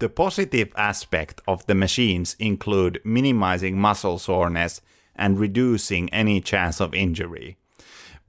The 0.00 0.08
positive 0.08 0.72
aspect 0.76 1.42
of 1.46 1.66
the 1.66 1.74
machines 1.74 2.34
include 2.38 3.00
minimizing 3.04 3.78
muscle 3.78 4.18
soreness 4.18 4.80
and 5.14 5.38
reducing 5.38 6.08
any 6.08 6.40
chance 6.40 6.80
of 6.80 6.94
injury 6.94 7.58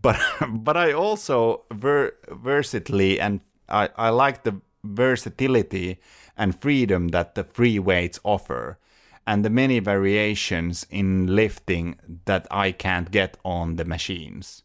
but 0.02 0.18
but 0.50 0.78
I 0.78 0.94
also 0.94 1.64
ver- 1.72 2.14
versatility 2.30 3.20
and 3.20 3.42
I, 3.70 3.90
I 3.96 4.10
like 4.10 4.44
the 4.44 4.62
versatility 4.84 6.00
and 6.38 6.60
freedom 6.60 7.10
that 7.10 7.36
the 7.36 7.44
free 7.44 7.80
weights 7.80 8.20
offer. 8.24 8.78
and 9.26 9.46
the 9.46 9.50
many 9.50 9.80
variations 9.80 10.86
in 10.90 11.36
lifting 11.36 11.96
that 12.26 12.48
I 12.52 12.72
can't 12.72 13.12
get 13.12 13.38
on 13.44 13.76
the 13.76 13.86
machines. 13.86 14.64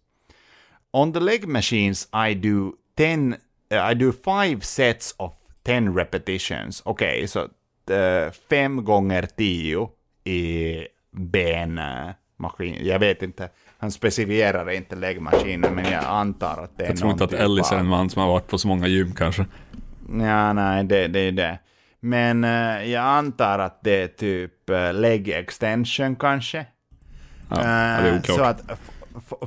On 0.92 1.12
the 1.12 1.20
leg 1.20 1.46
machines, 1.46 2.08
I 2.12 2.34
do 2.34 2.78
10, 2.96 3.36
uh, 3.70 3.80
I 3.80 3.94
do 3.94 4.12
five 4.12 4.64
sets 4.64 5.14
of 5.18 5.34
10 5.64 5.92
repetitions. 5.94 6.82
Okay, 6.86 7.26
så 7.26 7.40
uh, 7.90 8.30
fem 8.48 8.84
gånger 8.84 9.26
tio 9.36 9.90
i 10.24 10.86
benmaskin. 11.10 12.86
Jag 12.86 12.98
vet 12.98 13.22
inte, 13.22 13.48
han 13.78 13.90
specifierar 13.90 14.70
inte 14.70 14.96
läggmaskinen, 14.96 15.74
men 15.74 15.92
jag 15.92 16.04
antar 16.04 16.62
att 16.64 16.78
det 16.78 16.84
är 16.84 16.88
Jag 16.88 16.96
tror 16.96 17.10
inte 17.10 17.24
att 17.24 17.32
Ellis 17.32 17.72
är 17.72 17.76
en 17.76 17.86
man 17.86 18.10
som 18.10 18.22
har 18.22 18.28
varit 18.28 18.46
på 18.46 18.58
så 18.58 18.68
många 18.68 18.86
gym 18.86 19.14
kanske. 19.14 19.46
Ja, 20.08 20.52
nej, 20.52 20.84
det, 20.84 21.08
det 21.08 21.20
är 21.20 21.32
det. 21.32 21.58
Men 22.00 22.44
uh, 22.44 22.88
jag 22.88 23.04
antar 23.04 23.58
att 23.58 23.80
det 23.82 24.02
är 24.02 24.08
typ 24.08 24.70
uh, 24.70 24.92
leg 24.92 25.28
extension 25.28 26.16
kanske. 26.16 26.66
Ja, 27.50 27.56
det 27.56 27.62
är 28.08 28.18
oklart. 28.18 28.36
Så 28.36 28.42
att 28.42 28.80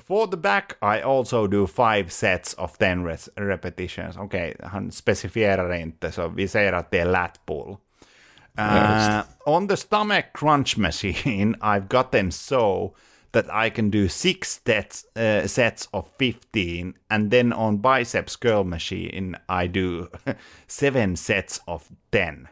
for 0.07 0.27
the 0.27 0.37
back 0.37 0.73
I 0.81 1.01
also 1.01 1.47
do 1.47 1.67
five 1.67 2.09
sets 2.09 2.53
of 2.53 2.77
ten 2.77 3.05
repetitions. 3.35 4.17
Okej, 4.17 4.53
okay, 4.55 4.67
han 4.69 4.91
specifierar 4.91 5.73
inte, 5.73 6.11
så 6.11 6.27
vi 6.27 6.47
säger 6.47 6.73
att 6.73 6.91
det 6.91 6.99
är 6.99 7.05
lat 7.05 7.39
pull. 7.45 7.77
Uh, 8.59 9.21
on 9.45 9.67
the 9.67 9.77
stomach 9.77 10.25
crunch 10.33 10.77
machine 10.77 11.55
I've 11.61 11.87
gotten 11.87 12.31
so 12.31 12.95
that 13.31 13.45
I 13.65 13.69
can 13.69 13.91
do 13.91 14.07
six 14.07 14.61
sets, 14.65 15.05
uh, 15.15 15.47
sets 15.47 15.89
of 15.91 16.05
15 16.19 16.93
and 17.09 17.31
then 17.31 17.53
on 17.53 17.81
biceps 17.81 18.35
curl 18.35 18.63
machine 18.63 19.35
I 19.49 19.67
do 19.67 20.07
seven 20.67 21.15
sets 21.15 21.61
of 21.65 21.89
10. 22.11 22.47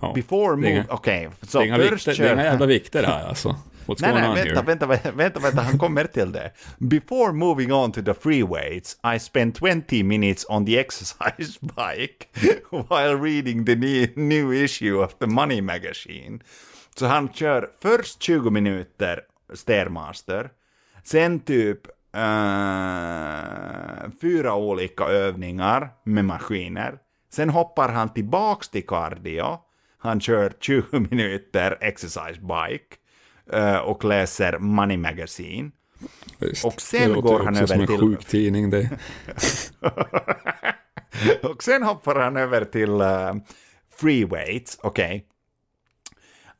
Ja, 0.00 0.12
Before 0.12 0.56
move, 0.56 0.84
okej. 0.88 1.26
Okay, 1.26 1.36
så 1.42 1.76
först 1.90 2.04
kör... 2.16 2.24
Det 2.24 2.30
är 2.30 2.34
inga 2.34 2.44
jävla 2.44 2.66
vikter 2.66 3.04
här 3.04 3.28
alltså. 3.28 3.48
What's 3.88 3.98
nej, 4.00 4.12
nej, 4.12 4.44
vänta, 4.44 4.62
vänta, 4.62 4.86
vänta, 4.86 5.12
vänta, 5.12 5.40
vänta, 5.40 5.62
han 5.62 5.78
kommer 5.78 6.04
till 6.04 6.32
det. 6.32 6.52
Before 6.78 7.32
moving 7.32 7.72
on 7.72 7.92
to 7.92 8.02
the 8.02 8.14
free 8.14 8.42
weights, 8.42 8.96
I 9.14 9.18
spent 9.18 9.58
20 9.58 10.02
minutes 10.02 10.46
on 10.48 10.66
the 10.66 10.78
exercise 10.78 11.58
bike 11.60 12.28
while 12.70 13.16
reading 13.16 13.64
the 13.64 13.74
new 14.16 14.52
issue 14.52 15.04
of 15.04 15.18
the 15.18 15.26
Money 15.26 15.60
Magazine. 15.60 16.40
Så 16.94 17.06
han 17.06 17.32
kör 17.32 17.70
först 17.82 18.22
20 18.22 18.50
minuter 18.50 19.20
Stairmaster, 19.54 20.50
sen 21.02 21.40
typ 21.40 21.86
uh, 22.16 22.22
fyra 24.20 24.54
olika 24.54 25.04
övningar 25.04 25.90
med 26.04 26.24
maskiner, 26.24 26.98
sen 27.30 27.50
hoppar 27.50 27.88
han 27.88 28.14
tillbaks 28.14 28.68
till 28.68 28.86
cardio, 28.86 29.58
han 29.98 30.20
kör 30.20 30.52
20 30.60 31.00
minuter 31.10 31.78
exercise 31.80 32.40
bike, 32.40 32.96
uh, 33.54 33.76
och 33.76 34.04
läser 34.04 34.58
Money 34.58 34.96
Magazine. 34.96 35.70
Visst. 36.38 36.64
Och 36.64 36.80
sen 36.80 37.12
det 37.12 37.20
går 37.20 37.44
han 37.44 37.56
över 37.56 37.66
som 37.66 37.80
en 37.80 37.86
till... 37.86 37.98
sjuk 37.98 38.24
tidning 38.24 38.70
det. 38.70 38.90
och 41.42 41.62
sen 41.62 41.82
hoppar 41.82 42.14
han 42.14 42.36
över 42.36 42.64
till 42.64 42.90
uh, 42.90 43.34
free 44.00 44.24
weights, 44.24 44.78
okej. 44.82 45.26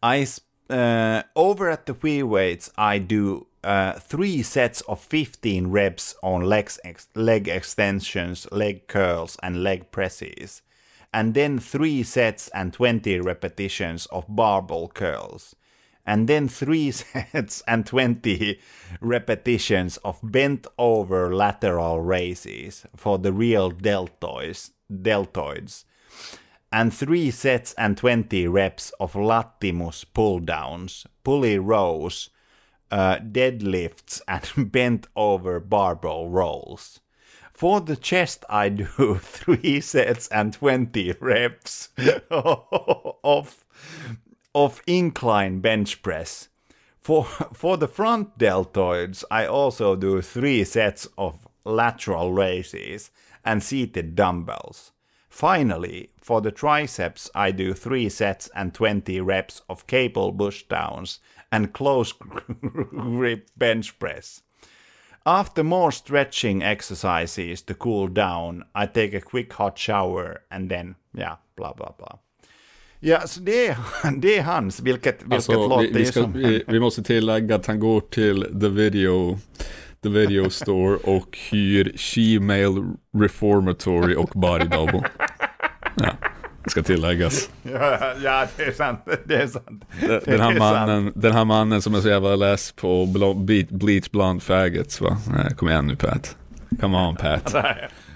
Okay. 0.01 0.23
I 0.23 0.27
uh, 0.71 1.23
over 1.35 1.71
at 1.71 1.87
the 1.87 1.95
free 1.95 2.23
weights 2.23 2.71
I 2.77 2.99
do 2.99 3.47
uh, 3.65 3.95
three 3.95 4.43
sets 4.43 4.81
of 4.83 5.01
15 5.01 5.69
reps 5.69 6.15
on 6.23 6.43
legs 6.43 6.79
ex 6.85 7.09
leg 7.15 7.49
extensions, 7.49 8.47
leg 8.53 8.87
curls, 8.87 9.37
and 9.43 9.63
leg 9.63 9.91
presses, 9.91 10.63
and 11.13 11.35
then 11.35 11.59
three 11.59 12.03
sets 12.03 12.49
and 12.49 12.73
20 12.73 13.21
repetitions 13.21 14.07
of 14.07 14.25
barbell 14.29 14.89
curls. 14.89 15.55
And 16.07 16.27
then 16.27 16.49
three 16.49 16.91
sets 16.93 17.63
and 17.67 17.85
20 17.85 18.59
repetitions 19.01 19.99
of 19.99 20.19
bent 20.23 20.67
over 20.79 21.35
lateral 21.35 22.01
raises 22.01 22.87
for 22.97 23.19
the 23.19 23.33
real 23.33 23.71
deltoids, 23.71 24.71
deltoids 24.91 25.85
and 26.73 26.93
three 26.93 27.31
sets 27.31 27.73
and 27.75 27.97
20 27.97 28.47
reps 28.49 28.93
of 29.01 29.15
latimus 29.15 30.05
pull 30.05 30.39
downs, 30.39 31.07
pulley 31.25 31.59
rows, 31.59 32.31
uh, 32.91 33.19
deadlifts, 33.19 34.21
and 34.29 34.71
bent 34.73 35.07
over 35.17 35.61
barbell 35.61 36.29
rolls. 36.29 37.01
For 37.53 37.81
the 37.81 37.97
chest, 37.97 38.45
I 38.49 38.69
do 38.69 39.19
three 39.21 39.81
sets 39.81 40.29
and 40.29 40.53
20 40.53 41.15
reps 41.21 41.89
of 42.31 43.65
of 44.55 44.83
incline 44.87 45.61
bench 45.61 46.03
press. 46.03 46.49
For, 47.01 47.25
for 47.25 47.77
the 47.77 47.89
front 47.89 48.39
deltoids, 48.39 49.25
I 49.31 49.47
also 49.47 49.95
do 49.95 50.21
three 50.21 50.65
sets 50.65 51.07
of 51.17 51.47
lateral 51.65 52.33
raises 52.33 53.11
and 53.45 53.63
seated 53.63 54.15
dumbbells. 54.15 54.93
Finally, 55.29 56.11
for 56.21 56.41
the 56.41 56.51
triceps, 56.51 57.31
I 57.35 57.51
do 57.51 57.75
three 57.75 58.09
sets 58.09 58.49
and 58.55 58.75
20 58.75 59.21
reps 59.21 59.63
of 59.69 59.87
cable 59.87 60.33
pushdowns 60.33 61.19
and 61.53 61.73
close 61.73 62.13
grip 62.91 63.49
bench 63.57 63.99
press. 63.99 64.43
After 65.27 65.63
more 65.63 65.93
stretching 65.93 66.63
exercises 66.63 67.63
to 67.63 67.75
cool 67.75 68.09
down, 68.09 68.65
I 68.75 68.87
take 68.87 69.15
a 69.15 69.21
quick 69.21 69.53
hot 69.53 69.79
shower 69.79 70.43
and 70.51 70.71
then, 70.71 70.97
yeah, 71.15 71.37
blah 71.57 71.75
blah 71.75 71.93
blah. 71.99 72.19
Ja, 73.01 73.21
så 73.27 73.41
det 73.41 73.67
är, 73.67 73.77
det 74.21 74.39
är 74.39 74.43
hans, 74.43 74.81
vilket, 74.81 75.23
vilket 75.23 75.33
alltså, 75.33 75.53
låter 75.53 75.83
vi, 75.83 75.93
vi, 75.93 76.05
ska, 76.05 76.27
vi, 76.27 76.65
vi, 76.67 76.81
måste 76.81 77.03
tillägga 77.03 77.55
att 77.55 77.67
han 77.67 77.81
går 77.81 78.01
till 78.01 78.61
The 78.61 78.69
Video, 78.69 79.39
the 80.03 80.09
video 80.09 80.51
Store 80.51 80.97
och 80.97 81.39
hyr 81.51 81.93
She-Mail 81.97 82.97
Reformatory 83.19 84.15
och 84.15 84.31
Body 84.35 84.65
Double. 84.65 85.03
Ja, 85.95 86.11
det 86.65 86.71
ska 86.71 86.83
tilläggas. 86.83 87.51
Ja, 87.63 88.15
ja, 88.25 88.47
det 88.57 88.63
är 88.63 88.73
sant. 88.73 89.01
Det 89.25 89.37
är 89.37 89.47
sant. 89.47 89.85
Det, 90.01 90.25
den, 90.25 90.41
här 90.41 90.59
mannen, 90.59 91.13
den 91.15 91.33
här 91.33 91.45
mannen 91.45 91.83
som 91.83 91.95
är 91.95 92.01
så 92.01 92.09
jävla 92.09 92.37
less 92.37 92.73
på 92.73 93.07
Bleach 93.71 94.11
Blonde 94.11 94.45
Faggots 94.45 95.01
va? 95.01 95.19
Nej, 95.33 95.55
kom 95.57 95.69
igen 95.69 95.87
nu 95.87 95.97
Pat. 95.97 96.37
Come 96.81 96.99
on 96.99 97.17
Pat. 97.17 97.53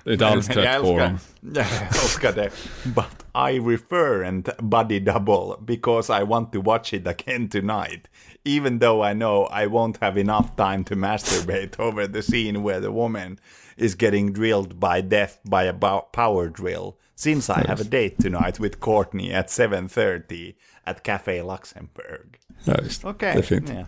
Det 0.05 0.11
är 0.11 0.13
inte 0.13 0.27
alls 0.27 0.47
trött 0.47 0.83
på 0.83 0.99
dem. 0.99 1.19
Jag 1.55 1.67
älskar 1.89 2.33
det. 2.33 2.51
But 2.85 3.27
I 3.35 3.59
refer 3.59 4.25
and 4.25 4.49
body 4.59 5.01
double 5.01 5.57
because 5.61 6.23
I 6.23 6.25
want 6.25 6.53
to 6.53 6.63
watch 6.63 6.93
it 6.93 7.07
again 7.07 7.49
tonight. 7.49 8.07
Even 8.45 8.79
though 8.79 9.03
I 9.03 9.13
know 9.15 9.45
I 9.45 9.67
won't 9.67 9.99
have 10.03 10.17
enough 10.17 10.57
time 10.57 10.85
to 10.85 10.97
masturbate 10.97 11.79
over 11.87 12.07
the 12.07 12.23
scene 12.23 12.63
where 12.63 12.81
the 12.81 12.91
woman 12.91 13.39
is 13.77 13.95
getting 13.95 14.33
drilled 14.33 14.81
by 14.81 15.01
death 15.01 15.39
by 15.45 15.65
a 15.65 15.73
power 15.73 16.49
drill. 16.49 16.99
Since 17.15 17.51
I 17.51 17.65
have 17.69 17.81
a 17.81 17.85
date 17.85 18.19
tonight 18.19 18.59
with 18.59 18.81
Courtney 18.81 19.33
at 19.33 19.49
7.30 19.49 20.55
at 20.85 21.05
Café 21.05 21.45
Luxemburg. 21.45 22.39
Ja, 22.65 22.75
visst. 22.83 23.05
Okej. 23.05 23.39
Okay. 23.39 23.61
Det 23.61 23.73
är. 23.73 23.79
Ja. 23.79 23.87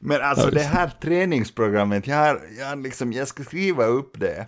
Men 0.00 0.20
alltså 0.20 0.46
ja, 0.46 0.50
det 0.50 0.62
här 0.62 0.90
träningsprogrammet, 1.00 2.06
jag, 2.06 2.16
har, 2.16 2.40
jag, 2.58 2.82
liksom, 2.82 3.12
jag 3.12 3.28
ska 3.28 3.44
skriva 3.44 3.84
upp 3.84 4.20
det. 4.20 4.46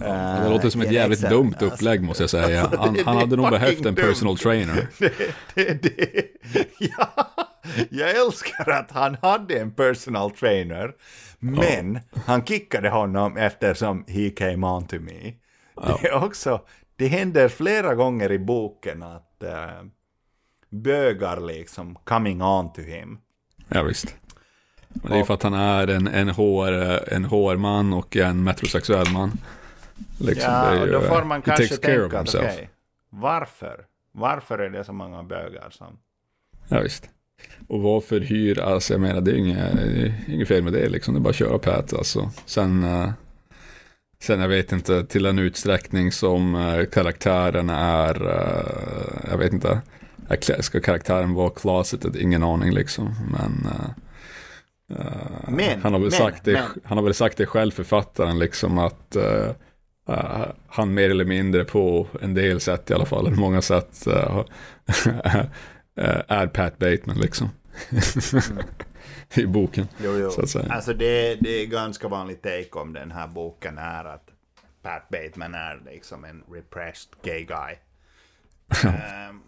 Ja, 0.00 0.40
det 0.42 0.48
låter 0.48 0.70
som 0.70 0.80
ett 0.80 0.92
jävligt 0.92 1.18
exakt. 1.18 1.32
dumt 1.32 1.54
upplägg 1.60 2.02
måste 2.02 2.22
jag 2.22 2.30
säga. 2.30 2.60
Alltså, 2.66 2.80
han, 2.80 2.98
han 3.04 3.16
hade 3.16 3.36
nog 3.36 3.50
behövt 3.50 3.86
en 3.86 3.94
personal 3.94 4.38
trainer. 4.38 4.88
Det, 4.98 5.82
det, 5.82 5.82
det, 5.82 6.66
ja, 6.78 7.08
jag 7.90 8.10
älskar 8.10 8.70
att 8.70 8.90
han 8.90 9.16
hade 9.22 9.58
en 9.58 9.70
personal 9.70 10.30
trainer. 10.30 10.92
Men 11.38 11.94
ja. 11.94 12.20
han 12.26 12.44
kickade 12.44 12.90
honom 12.90 13.36
eftersom 13.36 14.04
he 14.08 14.30
came 14.30 14.66
on 14.66 14.86
to 14.86 14.96
me. 15.00 15.32
Ja. 15.76 15.98
Det, 16.02 16.08
är 16.08 16.24
också, 16.24 16.60
det 16.96 17.06
händer 17.06 17.48
flera 17.48 17.94
gånger 17.94 18.32
i 18.32 18.38
boken 18.38 19.02
att 19.02 19.42
uh, 19.42 19.88
bögar 20.70 21.40
liksom 21.40 21.94
coming 22.04 22.42
on 22.42 22.72
to 22.72 22.80
him. 22.80 23.18
Ja 23.68 23.82
visst. 23.82 24.16
Det 24.88 25.18
är 25.18 25.24
för 25.24 25.34
att 25.34 25.42
han 25.42 25.54
är 25.54 25.88
en, 25.88 26.06
en, 26.06 26.28
HR, 26.28 26.72
en 27.12 27.24
HR-man 27.24 27.92
och 27.92 28.16
en 28.16 28.44
metrosexuell 28.44 29.12
man. 29.12 29.38
Liksom, 30.18 30.52
ja, 30.52 30.86
ju, 30.86 30.92
då 30.92 31.00
får 31.00 31.24
man 31.24 31.42
kanske 31.42 31.76
tänka 31.76 32.18
att 32.18 32.28
okej, 32.28 32.40
okay, 32.40 32.66
varför? 33.10 33.84
Varför 34.12 34.58
är 34.58 34.70
det 34.70 34.84
så 34.84 34.92
många 34.92 35.22
bögar 35.22 35.70
som... 35.70 35.98
Ja, 36.68 36.80
visst. 36.80 37.08
Och 37.68 37.80
varför 37.80 38.20
hyr, 38.20 38.60
alltså 38.60 38.94
jag 38.94 39.00
menar 39.00 39.20
det 39.20 39.30
är 39.30 39.34
inget, 39.34 40.28
inget 40.28 40.48
fel 40.48 40.62
med 40.62 40.72
det 40.72 40.88
liksom, 40.88 41.14
det 41.14 41.18
är 41.18 41.22
bara 41.22 41.30
att 41.30 41.36
köra 41.36 41.58
pät 41.58 41.92
alltså. 41.92 42.30
Sen, 42.46 42.84
uh, 42.84 43.10
sen 44.22 44.40
jag 44.40 44.48
vet 44.48 44.72
inte, 44.72 45.04
till 45.04 45.26
en 45.26 45.38
utsträckning 45.38 46.12
som 46.12 46.54
uh, 46.54 46.84
karaktären 46.84 47.70
är, 47.70 48.14
jag 49.30 49.38
vet 49.38 49.52
inte, 49.52 49.80
ska 50.60 50.80
karaktären 50.80 51.34
vara 51.34 51.50
closeted, 51.50 52.16
ingen 52.16 52.42
aning 52.42 52.72
liksom, 52.72 53.14
men 53.30 53.68
men, 55.48 55.82
han, 55.82 55.92
har 55.92 56.00
väl 56.00 56.00
men, 56.00 56.10
sagt 56.10 56.44
det, 56.44 56.52
men. 56.52 56.80
han 56.84 56.98
har 56.98 57.04
väl 57.04 57.14
sagt 57.14 57.36
det 57.36 57.46
själv, 57.46 57.70
författaren, 57.70 58.38
liksom 58.38 58.78
att 58.78 59.16
uh, 60.08 60.46
han 60.68 60.94
mer 60.94 61.10
eller 61.10 61.24
mindre 61.24 61.64
på 61.64 62.06
en 62.20 62.34
del 62.34 62.60
sätt 62.60 62.90
i 62.90 62.94
alla 62.94 63.06
fall, 63.06 63.30
många 63.30 63.62
sätt, 63.62 64.06
uh, 64.06 64.44
är 66.26 66.46
Pat 66.46 66.78
Bateman 66.78 67.18
liksom. 67.18 67.48
I 69.34 69.46
boken. 69.46 69.88
Jo, 69.98 70.18
jo. 70.18 70.30
Så 70.30 70.42
att 70.42 70.48
säga. 70.48 70.72
Alltså 70.72 70.94
det, 70.94 71.34
det 71.34 71.50
är 71.50 71.66
ganska 71.66 72.08
vanligt 72.08 72.42
take 72.42 72.68
om 72.70 72.92
den 72.92 73.10
här 73.10 73.26
boken 73.26 73.78
är 73.78 74.04
att 74.04 74.30
Pat 74.82 75.08
Bateman 75.08 75.54
är 75.54 75.82
liksom 75.86 76.24
en 76.24 76.44
repressed 76.52 77.12
gay 77.22 77.44
guy. 77.44 77.74
um, 79.30 79.42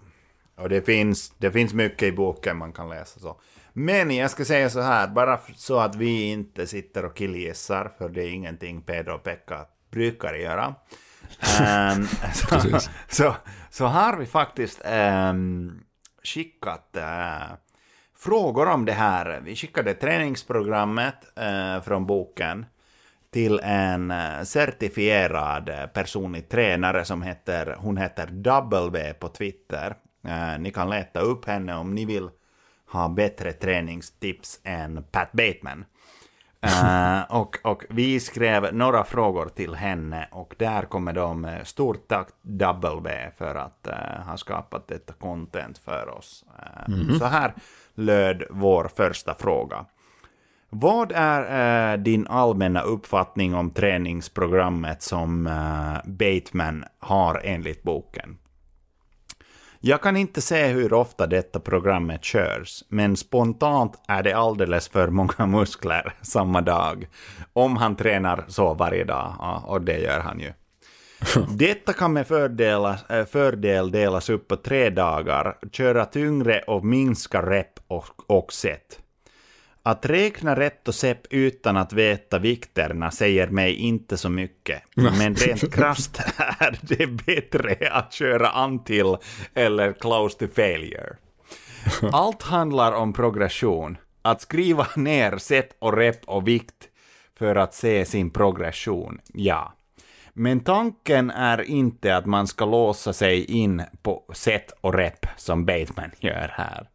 och 0.57 0.69
det 0.69 0.83
finns, 0.83 1.33
det 1.39 1.53
finns 1.53 1.75
mycket 1.75 2.03
i 2.03 2.13
boken 2.13 2.57
man 2.57 2.73
kan 2.73 2.91
läsa 2.91 3.21
så. 3.21 3.41
Men 3.73 4.11
jag 4.11 4.31
ska 4.31 4.45
säga 4.45 4.71
så 4.71 4.81
här, 4.81 5.09
bara 5.09 5.41
så 5.55 5.79
att 5.79 5.97
vi 5.97 6.23
inte 6.23 6.67
sitter 6.67 7.05
och 7.05 7.17
killgissar, 7.17 7.93
för 7.99 8.09
det 8.09 8.23
är 8.23 8.29
ingenting 8.29 8.83
Pedro 8.83 9.15
och 9.15 9.23
Pekka 9.23 9.67
brukar 9.91 10.35
göra. 10.35 10.75
um, 11.97 12.07
så, 12.35 12.81
så, 13.09 13.35
så, 13.71 13.87
har 13.87 14.17
vi 14.17 14.27
faktiskt 14.27 14.81
um, 14.85 15.81
skickat 16.25 16.97
uh, 16.97 17.57
frågor 18.17 18.69
om 18.69 18.85
det 18.85 18.93
här. 18.93 19.41
Vi 19.45 19.57
skickade 19.57 19.95
träningsprogrammet 19.95 21.15
uh, 21.41 21.83
från 21.83 22.07
boken 22.07 22.67
till 23.31 23.61
en 23.63 24.11
uh, 24.11 24.43
certifierad 24.43 25.71
personlig 25.95 26.49
tränare 26.49 27.05
som 27.05 27.23
heter, 27.23 27.77
hon 27.79 27.97
heter 27.97 28.27
W 28.27 29.15
på 29.15 29.29
Twitter. 29.29 29.95
ni 30.59 30.71
kan 30.71 30.91
leta 30.91 31.21
upp 31.21 31.47
henne 31.47 31.75
om 31.75 31.95
ni 31.95 32.05
vill 32.05 32.31
ha 32.91 33.09
bättre 33.09 33.53
träningstips 33.53 34.61
än 34.65 35.05
Pat 35.11 35.33
Bateman. 35.33 35.85
Uh, 36.67 37.37
och, 37.37 37.59
och 37.63 37.85
vi 37.91 38.21
skrev 38.21 38.75
några 38.75 39.05
frågor 39.05 39.49
till 39.49 39.75
henne 39.75 40.29
och 40.31 40.55
där 40.59 40.83
kommer 40.83 41.13
de 41.13 41.51
stort 41.65 42.09
tack 42.09 42.29
W 42.43 43.31
för 43.37 43.55
att 43.55 43.89
uh, 43.89 44.27
ha 44.27 44.37
skapat 44.37 44.89
detta 44.89 45.13
content 45.13 45.79
för 45.79 46.09
oss. 46.19 46.45
Uh, 46.49 46.95
mm 46.95 47.07
-hmm. 47.07 47.19
Så 47.19 47.25
här 47.25 47.55
löd 47.95 48.43
vår 48.51 48.91
första 48.97 49.35
fråga. 49.35 49.85
Vad 50.71 51.13
är 51.15 51.97
din 51.97 52.27
allmänna 52.27 52.81
uppfattning 52.81 53.55
om 53.55 53.71
träningsprogrammet 53.71 55.03
som 55.03 55.45
Bateman 56.05 56.85
har 56.99 57.41
enligt 57.45 57.83
boken? 57.83 58.39
Jag 59.81 60.03
kan 60.03 60.17
inte 60.17 60.41
se 60.41 60.67
hur 60.67 60.93
ofta 60.93 61.27
detta 61.27 61.61
programmet 61.61 62.25
körs, 62.25 62.85
men 62.89 63.17
spontant 63.17 63.93
är 64.09 64.23
det 64.23 64.33
alldeles 64.33 64.89
för 64.89 65.09
många 65.09 65.47
muskler 65.47 66.15
samma 66.23 66.61
dag. 66.61 67.09
Om 67.53 67.77
han 67.77 67.97
tränar 67.97 68.45
så 68.49 68.75
varje 68.75 69.05
dag, 69.05 69.35
ja, 69.39 69.65
och 69.67 69.81
det 69.81 69.99
gör 69.99 70.21
han 70.21 70.41
ju. 70.41 70.53
Detta 71.49 71.93
kan 71.93 72.13
med 72.13 72.27
fördel, 72.27 72.85
eh, 73.09 73.25
fördel 73.25 73.91
delas 73.91 74.31
upp 74.31 74.49
på 74.49 74.57
tre 74.57 74.91
dagar, 74.91 75.57
köra 75.73 76.05
tyngre 76.05 76.61
och 76.67 76.85
minska 76.85 77.43
rep 77.43 77.81
och, 77.89 78.31
och 78.31 78.53
set. 78.53 79.01
Att 79.89 80.07
räkna 80.07 80.57
rätt 80.57 80.89
och 80.89 80.95
sepp 80.95 81.27
utan 81.31 81.77
att 81.77 81.93
veta 81.93 82.39
vikterna 82.39 83.11
säger 83.11 83.49
mig 83.49 83.75
inte 83.75 84.17
så 84.17 84.29
mycket. 84.29 84.83
Men 84.95 85.35
rent 85.35 85.75
krasst 85.75 86.21
är 86.59 86.79
det 86.83 87.07
bättre 87.07 87.89
att 87.91 88.13
köra 88.13 88.65
until 88.65 89.17
eller 89.55 89.93
close 89.93 90.39
to 90.39 90.47
failure. 90.55 91.17
Allt 92.13 92.43
handlar 92.43 92.93
om 92.93 93.13
progression. 93.13 93.97
Att 94.23 94.41
skriva 94.41 94.87
ner 94.97 95.39
set 95.39 95.77
och 95.79 95.97
rep 95.97 96.21
och 96.27 96.49
vikt 96.49 96.89
för 97.39 97.57
att 97.57 97.75
se 97.75 98.05
sin 98.05 98.31
progression, 98.31 99.21
ja. 99.33 99.75
Men 100.33 100.61
tanken 100.61 101.31
är 101.31 101.63
inte 101.63 102.17
att 102.17 102.27
man 102.27 102.47
ska 102.47 102.65
låsa 102.65 103.13
sig 103.13 103.45
in 103.45 103.83
på 104.03 104.25
set 104.35 104.73
och 104.81 104.95
rep 104.95 105.27
som 105.37 105.65
Bateman 105.67 106.11
gör 106.21 106.53
här. 106.55 106.89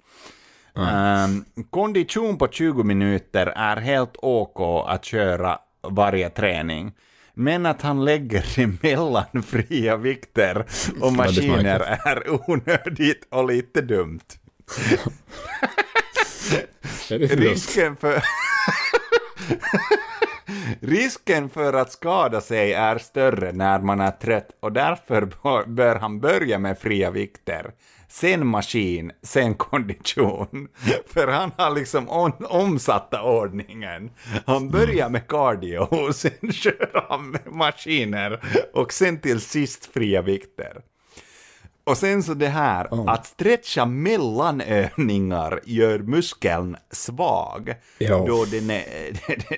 Mm. 0.78 1.46
Um, 1.56 1.66
kondition 1.70 2.38
på 2.38 2.48
20 2.48 2.84
minuter 2.84 3.48
är 3.56 3.78
helt 3.78 4.16
OK 4.22 4.86
att 4.88 5.06
köra 5.06 5.60
varje 5.82 6.30
träning. 6.30 6.92
Men 7.34 7.66
att 7.66 7.82
han 7.82 8.06
lägger 8.06 8.46
det 8.56 8.68
mellan 8.82 9.44
fria 9.48 9.98
vikter 9.98 10.66
och 11.02 11.14
maskiner 11.14 11.80
är 11.80 12.50
onödigt 12.50 13.28
och 13.30 13.48
lite 13.48 13.82
dumt. 13.82 14.20
Risken 17.10 17.96
för... 17.96 18.24
Risken 20.80 21.50
för 21.50 21.74
att 21.74 21.92
skada 21.92 22.42
sig 22.42 22.74
är 22.74 22.98
större 22.98 23.52
när 23.52 23.80
man 23.80 24.02
är 24.02 24.12
trött 24.12 24.50
och 24.60 24.72
därför 24.72 25.26
bör 25.66 25.96
han 25.96 26.20
börja 26.20 26.60
med 26.60 26.80
fria 26.80 27.12
vikter 27.12 27.72
sen 28.14 28.48
maskin, 28.48 29.12
sen 29.22 29.56
kondition. 29.56 30.68
För 31.08 31.28
han 31.28 31.52
har 31.58 31.72
liksom 31.72 32.10
on, 32.10 32.32
omsatta 32.50 33.24
ordningen. 33.24 34.12
Han 34.46 34.70
börjar 34.70 35.10
med 35.10 35.28
cardio, 35.28 35.80
och 35.80 36.16
sen 36.16 36.32
kör 36.52 37.06
han 37.10 37.30
med 37.30 37.52
maskiner 37.52 38.40
och 38.74 38.94
sen 38.94 39.20
till 39.20 39.42
sist 39.42 39.86
fria 39.86 40.22
vikter. 40.22 40.82
Och 41.86 41.98
sen 41.98 42.24
så 42.24 42.34
det 42.34 42.48
här, 42.48 42.88
oh. 42.92 43.10
att 43.10 43.26
stretcha 43.26 43.86
mellan 43.86 44.62
övningar 44.62 45.60
gör 45.66 46.00
muskeln 46.00 46.78
svag. 46.92 47.74
Då, 48.00 48.46
den 48.46 48.70
är, 48.70 48.84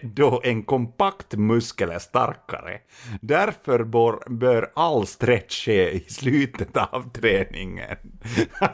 då 0.15 0.41
en 0.43 0.63
kompakt 0.63 1.33
muskel 1.33 1.89
är 1.89 1.99
starkare. 1.99 2.79
Därför 3.21 3.83
bör, 3.83 4.29
bör 4.29 4.71
all 4.75 5.07
stretch 5.07 5.65
ske 5.65 5.91
i 5.91 5.99
slutet 5.99 6.77
av 6.77 7.11
träningen. 7.11 7.97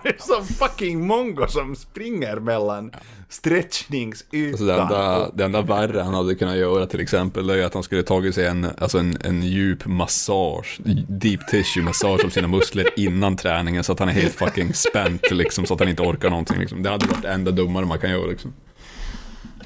Det 0.03 0.09
är 0.09 0.15
som 0.19 0.45
fucking 0.45 1.07
mongo 1.07 1.47
som 1.47 1.75
springer 1.75 2.35
mellan 2.35 2.91
stretchningsytan. 3.29 4.51
Alltså 4.51 4.65
det, 4.65 4.81
enda, 4.81 5.31
det 5.33 5.43
enda 5.43 5.61
värre 5.61 6.01
han 6.01 6.13
hade 6.13 6.35
kunnat 6.35 6.57
göra 6.57 6.85
till 6.85 6.99
exempel 6.99 7.49
är 7.49 7.65
att 7.65 7.73
han 7.73 7.83
skulle 7.83 8.03
tagit 8.03 8.35
sig 8.35 8.47
en, 8.47 8.67
alltså 8.77 8.97
en, 8.97 9.17
en 9.23 9.43
djup 9.43 9.85
massage, 9.85 10.79
deep 11.07 11.47
tissue 11.47 11.83
massage 11.83 12.25
av 12.25 12.29
sina 12.29 12.47
muskler 12.47 12.99
innan 12.99 13.35
träningen 13.35 13.83
så 13.83 13.91
att 13.91 13.99
han 13.99 14.09
är 14.09 14.13
helt 14.13 14.35
fucking 14.35 14.73
spänt 14.73 15.31
liksom 15.31 15.65
så 15.65 15.73
att 15.73 15.79
han 15.79 15.89
inte 15.89 16.01
orkar 16.01 16.29
någonting 16.29 16.59
liksom. 16.59 16.83
Det 16.83 16.89
hade 16.89 17.07
varit 17.07 17.21
det 17.21 17.31
enda 17.31 17.51
dummare 17.51 17.85
man 17.85 17.99
kan 17.99 18.11
göra 18.11 18.25
liksom. 18.25 18.53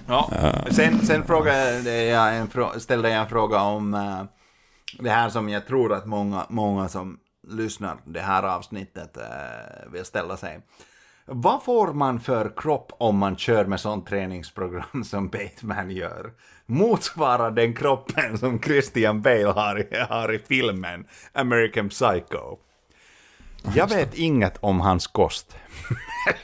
Ja, 0.07 0.31
uh. 0.31 0.73
sen, 0.73 1.05
sen 1.05 1.23
frågade 1.23 2.03
jag 2.03 2.37
en, 2.37 2.49
ställde 2.79 3.09
jag 3.09 3.21
en 3.21 3.29
fråga 3.29 3.61
om 3.61 3.93
uh, 3.93 4.23
det 4.99 5.09
här 5.09 5.29
som 5.29 5.49
jag 5.49 5.67
tror 5.67 5.93
att 5.93 6.05
många, 6.05 6.45
många 6.49 6.89
som 6.89 7.17
lyssnar 7.47 7.97
det 8.05 8.19
här 8.19 8.43
avsnittet 8.43 9.17
eh, 9.17 9.91
vill 9.91 10.05
ställa 10.05 10.37
sig. 10.37 10.59
Vad 11.25 11.63
får 11.63 11.93
man 11.93 12.19
för 12.19 12.51
kropp 12.55 12.91
om 12.97 13.17
man 13.17 13.37
kör 13.37 13.65
med 13.65 13.79
sånt 13.79 14.07
träningsprogram 14.07 15.03
som 15.05 15.27
Bateman 15.27 15.91
gör? 15.91 16.31
Motsvarar 16.65 17.51
den 17.51 17.73
kroppen 17.73 18.37
som 18.37 18.61
Christian 18.61 19.21
Bale 19.21 19.45
har, 19.45 19.79
i, 19.79 19.97
har 20.09 20.33
i 20.33 20.39
filmen 20.39 21.07
American 21.33 21.89
Psycho? 21.89 22.57
Jag 23.73 23.89
vet 23.89 24.15
inget 24.15 24.57
om 24.59 24.81
hans 24.81 25.07
kost. 25.07 25.57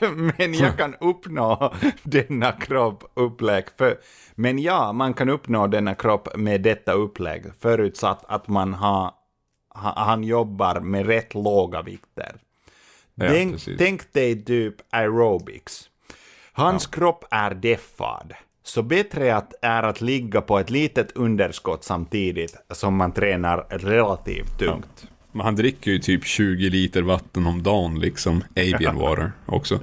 men 0.38 0.54
jag 0.54 0.78
kan 0.78 0.94
uppnå 1.00 1.74
denna 2.02 2.52
kropp 2.52 3.04
upplägg. 3.14 3.64
För, 3.78 3.98
men 4.34 4.58
ja, 4.58 4.92
man 4.92 5.14
kan 5.14 5.28
uppnå 5.28 5.66
denna 5.66 5.94
kropp 5.94 6.36
med 6.36 6.60
detta 6.60 6.92
upplägg 6.92 7.44
förutsatt 7.60 8.24
att 8.28 8.48
man 8.48 8.74
har, 8.74 9.10
han 9.74 10.24
jobbar 10.24 10.80
med 10.80 11.06
rätt 11.06 11.34
låga 11.34 11.82
vikter. 11.82 12.36
Ja, 13.14 13.28
tänk, 13.28 13.60
tänk 13.78 14.12
dig 14.12 14.44
typ 14.44 14.74
aerobics. 14.90 15.88
Hans 16.52 16.88
ja. 16.92 16.98
kropp 16.98 17.24
är 17.30 17.54
deffad. 17.54 18.32
Så 18.64 18.82
bättre 18.82 19.36
att, 19.36 19.54
är 19.62 19.82
att 19.82 20.00
ligga 20.00 20.40
på 20.40 20.58
ett 20.58 20.70
litet 20.70 21.12
underskott 21.12 21.84
samtidigt 21.84 22.56
som 22.70 22.96
man 22.96 23.12
tränar 23.12 23.66
relativt 23.70 24.58
tungt. 24.58 24.88
Ja. 25.00 25.08
Men 25.32 25.44
han 25.44 25.56
dricker 25.56 25.90
ju 25.90 25.98
typ 25.98 26.24
20 26.24 26.70
liter 26.70 27.02
vatten 27.02 27.46
om 27.46 27.62
dagen 27.62 28.00
liksom, 28.00 28.44
avian 28.56 28.96
water 28.98 29.32
också. 29.46 29.80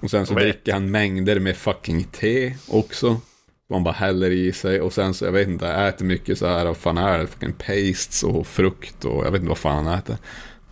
Och 0.00 0.10
sen 0.10 0.26
så 0.26 0.34
dricker 0.34 0.72
han 0.72 0.90
mängder 0.90 1.40
med 1.40 1.56
fucking 1.56 2.04
te 2.04 2.54
också. 2.68 3.20
Man 3.72 3.84
bara 3.84 3.94
häller 3.94 4.30
i 4.30 4.52
sig 4.52 4.80
och 4.80 4.92
sen 4.92 5.14
så, 5.14 5.24
jag 5.24 5.32
vet 5.32 5.48
inte, 5.48 5.68
äter 5.68 6.04
mycket 6.04 6.38
så 6.38 6.46
här, 6.46 6.64
vad 6.64 6.76
fan 6.76 6.98
är 6.98 7.18
det? 7.18 7.26
Fucking 7.26 7.52
pastes 7.52 8.22
och 8.22 8.46
frukt 8.46 9.04
och 9.04 9.26
jag 9.26 9.30
vet 9.30 9.40
inte 9.40 9.48
vad 9.48 9.58
fan 9.58 9.86
han 9.86 9.98
äter. 9.98 10.16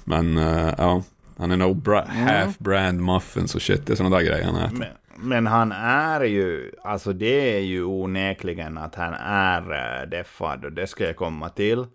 Men 0.04 0.38
uh, 0.38 0.74
ja, 0.78 1.02
han 1.36 1.50
är 1.50 1.56
nog 1.56 1.76
bra, 1.76 2.02
mm. 2.02 2.26
half 2.26 2.58
brand 2.58 3.02
muffins 3.02 3.54
och 3.54 3.62
shit, 3.62 3.86
det 3.86 3.92
är 3.92 3.96
sådana 3.96 4.16
där 4.16 4.24
grejer 4.24 4.44
han 4.44 4.56
äter. 4.56 4.76
Men, 4.78 4.88
men, 5.28 5.46
han 5.46 5.72
är 5.72 6.20
ju, 6.20 6.72
alltså 6.84 7.12
det 7.12 7.56
är 7.56 7.60
ju 7.60 7.84
onekligen 7.84 8.78
att 8.78 8.94
han 8.94 9.14
är 9.24 9.60
uh, 9.72 10.08
deffad 10.08 10.64
och 10.64 10.72
det 10.72 10.86
ska 10.86 11.04
jag 11.04 11.16
komma 11.16 11.48
till 11.48 11.86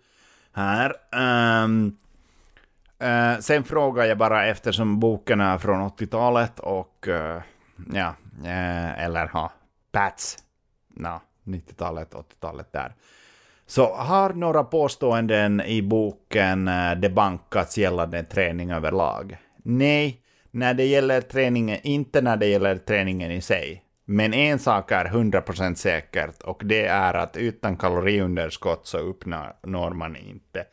här. 0.52 0.92
Um, 1.64 1.96
uh, 3.02 3.40
sen 3.40 3.64
frågar 3.64 4.04
jag 4.04 4.18
bara 4.18 4.46
eftersom 4.46 5.00
boken 5.00 5.40
är 5.40 5.58
från 5.58 5.90
80-talet 5.90 6.58
och 6.58 7.08
uh, 7.08 7.42
ja, 7.92 8.14
eller 8.96 9.30
ja, 9.32 9.52
Pats, 9.92 10.38
no, 10.96 11.20
90-talet, 11.44 12.14
80-talet 12.14 12.72
där. 12.72 12.94
Så 13.66 13.94
har 13.94 14.32
några 14.32 14.64
påståenden 14.64 15.60
i 15.60 15.82
boken 15.82 16.68
eh, 16.68 16.94
debankats 16.94 17.78
gällande 17.78 18.22
träning 18.22 18.70
överlag? 18.70 19.36
Nej, 19.56 20.20
när 20.50 20.74
det 20.74 20.84
gäller 20.84 21.20
träningen, 21.20 21.78
inte 21.82 22.20
när 22.20 22.36
det 22.36 22.46
gäller 22.46 22.76
träningen 22.76 23.30
i 23.30 23.40
sig. 23.40 23.82
Men 24.04 24.34
en 24.34 24.58
sak 24.58 24.92
är 24.92 25.04
100% 25.04 25.74
säkert 25.74 26.42
och 26.42 26.62
det 26.64 26.86
är 26.86 27.14
att 27.14 27.36
utan 27.36 27.76
kaloriunderskott 27.76 28.86
så 28.86 28.98
uppnår 28.98 29.94
man 29.94 30.16
inte 30.16 30.64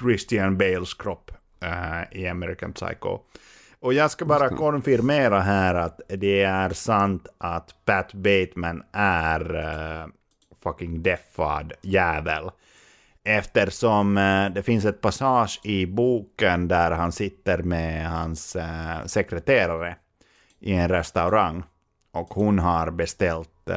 Christian 0.00 0.58
Bales 0.58 0.94
kropp 0.94 1.30
uh, 1.64 2.18
i 2.20 2.28
American 2.28 2.72
Psycho. 2.72 3.18
Och 3.84 3.94
jag 3.94 4.10
ska 4.10 4.24
bara 4.24 4.48
konfirmera 4.48 5.40
här 5.40 5.74
att 5.74 6.00
det 6.08 6.42
är 6.42 6.70
sant 6.70 7.26
att 7.38 7.74
Pat 7.84 8.14
Bateman 8.14 8.82
är 8.92 9.56
uh, 9.56 10.06
fucking 10.62 11.02
deffad 11.02 11.72
jävel. 11.82 12.50
Eftersom 13.24 14.16
uh, 14.16 14.50
det 14.50 14.62
finns 14.62 14.84
ett 14.84 15.00
passage 15.00 15.60
i 15.64 15.86
boken 15.86 16.68
där 16.68 16.90
han 16.90 17.12
sitter 17.12 17.58
med 17.58 18.10
hans 18.10 18.56
uh, 18.56 19.06
sekreterare 19.06 19.96
i 20.60 20.72
en 20.72 20.88
restaurang. 20.88 21.62
Och 22.12 22.34
hon 22.34 22.58
har 22.58 22.90
beställt 22.90 23.70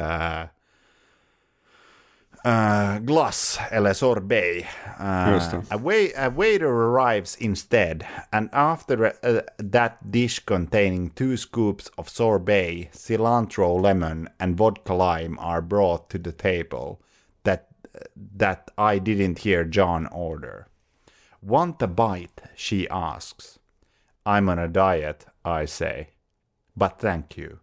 uh, 2.48 2.98
glass 3.00 3.58
eller 3.70 3.92
sorbet. 3.92 4.66
Uh, 4.98 5.62
a, 5.70 5.78
wait, 5.78 6.12
a, 6.16 6.30
waiter 6.30 6.68
arrives 6.68 7.36
instead, 7.36 8.06
and 8.32 8.48
after 8.52 9.14
uh, 9.22 9.42
that 9.58 10.10
dish 10.10 10.40
containing 10.40 11.10
two 11.10 11.36
scoops 11.36 11.90
of 11.98 12.08
sorbet, 12.08 12.88
cilantro, 12.92 13.80
lemon, 13.80 14.28
and 14.40 14.56
vodka 14.56 14.94
lime 14.94 15.38
are 15.38 15.60
brought 15.60 16.08
to 16.08 16.18
the 16.18 16.32
table 16.32 17.00
that 17.44 17.68
that 18.16 18.70
I 18.78 18.98
didn't 18.98 19.40
hear 19.40 19.64
John 19.64 20.06
order. 20.06 20.68
Want 21.42 21.82
a 21.82 21.86
bite? 21.86 22.42
She 22.56 22.88
asks. 22.88 23.58
I'm 24.24 24.48
on 24.48 24.58
a 24.58 24.68
diet, 24.68 25.26
I 25.44 25.66
say. 25.66 26.08
But 26.76 26.98
thank 26.98 27.36
you. 27.36 27.60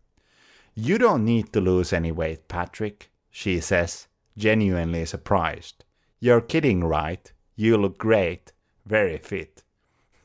You 0.73 0.97
don't 0.97 1.25
need 1.25 1.53
to 1.53 1.61
lose 1.61 1.93
any 1.93 2.11
weight, 2.11 2.47
Patrick, 2.47 3.09
she 3.29 3.59
says 3.59 4.07
genuinely 4.37 5.05
surprised. 5.05 5.83
You're 6.19 6.41
kidding 6.41 6.83
right? 6.83 7.31
You 7.55 7.77
look 7.77 7.97
great. 7.97 8.53
Very 8.83 9.17
fit. 9.17 9.63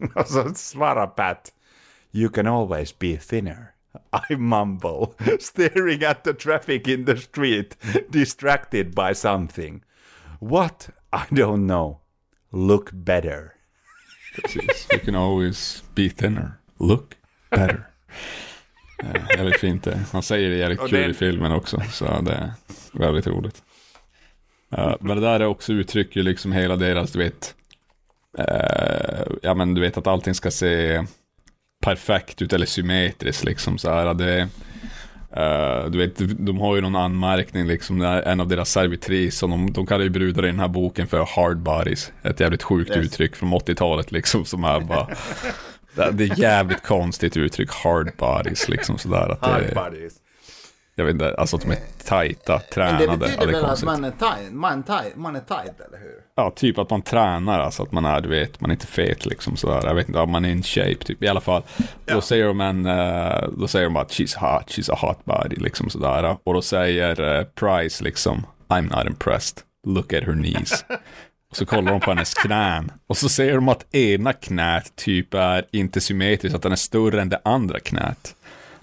Och 0.14 0.26
så 0.26 0.54
svarar 0.54 1.06
Pat. 1.06 1.52
You 2.12 2.28
can 2.28 2.46
always 2.46 2.98
be 2.98 3.16
thinner. 3.16 3.74
I 4.12 4.36
mumble, 4.36 5.14
staring 5.40 6.04
at 6.04 6.24
the 6.24 6.32
traffic 6.32 6.88
in 6.88 7.04
the 7.04 7.16
street, 7.16 7.76
distracted 8.10 8.94
by 8.94 9.14
something. 9.14 9.82
What? 10.40 10.90
I 11.12 11.26
don't 11.30 11.66
know. 11.66 12.00
Look 12.52 12.90
better. 12.92 13.54
Precis. 14.34 14.86
You 14.92 14.98
can 14.98 15.14
always 15.14 15.82
be 15.94 16.08
thinner. 16.08 16.60
Look 16.78 17.16
better. 17.50 17.86
Eh, 19.02 19.36
jävligt 19.36 19.60
fint 19.60 19.84
det. 19.84 20.00
Han 20.12 20.22
säger 20.22 20.50
det 20.50 20.56
jävligt 20.56 20.80
kul 20.80 20.90
den... 20.90 21.10
i 21.10 21.14
filmen 21.14 21.52
också, 21.52 21.82
så 21.90 22.20
det 22.20 22.32
är 22.32 22.52
väldigt 22.92 23.26
roligt. 23.26 23.62
Uh, 24.78 24.94
men 25.00 25.16
det 25.16 25.22
där 25.22 25.40
är 25.40 25.46
också 25.46 25.72
uttrycker 25.72 26.22
liksom 26.22 26.52
hela 26.52 26.76
deras, 26.76 27.12
du 27.12 27.18
vet, 27.18 27.54
uh, 28.38 29.36
ja 29.42 29.54
men 29.54 29.74
du 29.74 29.80
vet 29.80 29.96
att 29.96 30.06
allting 30.06 30.34
ska 30.34 30.50
se 30.50 31.04
perfekt 31.84 32.42
ut 32.42 32.52
eller 32.52 32.66
symmetriskt 32.66 33.44
liksom 33.44 33.78
så 33.78 33.90
här. 33.90 34.14
Det, 34.14 34.48
uh, 35.36 35.90
du 35.90 35.98
vet, 35.98 36.46
de 36.46 36.58
har 36.58 36.76
ju 36.76 36.82
någon 36.82 36.96
anmärkning 36.96 37.66
liksom, 37.66 38.02
en 38.02 38.40
av 38.40 38.48
deras 38.48 38.70
servitris, 38.70 39.42
och 39.42 39.48
de, 39.48 39.72
de 39.72 39.86
kallar 39.86 40.04
ju 40.04 40.10
brudar 40.10 40.44
i 40.44 40.46
den 40.46 40.60
här 40.60 40.68
boken 40.68 41.06
för 41.06 41.26
hard 41.36 41.58
bodies. 41.58 42.12
Ett 42.22 42.40
jävligt 42.40 42.62
sjukt 42.62 42.90
yes. 42.90 43.06
uttryck 43.06 43.36
från 43.36 43.54
80-talet 43.54 44.12
liksom 44.12 44.44
som 44.44 44.64
är 44.64 44.80
bara 44.80 45.08
det 46.12 46.24
är 46.24 46.40
jävligt 46.40 46.82
konstigt 46.82 47.36
uttryck, 47.36 47.70
hard 47.70 48.12
bodies 48.16 48.68
liksom 48.68 48.98
sådär. 48.98 49.28
Att 49.28 49.46
hard 49.46 49.62
det, 49.62 49.74
bodies. 49.74 50.14
Jag 50.94 51.04
vet 51.04 51.12
inte, 51.12 51.34
alltså 51.34 51.56
att 51.56 51.62
de 51.62 51.70
är 51.70 51.78
tajta, 52.04 52.58
tränade. 52.58 53.06
Men 53.06 53.18
det 53.18 53.26
betyder 53.26 53.46
väl 53.46 53.64
att 53.64 53.82
man 53.82 54.04
är, 54.04 54.10
tight, 54.10 54.52
man, 54.52 54.82
tight, 54.82 55.16
man 55.16 55.36
är 55.36 55.40
tight, 55.40 55.80
eller 55.88 55.98
hur? 55.98 56.14
Ja, 56.34 56.52
typ 56.56 56.78
att 56.78 56.90
man 56.90 57.02
tränar, 57.02 57.60
alltså 57.60 57.82
att 57.82 57.92
man 57.92 58.04
är, 58.04 58.20
du 58.20 58.28
vet, 58.28 58.60
man 58.60 58.70
är 58.70 58.74
inte 58.74 58.86
fet 58.86 59.26
liksom 59.26 59.56
sådär. 59.56 59.80
Jag 59.84 59.94
vet 59.94 60.08
inte, 60.08 60.26
man 60.26 60.44
är 60.44 60.50
in 60.50 60.62
shape 60.62 60.94
typ. 60.94 61.22
I 61.22 61.28
alla 61.28 61.40
fall, 61.40 61.62
ja. 62.06 62.14
då 62.14 62.20
säger 62.20 62.46
de 62.46 62.60
en, 62.60 62.86
uh, 62.86 63.48
då 63.58 63.68
säger 63.68 63.84
de 63.84 63.96
att 63.96 64.10
she's 64.10 64.38
hot, 64.38 64.68
she's 64.68 64.92
a 64.92 64.98
hot 65.00 65.24
body 65.24 65.56
liksom 65.56 65.90
sådär. 65.90 66.36
Och 66.44 66.54
då 66.54 66.62
säger 66.62 67.20
uh, 67.20 67.44
Price 67.44 68.04
liksom, 68.04 68.46
I'm 68.68 68.96
not 68.96 69.06
impressed, 69.06 69.58
look 69.86 70.12
at 70.12 70.24
her 70.24 70.32
knees. 70.32 70.84
Och 71.50 71.56
så 71.56 71.66
kollar 71.66 71.92
de 71.92 72.00
på 72.00 72.10
hennes 72.10 72.34
knän. 72.34 72.92
Och 73.06 73.16
så 73.16 73.28
ser 73.28 73.54
de 73.54 73.68
att 73.68 73.94
ena 73.94 74.32
knät 74.32 74.96
typ 74.96 75.34
är 75.34 75.64
inte 75.70 76.00
symmetriskt, 76.00 76.56
att 76.56 76.62
den 76.62 76.72
är 76.72 76.76
större 76.76 77.22
än 77.22 77.28
det 77.28 77.40
andra 77.44 77.80
knät. 77.80 78.34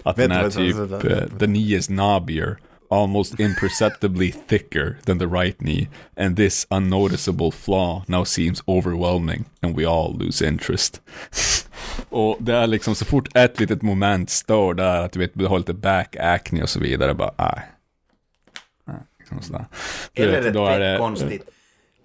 Att 0.08 0.16
den 0.16 0.32
är 0.32 0.50
typ, 0.50 0.76
uh, 0.76 1.38
the 1.38 1.46
knee 1.46 1.76
is 1.76 1.86
knobbier, 1.86 2.56
almost 2.90 3.40
imperceptibly 3.40 4.32
thicker 4.48 4.96
than 5.04 5.18
the 5.18 5.26
right 5.26 5.58
knee, 5.58 5.88
and 6.16 6.36
this 6.36 6.66
unnoticeable 6.70 7.50
flaw 7.50 8.02
now 8.06 8.24
seems 8.24 8.62
overwhelming, 8.66 9.44
and 9.62 9.76
we 9.76 9.88
all 9.88 10.18
lose 10.18 10.48
interest. 10.48 11.02
och 12.08 12.36
det 12.40 12.54
är 12.54 12.66
liksom 12.66 12.94
så 12.94 13.04
fort 13.04 13.36
ett 13.36 13.60
litet 13.60 13.82
moment 13.82 14.30
står 14.30 14.74
där, 14.74 15.04
att 15.04 15.12
du 15.12 15.18
vet, 15.18 15.30
du 15.34 15.46
har 15.46 15.58
lite 15.58 15.74
back 15.74 16.16
acne 16.16 16.62
och 16.62 16.68
så 16.68 16.80
vidare, 16.80 17.14
bara, 17.14 17.34
nej. 17.36 17.62
Liksom 19.18 19.42
sådär. 19.42 19.66
Eller 20.14 20.42
vet, 20.42 20.56
är 20.56 20.80
det 20.80 20.98
konstigt. 20.98 21.48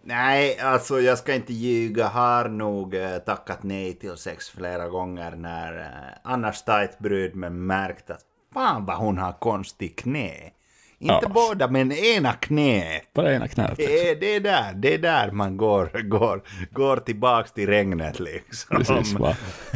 Nej, 0.06 0.60
alltså 0.60 1.02
jag 1.02 1.18
ska 1.18 1.36
inte 1.36 1.54
ljuga. 1.54 2.08
Har 2.08 2.50
nog 2.50 2.96
eh, 2.96 3.18
tackat 3.18 3.64
nej 3.64 3.94
till 3.94 4.18
sex 4.18 4.50
flera 4.50 4.88
gånger 4.88 5.32
när 5.32 5.80
eh, 5.80 6.18
annars 6.24 6.62
tajt 6.62 7.00
brud 7.00 7.36
men 7.36 7.66
märkt 7.66 8.10
att 8.10 8.22
fan 8.54 8.86
vad 8.86 8.98
hon 8.98 9.18
har 9.18 9.32
konstig 9.32 9.98
knä. 9.98 10.52
Inte 11.00 11.20
ja. 11.22 11.30
båda, 11.30 11.68
men 11.68 11.92
ena 11.92 12.34
knät. 12.34 13.14
Bara 13.14 13.34
ena 13.34 13.48
knät. 13.48 13.74
Det 13.78 14.10
är, 14.10 14.16
det 14.16 14.36
är 14.36 14.40
där, 14.40 14.74
det 14.76 14.94
är 14.94 14.98
där 14.98 15.32
man 15.32 15.58
går, 15.58 16.02
går, 16.04 16.42
går 16.72 16.98
tillbaks 16.98 17.52
till 17.52 17.68
regnet 17.68 18.20
liksom. 18.20 18.78
Precis, 18.78 19.16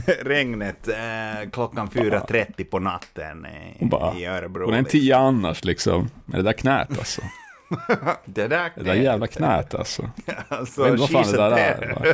regnet 0.22 0.88
eh, 0.88 1.50
klockan 1.52 1.88
4.30 1.90 2.64
på 2.64 2.80
natten 2.80 3.46
eh, 3.46 3.88
bara, 3.88 4.16
i 4.16 4.26
Örebro. 4.26 4.66
Hon 4.66 4.74
är 4.74 4.78
en 4.78 4.84
liksom. 4.84 5.00
tia 5.00 5.18
annars 5.18 5.64
liksom, 5.64 6.10
med 6.26 6.40
det 6.40 6.44
där 6.44 6.54
knät 6.54 7.00
alltså. 7.00 7.22
det 8.26 8.48
där 8.48 8.70
knät. 8.70 8.76
Det 8.76 8.84
där 8.84 8.94
jävla 8.94 9.28
knät 9.28 9.76
alltså. 9.76 10.10
alltså 10.48 10.82
jag 10.82 10.92
vet 10.92 11.02
inte 11.02 11.14
vad 11.14 11.26
fan 11.26 11.32
det 11.32 11.38
där 11.38 11.52
är. 11.52 12.06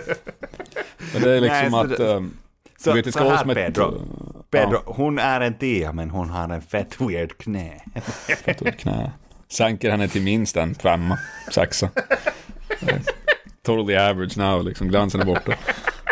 Men 1.14 1.22
det 1.22 1.32
är 1.32 1.42
liksom 1.42 1.72
Nej, 1.72 1.82
att... 1.82 1.98
Det, 1.98 2.16
um, 2.16 2.38
så, 2.78 2.94
vet, 2.94 3.14
så 3.14 3.20
här 3.20 3.54
Pedro, 3.54 3.96
ett, 3.96 4.52
Pedro 4.52 4.74
ja. 4.74 4.94
hon 4.94 5.20
är 5.20 5.42
en 5.42 5.54
tia 5.54 5.92
men 5.92 6.10
hon 6.10 6.30
har 6.30 6.50
en 6.50 6.62
fett 6.62 7.02
weird 7.02 7.38
knä. 7.38 7.82
fett 8.46 8.62
weird 8.62 8.80
knä. 8.80 9.12
Sänker 9.50 9.92
henne 9.92 10.08
till 10.08 10.22
minst 10.22 10.58
en 10.58 10.76
femma, 10.76 11.20
sexa. 11.52 11.90
totally 13.62 13.96
average 13.96 14.38
now, 14.38 14.64
liksom 14.64 14.88
glansen 14.88 15.22
är 15.22 15.26
borta. 15.26 15.54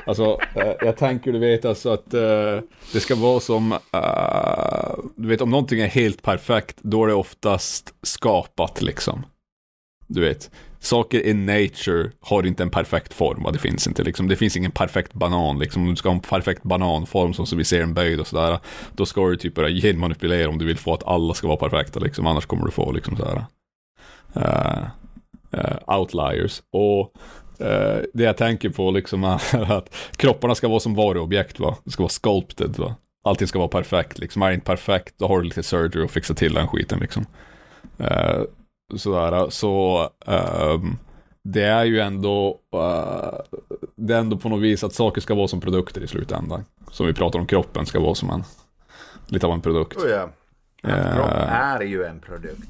Alltså, 0.05 0.39
eh, 0.55 0.73
jag 0.81 0.97
tänker 0.97 1.31
du 1.31 1.39
vet 1.39 1.65
alltså 1.65 1.89
att 1.89 2.13
uh, 2.13 2.61
det 2.93 2.99
ska 2.99 3.15
vara 3.15 3.39
som, 3.39 3.71
uh, 3.71 5.05
du 5.15 5.27
vet 5.27 5.41
om 5.41 5.49
någonting 5.49 5.79
är 5.79 5.87
helt 5.87 6.21
perfekt, 6.21 6.77
då 6.81 7.03
är 7.03 7.07
det 7.07 7.13
oftast 7.13 7.93
skapat 8.01 8.81
liksom. 8.81 9.25
Du 10.13 10.21
vet, 10.21 10.51
saker 10.79 11.27
in 11.27 11.45
nature 11.45 12.11
har 12.19 12.45
inte 12.45 12.63
en 12.63 12.69
perfekt 12.69 13.13
form, 13.13 13.53
det 13.53 13.59
finns 13.59 13.87
inte 13.87 14.03
liksom. 14.03 14.27
Det 14.27 14.35
finns 14.35 14.57
ingen 14.57 14.71
perfekt 14.71 15.13
banan 15.13 15.59
liksom. 15.59 15.81
Om 15.81 15.89
du 15.89 15.95
ska 15.95 16.09
ha 16.09 16.15
en 16.15 16.21
perfekt 16.21 16.63
bananform 16.63 17.33
som 17.33 17.57
vi 17.57 17.63
ser 17.63 17.81
en 17.81 17.93
böjd 17.93 18.19
och 18.19 18.27
sådär, 18.27 18.59
då 18.95 19.05
ska 19.05 19.29
du 19.29 19.37
typ 19.37 19.55
börja 19.55 19.81
genmanipulera 19.81 20.49
om 20.49 20.57
du 20.57 20.65
vill 20.65 20.77
få 20.77 20.93
att 20.93 21.07
alla 21.07 21.33
ska 21.33 21.47
vara 21.47 21.57
perfekta 21.57 21.99
liksom. 21.99 22.27
Annars 22.27 22.45
kommer 22.45 22.65
du 22.65 22.71
få 22.71 22.91
liksom 22.91 23.17
sådär. 23.17 23.45
Uh, 24.37 24.43
eh, 24.43 24.83
uh, 25.53 25.65
eh, 25.65 25.99
outliers. 25.99 26.61
Och 26.71 27.13
Uh, 27.61 28.01
det 28.13 28.23
jag 28.23 28.37
tänker 28.37 28.69
på 28.69 28.91
liksom 28.91 29.23
är 29.51 29.71
att 29.71 29.95
kropparna 30.15 30.55
ska 30.55 30.67
vara 30.67 30.79
som 30.79 30.95
varuobjekt 30.95 31.59
va. 31.59 31.77
Det 31.83 31.91
ska 31.91 32.03
vara 32.03 32.09
sculpted 32.09 32.77
va. 32.77 32.95
Allting 33.23 33.47
ska 33.47 33.59
vara 33.59 33.69
perfekt 33.69 34.19
liksom. 34.19 34.41
Är 34.41 34.47
det 34.47 34.53
inte 34.53 34.65
perfekt 34.65 35.15
då 35.17 35.27
har 35.27 35.37
du 35.37 35.43
lite 35.43 35.63
surgery 35.63 36.05
och 36.05 36.11
fixa 36.11 36.33
till 36.33 36.53
den 36.53 36.67
skiten 36.67 36.99
liksom. 36.99 37.25
Sådär, 38.95 39.49
så 39.49 40.09
um, 40.25 40.97
det 41.43 41.63
är 41.63 41.85
ju 41.85 41.99
ändå, 41.99 42.59
uh, 42.75 43.59
det 43.95 44.13
är 44.13 44.19
ändå 44.19 44.37
på 44.37 44.49
något 44.49 44.61
vis 44.61 44.83
att 44.83 44.93
saker 44.93 45.21
ska 45.21 45.35
vara 45.35 45.47
som 45.47 45.61
produkter 45.61 46.01
i 46.01 46.07
slutändan. 46.07 46.63
Som 46.91 47.07
vi 47.07 47.13
pratar 47.13 47.39
om, 47.39 47.47
kroppen 47.47 47.85
ska 47.85 47.99
vara 47.99 48.15
som 48.15 48.29
en, 48.29 48.43
lite 49.27 49.47
av 49.47 49.53
en 49.53 49.61
produkt. 49.61 49.97
Oh 49.97 50.09
ja. 50.09 50.29
Uh, 50.87 51.15
kropp 51.15 51.31
är 51.31 51.81
ju 51.81 52.03
en 52.03 52.19
produkt. 52.19 52.69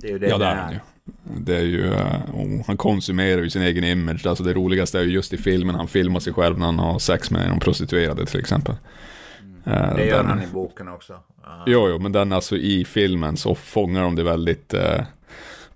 Det 0.00 0.06
är 0.06 0.12
ju 0.12 0.18
det 0.18 0.28
ja, 0.28 0.38
det 0.38 0.46
är 0.46 0.56
den 0.56 0.72
ju. 0.72 0.78
Det 1.24 1.56
är 1.56 1.62
ju, 1.62 1.84
uh, 1.84 2.66
han 2.66 2.76
konsumerar 2.76 3.42
ju 3.42 3.50
sin 3.50 3.62
egen 3.62 3.84
image. 3.84 4.26
Alltså 4.26 4.44
det 4.44 4.54
roligaste 4.54 4.98
är 4.98 5.02
ju 5.02 5.10
just 5.10 5.32
i 5.32 5.36
filmen, 5.36 5.74
han 5.74 5.88
filmar 5.88 6.20
sig 6.20 6.32
själv 6.32 6.58
när 6.58 6.66
han 6.66 6.78
har 6.78 6.98
sex 6.98 7.30
med 7.30 7.50
en 7.50 7.60
prostituerade 7.60 8.26
till 8.26 8.40
exempel. 8.40 8.74
Mm. 9.66 9.96
det 9.96 10.06
gör 10.06 10.16
den, 10.16 10.26
han 10.26 10.42
i 10.42 10.46
boken 10.52 10.88
också. 10.88 11.12
Uh. 11.12 11.62
Jo, 11.66 11.88
jo, 11.88 11.98
men 11.98 12.12
den 12.12 12.32
alltså 12.32 12.56
i 12.56 12.84
filmen 12.84 13.36
så 13.36 13.54
fångar 13.54 14.02
de 14.02 14.16
det 14.16 14.22
väldigt 14.22 14.74
uh, 14.74 15.02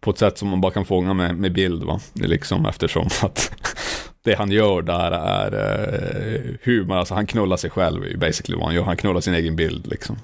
på 0.06 0.10
ett 0.10 0.18
sätt 0.18 0.38
som 0.38 0.48
man 0.48 0.60
bara 0.60 0.72
kan 0.72 0.84
fånga 0.84 1.14
med, 1.14 1.36
med 1.36 1.52
bild 1.52 1.82
va. 1.82 2.00
Det 2.12 2.24
är 2.24 2.28
liksom 2.28 2.66
eftersom 2.66 3.06
att 3.22 3.52
det 4.24 4.34
han 4.34 4.50
gör 4.50 4.82
där 4.82 5.10
är 5.10 5.54
uh, 5.54 6.56
humor, 6.62 6.96
alltså 6.96 7.14
han 7.14 7.26
knullar 7.26 7.56
sig 7.56 7.70
själv 7.70 8.18
basically 8.18 8.56
vad 8.56 8.66
han 8.66 8.74
gör, 8.74 8.82
han 8.82 8.96
knullar 8.96 9.20
sin 9.20 9.34
egen 9.34 9.56
bild 9.56 9.86
liksom. 9.86 10.16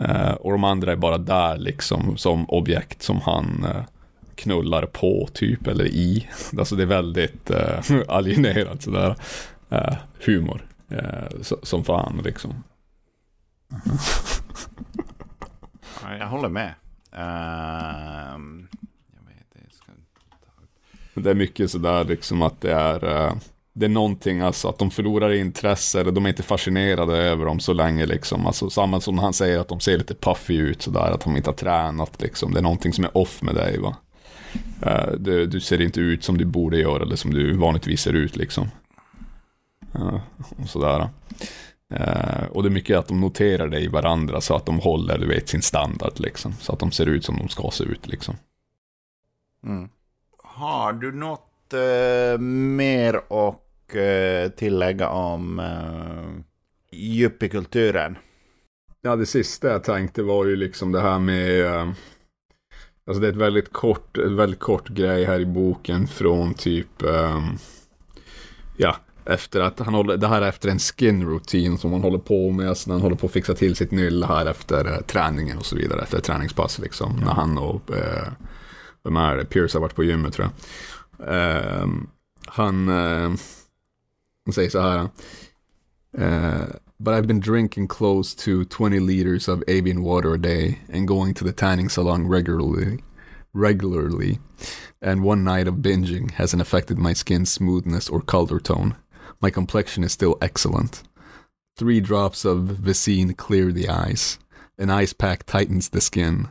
Uh, 0.00 0.32
och 0.32 0.52
de 0.52 0.64
andra 0.64 0.92
är 0.92 0.96
bara 0.96 1.18
där 1.18 1.56
liksom 1.56 2.16
som 2.16 2.50
objekt 2.50 3.02
som 3.02 3.20
han 3.20 3.64
uh, 3.64 3.82
knullar 4.34 4.86
på 4.86 5.28
typ 5.32 5.66
eller 5.66 5.86
i. 5.86 6.28
Alltså 6.58 6.76
det 6.76 6.82
är 6.82 6.86
väldigt 6.86 7.50
uh, 7.50 8.02
alienerat 8.08 8.82
sådär 8.82 9.16
uh, 9.72 9.96
humor. 10.26 10.66
Uh, 10.92 11.42
så, 11.42 11.58
som 11.62 11.84
fan 11.84 12.20
liksom. 12.24 12.64
jag 16.18 16.26
håller 16.26 16.48
med. 16.48 16.74
Ehm, 17.12 18.68
jag 19.14 19.22
vet, 19.26 19.46
jag 19.52 19.72
ska 19.72 19.92
ta... 21.14 21.20
Det 21.20 21.30
är 21.30 21.34
mycket 21.34 21.70
sådär 21.70 22.04
liksom 22.04 22.42
att 22.42 22.60
det 22.60 22.72
är 22.72 23.26
eh, 23.26 23.34
det 23.72 23.86
är 23.86 23.90
någonting, 23.90 24.40
alltså 24.40 24.68
att 24.68 24.78
de 24.78 24.90
förlorar 24.90 25.32
intresse, 25.32 26.00
eller 26.00 26.12
de 26.12 26.24
är 26.24 26.28
inte 26.28 26.42
fascinerade 26.42 27.16
över 27.16 27.44
dem 27.44 27.60
så 27.60 27.72
länge 27.72 28.06
liksom. 28.06 28.46
Alltså 28.46 28.70
samma 28.70 29.00
som 29.00 29.18
han 29.18 29.32
säger 29.32 29.58
att 29.58 29.68
de 29.68 29.80
ser 29.80 29.98
lite 29.98 30.14
puffy 30.14 30.56
ut 30.56 30.82
sådär, 30.82 31.10
att 31.10 31.24
de 31.24 31.36
inte 31.36 31.50
har 31.50 31.54
tränat 31.54 32.22
liksom. 32.22 32.52
Det 32.52 32.60
är 32.60 32.62
någonting 32.62 32.92
som 32.92 33.04
är 33.04 33.16
off 33.16 33.42
med 33.42 33.54
dig 33.54 33.78
va. 33.78 33.96
Eh, 34.82 35.12
du, 35.18 35.46
du, 35.46 35.60
ser 35.60 35.80
inte 35.80 36.00
ut 36.00 36.24
som 36.24 36.38
du 36.38 36.44
borde 36.44 36.78
göra, 36.78 37.02
eller 37.02 37.16
som 37.16 37.34
du 37.34 37.56
vanligtvis 37.56 38.00
ser 38.00 38.12
ut 38.12 38.36
liksom. 38.36 38.68
Eh, 39.94 40.20
och 40.62 40.68
sådär. 40.68 41.08
Uh, 41.92 42.46
och 42.50 42.62
det 42.62 42.68
är 42.68 42.70
mycket 42.70 42.98
att 42.98 43.08
de 43.08 43.20
noterar 43.20 43.68
det 43.68 43.80
i 43.80 43.88
varandra 43.88 44.40
så 44.40 44.54
att 44.54 44.66
de 44.66 44.78
håller, 44.78 45.18
du 45.18 45.26
vet, 45.26 45.48
sin 45.48 45.62
standard 45.62 46.12
liksom. 46.16 46.52
Så 46.52 46.72
att 46.72 46.78
de 46.78 46.90
ser 46.90 47.06
ut 47.06 47.24
som 47.24 47.36
de 47.36 47.48
ska 47.48 47.70
se 47.70 47.84
ut 47.84 48.06
liksom. 48.06 48.36
Mm. 49.66 49.88
Har 50.38 50.92
du 50.92 51.12
något 51.12 51.74
uh, 51.74 52.40
mer 52.40 53.32
och 53.32 53.96
uh, 53.96 54.50
tillägga 54.50 55.08
om 55.08 55.58
uh, 55.58 56.40
yuppiekulturen? 56.92 58.18
Ja, 59.00 59.16
det 59.16 59.26
sista 59.26 59.68
jag 59.68 59.84
tänkte 59.84 60.22
var 60.22 60.44
ju 60.44 60.56
liksom 60.56 60.92
det 60.92 61.00
här 61.00 61.18
med 61.18 61.64
uh, 61.64 61.92
Alltså 63.06 63.20
det 63.20 63.26
är 63.26 63.32
ett 63.32 63.36
väldigt 63.36 63.72
kort, 63.72 64.18
ett 64.18 64.32
väldigt 64.32 64.60
kort 64.60 64.88
grej 64.88 65.24
här 65.24 65.40
i 65.40 65.46
boken 65.46 66.06
från 66.06 66.54
typ 66.54 67.02
Ja, 68.76 68.96
efter 69.24 69.60
att 69.60 69.78
han 69.78 69.94
håller, 69.94 70.16
det 70.16 70.28
här 70.28 70.42
är 70.42 70.48
efter 70.48 70.68
en 70.68 70.78
skin 70.78 71.22
routine 71.22 71.78
som 71.78 71.92
han 71.92 72.02
håller 72.02 72.18
på 72.18 72.50
med, 72.50 72.76
när 72.86 72.92
han 72.92 73.00
håller 73.00 73.16
på 73.16 73.26
att 73.26 73.32
fixa 73.32 73.54
till 73.54 73.76
sitt 73.76 73.90
nylle 73.90 74.26
här 74.26 74.46
efter 74.46 74.86
uh, 74.86 75.00
träningen 75.00 75.58
och 75.58 75.66
så 75.66 75.76
vidare, 75.76 76.02
efter 76.02 76.20
träningspass 76.20 76.78
liksom. 76.78 77.12
Mm. 77.12 77.24
När 77.24 77.32
han 77.32 77.58
och, 77.58 77.90
vem 79.04 79.16
är 79.16 79.36
det, 79.36 79.44
Pierce 79.44 79.74
har 79.74 79.80
varit 79.80 79.94
på 79.94 80.04
gymmet 80.04 80.32
tror 80.32 80.48
jag. 80.48 81.86
Han, 82.46 82.88
uh, 82.88 83.34
han 84.44 84.52
säger 84.52 84.70
så 84.70 84.80
här. 84.80 85.08
Uh, 86.18 86.64
but 86.98 87.14
I've 87.14 87.26
been 87.26 87.40
drinking 87.40 87.88
close 87.88 88.34
to 88.34 88.64
20 88.64 89.00
liters 89.00 89.48
of 89.48 89.62
avian 89.68 90.02
water 90.02 90.34
a 90.34 90.38
day 90.38 90.80
and 90.92 91.08
going 91.08 91.34
to 91.34 91.44
the 91.44 91.52
tanning 91.52 91.88
salon 91.88 92.28
regularly. 92.28 93.02
Regularly, 93.52 94.38
and 95.02 95.24
one 95.24 95.42
night 95.42 95.66
of 95.66 95.82
binging 95.82 96.30
hasn't 96.30 96.62
affected 96.62 96.98
my 96.98 97.12
skin's 97.12 97.50
smoothness 97.50 98.08
or 98.08 98.20
color 98.20 98.60
tone. 98.60 98.94
My 99.42 99.50
complexion 99.50 100.04
is 100.04 100.12
still 100.12 100.36
excellent. 100.40 101.02
Three 101.78 102.00
drops 102.00 102.44
of 102.44 102.58
Vicine 102.58 103.34
clear 103.36 103.72
the 103.72 103.88
eyes. 103.88 104.38
An 104.78 104.90
ice 104.90 105.14
pack 105.14 105.46
tightens 105.46 105.88
the 105.88 106.00
skin. 106.00 106.48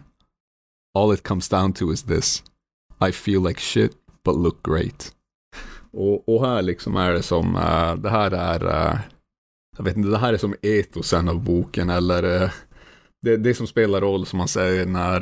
All 0.96 1.12
it 1.12 1.24
comes 1.24 1.48
down 1.48 1.74
to 1.74 1.92
is 1.92 2.04
this. 2.04 2.44
I 3.00 3.12
feel 3.12 3.42
like 3.42 3.60
shit, 3.60 3.96
but 4.24 4.36
look 4.36 4.64
great. 4.64 5.14
Och, 5.92 6.30
och 6.30 6.48
här 6.48 6.62
liksom 6.62 6.96
är 6.96 7.14
det 7.14 7.24
som, 7.24 7.56
uh, 7.56 7.96
det 7.96 8.10
här 8.10 8.32
är, 8.32 8.66
uh, 8.66 9.00
jag 9.78 9.84
vet 9.84 9.98
inte, 9.98 10.10
det 10.10 10.18
här 10.18 10.34
är 10.34 10.38
som 10.38 10.56
etosen 10.62 11.30
av 11.30 11.44
boken 11.44 11.90
eller 11.90 12.44
uh, 12.44 12.50
det, 13.22 13.38
det 13.38 13.54
som 13.54 13.68
spelar 13.68 14.02
roll 14.02 14.26
som 14.26 14.38
man 14.38 14.48
säger 14.48 14.86
när 14.86 15.22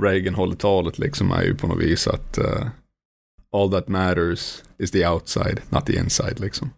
Reagan 0.00 0.34
håller 0.34 0.56
talet 0.56 0.98
liksom 0.98 1.30
är 1.30 1.42
ju 1.42 1.54
på 1.54 1.66
något 1.66 1.82
vis 1.82 2.08
att 2.08 2.38
all 3.54 3.70
that 3.70 3.88
matters 3.88 4.62
is 4.78 4.90
the 4.90 5.06
outside, 5.06 5.60
not 5.68 5.86
the 5.86 5.96
inside 5.96 6.40
liksom. 6.40 6.70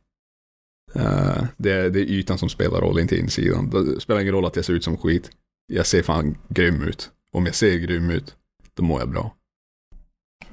Eh, 0.94 1.44
det, 1.56 1.90
det 1.90 2.00
är 2.00 2.04
ytan 2.04 2.38
som 2.38 2.48
spelar 2.48 2.80
roll, 2.80 2.98
inte 2.98 3.16
insidan. 3.16 3.70
Det 3.70 4.00
spelar 4.00 4.20
ingen 4.20 4.34
roll 4.34 4.46
att 4.46 4.56
jag 4.56 4.64
ser 4.64 4.72
ut 4.72 4.84
som 4.84 4.96
skit. 4.96 5.30
Jag 5.66 5.86
ser 5.86 6.02
fan 6.02 6.36
grym 6.48 6.82
ut. 6.82 7.10
Om 7.32 7.46
jag 7.46 7.54
ser 7.54 7.76
grym 7.76 8.10
ut, 8.10 8.36
då 8.74 8.82
mår 8.82 9.00
jag 9.00 9.10
bra. 9.10 9.34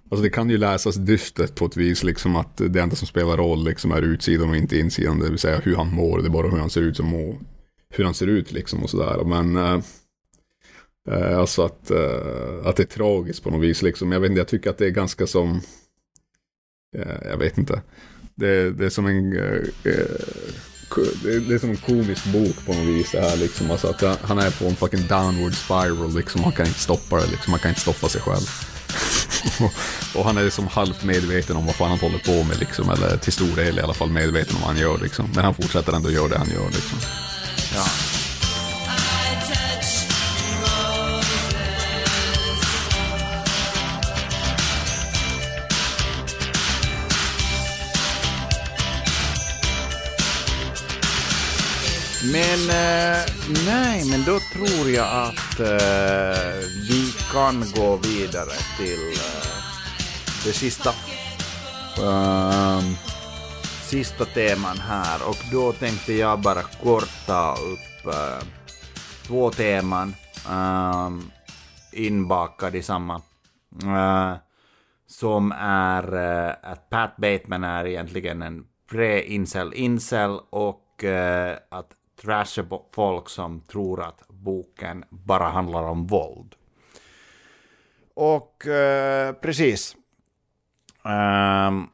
Alltså 0.10 0.24
det 0.24 0.30
kan 0.30 0.50
ju 0.50 0.58
läsas 0.58 0.96
dystert 0.96 1.56
på 1.56 1.66
ett 1.66 1.78
vis, 1.78 2.04
liksom 2.04 2.36
att 2.36 2.58
det 2.58 2.82
enda 2.82 2.96
som 2.96 3.08
spelar 3.08 3.38
roll 3.38 3.64
liksom 3.64 3.92
är 3.92 4.02
utsidan 4.02 4.50
och 4.50 4.56
inte 4.56 4.80
insidan, 4.80 5.20
det 5.20 5.30
vill 5.30 5.40
säga 5.40 5.60
hur 5.60 5.76
han 5.76 5.94
mår, 5.94 6.20
det 6.20 6.28
är 6.28 6.30
bara 6.30 6.50
hur 6.50 6.58
han 6.58 6.70
ser 6.70 6.82
ut 6.82 6.98
som 6.98 7.06
mår, 7.06 7.38
hur 7.90 8.04
han 8.04 8.14
ser 8.14 8.28
ut 8.28 8.52
liksom 8.52 8.84
och 8.84 8.90
sådär. 8.90 9.24
Men 9.24 9.56
äh, 11.12 11.40
alltså 11.40 11.62
att, 11.62 11.92
äh, 11.92 12.66
att 12.66 12.76
det 12.76 12.84
är 12.84 12.88
tragiskt 12.88 13.44
på 13.44 13.50
något 13.50 13.62
vis 13.62 13.82
liksom. 13.82 14.12
Jag 14.12 14.20
vet 14.20 14.30
inte, 14.30 14.40
jag 14.40 14.48
tycker 14.48 14.70
att 14.70 14.78
det 14.78 14.86
är 14.86 14.92
ganska 14.92 15.28
som, 15.28 15.62
Eh, 16.96 17.30
jag 17.30 17.38
vet 17.38 17.58
inte, 17.58 17.82
det, 18.36 18.72
det 18.72 18.86
är 18.86 18.90
som 18.90 19.06
en 19.06 19.38
eh, 19.38 19.92
eh, 19.92 20.06
det 21.24 21.54
är 21.54 21.60
som 21.60 21.70
en 21.70 21.78
komisk 21.78 22.26
bok 22.26 22.66
på 22.66 22.74
något 22.74 22.88
vis 22.88 23.12
det 23.12 23.22
här 23.22 23.38
liksom. 23.38 23.72
Alltså 23.72 23.88
att 23.88 24.22
han 24.22 24.40
är 24.40 24.52
på 24.52 24.66
en 24.66 24.76
fucking 24.76 25.08
downward 25.08 25.54
spiral 25.54 26.16
liksom. 26.16 26.44
Han 26.44 26.52
kan 26.52 26.66
inte 26.66 26.80
stoppa 26.80 27.16
det 27.16 27.28
liksom. 27.32 27.54
Han 27.54 27.60
kan 27.60 27.70
inte 27.70 27.82
stoppa 27.82 28.10
sig 28.10 28.22
själv. 28.22 28.48
och 30.16 30.26
han 30.26 30.38
är 30.38 30.44
liksom 30.44 30.68
halvt 30.68 31.04
medveten 31.04 31.56
om 31.56 31.66
vad 31.66 31.76
fan 31.76 31.90
han 31.90 32.00
håller 32.00 32.20
på 32.20 32.44
med 32.44 32.60
liksom. 32.60 32.90
Eller 32.90 33.18
till 33.18 33.34
stor 33.34 33.56
del 33.56 33.80
i 33.80 33.82
alla 33.82 33.94
fall 33.94 34.10
medveten 34.10 34.56
om 34.56 34.62
vad 34.62 34.70
han 34.70 34.82
gör 34.82 34.98
liksom. 34.98 35.30
Men 35.36 35.44
han 35.44 35.54
fortsätter 35.54 35.94
ändå 35.94 36.12
göra 36.12 36.28
det 36.28 36.38
han 36.38 36.50
gör 36.50 36.66
liksom. 36.66 37.00
Ja. 37.76 37.86
Men 52.34 52.70
eh, 52.70 53.22
nej, 53.66 54.10
men 54.12 54.24
då 54.26 54.40
tror 54.54 54.90
jag 54.90 55.28
att 55.28 55.60
eh, 55.60 56.58
vi 56.90 57.14
kan 57.32 57.64
gå 57.76 57.96
vidare 57.96 58.56
till 58.78 59.12
eh, 59.12 59.54
det 60.46 60.54
sista. 60.54 60.90
Um, 62.02 62.96
sista 63.82 64.26
teman 64.26 64.78
här 64.78 65.30
och 65.30 65.38
då 65.52 65.72
tänkte 65.72 66.14
jag 66.14 66.42
bara 66.42 66.62
korta 66.62 67.52
upp 67.52 68.08
uh, 68.08 68.48
två 69.28 69.52
teman 69.52 70.16
um, 70.50 71.32
inbakade 71.92 72.78
i 72.78 72.84
samma. 72.84 73.22
Uh, 73.84 74.34
som 75.08 75.52
är 75.60 76.16
uh, 76.16 76.54
att 76.62 76.90
Pat 76.90 77.16
Bateman 77.18 77.64
är 77.64 77.86
egentligen 77.86 78.42
en 78.42 78.66
pre-incel 78.92 79.74
incel 79.74 80.40
och 80.50 80.80
att 81.70 81.90
trasha 82.24 82.64
folk 82.92 83.30
som 83.30 83.62
tror 83.62 84.02
att 84.02 84.28
boken 84.28 85.06
bara 85.10 85.50
handlar 85.50 85.84
om 85.84 86.08
våld. 86.08 86.56
Och 88.14 88.66
uh, 88.68 89.34
precis. 89.34 89.96
Um, 91.04 91.90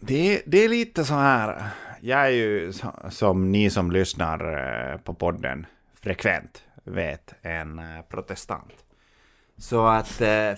det, 0.00 0.42
det, 0.46 0.64
är 0.64 0.68
lite 0.68 1.04
så 1.04 1.14
här. 1.14 1.66
Jag 2.00 2.20
är 2.20 2.30
ju 2.30 2.72
som 3.10 3.52
ni 3.52 3.70
som 3.70 3.90
lyssnar 3.90 4.58
eh, 4.92 4.98
på 4.98 5.14
podden 5.14 5.66
frekvent 6.02 6.62
vet 6.84 7.34
en 7.42 7.78
eh, 7.78 8.02
protestant. 8.08 8.72
Så 9.56 9.86
att 9.86 10.08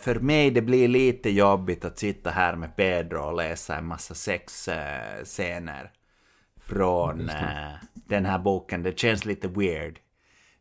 för 0.00 0.14
mig 0.14 0.50
det 0.50 0.62
blir 0.62 0.88
lite 0.88 1.30
jobbigt 1.30 1.84
att 1.84 1.98
sitta 1.98 2.30
här 2.30 2.56
med 2.56 2.76
Pedro 2.76 3.18
och 3.18 3.36
läsa 3.36 3.76
en 3.76 3.86
massa 3.86 4.14
sexscener 4.14 5.90
från 6.66 7.30
den 7.94 8.26
här 8.26 8.38
boken. 8.38 8.82
Det 8.82 8.98
känns 8.98 9.24
lite 9.24 9.48
weird. 9.48 9.98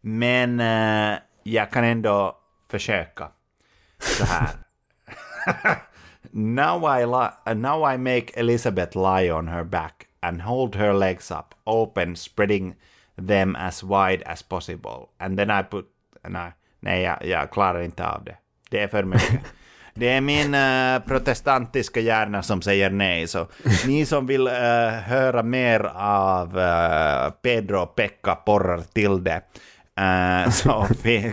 Men 0.02 0.60
jag 1.44 1.72
kan 1.72 1.84
ändå 1.84 2.38
försöka 2.70 3.32
så 4.00 4.26
här. 4.26 4.50
now 6.32 7.00
I 7.00 7.06
li- 7.06 7.56
now 7.56 7.94
I 7.94 7.98
make 7.98 8.40
Elizabeth 8.40 8.98
lie 8.98 9.32
on 9.32 9.48
her 9.48 9.64
back 9.64 10.08
and 10.20 10.42
hold 10.42 10.76
her 10.76 10.94
legs 10.94 11.32
up, 11.32 11.54
open, 11.64 12.16
spreading 12.16 12.76
them 13.28 13.56
as 13.56 13.84
wide 13.84 14.24
as 14.26 14.44
possible. 14.44 15.08
And 15.18 15.38
then 15.38 15.50
I 15.50 15.64
put... 15.64 15.86
Nej, 16.28 16.52
nej 16.80 17.02
jag, 17.02 17.26
jag 17.26 17.52
klarar 17.52 17.82
inte 17.82 18.08
av 18.08 18.24
det. 18.24 18.38
Det 18.70 18.80
är 18.80 18.88
för 18.88 19.04
mycket. 19.04 19.42
Det 19.96 20.10
är 20.10 20.22
min 20.22 20.56
uh, 20.56 21.00
protestantiska 21.08 22.00
hjärna 22.00 22.44
som 22.44 22.62
säger 22.62 22.90
nej. 22.90 23.28
Så 23.28 23.48
ni 23.88 24.06
som 24.06 24.28
vill 24.28 24.48
uh, 24.48 24.54
höra 24.90 25.44
mer 25.44 25.80
av 25.96 26.58
uh, 26.58 27.30
Pedro 27.42 27.80
och 27.80 27.96
Pekka 27.96 28.36
porrar 28.36 28.82
till 28.94 29.24
det 29.24 29.42
så 30.52 30.88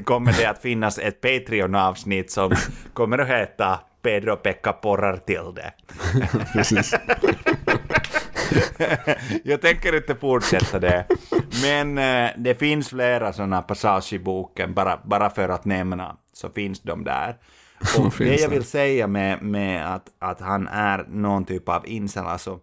kommer 0.04 0.32
det 0.32 0.46
att 0.46 0.62
finnas 0.62 0.98
ett 0.98 1.20
Patreon-avsnitt 1.20 2.30
som 2.30 2.52
kommer 2.92 3.18
att 3.18 3.28
heta 3.28 3.80
Pedro 4.02 4.36
Pekka 4.36 4.72
porrar 4.72 5.16
till 5.16 5.54
det. 5.54 5.72
jag 9.44 9.60
tänker 9.60 9.96
inte 9.96 10.14
fortsätta 10.14 10.78
det. 10.78 11.06
Men 11.62 11.98
eh, 11.98 12.30
det 12.36 12.54
finns 12.54 12.88
flera 12.88 13.32
sådana 13.32 13.62
passager 13.62 14.14
i 14.16 14.18
boken, 14.18 14.74
bara, 14.74 15.00
bara 15.04 15.30
för 15.30 15.48
att 15.48 15.64
nämna, 15.64 16.16
så 16.32 16.50
finns 16.50 16.80
de 16.80 17.04
där. 17.04 17.36
Och 17.98 18.14
det 18.18 18.40
jag 18.40 18.48
vill 18.48 18.64
säga 18.64 19.06
med, 19.06 19.42
med 19.42 19.94
att, 19.94 20.08
att 20.18 20.40
han 20.40 20.68
är 20.68 21.06
någon 21.08 21.44
typ 21.44 21.68
av 21.68 21.88
incel, 21.88 22.26
alltså 22.26 22.60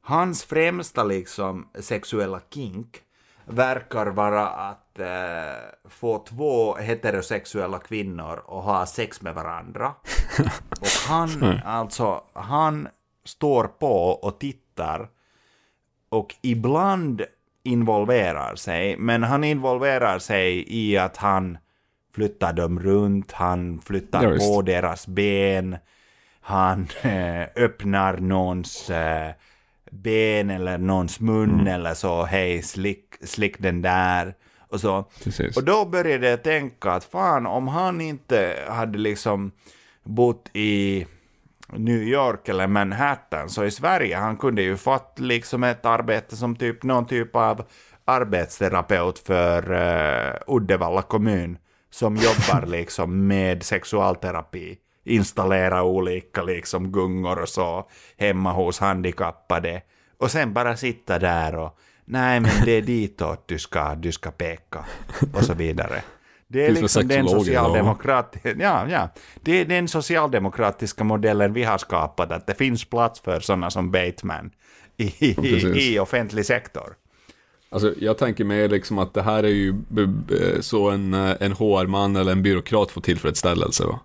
hans 0.00 0.44
främsta 0.44 1.04
liksom 1.04 1.68
sexuella 1.80 2.40
kink 2.50 3.02
verkar 3.44 4.06
vara 4.06 4.48
att 4.48 4.98
eh, 4.98 5.88
få 5.88 6.24
två 6.28 6.74
heterosexuella 6.74 7.78
kvinnor 7.78 8.32
att 8.32 8.64
ha 8.64 8.86
sex 8.86 9.22
med 9.22 9.34
varandra. 9.34 9.94
Och 10.80 11.08
han, 11.08 11.60
alltså, 11.64 12.24
han 12.32 12.88
står 13.24 13.64
på 13.64 14.06
och 14.06 14.40
tittar 14.40 15.08
och 16.08 16.34
ibland 16.42 17.22
involverar 17.62 18.56
sig, 18.56 18.96
men 18.96 19.22
han 19.22 19.44
involverar 19.44 20.18
sig 20.18 20.64
i 20.68 20.98
att 20.98 21.16
han 21.16 21.58
flyttar 22.20 22.52
dem 22.52 22.80
runt, 22.80 23.32
han 23.32 23.80
flyttar 23.80 24.22
ja, 24.22 24.38
på 24.38 24.62
deras 24.62 25.06
ben, 25.06 25.76
han 26.40 26.88
eh, 27.02 27.42
öppnar 27.56 28.18
någons 28.18 28.90
eh, 28.90 29.32
ben 29.90 30.50
eller 30.50 30.78
någons 30.78 31.20
mun 31.20 31.54
mm. 31.54 31.66
eller 31.66 31.94
så, 31.94 32.24
hej 32.24 32.62
slick, 32.62 33.04
slick 33.24 33.58
den 33.58 33.82
där. 33.82 34.34
Och, 34.68 34.80
så. 34.80 35.04
Precis. 35.24 35.56
och 35.56 35.64
då 35.64 35.84
började 35.84 36.30
jag 36.30 36.42
tänka 36.42 36.90
att 36.90 37.04
fan 37.04 37.46
om 37.46 37.68
han 37.68 38.00
inte 38.00 38.56
hade 38.68 38.98
liksom 38.98 39.52
bott 40.02 40.50
i 40.52 41.06
New 41.72 42.02
York 42.02 42.48
eller 42.48 42.66
Manhattan, 42.66 43.48
så 43.48 43.64
i 43.64 43.70
Sverige 43.70 44.16
han 44.16 44.36
kunde 44.36 44.62
ju 44.62 44.76
fått 44.76 45.18
liksom 45.18 45.64
ett 45.64 45.86
arbete 45.86 46.36
som 46.36 46.56
typ 46.56 46.82
någon 46.82 47.06
typ 47.06 47.36
av 47.36 47.64
arbetsterapeut 48.04 49.18
för 49.18 49.72
uh, 49.72 50.56
Uddevalla 50.56 51.02
kommun 51.02 51.58
som 51.90 52.16
jobbar 52.16 52.66
liksom 52.66 53.26
med 53.26 53.62
sexualterapi 53.62 54.78
installera 55.04 55.82
olika 55.82 56.42
liksom 56.42 56.92
gungor 56.92 57.38
och 57.38 57.48
så 57.48 57.88
hemma 58.16 58.52
hos 58.52 58.78
handikappade 58.78 59.82
och 60.18 60.30
sen 60.30 60.52
bara 60.52 60.76
sitta 60.76 61.18
där 61.18 61.56
och 61.56 61.78
nej 62.04 62.40
men 62.40 62.50
det 62.64 62.72
är 62.72 62.82
ditåt 62.82 63.48
du 63.48 63.58
ska, 63.58 63.94
du 63.94 64.12
ska 64.12 64.30
peka 64.30 64.84
och 65.32 65.44
så 65.44 65.54
vidare. 65.54 66.02
Det 66.48 66.66
är 66.66 66.72
liksom 66.72 67.08
den, 67.08 67.28
socialdemokrat 67.28 68.36
ja, 68.42 68.88
ja. 68.88 69.08
det 69.42 69.52
är 69.52 69.64
den 69.64 69.88
socialdemokratiska 69.88 71.04
modellen 71.04 71.52
vi 71.52 71.64
har 71.64 71.78
skapat, 71.78 72.32
att 72.32 72.46
det 72.46 72.54
finns 72.54 72.84
plats 72.84 73.20
för 73.20 73.40
sådana 73.40 73.70
som 73.70 73.90
Bateman 73.90 74.50
i, 74.96 75.04
i, 75.04 75.94
i 75.94 75.98
offentlig 75.98 76.46
sektor. 76.46 76.94
Alltså, 77.72 77.94
jag 77.98 78.18
tänker 78.18 78.44
mer 78.44 78.68
liksom 78.68 78.98
att 78.98 79.14
det 79.14 79.22
här 79.22 79.42
är 79.42 79.48
ju 79.48 79.74
så 80.60 80.90
en, 80.90 81.14
eh, 81.14 81.36
en 81.40 81.52
HR-man 81.52 82.16
eller 82.16 82.32
en 82.32 82.42
byråkrat 82.42 82.90
får 82.90 83.00
tillfredsställelse. 83.00 83.84
Va? 83.84 84.00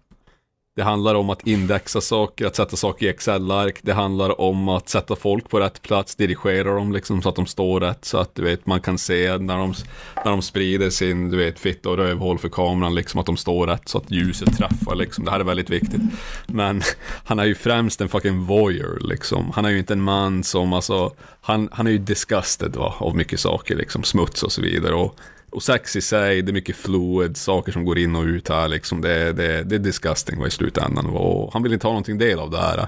Det 0.76 0.84
handlar 0.84 1.16
om 1.16 1.30
att 1.30 1.48
indexa 1.48 2.02
saker, 2.02 2.46
att 2.46 2.56
sätta 2.56 2.76
saker 2.76 3.06
i 3.06 3.10
Excel-ark. 3.10 3.80
Det 3.82 3.94
handlar 3.94 4.42
om 4.42 4.70
att 4.70 4.90
sätta 4.90 5.16
folk 5.16 5.50
på 5.50 5.60
rätt 5.60 5.82
plats, 5.82 6.16
dirigera 6.16 6.76
dem 6.76 6.94
liksom 6.94 7.22
så 7.22 7.30
att 7.30 7.36
de 7.36 7.46
står 7.46 7.80
rätt. 7.80 8.06
Så 8.06 8.18
att 8.18 8.36
du 8.36 8.42
vet, 8.42 8.66
man 8.66 8.82
kan 8.82 8.98
se 8.98 9.38
när 9.38 9.58
de, 9.58 9.74
när 10.16 10.32
de 10.32 10.42
sprider 10.42 10.90
sin, 10.90 11.30
du 11.30 11.38
vet, 11.38 11.60
fitta 11.60 11.90
och 11.90 11.98
rövhål 11.98 12.40
för 12.40 12.50
kameran, 12.50 12.96
liksom 12.96 13.20
att 13.20 13.26
de 13.26 13.38
står 13.38 13.68
rätt 13.68 13.90
så 13.90 13.98
att 13.98 14.12
ljuset 14.12 14.58
träffar 14.58 14.96
liksom. 14.96 15.26
Det 15.26 15.32
här 15.32 15.40
är 15.40 15.44
väldigt 15.44 15.70
viktigt. 15.70 16.02
Men 16.48 16.82
han 17.24 17.40
är 17.40 17.46
ju 17.46 17.56
främst 17.56 18.02
en 18.02 18.10
fucking 18.10 18.46
voyeur 18.46 19.00
liksom. 19.02 19.52
Han 19.56 19.66
är 19.66 19.70
ju 19.70 19.80
inte 19.80 19.94
en 19.94 20.02
man 20.02 20.44
som, 20.44 20.74
alltså, 20.74 21.14
han, 21.42 21.70
han 21.72 21.88
är 21.88 21.92
ju 21.92 21.98
disgusted 21.98 22.76
va, 22.76 22.96
av 22.98 23.16
mycket 23.16 23.40
saker 23.40 23.76
liksom, 23.76 24.04
smuts 24.04 24.44
och 24.44 24.52
så 24.52 24.62
vidare. 24.62 24.96
Och 24.96 25.20
och 25.56 25.64
sex 25.64 25.96
i 25.96 26.02
sig, 26.02 26.42
det 26.42 26.52
är 26.52 26.54
mycket 26.54 26.76
fluid, 26.76 27.38
saker 27.38 27.72
som 27.72 27.86
går 27.86 27.98
in 27.98 28.16
och 28.16 28.24
ut 28.24 28.50
här 28.50 28.68
liksom. 28.68 29.02
Det, 29.02 29.34
det, 29.34 29.64
det 29.64 29.76
är 29.76 29.80
disgusting 29.80 30.46
i 30.46 30.50
slutändan. 30.50 31.06
Och 31.06 31.54
han 31.54 31.64
vill 31.64 31.74
inte 31.74 31.88
ha 31.88 31.92
någonting 31.92 32.18
del 32.18 32.40
av 32.40 32.52
det 32.52 32.58
här. 32.58 32.88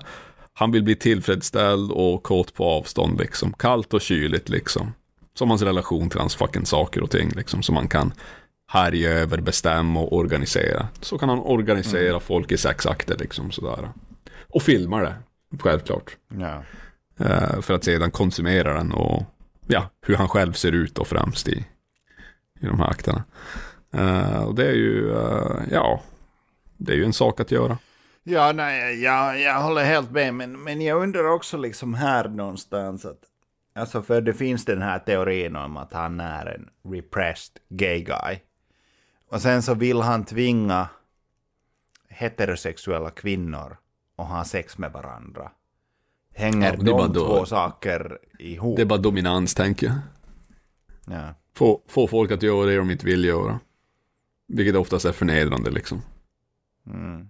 Han 0.54 0.72
vill 0.72 0.84
bli 0.84 0.96
tillfredsställd 0.96 1.92
och 1.92 2.24
kåt 2.24 2.54
på 2.54 2.66
avstånd 2.66 3.20
liksom. 3.20 3.54
Kallt 3.54 3.94
och 3.94 4.02
kyligt 4.02 4.50
liksom. 4.50 4.94
Som 5.34 5.50
hans 5.50 5.62
relation 5.62 6.10
till 6.10 6.20
hans 6.20 6.36
fucking 6.36 6.66
saker 6.66 7.04
och 7.04 7.12
ting 7.12 7.30
liksom. 7.36 7.64
Som 7.64 7.76
man 7.76 7.88
kan 7.88 8.14
härja 8.68 9.10
över, 9.10 9.42
bestämma 9.42 10.00
och 10.00 10.14
organisera. 10.14 10.88
Så 11.02 11.18
kan 11.18 11.30
han 11.30 11.40
organisera 11.40 12.10
mm. 12.10 12.22
folk 12.22 12.52
i 12.52 12.58
sexakter 12.58 13.18
liksom 13.20 13.52
sådär. 13.52 13.90
Och 14.54 14.62
filma 14.62 15.02
det, 15.02 15.16
självklart. 15.60 16.18
Ja. 16.40 16.64
Uh, 17.22 17.62
för 17.62 17.74
att 17.74 17.84
sedan 17.84 18.12
konsumera 18.12 18.74
den 18.74 18.92
och 18.92 19.24
ja, 19.68 19.90
hur 20.06 20.16
han 20.16 20.30
själv 20.30 20.54
ser 20.54 20.72
ut 20.72 20.96
då 20.96 21.06
främst 21.06 21.48
i, 21.48 21.66
i 22.60 22.66
de 22.66 22.80
här 22.80 22.90
akterna. 22.90 23.24
Uh, 23.96 24.44
och 24.44 24.56
det 24.56 24.68
är 24.68 24.74
ju, 24.74 25.10
uh, 25.10 25.62
ja, 25.72 26.02
det 26.78 26.92
är 26.92 26.96
ju 26.96 27.06
en 27.06 27.14
sak 27.14 27.40
att 27.40 27.52
göra. 27.52 27.78
Ja, 28.24 28.52
nej, 28.52 29.04
jag, 29.04 29.40
jag 29.40 29.62
håller 29.62 29.84
helt 29.84 30.12
med, 30.12 30.34
men, 30.34 30.64
men 30.64 30.82
jag 30.82 31.04
undrar 31.04 31.28
också 31.28 31.58
liksom 31.58 31.94
här 31.94 32.28
någonstans 32.28 33.06
att, 33.06 33.20
alltså 33.76 34.02
för 34.02 34.22
det 34.22 34.34
finns 34.34 34.66
den 34.66 34.82
här 34.82 35.00
teorin 35.00 35.56
om 35.56 35.78
att 35.78 35.94
han 35.94 36.20
är 36.20 36.46
en 36.46 36.70
repressed 36.94 37.58
gay 37.70 38.02
guy. 38.02 38.40
Och 39.30 39.42
sen 39.42 39.62
så 39.62 39.74
vill 39.74 40.02
han 40.02 40.26
tvinga 40.26 40.90
heterosexuella 42.10 43.10
kvinnor 43.10 43.78
att 44.18 44.28
ha 44.28 44.44
sex 44.44 44.78
med 44.78 44.92
varandra. 44.92 45.52
Hänger 46.36 46.78
ja, 46.80 47.08
de 47.08 47.14
två 47.14 47.46
saker 47.46 48.20
ihop? 48.40 48.76
Det 48.76 48.82
är 48.82 48.86
bara 48.86 49.00
dominans, 49.00 49.54
tänker 49.54 49.88
jag. 49.88 49.96
Ja. 51.06 51.34
Få, 51.58 51.82
få 51.88 52.08
folk 52.08 52.32
att 52.32 52.44
göra 52.44 52.66
det 52.66 52.76
de 52.76 52.92
inte 52.92 53.06
vill 53.06 53.26
göra. 53.26 53.60
Vilket 54.48 54.76
oftast 54.76 55.06
är 55.06 55.12
förnedrande 55.12 55.72
liksom. 55.72 56.02
Mm. 56.88 57.30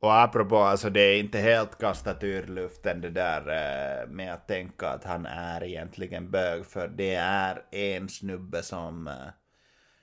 Och 0.00 0.20
apropå, 0.20 0.56
alltså 0.56 0.90
det 0.90 1.00
är 1.00 1.20
inte 1.20 1.38
helt 1.38 1.78
kastat 1.78 2.24
ur 2.24 2.46
luften 2.46 3.00
det 3.00 3.10
där 3.10 3.40
eh, 3.40 4.08
med 4.08 4.34
att 4.34 4.48
tänka 4.48 4.88
att 4.88 5.04
han 5.04 5.26
är 5.26 5.64
egentligen 5.64 6.30
bög, 6.30 6.66
för 6.66 6.88
det 6.88 7.14
är 7.14 7.62
en 7.70 8.08
snubbe 8.08 8.62
som 8.62 9.08
eh, 9.08 9.14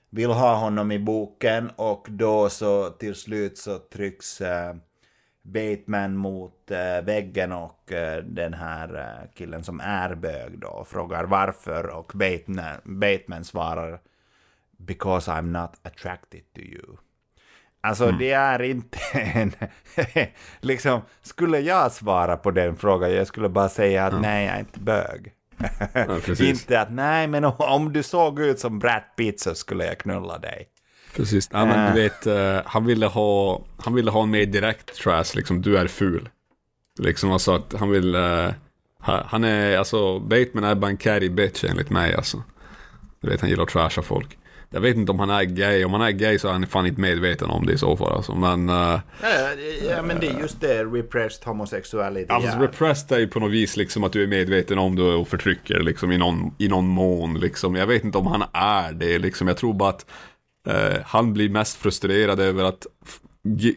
vill 0.10 0.30
ha 0.30 0.56
honom 0.56 0.92
i 0.92 1.00
boken 1.00 1.72
och 1.76 2.08
då 2.10 2.50
så 2.50 2.90
till 2.90 3.16
slut 3.16 3.58
så 3.58 3.78
trycks 3.78 4.42
eh, 4.42 4.76
Bateman 5.52 6.16
mot 6.16 6.72
äh, 6.72 7.06
väggen 7.06 7.52
och 7.52 7.92
äh, 7.92 8.24
den 8.24 8.54
här 8.54 8.96
äh, 8.96 9.30
killen 9.36 9.64
som 9.64 9.80
är 9.80 10.16
bög 10.16 10.60
då 10.60 10.86
frågar 10.90 11.24
varför 11.24 11.86
och 11.86 12.12
Bateman, 12.16 12.82
Bateman 12.84 13.44
svarar 13.44 14.00
“Because 14.78 15.32
I'm 15.32 15.62
not 15.62 15.72
attracted 15.84 16.54
to 16.54 16.62
you”. 16.62 16.98
Alltså 17.82 18.04
mm. 18.04 18.18
det 18.20 18.32
är 18.32 18.62
inte 18.62 19.00
en... 19.14 19.54
liksom, 20.60 21.02
skulle 21.22 21.60
jag 21.60 21.92
svara 21.92 22.38
på 22.38 22.52
den 22.52 22.76
frågan, 22.76 23.12
jag 23.12 23.28
skulle 23.28 23.50
bara 23.50 23.70
säga 23.70 24.06
att 24.06 24.12
mm. 24.12 24.22
nej, 24.22 24.46
jag 24.46 24.56
är 24.56 24.60
inte 24.60 24.80
bög. 24.80 25.34
Ja, 25.94 26.20
inte 26.46 26.82
att 26.82 26.92
nej, 26.92 27.28
men 27.28 27.46
om 27.46 27.94
du 27.94 28.04
såg 28.04 28.40
ut 28.40 28.60
som 28.60 28.80
Brad 28.80 29.04
Pitt 29.18 29.40
så 29.40 29.56
skulle 29.56 29.86
jag 29.86 29.98
knulla 29.98 30.38
dig. 30.38 30.68
Precis, 31.20 31.50
ja, 31.52 31.66
men 31.66 31.96
du 31.96 32.02
vet, 32.02 32.28
uh, 32.28 32.62
han, 32.66 32.86
ville 32.86 33.06
ha, 33.06 33.62
han 33.78 33.94
ville 33.94 34.12
ha 34.12 34.24
en 34.24 34.30
mer 34.30 34.46
direkt 34.46 34.96
trash, 34.96 35.36
liksom, 35.36 35.62
du 35.62 35.78
är 35.78 35.88
ful. 35.88 36.30
Liksom 37.00 37.32
alltså 37.32 37.56
att 37.56 37.74
han 37.80 37.90
vill, 37.90 38.16
uh, 38.16 38.50
han 39.00 39.44
är, 39.44 39.78
alltså, 39.78 40.20
Bateman 40.20 40.64
är 40.64 40.76
bara 40.76 40.88
en 40.88 40.98
carry 40.98 41.30
bitch 41.30 41.64
enligt 41.64 41.90
mig 41.90 42.16
alltså. 42.16 42.44
Du 43.22 43.30
vet, 43.30 43.42
han 43.42 43.50
gillar 43.50 43.64
att 43.64 43.70
trasha 43.70 44.02
folk. 44.02 44.38
Jag 44.72 44.82
vet 44.82 44.96
inte 44.96 45.12
om 45.12 45.20
han 45.20 45.30
är 45.30 45.44
gay, 45.44 45.86
om 45.86 45.94
han 45.94 46.02
är 46.02 46.12
gay 46.12 46.40
så 46.40 46.48
är 46.48 46.52
han 46.52 46.68
fan 46.68 46.86
inte 46.86 47.02
medveten 47.02 47.50
om 47.50 47.66
det 47.66 47.74
i 47.74 47.78
så 47.78 47.98
fall 47.98 48.14
alltså. 48.14 48.36
Men... 48.36 48.70
Uh, 48.70 49.00
ja, 49.22 49.30
ja, 49.90 50.02
men 50.02 50.20
det 50.20 50.28
är 50.28 50.40
just 50.40 50.62
det, 50.62 50.84
repressed 50.84 51.46
homosexualitet. 51.46 52.32
Alltså 52.32 52.50
ja. 52.50 52.64
repressed 52.64 53.18
är 53.18 53.20
ju 53.20 53.28
på 53.28 53.40
något 53.40 53.52
vis 53.52 53.78
liksom 53.78 54.04
att 54.04 54.14
du 54.14 54.24
är 54.24 54.28
medveten 54.28 54.80
om 54.80 54.96
det 54.96 55.04
och 55.04 55.28
förtrycker 55.28 55.80
liksom 55.80 56.12
i 56.12 56.18
någon, 56.18 56.56
i 56.58 56.68
någon 56.68 56.88
mån 56.88 57.40
liksom. 57.40 57.76
Jag 57.76 57.88
vet 57.88 58.04
inte 58.04 58.18
om 58.18 58.28
han 58.28 58.44
är 58.54 58.94
det 58.94 59.20
liksom. 59.20 59.48
Jag 59.48 59.58
tror 59.58 59.74
bara 59.74 59.90
att 59.90 60.06
Uh, 60.70 60.98
han 61.06 61.34
blir 61.34 61.50
mest 61.50 61.78
frustrerad 61.78 62.40
över 62.40 62.64
att 62.64 62.88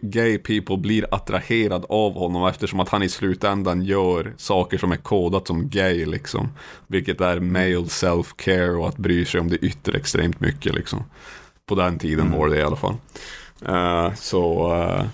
gay 0.02 0.38
people 0.38 0.76
blir 0.76 1.06
attraherad 1.10 1.86
av 1.88 2.14
honom 2.14 2.46
eftersom 2.46 2.80
att 2.80 2.88
han 2.88 3.02
i 3.02 3.08
slutändan 3.08 3.82
gör 3.82 4.34
saker 4.36 4.78
som 4.78 4.92
är 4.92 4.96
kodat 4.96 5.46
som 5.46 5.68
gay 5.68 6.06
liksom. 6.06 6.48
Vilket 6.86 7.20
är 7.20 7.40
male 7.40 7.88
self-care 7.88 8.74
och 8.76 8.88
att 8.88 8.96
bry 8.96 9.24
sig 9.24 9.40
om 9.40 9.48
det 9.48 9.56
yttre 9.56 9.98
extremt 9.98 10.40
mycket 10.40 10.74
liksom. 10.74 11.04
På 11.66 11.74
den 11.74 11.98
tiden 11.98 12.26
mm. 12.26 12.38
var 12.38 12.48
det 12.48 12.58
i 12.58 12.62
alla 12.62 12.76
fall. 12.76 12.96
Uh, 13.68 14.14
så 14.14 14.72
uh, 14.74 15.06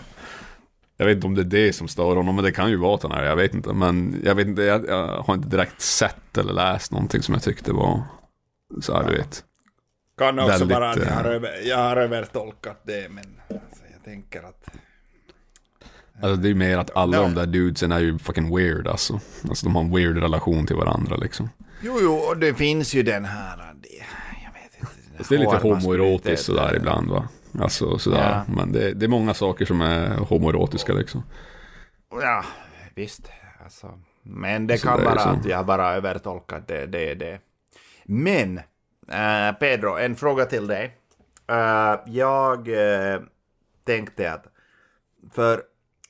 jag 0.96 1.06
vet 1.06 1.14
inte 1.14 1.26
om 1.26 1.34
det 1.34 1.42
är 1.42 1.66
det 1.66 1.72
som 1.72 1.88
stör 1.88 2.16
honom, 2.16 2.34
men 2.34 2.44
det 2.44 2.52
kan 2.52 2.70
ju 2.70 2.76
vara 2.76 2.94
att 2.94 3.02
han 3.02 3.12
är 3.12 3.24
jag 3.24 3.36
vet 3.36 3.54
inte. 3.54 3.72
Men 3.72 4.22
jag 4.24 4.34
vet 4.34 4.46
inte, 4.46 4.62
jag, 4.62 4.88
jag 4.88 5.22
har 5.22 5.34
inte 5.34 5.48
direkt 5.48 5.80
sett 5.80 6.38
eller 6.38 6.52
läst 6.52 6.92
någonting 6.92 7.22
som 7.22 7.34
jag 7.34 7.42
tyckte 7.42 7.72
var 7.72 8.02
så 8.80 8.94
här, 8.94 9.04
du 9.04 9.16
vet. 9.16 9.44
Kan 10.18 10.38
också 10.38 10.50
väldigt, 10.50 10.76
vara 10.76 10.90
att 10.90 10.96
jag 10.96 11.12
har, 11.12 11.24
eh, 11.24 11.30
över, 11.30 11.68
jag 11.68 11.76
har 11.76 11.96
övertolkat 11.96 12.80
det, 12.82 13.08
men 13.10 13.24
alltså, 13.48 13.84
jag 13.92 14.04
tänker 14.04 14.42
att... 14.42 14.68
Alltså 16.22 16.36
det 16.36 16.50
är 16.50 16.54
mer 16.54 16.78
att 16.78 16.96
alla 16.96 17.22
de 17.22 17.34
där 17.34 17.46
dudesen 17.46 17.92
är 17.92 18.00
ju 18.00 18.18
fucking 18.18 18.56
weird 18.56 18.86
alltså. 18.86 19.20
Alltså 19.48 19.66
de 19.66 19.76
har 19.76 19.82
en 19.82 19.94
weird 19.94 20.16
relation 20.16 20.66
till 20.66 20.76
varandra 20.76 21.16
liksom. 21.16 21.50
Jo, 21.82 21.98
jo, 22.02 22.14
och 22.14 22.36
det 22.36 22.54
finns 22.54 22.94
ju 22.94 23.02
den 23.02 23.24
här... 23.24 23.56
Det, 23.56 23.88
jag 24.44 24.52
vet 24.52 24.80
inte. 24.80 25.28
Det 25.28 25.34
är 25.34 25.38
lite 25.38 25.68
homoerotiskt 25.68 26.46
sådär 26.46 26.76
ibland 26.76 27.10
va. 27.10 27.28
Alltså 27.60 27.98
sådär. 27.98 28.44
Ja. 28.46 28.54
Men 28.54 28.72
det, 28.72 28.94
det, 28.94 29.06
är 29.06 29.08
många 29.08 29.34
saker 29.34 29.64
som 29.64 29.80
är 29.80 30.16
homoerotiska 30.16 30.92
liksom. 30.92 31.22
Ja, 32.10 32.44
visst. 32.94 33.30
Alltså, 33.64 33.98
men 34.22 34.66
det 34.66 34.82
kan 34.82 35.04
vara 35.04 35.20
att 35.20 35.46
jag 35.46 35.66
bara 35.66 35.94
övertolkat 35.94 36.68
det. 36.68 36.86
det, 36.86 37.14
det. 37.14 37.38
Men, 38.04 38.60
Eh, 39.08 39.52
Pedro, 39.52 39.96
en 39.96 40.16
fråga 40.16 40.44
till 40.44 40.66
dig. 40.66 40.96
Uh, 41.50 42.00
jag 42.06 42.68
uh, 42.68 43.20
tänkte 43.84 44.32
att, 44.32 44.46
för 45.32 45.62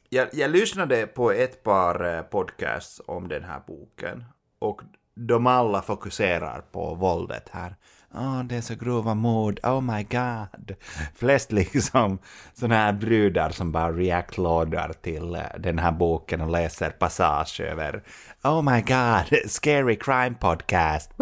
jag, 0.08 0.28
jag 0.32 0.50
lyssnade 0.50 1.06
på 1.06 1.32
ett 1.32 1.62
par 1.62 2.22
podcasts 2.22 3.00
om 3.06 3.28
den 3.28 3.44
här 3.44 3.60
boken 3.66 4.24
och 4.58 4.82
de 5.14 5.46
alla 5.46 5.82
fokuserar 5.82 6.60
på 6.72 6.94
våldet 6.94 7.48
här 7.48 7.76
oh, 8.14 8.44
det 8.44 8.56
är 8.56 8.60
så 8.60 8.74
grova 8.74 9.14
mord, 9.14 9.60
oh 9.62 9.80
my 9.80 10.02
god. 10.02 10.74
Flest 11.14 11.52
liksom 11.52 12.18
sådana 12.54 12.74
här 12.74 12.92
brudar 12.92 13.50
som 13.50 13.72
bara 13.72 13.92
react-lådar 13.92 14.92
till 15.02 15.36
uh, 15.36 15.42
den 15.58 15.78
här 15.78 15.92
boken 15.92 16.40
och 16.40 16.50
läser 16.50 16.90
passage 16.90 17.60
över 17.60 18.02
Oh 18.44 18.62
my 18.62 18.80
god, 18.80 19.50
scary 19.50 19.96
crime 19.96 20.34
podcast. 20.40 21.10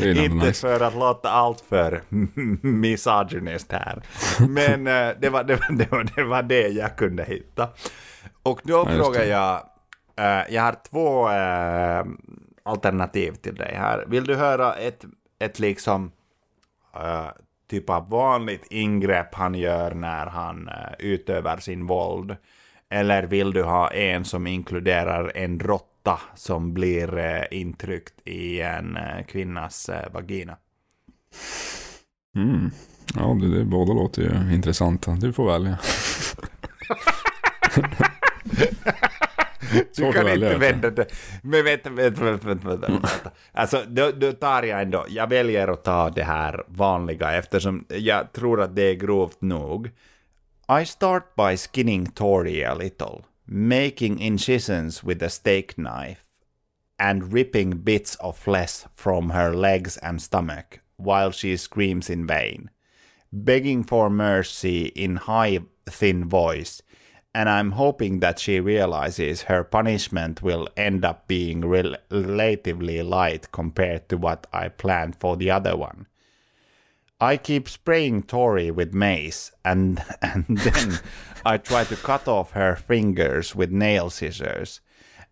Inte 0.00 0.52
för 0.52 0.80
att 0.80 0.94
låta 0.94 1.30
allt 1.30 1.60
för 1.60 2.02
misogynist 2.66 3.72
här. 3.72 4.02
Men 4.48 4.86
uh, 4.86 5.20
det, 5.20 5.28
var, 5.28 5.44
det, 5.44 5.56
var, 5.56 5.72
det, 5.72 5.90
var, 5.90 6.04
det 6.16 6.24
var 6.24 6.42
det 6.42 6.68
jag 6.68 6.96
kunde 6.96 7.24
hitta. 7.24 7.68
Och 8.42 8.60
då 8.64 8.84
ja, 8.88 8.96
frågar 8.96 9.24
jag, 9.24 9.62
uh, 10.20 10.54
jag 10.54 10.62
har 10.62 10.76
två 10.90 11.28
alternativ 12.62 13.32
till 13.32 13.54
dig 13.54 13.74
här. 13.74 14.04
Vill 14.06 14.24
du 14.24 14.36
höra 14.36 14.74
ett, 14.74 15.04
ett 15.38 15.58
liksom 15.58 16.12
uh, 16.96 17.28
typ 17.70 17.90
av 17.90 18.10
vanligt 18.10 18.66
ingrepp 18.70 19.34
han 19.34 19.54
gör 19.54 19.94
när 19.94 20.26
han 20.26 20.68
uh, 20.68 20.94
utövar 20.98 21.56
sin 21.56 21.86
våld? 21.86 22.36
Eller 22.88 23.22
vill 23.22 23.52
du 23.52 23.62
ha 23.62 23.90
en 23.90 24.24
som 24.24 24.46
inkluderar 24.46 25.32
en 25.34 25.60
råtta 25.60 26.20
som 26.34 26.74
blir 26.74 27.18
uh, 27.18 27.42
intryckt 27.50 28.14
i 28.24 28.60
en 28.60 28.98
kvinnas 29.28 29.90
vagina? 30.12 30.56
Mm. 32.36 32.70
Ja, 33.14 33.36
det, 33.40 33.58
det, 33.58 33.64
båda 33.64 33.92
låter 33.92 34.22
ju 34.22 34.54
intressanta. 34.54 35.10
Du 35.10 35.32
får 35.32 35.46
välja. 35.46 35.78
du 39.96 40.12
kan 40.12 40.28
inte 40.28 40.58
vända 40.58 40.90
det. 40.90 41.06
Men 41.42 41.64
vänta, 41.64 41.90
vänta, 41.90 42.24
vänta, 42.24 42.46
vänta, 42.48 42.76
vänta. 42.76 43.30
Alltså, 43.52 43.84
då, 43.88 44.10
då 44.10 44.32
tar 44.32 44.62
jag 44.62 44.82
ändå, 44.82 45.06
jag 45.08 45.26
väljer 45.26 45.68
att 45.68 45.84
ta 45.84 46.10
det 46.10 46.22
här 46.22 46.64
vanliga 46.66 47.32
eftersom 47.32 47.84
jag 47.88 48.32
tror 48.32 48.60
att 48.60 48.76
det 48.76 48.82
är 48.82 48.94
grovt 48.94 49.40
nog. 49.40 49.90
I 50.82 50.86
start 50.86 51.34
by 51.36 51.56
skinning 51.56 52.06
Tori 52.06 52.64
a 52.64 52.74
little, 52.74 53.24
making 53.44 54.20
incisions 54.20 55.04
with 55.04 55.24
a 55.24 55.28
steak 55.28 55.74
knife 55.74 56.20
and 56.98 57.32
ripping 57.32 57.82
bits 57.82 58.16
of 58.20 58.38
flesh 58.38 58.86
from 58.94 59.30
her 59.30 59.52
legs 59.52 59.98
and 59.98 60.22
stomach 60.22 60.80
while 60.96 61.32
she 61.32 61.56
screams 61.56 62.10
in 62.10 62.26
vain, 62.26 62.70
begging 63.32 63.82
for 63.84 64.10
mercy 64.10 64.92
in 64.94 65.16
high, 65.16 65.60
thin 65.86 66.28
voice 66.28 66.82
and 67.34 67.48
I'm 67.48 67.72
hoping 67.72 68.20
that 68.20 68.38
she 68.38 68.58
realizes 68.58 69.42
her 69.42 69.62
punishment 69.62 70.42
will 70.42 70.68
end 70.76 71.04
up 71.04 71.28
being 71.28 71.64
rel- 71.64 71.96
relatively 72.10 73.02
light 73.02 73.52
compared 73.52 74.08
to 74.08 74.16
what 74.16 74.46
I 74.52 74.68
planned 74.68 75.16
for 75.16 75.36
the 75.36 75.50
other 75.50 75.76
one. 75.76 76.06
I 77.20 77.36
keep 77.36 77.68
spraying 77.68 78.24
Tori 78.24 78.70
with 78.70 78.94
mace, 78.94 79.52
and, 79.64 80.02
and 80.22 80.46
then 80.48 81.00
I 81.44 81.58
try 81.58 81.84
to 81.84 81.96
cut 81.96 82.26
off 82.26 82.52
her 82.52 82.74
fingers 82.74 83.54
with 83.54 83.70
nail 83.70 84.10
scissors. 84.10 84.80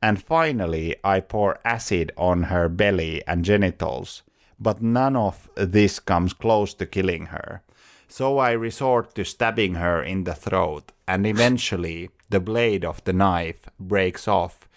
And 0.01 0.23
finally, 0.23 0.95
I 1.03 1.19
pour 1.19 1.59
acid 1.65 2.13
on 2.17 2.45
her 2.45 2.69
belly 2.69 3.27
and 3.27 3.45
genitals, 3.45 4.23
but 4.61 4.81
none 4.81 5.17
of 5.17 5.51
this 5.57 5.99
comes 5.99 6.33
close 6.33 6.75
to 6.75 6.87
killing 6.87 7.27
her. 7.27 7.63
So 8.09 8.39
I 8.39 8.53
resort 8.53 9.15
to 9.15 9.25
stabbing 9.25 9.75
her 9.75 10.03
in 10.03 10.25
the 10.25 10.35
throat, 10.35 10.93
and 11.07 11.27
eventually 11.27 12.09
the 12.31 12.41
blade 12.41 12.85
of 12.85 13.05
the 13.05 13.13
knife 13.13 13.71
breaks 13.77 14.29
off 14.29 14.69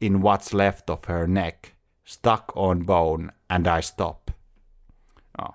in 0.00 0.22
what's 0.22 0.54
left 0.54 0.90
of 0.90 1.04
her 1.04 1.26
neck, 1.26 1.74
stuck 2.04 2.52
on 2.56 2.84
bone, 2.84 3.30
and 3.48 3.66
I 3.66 3.82
stop. 3.82 4.30
Ja, 5.38 5.54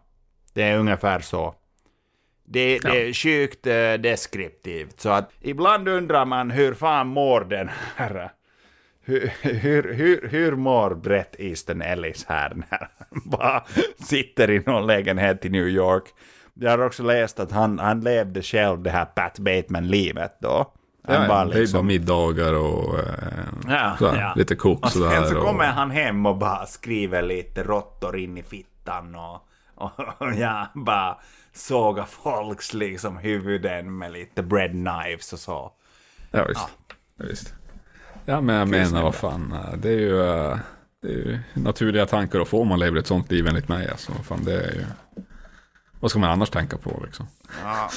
det 0.53 0.63
är 0.63 0.77
ungefär 0.77 1.19
så. 1.19 1.55
Det, 2.43 2.79
det 2.79 3.07
är 3.07 3.13
sjukt 3.13 3.67
äh, 3.67 3.93
deskriptivt, 3.93 4.99
så 4.99 5.09
att 5.09 5.31
ibland 5.39 5.87
undrar 5.87 6.25
man 6.25 6.51
hur 6.51 6.73
fan 6.73 7.07
mår 7.07 7.41
den 7.41 7.69
här 7.95 8.31
hur, 9.01 9.31
hur, 9.41 9.93
hur, 9.93 10.27
hur 10.27 10.55
mår 10.55 10.95
Brett 10.95 11.35
Easton 11.39 11.81
Ellis 11.81 12.25
här 12.25 12.53
när 12.55 12.89
han 12.97 13.21
bara 13.25 13.63
sitter 13.99 14.49
i 14.49 14.63
någon 14.65 14.87
lägenhet 14.87 15.45
i 15.45 15.49
New 15.49 15.67
York 15.67 16.03
jag 16.61 16.71
har 16.71 16.85
också 16.85 17.03
läst 17.03 17.39
att 17.39 17.51
han, 17.51 17.79
han 17.79 18.01
levde 18.01 18.41
själv 18.41 18.81
det 18.81 18.89
här 18.89 19.05
Pat 19.05 19.39
Bateman-livet 19.39 20.37
då. 20.39 20.71
Han 21.03 21.21
ja, 21.21 21.27
bara 21.27 21.43
liksom... 21.43 21.61
det 21.61 21.69
är 21.69 21.73
bara 21.73 21.83
middagar 21.83 22.53
och 22.53 22.99
eh, 22.99 23.05
ja, 23.67 23.95
sådär, 23.99 24.21
ja. 24.21 24.33
lite 24.35 24.55
kok 24.55 24.83
och. 24.83 24.91
Sen 24.91 25.27
så 25.27 25.35
kommer 25.35 25.65
han 25.65 25.91
hem 25.91 26.25
och 26.25 26.37
bara 26.37 26.65
skriver 26.65 27.21
lite 27.21 27.63
råttor 27.63 28.17
in 28.17 28.37
i 28.37 28.43
fittan 28.43 29.15
och, 29.15 29.47
och, 29.75 29.91
och 30.17 30.33
ja, 30.33 30.67
bara 30.73 31.17
såga 31.53 32.05
folks 32.05 32.73
liksom 32.73 33.17
huvuden 33.17 33.97
med 33.97 34.11
lite 34.11 34.43
bread 34.43 34.71
knives 34.71 35.33
och 35.33 35.39
så. 35.39 35.71
Ja 36.31 36.45
visst. 36.47 36.67
Ja, 37.17 37.25
visst. 37.27 37.53
ja 38.25 38.41
men 38.41 38.55
jag 38.55 38.67
menar 38.67 39.03
vad 39.03 39.15
fan, 39.15 39.53
eh, 39.53 39.77
det 39.77 39.89
är 39.89 39.99
ju, 39.99 40.21
eh, 40.21 40.57
det 41.01 41.07
är 41.07 41.11
ju 41.11 41.39
naturliga 41.53 42.05
tankar 42.05 42.39
att 42.39 42.47
få 42.47 42.61
om 42.61 42.67
man 42.67 42.79
lever 42.79 42.99
ett 42.99 43.07
sånt 43.07 43.31
liv 43.31 43.47
enligt 43.47 43.67
mig. 43.67 43.89
Alltså, 43.89 44.11
fan, 44.11 44.43
det 44.43 44.53
är 44.53 44.73
ju... 44.73 44.85
Vad 46.01 46.11
ska 46.11 46.19
man 46.19 46.29
annars 46.29 46.49
tänka 46.49 46.77
på 46.77 47.01
liksom? 47.05 47.27
Ja. 47.63 47.89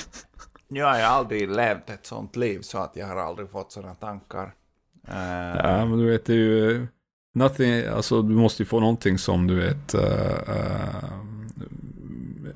Jag 0.68 0.86
har 0.86 1.00
aldrig 1.00 1.50
levt 1.50 1.91
ett 1.91 2.07
sånt 2.07 2.36
liv 2.36 2.60
så 2.60 2.78
att 2.78 2.97
jag 2.97 3.07
har 3.07 3.16
aldrig 3.16 3.50
fått 3.50 3.73
sådana 3.73 3.94
tankar. 3.94 4.55
Uh... 5.08 5.57
Ja, 5.57 5.86
men 5.86 5.99
du 5.99 6.10
vet, 6.10 6.24
det 6.24 6.33
är 6.33 6.36
ju... 6.36 6.86
Nothing, 7.34 7.86
alltså 7.86 8.23
du 8.23 8.34
måste 8.34 8.62
ju 8.62 8.66
få 8.66 8.81
någonting 8.81 9.18
som 9.18 9.47
du 9.47 9.55
vet... 9.55 9.94
Uh, 9.94 10.02
uh, 10.49 11.05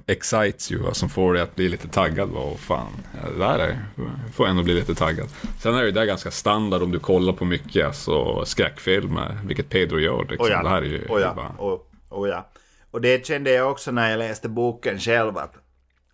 excites 0.07 0.73
you, 0.73 0.95
som 0.95 1.09
får 1.09 1.35
dig 1.35 1.43
att 1.43 1.57
bli 1.57 1.69
lite 1.69 1.89
taggad. 1.89 2.29
Vad 2.29 2.59
fan, 2.59 2.93
det 3.33 3.39
där 3.39 3.59
är, 3.59 3.87
får 4.33 4.47
ändå 4.47 4.63
bli 4.63 4.75
lite 4.75 4.95
taggad. 4.95 5.29
Sen 5.59 5.75
är 5.75 5.83
det 5.83 5.91
där 5.91 6.05
ganska 6.05 6.31
standard 6.31 6.83
om 6.83 6.91
du 6.91 6.99
kollar 6.99 7.33
på 7.33 7.45
mycket 7.45 7.87
alltså, 7.87 8.45
skräckfilmer, 8.45 9.41
vilket 9.45 9.69
Pedro 9.69 9.99
gör. 9.99 10.27
Liksom. 10.31 10.47
Oh 10.47 10.53
ja. 10.53 10.63
Det 10.63 10.69
här 10.69 10.83
är 10.83 10.87
ju 10.87 11.07
oh 11.09 11.21
ja. 11.21 11.35
bara... 11.35 11.53
Oh, 11.59 11.81
oh 12.09 12.29
ja. 12.29 12.47
Och 12.91 13.01
det 13.01 13.27
kände 13.27 13.51
jag 13.51 13.71
också 13.71 13.91
när 13.91 14.11
jag 14.11 14.19
läste 14.19 14.49
boken 14.49 14.99
själv 14.99 15.39
att 15.39 15.57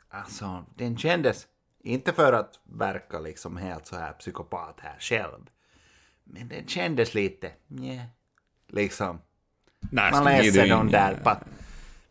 alltså, 0.09 0.65
den 0.77 0.97
kändes, 0.99 1.47
inte 1.83 2.12
för 2.12 2.33
att 2.33 2.61
verka 2.65 3.19
liksom 3.19 3.57
helt 3.57 3.86
så 3.86 3.97
här 3.97 4.12
psykopat 4.12 4.81
här 4.81 4.97
själv, 5.01 5.41
men 6.25 6.49
den 6.49 6.67
kändes 6.67 7.15
lite, 7.15 7.51
nja, 7.67 8.03
liksom. 8.69 9.20
man 9.91 10.25
läser 10.25 10.69
de 10.69 10.91
där, 10.91 11.15
pa, 11.15 11.41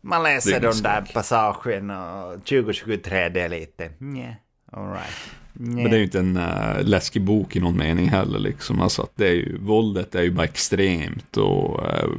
man 0.00 0.22
läser 0.22 0.60
de 0.60 0.82
där 0.82 1.10
passagen 1.14 1.90
och 1.90 2.34
2023 2.34 3.28
det 3.28 3.40
är 3.40 3.48
lite, 3.48 3.92
nja, 3.98 4.34
alright. 4.72 5.43
Nej. 5.56 5.82
Men 5.82 5.90
det 5.90 5.96
är 5.96 5.98
ju 5.98 6.04
inte 6.04 6.18
en 6.18 6.36
uh, 6.36 6.82
läskig 6.84 7.22
bok 7.22 7.56
i 7.56 7.60
någon 7.60 7.76
mening 7.76 8.08
heller. 8.08 8.38
Liksom. 8.38 8.80
Alltså 8.80 9.02
att 9.02 9.12
det 9.14 9.28
är 9.28 9.34
ju, 9.34 9.58
våldet 9.58 10.14
är 10.14 10.22
ju 10.22 10.30
bara 10.30 10.44
extremt 10.44 11.36
och 11.36 11.82
uh, 11.82 12.10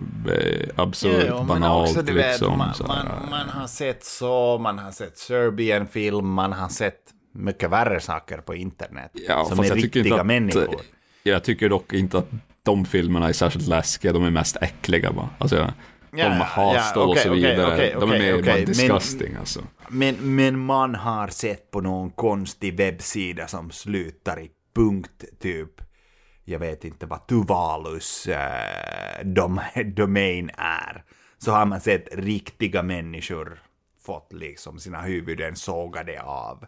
absurt, 0.75 1.47
banalt. 1.47 1.97
Också, 1.97 2.01
liksom, 2.01 2.15
vet, 2.15 2.41
man, 2.41 2.73
man, 2.87 3.29
man, 3.29 3.49
har 3.49 3.67
sett 3.67 4.05
så, 4.05 4.57
man 4.57 4.79
har 4.79 4.91
sett 4.91 5.17
Serbian-film, 5.17 6.29
man 6.29 6.53
har 6.53 6.69
sett 6.69 6.99
mycket 7.33 7.69
värre 7.69 7.99
saker 7.99 8.37
på 8.37 8.55
internet. 8.55 9.11
Ja, 9.27 9.45
som 9.45 9.59
är 9.59 9.63
riktiga 9.63 10.15
att, 10.15 10.25
människor. 10.25 10.75
Jag 11.23 11.43
tycker 11.43 11.69
dock 11.69 11.93
inte 11.93 12.17
att 12.17 12.29
de 12.63 12.85
filmerna 12.85 13.27
är 13.29 13.33
särskilt 13.33 13.67
läskiga, 13.67 14.13
de 14.13 14.23
är 14.23 14.31
mest 14.31 14.57
äckliga 14.61 15.11
bara. 15.11 15.29
Alltså, 15.37 15.73
Ja, 16.17 16.29
de 16.29 16.41
har 16.41 16.75
ja, 16.75 16.89
okay, 16.91 17.03
och 17.03 17.17
så 17.17 17.33
vidare. 17.33 17.73
Okay, 17.73 17.95
okay, 17.95 18.19
de 18.19 18.25
är 18.25 18.39
okay, 18.39 18.65
disgusting 18.65 19.31
men, 19.31 19.39
alltså. 19.39 19.61
Men, 19.89 20.35
men 20.35 20.59
man 20.59 20.95
har 20.95 21.27
sett 21.27 21.71
på 21.71 21.81
någon 21.81 22.11
konstig 22.11 22.77
webbsida 22.77 23.47
som 23.47 23.71
slutar 23.71 24.39
i 24.39 24.51
punkt 24.75 25.23
typ. 25.39 25.81
Jag 26.43 26.59
vet 26.59 26.85
inte 26.85 27.05
vad 27.05 27.27
Tuvalus 27.27 28.27
äh, 28.27 29.25
dom, 29.25 29.61
domain 29.95 30.51
är. 30.57 31.03
Så 31.37 31.51
har 31.51 31.65
man 31.65 31.81
sett 31.81 32.07
riktiga 32.11 32.83
människor 32.83 33.61
fått 34.05 34.33
liksom 34.33 34.79
sina 34.79 35.01
huvuden 35.01 35.55
sågade 35.55 36.21
av. 36.21 36.65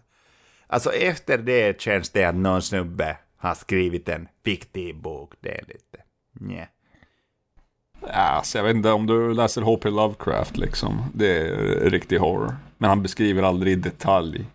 Alltså 0.67 0.91
efter 0.91 1.37
det 1.37 1.81
känns 1.81 2.09
det 2.09 2.23
att 2.23 2.35
någon 2.35 2.61
snubbe 2.61 3.17
har 3.37 3.55
skrivit 3.55 4.09
en 4.09 4.27
fiktiv 4.45 4.95
bok. 4.95 5.33
Det 5.39 5.57
är 5.57 5.65
lite... 5.67 6.03
Nja. 6.39 6.67
Ja, 8.01 8.07
alltså 8.13 8.57
jag 8.57 8.65
vet 8.65 8.75
inte 8.75 8.91
om 8.91 9.07
du 9.07 9.33
läser 9.33 9.61
H.P. 9.61 9.89
Lovecraft 9.89 10.57
liksom. 10.57 11.03
Det 11.13 11.37
är 11.37 11.89
riktig 11.89 12.17
horror. 12.17 12.55
Men 12.77 12.89
han 12.89 13.03
beskriver 13.03 13.43
aldrig 13.43 13.73
i 13.73 13.75
detalj 13.75 14.45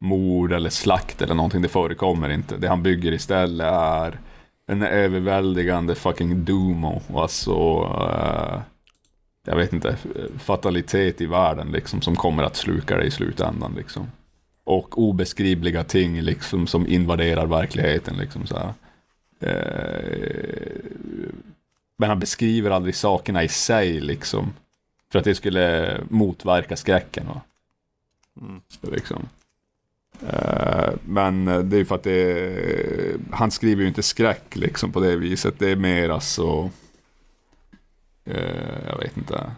mord 0.00 0.52
eller 0.52 0.70
slakt 0.70 1.22
eller 1.22 1.34
någonting. 1.34 1.62
Det 1.62 1.68
förekommer 1.68 2.28
inte. 2.28 2.56
Det 2.56 2.68
han 2.68 2.82
bygger 2.82 3.12
istället 3.12 3.66
är 3.72 4.18
en 4.66 4.82
överväldigande 4.82 5.94
fucking 5.94 6.44
doom 6.44 6.84
och 6.84 7.22
alltså 7.22 7.82
uh, 7.82 8.60
jag 9.46 9.56
vet 9.56 9.72
inte, 9.72 9.96
fatalitet 10.38 11.20
i 11.20 11.26
världen 11.26 11.72
liksom 11.72 12.00
som 12.00 12.16
kommer 12.16 12.42
att 12.42 12.56
sluka 12.56 12.96
dig 12.96 13.06
i 13.06 13.10
slutändan 13.10 13.74
liksom. 13.76 14.06
Och 14.64 14.98
obeskrivliga 14.98 15.84
ting 15.84 16.20
liksom 16.20 16.66
som 16.66 16.86
invaderar 16.86 17.46
verkligheten 17.46 18.16
liksom 18.16 18.46
så 18.46 18.56
här. 18.56 18.74
Uh, 19.42 20.88
men 21.98 22.08
han 22.08 22.18
beskriver 22.18 22.70
aldrig 22.70 22.94
sakerna 22.94 23.44
i 23.44 23.48
sig 23.48 24.00
liksom. 24.00 24.52
För 25.12 25.18
att 25.18 25.24
det 25.24 25.34
skulle 25.34 25.96
motverka 26.08 26.76
skräcken. 26.76 27.26
Va? 27.26 27.40
Mm. 28.40 28.60
Liksom. 28.80 29.28
Uh, 30.22 30.90
men 31.04 31.44
det 31.44 31.76
är 31.76 31.78
ju 31.78 31.84
för 31.84 31.94
att 31.94 32.02
det, 32.02 33.16
han 33.30 33.50
skriver 33.50 33.82
ju 33.82 33.88
inte 33.88 34.02
skräck 34.02 34.56
liksom 34.56 34.92
på 34.92 35.00
det 35.00 35.16
viset. 35.16 35.58
Det 35.58 35.70
är 35.70 35.76
mer 35.76 36.08
alltså, 36.08 36.70
uh, 38.28 38.86
jag 38.86 38.98
vet 38.98 39.16
inte, 39.16 39.50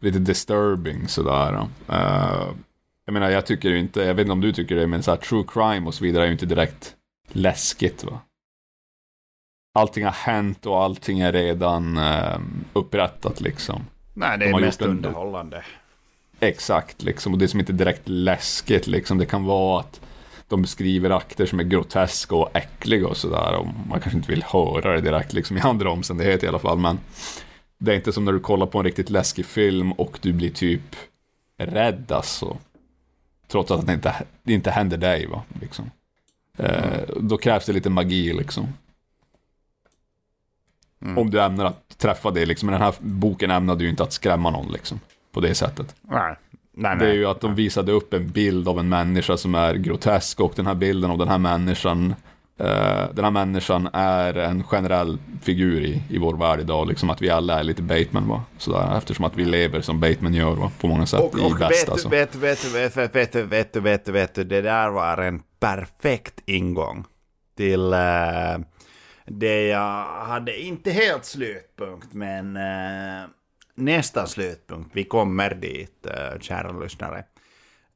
lite 0.00 0.18
disturbing 0.18 1.08
sådär. 1.08 1.66
Uh, 1.90 2.48
jag 3.04 3.12
menar, 3.12 3.30
jag 3.30 3.46
tycker 3.46 3.68
ju 3.68 3.78
inte, 3.78 4.00
jag 4.00 4.14
vet 4.14 4.22
inte 4.22 4.32
om 4.32 4.40
du 4.40 4.52
tycker 4.52 4.76
det, 4.76 4.86
men 4.86 5.02
så 5.02 5.10
här, 5.10 5.18
true 5.18 5.44
crime 5.48 5.86
och 5.86 5.94
så 5.94 6.04
vidare 6.04 6.22
är 6.22 6.26
ju 6.26 6.32
inte 6.32 6.46
direkt 6.46 6.94
läskigt 7.28 8.04
va. 8.04 8.20
Allting 9.78 10.04
har 10.04 10.12
hänt 10.12 10.66
och 10.66 10.82
allting 10.82 11.20
är 11.20 11.32
redan 11.32 12.00
upprättat 12.72 13.40
liksom. 13.40 13.82
Nej, 14.14 14.38
det 14.38 14.44
är 14.44 14.52
De 14.52 14.60
mest 14.60 14.82
underhållande. 14.82 15.64
Exakt, 16.40 17.02
liksom. 17.02 17.32
Och 17.32 17.38
det 17.38 17.48
som 17.48 17.60
inte 17.60 17.72
är 17.72 17.74
direkt 17.74 18.08
läskigt, 18.08 18.86
liksom. 18.86 19.18
Det 19.18 19.26
kan 19.26 19.44
vara 19.44 19.80
att 19.80 20.00
de 20.48 20.62
beskriver 20.62 21.10
akter 21.10 21.46
som 21.46 21.60
är 21.60 21.64
groteska 21.64 22.36
och 22.36 22.56
äckliga 22.56 23.08
och 23.08 23.16
sådär. 23.16 23.56
Och 23.56 23.66
man 23.88 24.00
kanske 24.00 24.16
inte 24.16 24.30
vill 24.30 24.42
höra 24.42 24.92
det 24.92 25.00
direkt, 25.00 25.32
liksom 25.32 25.56
i 25.56 25.60
andra 25.60 25.90
omständigheter 25.90 26.46
i 26.46 26.48
alla 26.48 26.58
fall. 26.58 26.78
Men 26.78 26.98
det 27.78 27.92
är 27.92 27.96
inte 27.96 28.12
som 28.12 28.24
när 28.24 28.32
du 28.32 28.40
kollar 28.40 28.66
på 28.66 28.78
en 28.78 28.84
riktigt 28.84 29.10
läskig 29.10 29.46
film 29.46 29.92
och 29.92 30.18
du 30.22 30.32
blir 30.32 30.50
typ 30.50 30.96
rädd 31.58 32.12
alltså. 32.12 32.56
Trots 33.48 33.70
att 33.70 33.86
det 33.86 33.92
inte, 33.92 34.14
det 34.42 34.52
inte 34.52 34.70
händer 34.70 34.96
dig, 34.96 35.26
va. 35.26 35.42
Liksom. 35.60 35.90
Eh, 36.58 37.00
då 37.20 37.38
krävs 37.38 37.66
det 37.66 37.72
lite 37.72 37.90
magi, 37.90 38.32
liksom. 38.32 38.68
Mm. 41.02 41.18
Om 41.18 41.30
du 41.30 41.42
ämnar 41.42 41.64
att 41.64 41.98
träffa 41.98 42.30
det, 42.30 42.46
liksom. 42.46 42.66
Men 42.66 42.72
den 42.72 42.82
här 42.82 42.94
boken 42.98 43.50
ämnade 43.50 43.84
ju 43.84 43.90
inte 43.90 44.02
att 44.02 44.12
skrämma 44.12 44.50
någon, 44.50 44.72
liksom 44.72 45.00
på 45.32 45.40
det 45.40 45.54
sättet. 45.54 45.94
Nej. 46.02 46.36
Nej, 46.80 46.96
det 46.98 47.08
är 47.08 47.12
ju 47.12 47.26
att 47.26 47.40
de 47.40 47.54
visade 47.54 47.92
upp 47.92 48.14
en 48.14 48.30
bild 48.30 48.68
av 48.68 48.78
en 48.78 48.88
människa 48.88 49.36
som 49.36 49.54
är 49.54 49.74
grotesk 49.74 50.40
och 50.40 50.52
den 50.56 50.66
här 50.66 50.74
bilden 50.74 51.10
av 51.10 51.18
den 51.18 51.28
här 51.28 51.38
människan 51.38 52.14
Uh, 52.60 53.14
den 53.14 53.24
här 53.24 53.30
människan 53.30 53.88
är 53.92 54.34
en 54.34 54.64
generell 54.64 55.18
figur 55.42 55.84
i, 55.84 56.02
i 56.10 56.18
vår 56.18 56.36
värld 56.36 56.60
idag, 56.60 56.88
liksom 56.88 57.10
att 57.10 57.22
vi 57.22 57.30
alla 57.30 57.58
är 57.58 57.62
lite 57.62 57.82
Bateman 57.82 58.28
va? 58.28 58.42
Sådär, 58.58 58.96
eftersom 58.96 59.24
att 59.24 59.36
vi 59.36 59.44
lever 59.44 59.80
som 59.80 60.00
Bateman 60.00 60.34
gör 60.34 60.54
va? 60.54 60.70
på 60.80 60.86
många 60.86 61.06
sätt 61.06 61.20
och, 61.20 61.38
i 61.38 61.42
och 61.42 61.60
väst 61.60 61.82
vet, 61.82 61.88
alltså. 61.88 62.08
Vet, 62.08 62.34
vet, 62.34 62.74
vet, 62.74 62.96
vet, 62.96 63.14
vet, 63.16 63.34
vet, 63.34 63.76
vet, 63.76 64.08
vet, 64.08 64.34
det 64.34 64.60
där 64.62 64.90
var 64.90 65.18
en 65.18 65.42
perfekt 65.60 66.40
ingång 66.46 67.04
till 67.56 67.80
uh, 67.80 68.58
det 69.30 69.66
jag 69.66 70.04
hade 70.04 70.60
inte 70.60 70.90
helt 70.90 71.24
slutpunkt 71.24 72.12
men 72.12 72.56
uh, 72.56 73.28
nästa 73.74 74.26
slutpunkt. 74.26 74.90
Vi 74.92 75.04
kommer 75.04 75.54
dit, 75.54 76.06
uh, 76.06 76.40
kära 76.40 76.72
lyssnare. 76.72 77.24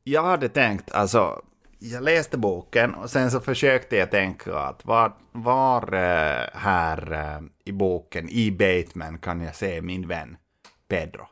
Jag 0.04 0.22
hade 0.22 0.48
tänkt, 0.48 0.92
alltså, 0.92 1.42
jag 1.78 2.02
läste 2.02 2.38
boken 2.38 2.94
och 2.94 3.10
sen 3.10 3.30
så 3.30 3.40
försökte 3.40 3.96
jag 3.96 4.10
tänka 4.10 4.58
att 4.58 4.84
var, 4.84 5.12
var 5.32 5.94
uh, 5.94 6.46
här 6.54 7.12
uh, 7.12 7.48
i 7.64 7.72
boken, 7.72 8.28
i 8.28 8.50
Bateman, 8.50 9.18
kan 9.18 9.40
jag 9.40 9.56
se 9.56 9.82
min 9.82 10.08
vän 10.08 10.36
Pedro. 10.88 11.26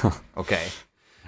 Okej. 0.04 0.12
Okay. 0.34 0.68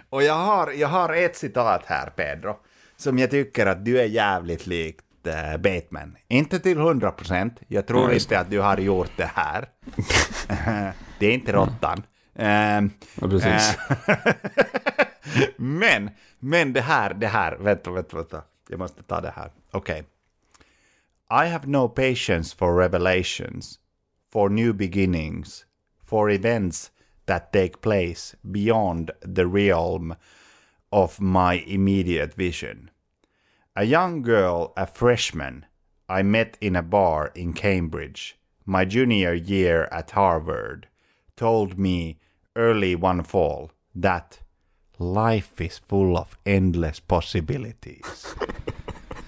Och 0.08 0.22
jag 0.22 0.34
har, 0.34 0.72
jag 0.72 0.88
har 0.88 1.14
ett 1.14 1.36
citat 1.36 1.86
här, 1.86 2.10
Pedro, 2.10 2.56
som 2.96 3.18
jag 3.18 3.30
tycker 3.30 3.66
att 3.66 3.84
du 3.84 4.00
är 4.00 4.04
jävligt 4.04 4.66
likt 4.66 5.04
uh, 5.26 5.56
Bateman. 5.56 6.16
Inte 6.28 6.58
till 6.58 6.78
hundra 6.78 7.12
procent, 7.12 7.60
jag 7.68 7.86
tror 7.86 8.04
mm. 8.04 8.14
inte 8.14 8.40
att 8.40 8.50
du 8.50 8.60
har 8.60 8.78
gjort 8.78 9.10
det 9.16 9.30
här. 9.34 9.68
det 11.18 11.26
är 11.26 11.34
inte 11.34 11.52
råttan. 11.52 12.02
Uh, 12.38 12.46
ja, 13.20 13.28
precis. 13.28 13.78
Uh, 14.08 14.16
men, 15.56 16.10
men 16.38 16.72
det 16.72 16.80
här, 16.80 17.14
det 17.14 17.26
här, 17.26 17.56
vänta, 17.56 17.90
vänta, 17.90 18.16
vänta. 18.16 18.42
Jag 18.68 18.78
måste 18.78 19.02
ta 19.02 19.20
det 19.20 19.32
här. 19.36 19.50
Okej. 19.70 20.00
Okay. 20.00 20.04
I 21.32 21.48
have 21.48 21.66
no 21.66 21.88
patience 21.88 22.56
for 22.56 22.76
revelations, 22.76 23.78
for 24.32 24.50
new 24.50 24.74
beginnings, 24.74 25.64
for 26.04 26.30
events 26.30 26.90
that 27.26 27.52
take 27.52 27.80
place 27.80 28.36
beyond 28.42 29.10
the 29.22 29.46
realm 29.46 30.14
of 30.90 31.20
my 31.20 31.54
immediate 31.66 32.34
vision. 32.34 32.90
A 33.74 33.84
young 33.84 34.20
girl, 34.20 34.74
a 34.76 34.86
freshman, 34.86 35.64
I 36.06 36.22
met 36.22 36.58
in 36.60 36.76
a 36.76 36.82
bar 36.82 37.32
in 37.34 37.54
Cambridge, 37.54 38.36
my 38.66 38.84
junior 38.84 39.32
year 39.32 39.88
at 39.90 40.10
Harvard, 40.10 40.88
told 41.38 41.78
me 41.78 42.18
early 42.54 42.94
one 42.94 43.22
fall 43.22 43.70
that 43.94 44.40
life 44.98 45.58
is 45.58 45.78
full 45.78 46.18
of 46.18 46.36
endless 46.44 47.00
possibilities. 47.00 48.34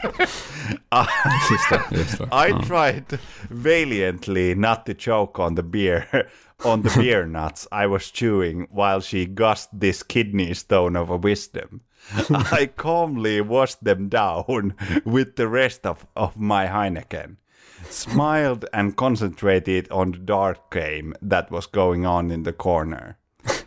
I 0.92 2.60
tried 2.64 3.06
valiantly 3.48 4.54
not 4.54 4.84
to 4.84 4.92
choke 4.92 5.38
on 5.38 5.54
the 5.54 5.62
beer 5.62 6.28
on 6.64 6.82
the 6.82 6.94
beer 6.98 7.24
nuts 7.26 7.66
I 7.72 7.86
was 7.86 8.10
chewing 8.10 8.68
while 8.70 9.00
she 9.00 9.24
gushed 9.24 9.70
this 9.72 10.02
kidney 10.02 10.52
stone 10.52 10.96
of 10.96 11.08
a 11.08 11.16
wisdom. 11.16 11.80
I 12.30 12.70
calmly 12.76 13.40
washed 13.40 13.82
them 13.84 14.08
down 14.08 14.74
with 15.04 15.36
the 15.36 15.48
rest 15.48 15.86
of, 15.86 16.06
of 16.16 16.36
my 16.36 16.66
Heineken 16.66 17.36
smiled 17.90 18.64
and 18.72 18.96
concentrated 18.96 19.90
on 19.90 20.12
the 20.12 20.18
dark 20.18 20.70
game 20.70 21.14
that 21.20 21.50
was 21.50 21.66
going 21.66 22.06
on 22.06 22.30
in 22.30 22.42
the 22.42 22.52
corner. 22.52 23.18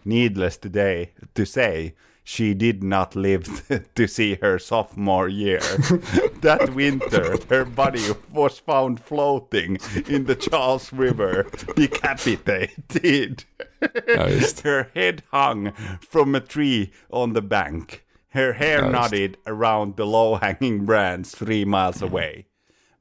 Needless 0.04 0.58
today 0.58 1.14
to 1.36 1.46
say, 1.46 1.96
she 2.24 2.54
did 2.54 2.84
not 2.84 3.16
live 3.16 3.66
to 3.96 4.08
see 4.08 4.36
her 4.42 4.60
sophomore 4.60 5.30
year. 5.30 5.60
that 6.42 6.74
winter, 6.76 7.38
her 7.50 7.64
body 7.64 8.04
was 8.34 8.60
found 8.60 9.00
floating 9.00 9.78
in 10.08 10.26
the 10.26 10.36
Charles 10.36 10.92
River, 10.92 11.48
decapitated. 11.76 13.46
her 14.62 14.92
head 14.94 15.24
hung 15.32 15.72
from 16.02 16.36
a 16.36 16.42
tree 16.42 16.92
on 17.10 17.32
the 17.32 17.42
bank. 17.42 18.04
Her 18.38 18.54
hair 18.54 18.88
nodded 18.88 19.38
around 19.48 19.96
the 19.96 20.06
low 20.06 20.36
hanging 20.36 20.86
branch 20.86 21.26
three 21.30 21.66
miles 21.66 22.04
away. 22.04 22.46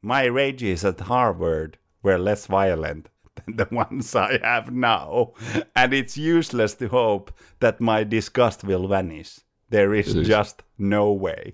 My 0.00 0.24
rages 0.24 0.82
at 0.82 1.00
Harvard 1.00 1.76
were 2.02 2.16
less 2.16 2.46
violent 2.46 3.10
than 3.34 3.56
the 3.56 3.68
ones 3.70 4.16
I 4.16 4.38
have 4.42 4.72
now, 4.72 5.34
and 5.74 5.92
it's 5.92 6.16
useless 6.16 6.74
to 6.76 6.88
hope 6.88 7.30
that 7.60 7.82
my 7.82 8.02
disgust 8.02 8.64
will 8.64 8.88
vanish. 8.88 9.40
There 9.68 9.92
is 9.92 10.14
just 10.14 10.62
no 10.78 11.12
way. 11.12 11.52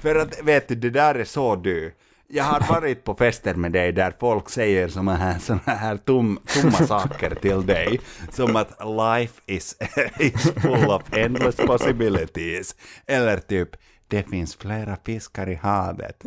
För 0.00 0.14
att, 0.14 0.42
vet 0.44 0.68
du, 0.68 0.74
det 0.74 0.90
där 0.90 1.14
är 1.14 1.24
så 1.24 1.56
du. 1.56 1.94
Jag 2.32 2.44
har 2.44 2.74
varit 2.74 3.04
på 3.04 3.14
fester 3.14 3.54
med 3.54 3.72
dig 3.72 3.92
där 3.92 4.14
folk 4.20 4.50
säger 4.50 4.88
såna 4.88 5.16
här, 5.16 5.38
såna 5.38 5.60
här 5.66 5.96
tom, 5.96 6.38
tomma 6.46 6.72
saker 6.72 7.34
till 7.34 7.66
dig. 7.66 8.00
Som 8.30 8.56
att 8.56 8.78
life 8.80 9.40
is, 9.46 9.76
is 10.18 10.42
full 10.42 10.90
of 10.90 11.02
endless 11.12 11.56
possibilities. 11.56 12.76
Eller 13.06 13.36
typ 13.36 13.68
det 14.08 14.30
finns 14.30 14.56
flera 14.56 14.96
fiskar 15.04 15.48
i 15.48 15.54
havet. 15.54 16.24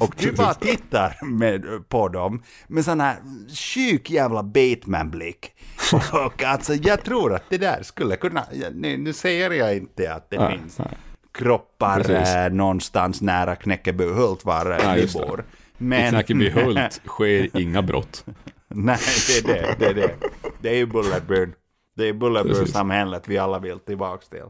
Och 0.00 0.14
du 0.18 0.32
bara 0.32 0.54
tittar 0.54 1.24
med, 1.24 1.88
på 1.88 2.08
dem 2.08 2.42
med 2.66 2.84
sån 2.84 3.00
här 3.00 3.16
sjuk 3.74 4.10
jävla 4.10 4.42
Bateman-blick. 4.42 5.52
Och 6.12 6.42
alltså 6.42 6.74
jag 6.74 7.04
tror 7.04 7.34
att 7.34 7.44
det 7.48 7.58
där 7.58 7.82
skulle 7.82 8.16
kunna, 8.16 8.44
nu, 8.74 8.96
nu 8.96 9.12
säger 9.12 9.50
jag 9.50 9.76
inte 9.76 10.14
att 10.14 10.30
det 10.30 10.50
finns. 10.50 10.80
Kroppar 11.32 12.10
eh, 12.10 12.52
någonstans 12.52 13.20
nära 13.20 13.56
Knäckebyhult 13.56 14.44
var 14.44 14.66
ja, 14.66 14.94
vi 14.94 15.06
bor. 15.06 15.44
Men... 15.78 16.06
I 16.06 16.08
Knäckebyhult 16.10 17.00
sker 17.06 17.60
inga 17.60 17.82
brott. 17.82 18.24
Nej, 18.68 18.98
det 19.26 19.38
är 19.38 19.54
det. 19.54 19.76
Det 19.78 19.86
är, 19.86 19.94
det. 19.94 20.14
Det 20.60 20.68
är 20.68 20.74
ju 20.74 20.86
Bulletburn. 20.86 21.54
Det 21.96 22.08
är 22.08 22.12
Bulletburn-samhället 22.12 23.22
vi 23.26 23.38
alla 23.38 23.58
vill 23.58 23.78
tillbaka 23.78 24.24
till. 24.30 24.44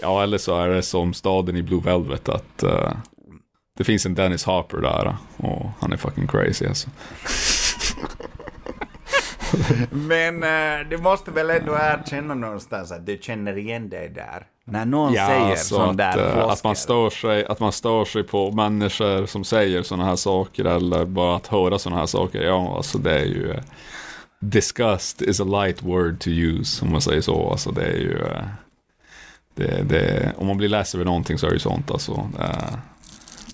Ja, 0.00 0.22
eller 0.22 0.38
så 0.38 0.60
är 0.60 0.68
det 0.68 0.82
som 0.82 1.14
staden 1.14 1.56
i 1.56 1.62
Blue 1.62 1.80
Velvet 1.80 2.28
att 2.28 2.64
uh, 2.64 2.92
det 3.78 3.84
finns 3.84 4.06
en 4.06 4.14
Dennis 4.14 4.44
Harper 4.44 4.78
där 4.78 5.16
och 5.36 5.70
han 5.80 5.92
är 5.92 5.96
fucking 5.96 6.26
crazy 6.26 6.66
alltså. 6.66 6.90
Men 9.90 10.42
uh, 10.42 10.88
du 10.88 10.98
måste 10.98 11.30
väl 11.30 11.50
ändå 11.50 11.72
erkänna 11.72 12.34
någonstans 12.34 12.92
att 12.92 13.06
du 13.06 13.18
känner 13.22 13.58
igen 13.58 13.88
dig 13.88 14.08
där? 14.08 14.46
När 14.64 14.84
någon 14.84 15.12
ja, 15.12 15.26
säger 15.26 15.56
sån 15.56 15.96
där 15.96 16.18
att, 16.18 16.36
uh, 16.36 16.44
att 16.44 16.64
man 16.64 16.76
stör 16.76 17.10
sig 17.10 17.46
Att 17.46 17.60
man 17.60 17.72
stör 17.72 18.04
sig 18.04 18.22
på 18.22 18.50
människor 18.50 19.26
som 19.26 19.44
säger 19.44 19.82
sådana 19.82 20.04
här 20.04 20.16
saker 20.16 20.64
eller 20.64 21.04
bara 21.04 21.36
att 21.36 21.46
höra 21.46 21.78
sådana 21.78 22.00
här 22.00 22.06
saker. 22.06 22.42
Ja, 22.42 22.76
alltså 22.76 22.98
det 22.98 23.20
är 23.20 23.24
ju... 23.24 23.48
Uh, 23.48 23.60
disgust 24.40 25.22
is 25.22 25.40
a 25.40 25.44
light 25.44 25.82
word 25.82 26.20
to 26.20 26.30
use, 26.30 26.84
om 26.84 26.92
man 26.92 27.00
säger 27.00 27.20
så. 27.20 27.50
Alltså 27.50 27.70
det 27.70 27.84
är 27.84 27.96
ju... 27.96 28.18
Uh, 28.18 28.42
det, 29.54 29.82
det, 29.82 30.32
om 30.36 30.46
man 30.46 30.56
blir 30.56 30.68
ledsen 30.68 31.00
över 31.00 31.10
någonting 31.10 31.38
så 31.38 31.46
är 31.46 31.50
det 31.50 31.56
ju 31.56 31.60
sånt 31.60 31.90
alltså. 31.90 32.28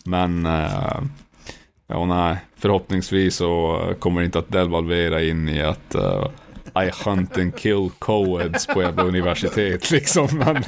men... 0.05 0.49
Ja, 1.91 2.05
nej. 2.05 2.37
Förhoppningsvis 2.57 3.37
så 3.37 3.81
kommer 3.99 4.21
det 4.21 4.25
inte 4.25 4.39
att 4.39 4.53
devalvera 4.53 5.23
in 5.23 5.49
i 5.49 5.63
att 5.63 5.95
I 6.85 6.91
hunt 7.05 7.39
and 7.39 7.57
kill 7.57 7.91
coeds 7.99 8.67
på 8.67 8.83
jävla 8.83 9.03
universitet 9.03 9.91
liksom. 9.91 10.29
Men 10.33 10.55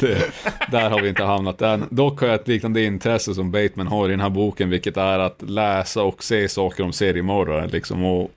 det, 0.00 0.32
där 0.70 0.90
har 0.90 1.02
vi 1.02 1.08
inte 1.08 1.22
hamnat 1.22 1.62
än. 1.62 1.86
Dock 1.90 2.20
har 2.20 2.28
jag 2.28 2.34
ett 2.34 2.48
liknande 2.48 2.82
intresse 2.82 3.34
som 3.34 3.50
Bateman 3.50 3.86
har 3.86 4.08
i 4.08 4.10
den 4.10 4.20
här 4.20 4.30
boken, 4.30 4.70
vilket 4.70 4.96
är 4.96 5.18
att 5.18 5.42
läsa 5.42 6.02
och 6.02 6.24
se 6.24 6.48
saker 6.48 6.84
om 6.84 6.92
seriemördare. 6.92 7.68
Liksom, 7.68 8.04
och, 8.04 8.30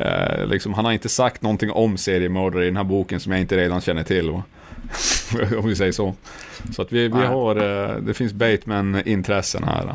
uh, 0.00 0.46
liksom, 0.46 0.74
han 0.74 0.84
har 0.84 0.92
inte 0.92 1.08
sagt 1.08 1.42
någonting 1.42 1.70
om 1.70 1.96
seriemördare 1.96 2.62
i 2.62 2.66
den 2.66 2.76
här 2.76 2.84
boken 2.84 3.20
som 3.20 3.32
jag 3.32 3.40
inte 3.40 3.56
redan 3.56 3.80
känner 3.80 4.02
till. 4.02 4.30
om 5.58 5.68
vi 5.68 5.76
säger 5.76 5.92
så. 5.92 6.14
Så 6.72 6.82
att 6.82 6.92
vi, 6.92 7.08
vi 7.08 7.26
har, 7.26 7.58
uh, 7.62 7.96
det 7.96 8.14
finns 8.14 8.32
Bateman-intressen 8.32 9.64
här 9.64 9.94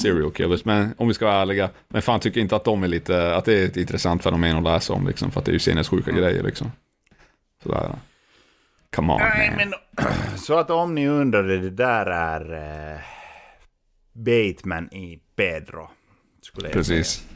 serial 0.00 0.32
killers. 0.32 0.64
Men 0.64 0.94
om 0.98 1.08
vi 1.08 1.14
ska 1.14 1.26
vara 1.26 1.42
ärliga, 1.42 1.70
men 1.88 2.02
fan 2.02 2.20
tycker 2.20 2.40
inte 2.40 2.56
att 2.56 2.64
de 2.64 2.82
är 2.82 2.88
lite, 2.88 3.34
att 3.34 3.44
det 3.44 3.58
är 3.58 3.66
ett 3.66 3.76
intressant 3.76 4.22
fenomen 4.22 4.56
att 4.56 4.62
läsa 4.62 4.92
om 4.92 5.06
liksom, 5.06 5.30
för 5.30 5.40
att 5.40 5.44
det 5.44 5.50
är 5.50 5.54
ju 5.54 5.58
sinnessjuka 5.58 6.10
mm. 6.10 6.22
grejer 6.22 6.42
liksom. 6.42 6.72
Sådär. 7.62 7.94
Come 8.96 9.12
on 9.12 9.20
Nej, 9.20 9.50
man. 9.50 9.56
Men, 9.56 10.36
så 10.38 10.58
att 10.58 10.70
om 10.70 10.94
ni 10.94 11.08
undrade, 11.08 11.58
det 11.58 11.70
där 11.70 12.06
är 12.06 12.54
uh, 12.94 13.00
Bateman 14.12 14.92
i 14.92 15.20
Pedro. 15.36 15.90
Precis. 16.72 17.08
Säga. 17.08 17.32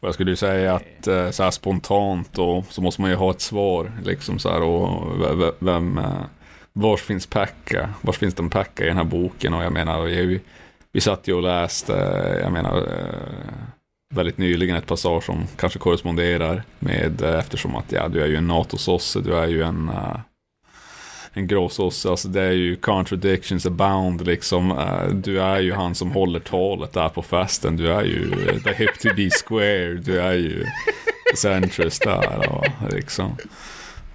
Och 0.00 0.08
jag 0.08 0.14
skulle 0.14 0.30
ju 0.30 0.36
säga 0.36 0.74
att 0.74 1.08
uh, 1.08 1.30
så 1.30 1.42
här 1.42 1.50
spontant 1.50 2.38
och 2.38 2.64
så 2.68 2.82
måste 2.82 3.00
man 3.00 3.10
ju 3.10 3.16
ha 3.16 3.30
ett 3.30 3.40
svar 3.40 3.92
liksom 4.04 4.38
så 4.38 4.50
här 4.50 4.62
och 4.62 5.54
vem, 5.58 5.98
uh, 5.98 6.24
vars 6.72 7.00
finns 7.00 7.26
Packa? 7.26 7.90
Vars 8.00 8.18
finns 8.18 8.34
den 8.34 8.50
Packa 8.50 8.84
i 8.84 8.86
den 8.86 8.96
här 8.96 9.04
boken? 9.04 9.54
Och 9.54 9.64
jag 9.64 9.72
menar, 9.72 10.02
vi 10.02 10.18
är 10.18 10.22
ju 10.22 10.40
vi 10.92 11.00
satt 11.00 11.28
ju 11.28 11.34
och 11.34 11.42
läste, 11.42 11.94
eh, 11.94 12.40
jag 12.42 12.52
menar, 12.52 12.78
eh, 12.78 14.14
väldigt 14.14 14.38
nyligen 14.38 14.76
ett 14.76 14.86
passage 14.86 15.24
som 15.24 15.46
kanske 15.56 15.78
korresponderar 15.78 16.62
med, 16.78 17.22
eh, 17.22 17.38
eftersom 17.38 17.76
att 17.76 17.92
ja, 17.92 18.08
du 18.08 18.22
är 18.22 18.26
ju 18.26 18.36
en 18.36 18.46
NATO-sosse, 18.46 19.20
du 19.20 19.34
är 19.34 19.46
ju 19.46 19.62
en, 19.62 19.90
en 21.32 21.46
gråsosse, 21.46 22.10
alltså 22.10 22.28
det 22.28 22.42
är 22.42 22.52
ju 22.52 22.76
contradictions 22.76 23.66
abound 23.66 24.26
liksom. 24.26 24.74
Du 25.12 25.40
är 25.40 25.60
ju 25.60 25.72
han 25.72 25.94
som 25.94 26.10
håller 26.10 26.40
talet 26.40 26.92
där 26.92 27.08
på 27.08 27.22
festen, 27.22 27.76
du 27.76 27.92
är 27.92 28.04
ju 28.04 28.30
the 28.60 28.72
hip 28.72 28.98
to 28.98 29.08
be 29.16 29.30
square, 29.30 29.94
du 29.94 30.20
är 30.20 30.32
ju 30.32 30.66
centrist 31.36 32.02
där 32.02 32.52
och 32.52 32.92
liksom. 32.92 33.36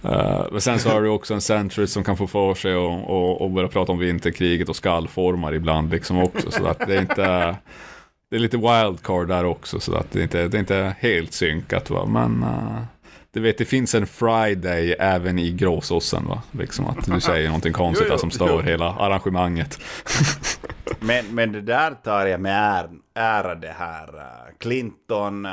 Uh, 0.05 0.47
men 0.51 0.61
sen 0.61 0.79
så 0.79 0.89
har 0.89 1.01
du 1.01 1.09
också 1.09 1.33
en 1.33 1.41
centrist 1.41 1.93
som 1.93 2.03
kan 2.03 2.17
få 2.17 2.27
för 2.27 2.53
sig 2.53 2.75
och, 2.75 3.09
och, 3.09 3.41
och 3.41 3.51
börja 3.51 3.67
prata 3.67 3.91
om 3.91 3.99
vinterkriget 3.99 4.69
och 4.69 4.75
skallformar 4.75 5.53
ibland 5.53 5.91
liksom 5.91 6.19
också. 6.19 6.51
Så 6.51 6.65
att 6.65 6.79
det 6.87 6.95
är 6.95 7.01
inte... 7.01 7.55
Det 8.29 8.35
är 8.35 8.39
lite 8.39 8.57
wildcard 8.57 9.27
där 9.27 9.45
också, 9.45 9.79
så 9.79 9.95
att 9.95 10.11
det 10.11 10.23
inte 10.23 10.47
det 10.47 10.57
är 10.57 10.59
inte 10.59 10.95
helt 10.99 11.33
synkat. 11.33 11.89
Va? 11.89 12.05
Men 12.05 12.43
uh, 12.43 12.81
du 13.33 13.39
vet, 13.39 13.57
det 13.57 13.65
finns 13.65 13.95
en 13.95 14.07
Friday 14.07 14.95
även 14.99 15.39
i 15.39 15.51
gråsåsen. 15.51 16.25
Va? 16.27 16.41
Liksom 16.51 16.85
att 16.85 17.05
du 17.05 17.21
säger 17.21 17.47
någonting 17.47 17.73
konstigt 17.73 18.07
jo, 18.07 18.13
jo, 18.13 18.19
som 18.19 18.31
stör 18.31 18.49
jo. 18.49 18.61
hela 18.61 18.85
arrangemanget. 18.85 19.79
men, 20.99 21.35
men 21.35 21.51
det 21.51 21.61
där 21.61 21.91
tar 21.91 22.25
jag 22.25 22.41
med 22.41 22.79
är, 22.79 22.89
ära 23.13 23.55
det 23.55 23.75
här. 23.77 24.15
Uh, 24.15 24.57
Clinton, 24.59 25.45
uh, 25.45 25.51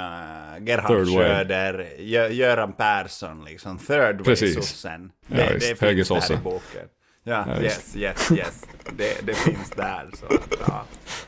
Gerhard 0.61 1.07
Schröder, 1.07 2.01
Göran 2.31 2.73
Persson, 2.73 3.45
liksom. 3.45 3.79
Third 3.79 4.21
way-sossen. 4.21 5.11
Det, 5.27 5.45
ja, 5.45 5.53
det 5.53 5.79
finns 5.79 6.09
där 6.09 6.33
i 6.33 6.37
boken. 6.37 6.89
Ja, 7.25 7.45
ja 7.47 7.63
yes, 7.63 7.97
yes, 7.97 8.33
yes. 8.33 8.63
Det, 8.97 9.27
det 9.27 9.35
finns 9.35 9.71
där. 9.71 10.11
Så, 10.15 10.27
ja. 10.67 10.85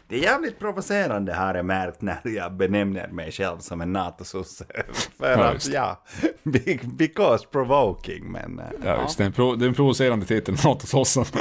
Det 0.08 0.16
är 0.16 0.20
jävligt 0.20 0.58
provocerande 0.58 1.34
har 1.34 1.54
jag 1.54 1.66
märkt 1.66 2.02
när 2.02 2.20
jag 2.24 2.52
benämner 2.52 3.08
mig 3.08 3.32
själv 3.32 3.58
som 3.58 3.80
en 3.80 3.92
NATO-sosse. 3.92 4.64
För 5.18 5.30
ja, 5.30 5.44
att, 5.44 5.66
ja, 5.66 6.02
because 6.98 7.46
provoking, 7.52 8.32
men... 8.32 8.60
Ja, 8.64 8.78
ja. 8.84 9.02
Just, 9.02 9.18
det, 9.18 9.30
pro, 9.30 9.54
det 9.54 9.64
är 9.64 9.68
en 9.68 9.74
provocerande 9.74 10.26
titel, 10.26 10.54
NATO-sossen. 10.64 11.24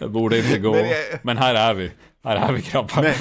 det 0.00 0.08
borde 0.08 0.38
inte 0.38 0.58
gå, 0.58 0.72
men, 0.72 0.88
jag... 0.88 0.98
men, 1.22 1.38
här 1.38 1.54
är 1.54 1.74
vi. 1.74 1.92
Här 2.24 2.36
är 2.36 2.52
vi 2.52 2.60
grabbar. 2.60 3.02
Men, 3.02 3.14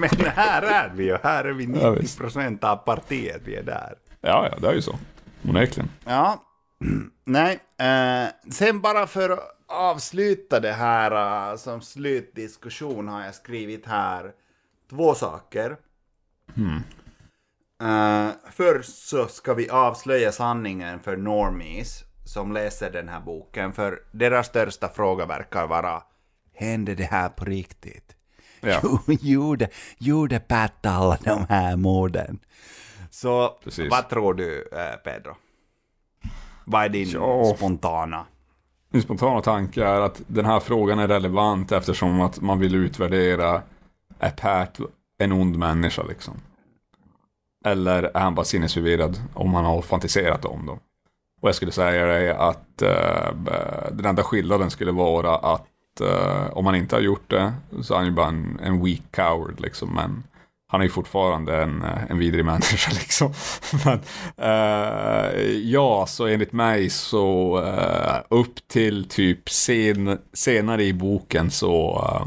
men 0.00 0.26
här 0.26 0.62
är 0.62 0.92
vi 0.94 1.12
och 1.12 1.18
här 1.22 1.44
är 1.44 1.52
vi 1.52 1.66
90% 1.66 2.64
av 2.64 2.76
partiet, 2.76 3.42
vi 3.44 3.56
är 3.56 3.62
där. 3.62 3.94
Ja, 4.20 4.48
ja, 4.50 4.58
det 4.58 4.68
är 4.68 4.74
ju 4.74 4.82
så. 4.82 4.98
Onekligen. 5.48 5.90
Ja, 6.04 6.42
nej. 7.24 7.58
Eh, 7.78 8.50
sen 8.52 8.80
bara 8.80 9.06
för 9.06 9.30
att 9.30 9.56
avsluta 9.66 10.60
det 10.60 10.72
här 10.72 11.50
uh, 11.50 11.56
som 11.56 11.80
slutdiskussion 11.80 13.08
har 13.08 13.24
jag 13.24 13.34
skrivit 13.34 13.86
här 13.86 14.32
två 14.90 15.14
saker. 15.14 15.76
Mm. 16.56 16.82
Uh, 17.82 18.32
först 18.52 19.08
så 19.08 19.26
ska 19.26 19.54
vi 19.54 19.70
avslöja 19.70 20.32
sanningen 20.32 21.00
för 21.00 21.16
normies 21.16 22.04
som 22.26 22.52
läser 22.52 22.90
den 22.90 23.08
här 23.08 23.20
boken, 23.20 23.72
för 23.72 24.02
deras 24.12 24.46
största 24.46 24.88
fråga 24.88 25.26
verkar 25.26 25.66
vara 25.66 26.02
Hände 26.56 26.94
det 26.94 27.04
här 27.04 27.28
på 27.28 27.44
riktigt? 27.44 28.16
Ja. 28.60 28.80
gjorde, 29.20 29.68
gjorde 29.98 30.38
Pat 30.38 30.86
alla 30.86 31.18
de 31.24 31.46
här 31.48 31.76
morden? 31.76 32.38
Så 33.10 33.48
Precis. 33.64 33.90
vad 33.90 34.08
tror 34.08 34.34
du, 34.34 34.68
eh, 34.72 34.96
Pedro? 35.04 35.36
Vad 36.64 36.84
är 36.84 36.88
din 36.88 37.08
ja. 37.08 37.54
spontana? 37.56 38.26
Min 38.90 39.02
spontana 39.02 39.40
tanke 39.40 39.84
är 39.84 40.00
att 40.00 40.22
den 40.26 40.44
här 40.44 40.60
frågan 40.60 40.98
är 40.98 41.08
relevant 41.08 41.72
eftersom 41.72 42.20
att 42.20 42.40
man 42.40 42.58
vill 42.58 42.74
utvärdera 42.74 43.62
är 44.18 44.30
Pat 44.30 44.80
en 45.18 45.32
ond 45.32 45.58
människa 45.58 46.02
liksom? 46.02 46.34
Eller 47.64 48.02
är 48.02 48.20
han 48.20 48.34
bara 48.34 48.44
sinnesförvirrad 48.44 49.22
om 49.34 49.54
han 49.54 49.64
har 49.64 49.82
fantiserat 49.82 50.44
om 50.44 50.66
dem? 50.66 50.78
Och 51.40 51.48
jag 51.48 51.54
skulle 51.54 51.72
säga 51.72 52.38
att 52.38 52.82
uh, 52.82 53.36
den 53.92 54.06
enda 54.06 54.22
skillnaden 54.22 54.70
skulle 54.70 54.92
vara 54.92 55.36
att 55.36 55.66
uh, 56.00 56.56
om 56.56 56.66
han 56.66 56.74
inte 56.74 56.96
har 56.96 57.00
gjort 57.00 57.30
det 57.30 57.52
så 57.82 57.94
är 57.94 57.98
han 57.98 58.06
ju 58.06 58.12
bara 58.12 58.28
en, 58.28 58.60
en 58.62 58.84
weak 58.84 59.02
coward 59.10 59.60
liksom. 59.60 59.94
Men 59.94 60.22
han 60.68 60.80
är 60.80 60.84
ju 60.84 60.90
fortfarande 60.90 61.62
en, 61.62 61.82
eh, 61.82 62.10
en 62.10 62.18
vidrig 62.18 62.44
människa 62.44 62.92
liksom. 62.94 63.32
Men 63.84 64.00
uh, 64.42 65.40
ja, 65.50 66.06
så 66.06 66.26
enligt 66.26 66.52
mig 66.52 66.90
så 66.90 67.58
uh, 67.60 68.38
upp 68.38 68.68
till 68.68 69.08
typ 69.08 69.50
sen, 69.50 70.18
senare 70.32 70.84
i 70.84 70.92
boken 70.92 71.50
så 71.50 71.98
uh, 71.98 72.26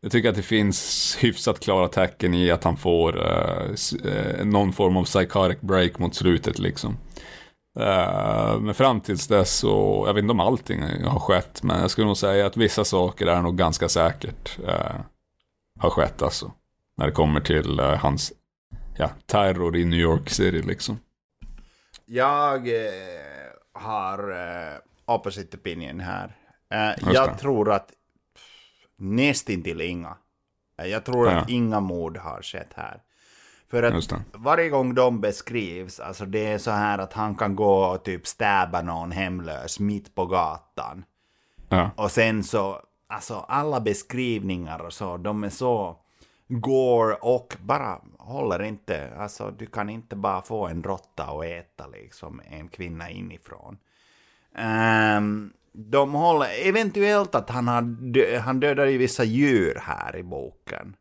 jag 0.00 0.12
tycker 0.12 0.28
att 0.28 0.36
det 0.36 0.42
finns 0.42 1.16
hyfsat 1.20 1.60
klara 1.60 1.88
tecken 1.88 2.34
i 2.34 2.50
att 2.50 2.64
han 2.64 2.76
får 2.76 3.12
någon 4.44 4.72
form 4.72 4.96
av 4.96 5.04
psychotic 5.04 5.60
break 5.60 5.98
mot 5.98 6.14
slutet 6.14 6.58
liksom 6.58 6.96
men 8.60 8.74
fram 8.74 9.00
tills 9.00 9.26
dess 9.26 9.58
så, 9.58 10.04
jag 10.06 10.14
vet 10.14 10.22
inte 10.22 10.32
om 10.32 10.40
allting 10.40 10.82
har 11.04 11.20
skett, 11.20 11.62
men 11.62 11.80
jag 11.80 11.90
skulle 11.90 12.06
nog 12.06 12.16
säga 12.16 12.46
att 12.46 12.56
vissa 12.56 12.84
saker 12.84 13.26
är 13.26 13.42
nog 13.42 13.56
ganska 13.56 13.88
säkert 13.88 14.58
har 15.80 15.90
skett 15.90 16.22
alltså. 16.22 16.52
När 16.96 17.06
det 17.06 17.12
kommer 17.12 17.40
till 17.40 17.80
uh, 17.80 17.86
hans 17.86 18.32
ja, 18.96 19.10
terror 19.26 19.76
i 19.76 19.84
New 19.84 19.98
York 19.98 20.30
City 20.30 20.62
liksom. 20.62 20.98
Jag 22.06 22.68
eh, 22.68 22.92
har 23.72 24.30
eh, 24.30 24.78
opposite 25.04 25.56
opinion 25.56 26.00
här. 26.00 26.36
Eh, 26.70 27.12
jag 27.12 27.38
tror 27.38 27.72
att 27.72 27.92
nästintill 28.96 29.80
inga. 29.80 30.16
Eh, 30.78 30.86
jag 30.86 31.04
tror 31.04 31.30
ja. 31.30 31.36
att 31.36 31.50
inga 31.50 31.80
mord 31.80 32.16
har 32.16 32.42
skett 32.42 32.72
här. 32.74 33.00
För 33.74 33.82
att 33.82 34.14
varje 34.32 34.68
gång 34.68 34.94
de 34.94 35.20
beskrivs, 35.20 36.00
alltså 36.00 36.26
det 36.26 36.46
är 36.46 36.58
så 36.58 36.70
här 36.70 36.98
att 36.98 37.12
han 37.12 37.34
kan 37.34 37.56
gå 37.56 37.84
och 37.84 38.04
typ 38.04 38.26
stäba 38.26 38.82
någon 38.82 39.12
hemlös 39.12 39.80
mitt 39.80 40.14
på 40.14 40.26
gatan. 40.26 41.04
Ja. 41.68 41.90
Och 41.96 42.10
sen 42.10 42.44
så, 42.44 42.80
alltså 43.06 43.34
alla 43.48 43.80
beskrivningar 43.80 44.78
och 44.78 44.92
så, 44.92 45.16
de 45.16 45.44
är 45.44 45.50
så 45.50 45.96
går 46.48 47.24
och 47.24 47.56
bara 47.60 47.98
håller 48.18 48.62
inte, 48.62 49.12
alltså 49.18 49.50
du 49.58 49.66
kan 49.66 49.90
inte 49.90 50.16
bara 50.16 50.42
få 50.42 50.66
en 50.66 50.82
råtta 50.82 51.30
och 51.30 51.46
äta 51.46 51.86
liksom 51.86 52.40
en 52.50 52.68
kvinna 52.68 53.10
inifrån. 53.10 53.78
Um, 55.18 55.52
de 55.72 56.12
håller, 56.12 56.48
eventuellt 56.68 57.34
att 57.34 57.50
han, 57.50 57.68
har 57.68 58.38
han 58.38 58.60
dödar 58.60 58.86
ju 58.86 58.98
vissa 58.98 59.24
djur 59.24 59.78
här 59.82 60.16
i 60.16 60.22
boken. 60.22 60.96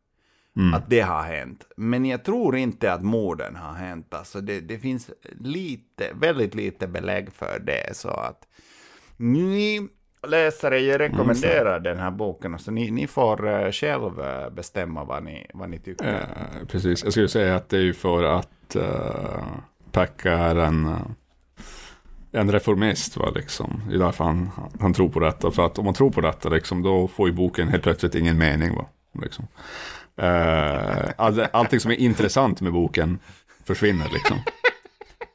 Mm. 0.57 0.73
Att 0.73 0.89
det 0.89 1.01
har 1.01 1.23
hänt. 1.23 1.67
Men 1.77 2.05
jag 2.05 2.23
tror 2.23 2.55
inte 2.55 2.93
att 2.93 3.03
morden 3.03 3.55
har 3.55 3.73
hänt. 3.73 4.13
Alltså 4.13 4.41
det, 4.41 4.59
det 4.59 4.77
finns 4.77 5.09
lite, 5.39 6.09
väldigt 6.13 6.55
lite 6.55 6.87
belägg 6.87 7.33
för 7.33 7.59
det. 7.59 7.95
Så 7.95 8.09
att 8.09 8.47
ni 9.17 9.87
läsare, 10.27 10.79
jag 10.79 10.99
rekommenderar 10.99 11.71
mm, 11.71 11.83
den 11.83 11.97
här 11.97 12.11
boken. 12.11 12.59
Så 12.59 12.71
ni, 12.71 12.91
ni 12.91 13.07
får 13.07 13.47
uh, 13.47 13.71
själv 13.71 14.19
uh, 14.19 14.49
bestämma 14.49 15.03
vad 15.03 15.23
ni, 15.23 15.47
vad 15.53 15.69
ni 15.69 15.79
tycker. 15.79 16.13
Uh, 16.13 16.67
precis, 16.67 17.03
jag 17.03 17.13
skulle 17.13 17.27
säga 17.27 17.55
att 17.55 17.69
det 17.69 17.77
är 17.77 17.81
ju 17.81 17.93
för 17.93 18.23
att 18.23 18.75
uh, 18.75 19.43
Pekka 19.91 20.31
är 20.31 20.55
en 20.55 20.97
en 22.35 22.51
reformist, 22.51 23.17
va, 23.17 23.31
liksom. 23.35 23.81
Det 23.89 23.95
är 23.95 23.99
därför 23.99 24.23
han, 24.23 24.49
han 24.79 24.93
tror 24.93 25.09
på 25.09 25.19
detta. 25.19 25.51
För 25.51 25.65
att 25.65 25.79
om 25.79 25.85
man 25.85 25.93
tror 25.93 26.11
på 26.11 26.21
detta, 26.21 26.49
liksom, 26.49 26.81
då 26.81 27.07
får 27.07 27.27
ju 27.27 27.33
boken 27.33 27.67
helt 27.67 27.83
plötsligt 27.83 28.15
ingen 28.15 28.37
mening. 28.37 28.75
Va, 28.75 28.85
liksom. 29.21 29.47
Uh, 30.21 31.09
all, 31.17 31.39
allting 31.53 31.79
som 31.79 31.91
är 31.91 31.95
intressant 31.95 32.61
med 32.61 32.73
boken 32.73 33.19
försvinner 33.65 34.09
liksom. 34.13 34.37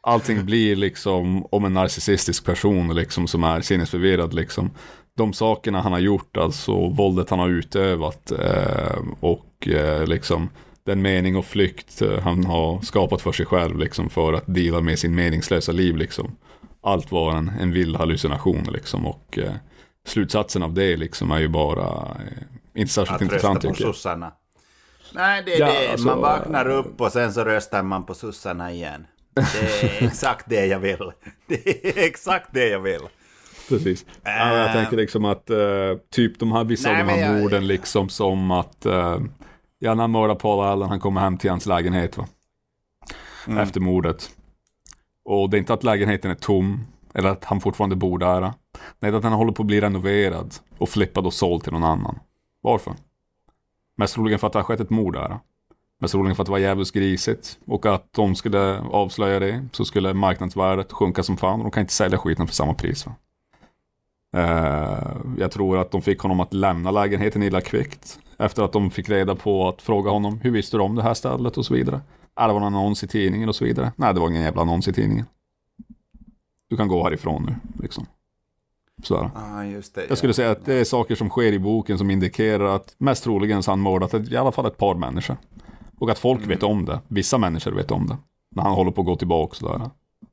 Allting 0.00 0.44
blir 0.44 0.76
liksom 0.76 1.46
om 1.50 1.64
en 1.64 1.74
narcissistisk 1.74 2.44
person 2.44 2.94
liksom, 2.94 3.26
som 3.26 3.44
är 3.44 3.60
sinnesförvirrad. 3.60 4.34
Liksom. 4.34 4.70
De 5.16 5.32
sakerna 5.32 5.80
han 5.80 5.92
har 5.92 5.98
gjort, 5.98 6.36
alltså 6.36 6.88
våldet 6.88 7.30
han 7.30 7.38
har 7.38 7.48
utövat 7.48 8.32
uh, 8.32 9.12
och 9.20 9.68
uh, 9.68 10.06
liksom 10.06 10.48
den 10.84 11.02
mening 11.02 11.36
och 11.36 11.44
flykt 11.44 12.02
han 12.22 12.44
har 12.44 12.80
skapat 12.80 13.22
för 13.22 13.32
sig 13.32 13.46
själv 13.46 13.78
liksom, 13.78 14.10
för 14.10 14.32
att 14.32 14.44
dela 14.46 14.80
med 14.80 14.98
sin 14.98 15.14
meningslösa 15.14 15.72
liv. 15.72 15.96
Liksom 15.96 16.36
allt 16.80 17.12
var 17.12 17.32
en, 17.36 17.48
en 17.60 17.72
vild 17.72 17.96
hallucination 17.96 18.68
liksom. 18.72 19.06
Och 19.06 19.38
eh, 19.38 19.52
slutsatsen 20.06 20.62
av 20.62 20.74
det 20.74 20.96
liksom 20.96 21.30
är 21.30 21.38
ju 21.38 21.48
bara 21.48 21.86
eh, 21.86 22.80
inte 22.80 22.92
särskilt 22.92 23.16
att 23.16 23.22
intressant 23.22 23.60
tycker 23.60 23.84
jag. 23.84 23.94
Sossarna. 23.94 24.32
Nej, 25.12 25.42
det 25.46 25.54
är 25.54 25.60
ja, 25.60 25.66
det. 25.66 25.92
Alltså, 25.92 26.06
man 26.06 26.20
vaknar 26.20 26.68
upp 26.68 27.00
och 27.00 27.12
sen 27.12 27.32
så 27.32 27.44
röstar 27.44 27.82
man 27.82 28.04
på 28.04 28.14
sossarna 28.14 28.72
igen. 28.72 29.06
Det 29.34 29.42
är 29.42 30.06
exakt 30.06 30.46
det 30.48 30.66
jag 30.66 30.78
vill. 30.78 31.12
Det 31.46 31.88
är 31.88 32.04
exakt 32.06 32.48
det 32.52 32.68
jag 32.68 32.80
vill. 32.80 33.00
Precis. 33.68 34.06
Ja, 34.22 34.56
jag 34.56 34.72
tänker 34.72 34.96
liksom 34.96 35.24
att 35.24 35.50
uh, 35.50 35.96
typ 36.10 36.38
de 36.38 36.52
här 36.52 36.64
vissa 36.64 36.92
nej, 36.92 37.00
av 37.00 37.06
de 37.06 37.12
här 37.12 37.32
jag, 37.32 37.40
morden 37.40 37.66
liksom 37.66 38.08
som 38.08 38.50
att 38.50 38.86
uh, 38.86 39.18
ja, 39.78 39.94
när 39.94 40.02
han 40.02 40.10
mördar 40.10 40.34
Paul 40.34 40.64
Allen, 40.64 40.88
han 40.88 41.00
kommer 41.00 41.20
hem 41.20 41.38
till 41.38 41.50
hans 41.50 41.66
lägenhet 41.66 42.16
va. 42.16 42.26
Mm. 43.46 43.58
Efter 43.58 43.80
mordet. 43.80 44.30
Och 45.24 45.50
det 45.50 45.56
är 45.56 45.58
inte 45.58 45.74
att 45.74 45.84
lägenheten 45.84 46.30
är 46.30 46.34
tom, 46.34 46.86
eller 47.14 47.28
att 47.28 47.44
han 47.44 47.60
fortfarande 47.60 47.96
bor 47.96 48.18
där. 48.18 48.40
Nej, 48.40 48.52
det 49.00 49.06
är 49.06 49.12
att 49.12 49.22
den 49.22 49.32
håller 49.32 49.52
på 49.52 49.62
att 49.62 49.66
bli 49.66 49.80
renoverad 49.80 50.54
och 50.78 50.88
flippad 50.88 51.26
och 51.26 51.34
såld 51.34 51.62
till 51.62 51.72
någon 51.72 51.84
annan. 51.84 52.18
Varför? 52.60 52.94
Mest 53.98 54.14
troligen 54.14 54.38
för 54.38 54.46
att 54.46 54.52
det 54.52 54.58
har 54.58 54.64
skett 54.64 54.80
ett 54.80 54.90
mord 54.90 55.14
där. 55.14 55.38
Mest 56.00 56.12
troligen 56.12 56.36
för 56.36 56.42
att 56.42 56.46
det 56.46 56.52
var 56.52 56.58
jävligt 56.58 56.92
grisigt. 56.92 57.58
Och 57.66 57.86
att 57.86 58.12
de 58.12 58.34
skulle 58.34 58.80
avslöja 58.80 59.38
det 59.38 59.68
så 59.72 59.84
skulle 59.84 60.14
marknadsvärdet 60.14 60.92
sjunka 60.92 61.22
som 61.22 61.36
fan. 61.36 61.60
Och 61.60 61.64
de 61.64 61.70
kan 61.70 61.80
inte 61.80 61.92
sälja 61.92 62.18
skiten 62.18 62.46
för 62.46 62.54
samma 62.54 62.74
pris. 62.74 63.06
Va? 63.06 63.14
Eh, 64.36 65.16
jag 65.38 65.50
tror 65.50 65.78
att 65.78 65.90
de 65.90 66.02
fick 66.02 66.20
honom 66.20 66.40
att 66.40 66.54
lämna 66.54 66.90
lägenheten 66.90 67.42
illa 67.42 67.60
kvickt. 67.60 68.18
Efter 68.38 68.62
att 68.62 68.72
de 68.72 68.90
fick 68.90 69.08
reda 69.08 69.34
på 69.34 69.68
att 69.68 69.82
fråga 69.82 70.10
honom 70.10 70.40
hur 70.40 70.50
visste 70.50 70.76
du 70.76 70.82
om 70.82 70.94
det 70.94 71.02
här 71.02 71.14
stället 71.14 71.56
och 71.56 71.66
så 71.66 71.74
vidare. 71.74 72.00
Är 72.36 72.48
det 72.48 72.54
var 72.54 72.60
någon 72.60 72.74
annons 72.74 73.04
i 73.04 73.08
tidningen 73.08 73.48
och 73.48 73.56
så 73.56 73.64
vidare. 73.64 73.92
Nej, 73.96 74.14
det 74.14 74.20
var 74.20 74.28
ingen 74.28 74.42
jävla 74.42 74.62
annons 74.62 74.88
i 74.88 74.92
tidningen. 74.92 75.26
Du 76.68 76.76
kan 76.76 76.88
gå 76.88 77.04
härifrån 77.04 77.44
nu, 77.46 77.82
liksom. 77.82 78.06
Sådär. 79.02 79.30
Ah, 79.34 79.64
just 79.64 79.94
det, 79.94 80.06
jag 80.08 80.18
skulle 80.18 80.34
säga 80.34 80.50
att 80.50 80.64
det 80.64 80.74
är 80.74 80.84
saker 80.84 81.14
som 81.14 81.28
sker 81.28 81.52
i 81.52 81.58
boken 81.58 81.98
som 81.98 82.10
indikerar 82.10 82.76
att 82.76 82.94
mest 82.98 83.24
troligen 83.24 83.62
så 83.62 83.70
han 83.70 83.80
mördat 83.80 84.14
i 84.14 84.36
alla 84.36 84.52
fall 84.52 84.66
ett 84.66 84.76
par 84.76 84.94
människor. 84.94 85.36
Och 85.98 86.10
att 86.10 86.18
folk 86.18 86.38
mm. 86.38 86.48
vet 86.48 86.62
om 86.62 86.84
det. 86.84 87.00
Vissa 87.08 87.38
människor 87.38 87.72
vet 87.72 87.90
om 87.90 88.06
det. 88.06 88.16
När 88.56 88.62
han 88.62 88.72
håller 88.72 88.90
på 88.90 89.00
att 89.00 89.06
gå 89.06 89.16
tillbaka 89.16 89.54
sådär. 89.54 89.90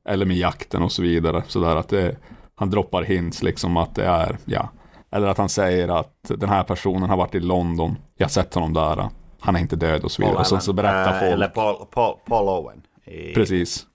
Eller 0.08 0.26
med 0.26 0.36
jakten 0.36 0.82
och 0.82 0.92
så 0.92 1.02
vidare. 1.02 1.42
Sådär 1.46 1.76
att 1.76 1.88
det, 1.88 2.16
han 2.54 2.70
droppar 2.70 3.02
hints 3.02 3.42
liksom 3.42 3.76
att 3.76 3.94
det 3.94 4.04
är, 4.04 4.38
ja. 4.44 4.68
Eller 5.10 5.26
att 5.26 5.38
han 5.38 5.48
säger 5.48 5.88
att 5.88 6.14
den 6.36 6.48
här 6.48 6.62
personen 6.62 7.10
har 7.10 7.16
varit 7.16 7.34
i 7.34 7.40
London. 7.40 7.96
Jag 8.16 8.24
har 8.24 8.30
sett 8.30 8.54
honom 8.54 8.72
där 8.72 9.08
han 9.40 9.56
är 9.56 9.60
inte 9.60 9.76
död 9.76 10.04
och 10.04 10.10
så 10.10 10.22
vidare. 10.22 10.38
och 10.38 10.46
så, 10.46 10.58
så 10.58 10.72
berättar 10.72 11.12
uh, 11.12 11.20
folk... 11.20 11.32
Eller 11.32 11.48
Paul, 11.48 11.86
Paul, 11.90 12.16
Paul 12.26 12.48
Owen. 12.48 12.82
I... 13.04 13.34
Precis. 13.34 13.86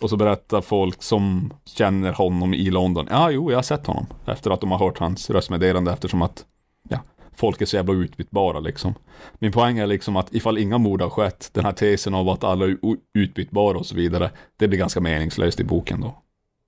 Och 0.00 0.10
så 0.10 0.16
berättar 0.16 0.60
folk 0.60 1.02
som 1.02 1.52
känner 1.64 2.12
honom 2.12 2.54
i 2.54 2.70
London. 2.70 3.06
Ja, 3.10 3.30
jo, 3.30 3.50
jag 3.50 3.58
har 3.58 3.62
sett 3.62 3.86
honom. 3.86 4.06
Efter 4.26 4.50
att 4.50 4.60
de 4.60 4.70
har 4.70 4.78
hört 4.78 4.98
hans 4.98 5.30
röstmeddelande 5.30 5.92
eftersom 5.92 6.22
att 6.22 6.44
ja, 6.88 6.98
folk 7.36 7.60
är 7.60 7.66
så 7.66 7.76
jävla 7.76 7.94
utbytbara 7.94 8.60
liksom. 8.60 8.94
Min 9.38 9.52
poäng 9.52 9.78
är 9.78 9.86
liksom 9.86 10.16
att 10.16 10.34
ifall 10.34 10.58
inga 10.58 10.78
mord 10.78 11.02
har 11.02 11.10
skett, 11.10 11.50
den 11.52 11.64
här 11.64 11.72
tesen 11.72 12.14
av 12.14 12.28
att 12.28 12.44
alla 12.44 12.64
är 12.64 12.76
utbytbara 13.14 13.78
och 13.78 13.86
så 13.86 13.94
vidare, 13.94 14.30
det 14.56 14.68
blir 14.68 14.78
ganska 14.78 15.00
meningslöst 15.00 15.60
i 15.60 15.64
boken 15.64 16.00
då. 16.00 16.14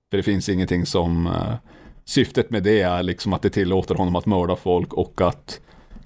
För 0.09 0.17
det 0.17 0.23
finns 0.23 0.49
ingenting 0.49 0.85
som, 0.85 1.27
uh, 1.27 1.55
syftet 2.05 2.49
med 2.49 2.63
det 2.63 2.81
är 2.81 3.03
liksom 3.03 3.33
att 3.33 3.41
det 3.41 3.49
tillåter 3.49 3.95
honom 3.95 4.15
att 4.15 4.25
mörda 4.25 4.55
folk 4.55 4.93
och 4.93 5.21
att, 5.21 5.59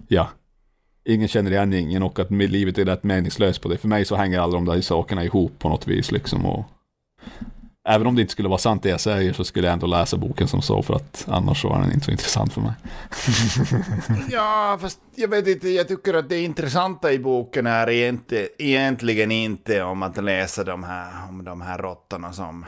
ja, 0.07 0.29
ingen 1.05 1.27
känner 1.27 1.51
igen 1.51 1.73
ingen 1.73 2.03
och 2.03 2.19
att 2.19 2.31
livet 2.31 2.77
är 2.77 2.85
rätt 2.85 3.03
meningslöst 3.03 3.61
på 3.61 3.69
det. 3.69 3.77
För 3.77 3.87
mig 3.87 4.05
så 4.05 4.15
hänger 4.15 4.39
alla 4.39 4.53
de 4.53 4.65
där 4.65 4.81
sakerna 4.81 5.23
ihop 5.23 5.59
på 5.59 5.69
något 5.69 5.87
vis 5.87 6.11
liksom. 6.11 6.45
Och 6.45 6.65
även 7.87 8.07
om 8.07 8.15
det 8.15 8.21
inte 8.21 8.31
skulle 8.31 8.49
vara 8.49 8.57
sant 8.57 8.83
det 8.83 8.89
jag 8.89 9.01
säger 9.01 9.33
så 9.33 9.43
skulle 9.43 9.67
jag 9.67 9.73
ändå 9.73 9.87
läsa 9.87 10.17
boken 10.17 10.47
som 10.47 10.61
så 10.61 10.81
för 10.81 10.93
att 10.93 11.25
annars 11.27 11.61
så 11.61 11.73
är 11.73 11.79
den 11.79 11.91
inte 11.91 12.05
så 12.05 12.11
intressant 12.11 12.53
för 12.53 12.61
mig. 12.61 12.73
ja, 14.31 14.77
fast 14.81 14.99
jag 15.15 15.27
vet 15.27 15.47
inte, 15.47 15.69
jag 15.69 15.87
tycker 15.87 16.13
att 16.13 16.29
det 16.29 16.39
intressanta 16.41 17.13
i 17.13 17.19
boken 17.19 17.67
är 17.67 17.89
egentligen 18.57 19.31
inte 19.31 19.83
om 19.83 20.03
att 20.03 20.23
läsa 20.23 20.63
de 20.63 20.83
här, 20.83 21.29
om 21.29 21.43
de 21.43 21.61
här 21.61 21.77
råttorna 21.77 22.33
som 22.33 22.65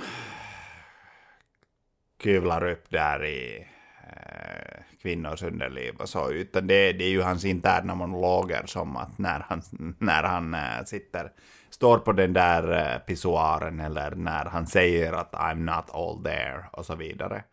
kuvlar 2.23 2.71
upp 2.71 2.85
där 2.89 3.25
i 3.25 3.67
eh, 4.03 4.83
kvinnors 5.01 5.43
underliv 5.43 5.95
och 5.99 6.09
så, 6.09 6.31
utan 6.31 6.67
det, 6.67 6.93
det 6.93 7.03
är 7.03 7.09
ju 7.09 7.21
hans 7.21 7.45
interna 7.45 7.95
monologer 7.95 8.63
som 8.65 8.97
att 8.97 9.17
när 9.17 9.45
han, 9.49 9.61
när 9.99 10.23
han 10.23 10.53
äh, 10.53 10.85
sitter, 10.85 11.31
står 11.77 11.97
på 11.97 12.11
den 12.11 12.33
där 12.33 12.93
äh, 12.93 12.99
pissoaren 12.99 13.79
eller 13.79 14.15
när 14.15 14.45
han 14.45 14.67
säger 14.67 15.13
att 15.13 15.33
I'm 15.33 15.75
not 15.75 15.85
all 15.93 16.23
there 16.23 16.65
och 16.71 16.85
så 16.85 16.95
vidare. 16.95 17.43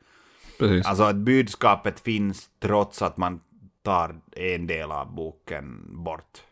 Precis. 0.59 0.87
Alltså 0.87 1.05
att 1.05 1.17
budskapet 1.17 2.01
finns 2.01 2.49
trots 2.61 3.03
att 3.03 3.17
man 3.17 3.41
tar 3.83 4.15
en 4.37 4.67
del 4.67 4.91
av 4.91 5.15
boken 5.15 5.85
bort. 6.05 6.43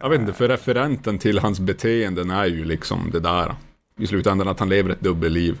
Jag 0.00 0.10
vet 0.10 0.20
inte, 0.20 0.32
för 0.32 0.48
referenten 0.48 1.18
till 1.18 1.38
hans 1.38 1.60
beteenden 1.60 2.30
är 2.30 2.46
ju 2.46 2.64
liksom 2.64 3.10
det 3.12 3.20
där. 3.20 3.54
I 3.96 4.06
slutändan 4.06 4.48
att 4.48 4.60
han 4.60 4.68
lever 4.68 4.90
ett 4.90 5.00
dubbelliv. 5.00 5.58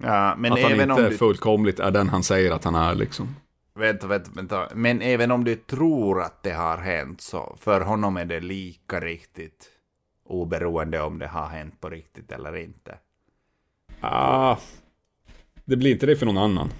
Ja, 0.00 0.34
men 0.38 0.52
att 0.52 0.62
han 0.62 0.72
även 0.72 0.90
inte 0.90 1.02
om 1.02 1.10
du... 1.10 1.16
fullkomligt 1.16 1.80
är 1.80 1.90
den 1.90 2.08
han 2.08 2.22
säger 2.22 2.50
att 2.50 2.64
han 2.64 2.74
är 2.74 2.94
liksom. 2.94 3.36
Vänta, 3.74 4.06
vänta, 4.06 4.30
vänta. 4.34 4.68
Men 4.74 5.02
även 5.02 5.30
om 5.30 5.44
du 5.44 5.54
tror 5.54 6.22
att 6.22 6.42
det 6.42 6.52
har 6.52 6.76
hänt 6.78 7.20
så 7.20 7.56
för 7.60 7.80
honom 7.80 8.16
är 8.16 8.24
det 8.24 8.40
lika 8.40 9.00
riktigt 9.00 9.77
oberoende 10.28 11.00
om 11.00 11.18
det 11.18 11.26
har 11.26 11.46
hänt 11.46 11.80
på 11.80 11.90
riktigt 11.90 12.32
eller 12.32 12.56
inte. 12.56 12.98
Ah, 14.00 14.56
det 15.64 15.76
blir 15.76 15.90
inte 15.90 16.06
det 16.06 16.16
för 16.16 16.26
någon 16.26 16.38
annan. 16.38 16.70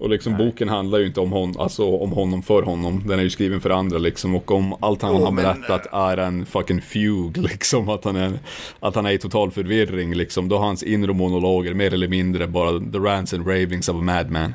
Och 0.00 0.10
liksom 0.10 0.32
Nej. 0.32 0.46
boken 0.46 0.68
handlar 0.68 0.98
ju 0.98 1.06
inte 1.06 1.20
om, 1.20 1.32
hon, 1.32 1.60
alltså, 1.60 1.96
om 1.96 2.12
honom 2.12 2.42
för 2.42 2.62
honom. 2.62 3.02
Den 3.06 3.18
är 3.18 3.22
ju 3.22 3.30
skriven 3.30 3.60
för 3.60 3.70
andra 3.70 3.98
liksom. 3.98 4.34
Och 4.34 4.50
om 4.50 4.76
allt 4.80 5.02
han 5.02 5.16
oh, 5.16 5.24
har 5.24 5.32
berättat 5.32 5.86
men... 5.92 6.00
är 6.00 6.16
en 6.16 6.46
fucking 6.46 6.80
fugue 6.80 7.42
liksom. 7.42 7.88
Att 7.88 8.04
han, 8.04 8.16
är, 8.16 8.38
att 8.80 8.94
han 8.94 9.06
är 9.06 9.10
i 9.10 9.18
total 9.18 9.50
förvirring 9.50 10.14
liksom. 10.14 10.48
Då 10.48 10.58
har 10.58 10.66
hans 10.66 10.82
inre 10.82 11.12
monologer 11.12 11.74
mer 11.74 11.94
eller 11.94 12.08
mindre 12.08 12.46
bara 12.46 12.80
the 12.92 12.98
rants 12.98 13.34
and 13.34 13.46
ravings 13.46 13.88
of 13.88 13.96
a 13.96 14.02
madman. 14.02 14.54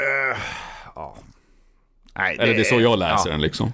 Uh, 0.00 0.38
ja. 0.94 1.16
Nej, 2.14 2.36
det 2.36 2.42
Eller 2.42 2.54
det 2.54 2.60
är 2.60 2.64
så 2.64 2.80
jag 2.80 2.98
läser 2.98 3.28
ja. 3.28 3.32
den 3.32 3.40
liksom. 3.40 3.72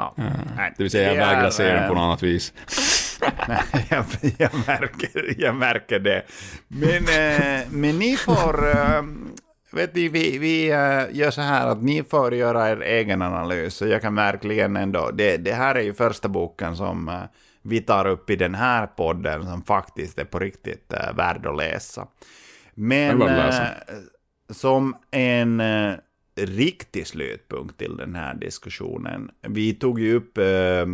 Ja. 0.00 0.24
Nej, 0.56 0.72
det 0.76 0.82
vill 0.82 0.90
säga, 0.90 1.14
jag 1.14 1.26
vägrar 1.26 1.46
är, 1.46 1.50
se 1.50 1.64
den 1.64 1.88
på 1.88 1.94
något 1.94 2.02
annat 2.02 2.22
vis. 2.22 2.52
jag, 3.90 4.04
jag, 4.38 4.50
märker, 4.66 5.40
jag 5.40 5.54
märker 5.54 5.98
det. 5.98 6.22
Men, 6.68 6.96
äh, 6.96 7.66
men 7.70 7.98
ni 7.98 8.16
får... 8.16 8.68
Äh, 8.68 9.02
vet 9.72 9.94
ni, 9.94 10.08
vi, 10.08 10.38
vi 10.38 10.70
äh, 10.70 11.16
gör 11.16 11.30
så 11.30 11.40
här 11.40 11.66
att 11.66 11.82
ni 11.82 12.02
får 12.02 12.34
göra 12.34 12.70
er 12.70 12.80
egen 12.80 13.22
analys. 13.22 13.82
Och 13.82 13.88
jag 13.88 14.02
kan 14.02 14.14
verkligen 14.14 14.76
ändå... 14.76 15.10
Det, 15.10 15.36
det 15.36 15.52
här 15.52 15.74
är 15.74 15.82
ju 15.82 15.94
första 15.94 16.28
boken 16.28 16.76
som 16.76 17.26
vi 17.62 17.80
tar 17.80 18.06
upp 18.06 18.30
i 18.30 18.36
den 18.36 18.54
här 18.54 18.86
podden 18.86 19.44
som 19.44 19.62
faktiskt 19.62 20.18
är 20.18 20.24
på 20.24 20.38
riktigt 20.38 20.92
värd 21.14 21.46
att 21.46 21.56
läsa. 21.56 22.06
Men 22.74 23.22
som 24.50 24.96
en 25.10 25.60
eh, 25.60 25.94
riktig 26.46 27.06
slutpunkt 27.06 27.78
till 27.78 27.96
den 27.96 28.14
här 28.14 28.34
diskussionen. 28.34 29.30
Vi 29.40 29.74
tog 29.74 30.00
ju 30.00 30.14
upp 30.14 30.38
eh, 30.38 30.86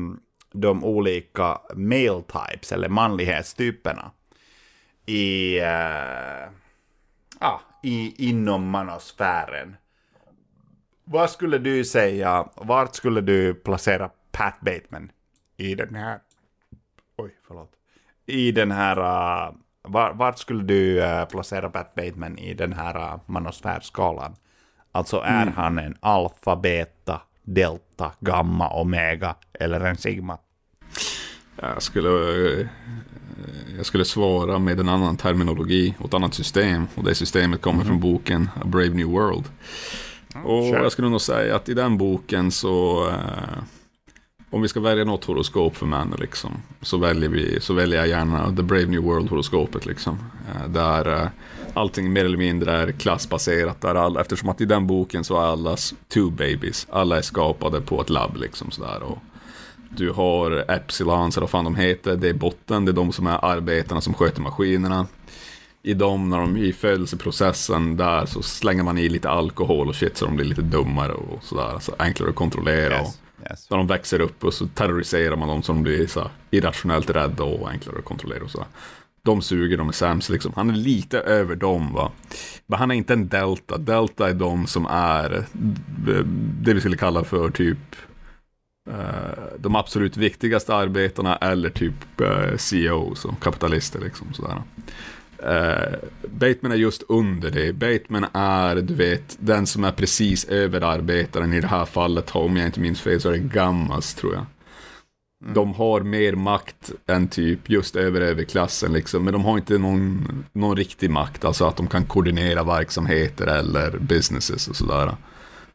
de 0.53 0.85
olika 0.85 1.61
male 1.75 2.23
types, 2.23 2.73
eller 2.73 2.89
manlighetstyperna, 2.89 4.11
i, 5.07 5.59
eh, 5.59 6.49
ah, 7.39 7.61
i, 7.83 8.29
inom 8.29 8.71
manosfären. 8.71 9.77
Vad 11.05 11.31
skulle 11.31 11.59
du 11.59 11.85
säga, 11.85 12.49
vart 12.55 12.95
skulle 12.95 13.21
du 13.21 13.55
placera 13.55 14.11
Pat 14.33 14.61
Bateman 14.61 15.13
i 15.57 15.75
den 15.75 15.95
här... 15.95 16.21
Oj, 17.17 17.35
förlåt. 17.47 17.73
I 18.27 18.53
den 18.53 18.71
här... 18.71 18.99
Uh, 18.99 19.55
var, 19.83 20.13
vart 20.15 20.39
skulle 20.39 20.63
du 20.63 21.03
uh, 21.03 21.25
placera 21.25 21.71
Pat 21.71 21.95
Bateman 21.95 22.39
i 22.39 22.55
den 22.55 22.73
här 22.73 22.97
eh, 22.97 23.15
uh, 23.15 23.21
manosfärskalan? 23.27 24.37
Alltså 24.97 25.17
är 25.17 25.43
mm. 25.43 25.55
han 25.55 25.79
en 25.79 25.97
alfa, 26.01 26.57
beta, 26.57 27.21
delta, 27.43 28.13
gamma, 28.21 28.71
omega 28.71 29.35
eller 29.53 29.81
en 29.81 29.97
sigma? 29.97 30.39
Jag 31.61 31.83
skulle, 31.83 32.09
jag 33.77 33.87
skulle 33.87 34.05
svara 34.05 34.59
med 34.59 34.81
en 34.81 34.89
annan 34.89 35.17
terminologi 35.17 35.95
och 35.99 36.07
ett 36.07 36.15
annat 36.15 36.35
system. 36.35 36.87
Och 36.95 37.05
det 37.05 37.15
systemet 37.15 37.63
kommer 37.63 37.83
mm. 37.83 37.87
från 37.87 38.01
boken 38.01 38.49
A 38.55 38.65
Brave 38.65 38.89
New 38.89 39.07
World. 39.07 39.45
Och 40.45 40.65
sure. 40.65 40.83
jag 40.83 40.93
skulle 40.93 41.09
nog 41.09 41.21
säga 41.21 41.57
att 41.57 41.69
i 41.69 41.75
den 41.75 41.99
boken 41.99 42.51
så, 42.51 43.09
eh, 43.09 43.63
om 44.51 44.63
vi 44.63 44.69
ska 44.69 44.81
välja 44.81 45.05
något 45.05 45.25
horoskop 45.25 45.77
för 45.77 45.87
män, 45.87 46.15
liksom, 46.19 46.51
så, 46.83 46.97
väljer 46.97 47.29
vi, 47.29 47.61
så 47.61 47.75
väljer 47.75 47.99
jag 47.99 48.09
gärna 48.09 48.57
The 48.57 48.63
Brave 48.63 48.87
New 48.87 49.03
World-horoskopet. 49.03 49.87
Liksom, 49.87 50.19
eh, 50.49 50.69
där 50.69 51.23
eh, 51.23 51.29
allting 51.77 52.13
mer 52.13 52.25
eller 52.25 52.39
mindre 52.39 52.73
är 52.73 52.93
klassbaserat. 52.93 53.81
Där 53.81 53.95
all, 53.95 54.17
eftersom 54.17 54.49
att 54.49 54.61
i 54.61 54.65
den 54.65 54.87
boken 54.87 55.25
så 55.25 55.37
är 55.37 55.47
allas 55.47 55.95
two 56.09 56.31
babies. 56.31 56.87
Alla 56.91 57.19
är 57.19 57.23
skapade 57.23 57.81
på 57.81 58.01
ett 58.01 58.11
labb. 58.11 58.37
Liksom, 58.37 58.71
sådär, 58.71 59.03
och, 59.03 59.19
du 59.89 60.11
har 60.11 60.71
Epsilons, 60.71 61.37
eller 61.37 61.43
vad 61.43 61.51
fan 61.51 61.65
de 61.65 61.75
heter, 61.75 62.17
det 62.17 62.29
är 62.29 62.35
botten, 62.35 62.85
det 62.85 62.91
är 62.91 62.95
de 62.95 63.13
som 63.13 63.27
är 63.27 63.45
arbetarna 63.45 64.01
som 64.01 64.15
sköter 64.15 64.41
maskinerna 64.41 65.07
i 65.83 65.95
dem, 65.95 66.31
när 66.31 66.39
de 66.39 66.57
i 66.57 66.73
födelseprocessen 66.73 67.97
där 67.97 68.27
så 68.27 68.43
slänger 68.43 68.83
man 68.83 68.99
i 68.99 69.09
lite 69.09 69.31
alkohol 69.31 69.89
och 69.89 69.97
shit 69.97 70.17
så 70.17 70.25
de 70.25 70.37
blir 70.37 70.47
lite 70.47 70.63
dummare 70.63 71.13
och 71.13 71.45
sådär. 71.45 71.79
Så 71.81 71.95
enklare 71.99 72.31
att 72.31 72.37
kontrollera. 72.37 72.99
Yes, 72.99 73.21
yes. 73.51 73.71
När 73.71 73.77
de 73.77 73.87
växer 73.87 74.21
upp 74.21 74.45
och 74.45 74.55
så 74.55 74.67
terroriserar 74.67 75.37
man 75.37 75.49
dem 75.49 75.63
så 75.63 75.73
de 75.73 75.83
blir 75.83 76.07
så 76.07 76.31
irrationellt 76.51 77.11
rädda 77.11 77.45
och 77.45 77.71
enklare 77.71 77.99
att 77.99 78.05
kontrollera 78.05 78.45
och 78.45 78.51
sådär. 78.51 78.67
De 79.27 79.43
suger, 79.43 79.77
de 79.77 79.89
är 79.89 79.93
sämst 79.93 80.31
liksom. 80.31 80.53
Han 80.57 80.71
är 80.71 80.75
lite 80.75 81.19
över 81.21 81.57
dem 81.57 81.93
va. 81.93 82.13
Men 82.67 82.79
han 82.79 82.91
är 82.91 82.95
inte 82.95 83.13
en 83.13 83.29
delta. 83.29 83.79
Delta 83.79 84.29
är 84.29 84.35
de 84.35 84.67
som 84.67 84.87
är 84.91 85.35
eh, 85.35 86.25
det 86.61 86.75
vi 86.75 86.81
skulle 86.81 86.97
kalla 86.97 87.25
för 87.25 87.51
typ 87.51 87.79
eh, 88.91 89.59
de 89.59 89.77
absolut 89.77 90.17
viktigaste 90.17 90.75
arbetarna 90.75 91.37
eller 91.37 91.71
typ 91.71 92.21
eh, 92.21 92.57
CEO, 92.57 93.15
som 93.15 93.37
kapitalister 93.37 94.01
liksom 94.01 94.33
sådär. 94.33 94.63
Bateman 96.29 96.73
är 96.73 96.77
just 96.77 97.03
under 97.09 97.51
det. 97.51 97.73
Bateman 97.73 98.27
är, 98.33 98.77
du 98.77 98.95
vet, 98.95 99.37
den 99.41 99.67
som 99.67 99.85
är 99.85 99.93
precis 99.93 100.45
över 100.45 100.81
arbetaren. 100.81 101.53
I 101.53 101.61
det 101.61 101.67
här 101.67 101.85
fallet, 101.85 102.37
om 102.37 102.57
jag 102.57 102.67
inte 102.67 102.81
minns 102.81 103.01
fel, 103.01 103.21
så 103.21 103.29
är 103.29 103.33
det 103.33 103.39
Gammas, 103.39 104.15
tror 104.15 104.35
jag. 104.35 104.47
Mm. 105.43 105.55
De 105.55 105.75
har 105.75 106.01
mer 106.01 106.33
makt 106.33 106.93
än 107.07 107.29
typ 107.29 107.71
just 107.71 107.97
över 107.97 108.21
överklassen, 108.21 108.93
liksom. 108.93 109.25
men 109.25 109.33
de 109.33 109.45
har 109.45 109.59
inte 109.59 109.79
någon, 109.79 110.45
någon 110.53 110.77
riktig 110.77 111.11
makt, 111.11 111.45
alltså 111.45 111.65
att 111.67 111.77
de 111.77 111.87
kan 111.87 112.05
koordinera 112.05 112.65
verksamheter 112.65 113.47
eller 113.47 113.99
businesses 113.99 114.69
och 114.69 114.77
sådär. 114.77 115.17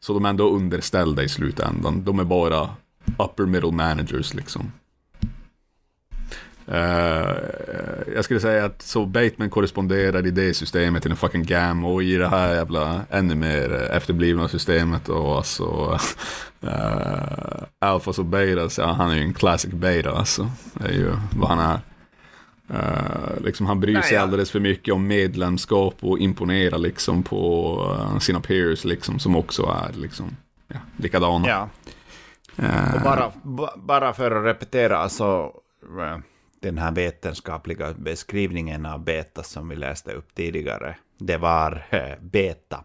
Så 0.00 0.14
de 0.14 0.24
är 0.24 0.28
ändå 0.28 0.50
underställda 0.50 1.22
i 1.22 1.28
slutändan. 1.28 2.04
De 2.04 2.18
är 2.18 2.24
bara 2.24 2.70
upper 3.18 3.46
middle 3.46 3.72
managers, 3.72 4.34
liksom. 4.34 4.72
Uh, 6.72 8.14
jag 8.14 8.24
skulle 8.24 8.40
säga 8.40 8.64
att 8.64 8.82
så 8.82 9.06
Bateman 9.06 9.50
korresponderar 9.50 10.26
i 10.26 10.30
det 10.30 10.54
systemet 10.54 11.02
till 11.02 11.10
en 11.10 11.16
fucking 11.16 11.42
gam 11.42 11.84
och 11.84 12.02
i 12.02 12.16
det 12.16 12.28
här 12.28 12.54
jävla 12.54 13.00
ännu 13.10 13.34
mer 13.34 13.72
efterblivna 13.72 14.48
systemet 14.48 15.08
och 15.08 15.36
alltså 15.36 15.98
uh, 16.64 17.64
Alphas 17.78 18.18
och 18.18 18.24
Betas, 18.24 18.78
ja, 18.78 18.92
han 18.92 19.10
är 19.10 19.14
ju 19.14 19.22
en 19.22 19.34
classic 19.34 19.70
beta 19.72 20.10
alltså. 20.10 20.50
Det 20.72 20.88
är 20.88 20.92
ju 20.92 21.12
vad 21.36 21.48
han 21.48 21.58
är. 21.58 21.80
Uh, 22.70 23.44
liksom 23.44 23.66
han 23.66 23.80
bryr 23.80 24.00
sig 24.00 24.16
alldeles 24.16 24.50
för 24.50 24.60
mycket 24.60 24.94
om 24.94 25.06
medlemskap 25.06 25.94
och 26.00 26.18
imponera 26.18 26.76
liksom 26.76 27.22
på 27.22 27.76
uh, 28.00 28.18
sina 28.18 28.40
peers 28.40 28.84
liksom 28.84 29.18
som 29.18 29.36
också 29.36 29.62
är 29.62 29.92
liksom 30.00 30.36
ja, 30.68 30.78
likadana. 30.96 31.48
Ja. 31.48 31.68
Uh, 32.58 33.04
bara, 33.04 33.32
bara 33.76 34.12
för 34.12 34.30
att 34.30 34.44
repetera 34.44 34.98
alltså 34.98 35.52
den 36.62 36.78
här 36.78 36.92
vetenskapliga 36.92 37.92
beskrivningen 37.92 38.86
av 38.86 39.04
beta 39.04 39.42
som 39.42 39.68
vi 39.68 39.76
läste 39.76 40.12
upp 40.12 40.34
tidigare, 40.34 40.96
det 41.18 41.36
var 41.36 41.86
eh, 41.90 42.20
beta. 42.20 42.84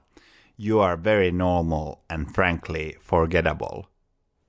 You 0.58 0.84
are 0.84 0.96
very 0.96 1.32
normal 1.32 1.96
and 2.10 2.36
frankly 2.36 2.94
forgettable. 3.02 3.86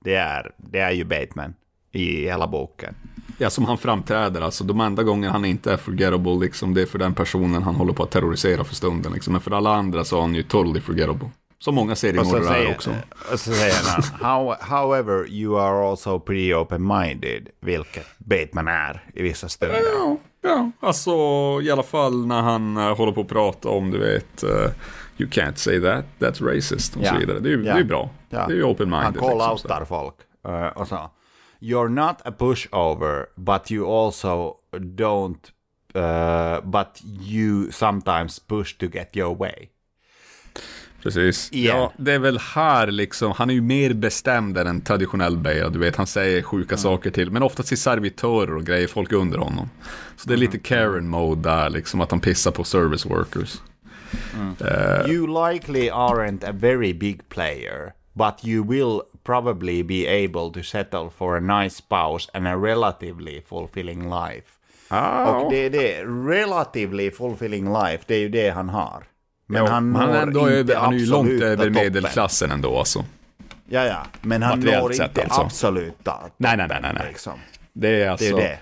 Det 0.03 0.15
är, 0.15 0.51
det 0.57 0.79
är 0.79 0.91
ju 0.91 1.03
Bateman 1.03 1.53
i 1.91 2.23
hela 2.23 2.47
boken. 2.47 2.95
Ja, 3.37 3.49
som 3.49 3.65
han 3.65 3.77
framträder, 3.77 4.41
alltså 4.41 4.63
de 4.63 4.81
enda 4.81 5.03
gånger 5.03 5.29
han 5.29 5.45
inte 5.45 5.73
är 5.73 5.77
forgettable, 5.77 6.39
liksom, 6.39 6.73
det 6.73 6.81
är 6.81 6.85
för 6.85 6.99
den 6.99 7.13
personen 7.13 7.63
han 7.63 7.75
håller 7.75 7.93
på 7.93 8.03
att 8.03 8.11
terrorisera 8.11 8.63
för 8.63 8.75
stunden. 8.75 9.13
Liksom. 9.13 9.33
Men 9.33 9.41
för 9.41 9.51
alla 9.51 9.75
andra 9.75 10.03
så 10.03 10.17
är 10.17 10.21
han 10.21 10.35
ju 10.35 10.43
totally 10.43 10.81
forgettable. 10.81 11.29
Som 11.61 11.75
många 11.75 11.95
seriemördare 11.95 12.57
är 12.57 12.71
också. 12.71 12.95
Och 13.33 13.39
så 13.39 13.51
säger 13.53 13.73
han, 13.85 14.03
How, 14.21 14.55
however 14.61 15.27
you 15.27 15.59
are 15.59 15.89
also 15.89 16.19
pretty 16.19 16.53
open-minded, 16.53 17.47
vilket 17.59 18.05
Bateman 18.17 18.67
är 18.67 19.03
i 19.13 19.23
vissa 19.23 19.49
stunder. 19.49 19.81
Ja, 19.93 20.17
ja, 20.41 20.71
alltså 20.79 21.11
i 21.61 21.71
alla 21.71 21.83
fall 21.83 22.25
när 22.25 22.41
han 22.41 22.77
uh, 22.77 22.97
håller 22.97 23.11
på 23.11 23.21
att 23.21 23.27
prata 23.27 23.69
om, 23.69 23.91
du 23.91 23.99
vet, 23.99 24.43
uh, 24.43 24.49
you 25.17 25.29
can't 25.29 25.55
say 25.55 25.81
that, 25.81 26.05
that's 26.19 26.55
racist 26.55 26.95
och 26.95 27.01
ja. 27.03 27.13
så 27.13 27.19
vidare. 27.19 27.39
Det 27.39 27.49
är 27.49 27.57
ju 27.57 27.63
ja. 27.63 27.83
bra. 27.83 28.09
Ja. 28.29 28.47
Det 28.47 28.53
är 28.53 28.57
ju 28.57 28.63
open-minded. 28.63 29.03
Han 29.03 29.13
call-outar 29.13 29.79
liksom, 29.79 29.85
folk. 29.85 30.15
Uh, 30.47 30.67
och 30.67 30.87
så, 30.87 31.11
You're 31.59 31.89
not 31.89 32.15
a 32.25 32.31
pushover, 32.39 33.25
but 33.35 33.71
you 33.71 34.05
also 34.05 34.53
don't, 34.71 35.51
but 36.63 37.01
you 37.21 37.71
sometimes 37.71 38.39
push 38.39 38.77
to 38.77 38.85
get 38.85 39.17
your 39.17 39.35
way. 39.35 39.69
Precis. 41.03 41.49
Igen. 41.51 41.77
Ja, 41.77 41.93
det 41.97 42.13
är 42.13 42.19
väl 42.19 42.39
här 42.39 42.87
liksom, 42.87 43.31
han 43.31 43.49
är 43.49 43.53
ju 43.53 43.61
mer 43.61 43.93
bestämd 43.93 44.57
än 44.57 44.67
en 44.67 44.81
traditionell 44.81 45.37
Bale, 45.37 45.69
du 45.69 45.79
vet, 45.79 45.95
han 45.95 46.07
säger 46.07 46.41
sjuka 46.41 46.75
mm. 46.75 46.77
saker 46.77 47.11
till, 47.11 47.31
men 47.31 47.43
oftast 47.43 47.69
till 47.69 47.77
servitörer 47.77 48.55
och 48.55 48.65
grejer, 48.65 48.87
folk 48.87 49.11
under 49.11 49.37
honom. 49.37 49.69
Så 50.15 50.27
det 50.27 50.33
är 50.33 50.37
lite 50.37 50.57
mm. 50.57 50.63
Karen-mode 50.63 51.41
där, 51.41 51.69
liksom, 51.69 52.01
att 52.01 52.11
han 52.11 52.19
pissar 52.19 52.51
på 52.51 52.63
service 52.63 53.05
workers. 53.05 53.57
Mm. 54.33 54.55
Uh, 54.61 55.11
you 55.11 55.51
likely 55.51 55.89
aren't 55.89 56.49
a 56.49 56.51
very 56.53 56.93
big 56.93 57.29
player, 57.29 57.93
but 58.13 58.45
you 58.45 58.63
will 58.63 59.01
probably 59.23 59.83
be 59.83 60.07
able 60.07 60.53
to 60.53 60.63
settle 60.63 61.09
for 61.17 61.37
a 61.37 61.61
nice 61.61 61.75
spouse 61.75 62.29
and 62.33 62.47
a 62.47 62.55
relatively 62.55 63.41
fulfilling 63.41 64.09
life. 64.09 64.47
Ah. 64.87 65.31
Och 65.31 65.51
det 65.51 65.65
är 65.65 65.69
det, 65.69 66.03
relatively 66.05 67.11
fulfilling 67.11 67.73
life, 67.73 68.03
det 68.07 68.15
är 68.15 68.19
ju 68.19 68.29
det 68.29 68.49
han 68.49 68.69
har. 68.69 69.03
Men 69.51 69.65
jo, 69.65 69.71
han, 69.71 69.95
han, 69.95 70.15
ändå 70.15 70.47
över, 70.47 70.75
han 70.75 70.93
är 70.93 70.97
ju 70.97 71.05
långt 71.05 71.41
över 71.41 71.69
medelklassen 71.69 72.51
ändå 72.51 72.77
alltså. 72.77 73.05
Ja, 73.69 73.85
ja. 73.85 74.05
Men 74.21 74.41
han 74.41 74.59
når 74.59 74.91
inte 74.91 75.23
alltså. 75.23 75.41
absoluta 75.41 76.13
Nej, 76.37 76.57
nej, 76.57 76.67
nej, 76.67 76.81
nej. 76.81 77.07
Liksom. 77.07 77.33
Det 77.73 78.03
är 78.03 78.09
alltså... 78.09 78.35
Det 78.35 78.43
är 78.43 78.49
det. 78.49 78.59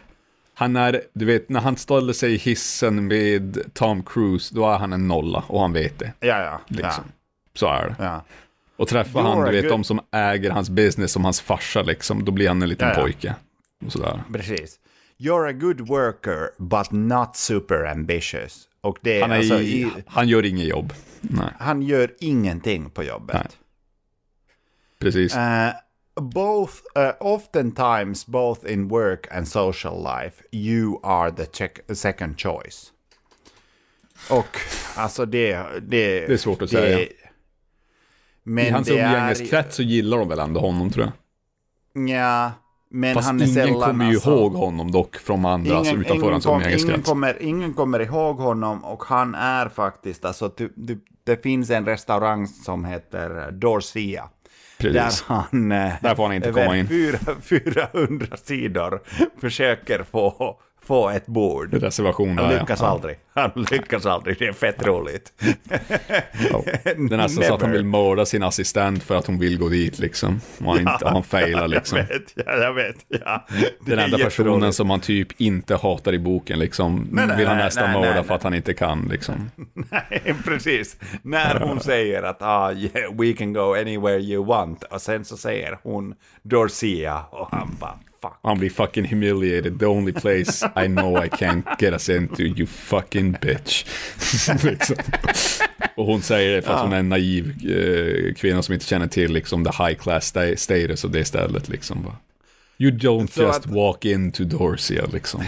Han 0.53 0.75
är, 0.75 1.01
du 1.14 1.25
vet, 1.25 1.49
när 1.49 1.59
han 1.59 1.77
ställer 1.77 2.14
sig 2.14 2.33
i 2.33 2.38
hissen 2.38 3.07
med 3.07 3.74
Tom 3.74 4.03
Cruise, 4.03 4.56
då 4.56 4.69
är 4.69 4.77
han 4.77 4.93
en 4.93 5.07
nolla 5.07 5.43
och 5.48 5.61
han 5.61 5.74
vet 5.74 5.99
det. 5.99 6.14
Ja, 6.19 6.41
ja. 6.41 6.61
Liksom. 6.67 7.03
ja. 7.07 7.11
Så 7.53 7.67
är 7.67 7.88
det. 7.88 7.95
Ja. 7.99 8.24
Och 8.77 8.88
träffar 8.88 9.22
han, 9.22 9.45
du 9.45 9.51
vet, 9.51 9.64
good... 9.64 9.72
de 9.72 9.83
som 9.83 9.99
äger 10.11 10.51
hans 10.51 10.69
business 10.69 11.11
som 11.11 11.24
hans 11.24 11.41
farsa, 11.41 11.82
liksom, 11.82 12.25
då 12.25 12.32
blir 12.32 12.48
han 12.48 12.61
en 12.61 12.69
liten 12.69 12.88
ja, 12.88 12.93
ja. 12.93 13.01
pojke. 13.01 13.35
Och 13.85 13.91
sådär. 13.91 14.24
Precis. 14.33 14.80
You're 15.17 15.49
a 15.49 15.53
good 15.53 15.88
worker, 15.88 16.49
but 16.57 16.91
not 16.91 17.35
super 17.35 17.85
ambitious. 17.85 18.67
Det, 19.01 19.22
han, 19.22 19.31
är 19.31 19.38
alltså, 19.38 19.61
i, 19.61 19.91
han 20.06 20.27
gör 20.27 20.45
inget 20.45 20.67
jobb. 20.67 20.93
Nej. 21.22 21.49
Han 21.59 21.81
gör 21.81 22.15
ingenting 22.19 22.89
på 22.89 23.03
jobbet. 23.03 23.35
Nej. 23.35 23.47
Precis. 24.99 25.35
Uh, 25.35 25.69
both, 26.22 26.73
uh, 26.97 27.11
oftentimes 27.19 28.25
both 28.25 28.72
in 28.72 28.88
work 28.88 29.27
and 29.31 29.47
social 29.47 30.03
life, 30.03 30.43
you 30.51 30.99
are 31.03 31.31
the 31.31 31.45
check, 31.45 31.80
second 31.93 32.39
choice. 32.39 32.91
Och 34.30 34.57
alltså 34.95 35.25
det... 35.25 35.53
Det, 35.81 36.27
det 36.27 36.33
är 36.33 36.38
svårt 36.38 36.61
att 36.61 36.69
det, 36.69 36.77
säga. 36.77 37.07
Men 38.43 38.65
I 38.65 38.69
hans 38.69 38.89
umgängeskrets 38.89 39.75
så 39.75 39.83
gillar 39.83 40.17
de 40.17 40.30
väl 40.30 40.39
ändå 40.39 40.59
honom 40.59 40.91
tror 40.91 41.06
jag. 41.06 41.14
Ja, 42.09 42.51
men 42.90 43.14
Fast 43.14 43.27
han 43.27 43.40
är 43.40 43.43
ingen 43.43 43.53
sällan, 43.53 43.82
kommer 43.82 44.06
ju 44.06 44.16
alltså, 44.16 44.30
ihåg 44.30 44.53
honom 44.53 44.91
dock 44.91 45.16
från 45.16 45.45
andra, 45.45 45.67
ingen, 45.67 45.77
alltså 45.77 45.95
utanför 45.95 46.16
ingen 46.16 46.32
hans 46.32 46.45
kom, 46.45 46.61
ingen 46.61 47.01
kommer, 47.01 47.41
ingen 47.41 47.74
kommer 47.74 47.99
ihåg 47.99 48.38
honom 48.38 48.83
och 48.83 49.03
han 49.03 49.35
är 49.35 49.69
faktiskt, 49.69 50.25
alltså 50.25 50.49
ty, 50.49 50.69
ty, 50.88 50.98
det 51.24 51.43
finns 51.43 51.69
en 51.69 51.85
restaurang 51.85 52.48
som 52.48 52.85
heter 52.85 53.51
Dorsia. 53.51 54.30
Precis. 54.77 55.25
Där 55.27 55.35
han, 55.35 55.69
där 55.69 56.16
får 56.16 56.24
han 56.24 56.35
inte 56.35 56.51
komma 56.51 56.77
in. 56.77 56.88
400 57.41 58.38
sidor 58.43 59.01
försöker 59.40 60.03
få, 60.03 60.59
få 60.88 61.09
ett 61.09 61.25
bord. 61.25 61.74
Reservation 61.74 62.38
Han 62.38 62.53
lyckas 62.53 62.80
ja. 62.82 62.88
aldrig. 62.88 63.17
Han 63.33 63.51
lyckas 63.72 64.06
aldrig, 64.06 64.40
det 64.40 64.48
är 64.48 64.53
fett 64.53 64.85
roligt. 64.85 65.33
ja. 66.51 66.64
Det 66.83 66.90
är 66.90 67.17
nästan 67.17 67.43
så 67.43 67.53
att 67.53 67.61
han 67.61 67.72
vill 67.72 67.85
mörda 67.85 68.25
sin 68.25 68.43
assistent 68.43 69.03
för 69.03 69.16
att 69.16 69.27
hon 69.27 69.40
vill 69.40 69.59
gå 69.59 69.69
dit 69.69 69.99
liksom. 69.99 70.41
Och 70.59 70.66
han, 70.66 70.83
ja, 70.85 70.93
inte, 70.93 71.07
han 71.07 71.24
failar 71.24 71.67
liksom. 71.67 71.98
Jag 71.98 72.06
vet, 72.07 72.33
ja, 72.35 72.57
jag 72.57 72.74
vet. 72.74 72.95
Ja. 73.07 73.48
Den 73.85 73.99
enda 73.99 74.17
personen 74.17 74.74
som 74.74 74.90
han 74.90 74.99
typ 74.99 75.41
inte 75.41 75.75
hatar 75.75 76.14
i 76.14 76.19
boken 76.19 76.59
liksom. 76.59 77.07
Nej, 77.11 77.27
nej, 77.27 77.38
vill 77.38 77.48
han 77.48 77.57
nästan 77.57 77.91
nej, 77.91 78.01
mörda 78.01 78.24
för 78.24 78.35
att 78.35 78.43
han 78.43 78.53
inte 78.53 78.74
kan 78.74 79.07
liksom. 79.11 79.51
Nej, 79.74 80.35
precis. 80.45 80.98
När 81.22 81.59
hon 81.59 81.80
säger 81.80 82.24
att 82.24 82.41
ah, 82.41 82.72
yeah, 82.72 83.14
we 83.14 83.33
can 83.33 83.53
go 83.53 83.74
anywhere 83.74 84.19
you 84.19 84.45
want. 84.45 84.83
Och 84.83 85.01
sen 85.01 85.25
så 85.25 85.38
säger 85.38 85.77
hon 85.83 86.16
Dorsia 86.41 87.24
och 87.32 87.48
han 87.51 87.77
bara 87.80 87.99
fuck. 88.22 88.40
Han 88.44 88.60
blir 88.60 88.70
fucking 88.70 89.06
humiliated. 89.06 89.80
The 89.80 89.86
only 89.86 90.14
place 90.14 90.72
I 90.76 90.88
know 90.88 91.26
I 91.26 91.30
can't 91.30 91.66
get 91.80 91.94
us 91.94 92.10
into, 92.10 92.44
you 92.44 92.66
fucking 92.66 93.32
bitch. 93.42 93.86
liksom. 94.64 94.96
Och 95.96 96.06
hon 96.06 96.22
säger 96.22 96.56
det 96.56 96.62
för 96.62 96.74
att 96.74 96.80
ja. 96.80 96.84
hon 96.84 96.94
är 96.94 97.00
en 97.00 97.10
naiv 97.10 97.46
eh, 97.48 98.34
kvinna 98.34 98.62
som 98.62 98.74
inte 98.74 98.86
känner 98.86 99.08
till 99.08 99.34
liksom 99.34 99.66
the 99.66 99.84
high 99.84 99.98
class 99.98 100.34
status 100.56 101.04
och 101.04 101.12
det 101.12 101.26
stället 101.26 101.70
liksom. 101.70 102.12
You 102.78 102.92
don't 102.92 103.28
så 103.28 103.42
just 103.42 103.60
att... 103.60 103.66
walk 103.66 104.06
into 104.06 104.44
Dorsia 104.44 105.06
liksom. 105.14 105.44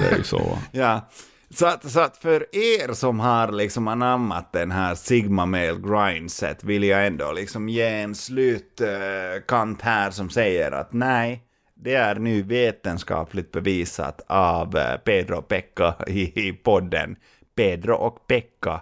Det 0.00 0.14
är 0.14 0.18
ju 0.18 0.24
så. 0.24 0.58
ja. 0.72 1.08
Så 1.54 1.66
att, 1.66 1.90
så 1.90 2.00
att 2.00 2.16
för 2.16 2.46
er 2.56 2.92
som 2.92 3.20
har 3.20 3.52
liksom 3.52 3.88
anammat 3.88 4.52
den 4.52 4.70
här 4.70 4.94
Sigma 4.94 5.46
Male 5.46 5.78
grindset 5.84 6.64
vill 6.64 6.84
jag 6.84 7.06
ändå 7.06 7.32
liksom 7.32 7.68
ge 7.68 7.88
en 7.88 8.14
slutkant 8.14 9.82
här 9.82 10.10
som 10.10 10.30
säger 10.30 10.72
att 10.72 10.92
nej, 10.92 11.42
det 11.82 11.94
är 11.94 12.14
nu 12.14 12.42
vetenskapligt 12.42 13.52
bevisat 13.52 14.20
av 14.26 14.76
eh, 14.76 14.96
Pedro 14.96 15.36
och 15.36 15.48
Pekka 15.48 15.94
i, 16.06 16.52
podden 16.52 17.16
Pedro 17.56 17.94
och 17.94 18.26
Pekka 18.26 18.80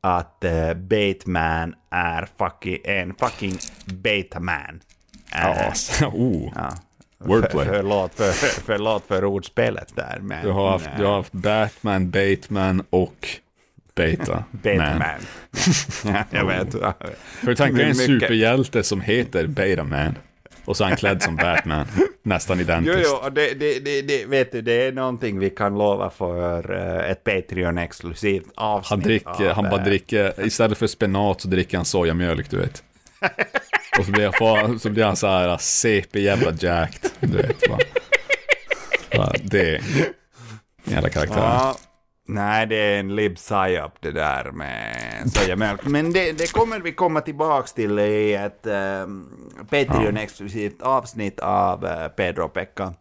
att 0.00 0.44
uh, 0.44 0.74
Bateman 0.74 1.74
är 1.90 2.28
fucking, 2.38 2.78
en 2.84 3.14
fucking 3.14 3.58
Betaman. 3.84 4.80
Uh, 5.34 5.72
ja, 6.00 6.06
oh. 6.12 6.52
ja. 6.54 6.70
Wordplay. 7.18 7.66
För, 7.66 7.74
förlåt, 7.74 8.14
för, 8.14 8.32
förlåt 8.62 9.04
för 9.06 9.24
ordspelet 9.24 9.96
där. 9.96 10.18
Men, 10.20 10.44
du, 10.44 10.50
har 10.50 10.70
haft, 10.70 10.88
du 10.96 11.04
har 11.04 11.16
haft 11.16 11.32
Batman, 11.32 12.10
Bateman 12.10 12.82
och 12.90 13.28
Beta. 13.94 14.44
Betaman. 14.50 15.20
ja, 16.04 16.24
jag 16.30 16.46
vet. 16.46 16.72
För 17.24 17.54
tanken 17.54 17.80
är 17.80 17.84
en 17.84 17.94
superhjälte 17.94 18.82
som 18.82 19.00
heter 19.00 19.46
Betaman. 19.46 20.14
Och 20.64 20.76
så 20.76 20.84
är 20.84 20.88
han 20.88 20.96
klädd 20.96 21.22
som 21.22 21.36
Batman. 21.36 21.86
Nästan 22.22 22.60
identiskt. 22.60 22.98
Jo, 23.04 23.18
jo, 23.22 23.30
det, 23.30 23.54
det, 23.54 24.02
det, 24.02 24.26
vet 24.26 24.52
du, 24.52 24.62
det 24.62 24.72
är 24.72 24.92
någonting 24.92 25.38
vi 25.38 25.50
kan 25.50 25.78
lova 25.78 26.10
för 26.10 26.70
uh, 26.70 27.10
ett 27.10 27.24
Patreon-exklusivt 27.24 28.44
avsnitt. 28.54 28.90
Han, 28.90 29.00
dricker, 29.00 29.48
av, 29.48 29.54
han 29.54 29.64
bara 29.64 29.84
dricker, 29.84 30.46
istället 30.46 30.78
för 30.78 30.86
spenat 30.86 31.40
så 31.40 31.48
dricker 31.48 31.76
han 31.76 31.84
sojamjölk, 31.84 32.50
du 32.50 32.56
vet. 32.56 32.82
Och 33.98 34.04
så 34.04 34.10
blir, 34.12 34.56
han, 34.56 34.78
så 34.78 34.90
blir 34.90 35.04
han 35.04 35.16
så 35.16 35.26
här 35.26 35.56
CP 35.60 36.20
jävla 36.20 36.52
jacked, 36.58 37.10
du 37.20 37.36
vet. 37.36 37.68
Va, 39.16 39.32
det 39.42 39.74
är 39.74 39.82
jävla 40.84 41.08
karaktär. 41.08 41.38
Ja, 41.38 41.76
Nej, 42.26 42.66
det 42.66 42.76
är 42.76 43.00
en 43.00 43.16
lib 43.16 43.36
psyop 43.36 43.92
det 44.00 44.10
där 44.10 44.50
med 44.52 45.32
sojamjölk. 45.32 45.86
Men 45.86 46.12
det, 46.12 46.32
det, 46.32 46.52
kommer 46.52 46.80
vi 46.80 46.92
komma 46.92 47.20
tillbaka 47.20 47.66
till 47.66 47.98
i 47.98 48.34
ett 48.34 48.66
um, 48.66 49.28
Patreon-exklusivt 49.70 50.82
avsnitt 50.82 51.40
av 51.40 51.84
uh, 51.84 52.08
Pedro 52.08 52.48
Pekka. 52.48 52.94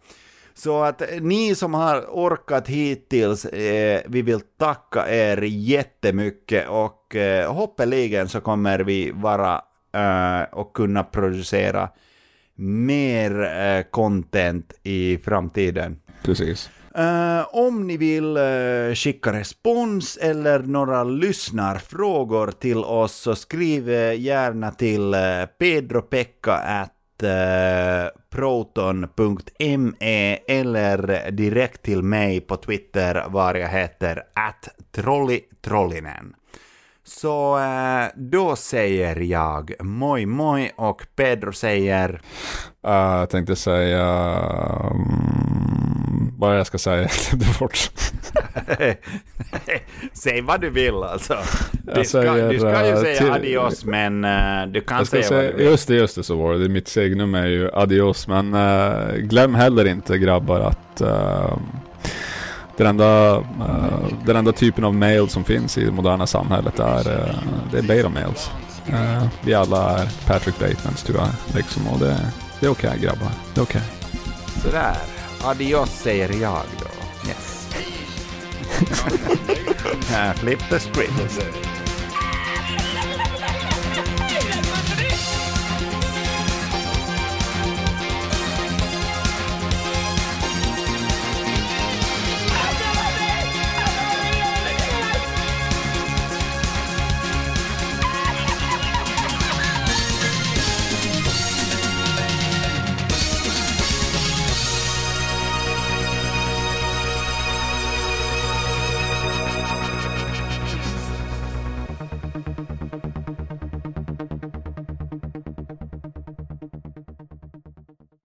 Så 0.53 0.83
att 0.83 1.01
ni 1.21 1.55
som 1.55 1.73
har 1.73 2.01
orkat 2.01 2.67
hittills, 2.67 3.45
eh, 3.45 4.01
vi 4.07 4.21
vill 4.21 4.41
tacka 4.41 5.09
er 5.09 5.41
jättemycket 5.41 6.69
och 6.69 7.15
eh, 7.15 7.53
hoppeligen 7.53 8.29
så 8.29 8.41
kommer 8.41 8.79
vi 8.79 9.11
vara 9.11 9.61
eh, 9.93 10.53
och 10.53 10.73
kunna 10.73 11.03
producera 11.03 11.89
mer 12.55 13.43
eh, 13.43 13.83
content 13.91 14.73
i 14.83 15.17
framtiden. 15.17 15.99
Precis. 16.23 16.69
Uh, 16.97 17.45
om 17.51 17.87
ni 17.87 17.97
vill 17.97 18.37
uh, 18.37 18.93
skicka 18.93 19.33
respons 19.33 20.17
eller 20.17 20.59
några 20.59 21.03
lyssnarfrågor 21.03 22.51
till 22.51 22.77
oss 22.77 23.13
så 23.13 23.35
skriv 23.35 23.89
eh, 23.89 24.21
gärna 24.21 24.71
till 24.71 25.13
uh, 25.13 25.45
pedropekka 25.59 26.53
at 26.53 26.89
proton.me 28.29 30.37
eller 30.47 31.31
direkt 31.31 31.81
till 31.81 32.03
mig 32.03 32.41
på 32.41 32.57
Twitter 32.57 33.23
var 33.27 33.55
jag 33.55 33.69
heter 33.69 34.23
att 34.33 34.69
trollitrollinen. 34.91 36.35
Så 37.03 37.59
då 38.15 38.55
säger 38.55 39.15
jag 39.15 39.73
moj 39.79 40.25
moj 40.25 40.71
och 40.75 41.05
Pedro 41.15 41.53
säger... 41.53 42.21
jag 42.81 43.29
tänkte 43.29 43.55
säga... 43.55 44.05
Um 44.91 45.52
vad 46.47 46.59
jag 46.59 46.67
ska 46.67 46.77
säga. 46.77 47.09
bort. 47.59 47.77
Säg 50.13 50.41
vad 50.41 50.61
du 50.61 50.69
vill 50.69 50.95
alltså. 50.95 51.37
Du 51.71 51.91
ska, 51.91 52.03
säger, 52.03 52.49
du 52.49 52.59
ska 52.59 52.85
ju 52.85 52.91
eh, 52.91 53.01
säga 53.01 53.17
till, 53.17 53.31
adios 53.31 53.85
men 53.85 54.25
uh, 54.25 54.67
du 54.67 54.81
kan 54.81 55.05
säga, 55.05 55.23
säga, 55.23 55.41
vad 55.41 55.51
du 55.51 55.57
vill. 55.57 55.65
Just 55.65 55.87
det, 55.87 55.95
just 55.95 56.15
det 56.15 56.23
så 56.23 56.35
var 56.35 56.53
det. 56.53 56.69
Mitt 56.69 56.87
signum 56.87 57.35
är 57.35 57.47
ju 57.47 57.71
adios 57.73 58.27
men 58.27 58.53
uh, 58.53 59.15
glöm 59.15 59.55
heller 59.55 59.85
inte 59.85 60.17
grabbar 60.17 60.59
att 60.59 61.01
uh, 61.01 61.57
den 62.77 62.87
enda, 62.87 63.37
uh, 63.37 64.07
den 64.25 64.35
enda 64.35 64.51
typen 64.51 64.83
av 64.83 64.95
mail 64.95 65.29
som 65.29 65.43
finns 65.43 65.77
i 65.77 65.85
det 65.85 65.91
moderna 65.91 66.27
samhället 66.27 66.79
är, 66.79 67.09
uh, 67.09 67.35
det 67.71 67.77
är 67.77 67.81
beta 67.81 68.09
mails. 68.09 68.51
Uh, 68.89 69.27
vi 69.41 69.53
alla 69.53 69.99
är 69.99 70.09
Patrick 70.27 70.59
Batemans 70.59 71.03
tyvärr. 71.03 71.31
Liksom, 71.55 71.87
och 71.87 71.99
det, 71.99 72.17
det 72.59 72.65
är 72.65 72.71
okej 72.71 72.89
okay, 72.89 72.99
grabbar. 72.99 73.31
Det 73.53 73.59
är 73.59 73.63
okej. 73.63 73.81
Okay. 73.81 74.61
Sådär. 74.61 75.22
Adios 75.43 75.89
säger 75.89 76.41
jag 76.41 76.63
då. 76.79 76.87
Yes. 77.29 77.67
Flip 80.39 80.59
the 80.69 80.79
script. 80.79 81.72